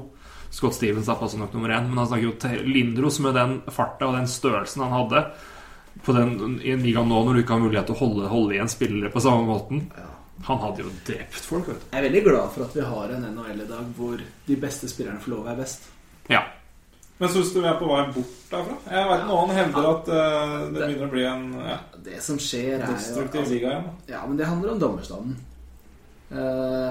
Scott 0.52 0.76
Stevens 0.76 1.08
er 1.08 1.18
passet 1.18 1.40
nok 1.40 1.54
nummer 1.56 1.72
én, 1.72 1.88
men 1.88 1.98
han 1.98 2.10
snakker 2.10 2.28
jo 2.28 2.36
til 2.44 2.68
Lindros 2.68 3.18
med 3.24 3.34
den 3.38 3.58
farta 3.72 4.06
og 4.10 4.18
den 4.20 4.30
størrelsen 4.30 4.84
han 4.84 4.94
hadde 4.94 5.24
på 6.04 6.14
den, 6.16 6.60
i 6.62 6.72
en 6.72 6.82
liga 6.84 7.02
nå, 7.04 7.24
når 7.24 7.34
du 7.34 7.42
ikke 7.42 7.56
har 7.56 7.62
mulighet 7.62 7.90
til 7.90 7.96
å 7.96 8.02
holde, 8.04 8.30
holde 8.30 8.56
igjen 8.56 8.70
spillere 8.70 9.10
på 9.12 9.22
samme 9.24 9.48
måten. 9.48 9.86
Han 10.48 10.58
hadde 10.58 10.82
jo 10.82 10.90
drept 11.06 11.44
folk, 11.46 11.68
vet 11.68 11.78
du. 11.80 11.84
Jeg 11.92 11.98
er 12.00 12.06
veldig 12.08 12.22
glad 12.24 12.48
for 12.54 12.64
at 12.66 12.74
vi 12.76 12.80
har 12.88 13.12
en 13.14 13.26
NHL 13.36 13.60
i 13.62 13.68
dag 13.68 13.92
hvor 13.96 14.22
de 14.48 14.56
beste 14.64 14.88
spillerne 14.90 15.20
får 15.22 15.30
lov 15.34 15.44
å 15.44 15.48
være 15.50 15.60
best. 15.62 15.86
Ja. 16.32 16.40
Men 17.20 17.30
syns 17.30 17.52
du 17.54 17.60
vi 17.60 17.68
er 17.70 17.76
på 17.78 17.86
vei 17.86 18.00
bort 18.16 18.38
derfra? 18.50 18.76
Jeg 18.90 19.10
vet 19.12 19.24
noen 19.28 19.52
hevder 19.54 19.86
at 19.92 20.08
uh, 20.10 20.16
det 20.16 20.80
Det- 20.80 20.88
begynner 20.88 21.06
å 21.06 21.12
bli 21.12 21.24
en 21.30 21.44
ja, 21.60 21.76
Det 22.08 22.18
som 22.26 22.38
skjer, 22.42 22.80
er 22.80 22.86
destruktiv 22.90 23.46
liga 23.52 23.70
igjen. 23.76 23.88
Ja, 24.10 24.24
men 24.26 24.36
det 24.40 24.48
handler 24.50 24.72
om 24.72 24.80
dommerstanden. 24.82 25.36
Uh, 26.32 26.90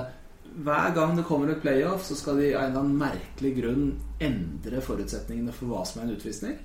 hver 0.63 0.93
gang 0.95 1.15
det 1.17 1.25
kommer 1.27 1.51
et 1.51 1.61
playoff, 1.63 2.05
så 2.07 2.15
skal 2.15 2.39
de 2.39 2.53
av 2.55 2.63
en 2.63 2.71
eller 2.71 2.79
annen 2.85 2.97
merkelig 2.99 3.51
grunn 3.59 3.85
endre 4.23 4.81
forutsetningene 4.85 5.51
for 5.55 5.71
hva 5.71 5.83
som 5.87 6.01
er 6.01 6.07
en 6.09 6.15
utvisning. 6.15 6.57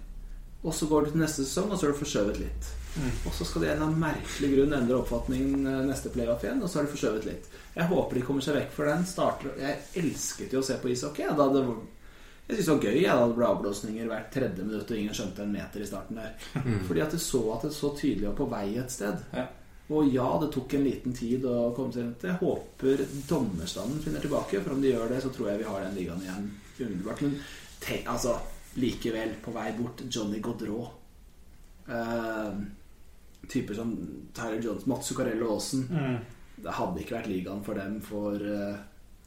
Og 0.62 0.74
så 0.74 0.86
går 0.90 1.04
det 1.06 1.12
til 1.16 1.22
neste 1.22 1.44
sesong, 1.46 1.70
og 1.72 1.78
så 1.78 1.86
er 1.88 1.92
det 1.94 2.00
forskjøvet 2.00 2.40
litt. 2.42 2.70
Og 2.96 3.34
så 3.34 3.44
skal 3.44 3.66
de 3.66 3.72
av 3.74 3.82
en 3.88 3.98
merkelig 4.00 4.52
grunn 4.54 4.76
endre 4.76 5.00
oppfatningen 5.02 5.66
eh, 5.66 5.82
neste 5.88 6.12
playoff 6.14 6.44
igjen, 6.44 6.62
og 6.62 6.70
så 6.70 6.80
har 6.80 6.86
det 6.86 6.94
forskjøvet 6.94 7.28
litt. 7.28 7.50
Jeg 7.74 7.90
håper 7.90 8.18
de 8.18 8.24
kommer 8.24 8.46
seg 8.46 8.56
vekk 8.56 8.72
for 8.72 8.88
den. 8.88 9.04
Starter. 9.08 9.52
Jeg 9.60 9.82
elsket 10.02 10.56
jo 10.56 10.62
å 10.62 10.66
se 10.66 10.78
på 10.80 10.92
ishockey. 10.92 11.28
Da 11.36 11.48
det 11.52 11.62
var, 11.66 11.82
jeg 12.46 12.56
syntes 12.56 12.66
det 12.66 12.72
var 12.72 12.88
gøy 12.88 12.98
det 13.02 13.36
ble 13.36 13.50
avblåsninger 13.50 14.10
hvert 14.12 14.32
tredje 14.32 14.64
minutt, 14.64 14.90
og 14.90 15.02
ingen 15.02 15.18
skjønte 15.18 15.44
en 15.44 15.52
meter 15.52 15.84
i 15.84 15.90
starten 15.90 16.22
der. 16.22 16.34
Fordi 16.88 17.04
at 17.04 17.16
jeg 17.18 17.24
så 17.26 17.44
at 17.56 17.68
det 17.68 17.76
så 17.76 17.92
tydelig 17.98 18.30
var 18.30 18.40
på 18.40 18.50
vei 18.54 18.66
et 18.80 18.96
sted. 18.96 19.24
Ja. 19.36 19.46
Og 19.86 20.08
ja, 20.10 20.26
det 20.42 20.50
tok 20.54 20.72
en 20.74 20.86
liten 20.86 21.14
tid 21.14 21.44
å 21.46 21.70
komme 21.76 21.94
seg 21.94 22.02
rundt. 22.02 22.24
Jeg 22.26 22.40
håper 22.40 23.04
dommerstanden 23.28 24.00
finner 24.02 24.24
tilbake, 24.24 24.62
for 24.64 24.74
om 24.74 24.80
de 24.82 24.90
gjør 24.90 25.12
det, 25.12 25.20
så 25.22 25.30
tror 25.34 25.52
jeg 25.52 25.60
vi 25.60 25.68
har 25.68 25.84
den 25.84 25.94
ligaen 25.98 26.24
igjen 26.24 26.48
umiddelbart. 26.80 27.22
Men 27.22 27.36
tenk, 27.84 28.08
altså, 28.10 28.34
likevel, 28.82 29.36
på 29.44 29.54
vei 29.54 29.68
bort, 29.76 30.02
Johnny 30.10 30.40
Gaudreau. 30.42 30.88
Eh, 31.86 32.58
typer 33.50 33.78
som 33.78 33.94
Tyler 34.36 34.60
Jones, 34.64 34.86
Mats 34.90 35.08
Zuccarello 35.10 35.54
Aasen. 35.54 35.86
Det 36.56 36.74
hadde 36.76 37.02
ikke 37.02 37.18
vært 37.18 37.30
ligaen 37.30 37.64
for 37.64 37.78
dem 37.78 37.98
for 38.04 38.36
uh, 38.40 38.76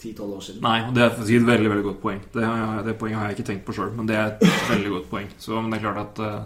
10-12 0.02 0.36
år 0.36 0.46
siden. 0.46 0.62
Nei, 0.66 0.78
og 0.88 0.96
det 0.96 1.04
er 1.04 1.12
et 1.12 1.50
veldig 1.50 1.74
veldig 1.74 1.86
godt 1.90 2.00
poeng. 2.02 2.22
Det, 2.34 2.46
det 2.88 2.96
poenget 3.02 3.20
har 3.20 3.30
jeg 3.30 3.38
ikke 3.38 3.50
tenkt 3.52 3.68
på 3.68 3.76
sjøl, 3.78 3.92
men 3.98 4.10
det 4.10 4.18
er 4.18 4.32
et 4.32 4.64
veldig 4.72 4.96
godt 4.96 5.12
poeng. 5.12 5.30
Så 5.38 5.60
men 5.60 5.70
det 5.74 5.80
er 5.80 5.86
klart 5.86 6.02
at 6.06 6.24
uh, 6.24 6.40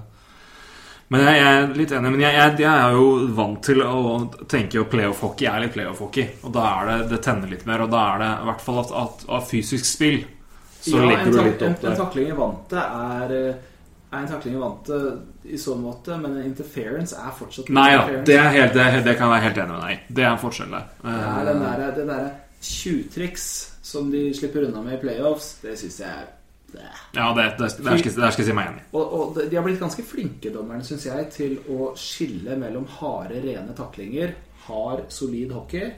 Men 1.13 1.25
jeg, 1.27 1.39
jeg 1.39 1.55
er 1.61 1.73
litt 1.77 1.91
enig. 1.93 2.11
Men 2.15 2.25
jeg, 2.25 2.37
jeg, 2.39 2.59
jeg 2.63 2.83
er 2.83 2.95
jo 2.97 3.09
vant 3.37 3.59
til 3.63 3.83
å 3.85 3.97
tenke 4.49 4.81
at 4.81 4.93
playoff-hockey 4.93 5.49
er 5.49 5.65
litt 5.65 5.75
playoff-hockey. 5.75 6.29
Og 6.43 6.55
da 6.55 6.69
er 6.75 6.91
det 6.91 7.11
det 7.13 7.23
tenner 7.25 7.51
litt 7.51 7.67
mer, 7.69 7.85
og 7.85 7.91
da 7.93 8.05
er 8.13 8.23
det 8.23 8.31
i 8.35 8.47
hvert 8.51 8.63
fall 8.67 8.81
at, 8.83 8.95
at 9.03 9.27
av 9.39 9.45
fysisk 9.49 9.87
spill 9.87 10.23
så 10.83 10.97
ja, 10.97 11.05
legger 11.07 11.31
du 11.31 11.37
litt 11.45 11.61
opp 11.63 11.85
en 11.87 11.95
takling 11.95 12.27
i 12.27 12.35
vantet 12.35 12.81
er, 12.81 13.29
eh, 13.37 13.59
er 14.13 14.21
en 14.21 14.29
takling 14.29 14.55
i 14.55 14.61
vant 14.61 14.89
i 15.43 15.57
så 15.59 15.75
måte, 15.79 16.17
men 16.21 16.37
en 16.37 16.45
interference 16.47 17.17
er 17.17 17.33
fortsatt 17.37 17.71
Nei 17.73 17.89
da, 17.89 18.03
interference. 18.03 18.25
det, 18.29 18.37
er 18.39 18.53
helt, 18.57 18.77
det, 18.77 19.03
det 19.07 19.15
kan 19.17 19.27
jeg 19.27 19.33
være 19.35 19.45
helt 19.47 19.59
enig 19.63 19.73
med 19.73 19.83
deg. 19.87 20.05
Det 20.19 20.23
er 20.25 20.31
en 20.31 20.41
forskjell. 20.43 20.77
Det 20.77 21.11
er 21.13 21.49
den 21.49 21.65
Eh, 21.65 21.79
der, 21.81 21.91
det 21.97 22.07
derre 22.11 22.31
tjuvtriks 22.63 23.45
som 23.83 24.11
de 24.13 24.23
slipper 24.37 24.69
unna 24.69 24.81
med 24.85 24.97
i 24.97 25.01
playoffs, 25.01 25.57
det 25.63 25.75
syns 25.81 25.99
jeg 26.03 26.09
er 26.21 26.31
Ja, 27.13 27.27
det, 27.37 27.43
det, 27.59 27.67
det, 27.77 27.85
der 27.85 27.97
skal, 28.01 28.15
der 28.21 28.31
skal 28.33 28.41
jeg 28.41 28.47
si 28.49 28.53
meg 28.57 28.71
enig. 28.71 28.85
Og, 28.97 29.11
og 29.13 29.41
de 29.49 29.55
har 29.59 29.65
blitt 29.65 29.81
ganske 29.83 30.05
flinke, 30.09 30.49
dommerne, 30.53 30.85
syns 30.87 31.05
jeg, 31.05 31.27
til 31.35 31.59
å 31.69 31.91
skille 31.99 32.55
mellom 32.57 32.87
harde, 32.97 33.41
rene 33.43 33.75
taklinger, 33.77 34.33
hard, 34.65 35.03
solid 35.13 35.51
hockey 35.53 35.91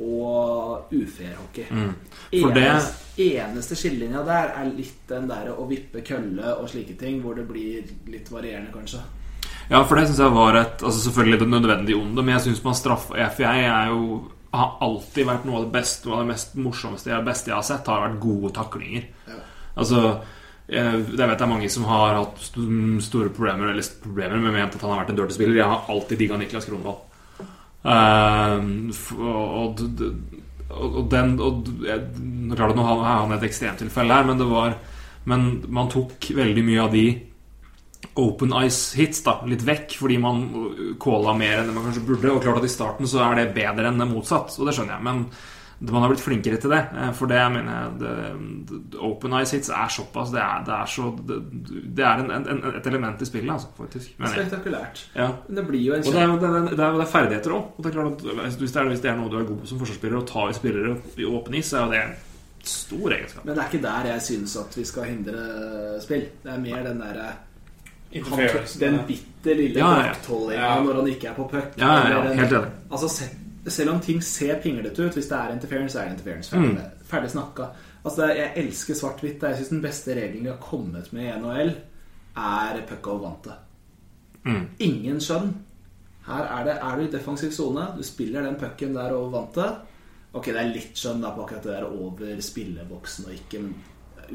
og 0.00 0.92
ufairhockey. 0.92 1.66
Mm. 1.70 1.94
For 2.40 2.52
det- 2.54 2.64
Eneste, 2.64 2.96
eneste 3.20 3.76
skillelinja 3.76 4.24
der 4.24 4.52
er 4.56 4.64
litt 4.76 5.06
den 5.08 5.28
der 5.28 5.50
å 5.52 5.68
vippe 5.68 6.00
kølle 6.06 6.56
og 6.58 6.68
slike 6.68 6.96
ting, 6.98 7.20
hvor 7.22 7.34
det 7.36 7.46
blir 7.48 7.82
litt 8.06 8.30
varierende, 8.30 8.72
kanskje. 8.72 9.00
Ja, 9.70 9.84
for 9.84 9.94
det 9.96 10.08
syns 10.08 10.18
jeg 10.18 10.32
var 10.34 10.56
et 10.56 10.82
Altså 10.82 10.98
selvfølgelig 11.10 11.42
et 11.42 11.48
nødvendig 11.48 11.94
onde, 11.94 12.24
men 12.24 12.34
jeg 12.34 12.42
syns 12.48 12.64
man 12.64 12.74
straffer 12.74 13.14
For 13.30 13.42
jeg 13.44 13.64
er 13.70 13.86
jo 13.92 14.30
har 14.52 14.72
alltid 14.82 15.26
vært 15.28 15.44
noe 15.46 15.60
av 15.60 15.64
det 15.68 15.72
beste 15.76 16.06
Noe 16.08 16.16
av 16.16 16.24
det 16.24 16.32
mest 16.32 16.56
morsomste 16.56 17.06
jeg, 17.12 17.24
beste 17.24 17.46
jeg 17.52 17.54
har 17.54 17.62
sett, 17.62 17.86
har 17.86 18.08
vært 18.08 18.18
gode 18.20 18.50
taklinger. 18.56 19.04
Ja. 19.28 19.38
Altså 19.76 20.00
jeg, 20.68 21.04
jeg 21.06 21.28
vet 21.28 21.38
det 21.38 21.44
er 21.46 21.46
mange 21.50 21.70
som 21.70 21.84
har 21.84 22.14
hatt 22.18 22.42
store 23.02 23.30
problemer 23.34 23.70
Eller 23.70 23.86
problemer 24.02 24.38
med 24.42 24.52
ment 24.54 24.74
at 24.74 24.80
han 24.82 24.90
har 24.90 25.04
vært 25.04 25.10
en 25.10 25.16
dirty 25.16 25.34
spiller. 25.38 25.54
Jeg 25.60 25.70
har 25.70 25.86
alltid 25.88 26.18
digga 26.18 26.36
Niklas 26.36 26.66
Kronvall. 26.66 26.98
Ehm, 27.80 28.90
og, 29.16 29.80
den 31.10 31.30
og, 31.40 31.70
Klart 32.50 32.76
nå 32.76 32.84
har 32.84 33.00
han 33.08 33.32
et 33.34 33.46
ekstremtilfelle 33.48 34.18
her, 34.18 34.26
men 34.28 34.38
det 34.38 34.48
var 34.50 34.76
Men 35.30 35.46
man 35.68 35.88
tok 35.92 36.30
veldig 36.36 36.62
mye 36.64 36.84
av 36.84 36.94
de 36.94 37.06
open 38.20 38.52
ice 38.64 38.96
hits 38.96 39.20
da, 39.22 39.36
litt 39.46 39.62
vekk, 39.64 39.92
fordi 40.00 40.16
man 40.18 40.40
calla 41.00 41.34
mer 41.36 41.60
enn 41.60 41.68
det 41.68 41.74
man 41.76 41.84
kanskje 41.86 42.04
burde. 42.08 42.32
Og 42.32 42.40
klart 42.42 42.62
at 42.62 42.66
i 42.66 42.72
starten 42.72 43.08
så 43.08 43.20
er 43.26 43.36
det 43.36 43.52
bedre 43.54 43.90
enn 43.90 44.00
det 44.00 44.08
motsatt, 44.08 44.56
og 44.56 44.66
det 44.66 44.74
skjønner 44.76 44.96
jeg. 44.96 45.04
Men 45.06 45.20
man 45.80 46.02
har 46.02 46.10
blitt 46.12 46.20
flinkere 46.20 46.58
til 46.60 46.70
det. 46.74 46.80
eh, 46.92 47.12
For 47.16 47.26
det 47.30 47.40
mener 47.52 47.72
jeg 47.72 47.98
det, 48.02 48.10
det, 48.68 48.98
Open 49.00 49.32
Eyes 49.32 49.50
hits 49.56 49.70
er 49.72 49.88
såpass 49.88 50.30
Det 50.34 50.40
er, 50.42 50.64
det 50.66 50.74
er, 50.76 50.86
så, 50.92 51.06
det, 51.28 51.38
det 51.96 52.04
er 52.04 52.20
en, 52.20 52.30
en, 52.36 52.60
et 52.76 52.86
element 52.90 53.22
i 53.22 53.28
spillet, 53.30 53.50
altså, 53.54 53.68
faktisk. 53.78 54.10
mener. 54.18 54.34
Spektakulært. 54.34 55.04
Ja. 55.16 55.30
Men 55.48 55.56
det 55.62 55.66
blir 55.70 55.80
jo 55.86 55.94
en 55.96 56.04
Og 56.04 56.12
det 56.12 56.20
er, 56.22 56.34
det, 56.36 56.50
er, 56.50 56.68
det, 56.68 56.84
er, 56.84 56.98
det 56.98 57.06
er 57.06 57.12
ferdigheter 57.14 57.56
òg. 57.56 57.84
Hvis, 58.44 58.58
hvis 58.60 58.74
det 58.76 59.10
er 59.14 59.16
noe 59.16 59.30
du 59.32 59.38
er 59.40 59.48
god 59.48 59.62
på 59.62 59.66
som 59.72 59.80
forsvarsspiller, 59.80 60.20
å 60.20 60.26
ta 60.28 60.48
i 60.50 60.58
spillere 60.60 60.96
i 61.16 61.24
åpen 61.24 61.54
is, 61.56 61.72
så 61.72 61.80
er 61.80 61.86
jo 61.86 61.92
det 61.96 62.02
en 62.04 62.16
stor 62.76 63.14
egenskap. 63.16 63.44
Men 63.48 63.54
det 63.56 63.62
er 63.64 63.70
ikke 63.72 63.84
der 63.88 64.10
jeg 64.12 64.26
synes 64.28 64.56
at 64.60 64.76
vi 64.76 64.84
skal 64.84 65.08
hindre 65.08 65.46
spill. 66.04 66.26
Det 66.44 66.52
er 66.52 66.60
mer 66.60 66.82
den 66.90 67.00
derre 67.00 67.30
Den 68.10 68.98
bitte 69.06 69.54
lille 69.54 69.78
Ja, 69.78 69.90
ja, 69.96 70.02
ja. 70.02 70.12
baktollinga 70.12 70.60
Ja. 70.60 70.80
når 70.82 70.94
han 71.00 71.06
ikke 71.12 71.28
er 71.30 71.34
på 71.34 71.44
puck. 71.48 71.76
Ja, 71.78 71.90
ja, 72.08 72.08
ja, 72.24 72.32
helt 72.34 72.52
enig. 72.52 72.70
Altså, 72.90 73.08
se- 73.08 73.30
selv 73.68 73.90
om 73.90 74.00
ting 74.00 74.22
ser 74.24 74.60
pinglete 74.62 75.02
ut, 75.06 75.12
hvis 75.14 75.28
det 75.28 75.36
er 75.38 75.52
interference, 75.52 75.92
så 75.92 76.00
er 76.00 76.04
det 76.08 76.12
interference. 76.18 76.50
Ferdig, 76.50 76.70
Mm. 76.70 77.04
ferdig 77.04 77.30
snakka. 77.30 77.66
Altså, 78.04 78.26
jeg 78.34 78.52
elsker 78.56 78.94
svart-hvitt. 78.94 79.42
Jeg 79.42 79.56
syns 79.56 79.68
den 79.68 79.82
beste 79.82 80.14
regelen 80.14 80.44
de 80.44 80.50
har 80.50 80.56
kommet 80.60 81.12
med 81.12 81.22
i 81.26 81.38
NHL, 81.38 81.74
er 82.36 82.80
puck 82.88 83.06
og 83.06 83.20
vante. 83.22 83.52
Mm. 84.44 84.66
Ingen 84.78 85.20
skjønn. 85.20 85.54
Her 86.26 86.42
er 86.60 86.64
det 86.64 86.78
Er 86.82 86.96
du 86.96 87.02
i 87.02 87.10
defensiv 87.18 87.50
sone, 87.52 87.86
du 87.96 88.02
spiller 88.02 88.42
den 88.42 88.54
pucken 88.56 88.94
der 88.94 89.12
over 89.12 89.30
vantet 89.30 89.76
Ok, 90.34 90.46
det 90.46 90.56
er 90.56 90.72
litt 90.74 90.94
skjønn 90.94 91.20
da 91.20 91.30
på 91.34 91.42
akkurat 91.44 91.62
det 91.62 91.72
der 91.72 91.84
over 91.84 92.40
spilleboksen 92.40 93.24
og 93.26 93.32
ikke, 93.32 93.64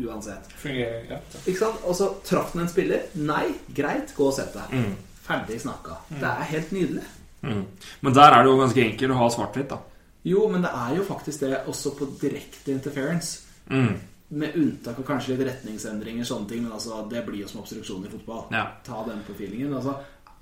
uansett. 0.05 0.49
Fungerer 0.59 1.05
greit. 1.07 1.37
Ikke 1.47 1.57
sant? 1.59 1.79
Og 1.85 1.95
så 1.95 2.09
traff 2.25 2.51
den 2.51 2.61
en 2.65 2.67
spiller. 2.67 3.01
Nei, 3.15 3.53
greit, 3.73 4.11
gå 4.17 4.27
og 4.27 4.33
sett 4.33 4.53
deg. 4.53 4.73
Mm. 4.73 4.95
Ferdig 5.23 5.61
snakka. 5.61 5.95
Det 6.09 6.23
er 6.27 6.43
helt 6.51 6.71
nydelig. 6.75 7.03
Mm. 7.45 7.61
Men 8.01 8.17
der 8.17 8.33
er 8.33 8.43
det 8.43 8.51
jo 8.51 8.57
ganske 8.63 8.83
enkelt 8.85 9.15
å 9.15 9.19
ha 9.21 9.29
svart-hvitt, 9.35 9.69
da. 9.71 9.79
Jo, 10.25 10.47
men 10.49 10.65
det 10.65 10.71
er 10.73 10.97
jo 10.97 11.05
faktisk 11.05 11.45
det 11.45 11.61
også 11.69 11.93
på 11.99 12.09
direkte 12.21 12.73
interference. 12.73 13.45
Mm. 13.69 13.93
Med 14.35 14.57
unntak 14.57 14.97
av 14.97 15.05
kanskje 15.05 15.35
litt 15.35 15.45
retningsendringer, 15.45 16.25
sånne 16.25 16.49
ting. 16.49 16.63
Men 16.65 16.73
altså, 16.73 17.03
det 17.11 17.21
blir 17.27 17.43
jo 17.43 17.49
som 17.51 17.61
obstruksjon 17.61 18.07
i 18.07 18.13
fotball. 18.13 18.47
Ja. 18.55 18.65
Ta 18.85 19.03
den 19.05 19.21
på 19.27 19.35
feelingen. 19.37 19.75
Altså, 19.77 19.93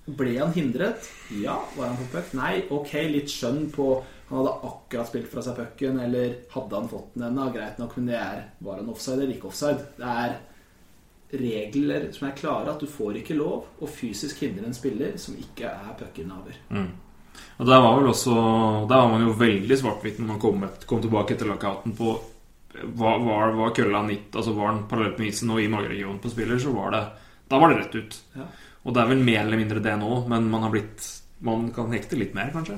ble 0.06 0.38
han 0.38 0.56
hindret? 0.56 1.10
Ja. 1.42 1.58
Var 1.76 1.92
han 1.92 2.00
på 2.00 2.08
puck? 2.16 2.32
Nei. 2.40 2.54
Ok, 2.76 2.96
litt 3.12 3.32
skjønn 3.32 3.70
på 3.76 3.96
Han 4.30 4.40
hadde 4.40 4.54
akkurat 4.66 5.10
spilt 5.12 5.28
fra 5.30 5.42
seg 5.46 5.58
pucken, 5.60 6.00
eller 6.02 6.32
hadde 6.50 6.80
han 6.80 6.88
fått 6.90 7.12
den 7.14 7.28
ennå? 7.28 7.50
Greit 7.54 7.78
nok, 7.78 7.92
men 8.00 8.08
det 8.08 8.16
er 8.18 8.40
Var 8.66 8.80
han 8.80 8.90
offside 8.90 9.20
eller 9.20 9.36
ikke 9.36 9.50
offside? 9.52 9.84
Det 10.00 10.14
er 10.24 10.38
regler 11.34 12.12
som 12.14 12.28
er 12.28 12.36
klare, 12.38 12.74
at 12.74 12.82
du 12.82 12.90
får 12.90 13.22
ikke 13.22 13.38
lov 13.38 13.82
å 13.82 13.90
fysisk 13.90 14.44
hindre 14.46 14.68
en 14.70 14.76
spiller 14.78 15.16
som 15.22 15.38
ikke 15.40 15.70
er 15.70 15.96
puckinnehaver. 16.00 16.60
Mm. 16.70 16.92
Og 17.58 17.66
der 17.66 17.82
var 17.82 17.96
vel 17.98 18.12
også 18.12 18.34
Der 18.86 19.00
var 19.00 19.08
man 19.10 19.24
jo 19.26 19.32
veldig 19.34 19.78
svart-hvitt 19.80 20.20
når 20.22 20.28
man 20.28 20.42
kom, 20.42 20.64
et, 20.68 20.84
kom 20.86 21.00
tilbake 21.02 21.34
etter 21.34 21.50
lockouten 21.50 21.96
på 21.98 22.12
Var, 22.84 23.24
var, 23.26 23.56
var 23.58 23.74
kølla 23.74 24.04
nitt, 24.06 24.30
altså 24.34 24.54
var 24.54 24.72
den 24.72 24.84
parallelt 24.90 25.18
med 25.22 25.32
isen 25.32 25.50
og 25.54 25.62
i 25.62 25.70
mageregionen 25.70 26.22
på 26.22 26.30
spiller, 26.34 26.62
så 26.62 26.74
var 26.76 26.94
det 26.94 27.04
Da 27.50 27.60
var 27.62 27.74
det 27.74 27.82
rett 27.82 27.98
ut. 27.98 28.20
Ja. 28.38 28.48
Og 28.84 28.94
det 28.94 29.02
er 29.02 29.12
vel 29.14 29.26
mer 29.26 29.44
eller 29.46 29.62
mindre 29.62 29.84
det 29.84 29.98
nå, 30.02 30.16
men 30.30 30.50
man 30.52 30.66
har 30.66 30.74
blitt 30.74 31.10
Man 31.44 31.70
kan 31.76 31.92
hekte 31.94 32.20
litt 32.20 32.38
mer, 32.38 32.54
kanskje. 32.54 32.78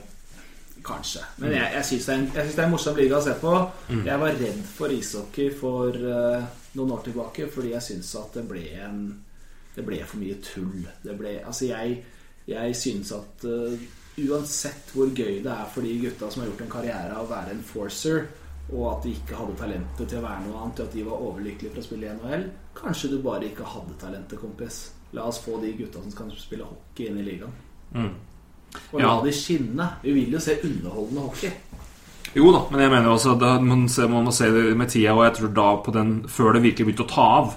Kanskje. 0.86 1.24
Men 1.42 1.56
jeg, 1.56 1.70
jeg 1.74 1.88
syns 1.90 2.08
det, 2.10 2.18
det 2.36 2.60
er 2.60 2.66
en 2.68 2.74
morsom 2.76 2.98
liga 3.00 3.18
å 3.18 3.26
se 3.26 3.34
på. 3.42 3.54
Jeg 4.06 4.22
var 4.22 4.36
redd 4.38 4.64
for 4.70 4.94
ishockey 4.94 5.50
for 5.58 5.98
uh, 5.98 6.46
noen 6.78 6.94
år 6.94 7.06
tilbake 7.08 7.48
fordi 7.52 7.74
jeg 7.74 7.88
syns 7.88 8.12
at 8.22 8.38
det 8.38 8.46
ble 8.50 8.66
en 8.86 9.06
Det 9.76 9.84
ble 9.84 9.98
for 10.08 10.22
mye 10.22 10.38
tull. 10.40 10.86
Det 11.04 11.18
ble, 11.20 11.34
altså 11.44 11.68
jeg, 11.68 11.98
jeg 12.48 12.76
syns 12.80 13.10
at 13.12 13.44
uh, 13.44 13.74
uansett 14.24 14.94
hvor 14.96 15.10
gøy 15.10 15.42
det 15.44 15.52
er 15.52 15.72
for 15.74 15.84
de 15.84 15.98
gutta 16.00 16.30
som 16.32 16.44
har 16.44 16.52
gjort 16.52 16.62
en 16.64 16.76
karriere 16.78 17.16
av 17.16 17.26
å 17.26 17.32
være 17.34 17.56
en 17.58 17.66
forcer, 17.66 18.30
og 18.72 18.86
at 18.94 19.04
de 19.04 19.12
ikke 19.18 19.36
hadde 19.36 19.58
talentet 19.60 20.08
til 20.08 20.22
å 20.22 20.24
være 20.24 20.46
noe 20.46 20.62
annet, 20.62 20.80
og 20.80 20.88
at 20.88 20.96
de 20.96 21.04
var 21.10 21.26
overlykkelige 21.26 21.74
for 21.74 21.82
å 21.82 21.88
spille 21.90 22.08
i 22.08 22.14
NHL 22.16 22.46
Kanskje 22.76 23.12
du 23.12 23.18
bare 23.24 23.50
ikke 23.50 23.68
hadde 23.68 23.98
talentet, 24.00 24.40
kompis. 24.40 24.80
La 25.16 25.28
oss 25.30 25.42
få 25.44 25.60
de 25.62 25.74
gutta 25.78 26.02
som 26.04 26.16
kan 26.16 26.32
spille 26.36 26.68
hockey, 26.68 27.08
inn 27.08 27.20
i 27.22 27.28
ligaen. 27.28 27.54
Mm. 27.96 28.16
Og 28.94 29.00
Ja. 29.02 29.08
la 29.16 29.22
de 29.24 29.32
skinne. 29.32 29.90
Vi 30.04 30.12
vil 30.14 30.32
jo 30.32 30.40
se 30.40 30.58
underholdende 30.64 31.22
hockey. 31.22 31.52
Jo 32.36 32.52
da, 32.52 32.66
men 32.72 32.82
jeg 32.82 32.92
mener 32.92 33.10
også 33.10 33.36
at 33.36 33.62
man, 33.64 33.88
ser, 33.90 34.08
man 34.12 34.26
må 34.26 34.32
se 34.36 34.50
det 34.52 34.76
med 34.78 34.90
tida, 34.90 35.14
og 35.16 35.24
jeg 35.24 35.34
tror 35.38 35.54
da 35.54 35.76
på 35.86 35.94
den 35.94 36.24
Før 36.28 36.54
det 36.54 36.64
virkelig 36.64 36.86
begynte 36.90 37.06
å 37.06 37.14
ta 37.14 37.22
av, 37.40 37.54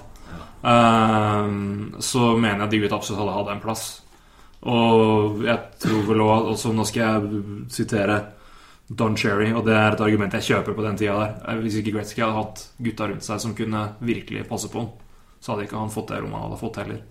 ehm, 0.63 1.95
så 1.99 2.35
mener 2.39 2.59
jeg 2.59 2.67
at 2.67 2.71
de 2.71 2.79
gutta 2.83 2.95
absolutt 2.99 3.19
hadde 3.23 3.37
hatt 3.37 3.51
en 3.55 3.63
plass. 3.63 3.85
Og 4.69 5.43
jeg 5.45 5.59
tror 5.79 6.01
vel 6.09 6.21
også, 6.25 6.49
også 6.53 6.73
Nå 6.75 6.85
skal 6.87 7.01
jeg 7.03 7.43
sitere 7.71 8.17
Don 8.89 9.15
Cherry, 9.15 9.51
og 9.53 9.65
det 9.65 9.75
er 9.77 9.93
et 9.93 10.01
argument 10.01 10.33
jeg 10.33 10.47
kjøper 10.49 10.75
på 10.75 10.83
den 10.83 10.97
tida 10.97 11.19
der. 11.45 11.59
Hvis 11.61 11.77
ikke 11.79 11.93
Gretzky 11.99 12.23
hadde 12.23 12.39
hatt 12.39 12.63
gutta 12.81 13.07
rundt 13.07 13.23
seg 13.27 13.39
som 13.43 13.53
kunne 13.55 13.83
virkelig 14.01 14.47
passe 14.49 14.67
på 14.71 14.79
ham, 14.81 14.89
så 15.39 15.53
hadde 15.53 15.67
ikke 15.67 15.77
han 15.77 15.93
fått 15.93 16.07
det 16.09 16.21
rommet 16.23 16.39
han 16.39 16.47
hadde 16.49 16.59
fått 16.63 16.79
heller. 16.81 17.01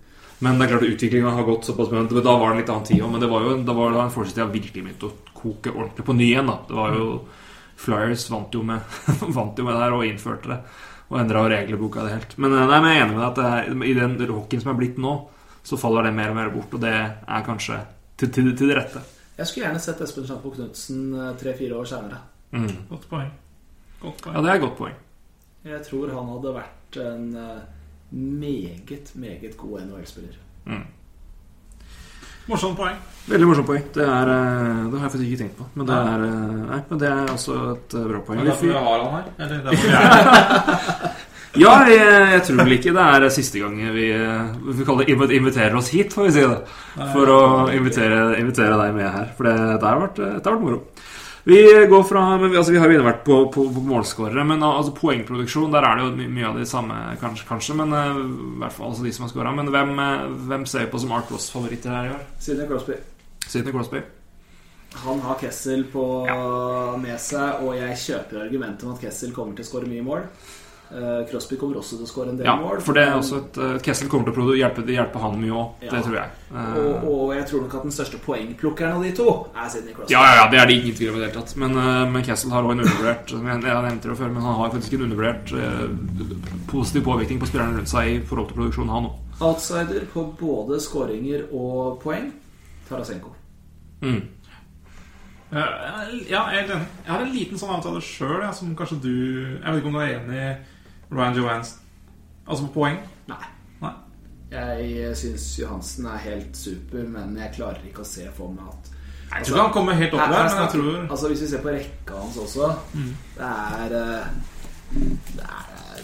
Men 0.44 0.58
det 0.58 0.66
er 0.66 0.72
klart 0.72 0.84
at 0.86 0.94
utviklinga 0.94 1.30
har 1.34 1.46
gått 1.48 1.66
såpass 1.66 1.90
mye. 1.90 2.06
Da 2.22 2.34
var 2.38 2.50
det 2.50 2.54
en 2.54 2.60
litt 2.62 2.70
annen 2.72 2.86
tid 2.86 3.02
òg. 3.02 3.10
Men 3.14 3.22
det 3.24 3.30
var 3.32 3.46
jo 3.46 3.56
da 3.66 3.74
var 3.74 3.94
det 3.94 4.02
en 4.04 4.14
fortsatt 4.14 4.38
jeg 4.42 4.54
virkelig 4.54 4.84
begynte 4.84 5.08
å 5.08 5.34
koke 5.34 5.72
ordentlig 5.74 6.06
på 6.06 6.14
ny 6.14 6.28
igjen. 6.28 6.50
da 6.50 6.58
Det 6.68 6.78
var 6.78 6.94
jo 6.94 7.08
Flyers 7.78 8.26
vant 8.30 8.54
jo 8.54 8.62
med 8.66 8.98
Vant 9.36 9.58
jo 9.58 9.66
med 9.66 9.74
det 9.74 9.82
her 9.82 9.96
og 9.96 10.06
innførte 10.06 10.52
det. 10.52 10.60
Og 11.08 11.18
endra 11.22 11.44
regelboka 11.50 12.04
det 12.04 12.14
helt. 12.14 12.38
Men, 12.38 12.54
eh, 12.54 12.66
nei, 12.68 12.78
men 12.84 12.92
jeg 12.92 13.00
er 13.00 13.04
enig 13.06 13.16
med 13.16 13.22
deg 13.22 13.28
at 13.28 13.40
det 13.40 13.50
er, 13.50 13.84
i 13.90 13.98
den 13.98 14.34
hockeyen 14.36 14.64
som 14.64 14.72
er 14.74 14.80
blitt 14.80 14.98
nå, 15.00 15.14
så 15.64 15.78
faller 15.80 16.06
det 16.06 16.14
mer 16.16 16.34
og 16.34 16.38
mer 16.38 16.52
bort. 16.54 16.74
Og 16.76 16.82
det 16.84 16.94
er 16.94 17.46
kanskje 17.46 17.80
til, 18.20 18.30
til, 18.34 18.52
til 18.58 18.70
det 18.70 18.78
rette. 18.78 19.04
Jeg 19.38 19.46
skulle 19.46 19.66
gjerne 19.68 19.82
sett 19.82 20.00
Espen 20.04 20.26
Sjampo 20.26 20.50
Knutsen 20.52 21.02
tre-fire 21.40 21.78
år 21.78 21.88
seinere. 21.88 22.20
Mm. 22.52 22.70
Godt. 22.90 23.08
Godt 23.98 24.22
poeng. 24.22 24.36
Ja, 24.36 24.42
det 24.42 24.50
er 24.50 24.58
et 24.58 24.64
godt 24.64 24.78
poeng. 24.78 24.96
Jeg 25.66 25.82
tror 25.86 26.12
han 26.14 26.30
hadde 26.32 26.54
vært 26.54 26.98
en 27.02 27.26
eh, 27.38 27.62
meget, 28.10 29.10
meget 29.14 29.56
god 29.56 29.80
NHL-spiller. 29.80 30.38
Mm. 30.66 30.82
Morsomt 32.48 32.76
poeng. 32.78 32.96
Veldig 33.28 33.46
morsomt 33.50 33.66
poeng. 33.68 33.84
Det, 33.94 34.04
er, 34.08 34.30
eh, 34.32 34.84
det 34.88 34.96
har 34.98 35.04
jeg 35.04 35.12
faktisk 35.12 35.24
ikke 35.28 35.40
tenkt 35.42 35.56
på. 35.58 35.66
Men 35.76 35.86
det 35.90 35.96
er, 35.98 36.22
eh, 36.24 36.60
nei, 36.70 36.78
men 36.90 37.00
det 37.02 37.08
er 37.12 37.32
også 37.34 37.56
et 37.74 37.96
eh, 37.98 38.06
bra 38.08 38.20
poeng. 38.24 38.40
Er 38.40 38.44
det 38.44 38.52
derfor 38.54 38.66
Vi- 38.66 38.72
har 38.72 39.02
han 39.04 39.10
her? 39.16 39.24
Eller 39.38 39.62
derfor 39.70 39.86
vi 39.86 39.94
er 39.94 41.16
Ja, 41.58 41.72
jeg, 41.88 42.32
jeg 42.32 42.42
tror 42.44 42.56
vel 42.62 42.72
ikke 42.76 42.92
det 42.94 43.04
er 43.04 43.28
siste 43.34 43.58
gang 43.58 43.76
vi, 43.94 44.06
vi 44.76 44.84
kaller 44.84 45.04
det 45.08 45.30
inviterer 45.34 45.74
oss 45.76 45.88
hit, 45.90 46.12
får 46.14 46.24
vi 46.28 46.32
si 46.36 46.40
det. 46.44 46.58
For 47.12 47.26
å 47.32 47.38
invitere, 47.72 48.38
invitere 48.38 48.76
deg 48.78 48.94
med 48.94 49.08
her. 49.10 49.30
For 49.36 49.48
det, 49.48 49.54
det 49.80 49.88
har 49.88 49.98
vært, 50.02 50.16
det 50.20 50.44
har 50.44 50.54
vært 50.54 50.62
moro. 50.66 50.82
Vi 51.48 51.86
går 51.86 52.02
fra 52.02 52.38
men 52.38 52.50
vi, 52.50 52.56
altså, 52.60 52.72
vi 52.72 52.78
har 52.78 52.90
jo 52.92 53.04
vært 53.06 53.22
på, 53.24 53.36
på, 53.48 53.62
på 53.72 53.82
målskårere, 53.88 54.42
men 54.44 54.60
altså, 54.60 54.92
poengproduksjon 54.98 55.72
Der 55.72 55.86
er 55.86 55.96
det 55.96 56.04
jo 56.04 56.10
my 56.18 56.26
mye 56.28 56.50
av 56.50 56.58
de 56.60 56.66
samme, 56.68 56.98
kanskje, 57.22 57.46
kanskje 57.48 57.76
men 57.78 57.94
uh, 57.96 58.18
i 58.20 58.58
hvert 58.60 58.74
fall 58.74 58.90
altså, 58.90 59.06
de 59.06 59.12
som 59.16 59.24
har 59.24 59.30
skåra. 59.32 59.54
Men 59.56 59.70
hvem, 59.72 59.94
uh, 59.96 60.26
hvem 60.50 60.66
ser 60.68 60.84
vi 60.84 60.90
på 60.92 61.00
som 61.00 61.14
Art 61.16 61.32
Ross-favoritter 61.32 61.94
her 61.94 62.10
i 62.10 62.12
år? 62.18 62.26
Sidney 62.44 62.68
Crosby. 62.68 62.98
Sidney 63.46 63.72
Crosby. 63.72 64.04
Han 65.06 65.24
har 65.24 65.40
Kessel 65.40 65.86
på 65.88 66.04
med 67.00 67.16
seg, 67.24 67.64
og 67.64 67.72
jeg 67.80 67.96
kjøper 68.04 68.44
argumentet 68.44 68.84
om 68.84 68.92
at 68.98 69.08
Kessel 69.08 69.32
kommer 69.32 69.56
til 69.56 69.64
å 69.64 69.70
skåre 69.70 69.88
mye 69.88 70.04
mål. 70.04 70.28
Uh, 70.88 71.20
Crosby 71.28 71.56
kommer 71.60 71.76
også 71.82 71.98
til 71.98 72.06
å 72.06 72.08
skåre 72.08 72.30
en 72.32 72.38
del 72.38 72.46
Ja, 72.48 72.54
mål. 72.56 72.78
for 72.80 72.96
det 72.96 73.02
er 73.04 73.16
også 73.18 73.42
et 73.42 73.58
uh, 73.60 73.74
Kessel 73.84 74.08
kommer 74.08 74.32
til 74.32 74.40
å 74.40 74.54
hjelpe, 74.56 74.84
hjelpe 74.88 75.20
han 75.20 75.34
mye 75.36 75.52
òg. 75.52 75.82
Ja. 75.84 75.90
Det 75.92 76.00
tror 76.06 76.16
jeg. 76.16 76.30
Uh, 76.48 76.78
og, 76.80 77.08
og 77.12 77.34
jeg 77.36 77.44
tror 77.50 77.64
nok 77.66 77.74
at 77.76 77.84
den 77.84 77.92
største 77.98 78.20
poengplukkeren 78.24 78.96
av 78.96 79.04
de 79.04 79.10
to 79.18 79.26
er 79.52 79.68
Sidney 79.74 79.92
Crosby. 79.92 80.14
ja, 80.14 80.22
ja, 80.24 80.38
ja, 80.38 80.46
det 80.48 80.62
er 80.62 80.70
det 80.70 80.78
ingen 80.78 80.96
tvil 80.96 81.10
om 81.12 81.18
i 81.18 81.20
det 81.20 81.28
hele 81.28 81.36
tatt. 81.42 81.52
Men, 81.60 81.76
uh, 81.76 82.04
men 82.08 82.24
Kessel 82.24 82.54
har 82.56 82.64
òg 82.64 82.72
en 82.72 82.84
undervurdert 82.86 83.34
Jeg 83.36 83.60
nevnte 83.60 84.08
det 84.08 84.16
før, 84.22 84.32
men 84.32 84.48
han 84.48 84.58
har 84.62 84.72
faktisk 84.78 84.96
en 84.96 85.04
undervurdert 85.10 85.52
uh, 85.52 86.64
positiv 86.72 87.04
påvirkning 87.10 87.42
på 87.42 87.50
spillerne 87.50 87.76
rundt 87.82 87.92
seg 87.92 88.14
i 88.14 88.18
forhold 88.24 88.48
til 88.48 88.60
produksjonen, 88.62 88.94
han 88.96 89.10
òg. 89.10 89.20
Outsider 89.50 90.08
på 90.14 90.24
både 90.40 90.80
skåringer 90.82 91.44
og 91.52 92.00
poeng 92.02 92.32
Tarasenko. 92.88 93.34
Mm. 94.00 94.22
Ja, 95.52 95.62
jeg 96.28 96.36
er 96.36 96.58
enig. 96.62 96.80
Jeg 97.04 97.08
har 97.12 97.22
en 97.24 97.30
liten 97.32 97.60
sånn 97.60 97.70
avtale 97.72 98.02
sjøl, 98.04 98.42
som 98.52 98.74
kanskje 98.76 98.98
du 99.00 99.14
Jeg 99.14 99.64
vet 99.64 99.78
ikke 99.80 99.88
om 99.88 99.96
du 99.96 100.02
er 100.02 100.16
enig 100.18 100.42
i 100.42 100.50
Ryan 101.10 101.34
Johansen? 101.36 101.78
Altså 102.48 102.66
på 102.66 102.72
poeng? 102.80 102.98
Nei. 103.28 103.44
Nei. 103.82 103.92
Jeg 104.50 105.16
syns 105.20 105.46
Johansen 105.60 106.06
er 106.08 106.18
helt 106.24 106.56
super, 106.56 107.02
men 107.04 107.34
jeg 107.36 107.52
klarer 107.58 107.84
ikke 107.88 108.00
å 108.04 108.08
se 108.08 108.24
for 108.36 108.48
meg 108.52 108.64
at 108.72 108.88
Jeg 109.28 109.44
tror 109.44 109.56
ikke 109.58 109.64
han 109.66 109.72
kommer 109.74 109.92
helt 109.98 110.14
opp 110.16 110.22
der, 110.32 110.46
men 110.48 110.62
jeg 110.62 110.70
tror 110.72 110.86
Mm. 110.98 111.10
Altså 111.10 111.28
Hvis 111.28 111.42
vi 111.42 111.46
ser 111.50 111.60
på 111.64 111.68
rekka 111.74 112.14
hans 112.22 112.36
også 112.40 112.68
Det 113.36 113.44
er 113.44 113.92
eh, 113.98 114.26
Det 115.36 115.44
er 115.44 116.02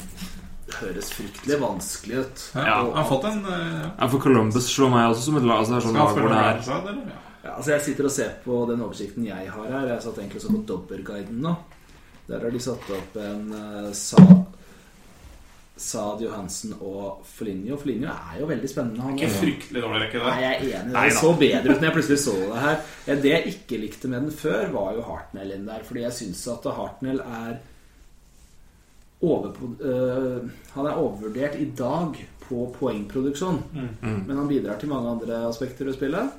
Det 0.66 0.74
høres 0.81 1.09
fryktelig 1.14 1.60
vanskelig 1.60 2.18
ut. 2.20 2.43
ja, 2.55 2.64
Ja. 2.66 2.76
Han 2.85 2.97
har 3.01 3.05
fått 3.09 3.24
en 3.31 3.44
uh, 3.47 3.90
Ja, 3.98 4.06
for 4.09 4.18
Columbus 4.20 4.66
slår 4.68 4.90
meg 4.90 5.09
også 5.14 5.22
som 5.31 5.36
et 5.40 5.44
lag. 5.48 5.59
Altså, 5.62 5.72
det 5.72 5.78
er 5.78 5.86
sånn 5.86 5.94
Skal 5.94 6.05
lag 6.05 6.09
han 6.09 6.16
det 6.16 6.94
med 6.94 7.05
er? 7.05 7.09
Ja. 7.14 7.20
Ja, 7.44 7.51
altså 7.59 7.70
Jeg 7.70 7.81
sitter 7.85 8.05
og 8.05 8.10
ser 8.10 8.31
på 8.44 8.59
den 8.70 8.81
oversikten 8.81 9.24
jeg 9.28 9.51
har 9.52 9.66
her. 9.70 9.86
Jeg 9.94 10.02
satt 10.02 10.18
egentlig 10.18 10.40
også 10.43 10.52
på 10.52 10.62
Dobberguiden 10.68 11.40
nå. 11.44 11.55
Der 12.28 12.40
har 12.40 12.51
de 12.51 12.60
satt 12.60 12.90
opp 12.90 13.16
en 13.20 13.52
uh, 13.52 13.93
Sa 13.93 14.16
Saad 15.76 16.20
Johansen 16.22 16.74
og 16.78 17.24
Foligno. 17.26 17.76
Flinjo 17.76 18.06
er 18.12 18.36
jo 18.38 18.46
veldig 18.46 18.68
spennende. 18.70 19.02
Han 19.02 19.16
Ikke 19.18 19.30
fryktelig 19.40 19.82
dårlig 19.82 20.02
rekke, 20.05 20.20
Nei, 20.22 20.34
det. 20.34 20.42
jeg 20.44 20.55
er 20.55 20.80
enig. 20.80 20.92
Nei 20.94 21.09
Det 21.09 21.16
så 21.18 21.32
bedre 21.40 21.62
ut 21.74 21.80
når 21.80 21.88
jeg 21.88 21.94
plutselig 21.96 22.18
så 22.22 22.34
det 22.40 22.60
her. 22.62 22.76
Det 23.24 23.32
jeg 23.32 23.55
ikke 23.55 23.80
likte 23.82 24.10
med 24.12 24.22
den 24.22 24.36
før, 24.38 24.68
var 24.70 24.92
jo 24.94 25.02
Hartnell 25.09 25.51
inn 25.56 25.66
der. 25.66 25.82
Fordi 25.88 26.05
jeg 26.06 26.12
syns 26.20 26.44
at 26.52 26.68
Hartnell 26.76 27.18
er 27.20 27.56
overpo- 29.24 29.80
øh, 29.82 30.51
Han 30.76 30.86
er 30.86 30.94
overvurdert 31.01 31.59
i 31.59 31.64
dag 31.76 32.22
på 32.48 32.68
poengproduksjon. 32.78 33.62
Mm. 33.74 34.24
Men 34.28 34.36
han 34.36 34.48
bidrar 34.48 34.78
til 34.78 34.88
mange 34.88 35.10
andre 35.10 35.48
aspekter 35.48 35.84
ved 35.84 35.94
spillet. 35.94 36.30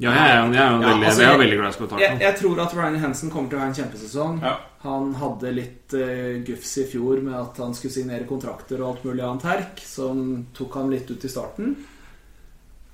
Ja, 0.00 0.10
jeg 0.10 0.30
er 0.30 0.46
jo, 0.46 0.52
jeg 0.52 0.62
er 0.64 0.70
jo 0.70 0.80
Ja, 0.80 0.88
veldig, 0.88 1.06
altså, 1.06 1.22
jeg 1.22 1.32
er 1.34 1.38
veldig 1.38 1.58
glad 1.58 1.98
i 1.98 2.00
Jeg, 2.00 2.18
jeg 2.20 2.36
tror 2.40 2.60
at 2.66 2.74
Ryan 2.76 2.98
Hansen 2.98 3.30
kommer 3.30 3.50
til 3.50 3.58
å 3.58 3.60
ha 3.60 3.66
en 3.68 3.74
kjempesesong. 3.74 4.38
Ja. 4.42 4.54
Han 4.82 5.12
hadde 5.20 5.52
litt 5.52 5.94
uh, 5.98 6.40
gufs 6.46 6.78
i 6.80 6.86
fjor 6.88 7.20
med 7.24 7.36
at 7.36 7.58
han 7.60 7.74
skulle 7.76 7.92
signere 7.92 8.28
kontrakter 8.28 8.80
og 8.80 8.94
alt 8.94 9.04
mulig 9.10 9.24
annet 9.26 9.48
herk, 9.50 9.82
som 9.84 10.22
tok 10.56 10.78
ham 10.80 10.88
litt 10.92 11.10
ut 11.10 11.26
i 11.26 11.32
starten. 11.32 11.74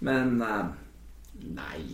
Men 0.07 0.35
uh, 0.43 0.67
nei. 1.55 1.85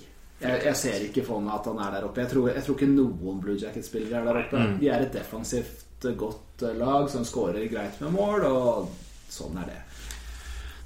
Jeg, 0.42 0.58
jeg 0.64 0.78
ser 0.80 1.04
ikke 1.06 1.26
for 1.26 1.44
meg 1.44 1.54
at 1.58 1.68
han 1.70 1.82
er 1.84 1.96
der 1.98 2.08
oppe. 2.08 2.24
Jeg 2.24 2.32
tror, 2.32 2.48
jeg 2.50 2.64
tror 2.66 2.80
ikke 2.80 2.90
noen 2.90 3.42
Blue 3.44 3.60
Jacket-spillere 3.60 4.22
er 4.22 4.26
der 4.26 4.40
oppe. 4.46 4.62
Mm. 4.64 4.78
De 4.80 4.90
er 4.90 5.04
et 5.04 5.14
defensivt 5.14 6.08
godt 6.18 6.64
lag 6.80 7.06
som 7.12 7.22
scorer 7.26 7.68
greit 7.70 8.00
med 8.02 8.16
mål, 8.16 8.48
og 8.48 8.88
sånn 9.30 9.60
er 9.62 9.68
det. 9.70 9.80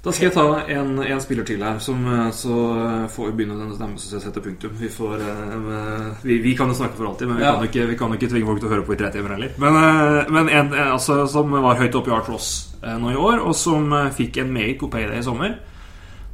Da 0.05 0.11
skal 0.13 0.27
jeg 0.29 0.33
ta 0.37 0.43
en, 0.71 0.91
en 1.03 1.19
spiller 1.23 1.43
til 1.47 1.63
her, 1.65 1.79
som, 1.83 2.03
eh, 2.07 2.29
så 2.31 2.53
får 3.11 3.31
vi 3.31 3.33
begynne 3.39 3.57
denne 3.59 3.75
stemmen 3.75 3.97
som 3.99 4.21
setter 4.23 4.43
punktum. 4.45 4.75
Vi, 4.79 4.87
får, 4.93 5.23
eh, 5.25 6.19
vi, 6.23 6.37
vi 6.45 6.53
kan 6.55 6.69
jo 6.71 6.77
snakke 6.77 6.95
for 6.99 7.09
alltid, 7.09 7.27
men 7.27 7.37
vi, 7.39 7.43
Ja. 7.43 7.55
kan 7.57 7.65
jo 7.65 7.69
ikke, 7.71 7.87
vi 7.89 7.97
kan 7.99 8.13
jo 8.13 8.19
ikke 8.19 8.29
tvinge 8.31 8.47
folk 8.47 8.59
til 8.61 8.69
å 8.69 8.73
høre 8.75 8.85
på 8.87 8.93
i 8.95 8.99
tre 9.01 9.09
timer 9.11 9.33
heller. 9.35 9.51
Men, 9.57 9.75
eh, 9.81 10.29
men 10.31 10.49
en 10.49 10.71
altså, 10.93 11.17
som 11.27 11.51
var 11.51 11.75
høyt 11.81 11.95
oppe 11.97 12.11
i 12.11 12.15
Art 12.15 12.29
Ross 12.29 12.49
nå 12.83 13.09
i 13.11 13.17
år, 13.19 13.41
og 13.43 13.55
som 13.57 13.89
fikk 14.15 14.37
en 14.37 14.53
meget 14.53 14.77
god 14.79 14.91
payday 14.93 15.17
i 15.19 15.23
sommer, 15.25 15.57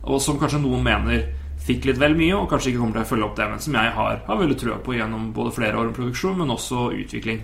og 0.03 0.19
som 0.21 0.37
kanskje 0.37 0.59
noen 0.61 0.83
mener 0.83 1.23
fikk 1.63 1.85
litt 1.87 1.97
vel 1.97 2.13
mye, 2.19 2.35
og 2.35 2.49
kanskje 2.51 2.73
ikke 2.73 2.79
kommer 2.83 2.99
til 2.99 3.05
å 3.05 3.09
følge 3.09 3.25
opp 3.25 3.37
det, 3.39 3.49
men 3.49 3.59
som 3.63 3.73
jeg 3.79 3.91
har, 3.95 4.19
har 4.27 4.37
veldig 4.37 4.57
trua 4.59 4.75
på 4.83 4.93
gjennom 4.97 5.31
både 5.33 5.53
flere 5.55 5.79
år 5.79 5.85
med 5.89 5.95
produksjon, 5.95 6.35
men 6.37 6.51
også 6.51 6.91
utvikling. 6.99 7.39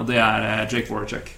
Og 0.00 0.06
det 0.10 0.18
er 0.18 0.66
Jake 0.68 0.90
Warchuk. 0.90 1.30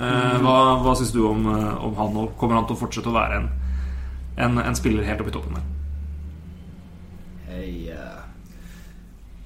Eh, 0.00 0.40
hva 0.42 0.80
hva 0.82 0.96
syns 0.96 1.12
du 1.12 1.20
om, 1.28 1.44
om 1.46 1.94
han, 2.00 2.14
nå? 2.16 2.24
kommer 2.40 2.56
han 2.56 2.66
til 2.66 2.74
å 2.74 2.80
fortsette 2.80 3.12
å 3.12 3.14
være 3.14 3.36
en 3.42 3.50
en, 4.36 4.58
en 4.58 4.76
spiller 4.76 5.06
helt 5.06 5.20
oppe 5.20 5.30
i 5.30 5.34
toppen 5.34 5.58
der. 5.58 5.70
Jeg 7.54 7.94
uh, 7.94 8.24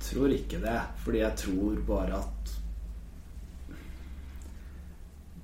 tror 0.00 0.32
ikke 0.32 0.62
det, 0.62 0.80
fordi 1.04 1.22
jeg 1.22 1.32
tror 1.42 1.76
bare 1.86 2.22
at 2.22 2.56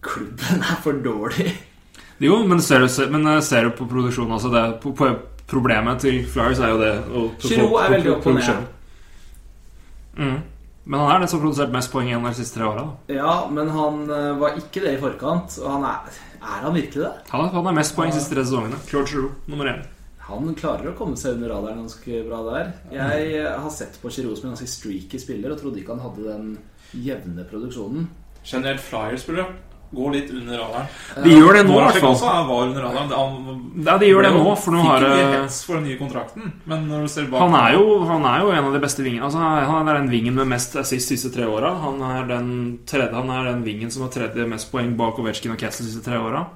klubben 0.05 0.65
er 0.65 0.81
for 0.85 1.05
dårlig. 1.05 1.53
Jo, 2.19 2.41
men 2.47 2.61
ser 2.62 2.85
du, 2.85 2.89
men 3.11 3.27
eh, 3.27 3.41
ser 3.43 3.65
du 3.65 3.71
på 3.75 3.87
produksjonen 3.91 4.37
altså 4.37 4.51
det, 4.53 4.65
på, 4.83 4.93
på, 4.97 5.15
Problemet 5.45 6.01
til 6.01 6.23
Flyers 6.25 6.59
er 6.59 6.71
jo 6.73 6.79
det 6.81 6.93
Giroud 7.43 7.75
er 7.83 7.91
veldig 7.93 8.12
opp 8.15 8.27
og 8.31 8.39
ned. 8.39 8.62
Men 10.85 11.01
han 11.01 11.15
er 11.15 11.23
den 11.23 11.31
som 11.32 11.40
har 11.40 11.47
produsert 11.47 11.73
mest 11.73 11.90
poeng 11.93 12.11
igjen 12.11 12.27
de 12.27 12.35
siste 12.36 12.59
tre 12.59 12.69
åra. 12.69 12.85
Ja, 13.09 13.35
men 13.51 13.70
han 13.73 14.02
eh, 14.12 14.31
var 14.40 14.59
ikke 14.61 14.82
det 14.85 14.97
i 14.97 15.01
forkant. 15.01 15.59
Og 15.62 15.70
han 15.78 15.86
er 15.89 16.20
Er 16.44 16.61
han 16.66 16.74
virkelig 16.77 17.06
det? 17.06 17.12
Han, 17.31 17.48
han 17.48 17.66
har 17.70 17.77
mest 17.78 17.94
poeng 17.97 18.12
de 18.12 18.19
siste 18.19 18.35
tre 18.35 18.44
sesongene. 18.44 18.81
Claude 18.90 19.09
Giroux, 19.09 19.39
nummer 19.48 19.70
én. 19.70 19.85
Han 20.28 20.55
klarer 20.56 20.90
å 20.90 20.97
komme 20.97 21.16
seg 21.20 21.39
under 21.39 21.52
radaren 21.52 21.82
ganske 21.82 22.20
bra 22.28 22.43
der. 22.51 22.73
Jeg 22.93 23.31
eh, 23.40 23.48
har 23.65 23.73
sett 23.73 23.97
på 24.02 24.12
Giroud 24.12 24.36
som 24.36 24.51
en 24.51 24.55
ganske 24.55 24.69
streaky 24.69 25.20
spiller 25.20 25.52
og 25.55 25.61
trodde 25.61 25.81
ikke 25.81 25.97
han 25.97 26.05
hadde 26.05 26.28
den 26.28 26.51
jevne 27.05 27.47
produksjonen. 27.48 28.11
Generelt 28.44 28.85
Flyers-spillere 28.85 29.48
går 29.95 30.15
litt 30.15 30.33
under 30.35 30.59
radaren. 30.62 30.89
De 31.25 31.35
gjør 31.35 31.59
det 31.59 31.62
nå, 31.69 31.77
i 31.79 31.85
hvert 31.85 32.01
fall. 32.03 32.16
Ja, 33.85 33.97
de 34.01 34.11
gjør 34.11 34.27
det 34.27 34.33
nå, 34.35 34.45
for 34.65 34.77
nå 34.77 34.83
har 34.89 35.07
hets 35.11 35.61
for 35.66 35.79
den 35.79 35.87
nye 35.89 36.01
kontrakten. 36.01 36.57
Men 36.71 36.89
når 36.91 37.07
du 37.07 37.12
ser 37.15 37.31
bak 37.33 37.45
han 37.45 37.57
er, 37.61 37.77
jo, 37.79 38.01
han 38.09 38.27
er 38.31 38.43
jo 38.45 38.53
en 38.55 38.69
av 38.71 38.77
de 38.77 38.83
beste 38.83 39.07
vingene. 39.07 39.29
Altså, 39.29 39.41
han 39.41 39.89
er 39.89 40.01
den 40.01 40.11
vingen 40.12 40.37
med 40.39 40.51
mest 40.51 40.77
assist 40.81 41.12
de 41.12 41.19
siste 41.19 41.33
tre 41.35 41.49
åra. 41.51 41.73
Han, 41.85 42.03
den 42.29 42.53
han 42.91 43.33
er 43.39 43.49
den 43.53 43.65
vingen 43.66 43.95
som 43.95 44.07
har 44.07 44.12
tredje 44.15 44.47
mest 44.51 44.71
poeng 44.73 44.95
bak 44.99 45.19
Ovetsjkin 45.23 45.55
og 45.55 45.61
Kessel 45.61 45.87
de 45.87 45.95
siste 45.95 46.07
tre 46.09 46.21
åra. 46.21 46.47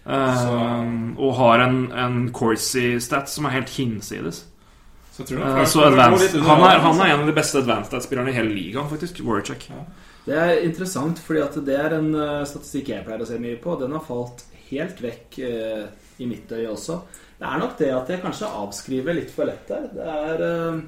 Uh, 0.00 1.12
og 1.20 1.34
har 1.36 1.66
en, 1.66 1.82
en 1.92 2.22
Corsi-stat 2.34 3.28
som 3.30 3.46
er 3.46 3.58
helt 3.58 3.72
hinsides. 3.74 4.44
Så, 5.12 5.26
tror 5.28 5.42
jeg 5.42 5.50
uh, 5.60 5.66
så 5.68 5.84
advanced. 5.90 6.38
Han 6.40 6.62
er, 6.64 6.78
han 6.80 6.86
altså. 6.88 7.04
er 7.04 7.12
en 7.12 7.24
av 7.24 7.28
de 7.28 7.34
beste 7.36 7.60
advanced 7.60 7.92
stat-spillerne 7.92 8.32
i 8.32 8.38
hele 8.38 8.54
ligaen, 8.54 8.88
faktisk. 8.90 9.20
Warchuk. 9.26 9.68
Det 10.30 10.38
er 10.38 10.60
interessant, 10.62 11.18
fordi 11.18 11.40
at 11.42 11.56
det 11.66 11.74
er 11.74 11.96
en 11.96 12.12
eh, 12.14 12.44
statistikk 12.46 12.92
jeg 12.92 13.02
pleier 13.06 13.24
å 13.24 13.26
se 13.26 13.38
mye 13.42 13.58
på. 13.62 13.74
Den 13.80 13.96
har 13.96 14.04
falt 14.06 14.44
helt 14.68 15.02
vekk 15.02 15.38
eh, 15.42 15.88
i 16.22 16.28
mitt 16.30 16.52
øye 16.54 16.68
også. 16.70 17.00
Det 17.40 17.48
er 17.48 17.58
nok 17.58 17.74
det 17.80 17.88
at 17.96 18.12
jeg 18.12 18.22
kanskje 18.22 18.50
avskriver 18.60 19.16
litt 19.16 19.32
for 19.34 19.50
lett 19.50 19.66
der. 19.66 19.88
Det 19.96 20.06
er 20.06 20.44
eh, 20.46 20.82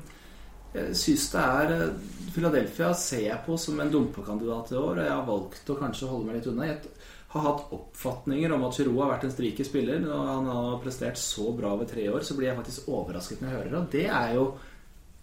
Jeg 0.77 0.95
syns 1.01 1.27
det 1.33 1.43
er 1.43 1.89
Philadelphia 2.33 2.93
ser 2.97 3.27
jeg 3.27 3.43
på 3.45 3.59
som 3.61 3.81
en 3.83 3.91
dumpekandidat 3.93 4.71
i 4.73 4.79
år, 4.79 4.95
og 4.95 5.03
jeg 5.03 5.17
har 5.17 5.27
valgt 5.27 5.73
å 5.75 5.81
kanskje 5.81 6.13
holde 6.13 6.29
meg 6.29 6.39
litt 6.39 6.49
unna. 6.53 6.69
Jeg 6.71 6.95
har 7.35 7.47
hatt 7.49 7.75
oppfatninger 7.75 8.55
om 8.55 8.69
at 8.69 8.79
Giroud 8.79 9.03
har 9.03 9.15
vært 9.17 9.27
en 9.27 9.35
strike 9.35 9.67
spiller. 9.67 10.07
og 10.07 10.29
han 10.31 10.53
har 10.53 10.83
prestert 10.85 11.19
så 11.19 11.51
bra 11.57 11.75
over 11.75 11.91
tre 11.91 12.07
år, 12.13 12.23
så 12.23 12.39
blir 12.39 12.53
jeg 12.53 12.61
faktisk 12.63 12.95
overrasket 12.95 13.43
når 13.43 13.51
jeg 13.51 13.59
hører 13.59 13.73
det. 13.73 13.81
Og 13.81 13.91
det 13.97 14.07
er 14.07 14.37
jo 14.39 14.47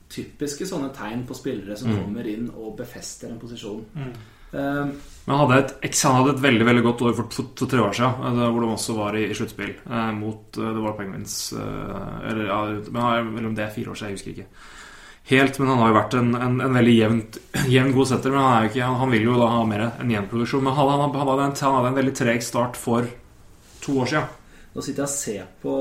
typiske 0.10 0.66
sånne 0.66 0.90
tegn 0.96 1.24
på 1.30 1.36
spillere 1.38 1.78
som 1.78 1.92
kommer 1.94 2.26
inn 2.28 2.50
og 2.56 2.76
befester 2.80 3.30
en 3.30 3.40
posisjon. 3.42 3.84
Eh, 3.98 4.86
Men 5.26 5.36
han 5.38 5.44
hadde, 5.44 5.60
et, 5.84 6.00
han 6.04 6.16
hadde 6.18 6.32
et 6.34 6.42
veldig 6.42 6.66
veldig 6.66 6.84
godt 6.88 7.02
år 7.06 7.14
for 7.20 7.28
to- 7.30 7.52
to-tre 7.56 7.84
år 7.86 7.94
siden, 7.94 8.26
eh, 8.42 8.50
hvor 8.50 8.62
de 8.66 8.72
også 8.74 8.96
var 8.98 9.14
i, 9.20 9.28
i 9.30 9.36
sluttspill 9.38 9.76
eh, 9.86 10.12
mot 10.18 10.58
uh, 10.58 10.72
The 10.74 10.82
War 10.82 10.96
Penguins 10.98 11.54
Uh, 11.54 12.30
Eller 12.32 12.48
ja, 12.50 12.60
men 12.90 13.02
er- 13.04 13.22
eller 13.38 13.48
om 13.52 13.56
det 13.56 13.66
er 13.68 13.76
fire 13.76 13.92
år 13.94 14.00
siden, 14.00 14.10
jeg 14.10 14.18
husker 14.18 14.32
ikke. 14.34 14.48
Helt, 15.30 15.60
men 15.60 15.68
han 15.70 15.78
har 15.84 15.92
jo 15.92 16.00
vært 16.00 16.14
en, 16.18 16.34
en, 16.34 16.56
en 16.66 16.74
veldig 16.80 16.96
jevnt, 16.98 17.38
jevn 17.76 17.94
god 17.94 18.08
setter. 18.10 18.32
Men 18.34 18.42
han, 18.42 18.56
er 18.58 18.64
jo 18.66 18.70
ikke, 18.74 18.86
han, 18.88 18.98
han 19.04 19.12
vil 19.14 19.28
jo 19.30 19.38
da 19.38 19.48
ha 19.54 19.62
mer 19.70 19.84
enn 19.92 20.10
jevn 20.16 20.30
produksjon. 20.32 20.64
Men 20.66 20.74
han, 20.74 20.90
han, 20.90 21.04
han, 21.14 21.28
hadde 21.30 21.46
en, 21.52 21.56
han 21.62 21.76
hadde 21.78 21.92
en 21.94 22.00
veldig 22.02 22.16
treg 22.18 22.42
start 22.50 22.80
for 22.82 23.06
to 23.86 24.00
år 24.02 24.10
siden. 24.10 24.36
Nå 24.76 24.82
sitter 24.86 25.02
jeg 25.02 25.10
og 25.10 25.16
ser 25.16 25.46
på 25.64 25.76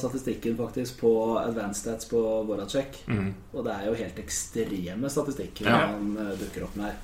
statistikken 0.00 0.56
faktisk 0.58 0.98
på 1.00 1.12
Advanced 1.38 1.84
Stats 1.84 2.08
på 2.10 2.20
Voracek. 2.48 2.98
Mm. 3.06 3.28
Og 3.54 3.64
det 3.64 3.72
er 3.76 3.86
jo 3.86 3.94
helt 4.00 4.18
ekstreme 4.18 5.10
statistikker 5.12 5.68
Ja. 5.70 5.76
han 5.92 6.16
eh, 6.18 6.32
dukker 6.40 6.64
opp 6.66 6.74
med 6.76 6.90
her. 6.90 6.96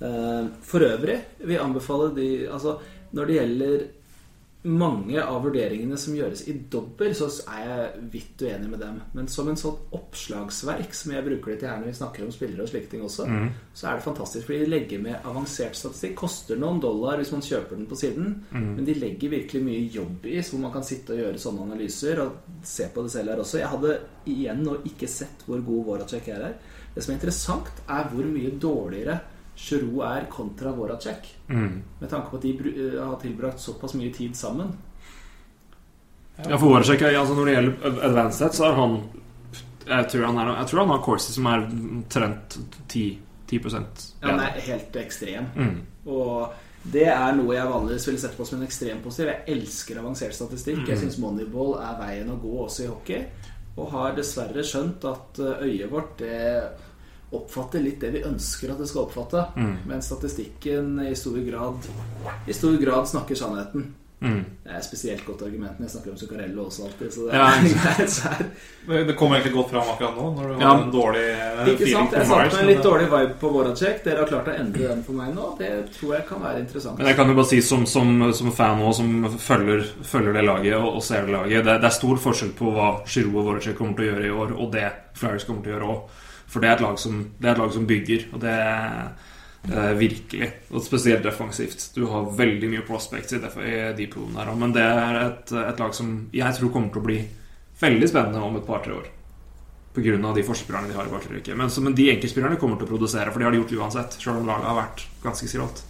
Eh, 0.00 0.48
For 0.68 0.84
øvrig 0.84 1.16
vil 1.40 1.56
jeg 1.56 1.64
anbefale 1.64 2.10
de 2.14 2.28
Altså, 2.52 2.76
når 3.16 3.26
det 3.26 3.38
gjelder 3.38 3.86
mange 4.66 5.22
av 5.22 5.44
vurderingene 5.44 5.96
som 6.00 6.16
gjøres 6.18 6.40
i 6.50 6.54
dobbel, 6.70 7.12
så 7.14 7.28
er 7.52 7.60
jeg 7.62 8.06
vidt 8.10 8.42
uenig 8.42 8.70
med 8.72 8.80
dem. 8.82 8.96
Men 9.14 9.28
som 9.30 9.46
en 9.48 9.58
sånn 9.58 9.76
oppslagsverk, 9.94 10.96
som 10.98 11.12
jeg 11.14 11.26
bruker 11.28 11.52
det 11.52 11.60
til 11.60 11.70
her 11.70 11.78
når 11.78 11.92
vi 11.92 11.98
snakker 12.00 12.24
om 12.26 12.32
spillere 12.34 12.66
og 12.66 12.72
slike 12.72 12.90
ting 12.90 13.04
også, 13.06 13.28
så 13.70 13.86
er 13.86 14.00
det 14.00 14.06
fantastisk. 14.08 14.48
Fordi 14.48 14.58
de 14.64 14.72
legger 14.72 15.04
med 15.04 15.28
avansert 15.30 15.78
statistikk. 15.78 16.16
Koster 16.18 16.58
noen 16.58 16.82
dollar 16.82 17.22
hvis 17.22 17.30
man 17.36 17.46
kjøper 17.46 17.78
den 17.78 17.86
på 17.90 18.00
siden, 18.00 18.34
men 18.50 18.82
de 18.88 18.98
legger 18.98 19.36
virkelig 19.36 19.62
mye 19.62 19.86
jobb 19.94 20.26
i, 20.26 20.40
så 20.42 20.58
man 20.58 20.74
kan 20.74 20.86
sitte 20.86 21.14
og 21.14 21.22
gjøre 21.22 21.44
sånne 21.46 21.70
analyser 21.70 22.24
og 22.24 22.60
se 22.66 22.90
på 22.90 23.06
det 23.06 23.14
selv 23.14 23.34
her 23.34 23.46
også. 23.46 23.62
Jeg 23.62 23.72
hadde 23.76 23.96
igjen 24.34 24.66
nå 24.66 24.80
ikke 24.90 25.10
sett 25.10 25.46
hvor 25.46 25.62
god 25.64 25.86
Voracek 25.92 26.32
er 26.34 26.48
her. 26.48 26.60
Det 26.94 27.04
som 27.04 27.14
er 27.14 27.20
interessant, 27.20 27.84
er 27.86 28.10
hvor 28.10 28.26
mye 28.26 28.56
dårligere 28.58 29.20
Giroud 29.58 30.02
er 30.06 30.26
kontra 30.30 30.72
Voracek. 30.72 31.32
Med 31.98 32.10
tanke 32.10 32.30
på 32.30 32.38
at 32.38 32.44
de 32.46 32.52
eh, 32.70 32.98
har 33.02 33.16
tilbrakt 33.22 33.60
såpass 33.60 33.96
mye 33.98 34.12
tid 34.14 34.36
sammen. 34.36 34.70
Ja, 36.44 36.54
for 36.58 36.68
Voracek, 36.68 37.02
altså 37.02 37.34
Når 37.34 37.44
det 37.44 37.54
gjelder 37.56 38.04
advanced 38.06 38.36
stats, 38.36 38.60
så 38.60 38.68
er 38.68 38.76
han 38.78 39.00
Jeg 39.88 40.10
tror 40.12 40.24
han, 40.28 40.38
er, 40.38 40.52
jeg 40.60 40.70
tror 40.70 40.80
han 40.84 40.92
har 40.92 41.02
courses 41.02 41.34
som 41.34 41.46
er 41.50 41.64
omtrent 41.66 42.58
10, 42.88 43.18
10 43.48 43.60
Ja, 43.74 44.28
Han 44.28 44.40
er 44.44 44.60
helt 44.68 44.96
ekstrem. 44.96 45.46
Mm. 45.56 45.78
Og 46.06 46.52
det 46.92 47.08
er 47.10 47.34
noe 47.36 47.56
jeg 47.56 47.70
vanligvis 47.72 48.06
ville 48.08 48.20
sett 48.20 48.36
på 48.36 48.44
som 48.46 48.60
en 48.60 48.66
ekstrem 48.68 49.00
positiv. 49.02 49.32
Jeg 49.32 49.56
elsker 49.56 49.98
avansert 49.98 50.36
statistikk. 50.36 50.84
Jeg 50.86 51.00
syns 51.00 51.18
Moneyball 51.18 51.78
er 51.80 51.96
veien 51.98 52.30
å 52.30 52.38
gå 52.38 52.52
også 52.66 52.84
i 52.84 52.90
hockey. 52.92 53.24
Og 53.78 53.90
har 53.94 54.14
dessverre 54.14 54.62
skjønt 54.66 55.04
at 55.08 55.40
eh, 55.42 55.64
øyet 55.66 55.90
vårt 55.90 56.14
det 56.22 56.38
oppfatter 57.32 57.82
litt 57.84 58.00
det 58.00 58.10
vi 58.14 58.22
ønsker 58.24 58.72
at 58.72 58.78
det 58.80 58.88
skal 58.88 59.04
oppfatte. 59.06 59.46
Men 59.86 60.02
statistikken 60.02 60.98
i 61.04 61.14
stor 61.18 61.38
grad 61.44 61.88
I 62.48 62.52
stor 62.56 62.76
grad 62.80 63.08
snakker 63.08 63.34
sannheten. 63.36 63.90
Mm. 64.20 64.40
Det 64.64 64.72
er 64.74 64.80
spesielt 64.82 65.22
godt 65.22 65.44
argument 65.46 65.76
når 65.78 65.84
jeg 65.86 65.92
snakker 65.92 66.10
om 66.10 66.16
Zuccarello 66.18 66.64
også 66.66 66.88
alltid. 66.88 67.12
Så 67.14 67.26
det 67.28 67.36
Ja, 67.38 67.52
Det, 68.88 69.04
det 69.08 69.14
kom 69.16 69.30
egentlig 69.32 69.52
godt 69.54 69.70
fram 69.70 69.92
akkurat 69.92 70.16
nå, 70.16 70.24
når 70.34 70.48
du 70.48 70.54
Ja. 70.58 70.72
hadde 70.72 70.82
en 70.82 70.90
dårlig 70.90 71.22
eh, 71.22 71.68
Ikke 71.68 71.84
feeling 71.84 71.94
sant? 72.08 72.16
Jeg 72.16 72.26
satte 72.26 72.58
en 72.60 72.66
litt 72.66 72.82
dårlig 72.82 73.06
vibe 73.12 73.36
på 73.38 73.52
Voracek. 73.54 74.02
Dere 74.04 74.24
har 74.24 74.26
klart 74.32 74.50
å 74.50 74.56
endre 74.58 74.88
den 74.88 75.04
for 75.06 75.12
meg 75.20 75.30
nå. 75.36 75.52
Det 75.60 75.70
tror 76.00 76.14
jeg 76.16 76.26
kan 76.32 76.42
være 76.42 76.64
interessant. 76.64 76.98
Men 76.98 77.06
jeg 77.12 77.16
kan 77.20 77.30
jo 77.30 77.34
bare 77.38 77.50
si 77.52 77.60
som, 77.62 77.86
som, 77.86 78.32
som 78.34 78.52
fan 78.58 78.82
nå, 78.82 78.92
som 78.92 79.38
følger, 79.38 79.86
følger 80.02 80.32
det 80.40 80.44
laget 80.50 80.74
og, 80.80 80.96
og 80.98 81.02
ser 81.04 81.28
det 81.28 81.36
laget 81.38 81.64
det, 81.70 81.78
det 81.84 81.92
er 81.92 81.98
stor 82.00 82.16
forskjell 82.26 82.56
på 82.58 82.72
hva 82.74 82.88
Giroud 83.06 83.36
og 83.38 83.52
Voracek 83.52 83.78
kommer 83.78 83.94
til 83.94 84.08
å 84.08 84.10
gjøre 84.16 84.26
i 84.26 84.34
år, 84.34 84.56
og 84.58 84.72
det 84.74 84.88
Flyers 85.14 85.46
kommer 85.46 85.62
til 85.62 85.76
å 85.76 85.78
gjøre 85.78 85.92
òg. 85.94 86.24
For 86.48 86.64
det 86.64 86.70
er, 86.70 86.78
et 86.78 86.84
lag 86.84 87.00
som, 87.00 87.18
det 87.38 87.48
er 87.48 87.56
et 87.56 87.60
lag 87.60 87.74
som 87.74 87.88
bygger, 87.88 88.22
og 88.32 88.40
det 88.40 88.54
er 88.54 89.10
eh, 89.68 89.92
virkelig. 89.98 90.48
Og 90.72 90.84
spesielt 90.84 91.26
defensivt. 91.26 91.90
Du 91.96 92.06
har 92.08 92.30
veldig 92.38 92.70
mye 92.72 92.86
prospects 92.88 93.36
i, 93.36 93.40
i 93.40 93.76
de 93.98 94.08
poolene 94.08 94.40
der 94.40 94.56
men 94.56 94.72
det 94.72 94.86
er 94.86 95.20
et, 95.26 95.52
et 95.52 95.82
lag 95.84 95.94
som 95.96 96.16
jeg 96.32 96.56
tror 96.56 96.72
kommer 96.72 96.94
til 96.94 97.02
å 97.02 97.08
bli 97.10 97.20
veldig 97.78 98.08
spennende 98.10 98.42
om 98.42 98.56
et 98.58 98.66
par-tre 98.66 98.96
år. 98.96 99.14
Pga. 99.98 100.32
de 100.34 100.44
forspillerne 100.46 100.88
de 100.88 100.94
har 100.94 101.06
i 101.08 101.10
baktrykket. 101.10 101.56
Men, 101.56 101.70
men 101.82 101.94
de 101.96 102.10
enkeltspillerne 102.12 102.58
kommer 102.60 102.78
til 102.78 102.86
å 102.86 102.92
produsere, 102.92 103.32
for 103.32 103.40
de 103.40 103.48
har 103.48 103.54
de 103.54 103.62
gjort 103.62 103.76
uansett. 103.80 104.18
Selv 104.20 104.40
om 104.40 104.46
laget 104.48 104.68
har 104.68 104.78
vært 104.78 105.04
ganske 105.24 105.48
skralt. 105.50 105.82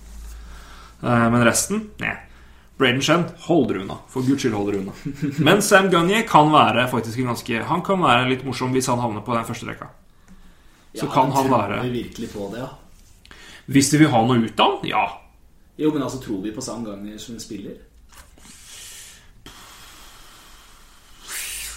Eh, 1.03 1.29
Men 1.31 1.45
resten 1.47 1.91
nei. 2.03 2.17
Braden 2.79 3.03
Shen 3.03 3.25
holder 3.49 3.81
unna. 3.83 3.97
For 4.09 4.23
guds 4.23 4.45
skyld 4.45 4.55
holder 4.55 4.79
unna. 4.79 4.93
Men 5.47 5.63
Sam 5.63 5.91
Gunny 5.91 6.23
kan 6.29 6.53
være 6.53 6.87
faktisk 6.91 7.19
en 7.19 7.33
ganske 7.33 7.63
Han 7.67 7.83
kan 7.83 7.99
være 8.03 8.29
litt 8.31 8.45
morsom 8.47 8.71
hvis 8.75 8.87
han 8.87 9.03
havner 9.03 9.25
på 9.27 9.35
den 9.35 9.49
første 9.49 9.67
rekka. 9.67 9.91
Så 10.99 11.07
Ja, 11.07 11.13
kan 11.15 11.31
han 11.33 11.47
tror 11.49 11.59
være 11.59 11.83
vi 11.83 11.91
virkelig 12.03 12.31
på 12.33 12.51
det, 12.53 12.59
ja. 12.65 12.69
Hvis 13.69 13.91
de 13.91 13.99
vil 13.99 14.09
ha 14.11 14.23
noe 14.27 14.39
ut 14.45 14.61
av 14.61 14.79
han, 14.81 14.89
ja. 14.89 15.05
Jo, 15.79 15.93
men 15.95 16.03
altså, 16.03 16.19
tror 16.25 16.43
vi 16.43 16.51
på 16.57 16.61
Sam 16.65 16.85
Gagner 16.85 17.19
som 17.19 17.39
spiller? 17.39 17.77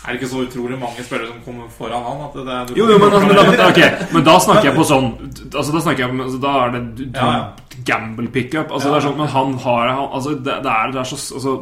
Er 0.02 0.16
det 0.16 0.22
ikke 0.22 0.30
så 0.32 0.40
utrolig 0.48 0.80
mange 0.82 1.04
spillere 1.06 1.28
som 1.30 1.42
kommer 1.46 1.68
foran 1.70 2.02
han? 2.08 2.22
At 2.26 2.34
det, 2.34 2.46
det, 2.72 2.78
Jo, 2.80 2.88
jo, 2.90 2.98
men, 2.98 3.12
men, 3.14 3.36
men, 3.52 3.60
okay. 3.68 3.90
men 4.14 4.24
da 4.26 4.34
snakker 4.42 4.72
jeg 4.72 4.76
på 4.80 4.86
sånn 4.90 5.12
Altså 5.52 5.76
Da 5.76 5.82
snakker 5.86 6.00
jeg 6.02 6.10
om- 6.10 6.24
altså, 6.26 6.40
Da 6.42 6.54
er 6.64 6.72
det 6.74 7.10
Ja, 7.14 7.28
ja. 7.36 7.44
gamble 7.86 8.28
pickup. 8.34 8.72
Altså, 8.72 8.88
Ja. 8.90 8.94
det 8.96 9.04
er 9.04 9.08
sånn, 9.10 9.18
men 9.18 9.28
han 9.28 9.54
har 9.62 9.88
han, 9.94 10.10
altså, 10.12 10.30
det, 10.42 10.58
det, 10.66 10.72
er, 10.72 10.92
det 10.92 11.00
er 11.00 11.04
så 11.12 11.20
altså, 11.36 11.54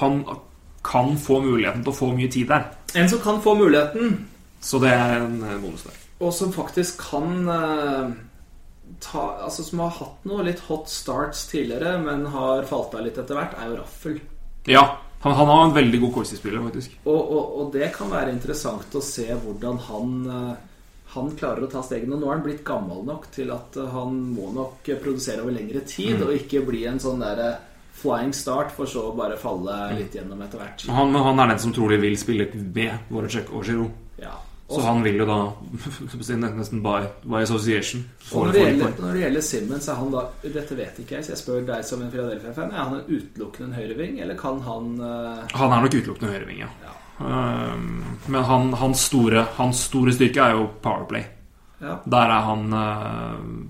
Han 0.00 0.24
kan 0.82 1.16
få 1.18 1.40
muligheten 1.44 1.84
til 1.84 1.92
å 1.92 1.96
få 1.96 2.10
mye 2.16 2.28
tid 2.32 2.48
der. 2.48 2.64
En 2.96 3.08
som 3.08 3.20
kan 3.20 3.40
få 3.44 3.54
muligheten, 3.54 4.26
Så 4.60 4.78
det 4.80 4.90
er 4.92 5.16
en 5.22 5.42
eh, 5.42 5.56
bonus 5.60 5.82
der. 5.82 5.92
Og 6.20 6.34
som 6.36 6.52
faktisk 6.52 7.00
kan 7.00 7.48
eh, 7.48 8.16
ta 9.00 9.22
Altså 9.46 9.64
som 9.64 9.84
har 9.84 9.92
hatt 9.96 10.24
noe 10.28 10.44
litt 10.44 10.60
hot 10.66 10.90
starts 10.92 11.46
tidligere, 11.50 11.96
men 12.02 12.26
har 12.34 12.66
falt 12.68 12.96
av 12.98 13.06
litt 13.06 13.18
etter 13.20 13.38
hvert, 13.38 13.54
er 13.56 13.70
jo 13.70 13.78
Raffel. 13.78 14.18
Ja, 14.68 14.82
han, 15.20 15.36
han 15.36 15.52
har 15.52 15.62
en 15.66 15.76
veldig 15.76 16.00
god 16.02 16.12
Corsi-spiller, 16.18 16.62
faktisk. 16.66 16.98
Og, 17.04 17.20
og, 17.20 17.54
og 17.60 17.70
det 17.76 17.92
kan 17.94 18.10
være 18.12 18.34
interessant 18.34 18.94
å 18.96 19.04
se 19.04 19.28
hvordan 19.30 19.80
han 19.86 20.18
eh, 20.26 20.66
han 21.14 21.32
klarer 21.34 21.66
å 21.66 21.70
ta 21.70 21.82
stegene. 21.82 22.18
Nå 22.18 22.28
er 22.28 22.36
han 22.36 22.44
blitt 22.44 22.62
gammel 22.66 23.02
nok 23.06 23.26
til 23.34 23.50
at 23.54 23.78
eh, 23.80 23.90
han 23.94 24.20
må 24.34 24.50
nok 24.54 24.92
produsere 25.02 25.42
over 25.42 25.56
lengre 25.56 25.82
tid, 25.88 26.22
og 26.22 26.34
ikke 26.36 26.62
bli 26.66 26.84
en 26.90 27.02
sånn 27.02 27.22
derre 27.22 27.56
flying 28.00 28.32
start, 28.36 28.70
for 28.72 28.88
så 28.88 29.08
å 29.10 29.16
bare 29.16 29.36
falle 29.40 29.76
litt 29.98 30.14
gjennom 30.16 30.40
etter 30.44 30.62
hvert. 30.62 30.86
Han, 30.94 31.16
han 31.16 31.42
er 31.42 31.50
den 31.52 31.64
som 31.64 31.74
trolig 31.76 31.98
vil 32.00 32.16
spille 32.20 32.46
med 32.54 33.10
Voracek 33.10 33.50
og 33.52 33.66
Giroud. 33.66 33.98
Ja. 34.22 34.38
Så 34.70 34.76
Og- 34.78 34.84
han 34.86 35.00
vil 35.02 35.16
jo 35.18 35.24
da 35.26 35.36
nesten 36.54 36.82
by, 36.84 37.00
by 37.26 37.40
association 37.42 38.04
Og 38.32 38.46
når 38.46 38.52
det, 38.54 38.60
gjelder, 38.62 38.92
når 39.02 39.12
det 39.16 39.22
gjelder 39.24 39.40
Simmons, 39.42 39.88
er 39.90 39.94
han 39.98 40.12
da 40.14 40.20
Dette 40.44 40.76
vet 40.78 41.00
ikke 41.02 41.16
jeg, 41.16 41.24
så 41.26 41.32
jeg 41.32 41.40
spør 41.40 41.64
deg 41.72 41.84
som 41.88 42.02
en 42.04 42.10
Philadelphia-fan. 42.12 42.70
Er 42.70 42.84
han 42.84 42.94
en 43.00 43.08
utelukkende 43.10 43.68
en 43.72 43.74
høyreving, 43.80 44.20
eller 44.22 44.38
kan 44.38 44.60
han 44.62 44.92
uh... 45.00 45.42
Han 45.58 45.74
er 45.74 45.82
nok 45.82 45.96
utelukkende 45.96 46.30
høyreving, 46.36 46.62
ja. 46.62 46.68
Ja. 46.86 46.94
Um, 47.20 48.04
men 48.32 48.44
han, 48.48 48.70
hans, 48.80 49.02
store, 49.10 49.42
hans 49.58 49.82
store 49.90 50.14
styrke 50.16 50.40
er 50.40 50.54
jo 50.56 50.68
powerplay. 50.82 51.26
Ja. 51.82 51.98
Der 52.14 52.30
er 52.36 52.46
han 52.46 52.72
uh, 52.72 53.66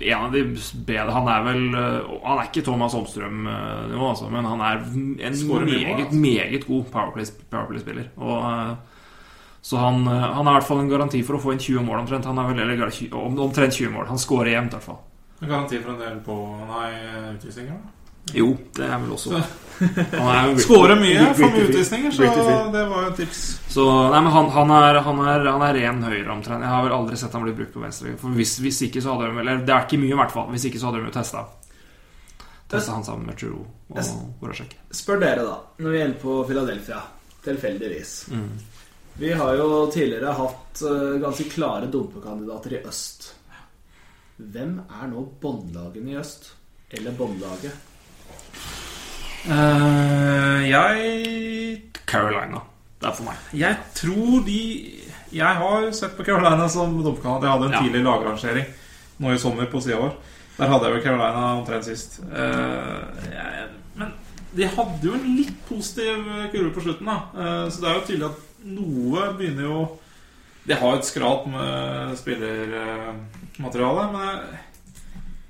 en 0.00 0.24
av 0.26 0.32
de 0.34 0.42
bedre 0.88 1.12
Han 1.14 1.28
er 1.30 1.42
vel 1.46 1.60
uh, 1.76 2.14
Han 2.24 2.38
er 2.40 2.48
ikke 2.48 2.62
Thomas 2.66 2.92
Holmstrøm-nivå, 2.96 4.08
altså, 4.10 4.28
men 4.32 4.44
han 4.48 4.60
er 4.64 4.80
en 4.82 5.06
meget, 5.20 5.30
altså. 5.30 6.16
meget 6.16 6.66
god 6.66 6.84
powerplay- 6.92 7.32
powerplay-spiller. 7.50 8.10
Og 8.16 8.36
uh, 8.42 8.74
så 9.64 9.80
han, 9.80 10.02
uh, 10.04 10.12
han 10.36 10.44
er 10.44 10.52
i 10.52 10.58
hvert 10.58 10.68
fall 10.68 10.82
en 10.82 10.90
garanti 10.92 11.22
for 11.24 11.38
å 11.38 11.40
få 11.40 11.54
inn 11.54 11.62
20 11.62 11.86
mål 11.86 12.02
omtrent. 12.02 12.26
Han 12.28 12.38
er 12.42 12.50
vel, 12.52 12.58
eller, 12.66 12.84
om- 13.16 13.38
omtrent 13.46 13.72
20 13.78 13.94
mål. 13.94 14.06
Han 14.12 14.20
skårer 14.20 14.52
jevnt, 14.58 14.74
i 14.74 14.76
hvert 14.76 14.88
fall. 14.90 14.98
En 15.40 15.48
garanti 15.50 15.80
for 15.80 15.94
en 15.94 16.02
del 16.04 16.18
på 16.24 16.34
Nei, 16.68 16.88
utvisninger? 17.34 17.72
da? 17.72 17.90
Jo, 18.32 18.46
det 18.72 18.86
er 18.88 19.00
vel 19.02 19.10
også 19.12 19.34
Han 19.36 20.28
er 20.32 20.54
Skårer 20.64 20.96
mye, 21.02 21.24
får 21.36 21.50
mye 21.52 21.64
utvisninger, 21.68 22.14
så 22.14 22.28
det 22.72 22.84
var 22.88 23.02
jo 23.02 23.08
et 23.10 23.18
tips. 23.20 23.40
Så 23.74 23.84
nei, 24.14 24.20
men 24.24 24.32
han, 24.32 24.46
han, 24.54 24.70
er, 24.78 25.00
han, 25.04 25.18
er, 25.28 25.44
han 25.50 25.64
er 25.66 25.76
ren 25.76 26.00
høyre 26.06 26.32
omtrent. 26.32 26.64
Jeg 26.64 26.72
har 26.72 26.86
vel 26.86 26.94
aldri 26.96 27.18
sett 27.20 27.36
han 27.36 27.44
bli 27.44 27.52
brukt 27.58 27.74
på 27.74 27.82
venstre. 27.82 28.14
For 28.20 28.32
hvis, 28.38 28.54
hvis 28.64 28.80
ikke 28.86 29.02
så 29.04 29.12
hadde 29.16 29.28
de 29.32 29.42
Eller 29.42 29.60
det 29.66 29.74
er 29.74 29.84
ikke 29.84 30.00
mye, 30.00 30.14
i 30.14 30.20
hvert 30.22 30.32
fall. 30.32 30.48
Hvis 30.54 30.64
ikke 30.70 30.80
så 30.80 30.88
hadde 30.88 31.02
de 31.02 31.10
jo 31.10 31.16
testa. 31.18 31.44
Testa 32.70 32.94
han 32.96 33.04
sammen 33.04 33.26
med 33.28 33.36
Giroud 33.40 33.66
og 33.92 34.40
Voracek. 34.40 34.72
Spør 34.94 35.20
dere, 35.20 35.44
da, 35.44 35.58
når 35.84 35.90
det 35.92 36.00
gjelder 36.00 36.20
på 36.24 36.38
Philadelphia. 36.48 37.02
Tilfeldigvis. 37.44 38.14
Mm. 38.32 38.48
Vi 39.18 39.32
har 39.32 39.54
jo 39.54 39.86
tidligere 39.94 40.32
hatt 40.34 40.82
eh, 40.82 41.14
ganske 41.22 41.44
klare 41.52 41.86
dumpekandidater 41.86 42.72
i 42.74 42.80
øst. 42.88 43.28
Hvem 44.36 44.80
er 44.90 45.10
nå 45.12 45.22
båndlagene 45.40 46.10
i 46.14 46.18
øst? 46.18 46.48
Eller 46.90 47.14
båndlaget? 47.14 47.74
Uh, 49.44 50.64
jeg 50.66 51.82
Carolina. 52.08 52.62
Det 53.00 53.10
er 53.10 53.16
for 53.18 53.26
meg. 53.28 53.40
Jeg 53.52 53.76
tror 53.94 54.44
de 54.46 54.60
Jeg 55.34 55.58
har 55.60 55.90
sett 55.92 56.14
på 56.16 56.24
Carolina 56.26 56.68
som 56.70 56.94
dumpekandidat. 57.02 57.42
Jeg 57.44 57.52
hadde 57.52 57.66
en 57.66 57.72
Ja. 57.72 57.82
tidlig 57.82 58.02
lagrangering 58.04 58.66
nå 59.18 59.32
i 59.34 59.38
sommer 59.38 59.66
på 59.70 59.80
sida 59.82 59.96
vår. 60.00 60.14
Der 60.58 60.70
hadde 60.70 60.84
jeg 60.86 60.94
vel 60.94 61.02
Carolina 61.02 61.54
omtrent 61.58 61.84
sist. 61.84 62.20
Uh, 62.24 63.02
jeg, 63.30 63.68
men 63.94 64.12
de 64.56 64.66
hadde 64.66 65.06
jo 65.06 65.14
en 65.14 65.36
litt 65.36 65.54
positiv 65.68 66.24
kurve 66.52 66.74
på 66.74 66.80
slutten, 66.86 67.06
da. 67.06 67.18
Uh, 67.34 67.70
så 67.70 67.80
det 67.80 67.88
er 67.90 67.94
jo 67.94 68.06
tydelig 68.06 68.28
at 68.30 68.42
noe 68.64 69.26
begynner 69.38 69.66
jo 69.68 69.80
De 70.64 70.76
har 70.80 70.96
et 70.96 71.04
skrap 71.04 71.44
med 71.50 72.14
spillermateriale, 72.16 74.04
men 74.14 74.38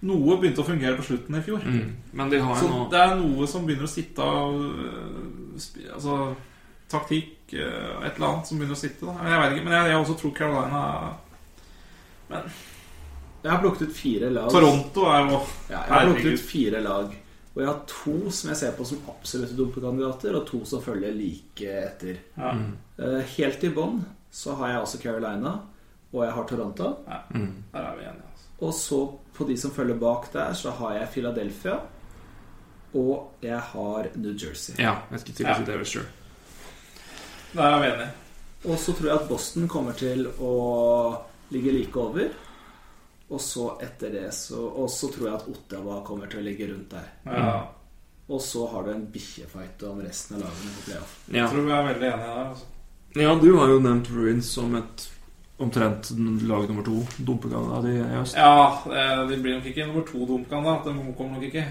noe 0.04 0.38
begynte 0.40 0.64
å 0.64 0.66
fungere 0.66 0.98
på 0.98 1.06
slutten 1.06 1.38
i 1.38 1.42
fjor. 1.44 1.62
Mm. 1.64 1.92
Men 2.18 2.32
de 2.32 2.40
har 2.42 2.58
Så 2.58 2.68
noe... 2.68 2.88
det 2.92 3.00
er 3.00 3.14
noe 3.20 3.46
som 3.48 3.64
begynner 3.64 3.86
å 3.86 3.92
sitte 3.94 4.26
av 4.26 4.58
øh, 4.58 5.54
Altså 5.94 6.18
taktikk 6.90 7.54
øh, 7.54 8.04
Et 8.04 8.16
eller 8.16 8.28
annet 8.28 8.50
som 8.50 8.58
begynner 8.58 8.76
å 8.76 8.82
sitte. 8.82 9.06
Da. 9.06 9.14
Jeg 9.30 9.40
vet 9.42 9.56
ikke, 9.56 9.66
Men 9.68 9.76
jeg, 9.78 9.92
jeg 9.92 10.02
også 10.02 10.16
tror 10.20 10.34
Carolina 10.36 10.82
Men 12.28 12.50
Jeg 13.44 13.52
har 13.52 13.62
plukket 13.62 13.88
ut 13.88 13.96
fire 13.96 14.32
lag. 14.34 14.50
Toronto 14.52 15.06
er 15.12 15.30
jo 15.30 15.38
Ja, 15.70 15.78
jeg 15.78 15.92
har 15.94 16.10
plukket 16.10 16.32
ut 16.34 16.48
fire 16.50 16.82
lag. 16.84 17.16
Og 17.54 17.60
jeg 17.62 17.68
har 17.70 17.82
to 17.86 18.30
som 18.34 18.50
jeg 18.50 18.58
ser 18.58 18.72
på 18.74 18.84
som 18.88 19.04
absolutte 19.12 19.54
dumpekandidater, 19.58 20.34
og 20.34 20.46
to 20.48 20.64
som 20.66 20.82
følger 20.82 21.14
like 21.14 21.76
etter. 21.84 22.18
ja. 22.36 22.54
Uh, 22.98 23.20
Helt 23.36 23.64
i 23.66 23.70
bånn 23.74 24.04
så 24.34 24.54
har 24.58 24.72
jeg 24.72 24.82
også 24.82 24.98
Carolina, 25.02 25.52
og 26.12 26.24
jeg 26.24 26.32
har 26.34 26.46
Toronto. 26.50 26.88
mm. 27.30 27.52
Der 27.72 27.80
er 27.80 27.96
vi 27.96 28.02
enige. 28.02 28.30
Altså. 28.30 28.48
Og 28.66 28.74
så 28.74 28.98
på 29.34 29.46
de 29.48 29.56
som 29.58 29.70
følger 29.70 29.98
bak 29.98 30.32
der, 30.32 30.52
så 30.54 30.70
har 30.70 30.94
jeg 30.94 31.08
Philadelphia. 31.12 31.78
Og 32.94 33.32
jeg 33.42 33.58
har 33.58 34.08
New 34.14 34.34
Jersey. 34.34 34.74
Ja, 34.78 34.94
jeg 35.10 35.20
skulle 35.20 35.36
til 35.36 35.46
å 35.46 35.54
si 35.58 35.64
for 35.64 35.84
sure. 35.84 36.06
Der 37.54 37.62
er 37.62 37.80
vi 37.82 37.88
enige. 37.90 38.10
Og 38.64 38.78
så 38.78 38.94
tror 38.96 39.10
jeg 39.10 39.18
at 39.18 39.28
Boston 39.28 39.68
kommer 39.68 39.92
til 39.98 40.26
å 40.40 40.52
ligge 41.54 41.74
like 41.74 42.00
over. 42.00 42.30
Og 43.34 43.40
så 43.42 43.64
etter 43.82 44.12
det 44.14 44.28
så 44.36 44.60
Og 44.68 44.90
så 44.90 45.08
tror 45.10 45.26
jeg 45.26 45.38
at 45.40 45.48
Ottawa 45.50 45.96
kommer 46.06 46.30
til 46.30 46.42
å 46.42 46.44
ligge 46.46 46.68
rundt 46.70 46.92
der. 46.94 47.08
Ja. 47.26 47.54
Og 48.28 48.40
så 48.40 48.66
har 48.70 48.86
du 48.86 48.92
en 48.92 49.08
bikkjefight 49.12 49.82
om 49.88 49.98
resten 50.00 50.38
av 50.38 50.46
lagene 50.46 50.76
på 50.76 50.84
playoff. 50.86 51.16
Ja. 51.26 51.34
Jeg 51.42 51.50
tror 51.50 51.66
vi 51.66 51.74
er 51.76 51.88
veldig 51.90 52.06
enige 52.08 52.28
der. 52.30 52.44
Altså. 52.44 52.70
ja, 53.20 53.34
du 53.42 53.50
har 53.58 53.72
jo 53.74 53.82
nevnt 53.84 54.08
Ruins 54.14 54.52
som 54.56 54.76
et 54.78 55.08
omtrent 55.64 56.10
lag 56.48 56.68
nummer 56.68 56.86
to. 56.86 57.02
Dumpegang 57.18 57.68
de 57.84 57.92
i 57.98 58.06
høst. 58.14 58.38
Ja, 58.38 58.78
eh, 58.88 59.28
de 59.28 59.36
blir 59.42 59.58
nok 59.58 59.68
ikke 59.70 59.86
nummer 59.90 60.06
to 60.08 60.24
dumpkandidat. 60.30 60.88
De 60.88 61.14
kommer 61.18 61.36
nok 61.36 61.44
ikke. 61.50 61.66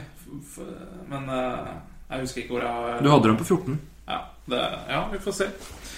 Men 1.10 1.30
eh, 1.30 1.74
jeg 2.10 2.28
husker 2.28 2.44
ikke 2.44 2.54
hvor 2.54 2.68
jeg 2.68 2.70
har 2.84 3.02
Du 3.02 3.10
hadde 3.10 3.32
dem 3.32 3.38
på 3.42 3.50
14. 3.50 3.80
ja, 4.08 4.20
det, 4.46 4.62
ja, 4.90 5.02
vi 5.12 5.20
får 5.26 5.40
se. 5.40 5.50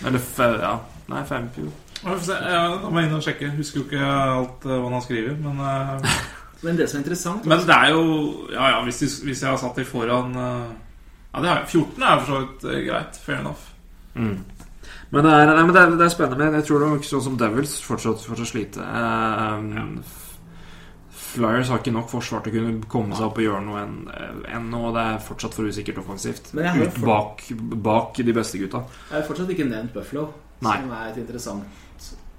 Eller 0.06 0.20
fe, 0.20 0.50
ja. 0.62 0.78
Nei, 1.12 1.26
5 1.26 1.50
jo. 1.58 1.72
Får 2.06 2.26
da 2.30 2.90
må 2.92 3.02
jeg 3.02 3.10
inn 3.10 3.18
og 3.18 3.24
sjekke. 3.26 3.52
Husker 3.58 3.82
jo 3.82 3.86
ikke 3.88 4.02
alt 4.06 4.66
eh, 4.68 4.78
hva 4.78 4.90
han 4.94 5.04
skriver. 5.04 5.38
Men, 5.42 5.62
eh, 5.66 6.18
Men 6.66 6.78
det 6.78 6.86
som 6.90 7.00
er 7.00 7.04
interessant 7.04 7.46
men 7.46 7.62
det 7.68 7.76
er 7.76 7.92
jo 7.94 8.04
Ja, 8.50 8.70
ja, 8.72 8.78
hvis, 8.86 9.02
de, 9.04 9.08
hvis 9.28 9.42
jeg 9.44 9.50
har 9.52 9.58
satt 9.62 9.76
de 9.78 9.84
foran 9.86 10.32
eh, 10.40 10.68
Ja, 11.34 11.42
det 11.42 11.50
har 11.50 11.58
jeg. 11.60 11.68
14 11.82 12.04
er 12.04 12.20
for 12.20 12.28
så 12.30 12.42
vidt 12.44 12.68
greit. 12.90 13.18
Fair 13.26 13.40
enough. 13.42 13.72
Mm. 14.16 14.38
Men, 15.10 15.26
det 15.26 15.32
er, 15.32 15.50
nei, 15.50 15.64
men 15.64 15.74
det, 15.74 15.82
er, 15.82 15.96
det 15.98 16.06
er 16.06 16.14
spennende. 16.14 16.46
Men 16.46 16.60
jeg 16.60 16.68
tror 16.68 16.80
det 16.80 16.88
er 16.88 17.02
ikke 17.02 17.10
sånn 17.10 17.26
som 17.26 17.40
Devils 17.42 17.74
fortsatt, 17.84 18.24
fortsatt 18.30 18.52
slite. 18.52 18.86
Um, 18.86 19.68
ja. 19.76 19.86
Flyers 21.36 21.72
har 21.74 21.82
ikke 21.82 21.92
nok 21.92 22.08
forsvar 22.14 22.44
til 22.46 22.54
å 22.54 22.56
kunne 22.56 22.90
komme 22.92 23.18
seg 23.18 23.28
opp 23.28 23.42
og 23.42 23.44
gjøre 23.44 23.64
noe 23.66 23.82
enn 23.82 23.98
enn. 24.56 24.70
Det 24.96 25.04
er 25.04 25.18
fortsatt 25.26 25.58
for 25.58 25.68
usikkert 25.68 26.00
offensivt. 26.06 26.54
Men 26.56 26.70
jeg 26.70 26.88
Ut 26.88 27.02
bak, 27.04 27.44
bak 27.90 28.22
de 28.22 28.36
beste 28.36 28.62
gutta. 28.62 28.86
Jeg 29.10 29.18
har 29.18 29.28
fortsatt 29.28 29.52
ikke 29.52 29.68
nevnt 29.68 29.92
Buffalo, 29.98 30.30
Nei. 30.64 30.78
som 30.80 30.94
er 30.96 31.10
et 31.10 31.20
interessant 31.26 31.82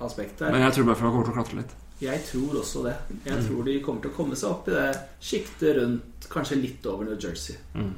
aspekt 0.01 0.39
der. 0.39 0.51
Men 0.53 0.61
jeg 0.67 0.73
tror 0.77 0.85
Buffalo 0.91 1.11
kommer 1.11 1.25
til 1.25 1.33
å 1.33 1.37
klatre 1.41 1.57
litt. 1.63 1.75
Jeg 2.01 2.21
tror 2.29 2.59
også 2.61 2.83
det. 2.85 2.97
Jeg 3.25 3.39
Mm. 3.39 3.47
tror 3.49 3.65
de 3.65 3.81
kommer 3.81 4.03
til 4.03 4.11
å 4.11 4.15
komme 4.15 4.37
seg 4.37 4.51
opp 4.51 4.69
i 4.69 4.71
det 4.73 4.99
sjiktet 5.21 5.77
rundt 5.81 6.29
kanskje 6.29 6.61
litt 6.61 6.87
over 6.87 7.05
New 7.05 7.17
Jersey. 7.19 7.57
Mm. 7.75 7.95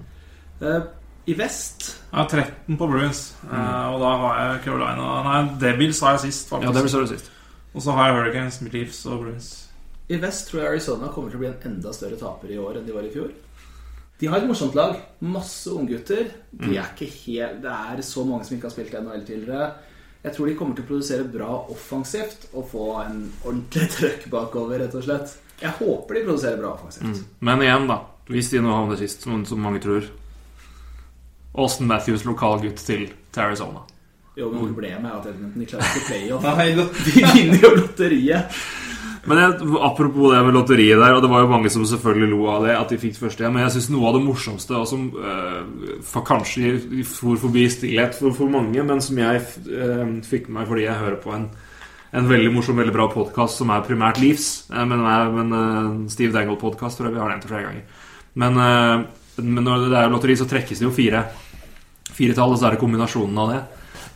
Uh, 0.63 0.81
I 1.27 1.35
vest 1.35 1.97
Jeg 2.13 2.19
har 2.19 2.29
13 2.29 2.77
på 2.79 2.87
Bruins, 2.89 3.35
eh, 3.45 3.89
og 3.93 4.01
da 4.01 4.13
har 4.17 4.39
jeg 4.55 4.63
Carolina 4.65 5.23
Nei, 5.23 5.59
Devils 5.59 6.01
har 6.01 6.17
jeg 6.17 6.33
sist, 6.33 6.49
Ja, 6.51 6.57
faktisk. 6.57 6.75
Devils 6.75 6.93
var 6.95 7.01
det 7.01 7.09
sist. 7.19 7.31
Og 7.75 7.83
så 7.83 7.93
har 7.93 8.07
jeg 8.09 8.17
Hurricanes, 8.17 8.61
Leafs 8.73 9.07
og 9.07 9.21
Bruins. 9.25 9.69
I 10.09 10.17
vest 10.17 10.49
tror 10.49 10.61
jeg 10.63 10.69
Arizona 10.71 11.09
kommer 11.13 11.29
til 11.31 11.37
å 11.37 11.41
bli 11.41 11.49
en 11.49 11.73
enda 11.75 11.93
større 11.93 12.17
taper 12.17 12.49
i 12.51 12.57
år 12.57 12.79
enn 12.79 12.87
de 12.87 12.93
var 12.93 13.03
i 13.03 13.11
fjor. 13.13 13.31
De 14.19 14.27
har 14.27 14.39
et 14.39 14.49
morsomt 14.49 14.75
lag. 14.75 14.97
Masse 15.21 15.67
unggutter. 15.71 16.31
De 16.51 16.77
er 16.77 16.89
ikke 16.97 17.11
helt 17.27 17.61
Det 17.63 17.71
er 17.71 18.01
så 18.03 18.25
mange 18.27 18.45
som 18.47 18.57
ikke 18.57 18.63
har 18.71 18.71
spilt 18.71 18.95
NHL 18.95 19.27
tidligere. 19.27 19.75
Jeg 20.23 20.35
tror 20.35 20.49
de 20.51 20.55
kommer 20.59 20.75
til 20.75 20.85
å 20.85 20.89
produsere 20.89 21.27
bra 21.31 21.51
offensivt 21.71 22.49
og 22.53 22.67
få 22.73 22.87
en 23.05 23.21
ordentlig 23.45 23.89
trøkk 23.97 24.27
bakover, 24.33 24.83
rett 24.83 24.97
og 24.99 25.05
slett. 25.07 25.37
Jeg 25.59 25.75
håper 25.79 26.19
de 26.19 26.25
produserer 26.27 26.59
bra 26.61 26.73
offensivt. 26.75 27.23
Men 27.45 27.63
igjen, 27.63 27.87
da. 27.91 28.01
Hvis 28.29 28.51
de 28.53 28.61
nå 28.63 28.73
havner 28.75 28.99
sist, 29.01 29.23
som, 29.25 29.45
som 29.49 29.63
mange 29.63 29.81
tror 29.83 30.05
Austin 31.59 31.89
Matthews, 31.89 32.27
lokalgutt 32.29 32.83
til, 32.87 33.09
til 33.33 33.43
Arizona. 33.43 33.81
Jo, 34.39 34.51
men 34.53 34.69
problemet 34.69 35.09
er 35.09 35.17
at 35.17 35.27
Edmonton 35.27 35.63
de 35.63 35.67
klarer 35.67 35.97
ikke 35.97 36.11
playoff. 36.13 36.45
Nei, 36.59 36.69
De 37.07 37.25
vinner 37.35 37.65
jo 37.65 37.71
lotteriet. 37.81 38.59
Men 39.29 39.41
jeg, 39.43 39.69
apropos 39.85 40.33
det 40.33 40.41
med 40.47 40.55
lotteriet 40.57 41.01
der, 41.01 41.15
og 41.17 41.21
det 41.21 41.29
var 41.29 41.43
jo 41.45 41.51
mange 41.51 41.71
som 41.73 41.85
selvfølgelig 41.89 42.29
lo 42.31 42.47
av 42.49 42.65
det, 42.65 42.75
at 42.79 42.93
de 42.93 43.01
fikk 43.03 43.19
første 43.21 43.45
igjen, 43.45 43.53
men 43.55 43.67
jeg 43.67 43.75
syns 43.77 43.89
noe 43.93 44.09
av 44.09 44.17
det 44.17 44.23
morsomste, 44.25 44.77
og 44.79 44.89
som 44.89 45.09
øh, 45.13 46.23
kanskje 46.25 46.77
for 47.05 47.41
forbi 47.43 47.67
stillhet 47.73 48.17
for, 48.17 48.33
for 48.37 48.53
mange, 48.53 48.81
men 48.89 49.03
som 49.05 49.21
jeg 49.21 49.43
øh, 49.69 50.15
fikk 50.25 50.49
med 50.49 50.61
meg 50.61 50.71
fordi 50.71 50.87
jeg 50.87 51.03
hører 51.03 51.19
på 51.21 51.35
en, 51.37 51.45
en 52.17 52.31
veldig 52.31 52.55
morsom, 52.57 52.81
veldig 52.81 52.95
bra 52.95 53.09
podkast 53.13 53.61
som 53.61 53.75
er 53.75 53.85
primært 53.85 54.21
Leafs, 54.23 54.49
eh, 54.73 54.87
men, 54.89 55.05
men 55.37 56.09
Steve 56.13 56.33
Dangle-podkast, 56.37 56.97
tror 56.97 57.11
jeg 57.11 57.19
vi 57.19 57.23
har 57.25 57.33
nevnt 57.35 57.45
det 57.45 57.53
flere 57.53 57.67
ganger. 57.69 58.07
Men, 58.39 58.63
men 59.43 59.67
når 59.67 59.89
det 59.91 59.99
er 59.99 60.13
lotteri, 60.13 60.37
så 60.39 60.47
trekkes 60.49 60.81
det 60.81 60.87
jo 60.87 60.95
fire. 60.95 61.25
Fire 62.15 62.37
tall, 62.37 62.55
og 62.55 62.61
så 62.61 62.69
er 62.69 62.77
det 62.77 62.81
kombinasjonen 62.81 63.41
av 63.43 63.53
det. 63.53 63.63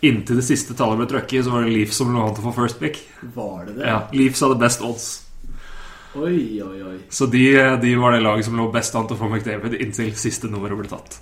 Inntil 0.03 0.37
det 0.41 0.45
siste 0.47 0.75
tallet 0.75 0.99
ble 0.99 1.07
trøkket, 1.13 1.45
så 1.47 1.53
var 1.55 1.63
det 1.67 1.73
Leafs 1.77 1.97
som 2.01 2.09
lå 2.11 2.23
an 2.27 2.33
til 2.35 2.43
å 2.43 2.49
få 2.51 2.55
first 2.63 2.81
pick. 2.83 2.97
Var 3.37 3.67
det 3.69 3.75
det? 3.79 3.87
Ja, 3.87 4.01
Leafs 4.19 4.41
hadde 4.43 4.57
best 4.59 4.83
odds. 4.83 5.11
Oi, 6.19 6.61
oi, 6.61 6.79
oi. 6.85 6.97
Så 7.09 7.27
de, 7.31 7.45
de 7.81 7.93
var 7.97 8.13
det 8.17 8.21
laget 8.25 8.45
som 8.49 8.57
lå 8.59 8.67
best 8.75 8.97
an 8.99 9.07
til 9.09 9.17
å 9.17 9.21
få 9.23 9.29
McDavid 9.31 9.79
inntil 9.81 10.11
siste 10.19 10.51
nummeret 10.51 10.77
ble 10.83 10.91
tatt. 10.91 11.21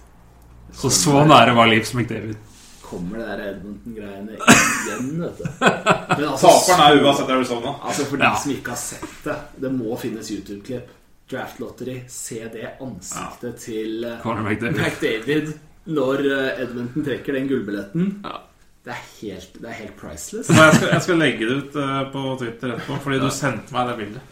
Så 0.75 0.89
så 0.95 1.21
nære 1.29 1.53
var 1.59 1.69
Leafs 1.71 1.93
McDavid. 1.95 2.39
Kommer 2.83 3.21
det 3.21 3.27
der 3.29 3.43
Edmonton-greiene 3.53 4.35
igjen, 4.41 5.13
vet 5.23 5.39
du. 5.39 5.45
Men 5.61 6.25
altså, 6.33 6.49
Taperen 6.49 6.83
er 6.89 7.05
uansett 7.05 7.31
Arizona. 7.37 7.77
Altså 7.87 8.09
For 8.09 8.19
de 8.19 8.27
Ja. 8.27 8.35
som 8.43 8.51
ikke 8.57 8.73
har 8.75 8.81
sett 8.83 9.21
det, 9.29 9.37
det 9.63 9.71
må 9.77 9.95
finnes 10.01 10.31
YouTube-klipp. 10.35 10.89
Draft 11.31 11.61
Lottery 11.63 12.01
Se 12.11 12.41
det 12.51 12.73
ansiktet 12.83 13.61
til 13.63 14.03
eh, 14.09 14.25
McDavid. 14.43 14.81
McDavid 14.81 15.53
når 15.95 16.25
eh, 16.27 16.63
Edmonton 16.65 17.07
trekker 17.07 17.39
den 17.39 17.47
gullbilletten. 17.53 18.09
Ja. 18.25 18.41
Det 18.81 18.93
er 18.95 19.01
helt, 19.21 19.57
det 19.61 19.69
er 19.69 19.75
helt 19.77 19.97
priceless. 20.01 20.49
Jeg, 20.49 20.75
skal, 20.77 20.89
jeg 20.95 21.03
skal 21.05 21.19
legge 21.21 21.49
det 21.49 21.57
ut 21.61 21.75
eh, 21.77 21.97
på 22.15 22.21
Twitter 22.41 22.71
etterpå, 22.75 22.95
fordi 23.05 23.19
du 23.21 23.27
sendte 23.37 23.75
meg 23.77 23.91
det 23.91 23.97
bildet. 23.99 24.23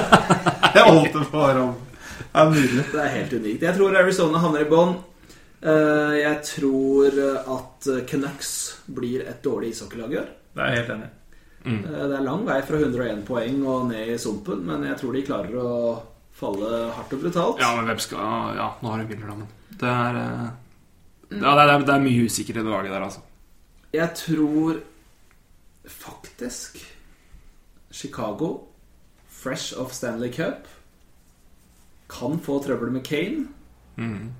jeg 0.76 0.82
holdt 0.84 1.14
det 1.16 1.22
bare 1.32 1.62
om. 1.62 1.78
Det 2.20 2.42
er 2.42 2.50
nydelig. 2.52 2.84
Det 2.92 3.00
er 3.00 3.14
helt 3.14 3.32
unikt. 3.38 3.64
Jeg 3.64 3.76
tror 3.78 3.96
Arizona 4.02 4.42
havner 4.42 4.66
i 4.66 4.68
bånn. 4.68 4.92
Eh, 5.60 6.12
Jeg 6.20 6.42
tror 6.50 7.16
at 7.56 7.88
Canucks 8.10 8.52
blir 8.92 9.24
et 9.24 9.40
dårlig 9.44 9.72
ishockeylag 9.72 10.12
i 10.12 10.20
år. 10.20 10.28
Det 10.56 10.62
er 10.66 10.70
jeg 10.74 10.82
helt 10.82 10.92
enig 10.98 11.08
i. 11.08 11.16
Mm. 11.70 11.80
Eh, 11.80 12.04
Det 12.12 12.18
er 12.20 12.26
lang 12.28 12.44
vei 12.48 12.60
fra 12.68 12.82
101 12.84 13.24
poeng 13.28 13.64
og 13.64 13.88
ned 13.90 14.12
i 14.12 14.18
sumpen, 14.20 14.60
men 14.68 14.84
jeg 14.90 15.00
tror 15.00 15.16
de 15.16 15.24
klarer 15.26 15.56
å 15.56 15.72
falle 16.40 16.84
hardt 16.96 17.16
og 17.16 17.24
brutalt. 17.24 17.64
Ja, 17.64 17.72
men 17.76 17.88
hvem 17.90 18.00
skal 18.00 18.54
Ja, 18.60 18.68
nå 18.80 18.92
har 18.92 19.02
de 19.08 19.18
da, 19.24 19.40
det 19.80 19.90
er 19.96 20.20
Ja, 21.40 21.56
det 21.56 21.64
er, 21.64 21.74
det 21.88 21.96
er 21.96 22.04
mye 22.04 22.28
usikkerhet 22.28 22.64
i 22.64 22.72
laget 22.76 22.92
der, 22.92 23.08
altså. 23.08 23.24
Jeg 23.92 24.14
tror 24.14 24.80
faktisk 25.90 26.78
Chicago, 27.90 28.58
fresh 29.28 29.74
of 29.80 29.92
Stanley 29.92 30.30
Cup, 30.32 30.68
kan 32.10 32.38
få 32.42 32.60
trøbbel 32.62 32.92
med 32.94 33.04
Kane. 33.06 33.48
Mm. 33.96 34.30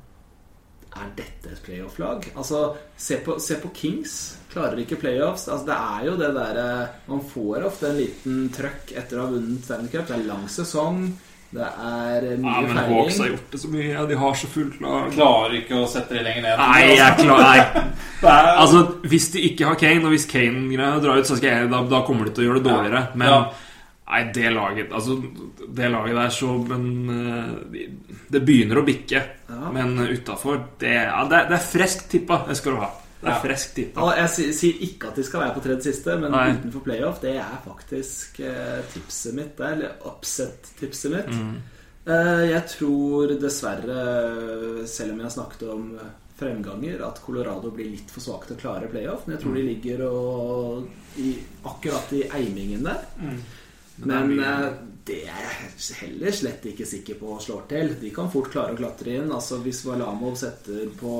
Er 0.90 1.10
dette 1.16 1.52
et 1.52 1.62
playoff-lag? 1.62 2.24
Altså, 2.35 2.77
se 2.98 3.20
på, 3.24 3.39
se 3.39 3.59
på 3.62 3.70
Kings. 3.74 4.14
Klarer 4.51 4.78
ikke 4.82 4.98
playoffs. 4.98 5.48
Altså, 5.48 5.66
det 5.68 5.77
er 5.77 6.06
jo 6.09 6.16
det 6.18 6.31
derre 6.35 6.70
Man 7.06 7.22
får 7.31 7.66
ofte 7.68 7.90
en 7.90 7.98
liten 8.01 8.48
trøkk 8.55 8.94
etter 8.98 9.18
å 9.18 9.27
ha 9.27 9.35
vunnet 9.35 9.66
Stanley 9.66 9.93
Cup. 9.93 10.09
Det 10.10 10.16
er 10.18 10.27
lang 10.31 10.48
sesong. 10.51 11.05
Det 11.51 11.66
er 11.66 12.24
Ja, 12.31 12.36
mye 12.39 12.60
men 12.68 12.77
Hawks 12.78 13.16
har 13.18 13.27
gjort 13.32 13.51
det 13.51 13.59
så 13.59 13.68
mye. 13.72 13.86
Ja, 13.90 14.05
de 14.06 14.14
har 14.20 14.35
så 14.39 14.47
fullt 14.47 14.77
lag. 14.85 15.09
Klarer 15.16 15.56
ikke 15.59 15.81
å 15.81 15.89
sette 15.90 16.14
det 16.14 16.22
lenger 16.28 16.44
ned. 16.47 16.60
Nei, 16.62 16.85
jeg 16.94 17.16
klar, 17.24 17.43
nei. 17.43 17.86
Er, 18.31 18.51
Altså, 18.60 18.82
Hvis 19.09 19.31
de 19.35 19.43
ikke 19.48 19.66
har 19.66 19.78
Kane, 19.81 20.05
og 20.05 20.12
hvis 20.14 20.28
Kane 20.31 20.68
drar 21.02 21.18
ut, 21.18 21.27
så 21.27 21.39
skal 21.40 21.51
jeg, 21.56 21.70
da, 21.72 21.81
da 21.90 22.02
kommer 22.06 22.28
de 22.28 22.35
til 22.36 22.44
å 22.44 22.48
gjøre 22.51 22.62
det 22.62 22.70
dårligere. 22.70 23.02
Men 23.18 23.32
Ja. 23.32 23.40
nei, 24.10 24.22
det 24.36 24.52
laget 24.55 24.93
Altså, 24.93 25.16
det 25.81 25.90
laget 25.90 26.16
der 26.18 26.32
så 26.35 26.52
Men 26.68 26.86
eh, 27.16 27.85
Det 28.31 28.43
begynner 28.47 28.78
å 28.82 28.86
bikke. 28.86 29.22
Men 29.74 29.97
utafor 30.06 30.60
det, 30.78 30.94
ja, 31.09 31.24
det, 31.31 31.47
det 31.51 31.59
er 31.59 31.66
friskt 31.72 32.10
tippa. 32.12 32.44
Det 32.47 32.56
skal 32.60 32.77
du 32.78 32.85
ha. 32.85 32.90
Det 33.20 33.28
er 33.28 33.34
Ja. 33.34 33.40
friskt 33.42 33.74
tippa. 33.76 34.01
Ja, 34.16 34.26
jeg 34.26 34.55
sier 34.56 34.78
ikke 34.86 35.09
at 35.10 35.16
de 35.16 35.22
skal 35.24 35.40
være 35.42 35.55
på 35.55 35.62
tredje 35.62 35.82
siste, 35.92 36.14
men 36.20 36.30
Nei. 36.32 36.47
utenfor 36.56 36.80
playoff, 36.84 37.20
det 37.20 37.34
er 37.36 37.59
faktisk 37.66 38.40
eh, 38.40 38.80
tipset 38.94 39.34
mitt 39.36 39.56
der. 39.59 39.72
Eller 39.76 39.92
upset-tipset 40.09 41.10
mitt. 41.12 41.28
Mm. 41.28 41.56
Eh, 42.06 42.44
jeg 42.51 42.64
tror 42.72 43.34
dessverre, 43.40 44.86
selv 44.88 45.12
om 45.12 45.18
jeg 45.20 45.28
har 45.28 45.36
snakket 45.36 45.68
om 45.68 45.98
fremganger, 46.40 47.02
at 47.06 47.20
Colorado 47.20 47.70
blir 47.70 47.90
litt 47.92 48.10
for 48.10 48.20
svake 48.24 48.47
til 48.48 48.56
å 48.56 48.60
klare 48.62 48.88
playoff. 48.88 49.26
Men 49.26 49.36
jeg 49.36 49.44
tror 49.44 49.55
de 49.59 49.62
ligger 49.68 50.05
og, 50.09 50.86
i, 51.20 51.34
akkurat 51.68 52.12
i 52.16 52.22
eimingen 52.30 52.82
der. 52.88 53.05
Men 54.01 54.38
eh, 54.40 54.70
det 55.05 55.24
er 55.28 55.42
jeg 55.44 55.97
heller 56.01 56.32
slett 56.32 56.64
ikke 56.70 56.86
sikker 56.88 57.18
på 57.20 57.36
slår 57.44 57.66
til. 57.68 57.92
De 58.01 58.10
kan 58.16 58.30
fort 58.32 58.48
klare 58.51 58.72
å 58.72 58.78
klatre 58.80 59.18
inn. 59.18 59.28
Altså 59.30 59.59
Hvis 59.60 59.82
Valamov 59.84 60.38
setter 60.40 60.88
på 60.97 61.12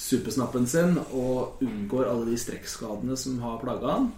supersnappen 0.00 0.66
sin 0.70 0.96
og 1.12 1.60
unngår 1.62 2.08
alle 2.08 2.30
de 2.30 2.38
strekkskadene 2.40 3.16
som 3.20 3.38
har 3.44 3.58
plaga 3.62 3.94
han, 3.98 4.10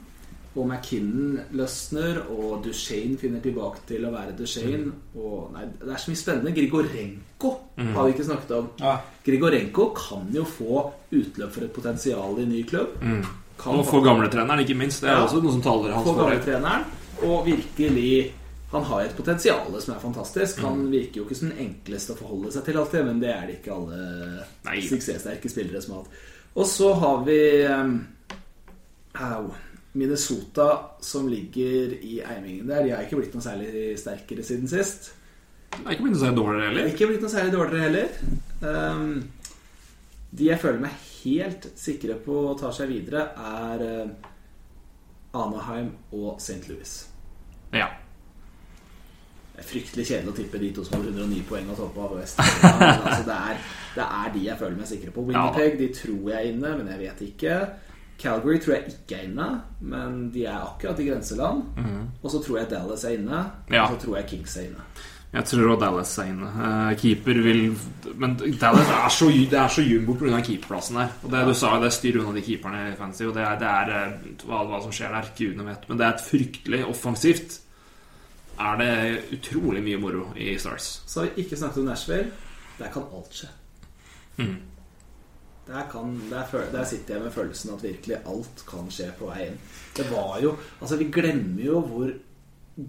og 0.52 0.66
McKinnon 0.68 1.38
løsner, 1.56 2.18
og 2.30 2.59
Duchene 2.66 3.16
finner 3.16 3.40
tilbake 3.40 3.80
til 3.88 4.04
å 4.04 4.10
være 4.12 4.34
Duchene 4.36 4.92
og, 5.16 5.46
nei, 5.54 5.64
Det 5.80 5.88
er 5.94 6.02
så 6.02 6.10
mye 6.12 6.20
spennende. 6.20 6.52
Grigorenko 6.52 7.52
har 7.78 8.04
vi 8.04 8.12
ikke 8.12 8.26
snakket 8.28 8.52
om. 8.59 8.68
Ja. 8.82 8.98
Grigorenko 9.24 9.86
kan 9.96 10.28
jo 10.36 10.44
få 10.44 10.82
utløp 11.10 11.54
for 11.56 11.64
et 11.64 11.72
potensial 11.72 12.36
i 12.38 12.44
ny 12.44 12.62
klubb. 12.68 12.98
Kan 13.62 13.78
Og 13.78 13.86
få 13.88 14.02
gamletreneren, 14.04 14.60
ikke 14.60 14.76
minst. 14.76 15.00
Det 15.00 15.09
er 15.10 15.16
Ja. 15.16 15.24
også 15.26 15.42
noe 15.42 15.52
som 15.52 15.62
taler 15.62 15.92
hans 15.94 16.04
for. 16.04 17.26
og 17.26 17.46
virkelig 17.46 18.32
han 18.73 18.85
har 18.89 19.03
et 19.05 19.16
potensial 19.16 19.74
som 19.85 19.94
er 19.94 20.01
fantastisk. 20.01 20.59
Mm. 20.59 20.65
Han 20.65 20.85
virker 20.93 21.20
jo 21.20 21.27
ikke 21.27 21.36
som 21.36 21.51
den 21.51 21.65
enkleste 21.66 22.15
å 22.15 22.20
forholde 22.23 22.53
seg 22.55 22.65
til 22.65 22.78
alltid, 22.81 23.05
men 23.05 23.19
det 23.20 23.28
er 23.28 23.43
det 23.49 23.57
ikke 23.59 23.74
alle 23.74 24.47
Nei. 24.65 24.78
suksesssterke 24.86 25.51
spillere 25.53 25.82
som 25.85 25.99
har 25.99 26.07
hatt. 26.07 26.23
Og 26.53 26.69
så 26.69 26.89
har 27.03 27.20
vi 27.27 27.36
um, 27.69 27.93
au, 29.20 29.51
Minnesota 29.93 30.69
som 31.05 31.28
ligger 31.28 31.93
i 32.01 32.23
eimingen 32.24 32.69
der. 32.69 32.86
De 32.86 32.94
har 32.97 33.05
ikke 33.05 33.20
blitt 33.20 33.36
noe 33.36 33.44
særlig 33.44 33.93
sterkere 34.01 34.44
siden 34.47 34.70
sist. 34.73 35.12
Det 35.73 35.85
er 35.85 35.94
ikke 35.94 36.07
blitt 36.07 36.16
noe 36.16 36.24
særlig 36.24 36.40
dårligere 36.40 36.69
heller. 36.70 36.90
ikke 36.93 37.09
blitt 37.11 37.24
noe 37.24 37.32
særlig 37.32 37.53
dårligere 37.53 37.86
heller. 37.90 38.19
Um, 38.65 39.15
de 40.32 40.49
jeg 40.49 40.61
føler 40.65 40.81
meg 40.86 41.09
helt 41.23 41.69
sikre 41.77 42.16
på 42.24 42.39
å 42.49 42.57
ta 42.57 42.73
seg 42.73 42.89
videre, 42.89 43.28
er 43.36 43.85
uh, 43.85 44.31
Anaheim 45.44 45.93
og 46.16 46.40
St. 46.40 46.65
Louis. 46.73 46.94
Ja. 47.77 47.93
Det 49.53 49.61
er 49.61 49.69
fryktelig 49.69 50.07
kjedelig 50.09 50.33
å 50.33 50.37
tippe 50.37 50.59
de 50.62 50.70
to 50.73 50.85
som 50.87 50.97
har 50.99 51.09
109 51.11 51.43
poeng 51.49 51.70
og 51.70 51.77
toppa 51.77 52.07
av 52.07 52.15
Vest. 52.23 52.39
Men 52.62 52.85
altså, 53.05 53.23
det, 53.29 53.39
er, 53.53 53.62
det 53.99 54.07
er 54.07 54.31
de 54.35 54.45
jeg 54.47 54.59
føler 54.62 54.77
meg 54.81 54.89
sikre 54.89 55.12
på. 55.12 55.24
Winnipeg 55.29 55.79
de 55.81 55.89
tror 55.99 56.31
jeg 56.33 56.39
er 56.39 56.53
inne, 56.55 56.77
men 56.79 56.89
jeg 56.95 57.01
vet 57.03 57.24
ikke. 57.29 57.57
Calgary 58.23 58.59
tror 58.62 58.74
jeg 58.79 58.93
ikke 58.95 59.16
er 59.19 59.24
inne, 59.29 59.49
men 59.93 60.19
de 60.33 60.45
er 60.47 60.61
akkurat 60.62 61.01
i 61.03 61.09
grenseland. 61.09 61.65
Og 62.23 62.31
så 62.31 62.41
tror 62.45 62.61
jeg 62.62 62.70
Dallas 62.70 63.05
er 63.05 63.16
inne, 63.19 63.41
Ja. 63.73 63.85
og 63.85 63.97
så 63.97 64.07
tror 64.07 64.16
jeg 64.20 64.27
Kings 64.31 64.57
er 64.57 64.69
inne. 64.70 64.85
Jeg 65.33 65.45
tror 65.49 65.70
også 65.73 65.81
Dallas 65.81 66.12
er 66.20 66.29
inne. 66.29 66.49
Uh, 66.53 66.91
keeper 67.01 67.39
vil 67.43 67.62
Men 68.20 68.35
Dallas 68.61 68.89
er 68.93 69.09
så, 69.09 69.29
det 69.33 69.59
er 69.59 69.69
så 69.73 69.81
jumbo 69.83 70.12
pga. 70.20 70.41
keeperplassen 70.45 70.97
der. 71.01 71.09
Og 71.24 71.33
det 71.33 71.47
du 71.49 71.55
sa, 71.57 71.73
det 71.81 71.93
styrer 71.93 72.20
unna 72.20 72.37
de 72.37 72.45
keeperne 72.45 72.83
i 72.93 72.97
fancy, 72.99 73.24
og 73.24 73.35
det 73.35 73.43
er, 73.43 73.57
det 73.59 73.69
er 73.69 73.93
eh, 73.97 74.33
hva, 74.45 74.61
hva 74.69 74.83
som 74.85 74.93
skjer 74.93 75.09
der, 75.16 75.31
gudene 75.39 75.65
vet. 75.70 75.89
Men 75.89 75.99
det 75.99 76.07
er 76.07 76.15
et 76.19 76.27
fryktelig 76.27 76.83
offensivt. 76.87 77.61
Er 78.61 78.77
det 78.77 79.23
utrolig 79.39 79.83
mye 79.83 79.99
moro 79.99 80.27
i 80.37 80.59
Stars. 80.59 81.03
Så 81.07 81.20
har 81.20 81.29
vi 81.35 81.43
ikke 81.45 81.57
snakket 81.57 81.79
om 81.79 81.85
Nashville. 81.89 82.31
Der 82.79 82.89
kan 82.93 83.03
alt 83.15 83.35
skje. 83.35 83.49
Mm. 84.37 84.57
Der, 85.66 85.83
kan, 85.93 86.16
der, 86.31 86.45
der 86.73 86.85
sitter 86.85 87.15
jeg 87.15 87.23
med 87.23 87.33
følelsen 87.33 87.70
at 87.74 87.83
virkelig 87.85 88.16
alt 88.27 88.65
kan 88.69 88.91
skje 88.91 89.11
på 89.19 89.29
veien. 89.31 89.59
Det 89.97 90.07
var 90.11 90.41
jo 90.43 90.57
Altså, 90.81 90.97
vi 90.97 91.05
glemmer 91.15 91.62
jo 91.65 91.81
hvor 91.81 92.11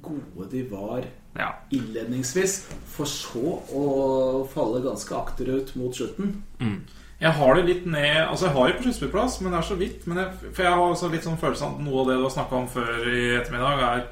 gode 0.01 0.49
de 0.51 0.63
var 0.71 1.03
Ja. 1.35 1.47
innledningsvis, 1.71 2.59
for 2.85 3.05
så 3.09 3.55
å 3.73 4.47
falle 4.53 4.81
ganske 4.83 5.15
akterut 5.17 5.75
mot 5.75 5.95
slutten. 5.95 6.35
Jeg 7.21 7.31
har 7.31 7.55
det 7.55 7.65
litt 7.65 7.85
ned 7.85 8.27
Altså 8.27 8.45
jeg 8.45 8.53
har 8.55 8.67
jo 8.69 8.75
på 8.77 8.83
sluttspillplass, 8.83 9.41
men 9.41 9.51
det 9.53 9.59
er 9.59 9.67
så 9.69 9.75
vidt. 9.79 10.07
Men 10.07 10.17
jeg, 10.17 10.33
for 10.53 10.63
jeg 10.63 10.71
har 10.73 10.79
også 10.91 11.09
litt 11.11 11.23
sånn 11.25 11.37
følelse 11.41 11.65
av 11.65 11.75
at 11.77 11.85
noe 11.85 12.01
av 12.01 12.07
det 12.11 12.17
du 12.19 12.23
har 12.27 12.35
snakka 12.35 12.55
om 12.55 12.67
før 12.67 13.07
i 13.09 13.23
ettermiddag, 13.39 13.83
er 13.89 14.05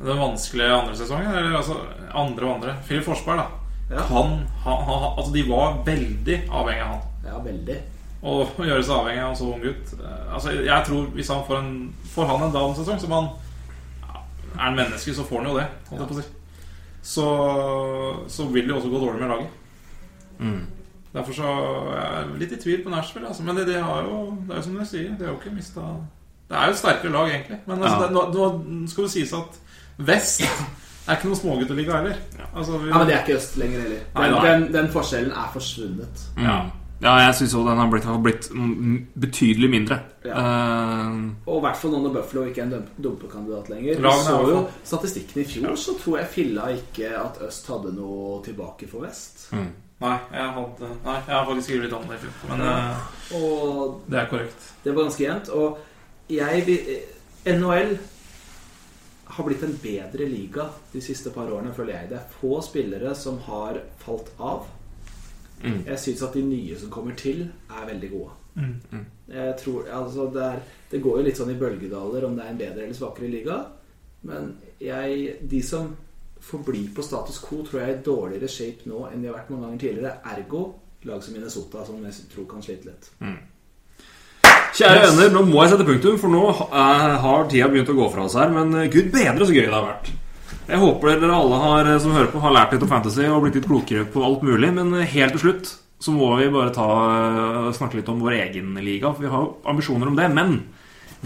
den 0.00 0.18
vanskelige 0.20 0.72
andre 0.74 0.96
sesongen. 0.96 1.30
Eller 1.36 1.56
altså 1.60 1.76
andre 2.16 2.46
og 2.46 2.54
andre. 2.54 2.74
Filip 2.88 3.04
Forsberg, 3.04 3.42
da. 3.42 3.46
Ja. 3.90 4.04
Han, 4.08 4.36
han, 4.64 4.82
han, 4.86 5.06
altså 5.18 5.32
De 5.34 5.42
var 5.48 5.80
veldig 5.86 6.36
avhengig 6.46 6.82
av 6.86 6.92
han. 6.94 7.06
Ja, 7.26 7.38
veldig. 7.44 7.78
Og 8.22 8.42
å 8.60 8.66
gjøre 8.68 8.82
seg 8.86 8.96
avhengig 8.96 9.22
av 9.24 9.30
en 9.32 9.38
så 9.40 9.52
ung 9.52 9.62
gutt 9.64 9.94
Eh, 9.96 10.26
Altså 10.34 10.52
Jeg 10.54 10.86
tror 10.86 11.08
hvis 11.16 11.30
han 11.32 11.40
får, 11.46 11.56
en, 11.58 11.72
får 12.14 12.28
han 12.30 12.44
en 12.46 12.52
Dalen-sesong 12.54 13.00
som 13.02 13.14
han 13.16 13.30
ja, 14.04 14.20
er 14.54 14.66
en 14.68 14.76
menneske, 14.78 15.14
så 15.16 15.24
får 15.26 15.42
han 15.42 15.50
jo 15.50 15.56
det. 15.58 15.66
Ja. 15.90 16.10
si. 16.20 16.26
Så, 17.02 17.24
så 18.28 18.46
vil 18.52 18.68
det 18.68 18.76
også 18.76 18.92
gå 18.92 19.00
dårlig 19.00 19.20
med 19.24 19.32
laget. 19.32 19.48
Mm. 20.38 20.60
Derfor 21.14 21.34
så 21.34 21.50
er 21.96 22.04
jeg 22.20 22.40
litt 22.44 22.52
i 22.54 22.60
tvil 22.62 22.82
på 22.84 22.92
Nashville. 22.92 23.26
Altså. 23.28 23.42
Men 23.42 23.56
det, 23.58 23.66
det, 23.66 23.80
har 23.82 24.04
jo, 24.06 24.20
det 24.46 24.54
er 24.54 24.60
jo 24.60 24.66
som 24.68 24.76
du 24.78 24.84
sier, 24.86 25.08
det 25.18 25.26
er 25.26 25.32
jo 25.32 25.38
ikke 25.40 25.54
mista 25.56 25.86
Det 26.50 26.58
er 26.58 26.68
jo 26.70 26.76
et 26.76 26.80
sterkere 26.82 27.12
lag, 27.16 27.32
egentlig. 27.32 27.58
Men 27.66 27.82
altså, 27.82 27.96
Ja. 27.96 28.06
det, 28.06 28.14
nå, 28.14 28.22
nå 28.30 28.88
skal 28.92 29.08
det 29.08 29.14
sies 29.16 29.34
at 29.34 29.58
Vest 29.98 30.42
er 31.10 31.16
ikke 31.18 31.30
noe 31.30 31.38
smågutteliga 31.38 31.96
heller. 32.00 32.18
Altså, 32.54 32.78
vi, 32.78 32.88
Ja, 32.90 32.98
Men 32.98 33.08
det 33.08 33.14
er 33.16 33.24
ikke 33.24 33.38
øst 33.38 33.56
lenger 33.56 33.80
heller. 33.80 34.04
Den, 34.14 34.36
den, 34.44 34.72
den 34.74 34.92
forskjellen 34.92 35.32
er 35.32 35.50
forsvunnet. 35.52 36.22
Ja. 36.38 36.58
ja, 37.02 37.14
jeg 37.24 37.34
syns 37.40 37.54
òg 37.58 37.66
den 37.70 37.80
har 37.82 37.90
blitt, 37.90 38.04
har 38.04 38.22
blitt 38.22 38.48
mm, 38.54 38.96
betydelig 39.24 39.70
mindre. 39.70 39.98
Ja. 40.24 40.38
Uh, 40.38 41.30
Og 41.46 41.58
i 41.58 41.64
hvert 41.66 41.76
fall 41.80 41.94
nå 41.94 42.02
når 42.04 42.16
Buffalo 42.18 42.46
ikke 42.48 42.62
er 42.62 42.72
en 42.78 42.88
dumpekandidat 43.02 43.70
lenger. 43.72 44.00
Er 44.00 44.24
så 44.24 44.38
jo 44.48 44.64
statistikken 44.84 45.42
i 45.42 45.46
fjor, 45.48 45.76
så 45.80 45.96
tror 45.98 46.18
jeg 46.20 46.32
filla 46.34 46.70
ikke 46.76 47.12
at 47.18 47.40
øst 47.48 47.70
hadde 47.72 47.94
noe 47.96 48.42
tilbake 48.46 48.88
for 48.90 49.06
vest. 49.08 49.48
Nei, 50.00 50.16
jeg 50.32 50.52
hadde, 50.56 50.86
nei, 51.04 51.14
jeg 51.26 51.34
har 51.34 51.42
faktisk 51.44 51.66
skrevet 51.68 51.82
litt 51.84 51.96
om 51.98 52.06
det 52.08 52.16
i 52.16 52.22
fjor. 52.22 52.54
Men 52.54 52.62
uh, 52.64 53.34
Og 53.36 53.98
det 54.08 54.22
er 54.22 54.30
korrekt. 54.30 54.70
det 54.84 54.94
var 54.94 55.02
ganske 55.08 55.24
jevnt. 55.26 55.48
Og 55.48 55.78
jeg 56.30 56.78
NHL 57.44 57.98
har 59.40 59.48
blitt 59.48 59.64
en 59.66 59.78
bedre 59.82 60.26
liga 60.28 60.66
de 60.92 61.02
siste 61.04 61.32
par 61.34 61.50
årene, 61.50 61.72
føler 61.76 61.96
jeg. 61.96 62.10
Det 62.12 62.18
er 62.18 62.36
få 62.40 62.60
spillere 62.64 63.14
som 63.18 63.40
har 63.46 63.80
falt 64.02 64.30
av. 64.38 64.68
Mm. 65.60 65.82
Jeg 65.86 65.98
syns 66.00 66.22
at 66.24 66.36
de 66.36 66.44
nye 66.44 66.76
som 66.80 66.92
kommer 66.92 67.16
til, 67.18 67.46
er 67.68 67.88
veldig 67.88 68.10
gode. 68.12 68.36
Mm. 68.60 69.04
Jeg 69.30 69.56
tror, 69.60 69.88
altså 69.94 70.26
det, 70.34 70.44
er, 70.44 70.62
det 70.90 71.02
går 71.02 71.18
jo 71.18 71.26
litt 71.26 71.40
sånn 71.40 71.52
i 71.52 71.58
bølgedaler 71.60 72.26
om 72.26 72.36
det 72.36 72.44
er 72.44 72.54
en 72.54 72.60
bedre 72.60 72.86
eller 72.86 72.98
svakere 72.98 73.30
liga. 73.30 73.58
Men 74.26 74.54
jeg, 74.82 75.36
de 75.48 75.62
som 75.64 75.92
forblir 76.40 76.92
på 76.96 77.04
status 77.04 77.40
quo, 77.44 77.62
tror 77.64 77.82
jeg 77.82 77.90
er 77.90 77.98
i 77.98 78.04
dårligere 78.04 78.48
shape 78.50 78.88
nå 78.88 79.04
enn 79.10 79.22
de 79.22 79.30
har 79.30 79.38
vært 79.38 79.52
mange 79.52 79.68
ganger 79.68 79.84
tidligere. 79.84 80.16
Ergo 80.32 80.64
lag 81.08 81.24
som 81.24 81.36
Minnesota, 81.36 81.84
som 81.86 82.04
jeg 82.04 82.28
tror 82.32 82.48
kan 82.48 82.64
slite 82.64 82.90
litt. 82.90 83.10
Kjære 84.76 85.02
venner, 85.02 85.30
nå 85.34 85.42
må 85.48 85.64
jeg 85.64 85.72
sette 85.72 85.86
punktum, 85.86 86.16
for 86.20 86.30
nå 86.32 86.42
eh, 86.50 87.14
har 87.24 87.46
tida 87.50 87.68
begynt 87.70 87.90
å 87.90 87.96
gå 87.96 88.08
fra 88.12 88.26
oss 88.26 88.36
her. 88.38 88.52
Men 88.54 88.72
eh, 88.78 88.90
gud 88.92 89.10
bedre 89.12 89.46
så 89.46 89.54
gøy 89.54 89.64
det 89.66 89.74
har 89.74 89.86
vært. 89.86 90.10
Jeg 90.70 90.78
håper 90.78 91.16
dere 91.18 91.38
alle 91.38 91.60
har, 91.64 91.90
eh, 91.90 92.00
som 92.02 92.14
hører 92.14 92.30
på, 92.30 92.42
har 92.44 92.54
lært 92.54 92.74
litt 92.76 92.84
om 92.86 92.92
fantasy 92.92 93.26
og 93.26 93.42
blitt 93.44 93.58
litt 93.58 93.66
klokere 93.70 94.06
på 94.10 94.22
alt 94.26 94.44
mulig. 94.46 94.70
Men 94.76 94.94
helt 95.00 95.36
til 95.36 95.44
slutt 95.44 95.72
så 96.00 96.14
må 96.14 96.30
vi 96.38 96.46
bare 96.52 96.72
ta, 96.72 96.86
snakke 97.76 97.98
litt 97.98 98.08
om 98.12 98.22
vår 98.22 98.38
egen 98.44 98.78
liga. 98.80 99.10
For 99.10 99.26
vi 99.26 99.32
har 99.32 99.42
jo 99.44 99.56
ambisjoner 99.72 100.12
om 100.12 100.20
det. 100.20 100.30
Men 100.36 100.60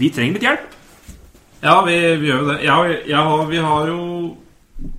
vi 0.01 0.09
trenger 0.13 0.39
litt 0.39 0.49
hjelp. 0.49 0.73
Ja, 1.61 1.77
vi, 1.85 1.95
vi 2.21 2.31
gjør 2.31 2.41
jo 2.41 2.49
det. 2.49 2.57
Ja, 2.65 2.79
ja, 3.09 3.27
vi 3.49 3.61
har 3.63 3.93
jo 3.93 4.01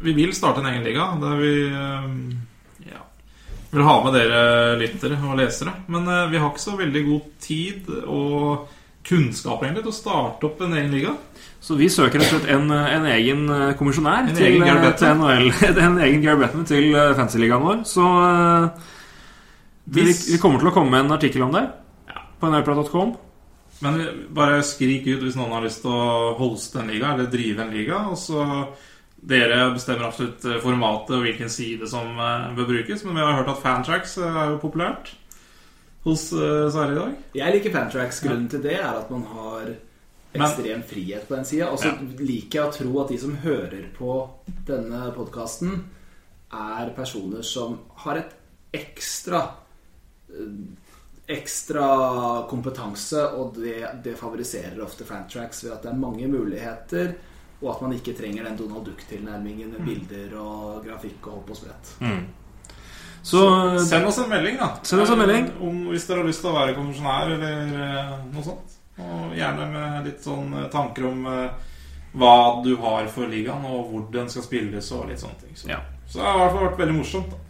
Vi 0.01 0.14
vil 0.16 0.32
starte 0.32 0.62
en 0.62 0.70
egen 0.70 0.86
liga 0.86 1.10
der 1.20 1.35
vi 1.36 1.51
vil 3.71 3.87
ha 3.87 3.97
med 4.05 4.17
dere 4.17 4.41
lyttere 4.81 5.19
og 5.23 5.39
lesere. 5.41 5.75
Men 5.93 6.09
eh, 6.09 6.27
vi 6.33 6.41
har 6.41 6.51
ikke 6.53 6.67
så 6.67 6.77
veldig 6.79 7.05
god 7.07 7.31
tid 7.43 7.91
og 8.05 8.67
kunnskap 9.07 9.63
egentlig 9.63 9.85
til 9.85 9.93
å 9.93 9.97
starte 10.01 10.49
opp 10.49 10.63
en 10.67 10.77
egen 10.77 10.95
liga. 10.95 11.15
Så 11.63 11.75
vi 11.79 11.89
søker 11.91 12.21
rett 12.21 12.31
og 12.31 12.41
slett 12.41 12.53
en, 12.55 12.71
en 12.71 13.07
egen 13.11 13.47
eh, 13.51 13.75
kommisjonær 13.79 14.29
En 14.29 14.37
til, 14.37 14.61
egen 14.61 14.83
eh, 14.83 14.93
til 14.99 15.19
NHL. 15.19 15.49
En 15.87 16.01
egen 16.05 16.23
Gary 16.23 16.43
Bettman 16.43 16.69
til 16.69 16.97
fancyligaen 17.19 17.65
vår. 17.65 17.81
Så 17.89 18.07
eh, 18.07 18.91
vi, 19.97 20.09
vi 20.11 20.41
kommer 20.43 20.63
til 20.63 20.71
å 20.71 20.75
komme 20.75 20.95
med 20.95 21.07
en 21.07 21.17
artikkel 21.17 21.47
om 21.47 21.55
det 21.55 21.65
på 22.41 22.51
nrprat.com. 22.53 23.15
Men 23.85 23.99
bare 24.33 24.63
skrik 24.65 25.09
ut 25.09 25.25
hvis 25.25 25.37
noen 25.37 25.55
har 25.57 25.65
lyst 25.65 25.83
til 25.85 25.93
å 25.93 26.37
holste 26.39 26.81
en 26.81 26.93
liga 26.93 27.13
eller 27.13 27.31
drive 27.33 27.65
en 27.65 27.75
liga. 27.75 28.03
Og 28.13 28.19
så 28.21 28.45
Dere 29.27 29.73
bestemmer 29.74 30.07
absolutt 30.07 30.44
eh, 30.47 30.61
formatet 30.62 31.16
og 31.16 31.24
hvilken 31.24 31.51
side 31.51 31.89
som 31.90 32.15
eh, 32.15 32.51
bør 32.55 32.69
brukes. 32.70 33.03
Men 33.07 33.19
vi 33.19 33.24
har 33.24 33.40
hørt 33.40 33.51
at 33.51 33.62
fantracks 33.65 34.15
eh, 34.23 34.39
er 34.43 34.53
jo 34.53 34.61
populært 34.62 35.16
hos 36.07 36.28
Sverre 36.31 36.93
i 36.93 36.98
dag. 37.01 37.15
Jeg 37.35 37.55
liker 37.57 37.73
fantracks. 37.74 38.20
Grunnen 38.23 38.47
til 38.51 38.62
det 38.62 38.77
er 38.78 38.93
at 38.93 39.11
man 39.11 39.24
har 39.27 39.73
ekstrem 40.36 40.85
frihet 40.86 41.27
på 41.27 41.35
den 41.35 41.48
sida. 41.48 41.73
Og 41.74 41.81
så 41.82 41.90
liker 42.20 42.61
jeg 42.61 42.69
å 42.69 42.74
tro 42.77 42.93
at 43.03 43.11
de 43.11 43.19
som 43.19 43.35
hører 43.43 43.89
på 43.97 44.20
denne 44.69 45.09
podkasten, 45.16 45.81
er 46.55 46.93
personer 46.94 47.43
som 47.43 47.81
har 48.05 48.23
et 48.23 48.36
ekstra 48.78 49.48
Ekstra 51.27 51.86
kompetanse, 52.47 53.19
og 53.35 53.57
det, 53.59 53.81
det 54.05 54.12
favoriserer 54.15 54.78
ofte 54.85 55.03
fantracks 55.09 55.65
ved 55.65 55.73
at 55.74 55.82
det 55.82 55.90
er 55.90 55.98
mange 55.98 56.28
muligheter, 56.31 57.16
og 57.62 57.70
at 57.73 57.81
man 57.83 57.93
ikke 57.97 58.12
trenger 58.19 58.45
den 58.45 58.57
Donald 58.59 58.85
Duck-tilnærmingen 58.85 59.70
med 59.73 59.87
bilder 59.87 60.35
og 60.41 60.83
grafikk 60.85 61.27
og 61.31 61.39
hopp 61.39 61.51
og 61.55 61.57
sprett. 61.57 61.95
Så 63.27 63.41
Send 63.83 64.07
oss 64.07 64.19
en 64.23 64.28
melding, 64.31 64.59
da. 64.61 64.69
Send 64.87 65.03
oss 65.03 65.11
en 65.11 65.19
melding. 65.19 65.49
Eh, 65.51 65.62
Om, 65.66 65.78
hvis 65.91 66.05
dere 66.07 66.20
har 66.23 66.28
lyst 66.28 66.45
til 66.45 66.51
å 66.53 66.59
være 66.59 66.77
konfesjonær 66.77 67.33
eller 67.35 67.73
eh, 67.87 68.12
noe 68.35 68.45
sånt. 68.45 68.77
Og 69.03 69.33
gjerne 69.37 69.66
med 69.73 70.07
litt 70.07 70.23
sånn 70.24 70.53
eh, 70.55 70.69
tanker 70.73 71.09
om 71.09 71.27
eh, 71.33 71.73
hva 72.16 72.35
du 72.65 72.77
har 72.85 73.09
for 73.12 73.27
ligaen, 73.28 73.65
og 73.66 73.91
hvor 73.91 74.07
den 74.15 74.31
skal 74.33 74.47
spilles, 74.47 74.93
og 74.95 75.09
litt 75.11 75.20
sånne 75.20 75.41
ting. 75.43 75.57
Så, 75.59 75.69
Ja. 75.73 75.81
så 76.07 76.20
det 76.20 76.28
har 76.28 76.37
i 76.37 76.45
hvert 76.45 76.55
fall 76.55 76.69
vært 76.69 76.78
veldig 76.85 76.99
morsomt. 77.01 77.35
da 77.35 77.43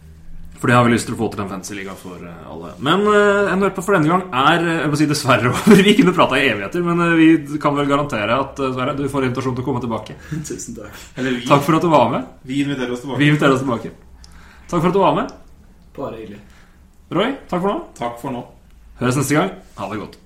For 0.57 0.69
det 0.69 0.75
har 0.77 0.85
vi 0.87 0.93
lyst 0.95 1.05
til 1.05 1.13
å 1.13 1.19
få 1.19 1.27
til 1.33 1.43
en 1.43 1.49
fancy 1.51 1.75
liga 1.77 1.93
for 1.97 2.17
eh, 2.25 2.49
alle. 2.49 2.71
Men 2.81 3.03
uh, 3.05 3.51
NRK 3.53 3.77
for 3.85 3.93
denne 3.97 4.09
gang 4.09 4.23
er 4.33 4.63
eh, 4.65 4.79
jeg 4.81 4.91
må 4.93 4.99
si 4.99 5.07
dessverre 5.09 5.49
over. 5.53 5.83
Vi 5.85 5.93
kunne 5.99 6.15
prata 6.17 6.39
i 6.39 6.47
evigheter, 6.49 6.85
men 6.87 7.03
eh, 7.05 7.13
vi 7.19 7.59
kan 7.61 7.77
vel 7.77 7.89
garantere 7.89 8.39
at 8.41 8.61
eh, 8.65 8.73
Sverre, 8.73 8.97
du 8.97 9.05
får 9.11 9.29
invitasjon 9.29 9.57
til 9.57 9.65
å 9.65 9.69
komme 9.69 9.83
tilbake. 9.85 10.17
Tusen 10.49 10.77
takk. 10.79 11.01
Eller 11.15 11.37
vi. 11.37 11.45
Takk 11.45 11.65
for 11.67 11.77
at 11.77 11.85
du 11.85 11.91
var 11.93 12.09
med. 12.13 12.29
Vi 12.49 12.61
inviterer 12.65 12.97
oss 12.97 13.05
tilbake. 13.05 13.21
Vi 13.21 13.31
inviterer 13.31 13.57
oss 13.57 13.65
tilbake. 13.65 13.93
Takk 14.67 14.79
for 14.81 14.89
at 14.89 14.97
du 14.97 15.01
var 15.05 15.17
med. 15.21 15.35
Bare 15.97 16.15
hyggelig. 16.17 16.41
Roy, 17.13 17.33
takk 17.47 17.61
for 17.61 17.69
nå. 17.71 17.81
Takk 18.01 18.21
for 18.23 18.33
nå. 18.33 18.47
Høres 19.01 19.21
neste 19.21 19.37
gang. 19.37 19.53
Ha 19.77 19.91
det 19.93 20.01
godt. 20.01 20.23